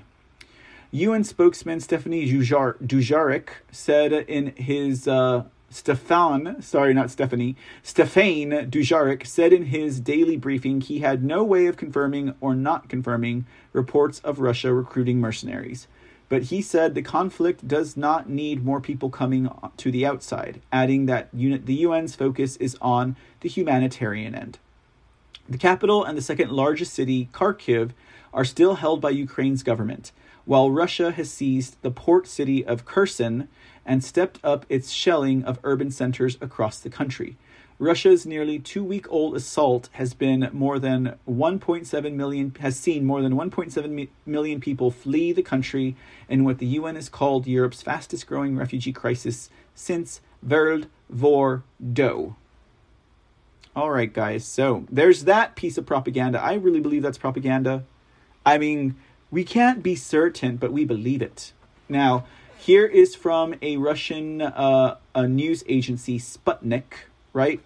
UN 0.95 1.25
spokesman 1.25 1.81
Stephanie 1.81 2.25
Dujarric 2.25 3.49
said 3.69 4.13
in 4.13 4.55
his 4.55 5.09
uh, 5.09 5.43
Stefan, 5.69 6.61
sorry, 6.61 6.93
not 6.93 7.11
Stephanie, 7.11 7.57
Stéphane 7.83 8.69
Dujarric 8.69 9.27
said 9.27 9.51
in 9.51 9.65
his 9.65 9.99
daily 9.99 10.37
briefing 10.37 10.79
he 10.79 10.99
had 10.99 11.21
no 11.21 11.43
way 11.43 11.65
of 11.65 11.75
confirming 11.75 12.33
or 12.39 12.55
not 12.55 12.87
confirming 12.87 13.45
reports 13.73 14.19
of 14.19 14.39
Russia 14.39 14.73
recruiting 14.73 15.19
mercenaries. 15.19 15.89
But 16.29 16.43
he 16.43 16.61
said 16.61 16.95
the 16.95 17.01
conflict 17.01 17.67
does 17.67 17.97
not 17.97 18.29
need 18.29 18.63
more 18.63 18.79
people 18.79 19.09
coming 19.09 19.49
to 19.75 19.91
the 19.91 20.05
outside, 20.05 20.61
adding 20.71 21.07
that 21.07 21.27
the 21.33 21.83
UN's 21.83 22.15
focus 22.15 22.55
is 22.55 22.77
on 22.81 23.17
the 23.41 23.49
humanitarian 23.49 24.33
end. 24.33 24.59
The 25.49 25.57
capital 25.57 26.05
and 26.05 26.17
the 26.17 26.21
second 26.21 26.51
largest 26.51 26.93
city, 26.93 27.27
Kharkiv, 27.33 27.91
are 28.33 28.45
still 28.45 28.75
held 28.75 29.01
by 29.01 29.09
Ukraine's 29.09 29.61
government 29.61 30.13
while 30.45 30.71
Russia 30.71 31.11
has 31.11 31.29
seized 31.29 31.75
the 31.81 31.91
port 31.91 32.27
city 32.27 32.65
of 32.65 32.85
Kherson 32.85 33.47
and 33.85 34.03
stepped 34.03 34.39
up 34.43 34.65
its 34.69 34.91
shelling 34.91 35.43
of 35.43 35.59
urban 35.63 35.91
centers 35.91 36.37
across 36.41 36.79
the 36.79 36.89
country. 36.89 37.37
Russia's 37.77 38.25
nearly 38.25 38.57
two-week-old 38.57 39.35
assault 39.35 39.89
has 39.93 40.13
been 40.13 40.49
more 40.53 40.79
than 40.79 41.15
1.7 41.27 42.13
million 42.13 42.55
has 42.61 42.79
seen 42.79 43.03
more 43.03 43.21
than 43.21 43.33
1.7 43.33 44.07
million 44.25 44.61
people 44.61 44.91
flee 44.91 45.33
the 45.33 45.43
country 45.43 45.95
in 46.29 46.45
what 46.45 46.59
the 46.59 46.67
UN 46.67 46.95
has 46.95 47.09
called 47.09 47.47
Europe's 47.47 47.81
fastest-growing 47.81 48.55
refugee 48.55 48.93
crisis 48.93 49.49
since 49.73 50.21
World 50.41 50.87
War 51.09 51.63
II. 51.97 52.35
All 53.75 53.91
right, 53.91 54.13
guys. 54.13 54.45
So 54.45 54.85
there's 54.89 55.25
that 55.25 55.57
piece 55.57 55.77
of 55.77 55.85
propaganda. 55.85 56.41
I 56.41 56.53
really 56.53 56.79
believe 56.79 57.03
that's 57.03 57.17
propaganda. 57.17 57.83
I 58.45 58.57
mean, 58.57 58.95
we 59.35 59.43
can't 59.43 59.83
be 59.83 59.95
certain, 59.95 60.55
but 60.55 60.71
we 60.71 60.85
believe 60.85 61.21
it. 61.21 61.51
Now, 61.89 62.23
here 62.57 62.85
is 62.85 63.15
from 63.15 63.53
a 63.61 63.75
Russian 63.75 64.41
uh, 64.41 64.95
a 65.13 65.27
news 65.27 65.61
agency, 65.67 66.17
Sputnik, 66.19 67.09
right? 67.33 67.59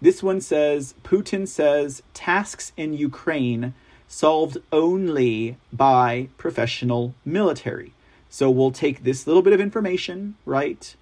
This 0.00 0.22
one 0.22 0.40
says 0.40 0.94
Putin 1.02 1.48
says 1.48 2.04
tasks 2.14 2.70
in 2.76 2.92
Ukraine 2.92 3.74
solved 4.06 4.58
only 4.70 5.56
by 5.72 6.28
professional 6.38 7.12
military. 7.24 7.92
So 8.28 8.48
we'll 8.48 8.70
take 8.70 9.02
this 9.02 9.26
little 9.26 9.42
bit 9.42 9.52
of 9.52 9.60
information, 9.60 10.36
right? 10.46 10.94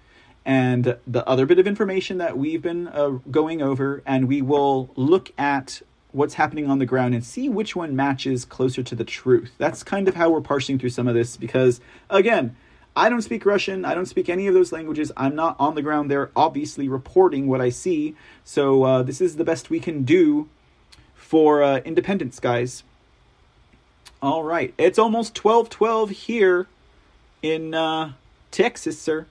And 0.43 0.97
the 1.05 1.23
other 1.27 1.45
bit 1.45 1.59
of 1.59 1.67
information 1.67 2.17
that 2.17 2.35
we've 2.35 2.63
been 2.63 2.87
uh, 2.87 3.19
going 3.29 3.61
over, 3.61 4.01
and 4.07 4.27
we 4.27 4.41
will 4.41 4.89
look 4.95 5.31
at 5.37 5.83
what's 6.11 6.33
happening 6.35 6.69
on 6.69 6.79
the 6.79 6.85
ground 6.85 7.13
and 7.13 7.23
see 7.23 7.49
which 7.49 7.75
one 7.75 7.95
matches 7.95 8.45
closer 8.45 8.81
to 8.81 8.95
the 8.95 9.03
truth. 9.03 9.51
That's 9.57 9.83
kind 9.83 10.07
of 10.07 10.15
how 10.15 10.29
we're 10.29 10.41
parsing 10.41 10.79
through 10.79 10.89
some 10.89 11.07
of 11.07 11.13
this 11.13 11.37
because, 11.37 11.81
again, 12.09 12.55
I 12.95 13.09
don't 13.09 13.21
speak 13.21 13.45
Russian. 13.45 13.85
I 13.85 13.93
don't 13.93 14.07
speak 14.07 14.27
any 14.27 14.47
of 14.47 14.53
those 14.53 14.71
languages. 14.71 15.11
I'm 15.15 15.35
not 15.35 15.55
on 15.59 15.75
the 15.75 15.81
ground 15.81 16.09
there, 16.09 16.31
obviously 16.35 16.89
reporting 16.89 17.47
what 17.47 17.61
I 17.61 17.69
see. 17.69 18.15
So 18.43 18.83
uh, 18.83 19.03
this 19.03 19.21
is 19.21 19.35
the 19.35 19.43
best 19.43 19.69
we 19.69 19.79
can 19.79 20.03
do 20.03 20.49
for 21.13 21.61
uh, 21.61 21.77
independence, 21.85 22.39
guys. 22.39 22.83
All 24.21 24.43
right, 24.43 24.73
it's 24.77 24.99
almost 24.99 25.33
twelve 25.35 25.69
twelve 25.69 26.09
here 26.09 26.67
in 27.41 27.73
uh, 27.73 28.13
Texas, 28.51 28.99
sir. 28.99 29.27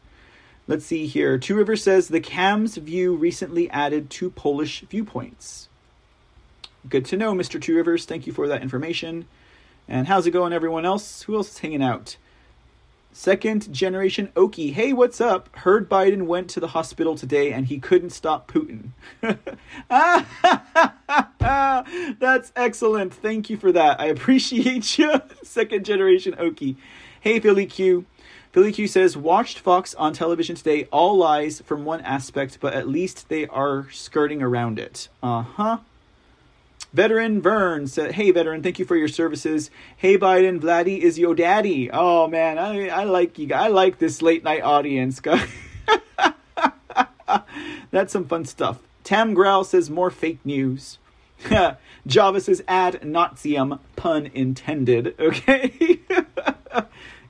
Let's 0.66 0.86
see 0.86 1.06
here. 1.06 1.36
Two 1.36 1.56
Rivers 1.56 1.82
says 1.82 2.08
the 2.08 2.20
CAM's 2.20 2.76
view 2.76 3.14
recently 3.14 3.68
added 3.68 4.08
two 4.08 4.30
Polish 4.30 4.80
viewpoints. 4.88 5.67
Good 6.88 7.04
to 7.06 7.16
know, 7.16 7.34
Mr. 7.34 7.60
Two 7.60 7.76
Rivers. 7.76 8.04
Thank 8.04 8.26
you 8.26 8.32
for 8.32 8.48
that 8.48 8.62
information. 8.62 9.26
And 9.86 10.06
how's 10.06 10.26
it 10.26 10.30
going, 10.30 10.52
everyone 10.52 10.84
else? 10.84 11.22
Who 11.22 11.34
else 11.34 11.50
is 11.50 11.58
hanging 11.58 11.82
out? 11.82 12.16
Second 13.12 13.72
generation 13.74 14.30
Oki. 14.36 14.72
Hey, 14.72 14.92
what's 14.92 15.20
up? 15.20 15.54
Heard 15.56 15.90
Biden 15.90 16.26
went 16.26 16.48
to 16.50 16.60
the 16.60 16.68
hospital 16.68 17.16
today 17.16 17.52
and 17.52 17.66
he 17.66 17.80
couldn't 17.80 18.10
stop 18.10 18.50
Putin. 18.50 18.90
That's 22.20 22.52
excellent. 22.54 23.14
Thank 23.14 23.50
you 23.50 23.56
for 23.56 23.72
that. 23.72 24.00
I 24.00 24.06
appreciate 24.06 24.98
you. 24.98 25.20
Second 25.42 25.84
generation 25.84 26.36
Oki. 26.38 26.76
Hey, 27.20 27.40
Philly 27.40 27.66
Q. 27.66 28.04
Philly 28.52 28.72
Q 28.72 28.86
says, 28.86 29.16
watched 29.16 29.58
Fox 29.58 29.94
on 29.96 30.12
television 30.12 30.54
today. 30.54 30.86
All 30.92 31.16
lies 31.16 31.60
from 31.60 31.84
one 31.84 32.00
aspect, 32.02 32.58
but 32.60 32.72
at 32.72 32.88
least 32.88 33.28
they 33.28 33.46
are 33.48 33.90
skirting 33.90 34.42
around 34.42 34.78
it. 34.78 35.08
Uh 35.22 35.42
huh. 35.42 35.78
Veteran 36.92 37.40
Vern 37.42 37.86
said, 37.86 38.12
Hey, 38.12 38.30
veteran, 38.30 38.62
thank 38.62 38.78
you 38.78 38.84
for 38.84 38.96
your 38.96 39.08
services. 39.08 39.70
Hey, 39.96 40.16
Biden, 40.18 40.58
Vladdy 40.60 40.98
is 40.98 41.18
your 41.18 41.34
daddy. 41.34 41.90
Oh, 41.92 42.26
man, 42.28 42.58
I, 42.58 42.88
I 42.88 43.04
like 43.04 43.38
you. 43.38 43.52
I 43.54 43.68
like 43.68 43.98
this 43.98 44.22
late 44.22 44.42
night 44.42 44.62
audience. 44.62 45.20
That's 47.90 48.12
some 48.12 48.24
fun 48.26 48.46
stuff. 48.46 48.78
Tam 49.04 49.34
Growl 49.34 49.64
says, 49.64 49.90
More 49.90 50.10
fake 50.10 50.40
news. 50.44 50.98
Java 52.06 52.40
says, 52.40 52.62
Ad 52.66 53.02
Nazium, 53.02 53.80
pun 53.96 54.30
intended. 54.34 55.14
Okay. 55.20 56.00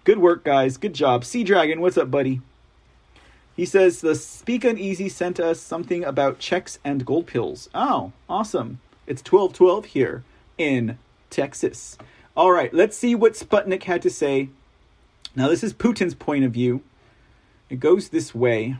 Good 0.04 0.18
work, 0.18 0.44
guys. 0.44 0.78
Good 0.78 0.94
job. 0.94 1.24
Sea 1.24 1.44
Dragon, 1.44 1.82
what's 1.82 1.98
up, 1.98 2.10
buddy? 2.10 2.40
He 3.54 3.66
says 3.66 4.00
the 4.00 4.14
Speak 4.14 4.64
Uneasy 4.64 5.10
sent 5.10 5.38
us 5.38 5.60
something 5.60 6.02
about 6.02 6.38
checks 6.38 6.78
and 6.82 7.04
gold 7.04 7.26
pills. 7.26 7.68
Oh, 7.74 8.12
awesome. 8.28 8.80
It's 9.08 9.22
1212 9.22 9.86
here 9.86 10.22
in 10.58 10.98
Texas. 11.30 11.96
All 12.36 12.52
right, 12.52 12.72
let's 12.74 12.96
see 12.96 13.14
what 13.14 13.32
Sputnik 13.32 13.84
had 13.84 14.02
to 14.02 14.10
say. 14.10 14.50
Now, 15.34 15.48
this 15.48 15.64
is 15.64 15.72
Putin's 15.72 16.14
point 16.14 16.44
of 16.44 16.52
view. 16.52 16.82
It 17.70 17.80
goes 17.80 18.10
this 18.10 18.34
way. 18.34 18.76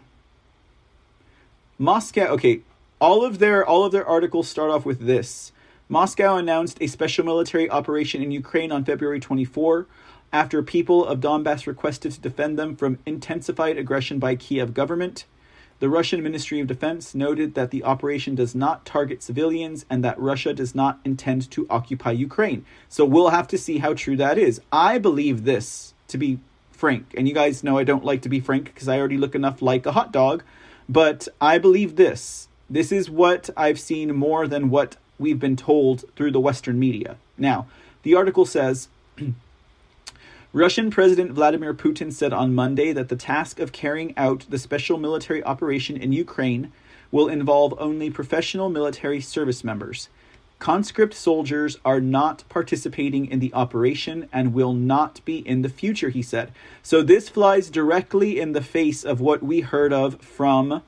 Moscow, 1.79 2.27
okay, 2.27 2.61
all 3.01 3.25
of 3.25 3.39
their 3.39 3.65
all 3.65 3.85
of 3.85 3.93
their 3.93 4.07
articles 4.07 4.49
start 4.49 4.71
off 4.71 4.85
with 4.85 5.01
this. 5.01 5.53
Moscow 5.89 6.37
announced 6.37 6.77
a 6.83 6.89
special 6.89 7.25
military 7.25 7.71
operation 7.71 8.23
in 8.23 8.31
Ukraine 8.31 8.71
on 8.71 8.85
February 8.85 9.21
24 9.21 9.87
after 10.31 10.63
people 10.63 11.07
of 11.07 11.21
Donbass 11.21 11.67
requested 11.67 12.13
to 12.13 12.21
defend 12.21 12.59
them 12.59 12.77
from 12.77 12.99
intensified 13.07 13.79
aggression 13.79 14.19
by 14.19 14.37
Kiev 14.37 14.75
government. 14.75 15.25
The 15.81 15.89
Russian 15.89 16.25
Ministry 16.25 16.59
of 16.59 16.67
Defense 16.67 17.15
noted 17.15 17.55
that 17.55 17.71
the 17.71 17.85
operation 17.85 18.35
does 18.35 18.53
not 18.53 18.85
target 18.85 19.23
civilians 19.23 19.87
and 19.89 20.03
that 20.03 20.19
Russia 20.19 20.53
does 20.53 20.75
not 20.75 20.99
intend 21.05 21.49
to 21.53 21.69
occupy 21.71 22.11
Ukraine. 22.11 22.65
So 22.89 23.05
we'll 23.05 23.29
have 23.29 23.47
to 23.49 23.59
see 23.59 23.79
how 23.79 23.95
true 23.95 24.17
that 24.17 24.39
is. 24.39 24.61
I 24.73 24.99
believe 24.99 25.45
this 25.45 25.95
to 26.09 26.19
be 26.19 26.41
frank, 26.73 27.15
and 27.17 27.29
you 27.29 27.35
guys 27.35 27.63
know 27.63 27.79
I 27.79 27.85
don't 27.85 28.05
like 28.05 28.23
to 28.23 28.29
be 28.29 28.41
frank 28.41 28.67
because 28.67 28.89
I 28.89 28.99
already 28.99 29.19
look 29.19 29.37
enough 29.37 29.63
like 29.63 29.87
a 29.87 29.93
hot 29.93 30.11
dog, 30.11 30.43
but 30.89 31.29
I 31.41 31.59
believe 31.59 31.95
this. 31.95 32.49
This 32.69 32.91
is 32.91 33.09
what 33.09 33.49
I've 33.57 33.79
seen 33.79 34.17
more 34.17 34.49
than 34.49 34.71
what 34.71 34.97
we've 35.17 35.39
been 35.39 35.57
told 35.57 36.05
through 36.17 36.33
the 36.33 36.41
Western 36.41 36.79
media. 36.79 37.17
Now, 37.37 37.67
the 38.03 38.17
article 38.17 38.47
says 38.47 38.89
Russian 40.55 40.91
President 40.91 41.33
Vladimir 41.33 41.75
Putin 41.75 42.11
said 42.11 42.33
on 42.33 42.55
Monday 42.55 42.95
that 42.95 43.11
the 43.11 43.17
task 43.17 43.61
of 43.61 43.71
carrying 43.71 44.17
out 44.17 44.47
the 44.49 44.59
special 44.59 44.97
military 44.97 45.45
operation 45.45 45.95
in 45.95 46.11
Ukraine 46.15 46.73
will 47.11 47.29
involve 47.29 47.75
only 47.79 48.09
professional 48.09 48.71
military 48.71 49.21
service 49.21 49.63
members. 49.63 50.09
Conscript 50.59 51.13
soldiers 51.13 51.77
are 51.85 52.01
not 52.01 52.45
participating 52.49 53.27
in 53.27 53.41
the 53.41 53.53
operation 53.53 54.27
and 54.33 54.55
will 54.55 54.73
not 54.73 55.23
be 55.27 55.47
in 55.47 55.61
the 55.61 55.69
future, 55.69 56.09
he 56.09 56.23
said. 56.23 56.51
So 56.83 57.03
this 57.03 57.29
flies 57.29 57.69
directly 57.69 58.41
in 58.41 58.53
the 58.53 58.63
face 58.63 59.05
of 59.05 59.21
what 59.21 59.43
we 59.43 59.61
heard 59.61 59.93
of 59.93 60.19
from 60.23 60.83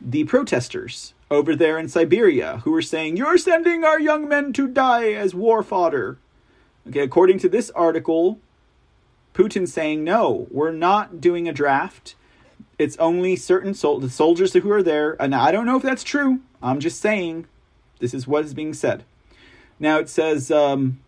the 0.00 0.22
protesters 0.22 1.14
over 1.32 1.56
there 1.56 1.78
in 1.78 1.88
Siberia 1.88 2.58
who 2.58 2.70
were 2.70 2.80
saying, 2.80 3.16
You're 3.16 3.38
sending 3.38 3.82
our 3.82 3.98
young 3.98 4.28
men 4.28 4.52
to 4.52 4.68
die 4.68 5.10
as 5.14 5.34
war 5.34 5.64
fodder. 5.64 6.16
Okay, 6.88 7.00
according 7.00 7.40
to 7.40 7.48
this 7.48 7.70
article, 7.70 8.38
Putin 9.34 9.68
saying, 9.68 10.04
no, 10.04 10.46
we're 10.50 10.72
not 10.72 11.20
doing 11.20 11.48
a 11.48 11.52
draft. 11.52 12.14
It's 12.78 12.96
only 12.96 13.36
certain 13.36 13.74
sol- 13.74 14.08
soldiers 14.08 14.52
who 14.52 14.70
are 14.70 14.82
there. 14.82 15.16
And 15.20 15.34
I 15.34 15.52
don't 15.52 15.66
know 15.66 15.76
if 15.76 15.82
that's 15.82 16.04
true. 16.04 16.40
I'm 16.62 16.80
just 16.80 17.00
saying 17.00 17.46
this 18.00 18.14
is 18.14 18.26
what 18.26 18.44
is 18.44 18.54
being 18.54 18.74
said. 18.74 19.04
Now 19.78 19.98
it 19.98 20.08
says, 20.08 20.50
um, 20.50 21.00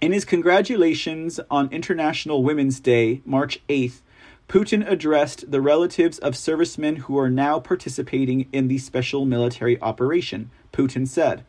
in 0.00 0.12
his 0.12 0.24
congratulations 0.24 1.40
on 1.50 1.72
International 1.72 2.42
Women's 2.42 2.78
Day, 2.78 3.22
March 3.24 3.60
8th, 3.68 4.00
Putin 4.48 4.88
addressed 4.88 5.50
the 5.50 5.60
relatives 5.60 6.18
of 6.18 6.36
servicemen 6.36 6.96
who 6.96 7.18
are 7.18 7.30
now 7.30 7.58
participating 7.58 8.46
in 8.52 8.68
the 8.68 8.78
special 8.78 9.24
military 9.24 9.80
operation. 9.80 10.50
Putin 10.72 11.08
said, 11.08 11.44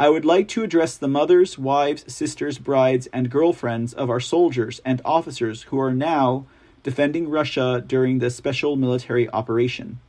I 0.00 0.08
would 0.08 0.24
like 0.24 0.48
to 0.48 0.62
address 0.62 0.96
the 0.96 1.08
mothers, 1.08 1.58
wives, 1.58 2.10
sisters, 2.10 2.56
brides, 2.56 3.06
and 3.12 3.28
girlfriends 3.28 3.92
of 3.92 4.08
our 4.08 4.18
soldiers 4.18 4.80
and 4.82 5.02
officers 5.04 5.64
who 5.64 5.78
are 5.78 5.92
now 5.92 6.46
defending 6.82 7.28
Russia 7.28 7.84
during 7.86 8.18
this 8.18 8.34
special 8.34 8.76
military 8.76 9.28
operation. 9.28 10.00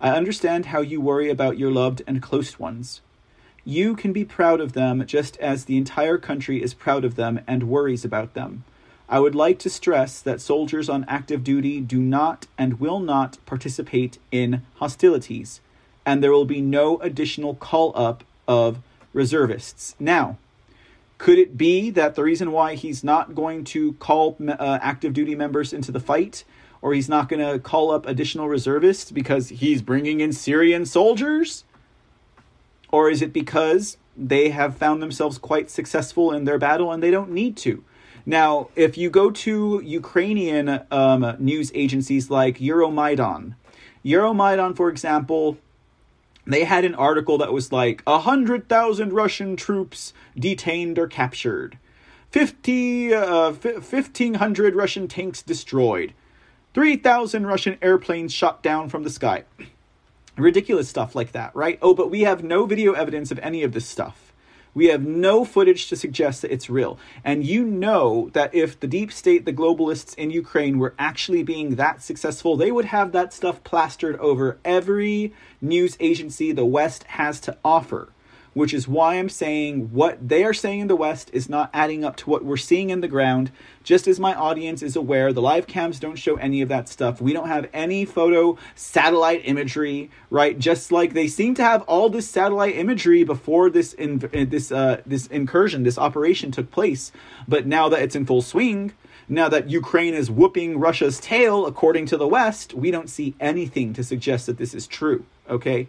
I 0.00 0.16
understand 0.16 0.66
how 0.66 0.80
you 0.80 1.00
worry 1.00 1.30
about 1.30 1.58
your 1.58 1.70
loved 1.70 2.02
and 2.08 2.20
close 2.20 2.58
ones. 2.58 3.02
You 3.64 3.94
can 3.94 4.12
be 4.12 4.24
proud 4.24 4.60
of 4.60 4.72
them 4.72 5.06
just 5.06 5.36
as 5.36 5.66
the 5.66 5.76
entire 5.76 6.18
country 6.18 6.60
is 6.60 6.74
proud 6.74 7.04
of 7.04 7.14
them 7.14 7.38
and 7.46 7.68
worries 7.68 8.04
about 8.04 8.34
them. 8.34 8.64
I 9.08 9.20
would 9.20 9.36
like 9.36 9.60
to 9.60 9.70
stress 9.70 10.20
that 10.22 10.40
soldiers 10.40 10.88
on 10.88 11.04
active 11.06 11.44
duty 11.44 11.80
do 11.80 12.00
not 12.00 12.48
and 12.58 12.80
will 12.80 12.98
not 12.98 13.38
participate 13.46 14.18
in 14.32 14.62
hostilities, 14.80 15.60
and 16.04 16.20
there 16.20 16.32
will 16.32 16.46
be 16.46 16.60
no 16.60 16.98
additional 16.98 17.54
call 17.54 17.92
up 17.94 18.24
of 18.48 18.80
reservists. 19.16 19.96
Now, 19.98 20.36
could 21.18 21.38
it 21.38 21.56
be 21.56 21.88
that 21.90 22.14
the 22.14 22.22
reason 22.22 22.52
why 22.52 22.74
he's 22.74 23.02
not 23.02 23.34
going 23.34 23.64
to 23.64 23.94
call 23.94 24.36
uh, 24.46 24.78
active 24.82 25.14
duty 25.14 25.34
members 25.34 25.72
into 25.72 25.90
the 25.90 25.98
fight, 25.98 26.44
or 26.82 26.92
he's 26.92 27.08
not 27.08 27.28
going 27.28 27.40
to 27.40 27.58
call 27.58 27.90
up 27.90 28.06
additional 28.06 28.46
reservists 28.46 29.10
because 29.10 29.48
he's 29.48 29.80
bringing 29.80 30.20
in 30.20 30.32
Syrian 30.34 30.84
soldiers? 30.84 31.64
Or 32.92 33.10
is 33.10 33.22
it 33.22 33.32
because 33.32 33.96
they 34.16 34.50
have 34.50 34.76
found 34.76 35.02
themselves 35.02 35.38
quite 35.38 35.70
successful 35.70 36.30
in 36.30 36.44
their 36.44 36.58
battle 36.58 36.92
and 36.92 37.02
they 37.02 37.10
don't 37.10 37.30
need 37.30 37.56
to? 37.58 37.82
Now, 38.26 38.68
if 38.76 38.98
you 38.98 39.08
go 39.08 39.30
to 39.30 39.80
Ukrainian 39.82 40.82
um, 40.90 41.36
news 41.38 41.72
agencies 41.74 42.28
like 42.28 42.58
Euromaidan, 42.58 43.54
Euromaidan, 44.04 44.76
for 44.76 44.90
example, 44.90 45.56
they 46.46 46.64
had 46.64 46.84
an 46.84 46.94
article 46.94 47.38
that 47.38 47.52
was 47.52 47.72
like 47.72 48.02
a 48.06 48.20
hundred 48.20 48.68
thousand 48.68 49.12
Russian 49.12 49.56
troops 49.56 50.14
detained 50.38 50.98
or 50.98 51.08
captured, 51.08 51.78
50, 52.30 53.14
uh, 53.14 53.52
1500 53.52 54.74
Russian 54.74 55.08
tanks 55.08 55.42
destroyed, 55.42 56.14
3,000 56.74 57.46
Russian 57.46 57.78
airplanes 57.82 58.32
shot 58.32 58.62
down 58.62 58.88
from 58.88 59.02
the 59.02 59.10
sky. 59.10 59.44
Ridiculous 60.36 60.88
stuff 60.88 61.14
like 61.14 61.32
that, 61.32 61.56
right? 61.56 61.78
Oh, 61.80 61.94
but 61.94 62.10
we 62.10 62.20
have 62.22 62.44
no 62.44 62.66
video 62.66 62.92
evidence 62.92 63.30
of 63.30 63.38
any 63.38 63.62
of 63.62 63.72
this 63.72 63.86
stuff. 63.86 64.25
We 64.76 64.88
have 64.88 65.06
no 65.06 65.46
footage 65.46 65.88
to 65.88 65.96
suggest 65.96 66.42
that 66.42 66.52
it's 66.52 66.68
real. 66.68 66.98
And 67.24 67.42
you 67.42 67.64
know 67.64 68.28
that 68.34 68.54
if 68.54 68.78
the 68.78 68.86
deep 68.86 69.10
state, 69.10 69.46
the 69.46 69.52
globalists 69.54 70.14
in 70.16 70.30
Ukraine, 70.30 70.78
were 70.78 70.94
actually 70.98 71.42
being 71.42 71.76
that 71.76 72.02
successful, 72.02 72.58
they 72.58 72.70
would 72.70 72.84
have 72.84 73.12
that 73.12 73.32
stuff 73.32 73.64
plastered 73.64 74.16
over 74.16 74.58
every 74.66 75.32
news 75.62 75.96
agency 75.98 76.52
the 76.52 76.66
West 76.66 77.04
has 77.04 77.40
to 77.40 77.56
offer 77.64 78.12
which 78.56 78.72
is 78.72 78.88
why 78.88 79.16
I'm 79.16 79.28
saying 79.28 79.92
what 79.92 80.30
they 80.30 80.42
are 80.42 80.54
saying 80.54 80.80
in 80.80 80.88
the 80.88 80.96
West 80.96 81.28
is 81.34 81.46
not 81.46 81.68
adding 81.74 82.06
up 82.06 82.16
to 82.16 82.30
what 82.30 82.42
we're 82.42 82.56
seeing 82.56 82.88
in 82.88 83.02
the 83.02 83.06
ground. 83.06 83.52
Just 83.84 84.08
as 84.08 84.18
my 84.18 84.34
audience 84.34 84.82
is 84.82 84.96
aware, 84.96 85.30
the 85.30 85.42
live 85.42 85.66
cams 85.66 86.00
don't 86.00 86.16
show 86.16 86.36
any 86.36 86.62
of 86.62 86.70
that 86.70 86.88
stuff. 86.88 87.20
We 87.20 87.34
don't 87.34 87.48
have 87.48 87.68
any 87.74 88.06
photo 88.06 88.56
satellite 88.74 89.42
imagery, 89.44 90.10
right? 90.30 90.58
Just 90.58 90.90
like 90.90 91.12
they 91.12 91.28
seem 91.28 91.54
to 91.56 91.62
have 91.62 91.82
all 91.82 92.08
this 92.08 92.30
satellite 92.30 92.76
imagery 92.76 93.24
before 93.24 93.68
this 93.68 93.92
in, 93.92 94.20
this 94.20 94.72
uh, 94.72 95.02
this 95.04 95.26
incursion, 95.26 95.82
this 95.82 95.98
operation 95.98 96.50
took 96.50 96.70
place. 96.70 97.12
But 97.46 97.66
now 97.66 97.90
that 97.90 98.00
it's 98.00 98.16
in 98.16 98.24
full 98.24 98.40
swing, 98.40 98.94
now 99.28 99.50
that 99.50 99.68
Ukraine 99.68 100.14
is 100.14 100.30
whooping 100.30 100.78
Russia's 100.78 101.20
tail, 101.20 101.66
according 101.66 102.06
to 102.06 102.16
the 102.16 102.26
West, 102.26 102.72
we 102.72 102.90
don't 102.90 103.10
see 103.10 103.34
anything 103.38 103.92
to 103.92 104.02
suggest 104.02 104.46
that 104.46 104.56
this 104.56 104.72
is 104.72 104.86
true. 104.86 105.26
Okay, 105.46 105.88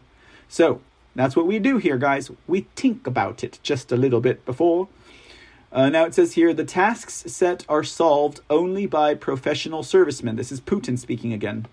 so 0.49 0.81
that's 1.17 1.35
what 1.35 1.47
we 1.47 1.57
do 1.57 1.77
here, 1.77 1.97
guys. 1.97 2.29
We 2.45 2.67
think 2.75 3.07
about 3.07 3.43
it 3.43 3.59
just 3.63 3.91
a 3.91 3.97
little 3.97 4.21
bit 4.21 4.45
before. 4.45 4.87
Uh, 5.71 5.89
now 5.89 6.05
it 6.05 6.13
says 6.13 6.33
here 6.33 6.53
the 6.53 6.63
tasks 6.63 7.23
set 7.27 7.65
are 7.67 7.83
solved 7.83 8.41
only 8.49 8.85
by 8.85 9.15
professional 9.15 9.83
servicemen. 9.83 10.35
This 10.35 10.51
is 10.51 10.61
Putin 10.61 10.97
speaking 10.97 11.33
again. 11.33 11.65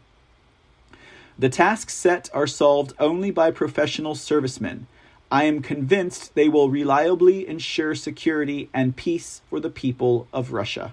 The 1.39 1.49
tasks 1.49 1.95
set 1.95 2.31
are 2.33 2.47
solved 2.47 2.93
only 2.99 3.31
by 3.31 3.51
professional 3.51 4.15
servicemen. 4.15 4.87
I 5.31 5.45
am 5.45 5.63
convinced 5.63 6.35
they 6.35 6.49
will 6.49 6.71
reliably 6.71 7.47
ensure 7.47 7.95
security 7.95 8.69
and 8.73 8.97
peace 8.97 9.43
for 9.51 9.61
the 9.61 9.71
people 9.71 10.27
of 10.33 10.53
Russia. 10.53 10.93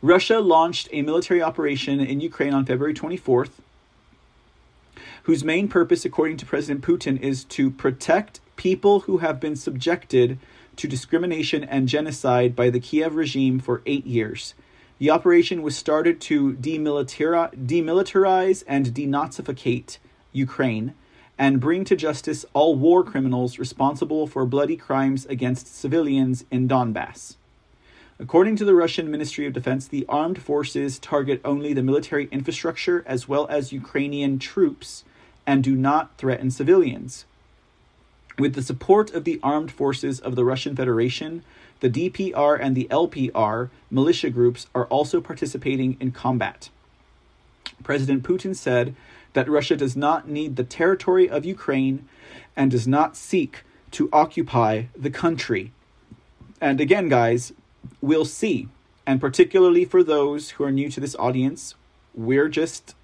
Russia 0.00 0.40
launched 0.40 0.88
a 0.92 1.02
military 1.02 1.42
operation 1.42 2.00
in 2.00 2.20
Ukraine 2.20 2.54
on 2.54 2.64
February 2.64 2.94
24th 2.94 3.50
whose 5.24 5.44
main 5.44 5.68
purpose, 5.68 6.04
according 6.04 6.36
to 6.38 6.46
President 6.46 6.84
Putin, 6.84 7.20
is 7.20 7.44
to 7.44 7.70
protect 7.70 8.40
people 8.56 9.00
who 9.00 9.18
have 9.18 9.40
been 9.40 9.56
subjected 9.56 10.38
to 10.76 10.88
discrimination 10.88 11.64
and 11.64 11.88
genocide 11.88 12.56
by 12.56 12.70
the 12.70 12.80
Kiev 12.80 13.14
regime 13.14 13.58
for 13.58 13.82
eight 13.86 14.06
years. 14.06 14.54
The 14.98 15.10
operation 15.10 15.62
was 15.62 15.76
started 15.76 16.20
to 16.22 16.54
demilitarize, 16.54 18.64
and 18.66 18.94
denazificate 18.94 19.98
Ukraine 20.32 20.94
and 21.38 21.60
bring 21.60 21.84
to 21.84 21.96
justice 21.96 22.44
all 22.52 22.76
war 22.76 23.02
criminals 23.02 23.58
responsible 23.58 24.26
for 24.26 24.46
bloody 24.46 24.76
crimes 24.76 25.26
against 25.26 25.74
civilians 25.74 26.44
in 26.50 26.68
Donbass. 26.68 27.36
According 28.22 28.54
to 28.56 28.64
the 28.64 28.76
Russian 28.76 29.10
Ministry 29.10 29.48
of 29.48 29.52
Defense, 29.52 29.88
the 29.88 30.06
armed 30.08 30.40
forces 30.40 31.00
target 31.00 31.40
only 31.44 31.72
the 31.72 31.82
military 31.82 32.28
infrastructure 32.30 33.02
as 33.04 33.26
well 33.26 33.48
as 33.48 33.72
Ukrainian 33.72 34.38
troops 34.38 35.02
and 35.44 35.64
do 35.64 35.74
not 35.74 36.16
threaten 36.18 36.52
civilians. 36.52 37.24
With 38.38 38.54
the 38.54 38.62
support 38.62 39.12
of 39.12 39.24
the 39.24 39.40
armed 39.42 39.72
forces 39.72 40.20
of 40.20 40.36
the 40.36 40.44
Russian 40.44 40.76
Federation, 40.76 41.42
the 41.80 41.90
DPR 41.90 42.56
and 42.60 42.76
the 42.76 42.86
LPR 42.92 43.70
militia 43.90 44.30
groups 44.30 44.68
are 44.72 44.86
also 44.86 45.20
participating 45.20 45.96
in 45.98 46.12
combat. 46.12 46.70
President 47.82 48.22
Putin 48.22 48.54
said 48.54 48.94
that 49.32 49.50
Russia 49.50 49.74
does 49.74 49.96
not 49.96 50.28
need 50.28 50.54
the 50.54 50.62
territory 50.62 51.28
of 51.28 51.44
Ukraine 51.44 52.08
and 52.54 52.70
does 52.70 52.86
not 52.86 53.16
seek 53.16 53.64
to 53.90 54.08
occupy 54.12 54.84
the 54.96 55.10
country. 55.10 55.72
And 56.60 56.80
again, 56.80 57.08
guys, 57.08 57.52
we'll 58.00 58.24
see. 58.24 58.68
And 59.06 59.20
particularly 59.20 59.84
for 59.84 60.02
those 60.02 60.50
who 60.50 60.64
are 60.64 60.72
new 60.72 60.88
to 60.90 61.00
this 61.00 61.16
audience, 61.16 61.74
we're 62.14 62.48
just 62.48 62.94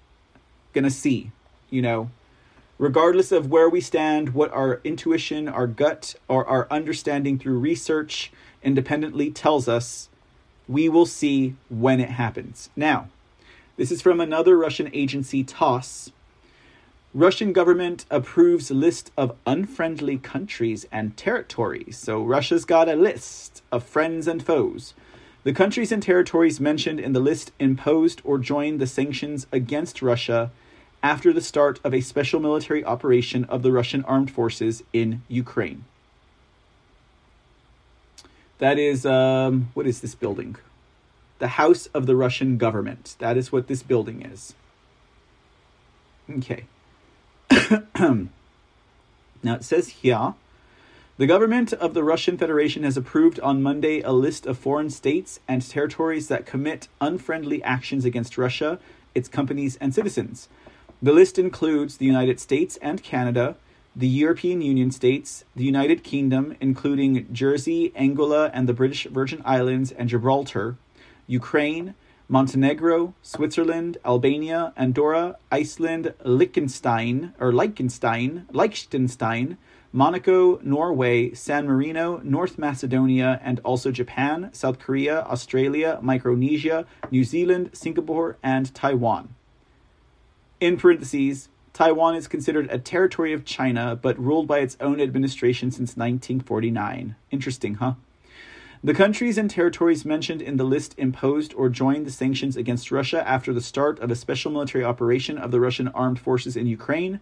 going 0.73 0.83
to 0.83 0.91
see, 0.91 1.31
you 1.69 1.81
know, 1.81 2.09
regardless 2.77 3.31
of 3.31 3.51
where 3.51 3.69
we 3.69 3.81
stand, 3.81 4.33
what 4.33 4.51
our 4.53 4.79
intuition, 4.83 5.47
our 5.47 5.67
gut, 5.67 6.15
or 6.27 6.45
our 6.47 6.67
understanding 6.71 7.37
through 7.37 7.59
research 7.59 8.31
independently 8.63 9.29
tells 9.29 9.67
us, 9.67 10.09
we 10.67 10.87
will 10.87 11.05
see 11.05 11.55
when 11.69 11.99
it 11.99 12.11
happens. 12.11 12.69
Now, 12.75 13.09
this 13.75 13.91
is 13.91 14.01
from 14.01 14.19
another 14.19 14.57
Russian 14.57 14.89
agency, 14.93 15.43
TASS. 15.43 16.11
Russian 17.13 17.53
government 17.53 18.05
approves 18.11 18.69
list 18.69 19.11
of 19.17 19.35
unfriendly 19.47 20.17
countries 20.17 20.85
and 20.91 21.17
territories. 21.17 21.97
So 21.97 22.23
Russia's 22.23 22.65
got 22.65 22.87
a 22.87 22.95
list 22.95 23.63
of 23.71 23.83
friends 23.83 24.27
and 24.27 24.43
foes. 24.43 24.93
The 25.43 25.53
countries 25.53 25.91
and 25.91 26.03
territories 26.03 26.59
mentioned 26.59 26.99
in 26.99 27.13
the 27.13 27.19
list 27.19 27.51
imposed 27.57 28.21
or 28.23 28.37
joined 28.37 28.79
the 28.79 28.85
sanctions 28.85 29.47
against 29.51 30.03
Russia 30.03 30.51
after 31.01 31.33
the 31.33 31.41
start 31.41 31.79
of 31.83 31.95
a 31.95 32.01
special 32.01 32.39
military 32.39 32.85
operation 32.85 33.43
of 33.45 33.63
the 33.63 33.71
Russian 33.71 34.03
armed 34.05 34.29
forces 34.29 34.83
in 34.93 35.23
Ukraine. 35.27 35.85
That 38.59 38.77
is, 38.77 39.03
um, 39.05 39.69
what 39.73 39.87
is 39.87 40.01
this 40.01 40.13
building? 40.13 40.57
The 41.39 41.47
House 41.47 41.87
of 41.87 42.05
the 42.05 42.15
Russian 42.15 42.57
Government. 42.57 43.15
That 43.17 43.35
is 43.35 43.51
what 43.51 43.67
this 43.67 43.81
building 43.81 44.21
is. 44.21 44.53
Okay. 46.29 46.65
now 47.99 48.27
it 49.43 49.63
says 49.63 49.89
here 49.89 50.33
the 51.19 51.27
government 51.27 51.73
of 51.73 51.93
the 51.93 52.03
Russian 52.03 52.37
Federation 52.37 52.83
has 52.83 52.95
approved 52.95 53.41
on 53.41 53.61
Monday 53.61 53.99
a 53.99 54.13
list 54.13 54.45
of 54.45 54.57
foreign 54.57 54.89
states 54.89 55.41
and 55.49 55.61
territories 55.61 56.29
that 56.29 56.45
commit 56.45 56.87
unfriendly 57.01 57.61
actions 57.61 58.05
against 58.05 58.37
Russia, 58.37 58.79
its 59.13 59.27
companies, 59.27 59.77
and 59.81 59.93
citizens. 59.93 60.47
The 61.01 61.11
list 61.11 61.37
includes 61.37 61.97
the 61.97 62.05
United 62.05 62.39
States 62.39 62.77
and 62.81 63.03
Canada, 63.03 63.57
the 63.93 64.07
European 64.07 64.61
Union 64.61 64.91
states, 64.91 65.43
the 65.57 65.65
United 65.65 66.05
Kingdom, 66.05 66.55
including 66.61 67.27
Jersey, 67.33 67.91
Angola, 67.97 68.49
and 68.53 68.69
the 68.69 68.73
British 68.73 69.05
Virgin 69.07 69.41
Islands 69.43 69.91
and 69.91 70.07
Gibraltar, 70.07 70.77
Ukraine, 71.27 71.95
Montenegro, 72.31 73.15
Switzerland, 73.23 73.97
Albania, 74.05 74.71
Andorra, 74.77 75.37
Iceland, 75.51 76.13
Liechtenstein 76.23 77.33
or 77.39 77.51
Liechtenstein, 77.51 78.45
Liechtenstein, 78.51 79.57
Monaco, 79.91 80.59
Norway, 80.61 81.33
San 81.33 81.65
Marino, 81.65 82.21
North 82.23 82.59
Macedonia, 82.59 83.41
and 83.43 83.59
also 83.61 83.89
Japan, 83.89 84.51
South 84.53 84.77
Korea, 84.77 85.21
Australia, 85.23 85.97
Micronesia, 86.03 86.85
New 87.09 87.23
Zealand, 87.23 87.71
Singapore, 87.73 88.37
and 88.43 88.75
Taiwan. 88.75 89.33
In 90.59 90.77
parentheses, 90.77 91.49
Taiwan 91.73 92.13
is 92.13 92.27
considered 92.27 92.69
a 92.69 92.77
territory 92.77 93.33
of 93.33 93.43
China, 93.43 93.97
but 93.99 94.19
ruled 94.19 94.47
by 94.47 94.59
its 94.59 94.77
own 94.79 95.01
administration 95.01 95.71
since 95.71 95.97
1949. 95.97 97.15
Interesting, 97.31 97.75
huh? 97.75 97.93
The 98.81 98.93
countries 98.93 99.37
and 99.37 99.49
territories 99.49 100.05
mentioned 100.05 100.41
in 100.41 100.57
the 100.57 100.63
list 100.63 100.95
imposed 100.97 101.53
or 101.53 101.69
joined 101.69 102.05
the 102.05 102.11
sanctions 102.11 102.55
against 102.55 102.91
Russia 102.91 103.27
after 103.27 103.53
the 103.53 103.61
start 103.61 103.99
of 103.99 104.09
a 104.09 104.15
special 104.15 104.51
military 104.51 104.85
operation 104.85 105.37
of 105.37 105.51
the 105.51 105.59
Russian 105.59 105.89
armed 105.89 106.19
forces 106.19 106.55
in 106.55 106.65
Ukraine 106.65 107.19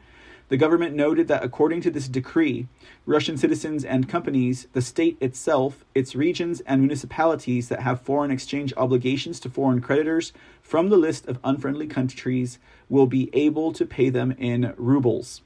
the 0.49 0.57
government 0.57 0.95
noted 0.95 1.27
that 1.27 1.43
according 1.43 1.81
to 1.81 1.91
this 1.91 2.07
decree, 2.07 2.67
Russian 3.05 3.37
citizens 3.37 3.83
and 3.83 4.07
companies, 4.07 4.67
the 4.71 4.81
state 4.81 5.17
itself, 5.19 5.83
its 5.93 6.15
regions, 6.15 6.61
and 6.61 6.79
municipalities 6.79 7.67
that 7.67 7.81
have 7.81 8.01
foreign 8.01 8.31
exchange 8.31 8.73
obligations 8.77 9.41
to 9.41 9.49
foreign 9.49 9.81
creditors 9.81 10.31
from 10.61 10.87
the 10.87 10.97
list 10.97 11.27
of 11.27 11.39
unfriendly 11.43 11.87
countries 11.87 12.59
will 12.87 13.07
be 13.07 13.29
able 13.33 13.73
to 13.73 13.85
pay 13.85 14.09
them 14.09 14.31
in 14.37 14.73
rubles. 14.77 15.41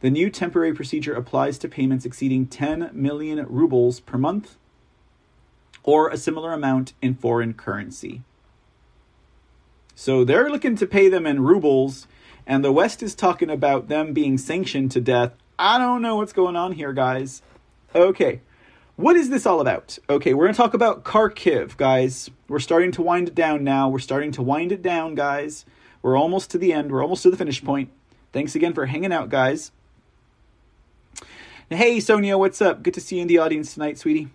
The 0.00 0.10
new 0.10 0.28
temporary 0.28 0.74
procedure 0.74 1.14
applies 1.14 1.56
to 1.58 1.68
payments 1.68 2.04
exceeding 2.04 2.46
10 2.46 2.90
million 2.92 3.46
rubles 3.48 4.00
per 4.00 4.18
month 4.18 4.56
or 5.84 6.08
a 6.08 6.16
similar 6.16 6.52
amount 6.52 6.94
in 7.00 7.14
foreign 7.14 7.54
currency. 7.54 8.22
So 9.94 10.24
they're 10.24 10.50
looking 10.50 10.76
to 10.76 10.86
pay 10.86 11.08
them 11.08 11.24
in 11.26 11.44
rubles 11.44 12.08
and 12.46 12.64
the 12.64 12.72
West 12.72 13.02
is 13.02 13.14
talking 13.14 13.50
about 13.50 13.88
them 13.88 14.12
being 14.12 14.36
sanctioned 14.38 14.90
to 14.92 15.00
death. 15.00 15.32
I 15.58 15.78
don't 15.78 16.02
know 16.02 16.16
what's 16.16 16.32
going 16.32 16.56
on 16.56 16.72
here, 16.72 16.92
guys. 16.92 17.42
Okay, 17.94 18.40
what 18.96 19.16
is 19.16 19.30
this 19.30 19.46
all 19.46 19.60
about? 19.60 19.98
Okay, 20.10 20.34
we're 20.34 20.44
going 20.44 20.54
to 20.54 20.60
talk 20.60 20.74
about 20.74 21.04
Kharkiv, 21.04 21.76
guys. 21.76 22.30
We're 22.48 22.58
starting 22.58 22.92
to 22.92 23.02
wind 23.02 23.28
it 23.28 23.34
down 23.34 23.64
now. 23.64 23.88
We're 23.88 23.98
starting 23.98 24.32
to 24.32 24.42
wind 24.42 24.72
it 24.72 24.82
down, 24.82 25.14
guys. 25.14 25.64
We're 26.02 26.18
almost 26.18 26.50
to 26.50 26.58
the 26.58 26.72
end. 26.72 26.92
We're 26.92 27.02
almost 27.02 27.22
to 27.22 27.30
the 27.30 27.36
finish 27.36 27.64
point. 27.64 27.90
Thanks 28.32 28.54
again 28.54 28.74
for 28.74 28.86
hanging 28.86 29.12
out, 29.12 29.30
guys. 29.30 29.70
Hey, 31.70 31.98
Sonia, 31.98 32.36
what's 32.36 32.60
up? 32.60 32.82
Good 32.82 32.94
to 32.94 33.00
see 33.00 33.16
you 33.16 33.22
in 33.22 33.28
the 33.28 33.38
audience 33.38 33.74
tonight, 33.74 33.96
sweetie. 33.98 34.28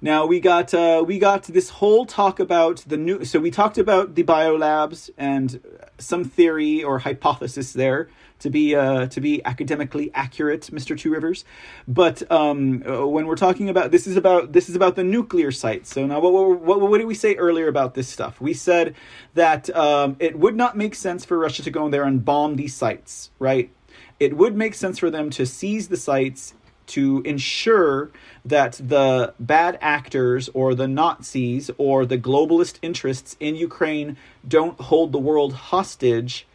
Now 0.00 0.26
we 0.26 0.40
got 0.40 0.74
uh, 0.74 1.02
we 1.06 1.18
got 1.18 1.44
this 1.44 1.70
whole 1.70 2.06
talk 2.06 2.38
about 2.40 2.84
the 2.86 2.96
new. 2.96 3.24
So 3.24 3.38
we 3.40 3.50
talked 3.50 3.78
about 3.78 4.14
the 4.14 4.24
biolabs 4.24 5.10
and 5.16 5.60
some 5.98 6.24
theory 6.24 6.84
or 6.84 6.98
hypothesis 6.98 7.72
there 7.72 8.08
to 8.40 8.50
be 8.50 8.74
uh, 8.74 9.06
to 9.06 9.20
be 9.20 9.42
academically 9.44 10.10
accurate, 10.12 10.70
Mister 10.70 10.94
Two 10.96 11.10
Rivers. 11.10 11.44
But 11.88 12.30
um, 12.30 12.82
uh, 12.86 13.06
when 13.06 13.26
we're 13.26 13.36
talking 13.36 13.70
about 13.70 13.90
this 13.90 14.06
is 14.06 14.16
about 14.16 14.52
this 14.52 14.68
is 14.68 14.76
about 14.76 14.96
the 14.96 15.04
nuclear 15.04 15.50
sites. 15.50 15.90
So 15.94 16.06
now 16.06 16.20
what 16.20 16.32
what, 16.32 16.60
what, 16.60 16.90
what 16.90 16.98
did 16.98 17.06
we 17.06 17.14
say 17.14 17.34
earlier 17.36 17.68
about 17.68 17.94
this 17.94 18.08
stuff? 18.08 18.38
We 18.40 18.52
said 18.52 18.94
that 19.32 19.74
um, 19.74 20.16
it 20.18 20.38
would 20.38 20.56
not 20.56 20.76
make 20.76 20.94
sense 20.94 21.24
for 21.24 21.38
Russia 21.38 21.62
to 21.62 21.70
go 21.70 21.86
in 21.86 21.90
there 21.90 22.04
and 22.04 22.22
bomb 22.22 22.56
these 22.56 22.74
sites, 22.74 23.30
right? 23.38 23.70
It 24.20 24.36
would 24.36 24.56
make 24.56 24.74
sense 24.74 24.98
for 24.98 25.10
them 25.10 25.30
to 25.30 25.46
seize 25.46 25.88
the 25.88 25.96
sites 25.96 26.52
to 26.88 27.22
ensure 27.24 28.10
that 28.44 28.74
the 28.74 29.34
bad 29.40 29.78
actors 29.80 30.48
or 30.54 30.74
the 30.74 30.88
Nazis 30.88 31.70
or 31.78 32.06
the 32.06 32.18
globalist 32.18 32.78
interests 32.82 33.36
in 33.40 33.56
Ukraine 33.56 34.16
don't 34.46 34.80
hold 34.80 35.12
the 35.12 35.18
world 35.18 35.52
hostage 35.54 36.46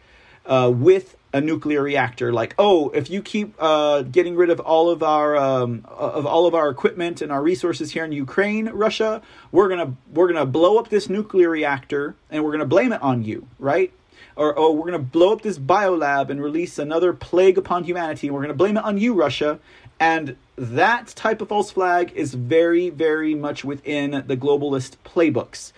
uh, 0.46 0.72
with 0.74 1.16
a 1.32 1.40
nuclear 1.40 1.82
reactor. 1.82 2.32
Like, 2.32 2.54
oh, 2.58 2.90
if 2.90 3.08
you 3.10 3.22
keep 3.22 3.54
uh, 3.58 4.02
getting 4.02 4.36
rid 4.36 4.50
of 4.50 4.60
all 4.60 4.90
of 4.90 5.02
our 5.02 5.36
um, 5.36 5.84
of 5.88 6.26
all 6.26 6.46
of 6.46 6.54
our 6.54 6.68
equipment 6.68 7.22
and 7.22 7.32
our 7.32 7.42
resources 7.42 7.92
here 7.92 8.04
in 8.04 8.12
Ukraine, 8.12 8.68
Russia, 8.68 9.22
we're 9.50 9.68
gonna 9.68 9.94
we're 10.12 10.28
gonna 10.28 10.46
blow 10.46 10.78
up 10.78 10.88
this 10.88 11.08
nuclear 11.08 11.48
reactor 11.48 12.14
and 12.30 12.44
we're 12.44 12.52
gonna 12.52 12.66
blame 12.66 12.92
it 12.92 13.02
on 13.02 13.22
you, 13.24 13.46
right? 13.58 13.92
Or 14.36 14.58
oh, 14.58 14.72
we're 14.72 14.86
gonna 14.86 14.98
blow 14.98 15.32
up 15.32 15.42
this 15.42 15.58
biolab 15.58 16.30
and 16.30 16.42
release 16.42 16.78
another 16.78 17.12
plague 17.12 17.58
upon 17.58 17.84
humanity. 17.84 18.28
And 18.28 18.34
we're 18.34 18.42
gonna 18.42 18.54
blame 18.54 18.76
it 18.76 18.84
on 18.84 18.98
you, 18.98 19.14
Russia, 19.14 19.58
and 20.02 20.36
that 20.56 21.06
type 21.14 21.40
of 21.40 21.48
false 21.48 21.70
flag 21.70 22.10
is 22.16 22.34
very, 22.34 22.90
very 22.90 23.36
much 23.36 23.64
within 23.64 24.24
the 24.26 24.36
globalist 24.36 24.96
playbooks. 25.04 25.70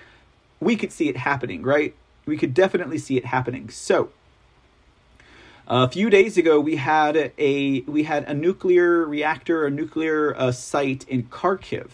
We 0.61 0.77
could 0.77 0.93
see 0.93 1.11
it 1.11 1.19
happening, 1.19 1.63
right? 1.63 1.95
We 2.25 2.39
could 2.39 2.55
definitely 2.55 2.97
see 2.97 3.19
it 3.19 3.27
happening. 3.27 3.69
So, 3.69 4.09
a 5.69 5.91
few 5.91 6.09
days 6.09 6.39
ago, 6.39 6.59
we 6.59 6.77
had 6.77 7.33
a 7.37 7.81
we 7.83 8.05
had 8.05 8.25
a 8.25 8.33
nuclear 8.33 9.05
reactor, 9.05 9.67
a 9.67 9.71
nuclear 9.71 10.35
uh, 10.39 10.53
site 10.53 11.07
in 11.07 11.25
Kharkiv 11.25 11.89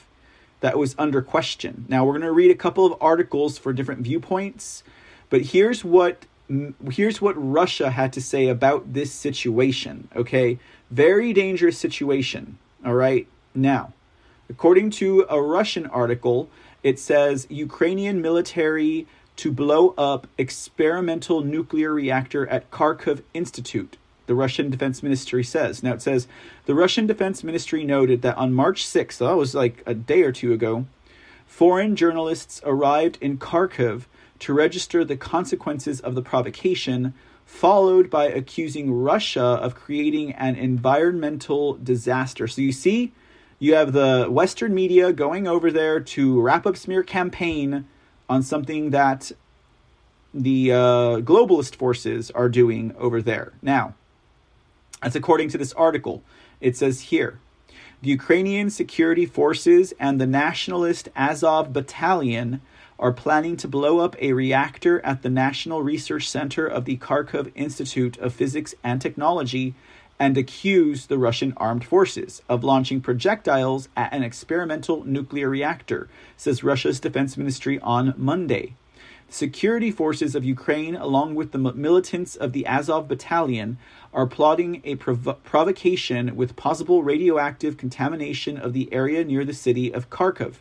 that 0.60 0.78
was 0.78 0.94
under 0.98 1.22
question. 1.22 1.84
Now 1.88 2.04
we're 2.04 2.12
going 2.12 2.22
to 2.22 2.30
read 2.30 2.52
a 2.52 2.62
couple 2.66 2.86
of 2.86 2.94
articles 3.00 3.58
for 3.58 3.72
different 3.72 4.02
viewpoints, 4.02 4.84
but 5.30 5.40
here's 5.46 5.84
what 5.84 6.26
here's 6.90 7.20
what 7.20 7.34
Russia 7.36 7.90
had 7.90 8.12
to 8.12 8.20
say 8.20 8.46
about 8.46 8.92
this 8.92 9.10
situation. 9.12 10.08
Okay, 10.14 10.60
very 10.90 11.32
dangerous 11.32 11.78
situation. 11.78 12.58
All 12.84 12.94
right. 12.94 13.26
Now, 13.54 13.92
according 14.48 14.90
to 14.90 15.26
a 15.28 15.40
Russian 15.40 15.86
article, 15.86 16.48
it 16.82 16.98
says 16.98 17.46
Ukrainian 17.50 18.20
military 18.22 19.06
to 19.36 19.52
blow 19.52 19.94
up 19.96 20.26
experimental 20.36 21.42
nuclear 21.42 21.94
reactor 21.94 22.46
at 22.48 22.70
Kharkov 22.70 23.22
Institute. 23.32 23.96
The 24.26 24.34
Russian 24.34 24.70
Defense 24.70 25.02
Ministry 25.02 25.42
says. 25.42 25.82
Now 25.82 25.94
it 25.94 26.02
says 26.02 26.28
the 26.66 26.74
Russian 26.74 27.06
Defense 27.06 27.42
Ministry 27.42 27.84
noted 27.84 28.22
that 28.22 28.36
on 28.36 28.52
March 28.52 28.84
6th, 28.84 29.12
so 29.12 29.26
that 29.26 29.36
was 29.36 29.54
like 29.54 29.82
a 29.86 29.94
day 29.94 30.22
or 30.22 30.30
two 30.30 30.52
ago, 30.52 30.86
foreign 31.46 31.96
journalists 31.96 32.60
arrived 32.64 33.18
in 33.20 33.38
Kharkov 33.38 34.04
to 34.40 34.52
register 34.54 35.04
the 35.04 35.16
consequences 35.16 36.00
of 36.00 36.14
the 36.14 36.22
provocation 36.22 37.12
followed 37.50 38.08
by 38.08 38.26
accusing 38.26 38.90
Russia 38.90 39.42
of 39.42 39.74
creating 39.74 40.32
an 40.32 40.54
environmental 40.54 41.74
disaster. 41.74 42.46
So 42.46 42.62
you 42.62 42.72
see, 42.72 43.12
you 43.58 43.74
have 43.74 43.92
the 43.92 44.28
Western 44.30 44.72
media 44.72 45.12
going 45.12 45.46
over 45.46 45.70
there 45.70 46.00
to 46.00 46.40
wrap 46.40 46.64
up 46.64 46.76
smear 46.76 47.02
campaign 47.02 47.86
on 48.30 48.42
something 48.42 48.90
that 48.90 49.32
the 50.32 50.72
uh, 50.72 50.76
globalist 51.20 51.74
forces 51.74 52.30
are 52.30 52.48
doing 52.48 52.94
over 52.96 53.20
there. 53.20 53.52
Now, 53.60 53.94
that's 55.02 55.16
according 55.16 55.48
to 55.50 55.58
this 55.58 55.74
article. 55.74 56.22
It 56.60 56.76
says 56.76 57.00
here 57.00 57.40
the 58.00 58.10
Ukrainian 58.10 58.70
security 58.70 59.26
forces 59.26 59.92
and 59.98 60.18
the 60.18 60.26
nationalist 60.26 61.10
Azov 61.14 61.72
battalion 61.74 62.62
are 63.00 63.12
planning 63.12 63.56
to 63.56 63.66
blow 63.66 63.98
up 63.98 64.14
a 64.20 64.34
reactor 64.34 65.00
at 65.04 65.22
the 65.22 65.30
National 65.30 65.82
Research 65.82 66.28
Center 66.28 66.66
of 66.66 66.84
the 66.84 66.98
Kharkov 66.98 67.50
Institute 67.54 68.18
of 68.18 68.34
Physics 68.34 68.74
and 68.84 69.00
Technology 69.00 69.74
and 70.18 70.36
accuse 70.36 71.06
the 71.06 71.16
Russian 71.16 71.54
armed 71.56 71.82
forces 71.82 72.42
of 72.46 72.62
launching 72.62 73.00
projectiles 73.00 73.88
at 73.96 74.12
an 74.12 74.22
experimental 74.22 75.02
nuclear 75.04 75.48
reactor, 75.48 76.08
says 76.36 76.62
Russia's 76.62 77.00
defense 77.00 77.38
ministry 77.38 77.80
on 77.80 78.12
Monday. 78.18 78.74
The 79.28 79.32
security 79.32 79.90
forces 79.90 80.34
of 80.34 80.44
Ukraine, 80.44 80.94
along 80.94 81.36
with 81.36 81.52
the 81.52 81.58
militants 81.58 82.36
of 82.36 82.52
the 82.52 82.66
Azov 82.66 83.08
battalion, 83.08 83.78
are 84.12 84.26
plotting 84.26 84.82
a 84.84 84.96
prov- 84.96 85.42
provocation 85.42 86.36
with 86.36 86.54
possible 86.54 87.02
radioactive 87.02 87.78
contamination 87.78 88.58
of 88.58 88.74
the 88.74 88.92
area 88.92 89.24
near 89.24 89.46
the 89.46 89.54
city 89.54 89.90
of 89.90 90.10
Kharkov. 90.10 90.56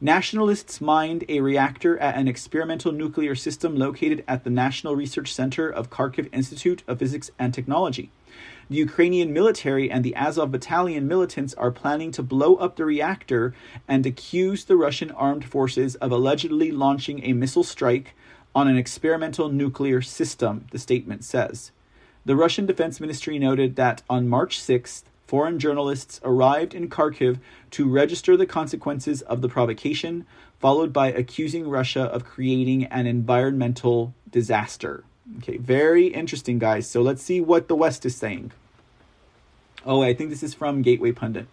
Nationalists 0.00 0.80
mined 0.80 1.24
a 1.28 1.40
reactor 1.40 1.98
at 1.98 2.14
an 2.14 2.28
experimental 2.28 2.92
nuclear 2.92 3.34
system 3.34 3.74
located 3.74 4.22
at 4.28 4.44
the 4.44 4.50
National 4.50 4.94
Research 4.94 5.34
Center 5.34 5.68
of 5.68 5.90
Kharkiv 5.90 6.28
Institute 6.32 6.84
of 6.86 7.00
Physics 7.00 7.32
and 7.36 7.52
Technology. 7.52 8.12
The 8.70 8.76
Ukrainian 8.76 9.32
military 9.32 9.90
and 9.90 10.04
the 10.04 10.14
Azov 10.14 10.52
battalion 10.52 11.08
militants 11.08 11.52
are 11.54 11.72
planning 11.72 12.12
to 12.12 12.22
blow 12.22 12.54
up 12.56 12.76
the 12.76 12.84
reactor 12.84 13.54
and 13.88 14.06
accuse 14.06 14.64
the 14.64 14.76
Russian 14.76 15.10
armed 15.10 15.44
forces 15.44 15.96
of 15.96 16.12
allegedly 16.12 16.70
launching 16.70 17.24
a 17.24 17.32
missile 17.32 17.64
strike 17.64 18.14
on 18.54 18.68
an 18.68 18.76
experimental 18.76 19.48
nuclear 19.48 20.00
system, 20.00 20.66
the 20.70 20.78
statement 20.78 21.24
says. 21.24 21.72
The 22.24 22.36
Russian 22.36 22.66
Defense 22.66 23.00
Ministry 23.00 23.36
noted 23.40 23.74
that 23.74 24.02
on 24.08 24.28
March 24.28 24.60
6th, 24.60 25.02
foreign 25.28 25.58
journalists 25.58 26.20
arrived 26.24 26.74
in 26.74 26.88
Kharkiv 26.88 27.38
to 27.70 27.88
register 27.88 28.34
the 28.34 28.46
consequences 28.46 29.20
of 29.22 29.42
the 29.42 29.48
provocation, 29.48 30.26
followed 30.58 30.90
by 30.90 31.12
accusing 31.12 31.68
Russia 31.68 32.04
of 32.04 32.24
creating 32.24 32.86
an 32.86 33.06
environmental 33.06 34.14
disaster. 34.30 35.04
Okay, 35.36 35.58
very 35.58 36.06
interesting, 36.06 36.58
guys. 36.58 36.88
So 36.88 37.02
let's 37.02 37.22
see 37.22 37.42
what 37.42 37.68
the 37.68 37.76
West 37.76 38.06
is 38.06 38.16
saying. 38.16 38.52
Oh, 39.84 40.02
I 40.02 40.14
think 40.14 40.30
this 40.30 40.42
is 40.42 40.54
from 40.54 40.80
Gateway 40.80 41.12
Pundit. 41.12 41.46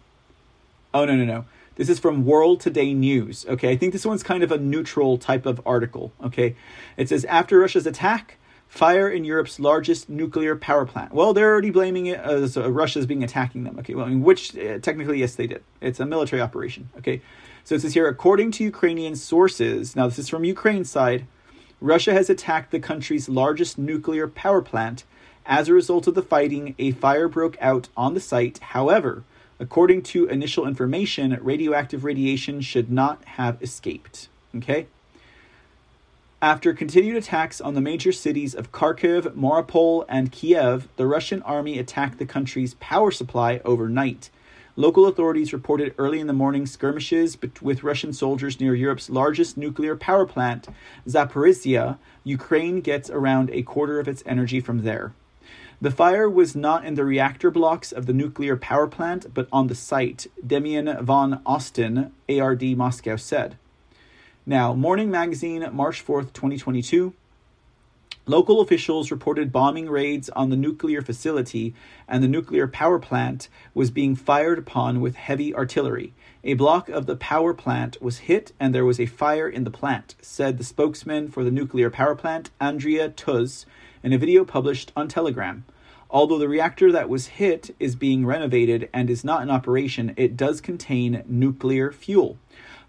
Oh, 0.94 1.04
no, 1.04 1.14
no, 1.14 1.26
no. 1.26 1.44
This 1.74 1.90
is 1.90 1.98
from 1.98 2.24
World 2.24 2.60
Today 2.60 2.94
News. 2.94 3.44
Okay, 3.46 3.70
I 3.70 3.76
think 3.76 3.92
this 3.92 4.06
one's 4.06 4.22
kind 4.22 4.42
of 4.42 4.50
a 4.50 4.56
neutral 4.56 5.18
type 5.18 5.44
of 5.44 5.60
article. 5.66 6.12
Okay, 6.24 6.56
it 6.96 7.10
says 7.10 7.26
after 7.26 7.58
Russia's 7.58 7.86
attack, 7.86 8.38
fire 8.68 9.08
in 9.08 9.24
Europe's 9.24 9.58
largest 9.58 10.08
nuclear 10.08 10.56
power 10.56 10.84
plant. 10.84 11.12
Well, 11.12 11.32
they're 11.32 11.50
already 11.50 11.70
blaming 11.70 12.06
it 12.06 12.20
as 12.20 12.56
uh, 12.56 12.70
Russia's 12.70 13.06
being 13.06 13.22
attacking 13.22 13.64
them. 13.64 13.78
Okay, 13.78 13.94
well, 13.94 14.06
I 14.06 14.10
mean, 14.10 14.22
which 14.22 14.56
uh, 14.56 14.78
technically, 14.78 15.20
yes, 15.20 15.34
they 15.34 15.46
did. 15.46 15.62
It's 15.80 16.00
a 16.00 16.06
military 16.06 16.42
operation. 16.42 16.90
Okay, 16.98 17.22
so 17.64 17.74
it 17.74 17.80
says 17.82 17.94
here, 17.94 18.08
according 18.08 18.50
to 18.52 18.64
Ukrainian 18.64 19.16
sources, 19.16 19.96
now 19.96 20.06
this 20.06 20.18
is 20.18 20.28
from 20.28 20.44
Ukraine's 20.44 20.90
side, 20.90 21.26
Russia 21.80 22.12
has 22.12 22.30
attacked 22.30 22.70
the 22.70 22.80
country's 22.80 23.28
largest 23.28 23.78
nuclear 23.78 24.26
power 24.28 24.62
plant. 24.62 25.04
As 25.44 25.68
a 25.68 25.74
result 25.74 26.06
of 26.06 26.14
the 26.14 26.22
fighting, 26.22 26.74
a 26.78 26.90
fire 26.92 27.28
broke 27.28 27.56
out 27.60 27.88
on 27.96 28.14
the 28.14 28.20
site. 28.20 28.58
However, 28.58 29.24
according 29.60 30.02
to 30.02 30.26
initial 30.26 30.66
information, 30.66 31.38
radioactive 31.40 32.02
radiation 32.02 32.60
should 32.60 32.90
not 32.90 33.24
have 33.24 33.62
escaped. 33.62 34.28
Okay? 34.56 34.86
After 36.42 36.74
continued 36.74 37.16
attacks 37.16 37.62
on 37.62 37.72
the 37.72 37.80
major 37.80 38.12
cities 38.12 38.54
of 38.54 38.70
Kharkiv, 38.70 39.34
Mariupol, 39.34 40.04
and 40.06 40.30
Kiev, 40.30 40.86
the 40.96 41.06
Russian 41.06 41.40
army 41.42 41.78
attacked 41.78 42.18
the 42.18 42.26
country's 42.26 42.74
power 42.74 43.10
supply 43.10 43.62
overnight. 43.64 44.28
Local 44.76 45.06
authorities 45.06 45.54
reported 45.54 45.94
early 45.96 46.20
in 46.20 46.26
the 46.26 46.34
morning 46.34 46.66
skirmishes 46.66 47.38
with 47.62 47.82
Russian 47.82 48.12
soldiers 48.12 48.60
near 48.60 48.74
Europe's 48.74 49.08
largest 49.08 49.56
nuclear 49.56 49.96
power 49.96 50.26
plant, 50.26 50.68
Zaporizhia. 51.08 51.96
Ukraine 52.22 52.82
gets 52.82 53.08
around 53.08 53.48
a 53.50 53.62
quarter 53.62 53.98
of 53.98 54.06
its 54.06 54.22
energy 54.26 54.60
from 54.60 54.82
there. 54.82 55.14
The 55.80 55.90
fire 55.90 56.28
was 56.28 56.54
not 56.54 56.84
in 56.84 56.96
the 56.96 57.04
reactor 57.06 57.50
blocks 57.50 57.92
of 57.92 58.04
the 58.04 58.12
nuclear 58.12 58.58
power 58.58 58.86
plant, 58.86 59.32
but 59.32 59.48
on 59.50 59.68
the 59.68 59.74
site, 59.74 60.26
Demian 60.46 61.02
von 61.02 61.40
Osten, 61.46 62.10
ARD 62.28 62.62
Moscow 62.76 63.16
said. 63.16 63.56
Now, 64.48 64.74
Morning 64.74 65.10
Magazine, 65.10 65.68
March 65.72 66.06
4th, 66.06 66.32
2022. 66.32 67.12
Local 68.26 68.60
officials 68.60 69.10
reported 69.10 69.50
bombing 69.50 69.90
raids 69.90 70.28
on 70.30 70.50
the 70.50 70.56
nuclear 70.56 71.02
facility, 71.02 71.74
and 72.06 72.22
the 72.22 72.28
nuclear 72.28 72.68
power 72.68 73.00
plant 73.00 73.48
was 73.74 73.90
being 73.90 74.14
fired 74.14 74.60
upon 74.60 75.00
with 75.00 75.16
heavy 75.16 75.52
artillery. 75.52 76.12
A 76.44 76.54
block 76.54 76.88
of 76.88 77.06
the 77.06 77.16
power 77.16 77.54
plant 77.54 78.00
was 78.00 78.18
hit, 78.18 78.52
and 78.60 78.72
there 78.72 78.84
was 78.84 79.00
a 79.00 79.06
fire 79.06 79.48
in 79.48 79.64
the 79.64 79.70
plant, 79.72 80.14
said 80.22 80.58
the 80.58 80.64
spokesman 80.64 81.28
for 81.28 81.42
the 81.42 81.50
nuclear 81.50 81.90
power 81.90 82.14
plant, 82.14 82.50
Andrea 82.60 83.08
Tuz, 83.08 83.66
in 84.04 84.12
a 84.12 84.18
video 84.18 84.44
published 84.44 84.92
on 84.94 85.08
Telegram. 85.08 85.64
Although 86.08 86.38
the 86.38 86.48
reactor 86.48 86.92
that 86.92 87.08
was 87.08 87.26
hit 87.26 87.74
is 87.80 87.96
being 87.96 88.24
renovated 88.24 88.88
and 88.92 89.10
is 89.10 89.24
not 89.24 89.42
in 89.42 89.50
operation, 89.50 90.14
it 90.16 90.36
does 90.36 90.60
contain 90.60 91.24
nuclear 91.26 91.90
fuel. 91.90 92.38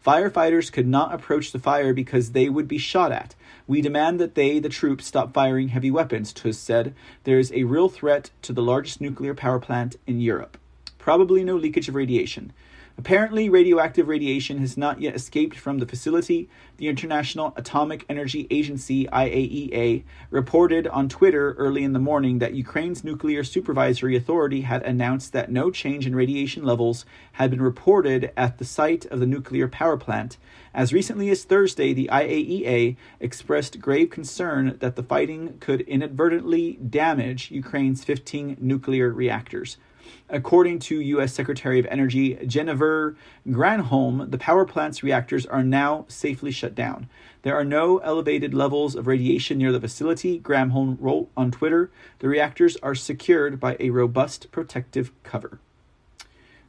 Firefighters 0.06 0.72
could 0.72 0.88
not 0.88 1.14
approach 1.14 1.52
the 1.52 1.60
fire 1.60 1.94
because 1.94 2.32
they 2.32 2.50
would 2.50 2.68
be 2.68 2.78
shot 2.78 3.12
at. 3.12 3.36
We 3.68 3.82
demand 3.82 4.20
that 4.20 4.36
they, 4.36 4.60
the 4.60 4.70
troops, 4.70 5.06
stop 5.06 5.34
firing 5.34 5.70
heavy 5.70 5.92
weapons, 5.92 6.32
Tuz 6.32 6.58
said. 6.58 6.96
There 7.26 7.40
is 7.40 7.52
a 7.52 7.66
real 7.66 7.90
threat 7.90 8.30
to 8.44 8.54
the 8.54 8.62
largest 8.62 9.02
nuclear 9.02 9.34
power 9.34 9.60
plant 9.60 9.98
in 10.08 10.22
Europe. 10.22 10.58
Probably 10.98 11.44
no 11.44 11.56
leakage 11.56 11.90
of 11.90 11.96
radiation. 11.96 12.54
Apparently, 13.00 13.48
radioactive 13.48 14.08
radiation 14.08 14.58
has 14.58 14.76
not 14.76 15.00
yet 15.00 15.16
escaped 15.16 15.56
from 15.56 15.78
the 15.78 15.86
facility. 15.86 16.50
The 16.78 16.88
International 16.88 17.54
Atomic 17.56 18.04
Energy 18.10 18.48
Agency, 18.50 19.06
IAEA, 19.06 20.04
reported 20.32 20.88
on 20.88 21.08
Twitter 21.08 21.54
early 21.60 21.84
in 21.84 21.94
the 21.94 22.00
morning 22.00 22.40
that 22.40 22.56
Ukraine's 22.56 23.04
Nuclear 23.04 23.44
Supervisory 23.44 24.16
Authority 24.16 24.62
had 24.62 24.82
announced 24.82 25.32
that 25.34 25.52
no 25.52 25.70
change 25.70 26.08
in 26.08 26.16
radiation 26.16 26.64
levels 26.64 27.06
had 27.34 27.52
been 27.52 27.62
reported 27.62 28.32
at 28.36 28.58
the 28.58 28.66
site 28.66 29.06
of 29.06 29.20
the 29.20 29.28
nuclear 29.28 29.68
power 29.68 29.96
plant. 29.96 30.38
As 30.74 30.92
recently 30.92 31.30
as 31.30 31.44
Thursday, 31.44 31.94
the 31.94 32.10
IAEA 32.12 32.98
expressed 33.20 33.80
grave 33.80 34.10
concern 34.10 34.76
that 34.80 34.96
the 34.96 35.04
fighting 35.04 35.60
could 35.60 35.82
inadvertently 35.82 36.74
damage 36.78 37.52
Ukraine's 37.52 38.04
15 38.04 38.58
nuclear 38.60 39.12
reactors. 39.12 39.78
According 40.30 40.80
to 40.80 41.00
U.S. 41.00 41.34
Secretary 41.34 41.80
of 41.80 41.86
Energy 41.88 42.36
Jennifer 42.46 43.16
Granholm, 43.48 44.30
the 44.30 44.38
power 44.38 44.66
plant's 44.66 45.04
reactors 45.04 45.46
are 45.46 45.64
now 45.64 46.06
safely 46.08 46.52
shut 46.52 46.76
down. 46.76 47.10
There 47.42 47.56
are 47.56 47.64
no 47.64 48.00
elevated 48.00 48.54
levels 48.54 48.96
of 48.96 49.08
radiation 49.08 49.58
near 49.58 49.72
the 49.72 49.80
facility, 49.80 50.40
Granholm 50.40 50.98
wrote 51.00 51.30
on 51.38 51.52
Twitter. 51.52 51.90
The 52.20 52.28
reactors 52.28 52.76
are 52.78 52.96
secured 52.96 53.60
by 53.60 53.78
a 53.80 53.90
robust 53.90 54.52
protective 54.52 55.12
cover. 55.24 55.60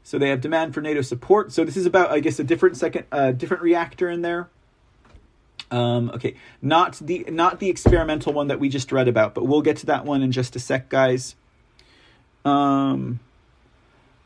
So 0.03 0.19
they 0.19 0.31
have 0.31 0.41
demand 0.41 0.75
for 0.75 0.81
NATO 0.81 1.03
support. 1.03 1.53
So 1.53 1.65
this 1.65 1.77
is 1.77 1.85
about, 1.85 2.11
I 2.11 2.21
guess, 2.21 2.39
a 2.39 2.45
different 2.45 2.77
second, 2.77 3.05
uh, 3.13 3.33
different 3.33 3.63
reactor 3.63 4.09
in 4.09 4.23
there. 4.23 4.49
Um, 5.71 6.11
okay, 6.15 6.35
not 6.63 6.95
the 6.95 7.27
not 7.29 7.61
the 7.61 7.69
experimental 7.69 8.33
one 8.33 8.49
that 8.49 8.59
we 8.59 8.69
just 8.71 8.91
read 8.91 9.07
about, 9.07 9.35
but 9.35 9.45
we'll 9.45 9.61
get 9.61 9.77
to 9.79 9.87
that 9.87 10.05
one 10.05 10.23
in 10.23 10.33
just 10.33 10.57
a 10.57 10.59
sec, 10.59 10.89
guys. 10.89 11.37
Um, 12.45 13.21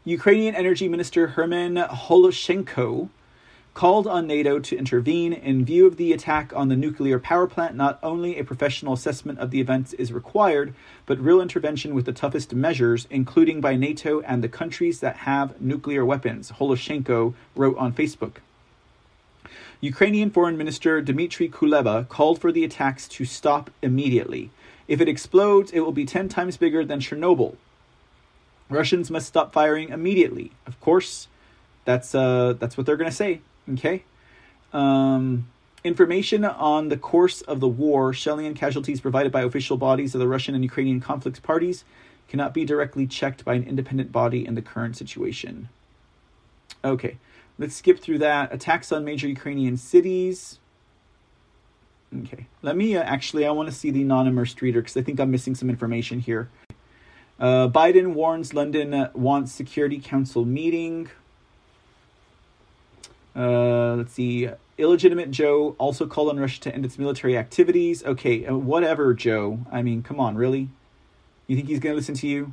Ukrainian 0.04 0.56
Energy 0.56 0.88
Minister 0.88 1.28
Herman 1.28 1.76
Holoshenko 1.76 3.08
called 3.72 4.08
on 4.08 4.26
NATO 4.26 4.58
to 4.58 4.76
intervene 4.76 5.32
in 5.32 5.64
view 5.64 5.86
of 5.86 5.96
the 5.96 6.12
attack 6.12 6.52
on 6.56 6.68
the 6.68 6.74
nuclear 6.74 7.20
power 7.20 7.46
plant. 7.46 7.76
Not 7.76 8.00
only 8.02 8.36
a 8.36 8.42
professional 8.42 8.94
assessment 8.94 9.38
of 9.38 9.52
the 9.52 9.60
events 9.60 9.92
is 9.92 10.12
required, 10.12 10.74
but 11.06 11.20
real 11.20 11.40
intervention 11.40 11.94
with 11.94 12.04
the 12.04 12.12
toughest 12.12 12.52
measures, 12.52 13.06
including 13.10 13.60
by 13.60 13.76
NATO 13.76 14.20
and 14.22 14.42
the 14.42 14.48
countries 14.48 14.98
that 14.98 15.18
have 15.18 15.60
nuclear 15.60 16.04
weapons, 16.04 16.50
Holoshenko 16.50 17.34
wrote 17.54 17.78
on 17.78 17.92
Facebook. 17.92 18.38
Ukrainian 19.80 20.30
Foreign 20.30 20.58
Minister 20.58 21.00
Dmitry 21.00 21.48
Kuleba 21.48 22.08
called 22.08 22.40
for 22.40 22.50
the 22.50 22.64
attacks 22.64 23.06
to 23.06 23.24
stop 23.24 23.70
immediately. 23.82 24.50
If 24.88 25.00
it 25.00 25.08
explodes, 25.08 25.70
it 25.70 25.80
will 25.80 25.92
be 25.92 26.04
10 26.04 26.28
times 26.28 26.56
bigger 26.56 26.84
than 26.84 26.98
Chernobyl, 26.98 27.54
Russians 28.72 29.10
must 29.10 29.26
stop 29.26 29.52
firing 29.52 29.90
immediately. 29.90 30.52
Of 30.66 30.80
course, 30.80 31.28
that's 31.84 32.14
uh, 32.14 32.54
that's 32.58 32.76
what 32.76 32.86
they're 32.86 32.96
going 32.96 33.10
to 33.10 33.16
say. 33.16 33.40
Okay. 33.70 34.04
Um, 34.72 35.48
information 35.84 36.44
on 36.44 36.88
the 36.88 36.96
course 36.96 37.42
of 37.42 37.60
the 37.60 37.68
war, 37.68 38.12
shelling 38.12 38.46
and 38.46 38.56
casualties 38.56 39.00
provided 39.00 39.32
by 39.32 39.42
official 39.42 39.76
bodies 39.76 40.14
of 40.14 40.20
the 40.20 40.28
Russian 40.28 40.54
and 40.54 40.64
Ukrainian 40.64 41.00
conflict 41.00 41.42
parties 41.42 41.84
cannot 42.28 42.54
be 42.54 42.64
directly 42.64 43.06
checked 43.06 43.44
by 43.44 43.54
an 43.54 43.64
independent 43.64 44.10
body 44.10 44.46
in 44.46 44.54
the 44.54 44.62
current 44.62 44.96
situation. 44.96 45.68
Okay, 46.84 47.18
let's 47.58 47.76
skip 47.76 48.00
through 48.00 48.18
that. 48.18 48.52
Attacks 48.52 48.90
on 48.90 49.04
major 49.04 49.28
Ukrainian 49.28 49.76
cities. 49.76 50.58
Okay, 52.20 52.46
let 52.62 52.76
me 52.76 52.96
uh, 52.96 53.02
actually, 53.02 53.46
I 53.46 53.50
want 53.50 53.68
to 53.68 53.74
see 53.74 53.90
the 53.90 54.04
non 54.04 54.26
immersed 54.26 54.60
reader 54.62 54.80
because 54.80 54.96
I 54.96 55.02
think 55.02 55.18
I'm 55.20 55.30
missing 55.30 55.54
some 55.54 55.70
information 55.70 56.20
here. 56.20 56.48
Uh, 57.42 57.68
Biden 57.68 58.14
warns 58.14 58.54
London 58.54 59.08
wants 59.14 59.50
Security 59.50 59.98
Council 59.98 60.44
meeting. 60.44 61.10
Uh, 63.34 63.96
let's 63.96 64.12
see. 64.12 64.48
Illegitimate 64.78 65.32
Joe 65.32 65.74
also 65.76 66.06
called 66.06 66.28
on 66.28 66.38
Russia 66.38 66.60
to 66.60 66.74
end 66.74 66.84
its 66.84 67.00
military 67.00 67.36
activities. 67.36 68.04
Okay, 68.04 68.46
uh, 68.46 68.54
whatever, 68.54 69.12
Joe. 69.12 69.58
I 69.72 69.82
mean, 69.82 70.04
come 70.04 70.20
on, 70.20 70.36
really? 70.36 70.68
You 71.48 71.56
think 71.56 71.66
he's 71.66 71.80
going 71.80 71.94
to 71.94 71.96
listen 71.96 72.14
to 72.14 72.28
you? 72.28 72.52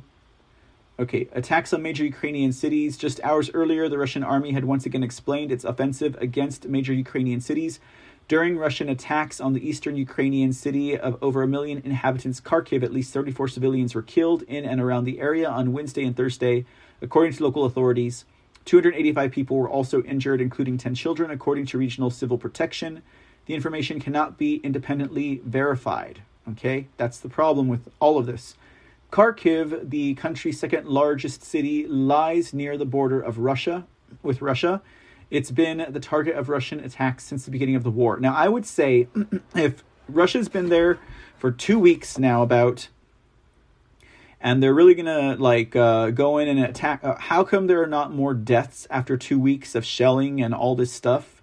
Okay, 0.98 1.28
attacks 1.32 1.72
on 1.72 1.82
major 1.82 2.04
Ukrainian 2.04 2.52
cities. 2.52 2.98
Just 2.98 3.20
hours 3.22 3.48
earlier, 3.54 3.88
the 3.88 3.96
Russian 3.96 4.24
army 4.24 4.50
had 4.50 4.64
once 4.64 4.86
again 4.86 5.04
explained 5.04 5.52
its 5.52 5.64
offensive 5.64 6.16
against 6.20 6.66
major 6.66 6.92
Ukrainian 6.92 7.40
cities. 7.40 7.78
During 8.30 8.56
Russian 8.56 8.88
attacks 8.88 9.40
on 9.40 9.54
the 9.54 9.68
eastern 9.68 9.96
Ukrainian 9.96 10.52
city 10.52 10.96
of 10.96 11.20
over 11.20 11.42
a 11.42 11.48
million 11.48 11.82
inhabitants, 11.84 12.40
Kharkiv, 12.40 12.84
at 12.84 12.92
least 12.92 13.12
34 13.12 13.48
civilians 13.48 13.92
were 13.92 14.02
killed 14.02 14.42
in 14.42 14.64
and 14.64 14.80
around 14.80 15.02
the 15.02 15.18
area 15.18 15.50
on 15.50 15.72
Wednesday 15.72 16.04
and 16.04 16.16
Thursday, 16.16 16.64
according 17.02 17.32
to 17.32 17.42
local 17.42 17.64
authorities. 17.64 18.24
285 18.66 19.32
people 19.32 19.56
were 19.56 19.68
also 19.68 20.04
injured, 20.04 20.40
including 20.40 20.78
10 20.78 20.94
children, 20.94 21.32
according 21.32 21.66
to 21.66 21.78
regional 21.78 22.08
civil 22.08 22.38
protection. 22.38 23.02
The 23.46 23.54
information 23.54 23.98
cannot 23.98 24.38
be 24.38 24.60
independently 24.62 25.40
verified. 25.44 26.22
Okay, 26.50 26.86
that's 26.98 27.18
the 27.18 27.28
problem 27.28 27.66
with 27.66 27.88
all 27.98 28.16
of 28.16 28.26
this. 28.26 28.54
Kharkiv, 29.10 29.90
the 29.90 30.14
country's 30.14 30.60
second 30.60 30.86
largest 30.86 31.42
city, 31.42 31.84
lies 31.88 32.54
near 32.54 32.78
the 32.78 32.84
border 32.84 33.20
of 33.20 33.38
Russia 33.38 33.88
with 34.22 34.40
Russia 34.40 34.82
it's 35.30 35.50
been 35.50 35.86
the 35.88 36.00
target 36.00 36.36
of 36.36 36.48
Russian 36.48 36.80
attacks 36.80 37.24
since 37.24 37.44
the 37.44 37.50
beginning 37.50 37.76
of 37.76 37.84
the 37.84 37.90
war. 37.90 38.18
Now, 38.18 38.34
I 38.34 38.48
would 38.48 38.66
say 38.66 39.08
if 39.54 39.84
Russia's 40.08 40.48
been 40.48 40.68
there 40.68 40.98
for 41.38 41.50
two 41.50 41.78
weeks 41.78 42.18
now, 42.18 42.42
about, 42.42 42.88
and 44.40 44.62
they're 44.62 44.74
really 44.74 44.94
gonna 44.94 45.36
like 45.36 45.76
uh, 45.76 46.10
go 46.10 46.38
in 46.38 46.48
and 46.48 46.58
attack. 46.60 47.04
Uh, 47.04 47.16
how 47.16 47.44
come 47.44 47.66
there 47.66 47.82
are 47.82 47.86
not 47.86 48.12
more 48.12 48.34
deaths 48.34 48.86
after 48.90 49.16
two 49.16 49.38
weeks 49.38 49.74
of 49.74 49.84
shelling 49.84 50.42
and 50.42 50.54
all 50.54 50.74
this 50.74 50.92
stuff? 50.92 51.42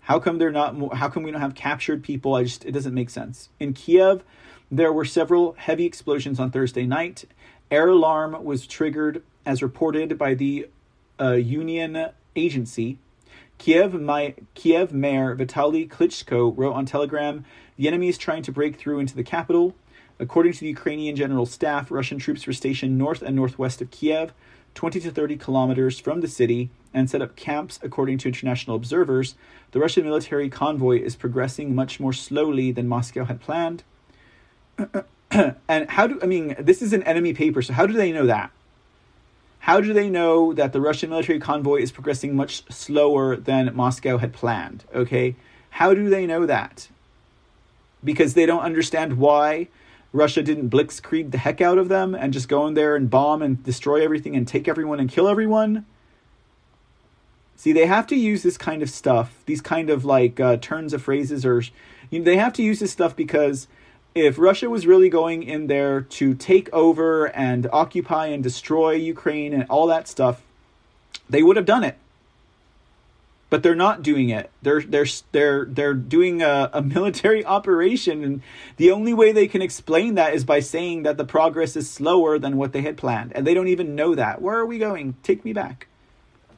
How 0.00 0.18
come 0.18 0.38
they're 0.38 0.52
not 0.52 0.76
more? 0.76 0.94
How 0.94 1.08
come 1.08 1.22
we 1.22 1.30
don't 1.30 1.40
have 1.40 1.54
captured 1.54 2.02
people? 2.02 2.34
I 2.34 2.44
just 2.44 2.64
it 2.64 2.72
doesn't 2.72 2.94
make 2.94 3.10
sense. 3.10 3.48
In 3.58 3.72
Kiev, 3.72 4.22
there 4.70 4.92
were 4.92 5.04
several 5.04 5.54
heavy 5.58 5.84
explosions 5.84 6.40
on 6.40 6.50
Thursday 6.50 6.86
night. 6.86 7.24
Air 7.70 7.88
alarm 7.88 8.44
was 8.44 8.66
triggered, 8.66 9.24
as 9.44 9.62
reported 9.62 10.16
by 10.16 10.34
the 10.34 10.68
uh, 11.18 11.32
UNIAN 11.32 12.12
agency 12.36 12.98
Kiev, 13.58 13.94
my, 13.94 14.34
Kiev 14.54 14.92
Mayor 14.92 15.34
Vitaly 15.34 15.88
Klitschko 15.88 16.52
wrote 16.56 16.74
on 16.74 16.86
Telegram 16.86 17.44
The 17.76 17.88
enemy 17.88 18.08
is 18.08 18.18
trying 18.18 18.42
to 18.42 18.52
break 18.52 18.76
through 18.76 19.00
into 19.00 19.16
the 19.16 19.24
capital. 19.24 19.74
According 20.18 20.52
to 20.54 20.60
the 20.60 20.68
Ukrainian 20.68 21.16
General 21.16 21.46
Staff, 21.46 21.90
Russian 21.90 22.18
troops 22.18 22.46
were 22.46 22.52
stationed 22.52 22.96
north 22.96 23.22
and 23.22 23.36
northwest 23.36 23.82
of 23.82 23.90
Kiev, 23.90 24.32
20 24.74 25.00
to 25.00 25.10
30 25.10 25.36
kilometers 25.36 25.98
from 25.98 26.20
the 26.20 26.28
city, 26.28 26.70
and 26.94 27.10
set 27.10 27.20
up 27.20 27.36
camps, 27.36 27.78
according 27.82 28.18
to 28.18 28.28
international 28.28 28.76
observers. 28.76 29.34
The 29.72 29.80
Russian 29.80 30.04
military 30.04 30.48
convoy 30.48 31.00
is 31.02 31.16
progressing 31.16 31.74
much 31.74 32.00
more 32.00 32.12
slowly 32.12 32.72
than 32.72 32.88
Moscow 32.88 33.24
had 33.24 33.40
planned. 33.40 33.82
and 35.30 35.90
how 35.90 36.06
do, 36.06 36.18
I 36.22 36.26
mean, 36.26 36.56
this 36.58 36.80
is 36.80 36.92
an 36.92 37.02
enemy 37.02 37.34
paper, 37.34 37.60
so 37.60 37.72
how 37.72 37.86
do 37.86 37.92
they 37.92 38.12
know 38.12 38.26
that? 38.26 38.50
How 39.66 39.80
do 39.80 39.92
they 39.92 40.08
know 40.08 40.52
that 40.52 40.72
the 40.72 40.80
Russian 40.80 41.10
military 41.10 41.40
convoy 41.40 41.80
is 41.80 41.90
progressing 41.90 42.36
much 42.36 42.62
slower 42.72 43.34
than 43.34 43.74
Moscow 43.74 44.16
had 44.16 44.32
planned? 44.32 44.84
Okay. 44.94 45.34
How 45.70 45.92
do 45.92 46.08
they 46.08 46.24
know 46.24 46.46
that? 46.46 46.86
Because 48.04 48.34
they 48.34 48.46
don't 48.46 48.62
understand 48.62 49.18
why 49.18 49.66
Russia 50.12 50.40
didn't 50.40 50.70
blitzkrieg 50.70 51.32
the 51.32 51.38
heck 51.38 51.60
out 51.60 51.78
of 51.78 51.88
them 51.88 52.14
and 52.14 52.32
just 52.32 52.48
go 52.48 52.64
in 52.68 52.74
there 52.74 52.94
and 52.94 53.10
bomb 53.10 53.42
and 53.42 53.60
destroy 53.64 54.04
everything 54.04 54.36
and 54.36 54.46
take 54.46 54.68
everyone 54.68 55.00
and 55.00 55.10
kill 55.10 55.26
everyone? 55.26 55.84
See, 57.56 57.72
they 57.72 57.86
have 57.86 58.06
to 58.06 58.14
use 58.14 58.44
this 58.44 58.56
kind 58.56 58.84
of 58.84 58.88
stuff, 58.88 59.42
these 59.46 59.60
kind 59.60 59.90
of 59.90 60.04
like 60.04 60.38
uh, 60.38 60.58
turns 60.58 60.92
of 60.92 61.02
phrases, 61.02 61.44
or 61.44 61.60
you 62.10 62.20
know, 62.20 62.24
they 62.24 62.36
have 62.36 62.52
to 62.52 62.62
use 62.62 62.78
this 62.78 62.92
stuff 62.92 63.16
because 63.16 63.66
if 64.16 64.38
Russia 64.38 64.70
was 64.70 64.86
really 64.86 65.10
going 65.10 65.42
in 65.42 65.66
there 65.66 66.00
to 66.00 66.34
take 66.34 66.72
over 66.72 67.26
and 67.26 67.68
occupy 67.70 68.26
and 68.28 68.42
destroy 68.42 68.92
Ukraine 68.92 69.52
and 69.52 69.66
all 69.68 69.86
that 69.88 70.08
stuff, 70.08 70.40
they 71.28 71.42
would 71.42 71.56
have 71.56 71.66
done 71.66 71.84
it. 71.84 71.98
But 73.50 73.62
they're 73.62 73.74
not 73.74 74.02
doing 74.02 74.30
it. 74.30 74.50
They're 74.62 74.80
they're 74.80 75.06
they're 75.32 75.66
they're 75.66 75.94
doing 75.94 76.40
a, 76.42 76.70
a 76.72 76.82
military 76.96 77.44
operation, 77.44 78.24
and 78.24 78.42
the 78.78 78.90
only 78.90 79.12
way 79.12 79.32
they 79.32 79.46
can 79.46 79.62
explain 79.62 80.14
that 80.14 80.34
is 80.34 80.44
by 80.44 80.60
saying 80.60 81.02
that 81.02 81.18
the 81.18 81.24
progress 81.24 81.76
is 81.76 81.88
slower 81.88 82.38
than 82.38 82.56
what 82.56 82.72
they 82.72 82.80
had 82.80 82.96
planned, 82.96 83.32
and 83.34 83.46
they 83.46 83.54
don't 83.54 83.68
even 83.68 83.94
know 83.94 84.14
that. 84.14 84.40
Where 84.40 84.56
are 84.56 84.66
we 84.66 84.78
going? 84.78 85.14
Take 85.22 85.44
me 85.44 85.52
back. 85.52 85.86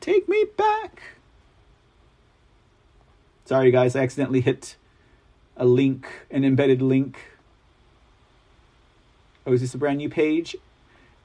Take 0.01 0.29
me 0.29 0.47
back. 0.57 1.03
Sorry, 3.45 3.71
guys, 3.71 3.97
I 3.97 4.01
accidentally 4.01 4.43
hit 4.43 4.77
a 5.57 5.67
link, 5.67 6.07
an 6.31 6.45
embedded 6.45 6.81
link 6.81 7.19
Oh, 9.49 9.55
is 9.55 9.63
this 9.63 9.73
a 9.73 9.79
brand 9.79 9.97
new 9.97 10.11
page? 10.11 10.57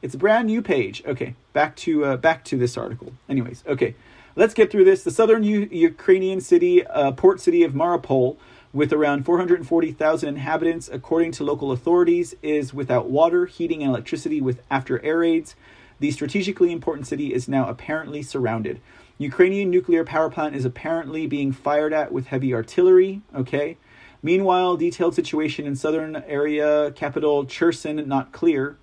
It's 0.02 0.16
a 0.16 0.18
brand 0.18 0.48
new 0.48 0.62
page. 0.62 1.04
Okay, 1.06 1.36
back 1.52 1.76
to 1.78 2.06
uh, 2.06 2.18
back 2.18 2.46
to 2.46 2.58
this 2.58 2.78
article. 2.78 3.12
Anyways, 3.28 3.66
okay. 3.68 3.96
Let's 4.38 4.54
get 4.54 4.72
through 4.72 4.86
this. 4.86 5.04
The 5.04 5.12
southern 5.12 5.44
U- 5.44 5.68
Ukrainian 5.70 6.40
city, 6.40 6.88
uh, 6.88 7.12
port 7.12 7.42
city 7.42 7.64
of 7.64 7.74
Mariupol, 7.74 8.38
with 8.72 8.92
around 8.94 9.26
440,000 9.26 10.30
inhabitants, 10.30 10.90
according 10.92 11.34
to 11.34 11.44
local 11.44 11.72
authorities, 11.72 12.34
is 12.42 12.74
without 12.74 13.10
water, 13.10 13.46
heating, 13.46 13.84
and 13.84 13.92
electricity 13.92 14.40
with 14.42 14.62
after 14.72 15.04
air 15.04 15.20
raids. 15.20 15.56
The 16.00 16.10
strategically 16.10 16.72
important 16.72 17.06
city 17.06 17.34
is 17.34 17.50
now 17.50 17.68
apparently 17.68 18.24
surrounded. 18.24 18.80
Ukrainian 19.18 19.70
nuclear 19.70 20.06
power 20.06 20.30
plant 20.30 20.56
is 20.56 20.66
apparently 20.66 21.28
being 21.28 21.52
fired 21.52 21.94
at 21.94 22.12
with 22.14 22.28
heavy 22.28 22.54
artillery. 22.54 23.22
Okay. 23.36 23.78
Meanwhile, 24.26 24.78
detailed 24.78 25.16
situation 25.16 25.68
in 25.68 25.76
southern 25.76 26.16
area 26.16 26.92
capital 26.92 27.46
Cherson 27.46 28.08
not 28.08 28.32
clear. 28.32 28.78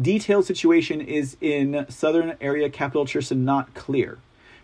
Detailed 0.00 0.44
situation 0.46 1.00
is 1.00 1.36
in 1.40 1.84
southern 1.88 2.36
area 2.40 2.70
capital 2.70 3.04
Cherson 3.04 3.44
not 3.44 3.74
clear. 3.74 4.18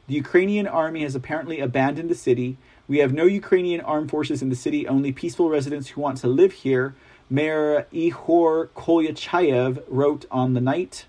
The 0.07 0.15
Ukrainian 0.15 0.69
army 0.69 1.03
has 1.03 1.17
apparently 1.17 1.59
abandoned 1.59 2.09
the 2.09 2.15
city. 2.15 2.57
We 2.86 2.99
have 2.99 3.12
no 3.12 3.25
Ukrainian 3.25 3.81
armed 3.81 4.11
forces 4.11 4.43
in 4.43 4.49
the 4.49 4.55
city, 4.55 4.86
only 4.86 5.11
peaceful 5.11 5.49
residents 5.49 5.89
who 5.89 6.01
want 6.01 6.19
to 6.19 6.28
live 6.28 6.53
here. 6.53 6.94
Mayor 7.28 7.86
Ihor 7.93 8.69
Kolyachayev 8.77 9.83
wrote 9.89 10.25
on 10.31 10.55
the 10.55 10.61
night. 10.61 11.07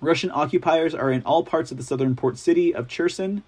Russian 0.00 0.32
occupiers 0.32 0.94
are 0.94 1.12
in 1.12 1.22
all 1.22 1.44
parts 1.44 1.70
of 1.70 1.76
the 1.76 1.84
southern 1.84 2.16
port 2.16 2.36
city 2.36 2.74
of 2.74 2.88
Cherson. 2.88 3.44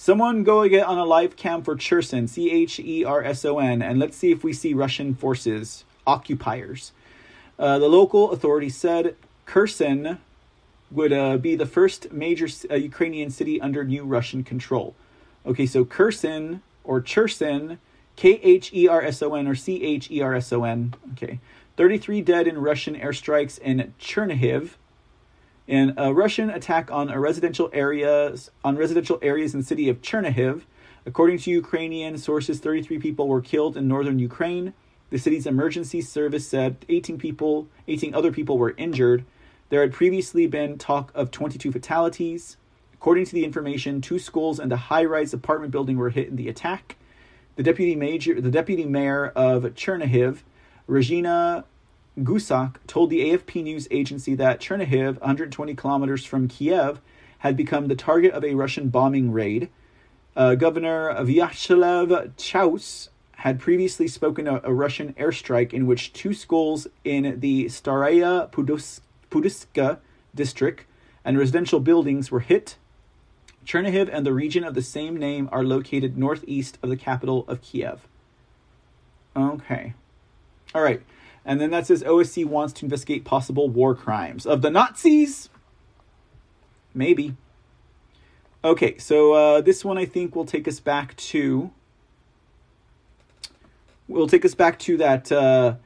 Someone 0.00 0.44
go 0.44 0.66
get 0.68 0.86
on 0.86 0.96
a 0.96 1.04
live 1.04 1.34
cam 1.34 1.60
for 1.60 1.74
Cherson, 1.74 2.28
C 2.28 2.52
H 2.52 2.78
E 2.78 3.04
R 3.04 3.20
S 3.24 3.44
O 3.44 3.58
N, 3.58 3.82
and 3.82 3.98
let's 3.98 4.16
see 4.16 4.30
if 4.30 4.44
we 4.44 4.52
see 4.52 4.72
Russian 4.72 5.12
forces, 5.12 5.84
occupiers. 6.06 6.92
Uh, 7.58 7.80
the 7.80 7.88
local 7.88 8.30
authorities 8.30 8.76
said 8.76 9.16
Kherson 9.44 10.18
would 10.92 11.12
uh, 11.12 11.36
be 11.36 11.56
the 11.56 11.66
first 11.66 12.12
major 12.12 12.46
uh, 12.70 12.76
Ukrainian 12.76 13.30
city 13.30 13.60
under 13.60 13.82
new 13.82 14.04
Russian 14.04 14.44
control. 14.44 14.94
Okay, 15.44 15.66
so 15.66 15.84
Kherson 15.84 16.62
or 16.84 17.00
Cherson, 17.00 17.80
K 18.14 18.38
H 18.40 18.72
E 18.72 18.86
R 18.86 19.02
S 19.02 19.20
O 19.20 19.34
N 19.34 19.48
or 19.48 19.56
C 19.56 19.82
H 19.82 20.12
E 20.12 20.22
R 20.22 20.32
S 20.32 20.52
O 20.52 20.62
N. 20.62 20.94
Okay, 21.14 21.40
33 21.76 22.20
dead 22.20 22.46
in 22.46 22.58
Russian 22.58 22.94
airstrikes 22.94 23.58
in 23.58 23.92
Chernihiv. 24.00 24.74
In 25.68 25.92
a 25.98 26.06
uh, 26.06 26.10
Russian 26.12 26.48
attack 26.48 26.90
on 26.90 27.10
a 27.10 27.20
residential 27.20 27.68
areas 27.74 28.50
on 28.64 28.78
residential 28.78 29.18
areas 29.20 29.52
in 29.52 29.60
the 29.60 29.66
city 29.66 29.90
of 29.90 30.00
Chernihiv, 30.00 30.62
according 31.04 31.36
to 31.40 31.50
Ukrainian 31.50 32.16
sources, 32.16 32.58
33 32.58 32.98
people 32.98 33.28
were 33.28 33.42
killed 33.42 33.76
in 33.76 33.86
northern 33.86 34.18
Ukraine. 34.18 34.72
The 35.10 35.18
city's 35.18 35.46
emergency 35.46 36.00
service 36.00 36.48
said 36.48 36.86
18 36.88 37.18
people, 37.18 37.68
18 37.86 38.14
other 38.14 38.32
people 38.32 38.56
were 38.56 38.74
injured. 38.78 39.26
There 39.68 39.82
had 39.82 39.92
previously 39.92 40.46
been 40.46 40.78
talk 40.78 41.12
of 41.14 41.30
22 41.30 41.70
fatalities. 41.70 42.56
According 42.94 43.26
to 43.26 43.34
the 43.34 43.44
information, 43.44 44.00
two 44.00 44.18
schools 44.18 44.58
and 44.58 44.72
a 44.72 44.76
high-rise 44.88 45.34
apartment 45.34 45.70
building 45.70 45.98
were 45.98 46.08
hit 46.08 46.28
in 46.28 46.36
the 46.36 46.48
attack. 46.48 46.96
The 47.56 47.62
deputy 47.62 47.94
major, 47.94 48.40
the 48.40 48.50
deputy 48.50 48.86
mayor 48.86 49.26
of 49.36 49.64
Chernihiv, 49.74 50.38
Regina 50.86 51.66
Gusak, 52.24 52.76
told 52.86 53.10
the 53.10 53.20
AFP 53.20 53.62
news 53.62 53.88
agency 53.90 54.34
that 54.34 54.60
Chernihiv, 54.60 55.20
120 55.20 55.74
kilometers 55.74 56.24
from 56.24 56.48
Kiev, 56.48 57.00
had 57.38 57.56
become 57.56 57.88
the 57.88 57.96
target 57.96 58.32
of 58.32 58.44
a 58.44 58.54
Russian 58.54 58.88
bombing 58.88 59.32
raid. 59.32 59.68
Uh, 60.36 60.54
Governor 60.54 61.14
Vyacheslav 61.14 62.32
Chaus 62.36 63.10
had 63.38 63.60
previously 63.60 64.08
spoken 64.08 64.48
of 64.48 64.64
a 64.64 64.74
Russian 64.74 65.12
airstrike 65.14 65.72
in 65.72 65.86
which 65.86 66.12
two 66.12 66.34
schools 66.34 66.88
in 67.04 67.38
the 67.38 67.66
Staraya 67.66 68.50
Puduska 68.50 69.98
district 70.34 70.84
and 71.24 71.38
residential 71.38 71.78
buildings 71.78 72.30
were 72.30 72.40
hit. 72.40 72.76
Chernihiv 73.64 74.08
and 74.10 74.24
the 74.24 74.32
region 74.32 74.64
of 74.64 74.74
the 74.74 74.82
same 74.82 75.16
name 75.16 75.48
are 75.52 75.62
located 75.62 76.16
northeast 76.16 76.78
of 76.82 76.88
the 76.88 76.96
capital 76.96 77.44
of 77.46 77.60
Kiev. 77.60 78.08
Okay. 79.36 79.94
All 80.74 80.82
right. 80.82 81.02
And 81.48 81.62
then 81.62 81.70
that 81.70 81.86
says 81.86 82.02
OSC 82.02 82.44
wants 82.44 82.74
to 82.74 82.84
investigate 82.84 83.24
possible 83.24 83.70
war 83.70 83.94
crimes 83.94 84.44
of 84.44 84.60
the 84.60 84.70
Nazis. 84.70 85.48
Maybe. 86.92 87.36
Okay, 88.62 88.98
so 88.98 89.32
uh, 89.32 89.60
this 89.62 89.82
one 89.82 89.96
I 89.96 90.04
think 90.04 90.36
will 90.36 90.44
take 90.44 90.68
us 90.68 90.78
back 90.78 91.16
to. 91.16 91.70
Will 94.08 94.26
take 94.26 94.44
us 94.44 94.54
back 94.54 94.78
to 94.80 94.98
that 94.98 95.32
uh, 95.32 95.76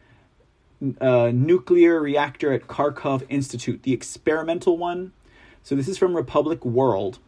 uh, 1.01 1.31
nuclear 1.33 2.01
reactor 2.01 2.53
at 2.53 2.67
Kharkov 2.67 3.25
Institute, 3.29 3.85
the 3.85 3.93
experimental 3.93 4.77
one. 4.77 5.13
So 5.63 5.77
this 5.77 5.87
is 5.87 5.97
from 5.97 6.17
Republic 6.17 6.65
World. 6.65 7.21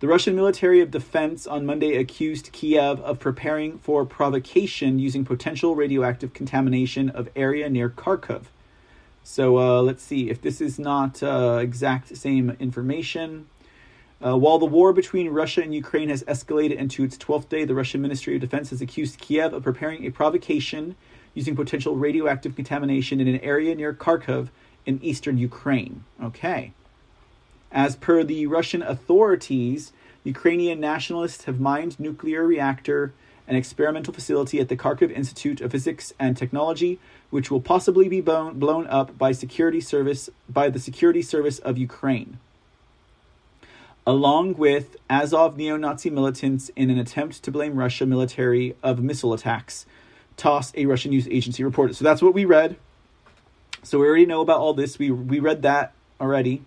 The 0.00 0.08
Russian 0.08 0.34
Military 0.34 0.80
of 0.80 0.90
Defense 0.90 1.46
on 1.46 1.64
Monday 1.64 1.96
accused 1.96 2.50
Kiev 2.50 3.00
of 3.00 3.20
preparing 3.20 3.78
for 3.78 4.04
provocation 4.04 4.98
using 4.98 5.24
potential 5.24 5.76
radioactive 5.76 6.34
contamination 6.34 7.10
of 7.10 7.28
area 7.36 7.70
near 7.70 7.88
Kharkov. 7.88 8.46
So 9.22 9.56
uh, 9.56 9.82
let's 9.82 10.02
see 10.02 10.28
if 10.30 10.42
this 10.42 10.60
is 10.60 10.80
not 10.80 11.22
uh, 11.22 11.58
exact 11.62 12.16
same 12.16 12.56
information. 12.58 13.46
Uh, 14.22 14.36
while 14.36 14.58
the 14.58 14.66
war 14.66 14.92
between 14.92 15.28
Russia 15.28 15.62
and 15.62 15.72
Ukraine 15.72 16.08
has 16.08 16.24
escalated 16.24 16.76
into 16.76 17.04
its 17.04 17.16
12th 17.16 17.48
day, 17.48 17.64
the 17.64 17.74
Russian 17.74 18.02
Ministry 18.02 18.34
of 18.34 18.40
Defense 18.40 18.70
has 18.70 18.80
accused 18.80 19.20
Kiev 19.20 19.54
of 19.54 19.62
preparing 19.62 20.04
a 20.04 20.10
provocation 20.10 20.96
using 21.34 21.54
potential 21.54 21.94
radioactive 21.94 22.56
contamination 22.56 23.20
in 23.20 23.28
an 23.28 23.40
area 23.40 23.74
near 23.76 23.94
Kharkov 23.94 24.48
in 24.86 25.00
eastern 25.04 25.38
Ukraine. 25.38 26.02
Okay. 26.20 26.72
As 27.74 27.96
per 27.96 28.22
the 28.22 28.46
Russian 28.46 28.82
authorities, 28.82 29.92
Ukrainian 30.22 30.78
nationalists 30.78 31.44
have 31.44 31.58
mined 31.58 31.98
nuclear 31.98 32.46
reactor 32.46 33.12
an 33.48 33.56
experimental 33.56 34.14
facility 34.14 34.60
at 34.60 34.68
the 34.68 34.76
Kharkiv 34.76 35.10
Institute 35.10 35.60
of 35.60 35.72
Physics 35.72 36.12
and 36.18 36.36
Technology, 36.36 36.98
which 37.30 37.50
will 37.50 37.60
possibly 37.60 38.08
be 38.08 38.20
blown, 38.20 38.58
blown 38.58 38.86
up 38.86 39.18
by 39.18 39.32
security 39.32 39.80
service 39.80 40.30
by 40.48 40.70
the 40.70 40.78
security 40.78 41.20
service 41.20 41.58
of 41.58 41.76
Ukraine, 41.76 42.38
along 44.06 44.54
with 44.54 44.96
Azov 45.10 45.56
neo-Nazi 45.56 46.08
militants 46.08 46.70
in 46.76 46.88
an 46.90 46.98
attempt 46.98 47.42
to 47.42 47.50
blame 47.50 47.74
Russia 47.74 48.06
military 48.06 48.76
of 48.82 49.02
missile 49.02 49.34
attacks. 49.34 49.84
TASS, 50.36 50.72
a 50.76 50.86
Russian 50.86 51.10
news 51.10 51.28
agency, 51.28 51.62
reported. 51.62 51.94
So 51.96 52.04
that's 52.04 52.22
what 52.22 52.34
we 52.34 52.44
read. 52.44 52.76
So 53.82 53.98
we 53.98 54.06
already 54.06 54.26
know 54.26 54.40
about 54.40 54.60
all 54.60 54.74
this. 54.74 54.98
We 54.98 55.10
we 55.10 55.38
read 55.38 55.62
that 55.62 55.92
already. 56.20 56.62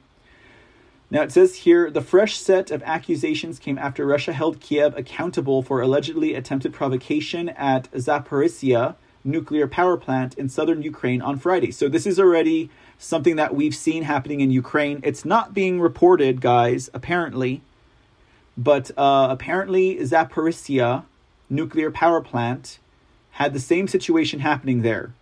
Now 1.10 1.22
it 1.22 1.32
says 1.32 1.56
here 1.56 1.90
the 1.90 2.02
fresh 2.02 2.38
set 2.38 2.70
of 2.70 2.84
accusations 2.84 3.60
came 3.60 3.78
after 3.78 4.06
Russia 4.06 4.34
held 4.34 4.60
Kiev 4.60 4.96
accountable 4.98 5.62
for 5.62 5.82
allegedly 5.82 6.34
attempted 6.34 6.74
provocation 6.74 7.50
at 7.50 7.90
Zaporizhia 7.92 8.96
nuclear 9.24 9.68
power 9.68 9.98
plant 9.98 10.38
in 10.38 10.50
southern 10.50 10.82
Ukraine 10.82 11.22
on 11.22 11.38
Friday. 11.38 11.72
So 11.72 11.88
this 11.88 12.06
is 12.06 12.20
already 12.20 12.70
something 12.98 13.36
that 13.38 13.56
we've 13.56 13.76
seen 13.76 14.04
happening 14.04 14.42
in 14.42 14.52
Ukraine. 14.52 15.00
It's 15.04 15.26
not 15.26 15.54
being 15.54 15.80
reported, 15.80 16.42
guys, 16.42 16.90
apparently. 16.94 17.62
But 18.58 18.92
uh, 18.98 19.28
apparently 19.30 19.98
Zaporizhia 19.98 21.06
nuclear 21.50 21.92
power 21.92 22.22
plant 22.22 22.80
had 23.32 23.54
the 23.54 23.60
same 23.60 23.88
situation 23.88 24.40
happening 24.40 24.82
there. 24.82 25.14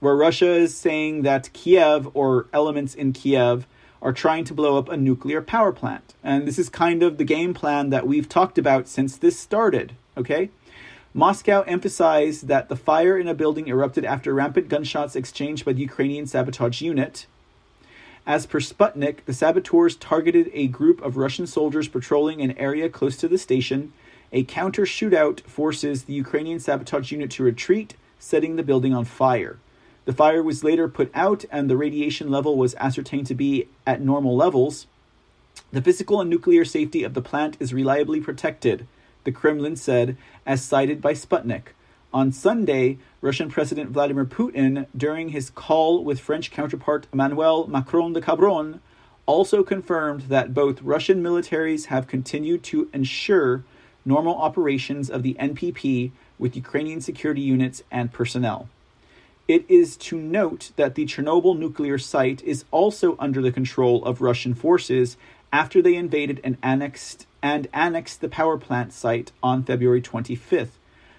Where 0.00 0.16
Russia 0.16 0.50
is 0.52 0.74
saying 0.74 1.22
that 1.22 1.52
Kiev 1.52 2.08
or 2.14 2.46
elements 2.52 2.94
in 2.94 3.12
Kiev 3.12 3.66
are 4.02 4.12
trying 4.12 4.44
to 4.44 4.54
blow 4.54 4.78
up 4.78 4.88
a 4.88 4.96
nuclear 4.96 5.42
power 5.42 5.72
plant. 5.72 6.14
And 6.22 6.46
this 6.46 6.58
is 6.58 6.68
kind 6.68 7.02
of 7.02 7.18
the 7.18 7.24
game 7.24 7.54
plan 7.54 7.90
that 7.90 8.06
we've 8.06 8.28
talked 8.28 8.58
about 8.58 8.88
since 8.88 9.16
this 9.16 9.38
started, 9.38 9.94
okay? 10.16 10.50
Moscow 11.12 11.62
emphasized 11.62 12.46
that 12.46 12.68
the 12.68 12.76
fire 12.76 13.18
in 13.18 13.26
a 13.26 13.34
building 13.34 13.66
erupted 13.66 14.04
after 14.04 14.32
rampant 14.32 14.68
gunshots 14.68 15.16
exchanged 15.16 15.64
by 15.64 15.72
the 15.72 15.82
Ukrainian 15.82 16.26
sabotage 16.26 16.80
unit. 16.80 17.26
As 18.26 18.46
per 18.46 18.60
Sputnik, 18.60 19.24
the 19.24 19.34
saboteurs 19.34 19.96
targeted 19.96 20.50
a 20.52 20.68
group 20.68 21.02
of 21.02 21.16
Russian 21.16 21.46
soldiers 21.46 21.88
patrolling 21.88 22.40
an 22.40 22.56
area 22.56 22.88
close 22.88 23.16
to 23.16 23.28
the 23.28 23.38
station. 23.38 23.92
A 24.32 24.44
counter 24.44 24.82
shootout 24.82 25.40
forces 25.40 26.04
the 26.04 26.12
Ukrainian 26.12 26.60
sabotage 26.60 27.10
unit 27.10 27.32
to 27.32 27.42
retreat, 27.42 27.96
setting 28.20 28.54
the 28.54 28.62
building 28.62 28.94
on 28.94 29.04
fire. 29.04 29.58
The 30.10 30.16
fire 30.16 30.42
was 30.42 30.64
later 30.64 30.88
put 30.88 31.08
out 31.14 31.44
and 31.52 31.70
the 31.70 31.76
radiation 31.76 32.32
level 32.32 32.56
was 32.56 32.74
ascertained 32.80 33.28
to 33.28 33.34
be 33.36 33.68
at 33.86 34.00
normal 34.00 34.34
levels. 34.34 34.88
The 35.70 35.80
physical 35.80 36.20
and 36.20 36.28
nuclear 36.28 36.64
safety 36.64 37.04
of 37.04 37.14
the 37.14 37.22
plant 37.22 37.56
is 37.60 37.72
reliably 37.72 38.20
protected, 38.20 38.88
the 39.22 39.30
Kremlin 39.30 39.76
said, 39.76 40.16
as 40.44 40.64
cited 40.64 41.00
by 41.00 41.12
Sputnik. 41.12 41.74
On 42.12 42.32
Sunday, 42.32 42.98
Russian 43.20 43.48
President 43.50 43.90
Vladimir 43.90 44.24
Putin, 44.24 44.88
during 44.96 45.28
his 45.28 45.48
call 45.48 46.02
with 46.02 46.18
French 46.18 46.50
counterpart 46.50 47.06
Emmanuel 47.12 47.68
Macron 47.68 48.12
de 48.12 48.20
Cabron, 48.20 48.80
also 49.26 49.62
confirmed 49.62 50.22
that 50.22 50.52
both 50.52 50.82
Russian 50.82 51.22
militaries 51.22 51.84
have 51.84 52.08
continued 52.08 52.64
to 52.64 52.90
ensure 52.92 53.62
normal 54.04 54.34
operations 54.34 55.08
of 55.08 55.22
the 55.22 55.34
NPP 55.34 56.10
with 56.36 56.56
Ukrainian 56.56 57.00
security 57.00 57.42
units 57.42 57.84
and 57.92 58.12
personnel. 58.12 58.68
It 59.50 59.64
is 59.68 59.96
to 59.96 60.16
note 60.16 60.70
that 60.76 60.94
the 60.94 61.06
Chernobyl 61.06 61.58
nuclear 61.58 61.98
site 61.98 62.40
is 62.44 62.64
also 62.70 63.16
under 63.18 63.42
the 63.42 63.50
control 63.50 64.04
of 64.04 64.20
Russian 64.20 64.54
forces, 64.54 65.16
after 65.52 65.82
they 65.82 65.96
invaded 65.96 66.40
and 66.44 66.56
annexed 66.62 67.26
and 67.42 67.66
annexed 67.72 68.20
the 68.20 68.28
power 68.28 68.56
plant 68.56 68.92
site 68.92 69.32
on 69.42 69.64
February 69.64 70.00
25th. 70.00 70.78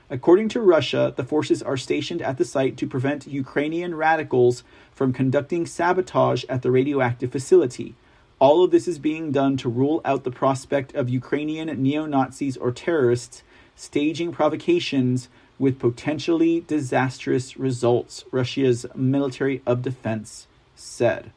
According 0.10 0.48
to 0.48 0.62
Russia, 0.62 1.14
the 1.14 1.26
forces 1.26 1.62
are 1.62 1.76
stationed 1.76 2.22
at 2.22 2.38
the 2.38 2.46
site 2.46 2.78
to 2.78 2.88
prevent 2.88 3.28
Ukrainian 3.28 3.96
radicals 3.96 4.64
from 4.94 5.12
conducting 5.12 5.66
sabotage 5.66 6.46
at 6.48 6.62
the 6.62 6.72
radioactive 6.72 7.34
facility. 7.34 7.96
All 8.40 8.64
of 8.64 8.72
this 8.72 8.88
is 8.88 8.98
being 8.98 9.34
done 9.34 9.58
to 9.58 9.68
rule 9.68 10.00
out 10.06 10.24
the 10.24 10.32
prospect 10.32 10.96
of 10.96 11.10
Ukrainian 11.10 11.68
neo 11.84 12.06
Nazis 12.06 12.56
or 12.56 12.72
terrorists 12.72 13.44
staging 13.76 14.32
provocations 14.32 15.28
with 15.62 15.78
potentially 15.78 16.62
disastrous 16.62 17.56
results, 17.56 18.26
Russia's 18.32 18.84
military 18.96 19.62
of 19.64 19.84
defense 19.84 20.48
said. 20.76 21.32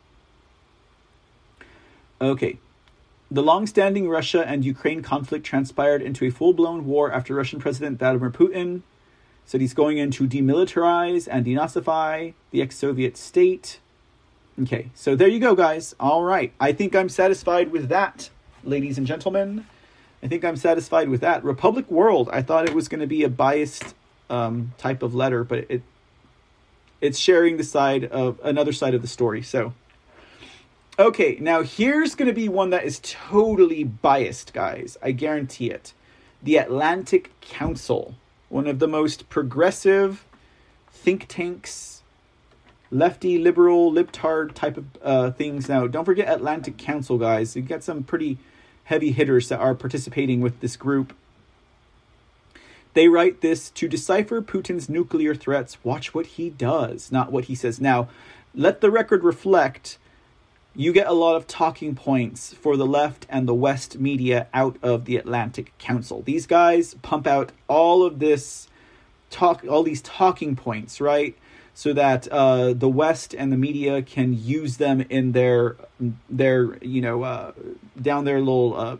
Okay. 2.22 2.58
The 3.30 3.42
long 3.42 3.66
standing 3.66 4.08
Russia 4.08 4.42
and 4.46 4.64
Ukraine 4.64 5.02
conflict 5.02 5.44
transpired 5.44 6.00
into 6.00 6.24
a 6.24 6.30
full 6.30 6.54
blown 6.54 6.86
war 6.86 7.12
after 7.12 7.34
Russian 7.34 7.60
President 7.60 7.98
Vladimir 7.98 8.30
Putin 8.30 8.80
said 9.44 9.60
he's 9.60 9.74
going 9.74 9.98
in 9.98 10.10
to 10.12 10.26
demilitarize 10.26 11.28
and 11.30 11.44
denazify 11.44 12.32
the 12.50 12.62
ex 12.62 12.76
Soviet 12.76 13.18
state. 13.18 13.78
Okay, 14.62 14.90
so 14.94 15.14
there 15.14 15.28
you 15.28 15.38
go, 15.38 15.54
guys. 15.54 15.94
All 16.00 16.24
right. 16.24 16.54
I 16.58 16.72
think 16.72 16.96
I'm 16.96 17.10
satisfied 17.10 17.70
with 17.70 17.90
that, 17.90 18.30
ladies 18.62 18.96
and 18.96 19.06
gentlemen. 19.06 19.66
I 20.22 20.28
think 20.28 20.46
I'm 20.46 20.56
satisfied 20.56 21.10
with 21.10 21.20
that. 21.20 21.44
Republic 21.44 21.90
World, 21.90 22.30
I 22.32 22.40
thought 22.40 22.66
it 22.66 22.74
was 22.74 22.88
going 22.88 23.02
to 23.02 23.06
be 23.06 23.22
a 23.22 23.28
biased 23.28 23.94
um, 24.30 24.72
type 24.78 25.02
of 25.02 25.14
letter, 25.14 25.44
but 25.44 25.66
it 25.68 25.82
it's 27.00 27.18
sharing 27.18 27.58
the 27.58 27.64
side 27.64 28.04
of 28.04 28.40
another 28.42 28.72
side 28.72 28.94
of 28.94 29.02
the 29.02 29.08
story. 29.08 29.42
So, 29.42 29.74
okay, 30.98 31.36
now 31.40 31.62
here's 31.62 32.14
going 32.14 32.28
to 32.28 32.34
be 32.34 32.48
one 32.48 32.70
that 32.70 32.84
is 32.84 32.98
totally 33.02 33.84
biased, 33.84 34.54
guys. 34.54 34.96
I 35.02 35.12
guarantee 35.12 35.70
it. 35.70 35.92
The 36.42 36.56
Atlantic 36.56 37.38
Council, 37.40 38.14
one 38.48 38.66
of 38.66 38.78
the 38.78 38.88
most 38.88 39.28
progressive 39.28 40.24
think 40.90 41.26
tanks, 41.28 42.02
lefty, 42.90 43.36
liberal, 43.38 43.92
libtard 43.92 44.54
type 44.54 44.78
of 44.78 44.86
uh, 45.02 45.30
things. 45.32 45.68
Now, 45.68 45.86
don't 45.86 46.06
forget 46.06 46.32
Atlantic 46.32 46.78
Council, 46.78 47.18
guys. 47.18 47.54
You 47.54 47.62
got 47.62 47.84
some 47.84 48.02
pretty 48.02 48.38
heavy 48.84 49.12
hitters 49.12 49.48
that 49.50 49.58
are 49.58 49.74
participating 49.74 50.40
with 50.40 50.60
this 50.60 50.76
group. 50.76 51.14
They 52.94 53.08
write 53.08 53.40
this 53.40 53.70
to 53.70 53.88
decipher 53.88 54.40
Putin's 54.40 54.88
nuclear 54.88 55.34
threats. 55.34 55.76
Watch 55.84 56.14
what 56.14 56.26
he 56.26 56.48
does, 56.50 57.12
not 57.12 57.32
what 57.32 57.46
he 57.46 57.54
says. 57.54 57.80
Now, 57.80 58.08
let 58.54 58.80
the 58.80 58.90
record 58.90 59.24
reflect 59.24 59.98
you 60.76 60.92
get 60.92 61.06
a 61.06 61.12
lot 61.12 61.36
of 61.36 61.46
talking 61.46 61.94
points 61.94 62.52
for 62.54 62.76
the 62.76 62.86
left 62.86 63.26
and 63.28 63.46
the 63.46 63.54
West 63.54 63.98
media 63.98 64.48
out 64.52 64.76
of 64.82 65.04
the 65.04 65.16
Atlantic 65.16 65.76
Council. 65.78 66.22
These 66.22 66.46
guys 66.46 66.94
pump 66.94 67.26
out 67.26 67.52
all 67.68 68.04
of 68.04 68.18
this 68.18 68.68
talk, 69.30 69.64
all 69.68 69.82
these 69.82 70.02
talking 70.02 70.56
points, 70.56 71.00
right? 71.00 71.36
So 71.74 71.92
that 71.92 72.28
uh, 72.28 72.72
the 72.72 72.88
West 72.88 73.34
and 73.34 73.52
the 73.52 73.56
media 73.56 74.02
can 74.02 74.32
use 74.36 74.76
them 74.76 75.00
in 75.08 75.32
their 75.32 75.76
their 76.28 76.76
you 76.84 77.00
know 77.00 77.22
uh, 77.22 77.52
down 78.00 78.24
their 78.24 78.38
little 78.38 78.76
uh, 78.76 78.96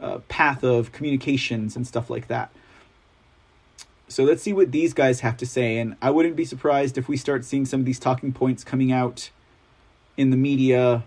uh 0.00 0.18
path 0.28 0.64
of 0.64 0.90
communications 0.92 1.76
and 1.76 1.86
stuff 1.86 2.10
like 2.10 2.28
that. 2.28 2.50
So 4.12 4.24
let's 4.24 4.42
see 4.42 4.52
what 4.52 4.72
these 4.72 4.92
guys 4.92 5.20
have 5.20 5.36
to 5.38 5.46
say. 5.46 5.78
And 5.78 5.96
I 6.02 6.10
wouldn't 6.10 6.36
be 6.36 6.44
surprised 6.44 6.98
if 6.98 7.08
we 7.08 7.16
start 7.16 7.44
seeing 7.44 7.64
some 7.64 7.80
of 7.80 7.86
these 7.86 7.98
talking 7.98 8.32
points 8.32 8.62
coming 8.62 8.92
out 8.92 9.30
in 10.16 10.30
the 10.30 10.36
media 10.36 11.04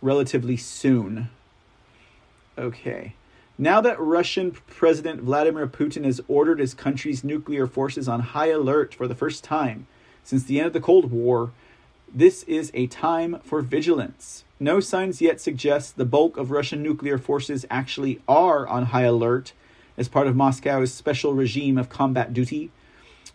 relatively 0.00 0.56
soon. 0.56 1.28
Okay. 2.56 3.14
Now 3.58 3.80
that 3.80 4.00
Russian 4.00 4.52
President 4.52 5.20
Vladimir 5.20 5.66
Putin 5.66 6.04
has 6.04 6.20
ordered 6.28 6.60
his 6.60 6.74
country's 6.74 7.24
nuclear 7.24 7.66
forces 7.66 8.08
on 8.08 8.20
high 8.20 8.50
alert 8.50 8.94
for 8.94 9.08
the 9.08 9.14
first 9.14 9.44
time 9.44 9.86
since 10.22 10.44
the 10.44 10.58
end 10.58 10.66
of 10.66 10.72
the 10.72 10.80
Cold 10.80 11.10
War, 11.10 11.52
this 12.14 12.42
is 12.44 12.70
a 12.74 12.86
time 12.86 13.40
for 13.42 13.62
vigilance. 13.62 14.44
No 14.60 14.78
signs 14.78 15.20
yet 15.20 15.40
suggest 15.40 15.96
the 15.96 16.04
bulk 16.04 16.36
of 16.36 16.50
Russian 16.50 16.82
nuclear 16.82 17.18
forces 17.18 17.66
actually 17.70 18.20
are 18.28 18.66
on 18.66 18.86
high 18.86 19.04
alert 19.04 19.52
as 19.98 20.08
part 20.08 20.26
of 20.26 20.36
Moscow's 20.36 20.94
special 20.94 21.34
regime 21.34 21.76
of 21.76 21.90
combat 21.90 22.32
duty. 22.32 22.70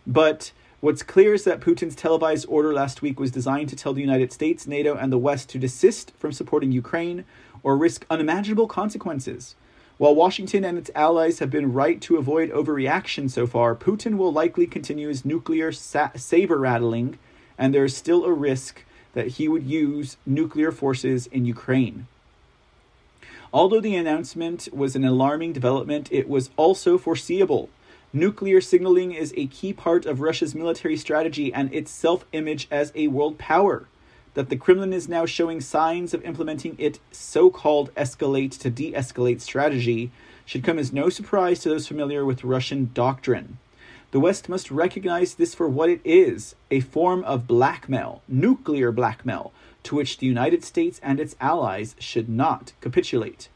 But 0.06 0.50
what's 0.80 1.04
clear 1.04 1.34
is 1.34 1.44
that 1.44 1.60
Putin's 1.60 1.94
televised 1.94 2.46
order 2.48 2.72
last 2.72 3.02
week 3.02 3.20
was 3.20 3.30
designed 3.30 3.68
to 3.68 3.76
tell 3.76 3.92
the 3.92 4.00
United 4.00 4.32
States, 4.32 4.66
NATO, 4.66 4.96
and 4.96 5.12
the 5.12 5.18
West 5.18 5.50
to 5.50 5.58
desist 5.58 6.12
from 6.18 6.32
supporting 6.32 6.72
Ukraine 6.72 7.24
or 7.62 7.76
risk 7.76 8.06
unimaginable 8.10 8.66
consequences. 8.66 9.54
While 9.96 10.16
Washington 10.16 10.64
and 10.64 10.76
its 10.76 10.90
allies 10.94 11.38
have 11.38 11.50
been 11.50 11.72
right 11.72 12.00
to 12.00 12.16
avoid 12.16 12.50
overreaction 12.50 13.30
so 13.30 13.46
far, 13.46 13.76
Putin 13.76 14.16
will 14.16 14.32
likely 14.32 14.66
continue 14.66 15.08
his 15.08 15.24
nuclear 15.24 15.70
sa- 15.70 16.10
saber 16.16 16.58
rattling, 16.58 17.18
and 17.56 17.72
there 17.72 17.84
is 17.84 17.96
still 17.96 18.24
a 18.24 18.32
risk 18.32 18.84
that 19.12 19.28
he 19.28 19.46
would 19.46 19.62
use 19.62 20.16
nuclear 20.26 20.72
forces 20.72 21.28
in 21.28 21.44
Ukraine. 21.44 22.08
Although 23.54 23.82
the 23.82 23.94
announcement 23.94 24.68
was 24.72 24.96
an 24.96 25.04
alarming 25.04 25.52
development, 25.52 26.08
it 26.10 26.28
was 26.28 26.50
also 26.56 26.98
foreseeable. 26.98 27.68
Nuclear 28.12 28.60
signaling 28.60 29.12
is 29.12 29.32
a 29.36 29.46
key 29.46 29.72
part 29.72 30.06
of 30.06 30.20
Russia's 30.20 30.56
military 30.56 30.96
strategy 30.96 31.54
and 31.54 31.72
its 31.72 31.92
self 31.92 32.24
image 32.32 32.66
as 32.68 32.90
a 32.96 33.06
world 33.06 33.38
power. 33.38 33.86
That 34.34 34.48
the 34.48 34.56
Kremlin 34.56 34.92
is 34.92 35.08
now 35.08 35.24
showing 35.24 35.60
signs 35.60 36.12
of 36.12 36.24
implementing 36.24 36.74
its 36.80 36.98
so 37.12 37.48
called 37.48 37.94
escalate 37.94 38.58
to 38.58 38.70
de 38.70 38.90
escalate 38.90 39.40
strategy 39.40 40.10
should 40.44 40.64
come 40.64 40.80
as 40.80 40.92
no 40.92 41.08
surprise 41.08 41.60
to 41.60 41.68
those 41.68 41.86
familiar 41.86 42.24
with 42.24 42.42
Russian 42.42 42.90
doctrine. 42.92 43.58
The 44.10 44.18
West 44.18 44.48
must 44.48 44.72
recognize 44.72 45.34
this 45.34 45.54
for 45.54 45.68
what 45.68 45.90
it 45.90 46.00
is 46.04 46.56
a 46.72 46.80
form 46.80 47.22
of 47.22 47.46
blackmail, 47.46 48.20
nuclear 48.26 48.90
blackmail, 48.90 49.52
to 49.84 49.94
which 49.94 50.18
the 50.18 50.26
United 50.26 50.64
States 50.64 51.00
and 51.02 51.20
its 51.20 51.36
allies 51.40 51.94
should 51.98 52.28
not 52.28 52.72
capitulate. 52.80 53.48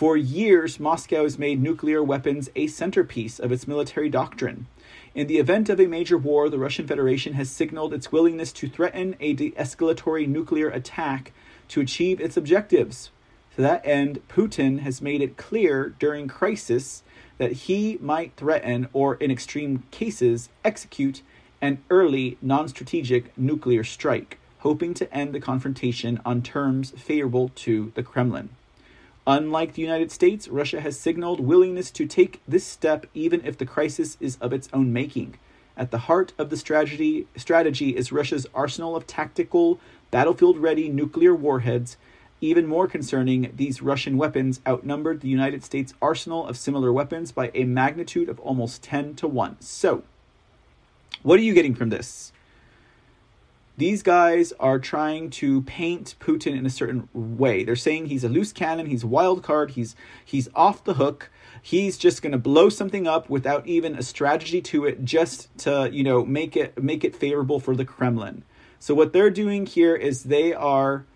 For 0.00 0.16
years, 0.16 0.80
Moscow 0.80 1.24
has 1.24 1.38
made 1.38 1.62
nuclear 1.62 2.02
weapons 2.02 2.48
a 2.56 2.68
centerpiece 2.68 3.38
of 3.38 3.52
its 3.52 3.68
military 3.68 4.08
doctrine. 4.08 4.66
In 5.14 5.26
the 5.26 5.36
event 5.36 5.68
of 5.68 5.78
a 5.78 5.86
major 5.86 6.16
war, 6.16 6.48
the 6.48 6.58
Russian 6.58 6.86
Federation 6.86 7.34
has 7.34 7.50
signaled 7.50 7.92
its 7.92 8.10
willingness 8.10 8.50
to 8.54 8.68
threaten 8.68 9.14
a 9.20 9.34
de 9.34 9.50
escalatory 9.50 10.26
nuclear 10.26 10.70
attack 10.70 11.32
to 11.68 11.82
achieve 11.82 12.18
its 12.18 12.38
objectives. 12.38 13.10
To 13.56 13.60
that 13.60 13.84
end, 13.84 14.22
Putin 14.26 14.80
has 14.80 15.02
made 15.02 15.20
it 15.20 15.36
clear 15.36 15.94
during 15.98 16.28
crisis 16.28 17.02
that 17.36 17.52
he 17.52 17.98
might 18.00 18.36
threaten, 18.36 18.88
or 18.94 19.16
in 19.16 19.30
extreme 19.30 19.82
cases, 19.90 20.48
execute 20.64 21.20
an 21.60 21.82
early 21.90 22.38
non 22.40 22.68
strategic 22.68 23.36
nuclear 23.36 23.84
strike 23.84 24.38
hoping 24.60 24.94
to 24.94 25.12
end 25.14 25.34
the 25.34 25.40
confrontation 25.40 26.20
on 26.24 26.42
terms 26.42 26.90
favorable 26.92 27.50
to 27.54 27.92
the 27.94 28.02
Kremlin. 28.02 28.50
Unlike 29.26 29.74
the 29.74 29.82
United 29.82 30.10
States, 30.10 30.48
Russia 30.48 30.80
has 30.80 30.98
signaled 30.98 31.40
willingness 31.40 31.90
to 31.92 32.06
take 32.06 32.40
this 32.48 32.66
step 32.66 33.06
even 33.14 33.44
if 33.44 33.58
the 33.58 33.66
crisis 33.66 34.16
is 34.20 34.36
of 34.40 34.52
its 34.52 34.68
own 34.72 34.92
making. 34.92 35.38
At 35.76 35.90
the 35.90 35.98
heart 35.98 36.32
of 36.38 36.50
the 36.50 36.56
strategy, 36.56 37.26
strategy 37.36 37.96
is 37.96 38.12
Russia's 38.12 38.46
arsenal 38.54 38.96
of 38.96 39.06
tactical, 39.06 39.78
battlefield 40.10 40.58
ready 40.58 40.88
nuclear 40.88 41.34
warheads. 41.34 41.96
Even 42.40 42.66
more 42.66 42.86
concerning, 42.86 43.52
these 43.54 43.82
Russian 43.82 44.16
weapons 44.16 44.60
outnumbered 44.66 45.20
the 45.20 45.28
United 45.28 45.62
States' 45.62 45.94
arsenal 46.02 46.46
of 46.46 46.56
similar 46.56 46.92
weapons 46.92 47.32
by 47.32 47.50
a 47.54 47.64
magnitude 47.64 48.28
of 48.28 48.40
almost 48.40 48.82
10 48.82 49.14
to 49.16 49.28
1. 49.28 49.60
So, 49.60 50.02
what 51.22 51.38
are 51.38 51.42
you 51.42 51.54
getting 51.54 51.74
from 51.74 51.90
this? 51.90 52.32
These 53.80 54.02
guys 54.02 54.52
are 54.60 54.78
trying 54.78 55.30
to 55.30 55.62
paint 55.62 56.14
Putin 56.20 56.54
in 56.54 56.66
a 56.66 56.70
certain 56.70 57.08
way. 57.14 57.64
They're 57.64 57.76
saying 57.76 58.06
he's 58.06 58.24
a 58.24 58.28
loose 58.28 58.52
cannon, 58.52 58.84
he's 58.84 59.04
a 59.04 59.06
wild 59.06 59.42
card, 59.42 59.70
he's 59.70 59.96
he's 60.22 60.50
off 60.54 60.84
the 60.84 60.94
hook. 60.94 61.30
He's 61.62 61.96
just 61.96 62.20
going 62.20 62.32
to 62.32 62.38
blow 62.38 62.68
something 62.68 63.06
up 63.06 63.30
without 63.30 63.66
even 63.66 63.94
a 63.94 64.02
strategy 64.02 64.60
to 64.62 64.84
it 64.84 65.04
just 65.04 65.48
to, 65.58 65.88
you 65.90 66.04
know, 66.04 66.26
make 66.26 66.58
it 66.58 66.82
make 66.82 67.04
it 67.04 67.16
favorable 67.16 67.58
for 67.58 67.74
the 67.74 67.86
Kremlin. 67.86 68.44
So 68.78 68.94
what 68.94 69.14
they're 69.14 69.30
doing 69.30 69.64
here 69.64 69.96
is 69.96 70.24
they 70.24 70.52
are 70.52 71.06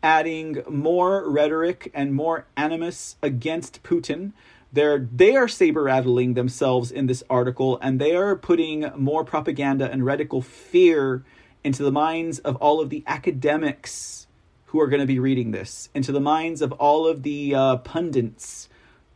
adding 0.00 0.62
more 0.68 1.28
rhetoric 1.28 1.90
and 1.92 2.14
more 2.14 2.46
animus 2.56 3.16
against 3.20 3.82
Putin. 3.82 4.32
They're 4.72 5.08
they 5.12 5.34
are 5.34 5.48
saber 5.48 5.82
rattling 5.82 6.34
themselves 6.34 6.92
in 6.92 7.06
this 7.06 7.24
article 7.28 7.80
and 7.82 8.00
they 8.00 8.14
are 8.14 8.36
putting 8.36 8.92
more 8.96 9.24
propaganda 9.24 9.90
and 9.90 10.06
radical 10.06 10.40
fear 10.40 11.24
into 11.64 11.82
the 11.82 11.92
minds 11.92 12.38
of 12.40 12.56
all 12.56 12.80
of 12.80 12.90
the 12.90 13.04
academics 13.06 14.26
who 14.66 14.80
are 14.80 14.86
going 14.86 15.00
to 15.00 15.06
be 15.06 15.18
reading 15.18 15.50
this, 15.50 15.88
into 15.94 16.12
the 16.12 16.20
minds 16.20 16.62
of 16.62 16.72
all 16.72 17.06
of 17.06 17.22
the 17.22 17.54
uh, 17.54 17.76
pundits 17.78 18.68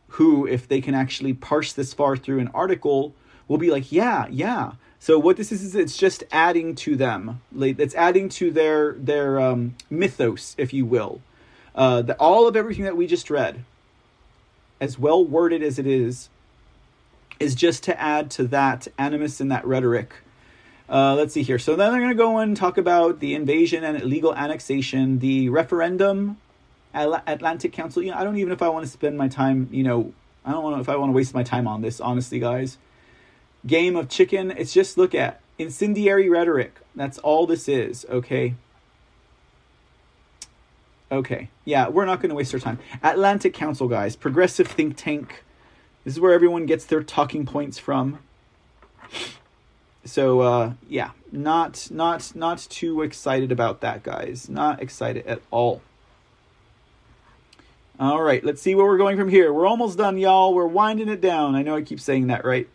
who, 0.09 0.47
if 0.47 0.67
they 0.67 0.81
can 0.81 0.93
actually 0.93 1.33
parse 1.33 1.73
this 1.73 1.93
far 1.93 2.15
through 2.15 2.39
an 2.39 2.49
article, 2.53 3.13
will 3.47 3.57
be 3.57 3.71
like, 3.71 3.91
yeah, 3.91 4.27
yeah. 4.29 4.73
So 4.99 5.19
what 5.19 5.37
this 5.37 5.51
is 5.51 5.63
is 5.63 5.75
it's 5.75 5.97
just 5.97 6.23
adding 6.31 6.75
to 6.75 6.95
them. 6.95 7.41
Like, 7.51 7.79
It's 7.79 7.95
adding 7.95 8.29
to 8.29 8.51
their 8.51 8.93
their 8.93 9.39
um, 9.39 9.75
mythos, 9.89 10.55
if 10.57 10.73
you 10.73 10.85
will. 10.85 11.21
Uh, 11.75 12.03
all 12.19 12.47
of 12.47 12.55
everything 12.55 12.85
that 12.85 12.97
we 12.97 13.05
just 13.05 13.29
read, 13.29 13.63
as 14.81 14.97
well 14.97 15.23
worded 15.23 15.61
as 15.61 15.77
it 15.77 15.85
is, 15.85 16.29
is 17.39 17.53
just 17.53 17.83
to 17.83 17.99
add 17.99 18.31
to 18.31 18.43
that 18.45 18.87
animus 18.97 19.39
and 19.39 19.51
that 19.51 19.65
rhetoric. 19.65 20.13
Uh, 20.89 21.15
let's 21.15 21.33
see 21.33 21.43
here. 21.43 21.59
So 21.59 21.75
then 21.75 21.91
they're 21.91 21.99
going 21.99 22.11
to 22.11 22.17
go 22.17 22.37
and 22.37 22.55
talk 22.55 22.77
about 22.77 23.19
the 23.19 23.35
invasion 23.35 23.83
and 23.83 24.01
illegal 24.01 24.33
annexation, 24.33 25.19
the 25.19 25.49
referendum, 25.49 26.37
Atlantic 26.93 27.73
Council. 27.73 28.01
You 28.01 28.11
know, 28.11 28.17
I 28.17 28.23
don't 28.23 28.37
even 28.37 28.49
know 28.49 28.55
if 28.55 28.61
I 28.61 28.69
want 28.69 28.85
to 28.85 28.91
spend 28.91 29.17
my 29.17 29.27
time. 29.27 29.67
You 29.71 29.83
know, 29.83 30.13
I 30.45 30.51
don't 30.51 30.71
know 30.71 30.79
if 30.79 30.89
I 30.89 30.95
want 30.95 31.09
to 31.09 31.13
waste 31.13 31.33
my 31.33 31.43
time 31.43 31.67
on 31.67 31.81
this. 31.81 31.99
Honestly, 31.99 32.39
guys, 32.39 32.77
game 33.65 33.95
of 33.95 34.07
chicken. 34.07 34.51
It's 34.51 34.73
just 34.73 34.97
look 34.97 35.13
at 35.13 35.41
incendiary 35.57 36.29
rhetoric. 36.29 36.79
That's 36.95 37.17
all 37.17 37.45
this 37.45 37.67
is. 37.67 38.05
Okay. 38.09 38.55
Okay. 41.11 41.49
Yeah, 41.65 41.87
we're 41.89 42.05
not 42.05 42.21
going 42.21 42.29
to 42.29 42.35
waste 42.35 42.53
our 42.53 42.59
time. 42.59 42.79
Atlantic 43.03 43.53
Council, 43.53 43.87
guys, 43.87 44.15
progressive 44.15 44.67
think 44.67 44.97
tank. 44.97 45.43
This 46.03 46.15
is 46.15 46.19
where 46.19 46.33
everyone 46.33 46.65
gets 46.65 46.85
their 46.85 47.03
talking 47.03 47.45
points 47.45 47.77
from. 47.77 48.19
So 50.07 50.39
uh, 50.41 50.73
yeah, 50.89 51.11
not 51.31 51.89
not 51.91 52.35
not 52.35 52.59
too 52.69 53.01
excited 53.01 53.51
about 53.51 53.81
that, 53.81 54.03
guys. 54.03 54.49
Not 54.49 54.81
excited 54.81 55.27
at 55.27 55.41
all. 55.51 55.81
All 57.99 58.21
right, 58.21 58.43
let's 58.43 58.61
see 58.61 58.75
where 58.75 58.85
we're 58.85 58.97
going 58.97 59.17
from 59.17 59.29
here. 59.29 59.51
We're 59.51 59.65
almost 59.65 59.97
done, 59.97 60.17
y'all. 60.17 60.53
We're 60.53 60.67
winding 60.67 61.09
it 61.09 61.19
down. 61.19 61.55
I 61.55 61.63
know 61.63 61.75
I 61.75 61.81
keep 61.81 61.99
saying 61.99 62.27
that, 62.27 62.45
right? 62.45 62.67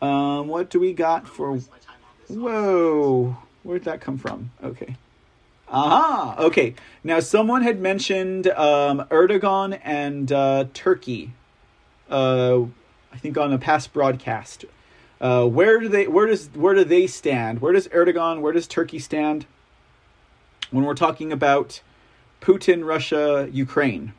Um, 0.00 0.48
what 0.48 0.70
do 0.70 0.80
we 0.80 0.94
got 0.94 1.28
for? 1.28 1.58
Whoa, 2.28 3.36
where'd 3.62 3.84
that 3.84 4.00
come 4.00 4.16
from? 4.16 4.52
Okay. 4.62 4.96
Aha. 5.70 6.36
Okay. 6.38 6.74
Now, 7.04 7.20
someone 7.20 7.62
had 7.62 7.78
mentioned 7.78 8.46
um, 8.48 9.04
Erdogan 9.10 9.78
and 9.84 10.32
uh, 10.32 10.64
Turkey. 10.72 11.32
Uh, 12.08 12.62
I 13.12 13.18
think 13.18 13.36
on 13.36 13.52
a 13.52 13.58
past 13.58 13.92
broadcast. 13.92 14.64
Uh, 15.20 15.46
where 15.46 15.80
do 15.80 15.88
they? 15.88 16.06
Where 16.06 16.26
does 16.26 16.48
where 16.54 16.74
do 16.74 16.84
they 16.84 17.06
stand? 17.06 17.60
Where 17.60 17.72
does 17.72 17.88
Erdogan? 17.88 18.40
Where 18.40 18.52
does 18.52 18.66
Turkey 18.66 18.98
stand? 18.98 19.46
When 20.70 20.84
we're 20.84 20.94
talking 20.94 21.32
about 21.32 21.80
Putin, 22.40 22.86
Russia, 22.86 23.48
Ukraine. 23.50 24.12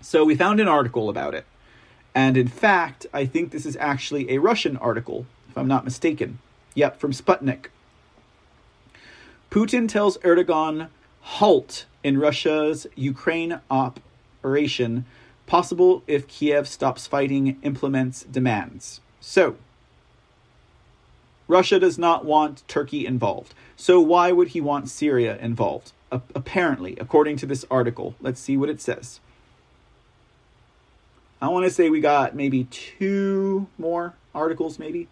So 0.00 0.24
we 0.24 0.34
found 0.34 0.60
an 0.60 0.68
article 0.68 1.08
about 1.08 1.34
it. 1.34 1.46
And 2.14 2.36
in 2.36 2.48
fact, 2.48 3.06
I 3.12 3.26
think 3.26 3.50
this 3.50 3.66
is 3.66 3.76
actually 3.78 4.30
a 4.30 4.38
Russian 4.38 4.76
article, 4.76 5.26
if 5.48 5.56
I'm 5.56 5.68
not 5.68 5.84
mistaken. 5.84 6.38
Yep, 6.74 6.98
from 6.98 7.12
Sputnik. 7.12 7.66
Putin 9.50 9.88
tells 9.88 10.18
Erdogan 10.18 10.88
halt 11.20 11.86
in 12.02 12.18
Russia's 12.18 12.86
Ukraine 12.94 13.60
operation, 13.70 15.04
possible 15.46 16.02
if 16.06 16.28
Kiev 16.28 16.68
stops 16.68 17.06
fighting, 17.06 17.58
implements 17.62 18.22
demands. 18.24 19.00
So, 19.20 19.56
Russia 21.48 21.78
does 21.78 21.98
not 21.98 22.24
want 22.24 22.66
Turkey 22.68 23.06
involved. 23.06 23.54
So, 23.76 24.00
why 24.00 24.32
would 24.32 24.48
he 24.48 24.60
want 24.60 24.88
Syria 24.88 25.38
involved? 25.38 25.92
apparently, 26.10 26.96
according 27.00 27.36
to 27.38 27.46
this 27.46 27.64
article. 27.70 28.14
Let's 28.20 28.40
see 28.40 28.56
what 28.56 28.68
it 28.68 28.80
says. 28.80 29.20
I 31.40 31.48
want 31.48 31.64
to 31.64 31.70
say 31.70 31.90
we 31.90 32.00
got 32.00 32.34
maybe 32.34 32.64
two 32.64 33.66
more 33.76 34.14
articles, 34.34 34.78
maybe. 34.78 35.08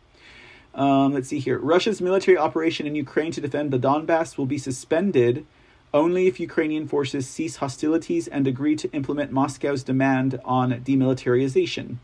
Um, 0.74 1.12
let's 1.12 1.28
see 1.28 1.38
here. 1.38 1.58
Russia's 1.58 2.00
military 2.00 2.36
operation 2.36 2.86
in 2.86 2.94
Ukraine 2.94 3.32
to 3.32 3.40
defend 3.40 3.70
the 3.70 3.78
Donbass 3.78 4.36
will 4.36 4.46
be 4.46 4.58
suspended 4.58 5.46
only 5.92 6.26
if 6.26 6.40
Ukrainian 6.40 6.88
forces 6.88 7.28
cease 7.28 7.56
hostilities 7.56 8.26
and 8.26 8.48
agree 8.48 8.74
to 8.74 8.90
implement 8.92 9.30
Moscow's 9.30 9.84
demand 9.84 10.40
on 10.44 10.72
demilitarization. 10.80 11.96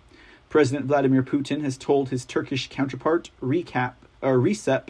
President 0.49 0.87
Vladimir 0.87 1.23
Putin 1.23 1.63
has 1.63 1.77
told 1.77 2.11
his 2.11 2.25
Turkish 2.25 2.69
counterpart, 2.69 3.31
Recap, 3.43 3.95
or 4.23 4.39
Recep 4.39 4.89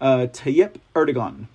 uh, 0.00 0.26
Tayyip 0.30 0.76
Erdogan. 0.94 1.46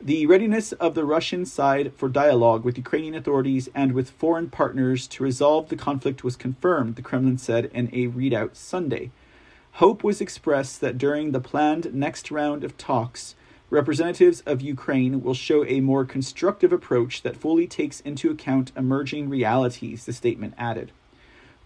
The 0.00 0.26
readiness 0.26 0.72
of 0.72 0.94
the 0.94 1.04
Russian 1.04 1.46
side 1.46 1.92
for 1.96 2.08
dialogue 2.08 2.62
with 2.62 2.76
Ukrainian 2.76 3.14
authorities 3.14 3.68
and 3.74 3.92
with 3.92 4.10
foreign 4.10 4.50
partners 4.50 5.06
to 5.08 5.22
resolve 5.22 5.68
the 5.68 5.76
conflict 5.76 6.22
was 6.22 6.36
confirmed, 6.36 6.96
the 6.96 7.02
Kremlin 7.02 7.38
said 7.38 7.70
in 7.72 7.88
a 7.92 8.08
readout 8.08 8.54
Sunday. 8.54 9.10
Hope 9.78 10.04
was 10.04 10.20
expressed 10.20 10.80
that 10.82 10.98
during 10.98 11.32
the 11.32 11.40
planned 11.40 11.94
next 11.94 12.30
round 12.30 12.64
of 12.64 12.76
talks, 12.76 13.34
representatives 13.70 14.42
of 14.42 14.60
Ukraine 14.60 15.22
will 15.22 15.34
show 15.34 15.64
a 15.64 15.80
more 15.80 16.04
constructive 16.04 16.72
approach 16.72 17.22
that 17.22 17.36
fully 17.36 17.66
takes 17.66 18.00
into 18.00 18.30
account 18.30 18.72
emerging 18.76 19.28
realities, 19.28 20.04
the 20.04 20.12
statement 20.12 20.54
added. 20.58 20.92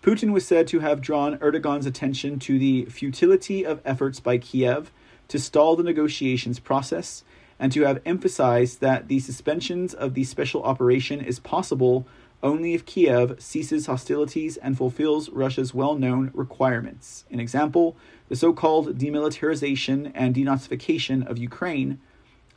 Putin 0.02 0.32
was 0.32 0.46
said 0.46 0.68
to 0.68 0.78
have 0.78 1.00
drawn 1.00 1.38
Erdogan's 1.38 1.86
attention 1.86 2.38
to 2.38 2.58
the 2.58 2.84
futility 2.86 3.64
of 3.64 3.80
efforts 3.84 4.20
by 4.20 4.38
Kiev 4.38 4.92
to 5.26 5.38
stall 5.38 5.74
the 5.74 5.82
negotiations 5.82 6.60
process 6.60 7.24
and 7.58 7.72
to 7.72 7.82
have 7.82 8.00
emphasized 8.06 8.80
that 8.80 9.08
the 9.08 9.18
suspensions 9.18 9.92
of 9.92 10.14
the 10.14 10.22
special 10.22 10.62
operation 10.62 11.20
is 11.20 11.40
possible 11.40 12.06
only 12.42 12.74
if 12.74 12.86
Kiev 12.86 13.34
ceases 13.40 13.86
hostilities 13.86 14.56
and 14.56 14.76
fulfills 14.76 15.28
Russia's 15.30 15.74
well 15.74 15.96
known 15.96 16.30
requirements. 16.32 17.24
An 17.32 17.40
example, 17.40 17.96
the 18.28 18.36
so 18.36 18.52
called 18.52 18.96
demilitarization 18.96 20.12
and 20.14 20.36
denazification 20.36 21.28
of 21.28 21.38
Ukraine, 21.38 22.00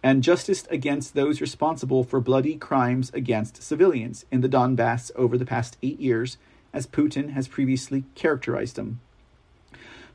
and 0.03 0.23
justice 0.23 0.67
against 0.69 1.15
those 1.15 1.41
responsible 1.41 2.03
for 2.03 2.19
bloody 2.19 2.55
crimes 2.55 3.09
against 3.15 3.63
civilians 3.63 4.25
in 4.31 4.41
the 4.41 4.49
Donbass 4.49 5.11
over 5.15 5.37
the 5.37 5.45
past 5.45 5.77
eight 5.81 5.99
years, 5.99 6.37
as 6.73 6.87
Putin 6.87 7.31
has 7.31 7.47
previously 7.47 8.03
characterized 8.15 8.75
them. 8.75 8.99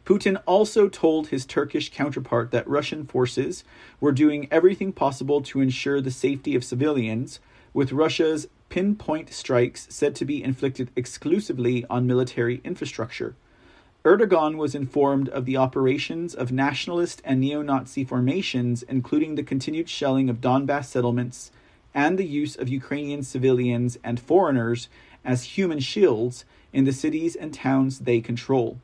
Putin 0.05 0.41
also 0.47 0.89
told 0.89 1.29
his 1.29 1.45
Turkish 1.45 1.93
counterpart 1.93 2.53
that 2.53 2.69
Russian 2.69 3.05
forces 3.05 3.65
were 4.01 4.13
doing 4.13 4.47
everything 4.51 4.93
possible 4.93 5.43
to 5.43 5.61
ensure 5.61 6.01
the 6.01 6.13
safety 6.13 6.55
of 6.55 6.63
civilians, 6.63 7.41
with 7.75 7.93
Russia's 7.93 8.47
pinpoint 8.69 9.33
strikes 9.33 9.87
said 9.91 10.15
to 10.15 10.25
be 10.25 10.43
inflicted 10.43 10.91
exclusively 10.95 11.85
on 11.91 12.07
military 12.07 12.61
infrastructure. 12.63 13.35
Erdogan 14.05 14.57
was 14.57 14.77
informed 14.77 15.29
of 15.31 15.45
the 15.45 15.57
operations 15.57 16.33
of 16.33 16.53
nationalist 16.53 17.21
and 17.25 17.41
neo 17.41 17.61
Nazi 17.61 18.05
formations, 18.05 18.85
including 18.85 19.35
the 19.35 19.43
continued 19.43 19.89
shelling 19.89 20.31
of 20.31 20.41
Donbass 20.41 20.87
settlements 20.87 21.51
and 21.93 22.17
the 22.17 22.27
use 22.27 22.55
of 22.55 22.69
Ukrainian 22.69 23.25
civilians 23.25 23.99
and 24.05 24.21
foreigners 24.21 24.89
as 25.27 25.59
human 25.59 25.81
shields 25.81 26.47
in 26.73 26.85
the 26.85 26.93
cities 26.93 27.37
and 27.37 27.53
towns 27.53 28.01
they 28.01 28.21
control. 28.21 28.79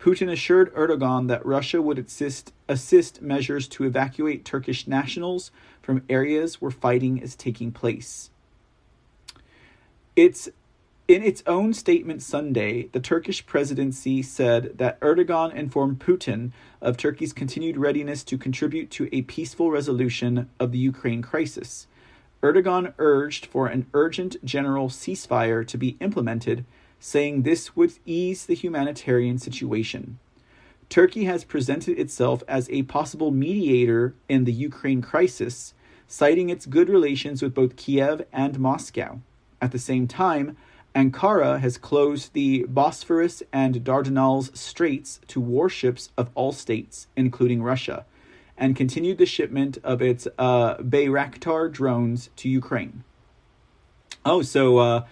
Putin 0.00 0.30
assured 0.30 0.74
Erdogan 0.74 1.28
that 1.28 1.46
Russia 1.46 1.80
would 1.80 1.98
assist, 1.98 2.52
assist 2.68 3.22
measures 3.22 3.68
to 3.68 3.84
evacuate 3.84 4.44
Turkish 4.44 4.88
nationals 4.88 5.52
from 5.80 6.02
areas 6.08 6.60
where 6.60 6.72
fighting 6.72 7.18
is 7.18 7.36
taking 7.36 7.70
place. 7.70 8.30
It's 10.16 10.48
in 11.08 11.22
its 11.22 11.42
own 11.46 11.74
statement 11.74 12.22
Sunday, 12.22 12.88
the 12.92 13.00
Turkish 13.00 13.44
presidency 13.44 14.22
said 14.22 14.78
that 14.78 14.98
Erdogan 15.00 15.54
informed 15.54 15.98
Putin 15.98 16.52
of 16.80 16.96
Turkey's 16.96 17.32
continued 17.32 17.76
readiness 17.76 18.24
to 18.24 18.38
contribute 18.38 18.90
to 18.92 19.08
a 19.12 19.22
peaceful 19.22 19.70
resolution 19.70 20.48
of 20.58 20.72
the 20.72 20.78
Ukraine 20.78 21.22
crisis. 21.22 21.86
Erdogan 22.42 22.92
urged 22.98 23.46
for 23.46 23.68
an 23.68 23.86
urgent 23.94 24.36
general 24.44 24.88
ceasefire 24.88 25.66
to 25.66 25.78
be 25.78 25.96
implemented 26.00 26.64
saying 26.98 27.42
this 27.42 27.76
would 27.76 27.92
ease 28.04 28.46
the 28.46 28.54
humanitarian 28.54 29.38
situation. 29.38 30.18
Turkey 30.88 31.24
has 31.24 31.44
presented 31.44 31.98
itself 31.98 32.42
as 32.46 32.68
a 32.70 32.82
possible 32.82 33.30
mediator 33.30 34.14
in 34.28 34.44
the 34.44 34.52
Ukraine 34.52 35.02
crisis, 35.02 35.72
citing 36.06 36.50
its 36.50 36.66
good 36.66 36.88
relations 36.88 37.42
with 37.42 37.54
both 37.54 37.76
Kiev 37.76 38.26
and 38.32 38.58
Moscow. 38.58 39.20
At 39.60 39.72
the 39.72 39.78
same 39.78 40.06
time, 40.06 40.56
Ankara 40.94 41.60
has 41.60 41.78
closed 41.78 42.34
the 42.34 42.66
Bosphorus 42.68 43.42
and 43.52 43.82
Dardanelles 43.82 44.54
Straits 44.56 45.20
to 45.28 45.40
warships 45.40 46.10
of 46.18 46.30
all 46.34 46.52
states, 46.52 47.06
including 47.16 47.62
Russia, 47.62 48.04
and 48.62 48.76
continued 48.76 49.18
the 49.18 49.26
shipment 49.26 49.76
of 49.82 50.00
its 50.00 50.28
uh, 50.38 50.76
Bayraktar 50.76 51.70
drones 51.70 52.30
to 52.36 52.48
Ukraine. 52.48 53.02
Oh, 54.24 54.42
so 54.42 54.78
uh, 54.78 55.04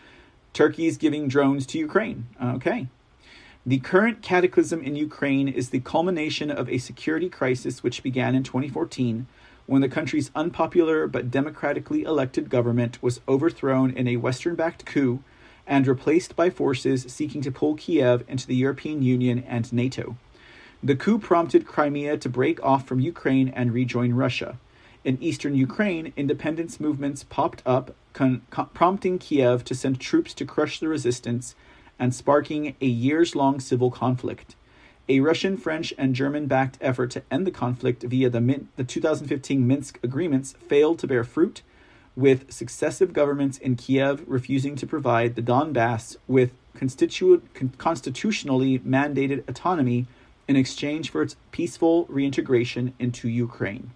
Turkey's 0.55 0.97
giving 0.97 1.27
drones 1.27 1.67
to 1.67 1.79
Ukraine. 1.79 2.29
Okay. 2.41 2.87
The 3.67 3.81
current 3.81 4.23
cataclysm 4.23 4.81
in 4.83 4.95
Ukraine 4.95 5.49
is 5.49 5.71
the 5.71 5.81
culmination 5.81 6.49
of 6.49 6.69
a 6.69 6.79
security 6.79 7.29
crisis 7.29 7.83
which 7.83 8.05
began 8.05 8.37
in 8.37 8.45
2014 8.45 9.27
when 9.67 9.83
the 9.83 9.89
country's 9.89 10.31
unpopular 10.37 11.09
but 11.09 11.33
democratically 11.33 12.05
elected 12.05 12.51
government 12.51 13.03
was 13.03 13.21
overthrown 13.27 13.91
in 13.91 14.07
a 14.07 14.17
Western 14.17 14.55
backed 14.55 14.87
coup 14.87 15.25
and 15.67 15.89
replaced 15.89 16.37
by 16.37 16.51
forces 16.51 17.05
seeking 17.09 17.41
to 17.43 17.51
pull 17.51 17.75
Kiev 17.75 18.23
into 18.29 18.47
the 18.47 18.55
European 18.55 19.03
Union 19.03 19.43
and 19.49 19.73
NATO. 19.73 20.17
The 20.83 20.97
coup 20.97 21.19
prompted 21.19 21.67
Crimea 21.67 22.17
to 22.17 22.29
break 22.31 22.63
off 22.63 22.87
from 22.87 23.01
Ukraine 23.01 23.49
and 23.49 23.73
rejoin 23.75 24.15
Russia. 24.15 24.59
In 25.05 25.23
eastern 25.23 25.55
Ukraine, 25.55 26.15
independence 26.17 26.81
movements 26.81 27.23
popped 27.23 27.63
up 27.67 27.95
con- 28.15 28.43
co- 28.49 28.71
prompting 28.73 29.19
Kiev 29.19 29.63
to 29.65 29.75
send 29.75 30.01
troops 30.01 30.33
to 30.35 30.47
crush 30.47 30.81
the 30.81 30.89
resistance 30.89 31.55
and 31.99 32.15
sparking 32.15 32.77
a 32.81 32.87
years 32.87 33.37
long 33.37 33.61
civil 33.61 33.91
conflict. 33.91 34.57
A 35.07 35.21
Russian, 35.21 35.59
French, 35.59 35.93
and 35.99 36.15
German 36.15 36.47
backed 36.47 36.79
effort 36.81 37.11
to 37.11 37.23
end 37.31 37.47
the 37.47 37.51
conflict 37.51 38.03
via 38.05 38.31
the, 38.31 38.41
Min- 38.41 38.69
the 38.77 38.85
2015 38.85 39.67
Minsk 39.67 39.99
agreements 40.03 40.55
failed 40.67 40.99
to 41.01 41.07
bear 41.07 41.25
fruit, 41.25 41.63
with 42.17 42.51
successive 42.51 43.13
governments 43.13 43.59
in 43.59 43.77
Kiev 43.77 44.25
refusing 44.27 44.77
to 44.77 44.87
provide 44.87 45.35
the 45.35 45.43
Donbass 45.43 46.17
with 46.27 46.53
constitu- 46.75 47.43
con- 47.53 47.73
constitutionally 47.77 48.79
mandated 48.79 49.47
autonomy 49.49 50.07
in 50.51 50.57
exchange 50.57 51.11
for 51.11 51.23
its 51.23 51.37
peaceful 51.53 52.07
reintegration 52.09 52.93
into 52.99 53.29
Ukraine. 53.29 53.93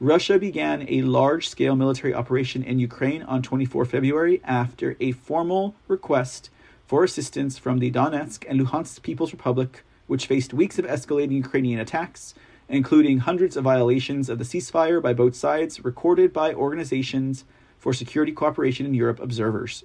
Russia 0.00 0.38
began 0.38 0.86
a 0.88 1.02
large 1.02 1.50
scale 1.50 1.76
military 1.76 2.14
operation 2.14 2.62
in 2.62 2.78
Ukraine 2.78 3.22
on 3.24 3.42
24 3.42 3.84
February 3.84 4.40
after 4.42 4.96
a 5.00 5.12
formal 5.12 5.74
request 5.86 6.48
for 6.86 7.04
assistance 7.04 7.58
from 7.58 7.78
the 7.78 7.90
Donetsk 7.90 8.46
and 8.48 8.58
Luhansk 8.58 9.02
People's 9.02 9.32
Republic, 9.32 9.84
which 10.06 10.26
faced 10.26 10.54
weeks 10.54 10.78
of 10.78 10.86
escalating 10.86 11.32
Ukrainian 11.32 11.78
attacks, 11.78 12.32
including 12.70 13.18
hundreds 13.18 13.54
of 13.54 13.64
violations 13.64 14.30
of 14.30 14.38
the 14.38 14.44
ceasefire 14.44 15.02
by 15.02 15.12
both 15.12 15.36
sides, 15.36 15.84
recorded 15.84 16.32
by 16.32 16.54
organizations 16.54 17.44
for 17.78 17.92
security 17.92 18.32
cooperation 18.32 18.86
in 18.86 18.94
Europe 18.94 19.20
observers. 19.20 19.84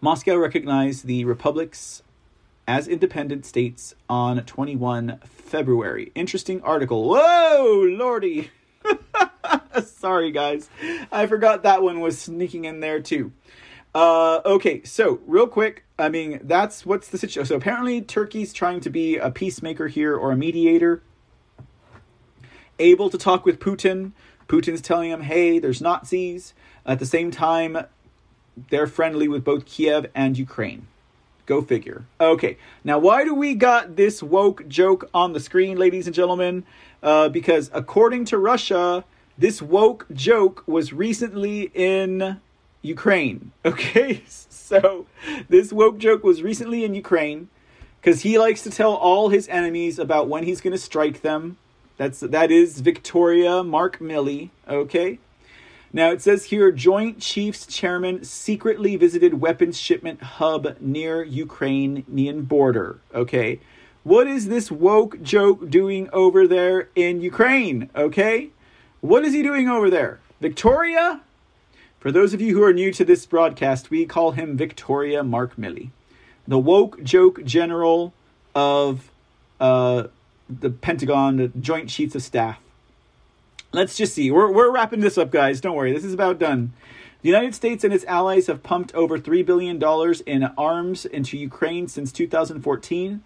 Moscow 0.00 0.36
recognized 0.36 1.06
the 1.06 1.24
republics 1.24 2.04
as 2.66 2.88
independent 2.88 3.44
states 3.44 3.94
on 4.08 4.42
21 4.44 5.18
February. 5.24 6.12
Interesting 6.14 6.62
article. 6.62 7.08
Whoa, 7.08 7.86
lordy. 7.90 8.50
Sorry, 9.84 10.30
guys. 10.30 10.68
I 11.10 11.26
forgot 11.26 11.62
that 11.62 11.82
one 11.82 12.00
was 12.00 12.18
sneaking 12.18 12.64
in 12.64 12.80
there 12.80 13.00
too. 13.00 13.32
Uh, 13.94 14.40
okay, 14.46 14.82
so 14.84 15.20
real 15.26 15.46
quick, 15.46 15.84
I 15.98 16.08
mean, 16.08 16.40
that's 16.42 16.86
what's 16.86 17.08
the 17.08 17.18
situation. 17.18 17.46
So 17.46 17.56
apparently, 17.56 18.00
Turkey's 18.00 18.52
trying 18.52 18.80
to 18.80 18.90
be 18.90 19.16
a 19.18 19.30
peacemaker 19.30 19.88
here 19.88 20.16
or 20.16 20.32
a 20.32 20.36
mediator, 20.36 21.02
able 22.78 23.10
to 23.10 23.18
talk 23.18 23.44
with 23.44 23.60
Putin. 23.60 24.12
Putin's 24.48 24.80
telling 24.80 25.10
him, 25.10 25.22
hey, 25.22 25.58
there's 25.58 25.82
Nazis. 25.82 26.54
At 26.86 26.98
the 26.98 27.06
same 27.06 27.30
time, 27.30 27.86
they're 28.70 28.86
friendly 28.86 29.28
with 29.28 29.44
both 29.44 29.66
Kiev 29.66 30.06
and 30.14 30.38
Ukraine. 30.38 30.86
Go 31.46 31.60
figure. 31.60 32.04
Okay, 32.20 32.56
now 32.84 32.98
why 32.98 33.24
do 33.24 33.34
we 33.34 33.54
got 33.54 33.96
this 33.96 34.22
woke 34.22 34.68
joke 34.68 35.08
on 35.12 35.32
the 35.32 35.40
screen, 35.40 35.76
ladies 35.76 36.06
and 36.06 36.14
gentlemen? 36.14 36.64
Uh, 37.02 37.28
because 37.28 37.70
according 37.74 38.24
to 38.26 38.38
Russia, 38.38 39.04
this 39.36 39.60
woke 39.60 40.06
joke 40.12 40.62
was 40.66 40.92
recently 40.92 41.70
in 41.74 42.40
Ukraine. 42.82 43.52
Okay, 43.64 44.22
so 44.26 45.06
this 45.48 45.72
woke 45.72 45.98
joke 45.98 46.24
was 46.24 46.42
recently 46.42 46.84
in 46.84 46.94
Ukraine 46.94 47.48
because 48.00 48.22
he 48.22 48.38
likes 48.38 48.62
to 48.62 48.70
tell 48.70 48.94
all 48.94 49.28
his 49.28 49.48
enemies 49.48 49.98
about 49.98 50.28
when 50.28 50.44
he's 50.44 50.60
going 50.60 50.72
to 50.72 50.78
strike 50.78 51.22
them. 51.22 51.56
That's 51.96 52.20
that 52.20 52.50
is 52.50 52.80
Victoria 52.80 53.62
Mark 53.62 53.98
Milley. 53.98 54.50
Okay. 54.68 55.18
Now 55.94 56.10
it 56.10 56.22
says 56.22 56.44
here 56.44 56.72
Joint 56.72 57.20
Chiefs 57.20 57.66
Chairman 57.66 58.24
secretly 58.24 58.96
visited 58.96 59.40
weapons 59.40 59.78
shipment 59.78 60.22
hub 60.22 60.76
near 60.80 61.22
Ukrainian 61.22 62.42
border. 62.42 62.98
Okay. 63.14 63.60
What 64.02 64.26
is 64.26 64.48
this 64.48 64.70
woke 64.70 65.22
joke 65.22 65.68
doing 65.68 66.08
over 66.12 66.46
there 66.46 66.88
in 66.94 67.20
Ukraine? 67.20 67.90
Okay. 67.94 68.50
What 69.00 69.24
is 69.24 69.34
he 69.34 69.42
doing 69.42 69.68
over 69.68 69.90
there? 69.90 70.20
Victoria? 70.40 71.20
For 72.00 72.10
those 72.10 72.32
of 72.32 72.40
you 72.40 72.56
who 72.56 72.62
are 72.64 72.72
new 72.72 72.90
to 72.92 73.04
this 73.04 73.26
broadcast, 73.26 73.90
we 73.90 74.06
call 74.06 74.32
him 74.32 74.56
Victoria 74.56 75.22
Mark 75.22 75.56
Milley, 75.56 75.90
the 76.48 76.58
woke 76.58 77.02
joke 77.04 77.44
general 77.44 78.12
of 78.54 79.10
uh, 79.60 80.08
the 80.48 80.70
Pentagon, 80.70 81.36
the 81.36 81.48
Joint 81.48 81.88
Chiefs 81.88 82.14
of 82.14 82.22
Staff. 82.22 82.61
Let's 83.72 83.96
just 83.96 84.14
see. 84.14 84.30
We're, 84.30 84.52
we're 84.52 84.70
wrapping 84.70 85.00
this 85.00 85.16
up, 85.16 85.30
guys. 85.30 85.60
Don't 85.60 85.74
worry. 85.74 85.92
This 85.92 86.04
is 86.04 86.12
about 86.12 86.38
done. 86.38 86.72
The 87.22 87.28
United 87.28 87.54
States 87.54 87.84
and 87.84 87.94
its 87.94 88.04
allies 88.04 88.48
have 88.48 88.62
pumped 88.62 88.94
over 88.94 89.18
$3 89.18 89.46
billion 89.46 89.80
in 90.26 90.44
arms 90.58 91.06
into 91.06 91.38
Ukraine 91.38 91.88
since 91.88 92.12
2014 92.12 93.22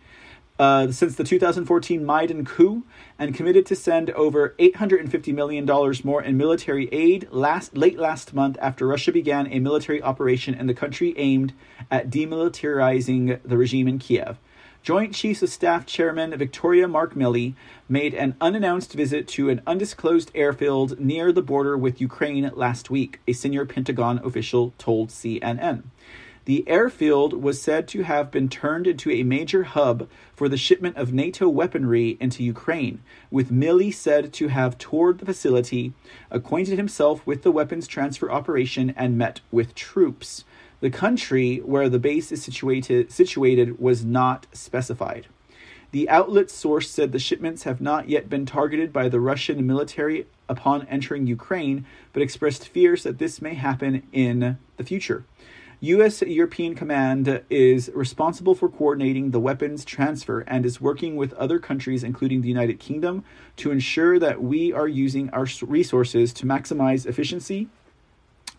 uh, 0.59 0.91
since 0.91 1.17
the 1.17 1.25
2014 1.25 2.05
Maidan 2.05 2.45
coup 2.45 2.85
and 3.19 3.35
committed 3.35 3.67
to 3.67 3.77
send 3.77 4.11
over 4.11 4.55
$850 4.59 5.35
million 5.35 5.67
more 6.05 6.23
in 6.23 6.37
military 6.37 6.89
aid 6.93 7.29
last, 7.31 7.77
late 7.77 7.99
last 7.99 8.33
month 8.33 8.57
after 8.61 8.87
Russia 8.87 9.13
began 9.13 9.53
a 9.53 9.59
military 9.59 10.03
operation 10.03 10.55
in 10.55 10.67
the 10.67 10.75
country 10.75 11.15
aimed 11.19 11.53
at 11.91 12.11
demilitarizing 12.11 13.39
the 13.45 13.57
regime 13.57 13.89
in 13.89 13.99
Kiev. 13.99 14.39
Joint 14.87 15.13
Chiefs 15.17 15.43
of 15.43 15.49
Staff 15.49 15.85
Chairman 15.85 16.39
Victoria 16.39 16.87
Mark 16.87 17.15
Milley 17.17 17.55
made 17.89 18.15
an 18.15 18.37
unannounced 18.41 18.93
visit 18.93 19.27
to 19.27 19.49
an 19.49 19.61
undisclosed 19.67 20.31
airfield 20.33 21.01
near 21.01 21.33
the 21.33 21.43
border 21.43 21.77
with 21.77 22.01
Ukraine 22.01 22.49
last 22.55 22.89
week, 22.89 23.19
a 23.27 23.33
senior 23.33 23.67
Pentagon 23.67 24.21
official 24.23 24.75
told 24.79 25.09
CNN. 25.09 25.83
The 26.45 26.63
airfield 26.69 27.33
was 27.43 27.61
said 27.61 27.89
to 27.89 28.05
have 28.05 28.31
been 28.31 28.49
turned 28.49 28.87
into 28.87 29.11
a 29.11 29.25
major 29.25 29.65
hub 29.65 30.09
for 30.37 30.49
the 30.49 30.57
shipment 30.57 30.97
of 30.97 31.13
NATO 31.13 31.49
weaponry 31.49 32.17
into 32.21 32.45
Ukraine, 32.45 33.03
with 33.29 33.51
Milley 33.51 33.93
said 33.93 34.33
to 34.35 34.47
have 34.47 34.79
toured 34.79 35.19
the 35.19 35.27
facility, 35.27 35.95
acquainted 36.31 36.79
himself 36.79 37.27
with 37.27 37.43
the 37.43 37.51
weapons 37.51 37.89
transfer 37.89 38.31
operation, 38.31 38.95
and 38.97 39.19
met 39.19 39.41
with 39.51 39.75
troops. 39.75 40.45
The 40.81 40.91
country 40.91 41.59
where 41.59 41.89
the 41.89 41.99
base 41.99 42.31
is 42.31 42.43
situated, 42.43 43.11
situated 43.11 43.79
was 43.79 44.05
not 44.05 44.47
specified. 44.53 45.27
The 45.93 46.09
outlet 46.11 46.51
source 46.51 46.91
said 46.91 47.13
the 47.13 47.19
shipments 47.19 47.63
have 47.63 47.81
not 47.81 48.09
yet 48.09 48.29
been 48.29 48.45
targeted 48.45 48.93
by 48.93 49.09
the 49.09 49.21
Russian 49.21 49.67
military 49.67 50.27
upon 50.49 50.87
entering 50.89 51.27
Ukraine, 51.27 51.87
but 52.13 52.23
expressed 52.23 52.69
fears 52.69 53.05
that 53.05 53.19
this 53.19 53.41
may 53.41 53.55
happen 53.55 54.03
in 54.13 54.59
the 54.77 54.85
future. 54.85 55.25
U.S. 55.81 56.23
European 56.23 56.75
Command 56.75 57.43
is 57.49 57.91
responsible 57.95 58.55
for 58.55 58.69
coordinating 58.69 59.31
the 59.31 59.41
weapons 59.41 59.85
transfer 59.85 60.41
and 60.41 60.67
is 60.67 60.81
working 60.81 61.17
with 61.17 61.33
other 61.35 61.59
countries, 61.59 62.03
including 62.03 62.41
the 62.41 62.49
United 62.49 62.81
Kingdom, 62.81 63.25
to 63.57 63.71
ensure 63.71 64.19
that 64.19 64.43
we 64.43 64.73
are 64.73 64.89
using 64.89 65.31
our 65.31 65.47
resources 65.63 66.33
to 66.35 66.47
maximize 66.47 67.07
efficiency 67.07 67.69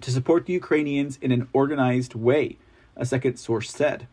to 0.01 0.11
support 0.11 0.45
the 0.45 0.53
Ukrainians 0.53 1.17
in 1.21 1.31
an 1.31 1.47
organized 1.53 2.15
way, 2.15 2.57
a 2.95 3.05
second 3.05 3.37
source 3.37 3.69
said. 3.69 4.07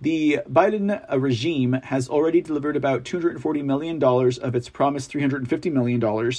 The 0.00 0.40
Biden 0.50 1.04
uh, 1.10 1.18
regime 1.18 1.74
has 1.84 2.08
already 2.08 2.40
delivered 2.40 2.76
about 2.76 3.04
$240 3.04 3.64
million 3.64 4.02
of 4.02 4.54
its 4.54 4.68
promised 4.68 5.12
$350 5.12 5.72
million 5.72 6.32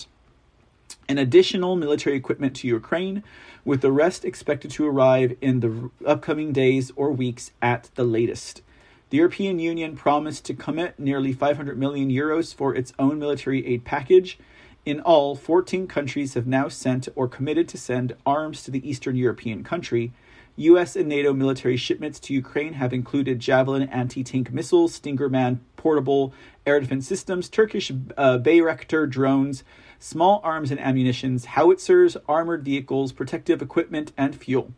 in 1.07 1.17
additional 1.17 1.75
military 1.75 2.15
equipment 2.15 2.55
to 2.57 2.67
Ukraine, 2.67 3.23
with 3.64 3.81
the 3.81 3.91
rest 3.91 4.25
expected 4.25 4.72
to 4.72 4.88
arrive 4.88 5.35
in 5.41 5.59
the 5.61 5.89
upcoming 6.05 6.51
days 6.51 6.91
or 6.95 7.11
weeks 7.11 7.51
at 7.61 7.89
the 7.95 8.03
latest. 8.03 8.61
The 9.09 9.17
European 9.17 9.59
Union 9.59 9.95
promised 9.95 10.45
to 10.45 10.53
commit 10.53 10.99
nearly 10.99 11.31
500 11.31 11.77
million 11.77 12.09
euros 12.09 12.53
for 12.53 12.75
its 12.75 12.93
own 12.99 13.19
military 13.19 13.65
aid 13.65 13.85
package. 13.85 14.38
In 14.85 14.99
all, 14.99 15.35
14 15.35 15.88
countries 15.88 16.35
have 16.35 16.45
now 16.45 16.67
sent 16.67 17.09
or 17.15 17.27
committed 17.27 17.67
to 17.69 17.77
send 17.77 18.15
arms 18.23 18.61
to 18.64 18.69
the 18.69 18.88
Eastern 18.88 19.15
European 19.15 19.64
country. 19.64 20.14
US 20.57 20.95
and 20.95 21.09
NATO 21.09 21.33
military 21.33 21.75
shipments 21.75 22.19
to 22.19 22.35
Ukraine 22.35 22.73
have 22.73 22.93
included 22.93 23.39
Javelin 23.39 23.89
anti 23.89 24.23
tank 24.23 24.53
missiles, 24.53 24.93
Stinger 24.93 25.27
Man 25.27 25.59
portable 25.75 26.35
air 26.67 26.80
defense 26.80 27.07
systems, 27.07 27.49
Turkish 27.49 27.89
uh, 27.91 28.38
Bayraktar 28.38 29.09
drones, 29.09 29.64
small 29.97 30.39
arms 30.43 30.69
and 30.69 30.80
ammunitions, 30.80 31.45
howitzers, 31.45 32.15
armored 32.30 32.64
vehicles, 32.64 33.11
protective 33.11 33.64
equipment, 33.64 34.11
and 34.15 34.35
fuel. 34.35 34.72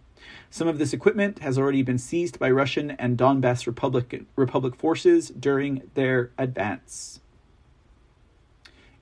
Some 0.49 0.69
of 0.69 0.79
this 0.79 0.93
equipment 0.93 1.39
has 1.39 1.57
already 1.57 1.81
been 1.81 1.97
seized 1.97 2.39
by 2.39 2.49
Russian 2.49 2.91
and 2.91 3.17
Donbass 3.17 3.67
Republic, 3.67 4.23
Republic 4.37 4.73
forces 4.77 5.29
during 5.29 5.89
their 5.95 6.31
advance. 6.37 7.19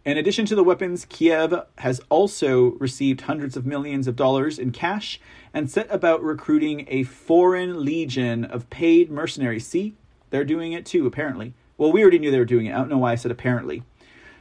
In 0.06 0.20
addition 0.20 0.46
to 0.46 0.56
the 0.56 0.64
weapons, 0.64 1.06
Kiev 1.10 1.64
has 1.80 2.00
also 2.10 2.74
received 2.74 3.22
hundreds 3.22 3.58
of 3.58 3.66
millions 3.66 4.08
of 4.08 4.16
dollars 4.16 4.60
in 4.60 4.72
cash 4.72 5.20
and 5.52 5.70
set 5.70 5.88
about 5.90 6.24
recruiting 6.24 6.86
a 6.88 7.02
foreign 7.04 7.84
legion 7.84 8.46
of 8.46 8.70
paid 8.70 9.10
mercenaries. 9.10 9.66
See, 9.66 9.96
they're 10.30 10.46
doing 10.46 10.74
it 10.74 10.86
too, 10.86 11.08
apparently. 11.08 11.56
Well, 11.78 11.92
we 11.92 12.04
already 12.04 12.20
knew 12.20 12.30
they 12.30 12.38
were 12.38 12.46
doing 12.46 12.68
it. 12.68 12.74
I 12.74 12.78
don't 12.78 12.90
know 12.90 13.00
why 13.00 13.14
I 13.14 13.16
said 13.16 13.32
apparently 13.32 13.84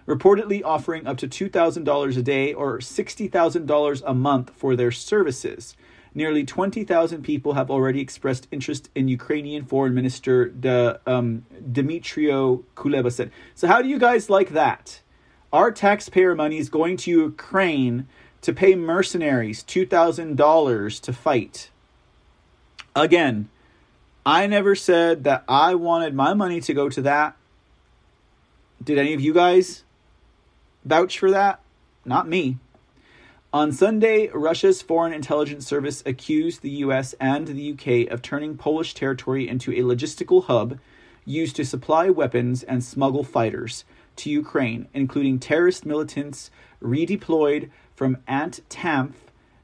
reportedly 0.07 0.63
offering 0.63 1.07
up 1.07 1.17
to 1.19 1.29
$2,000 1.29 2.17
a 2.17 2.23
day 2.23 2.53
or 2.53 2.79
$60,000 2.79 4.03
a 4.07 4.15
month 4.15 4.51
for 4.55 4.77
their 4.77 4.93
services. 4.93 5.77
Nearly 6.15 6.45
20,000 6.45 7.23
people 7.23 7.55
have 7.55 7.71
already 7.71 8.01
expressed 8.01 8.47
interest 8.53 8.89
in 8.95 9.09
Ukrainian 9.09 9.65
Foreign 9.65 9.95
Minister 9.95 10.53
the, 10.61 11.01
um, 11.07 11.45
Dmytro 11.73 12.63
Kuleba 12.77 13.11
said. 13.11 13.33
So, 13.55 13.67
how 13.67 13.83
do 13.83 13.89
you 13.89 13.99
guys 13.99 14.31
like 14.31 14.51
that? 14.51 15.01
Our 15.55 15.71
taxpayer 15.71 16.35
money 16.35 16.59
is 16.59 16.69
going 16.69 16.97
to 16.97 17.13
Ukraine 17.13 18.09
to 18.41 18.53
pay 18.53 18.75
mercenaries 18.75 19.63
$2,000 19.63 21.01
to 21.01 21.13
fight. 21.13 21.71
Again, 22.97 23.49
I 24.27 24.49
never 24.49 24.75
said 24.75 25.23
that 25.23 25.45
I 25.47 25.77
wanted 25.77 26.13
my 26.13 26.35
money 26.35 26.61
to 26.63 26.75
go 26.75 26.89
to 26.89 27.01
that. 27.03 27.37
Did 28.83 28.99
any 28.99 29.15
of 29.15 29.21
you 29.21 29.33
guys 29.33 29.85
vouch 30.85 31.21
for 31.21 31.31
that? 31.31 31.61
Not 32.05 32.27
me. 32.27 32.59
On 33.53 33.71
Sunday, 33.71 34.31
Russia's 34.35 34.83
Foreign 34.83 35.13
Intelligence 35.13 35.65
Service 35.65 36.03
accused 36.05 36.63
the 36.63 36.83
US 36.83 37.15
and 37.21 37.47
the 37.47 37.71
UK 37.75 38.13
of 38.13 38.23
turning 38.23 38.57
Polish 38.57 38.93
territory 38.93 39.49
into 39.49 39.71
a 39.71 39.85
logistical 39.85 40.47
hub 40.47 40.81
used 41.25 41.55
to 41.55 41.65
supply 41.65 42.11
weapons 42.11 42.65
and 42.65 42.83
smuggle 42.83 43.23
fighters 43.23 43.85
to 44.17 44.31
Ukraine, 44.31 44.89
including 44.95 45.39
terrorist 45.39 45.85
militants 45.85 46.51
redeployed 46.83 47.71
from 47.95 48.19
At-Tanf, 48.27 49.13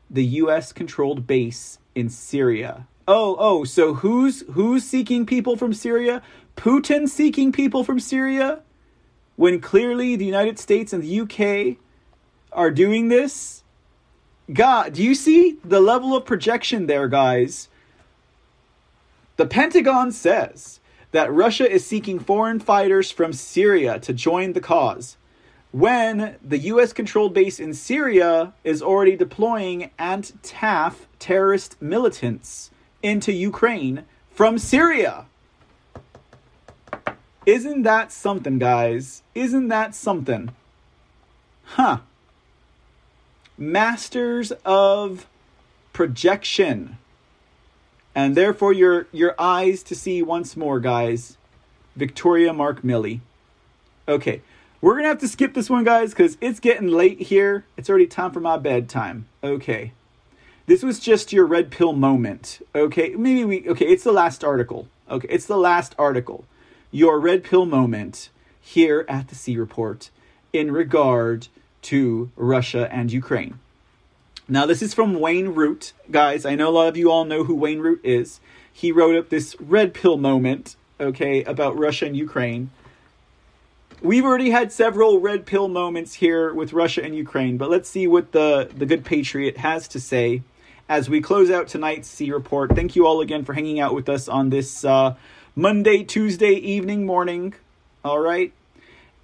the 0.09 0.25
US 0.25 0.73
controlled 0.73 1.27
base 1.27 1.79
in 1.95 2.09
Syria. 2.09 2.87
Oh, 3.07 3.37
oh, 3.39 3.65
so 3.65 3.95
who's 3.95 4.43
who's 4.53 4.85
seeking 4.85 5.27
people 5.27 5.57
from 5.57 5.73
Syria? 5.73 6.23
Putin 6.57 7.09
seeking 7.09 7.53
people 7.53 7.85
from 7.85 8.01
Syria? 8.01 8.61
When 9.37 9.61
clearly 9.61 10.17
the 10.17 10.27
United 10.27 10.59
States 10.59 10.93
and 10.93 11.03
the 11.03 11.21
UK 11.21 11.79
are 12.53 12.71
doing 12.71 13.09
this? 13.09 13.63
God, 14.53 14.95
do 14.95 15.03
you 15.03 15.15
see 15.15 15.59
the 15.65 15.81
level 15.81 16.15
of 16.17 16.25
projection 16.25 16.87
there, 16.87 17.09
guys? 17.09 17.69
The 19.37 19.47
Pentagon 19.47 20.13
says 20.13 20.80
that 21.13 21.33
Russia 21.33 21.71
is 21.71 21.87
seeking 21.87 22.19
foreign 22.19 22.61
fighters 22.61 23.11
from 23.11 23.33
Syria 23.33 23.99
to 24.01 24.13
join 24.13 24.53
the 24.53 24.61
cause 24.61 25.17
when 25.73 26.37
the 26.43 26.59
US 26.59 26.93
controlled 26.93 27.33
base 27.33 27.61
in 27.61 27.75
Syria 27.75 28.53
is 28.65 28.83
already 28.83 29.17
deploying 29.17 29.91
Ant 29.99 30.33
Taff 30.43 31.07
terrorist 31.19 31.81
militants 31.81 32.71
into 33.03 33.33
Ukraine 33.33 34.05
from 34.31 34.59
Syria. 34.59 35.27
Isn't 37.47 37.83
that 37.83 38.13
something, 38.13 38.59
guys? 38.59 39.23
Isn't 39.35 39.69
that 39.69 39.95
something? 39.95 40.51
Huh. 41.65 41.99
Masters 43.57 44.53
of 44.65 45.27
projection. 45.93 46.99
And 48.15 48.37
therefore 48.37 48.73
your 48.73 49.07
your 49.13 49.35
eyes 49.39 49.83
to 49.85 49.95
see 49.95 50.23
once 50.23 50.57
more, 50.57 50.81
guys. 50.81 51.37
Victoria 51.97 52.53
Mark 52.53 52.83
Milley. 52.83 53.21
Okay. 54.09 54.43
We're 54.81 54.97
gonna 54.97 55.09
have 55.09 55.19
to 55.19 55.29
skip 55.29 55.55
this 55.55 55.69
one, 55.69 55.85
guys, 55.85 56.11
because 56.11 56.39
it's 56.41 56.59
getting 56.59 56.89
late 56.89 57.21
here. 57.21 57.65
It's 57.77 57.91
already 57.91 58.07
time 58.07 58.33
for 58.33 58.41
my 58.41 58.57
bedtime. 58.57 59.27
Okay. 59.45 59.93
This 60.67 60.83
was 60.83 60.99
just 60.99 61.33
your 61.33 61.47
red 61.47 61.71
pill 61.71 61.93
moment. 61.93 62.67
Okay. 62.75 63.11
Maybe 63.11 63.45
we 63.45 63.69
okay, 63.69 63.87
it's 63.87 64.05
the 64.05 64.13
last 64.13 64.43
article. 64.43 64.89
Okay, 65.09 65.29
it's 65.31 65.47
the 65.47 65.57
last 65.57 65.95
article. 65.99 66.45
Your 66.91 67.21
red 67.21 67.45
pill 67.45 67.67
moment 67.67 68.31
here 68.61 69.05
at 69.09 69.29
the 69.29 69.35
C 69.35 69.57
Report 69.57 70.11
in 70.53 70.73
regard 70.73 71.49
to 71.83 72.31
Russia 72.37 72.93
and 72.93 73.13
Ukraine. 73.13 73.60
Now, 74.51 74.67
this 74.67 74.83
is 74.83 74.95
from 74.95 75.21
Wayne 75.21 75.51
Root. 75.51 75.93
Guys, 76.11 76.45
I 76.45 76.57
know 76.57 76.71
a 76.71 76.73
lot 76.73 76.89
of 76.89 76.97
you 76.97 77.09
all 77.09 77.25
know 77.25 77.45
who 77.45 77.55
Wayne 77.55 77.79
Root 77.79 78.01
is. 78.03 78.41
He 78.73 78.91
wrote 78.91 79.15
up 79.15 79.29
this 79.29 79.55
red 79.61 79.95
pill 79.95 80.17
moment, 80.17 80.75
okay, 80.99 81.45
about 81.45 81.79
Russia 81.79 82.07
and 82.07 82.17
Ukraine. 82.17 82.71
We've 84.03 84.25
already 84.25 84.51
had 84.51 84.73
several 84.73 85.21
red 85.21 85.47
pill 85.47 85.69
moments 85.69 86.15
here 86.15 86.53
with 86.53 86.73
Russia 86.73 87.05
and 87.05 87.15
Ukraine, 87.15 87.59
but 87.59 87.71
let's 87.71 87.89
see 87.89 88.09
what 88.09 88.33
the, 88.33 88.69
the 88.77 88.87
good 88.87 89.05
patriot 89.05 89.59
has 89.59 89.87
to 89.87 90.01
say 90.01 90.43
as 90.89 91.09
we 91.09 91.21
close 91.21 91.49
out 91.49 91.69
tonight's 91.69 92.09
C 92.09 92.33
Report. 92.33 92.75
Thank 92.75 92.97
you 92.97 93.07
all 93.07 93.21
again 93.21 93.45
for 93.45 93.53
hanging 93.53 93.79
out 93.79 93.95
with 93.95 94.09
us 94.09 94.27
on 94.27 94.51
this 94.51 94.85
uh, 94.85 95.15
Monday, 95.55 96.03
Tuesday 96.03 96.55
evening, 96.55 97.07
morning. 97.07 97.55
All 98.05 98.19
right. 98.19 98.53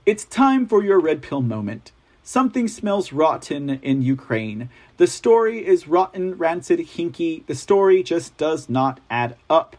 It's 0.04 0.24
time 0.24 0.68
for 0.68 0.84
your 0.84 1.00
red 1.00 1.20
pill 1.20 1.42
moment. 1.42 1.90
Something 2.28 2.66
smells 2.66 3.12
rotten 3.12 3.70
in 3.70 4.02
Ukraine. 4.02 4.68
The 4.96 5.06
story 5.06 5.64
is 5.64 5.86
rotten, 5.86 6.36
rancid, 6.36 6.80
hinky. 6.80 7.46
The 7.46 7.54
story 7.54 8.02
just 8.02 8.36
does 8.36 8.68
not 8.68 8.98
add 9.08 9.36
up. 9.48 9.76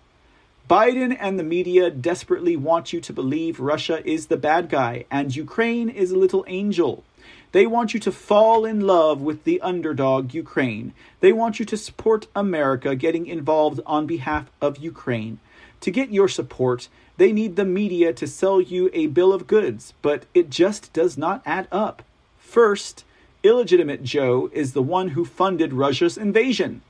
Biden 0.69 1.17
and 1.19 1.37
the 1.37 1.43
media 1.43 1.89
desperately 1.89 2.55
want 2.55 2.93
you 2.93 3.01
to 3.01 3.11
believe 3.11 3.59
Russia 3.59 4.01
is 4.09 4.27
the 4.27 4.37
bad 4.37 4.69
guy 4.69 5.03
and 5.11 5.35
Ukraine 5.35 5.89
is 5.89 6.11
a 6.11 6.17
little 6.17 6.45
angel. 6.47 7.03
They 7.51 7.67
want 7.67 7.93
you 7.93 7.99
to 7.99 8.13
fall 8.13 8.63
in 8.63 8.79
love 8.79 9.19
with 9.19 9.43
the 9.43 9.59
underdog 9.59 10.33
Ukraine. 10.33 10.93
They 11.19 11.33
want 11.33 11.59
you 11.59 11.65
to 11.65 11.75
support 11.75 12.27
America 12.33 12.95
getting 12.95 13.27
involved 13.27 13.81
on 13.85 14.07
behalf 14.07 14.49
of 14.61 14.77
Ukraine. 14.77 15.39
To 15.81 15.91
get 15.91 16.13
your 16.13 16.29
support, 16.29 16.87
they 17.17 17.33
need 17.33 17.57
the 17.57 17.65
media 17.65 18.13
to 18.13 18.25
sell 18.25 18.61
you 18.61 18.89
a 18.93 19.07
bill 19.07 19.33
of 19.33 19.47
goods, 19.47 19.93
but 20.01 20.23
it 20.33 20.49
just 20.49 20.93
does 20.93 21.17
not 21.17 21.41
add 21.45 21.67
up. 21.73 22.03
First, 22.47 23.03
illegitimate 23.43 24.03
Joe 24.03 24.49
is 24.53 24.71
the 24.71 24.81
one 24.81 25.09
who 25.09 25.25
funded 25.25 25.73
Russia's 25.73 26.17
invasion. 26.17 26.81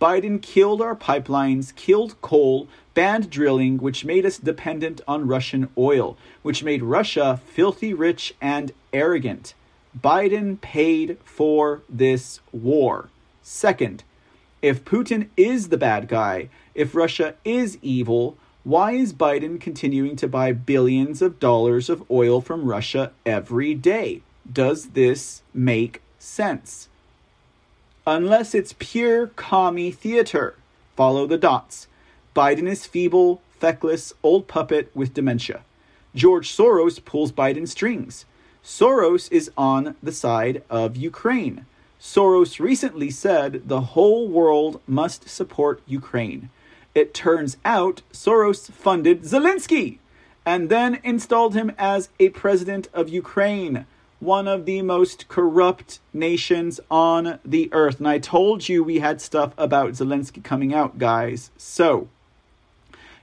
Biden 0.00 0.40
killed 0.40 0.80
our 0.80 0.96
pipelines, 0.96 1.74
killed 1.76 2.18
coal, 2.22 2.68
banned 2.94 3.28
drilling, 3.28 3.76
which 3.76 4.06
made 4.06 4.24
us 4.24 4.38
dependent 4.38 5.02
on 5.06 5.26
Russian 5.26 5.68
oil, 5.76 6.16
which 6.40 6.64
made 6.64 6.82
Russia 6.82 7.38
filthy 7.46 7.92
rich 7.92 8.34
and 8.40 8.72
arrogant. 8.94 9.52
Biden 9.96 10.58
paid 10.62 11.18
for 11.22 11.82
this 11.86 12.40
war. 12.50 13.10
Second, 13.42 14.04
if 14.62 14.86
Putin 14.86 15.28
is 15.36 15.68
the 15.68 15.76
bad 15.76 16.08
guy, 16.08 16.48
if 16.74 16.94
Russia 16.94 17.34
is 17.44 17.76
evil, 17.82 18.38
why 18.64 18.92
is 18.92 19.12
Biden 19.12 19.60
continuing 19.60 20.16
to 20.16 20.26
buy 20.26 20.52
billions 20.52 21.20
of 21.20 21.38
dollars 21.38 21.90
of 21.90 22.10
oil 22.10 22.40
from 22.40 22.64
Russia 22.64 23.12
every 23.26 23.74
day? 23.74 24.22
Does 24.50 24.90
this 24.90 25.42
make 25.52 26.02
sense? 26.18 26.88
Unless 28.06 28.54
it's 28.54 28.74
pure 28.78 29.28
commie 29.28 29.90
theater. 29.90 30.56
Follow 30.96 31.26
the 31.26 31.38
dots. 31.38 31.88
Biden 32.36 32.68
is 32.68 32.86
feeble, 32.86 33.40
feckless, 33.58 34.12
old 34.22 34.46
puppet 34.46 34.90
with 34.94 35.14
dementia. 35.14 35.62
George 36.14 36.50
Soros 36.54 37.02
pulls 37.02 37.32
Biden 37.32 37.66
strings. 37.66 38.26
Soros 38.62 39.30
is 39.32 39.50
on 39.56 39.96
the 40.02 40.12
side 40.12 40.62
of 40.68 40.96
Ukraine. 40.96 41.66
Soros 42.00 42.60
recently 42.60 43.10
said 43.10 43.62
the 43.66 43.80
whole 43.80 44.28
world 44.28 44.80
must 44.86 45.28
support 45.28 45.80
Ukraine. 45.86 46.50
It 46.94 47.14
turns 47.14 47.56
out 47.64 48.02
Soros 48.12 48.70
funded 48.70 49.22
Zelensky 49.22 49.98
and 50.44 50.68
then 50.68 51.00
installed 51.02 51.54
him 51.54 51.72
as 51.78 52.10
a 52.20 52.28
president 52.28 52.88
of 52.92 53.08
Ukraine 53.08 53.86
one 54.20 54.48
of 54.48 54.64
the 54.64 54.82
most 54.82 55.28
corrupt 55.28 56.00
nations 56.12 56.80
on 56.90 57.38
the 57.44 57.68
earth. 57.72 57.98
And 57.98 58.08
I 58.08 58.18
told 58.18 58.68
you 58.68 58.82
we 58.82 59.00
had 59.00 59.20
stuff 59.20 59.52
about 59.58 59.92
Zelensky 59.92 60.42
coming 60.42 60.74
out, 60.74 60.98
guys. 60.98 61.50
So, 61.56 62.08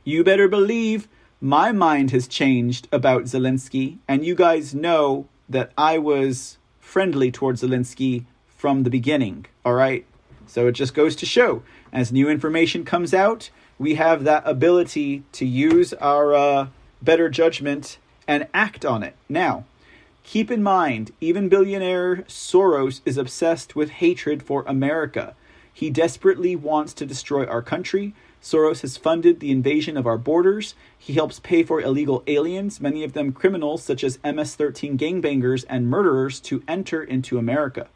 you 0.03 0.23
better 0.23 0.47
believe 0.47 1.07
my 1.39 1.71
mind 1.71 2.11
has 2.11 2.27
changed 2.27 2.87
about 2.91 3.23
Zelensky. 3.23 3.97
And 4.07 4.25
you 4.25 4.35
guys 4.35 4.75
know 4.75 5.27
that 5.49 5.71
I 5.77 5.97
was 5.97 6.57
friendly 6.79 7.31
towards 7.31 7.63
Zelensky 7.63 8.25
from 8.47 8.83
the 8.83 8.89
beginning, 8.89 9.45
all 9.65 9.73
right? 9.73 10.05
So 10.45 10.67
it 10.67 10.73
just 10.73 10.93
goes 10.93 11.15
to 11.17 11.25
show 11.25 11.63
as 11.93 12.11
new 12.11 12.29
information 12.29 12.83
comes 12.83 13.13
out, 13.13 13.49
we 13.77 13.95
have 13.95 14.23
that 14.23 14.43
ability 14.45 15.23
to 15.33 15.45
use 15.45 15.93
our 15.93 16.33
uh, 16.33 16.67
better 17.01 17.29
judgment 17.29 17.97
and 18.27 18.47
act 18.53 18.85
on 18.85 19.03
it. 19.03 19.15
Now, 19.27 19.65
Keep 20.23 20.51
in 20.51 20.63
mind, 20.63 21.11
even 21.19 21.49
billionaire 21.49 22.17
Soros 22.27 23.01
is 23.05 23.17
obsessed 23.17 23.75
with 23.75 23.89
hatred 23.89 24.43
for 24.43 24.63
America. 24.67 25.35
He 25.73 25.89
desperately 25.89 26.55
wants 26.55 26.93
to 26.93 27.05
destroy 27.05 27.45
our 27.45 27.61
country. 27.61 28.13
Soros 28.41 28.81
has 28.81 28.97
funded 28.97 29.39
the 29.39 29.51
invasion 29.51 29.97
of 29.97 30.05
our 30.05 30.17
borders. 30.17 30.75
He 30.97 31.13
helps 31.13 31.39
pay 31.39 31.63
for 31.63 31.81
illegal 31.81 32.23
aliens, 32.27 32.79
many 32.79 33.03
of 33.03 33.13
them 33.13 33.31
criminals 33.31 33.83
such 33.83 34.03
as 34.03 34.19
MS 34.23 34.55
13 34.55 34.97
gangbangers 34.97 35.65
and 35.67 35.87
murderers, 35.87 36.39
to 36.41 36.63
enter 36.67 37.03
into 37.03 37.37
America. 37.37 37.87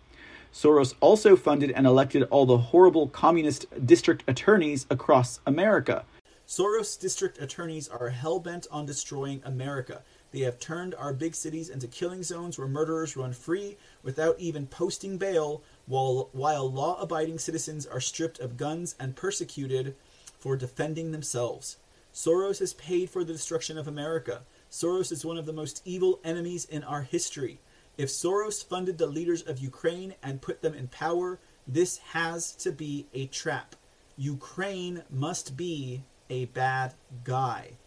Soros 0.54 0.94
also 1.02 1.36
funded 1.36 1.72
and 1.72 1.86
elected 1.86 2.24
all 2.24 2.46
the 2.46 2.58
horrible 2.58 3.08
communist 3.08 3.66
district 3.86 4.24
attorneys 4.28 4.86
across 4.90 5.42
America. 5.46 6.06
Soros 6.48 7.00
district 7.00 7.40
attorneys 7.40 7.88
are 7.88 8.10
hell 8.10 8.40
bent 8.40 8.68
on 8.72 8.86
destroying 8.86 9.42
America. 9.44 10.02
They 10.36 10.42
have 10.42 10.60
turned 10.60 10.94
our 10.96 11.14
big 11.14 11.34
cities 11.34 11.70
into 11.70 11.88
killing 11.88 12.22
zones 12.22 12.58
where 12.58 12.68
murderers 12.68 13.16
run 13.16 13.32
free 13.32 13.78
without 14.04 14.38
even 14.38 14.68
posting 14.68 15.18
bail, 15.18 15.64
while, 15.86 16.28
while 16.34 16.70
law 16.70 17.00
abiding 17.00 17.40
citizens 17.40 17.86
are 17.86 18.02
stripped 18.02 18.40
of 18.40 18.58
guns 18.58 18.96
and 19.00 19.16
persecuted 19.16 19.96
for 20.38 20.58
defending 20.58 21.14
themselves. 21.14 21.78
Soros 22.14 22.60
has 22.60 22.74
paid 22.74 23.10
for 23.10 23.24
the 23.24 23.32
destruction 23.32 23.78
of 23.78 23.88
America. 23.88 24.42
Soros 24.70 25.10
is 25.10 25.24
one 25.24 25.38
of 25.38 25.46
the 25.46 25.54
most 25.54 25.82
evil 25.86 26.20
enemies 26.22 26.66
in 26.66 26.84
our 26.84 27.04
history. 27.04 27.62
If 27.98 28.10
Soros 28.10 28.62
funded 28.62 28.98
the 28.98 29.08
leaders 29.08 29.42
of 29.42 29.60
Ukraine 29.60 30.16
and 30.22 30.42
put 30.42 30.62
them 30.62 30.74
in 30.74 30.90
power, 30.90 31.40
this 31.66 32.00
has 32.12 32.52
to 32.56 32.74
be 32.74 33.08
a 33.14 33.28
trap. 33.28 33.78
Ukraine 34.18 35.04
must 35.10 35.56
be 35.56 36.04
a 36.30 36.44
bad 36.44 36.94
guy. 37.24 37.78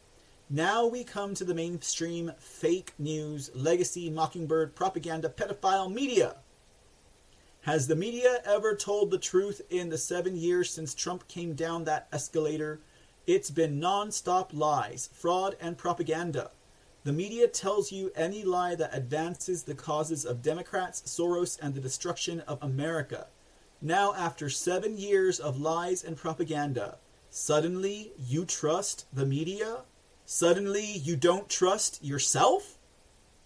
Now 0.51 0.87
we 0.87 1.05
come 1.05 1.35
to 1.35 1.45
the 1.45 1.55
mainstream 1.55 2.33
fake 2.39 2.95
news, 2.99 3.51
legacy, 3.55 4.09
mockingbird, 4.09 4.75
propaganda, 4.75 5.29
pedophile 5.29 5.93
media. 5.93 6.37
Has 7.63 7.87
the 7.87 7.95
media 7.95 8.41
ever 8.47 8.75
told 8.75 9.11
the 9.11 9.19
truth 9.19 9.61
in 9.69 9.91
the 9.91 9.99
seven 9.99 10.37
years 10.37 10.71
since 10.71 10.95
Trump 10.95 11.29
came 11.29 11.53
down 11.53 11.85
that 11.85 12.09
escalator? 12.11 12.81
It's 13.27 13.51
been 13.51 13.79
non 13.79 14.11
stop 14.11 14.55
lies, 14.55 15.11
fraud, 15.13 15.55
and 15.61 15.77
propaganda. 15.77 16.53
The 17.05 17.13
media 17.13 17.47
tells 17.47 17.93
you 17.93 18.11
any 18.17 18.43
lie 18.43 18.75
that 18.75 18.97
advances 18.97 19.65
the 19.65 19.75
causes 19.75 20.25
of 20.25 20.41
Democrats, 20.41 21.03
Soros, 21.03 21.59
and 21.61 21.75
the 21.75 21.81
destruction 21.81 22.41
of 22.41 22.63
America. 22.63 23.27
Now, 23.83 24.15
after 24.15 24.49
seven 24.49 24.97
years 24.97 25.39
of 25.39 25.61
lies 25.61 26.03
and 26.03 26.17
propaganda, 26.17 26.97
suddenly 27.29 28.13
you 28.19 28.47
trust 28.47 29.05
the 29.13 29.27
media? 29.27 29.83
Suddenly 30.31 30.85
you 30.85 31.17
don't 31.17 31.49
trust 31.49 32.05
yourself? 32.05 32.77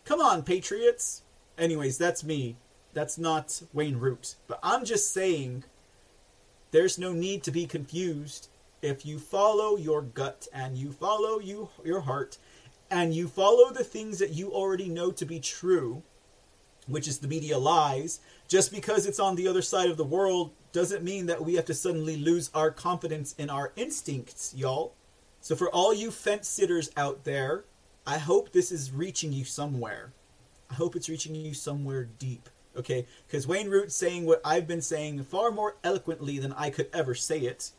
Come 0.04 0.20
on, 0.20 0.42
Patriots! 0.42 1.22
Anyways, 1.56 1.96
that's 1.96 2.24
me. 2.24 2.56
That's 2.92 3.16
not 3.16 3.62
Wayne 3.72 3.98
Root. 3.98 4.34
But 4.48 4.58
I'm 4.64 4.84
just 4.84 5.14
saying 5.14 5.62
there's 6.72 6.98
no 6.98 7.12
need 7.12 7.44
to 7.44 7.52
be 7.52 7.66
confused. 7.66 8.48
If 8.82 9.06
you 9.06 9.20
follow 9.20 9.76
your 9.76 10.02
gut 10.02 10.48
and 10.52 10.76
you 10.76 10.90
follow 10.90 11.38
you, 11.38 11.68
your 11.84 12.00
heart 12.00 12.38
and 12.90 13.14
you 13.14 13.28
follow 13.28 13.70
the 13.70 13.84
things 13.84 14.18
that 14.18 14.34
you 14.34 14.50
already 14.50 14.88
know 14.88 15.12
to 15.12 15.24
be 15.24 15.38
true, 15.38 16.02
which 16.88 17.06
is 17.06 17.18
the 17.18 17.28
media 17.28 17.58
lies, 17.58 18.18
just 18.48 18.72
because 18.72 19.06
it's 19.06 19.20
on 19.20 19.36
the 19.36 19.46
other 19.46 19.62
side 19.62 19.88
of 19.88 19.98
the 19.98 20.04
world 20.04 20.50
doesn't 20.72 21.04
mean 21.04 21.26
that 21.26 21.44
we 21.44 21.54
have 21.54 21.66
to 21.66 21.74
suddenly 21.74 22.16
lose 22.16 22.50
our 22.52 22.72
confidence 22.72 23.36
in 23.38 23.50
our 23.50 23.70
instincts, 23.76 24.52
y'all. 24.56 24.94
So 25.42 25.56
for 25.56 25.68
all 25.68 25.92
you 25.92 26.12
fence 26.12 26.46
sitters 26.46 26.92
out 26.96 27.24
there, 27.24 27.64
I 28.06 28.18
hope 28.18 28.52
this 28.52 28.70
is 28.70 28.92
reaching 28.92 29.32
you 29.32 29.44
somewhere. 29.44 30.12
I 30.70 30.74
hope 30.74 30.94
it's 30.94 31.08
reaching 31.08 31.34
you 31.34 31.52
somewhere 31.52 32.04
deep. 32.04 32.48
Okay? 32.76 33.06
Because 33.26 33.46
Wayne 33.46 33.68
Root's 33.68 33.96
saying 33.96 34.24
what 34.24 34.40
I've 34.44 34.68
been 34.68 34.80
saying 34.80 35.24
far 35.24 35.50
more 35.50 35.76
eloquently 35.82 36.38
than 36.38 36.52
I 36.52 36.70
could 36.70 36.88
ever 36.92 37.16
say 37.16 37.40
it. 37.40 37.72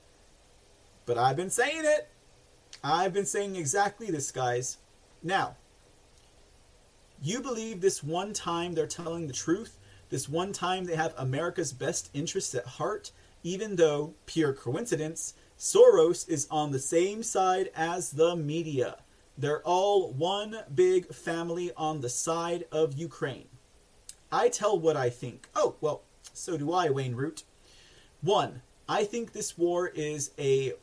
But 1.05 1.17
I've 1.17 1.37
been 1.37 1.49
saying 1.49 1.83
it. 1.85 2.09
I've 2.83 3.13
been 3.13 3.25
saying 3.25 3.55
exactly 3.55 4.11
this, 4.11 4.29
guys. 4.29 4.77
Now, 5.23 5.55
you 7.21 7.39
believe 7.41 7.79
this 7.79 8.03
one 8.03 8.33
time 8.33 8.73
they're 8.73 8.87
telling 8.87 9.27
the 9.27 9.33
truth, 9.33 9.79
this 10.09 10.27
one 10.27 10.51
time 10.51 10.83
they 10.83 10.97
have 10.97 11.13
America's 11.17 11.71
best 11.71 12.09
interests 12.13 12.53
at 12.53 12.65
heart, 12.65 13.11
even 13.41 13.77
though, 13.77 14.15
pure 14.25 14.51
coincidence, 14.51 15.33
Soros 15.63 16.27
is 16.27 16.45
on 16.51 16.71
the 16.71 16.77
same 16.77 17.23
side 17.23 17.71
as 17.73 18.11
the 18.11 18.35
media. 18.35 18.97
They're 19.37 19.61
all 19.61 20.11
one 20.11 20.57
big 20.75 21.13
family 21.13 21.71
on 21.77 22.01
the 22.01 22.09
side 22.09 22.65
of 22.69 22.97
Ukraine. 22.97 23.47
I 24.29 24.49
tell 24.49 24.77
what 24.77 24.97
I 24.97 25.09
think. 25.09 25.47
Oh, 25.55 25.75
well, 25.79 26.01
so 26.33 26.57
do 26.57 26.73
I, 26.73 26.89
Wayne 26.89 27.15
Root. 27.15 27.43
One, 28.19 28.61
I 28.89 29.05
think 29.05 29.31
this 29.31 29.57
war 29.57 29.87
is 29.87 30.31
a 30.37 30.73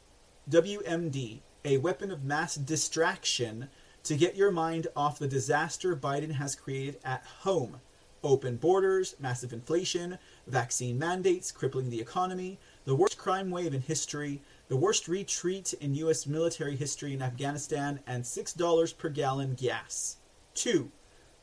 WMD, 0.49 1.41
a 1.63 1.77
weapon 1.77 2.11
of 2.11 2.25
mass 2.25 2.55
distraction 2.55 3.69
to 4.05 4.17
get 4.17 4.35
your 4.35 4.51
mind 4.51 4.87
off 4.97 5.19
the 5.19 5.29
disaster 5.29 5.95
Biden 5.95 6.33
has 6.33 6.55
created 6.55 6.97
at 7.05 7.27
home. 7.43 7.83
Open 8.25 8.57
borders, 8.57 9.15
massive 9.21 9.53
inflation, 9.53 10.19
vaccine 10.47 10.99
mandates 10.99 11.53
crippling 11.53 11.91
the 11.91 12.01
economy, 12.01 12.59
the 12.87 12.95
worst 12.95 13.19
crime 13.19 13.51
wave 13.51 13.75
in 13.75 13.83
history, 13.83 14.41
the 14.71 14.77
worst 14.77 15.09
retreat 15.09 15.75
in 15.81 15.97
U.S. 15.97 16.29
military 16.29 16.77
history 16.77 17.13
in 17.13 17.21
Afghanistan, 17.21 17.99
and 18.07 18.23
$6 18.23 18.97
per 18.97 19.09
gallon 19.09 19.55
gas. 19.55 20.19
2. 20.55 20.93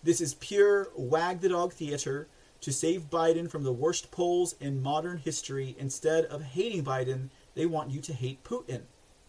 This 0.02 0.22
is 0.22 0.36
pure 0.36 0.88
wag 0.96 1.42
the 1.42 1.50
dog 1.50 1.74
theater 1.74 2.30
to 2.62 2.72
save 2.72 3.10
Biden 3.10 3.52
from 3.52 3.64
the 3.64 3.74
worst 3.74 4.12
polls 4.12 4.56
in 4.62 4.82
modern 4.82 5.18
history. 5.18 5.76
Instead 5.78 6.24
of 6.24 6.42
hating 6.42 6.86
Biden, 6.86 7.28
they 7.54 7.66
want 7.66 7.92
you 7.92 8.00
to 8.00 8.14
hate 8.14 8.46
Putin. 8.46 8.84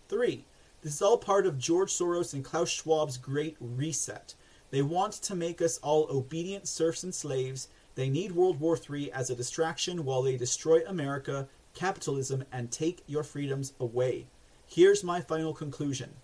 3. 0.08 0.44
This 0.82 0.94
is 0.94 1.02
all 1.02 1.18
part 1.18 1.44
of 1.44 1.58
George 1.58 1.90
Soros 1.90 2.32
and 2.32 2.44
Klaus 2.44 2.70
Schwab's 2.70 3.18
Great 3.18 3.56
Reset. 3.58 4.36
They 4.70 4.82
want 4.82 5.14
to 5.14 5.34
make 5.34 5.60
us 5.60 5.78
all 5.78 6.06
obedient 6.08 6.68
serfs 6.68 7.02
and 7.02 7.12
slaves. 7.12 7.66
They 7.96 8.08
need 8.08 8.30
World 8.30 8.60
War 8.60 8.78
III 8.78 9.10
as 9.10 9.28
a 9.28 9.34
distraction 9.34 10.04
while 10.04 10.22
they 10.22 10.36
destroy 10.36 10.82
America, 10.86 11.48
capitalism, 11.78 12.44
and 12.50 12.70
take 12.70 13.04
your 13.06 13.22
freedoms 13.22 13.72
away. 13.78 14.26
Here's 14.66 15.04
my 15.04 15.20
final 15.20 15.54
conclusion 15.54 16.14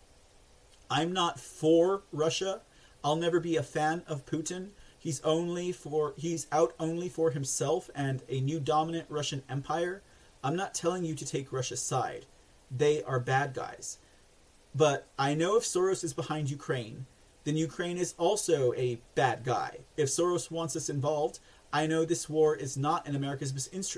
I'm 0.91 1.13
not 1.13 1.39
for 1.39 2.03
Russia. 2.13 2.61
I'll 3.05 3.17
never 3.17 3.39
be 3.39 3.57
a 3.57 3.63
fan 3.63 4.03
of 4.09 4.27
Putin. 4.27 4.71
He's 4.99 5.21
only 5.21 5.71
for 5.71 6.15
he's 6.17 6.49
out 6.51 6.75
only 6.81 7.09
for 7.09 7.31
himself 7.31 7.89
and 7.95 8.23
a 8.29 8.41
new 8.41 8.59
dominant 8.59 9.07
Russian 9.09 9.43
empire. 9.49 10.03
I'm 10.43 10.57
not 10.57 10.75
telling 10.75 11.05
you 11.05 11.15
to 11.15 11.25
take 11.25 11.53
Russia's 11.53 11.81
side. 11.81 12.27
They 12.71 13.03
are 13.05 13.21
bad 13.21 13.55
guys. 13.55 13.99
But 14.75 15.07
I 15.17 15.35
know 15.35 15.57
if 15.57 15.63
Soros 15.63 16.03
is 16.03 16.13
behind 16.13 16.51
Ukraine, 16.51 17.07
then 17.45 17.57
Ukraine 17.57 17.99
is 17.99 18.15
also 18.19 18.73
a 18.75 19.01
bad 19.15 19.45
guy. 19.45 19.79
If 19.97 20.09
Soros 20.09 20.51
wants 20.51 20.75
us 20.75 20.89
involved, 20.89 21.39
I 21.73 21.87
know 21.87 22.05
this 22.05 22.29
war 22.29 22.57
is 22.57 22.77
not 22.77 23.07
in 23.07 23.15
America's 23.15 23.53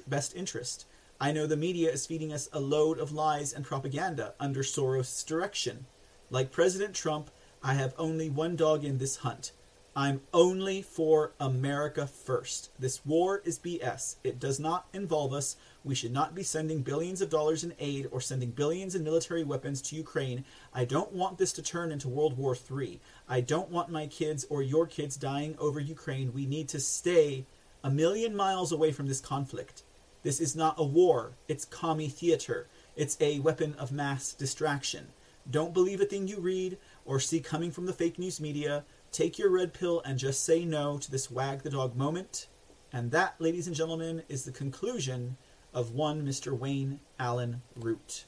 best 0.07 0.37
interest. 0.37 0.87
I 1.19 1.33
know 1.33 1.47
the 1.47 1.57
media 1.57 1.91
is 1.91 2.07
feeding 2.07 2.31
us 2.31 2.49
a 2.53 2.61
load 2.61 2.99
of 2.99 3.11
lies 3.11 3.55
and 3.55 3.65
propaganda 3.65 4.35
under 4.39 4.63
Soros' 4.63 5.25
direction. 5.25 5.87
Like 6.31 6.53
President 6.53 6.95
Trump, 6.95 7.31
I 7.63 7.73
have 7.73 7.95
only 7.97 8.29
one 8.29 8.55
dog 8.55 8.85
in 8.85 8.99
this 8.99 9.17
hunt. 9.17 9.53
I'm 9.97 10.21
only 10.35 10.83
for 10.83 11.33
America 11.41 12.07
first. 12.07 12.69
This 12.79 13.07
war 13.07 13.41
is 13.47 13.59
BS. 13.59 14.17
It 14.23 14.39
does 14.39 14.61
not 14.61 14.89
involve 14.93 15.33
us. 15.33 15.57
We 15.85 15.95
should 15.95 16.13
not 16.13 16.35
be 16.35 16.43
sending 16.43 16.83
billions 16.83 17.23
of 17.23 17.31
dollars 17.31 17.65
in 17.65 17.73
aid 17.79 18.09
or 18.11 18.21
sending 18.21 18.51
billions 18.51 18.95
in 18.95 19.03
military 19.03 19.43
weapons 19.43 19.81
to 19.83 19.97
Ukraine. 19.97 20.45
I 20.75 20.85
don't 20.85 21.13
want 21.13 21.39
this 21.39 21.53
to 21.55 21.63
turn 21.63 21.93
into 21.93 22.11
World 22.11 22.37
War 22.37 22.55
III. 22.55 23.01
I 23.27 23.41
don't 23.41 23.71
want 23.71 23.89
my 23.89 24.07
kids 24.07 24.45
or 24.51 24.61
your 24.61 24.87
kids 24.87 25.17
dying 25.17 25.57
over 25.59 25.81
Ukraine. 25.81 26.35
We 26.35 26.45
need 26.45 26.69
to 26.69 26.81
stay 26.81 27.47
a 27.83 27.89
million 27.89 28.37
miles 28.37 28.73
away 28.73 28.93
from 28.93 29.07
this 29.07 29.21
conflict. 29.23 29.83
This 30.27 30.41
is 30.41 30.57
not 30.57 30.75
a 30.77 30.83
war, 30.83 31.35
it's 31.47 31.65
commie 31.65 32.09
theater. 32.09 32.67
It's 32.97 33.17
a 33.21 33.39
weapon 33.39 33.77
of 33.79 33.93
mass 33.93 34.33
distraction. 34.33 35.13
Don't 35.49 35.73
believe 35.73 36.01
a 36.01 36.05
thing 36.05 36.27
you 36.27 36.41
read 36.41 36.79
or 37.05 37.21
see 37.21 37.39
coming 37.39 37.71
from 37.71 37.87
the 37.87 37.93
fake 37.93 38.19
news 38.19 38.41
media. 38.41 38.85
Take 39.13 39.39
your 39.39 39.51
red 39.51 39.73
pill 39.73 40.03
and 40.05 40.19
just 40.19 40.43
say 40.43 40.65
no 40.65 40.99
to 40.99 41.13
this 41.13 41.31
wag 41.31 41.63
the 41.63 41.71
dog 41.71 41.95
moment. 41.95 42.49
And 42.93 43.13
that, 43.13 43.37
ladies 43.39 43.69
and 43.69 43.77
gentlemen, 43.77 44.25
is 44.29 44.45
the 44.45 44.51
conclusion 44.51 45.37
of 45.73 45.93
one 45.93 46.27
Mr. 46.27 46.59
Wayne 46.59 46.99
Allen 47.21 47.63
Root. 47.77 48.25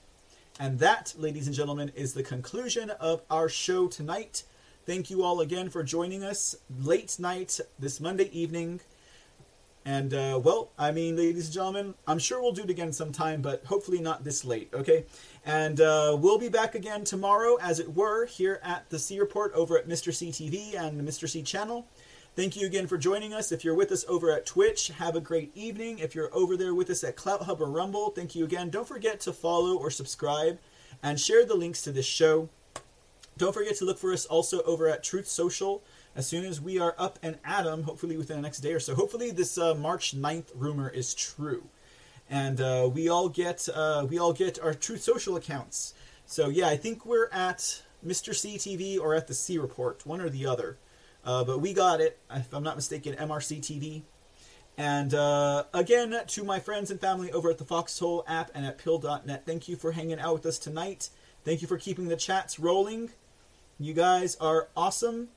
And 0.61 0.79
that, 0.79 1.15
ladies 1.19 1.49
and 1.49 1.57
gentlemen, 1.57 1.91
is 1.97 2.15
the 2.15 2.23
conclusion 2.23 2.91
of 2.91 3.23
our 3.29 3.49
show 3.49 3.89
tonight. 3.89 4.45
Thank 4.87 5.11
you 5.11 5.25
all 5.25 5.41
again 5.41 5.69
for 5.69 5.83
joining 5.83 6.23
us 6.23 6.55
late 6.79 7.19
night 7.19 7.59
this 7.77 7.99
Monday 7.99 8.31
evening. 8.31 8.83
And, 9.85 10.13
uh, 10.13 10.41
well, 10.43 10.71
I 10.79 10.91
mean, 10.91 11.17
ladies 11.17 11.47
and 11.47 11.55
gentlemen, 11.55 11.95
I'm 12.07 12.19
sure 12.19 12.43
we'll 12.43 12.53
do 12.53 12.65
it 12.65 12.71
again 12.71 12.93
sometime, 12.93 13.41
but 13.41 13.65
hopefully 13.65 14.01
not 14.01 14.23
this 14.23 14.45
late, 14.45 14.69
okay? 14.75 15.07
And 15.47 15.81
uh, 15.81 16.17
we'll 16.21 16.39
be 16.39 16.51
back 16.51 16.75
again 16.75 17.05
tomorrow, 17.05 17.57
as 17.63 17.81
it 17.81 17.95
were, 17.95 18.27
here 18.27 18.61
at 18.63 18.91
the 18.91 18.99
C 18.99 19.19
Report 19.19 19.53
over 19.55 19.79
at 19.79 19.89
Mr. 19.89 20.13
C 20.13 20.29
TV 20.29 20.79
and 20.79 21.01
Mr. 21.01 21.29
C 21.29 21.43
channel. 21.43 21.87
Thank 22.37 22.57
you 22.57 22.67
again 22.67 22.87
for 22.87 22.99
joining 22.99 23.35
us. 23.35 23.51
If 23.51 23.65
you're 23.65 23.75
with 23.75 23.91
us 23.91 24.05
over 24.09 24.31
at 24.31 24.47
Twitch, 24.47 24.89
have 24.89 25.17
a 25.17 25.21
great 25.21 25.51
evening. 25.57 25.99
If 25.99 26.15
you're 26.15 26.33
over 26.33 26.57
there 26.57 26.75
with 26.75 26.91
us 26.91 27.03
at 27.03 27.17
CloutHub 27.17 27.59
or 27.59 27.71
Rumble, 27.71 28.11
thank 28.11 28.37
you 28.37 28.45
again. 28.45 28.71
Don't 28.71 28.87
forget 28.87 29.19
to 29.21 29.33
follow 29.33 29.77
or 29.77 29.91
subscribe 29.91 30.61
and 31.03 31.19
share 31.19 31.45
the 31.45 31.57
links 31.57 31.83
to 31.83 31.93
this 31.93 32.07
show. 32.07 32.49
Don't 33.39 33.55
forget 33.55 33.77
to 33.77 33.85
look 33.85 33.99
for 33.99 34.13
us 34.13 34.27
also 34.27 34.63
over 34.63 34.89
at 34.89 35.03
Truth 35.03 35.29
Social 35.29 35.83
as 36.19 36.27
soon 36.27 36.45
as 36.45 36.61
we 36.61 36.81
are 36.81 36.97
up 36.99 37.17
and 37.23 37.39
at 37.45 37.65
'em, 37.65 37.85
hopefully 37.85 38.17
within 38.17 38.37
the 38.37 38.43
next 38.43 38.59
day 38.59 38.73
or 38.73 38.81
so. 38.81 38.97
Hopefully 38.97 39.31
this 39.31 39.57
uh, 39.57 39.73
March 39.77 40.17
9th 40.17 40.51
rumor 40.53 40.91
is 40.91 41.15
true, 41.15 41.63
and 42.29 42.61
uh, 42.61 42.91
we 42.93 43.09
all 43.09 43.29
get 43.29 43.69
uh, 43.73 44.05
we 44.11 44.19
all 44.19 44.33
get 44.33 44.59
our 44.59 44.75
Truth 44.75 45.05
Social 45.05 45.37
accounts. 45.37 45.95
So 46.27 46.49
yeah, 46.49 46.67
I 46.67 46.77
think 46.77 47.07
we're 47.07 47.29
at 47.31 47.83
Mr. 48.05 48.35
CTV 48.35 48.99
or 49.01 49.15
at 49.15 49.29
the 49.29 49.35
C 49.35 49.59
Report, 49.59 50.05
one 50.05 50.21
or 50.21 50.29
the 50.29 50.45
other. 50.45 50.77
Uh, 51.25 51.45
but 51.45 51.61
we 51.61 51.73
got 51.73 52.01
it, 52.01 52.19
if 52.33 52.53
I'm 52.53 52.65
not 52.65 52.75
mistaken, 52.75 53.15
MRC 53.15 53.61
TV. 53.61 54.03
And 54.77 55.15
uh, 55.15 55.65
again, 55.73 56.17
to 56.27 56.45
my 56.45 56.59
friends 56.59 56.91
and 56.91 57.01
family 57.01 57.31
over 57.31 57.49
at 57.49 57.59
the 57.59 57.65
Foxhole 57.65 58.25
app 58.27 58.51
and 58.55 58.67
at 58.67 58.79
Pilled.net, 58.79 59.47
thank 59.47 59.69
you 59.69 59.77
for 59.77 59.93
hanging 59.93 60.19
out 60.19 60.35
with 60.35 60.47
us 60.47 60.59
tonight. 60.59 61.11
Thank 61.45 61.63
you 61.63 61.69
for 61.69 61.79
keeping 61.79 62.09
the 62.09 62.17
chats 62.17 62.59
rolling. 62.59 63.11
You 63.79 63.95
guys 63.95 64.37
are 64.41 64.69
awesome. 64.77 65.29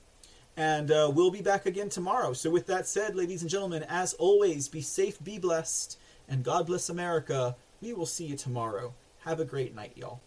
And 0.58 0.92
uh, 0.92 1.12
we'll 1.14 1.32
be 1.32 1.42
back 1.42 1.66
again 1.66 1.90
tomorrow. 1.90 2.34
So, 2.34 2.50
with 2.50 2.68
that 2.68 2.88
said, 2.88 3.16
ladies 3.16 3.42
and 3.42 3.50
gentlemen, 3.50 3.84
as 3.88 4.14
always, 4.16 4.68
be 4.68 4.82
safe, 4.82 5.24
be 5.24 5.40
blessed, 5.40 5.98
and 6.28 6.44
God 6.44 6.68
bless 6.68 6.90
America. 6.90 7.56
We 7.82 7.94
will 7.94 8.06
see 8.06 8.26
you 8.26 8.36
tomorrow. 8.36 8.94
Have 9.20 9.40
a 9.40 9.46
great 9.46 9.74
night, 9.74 9.94
y'all. 9.96 10.20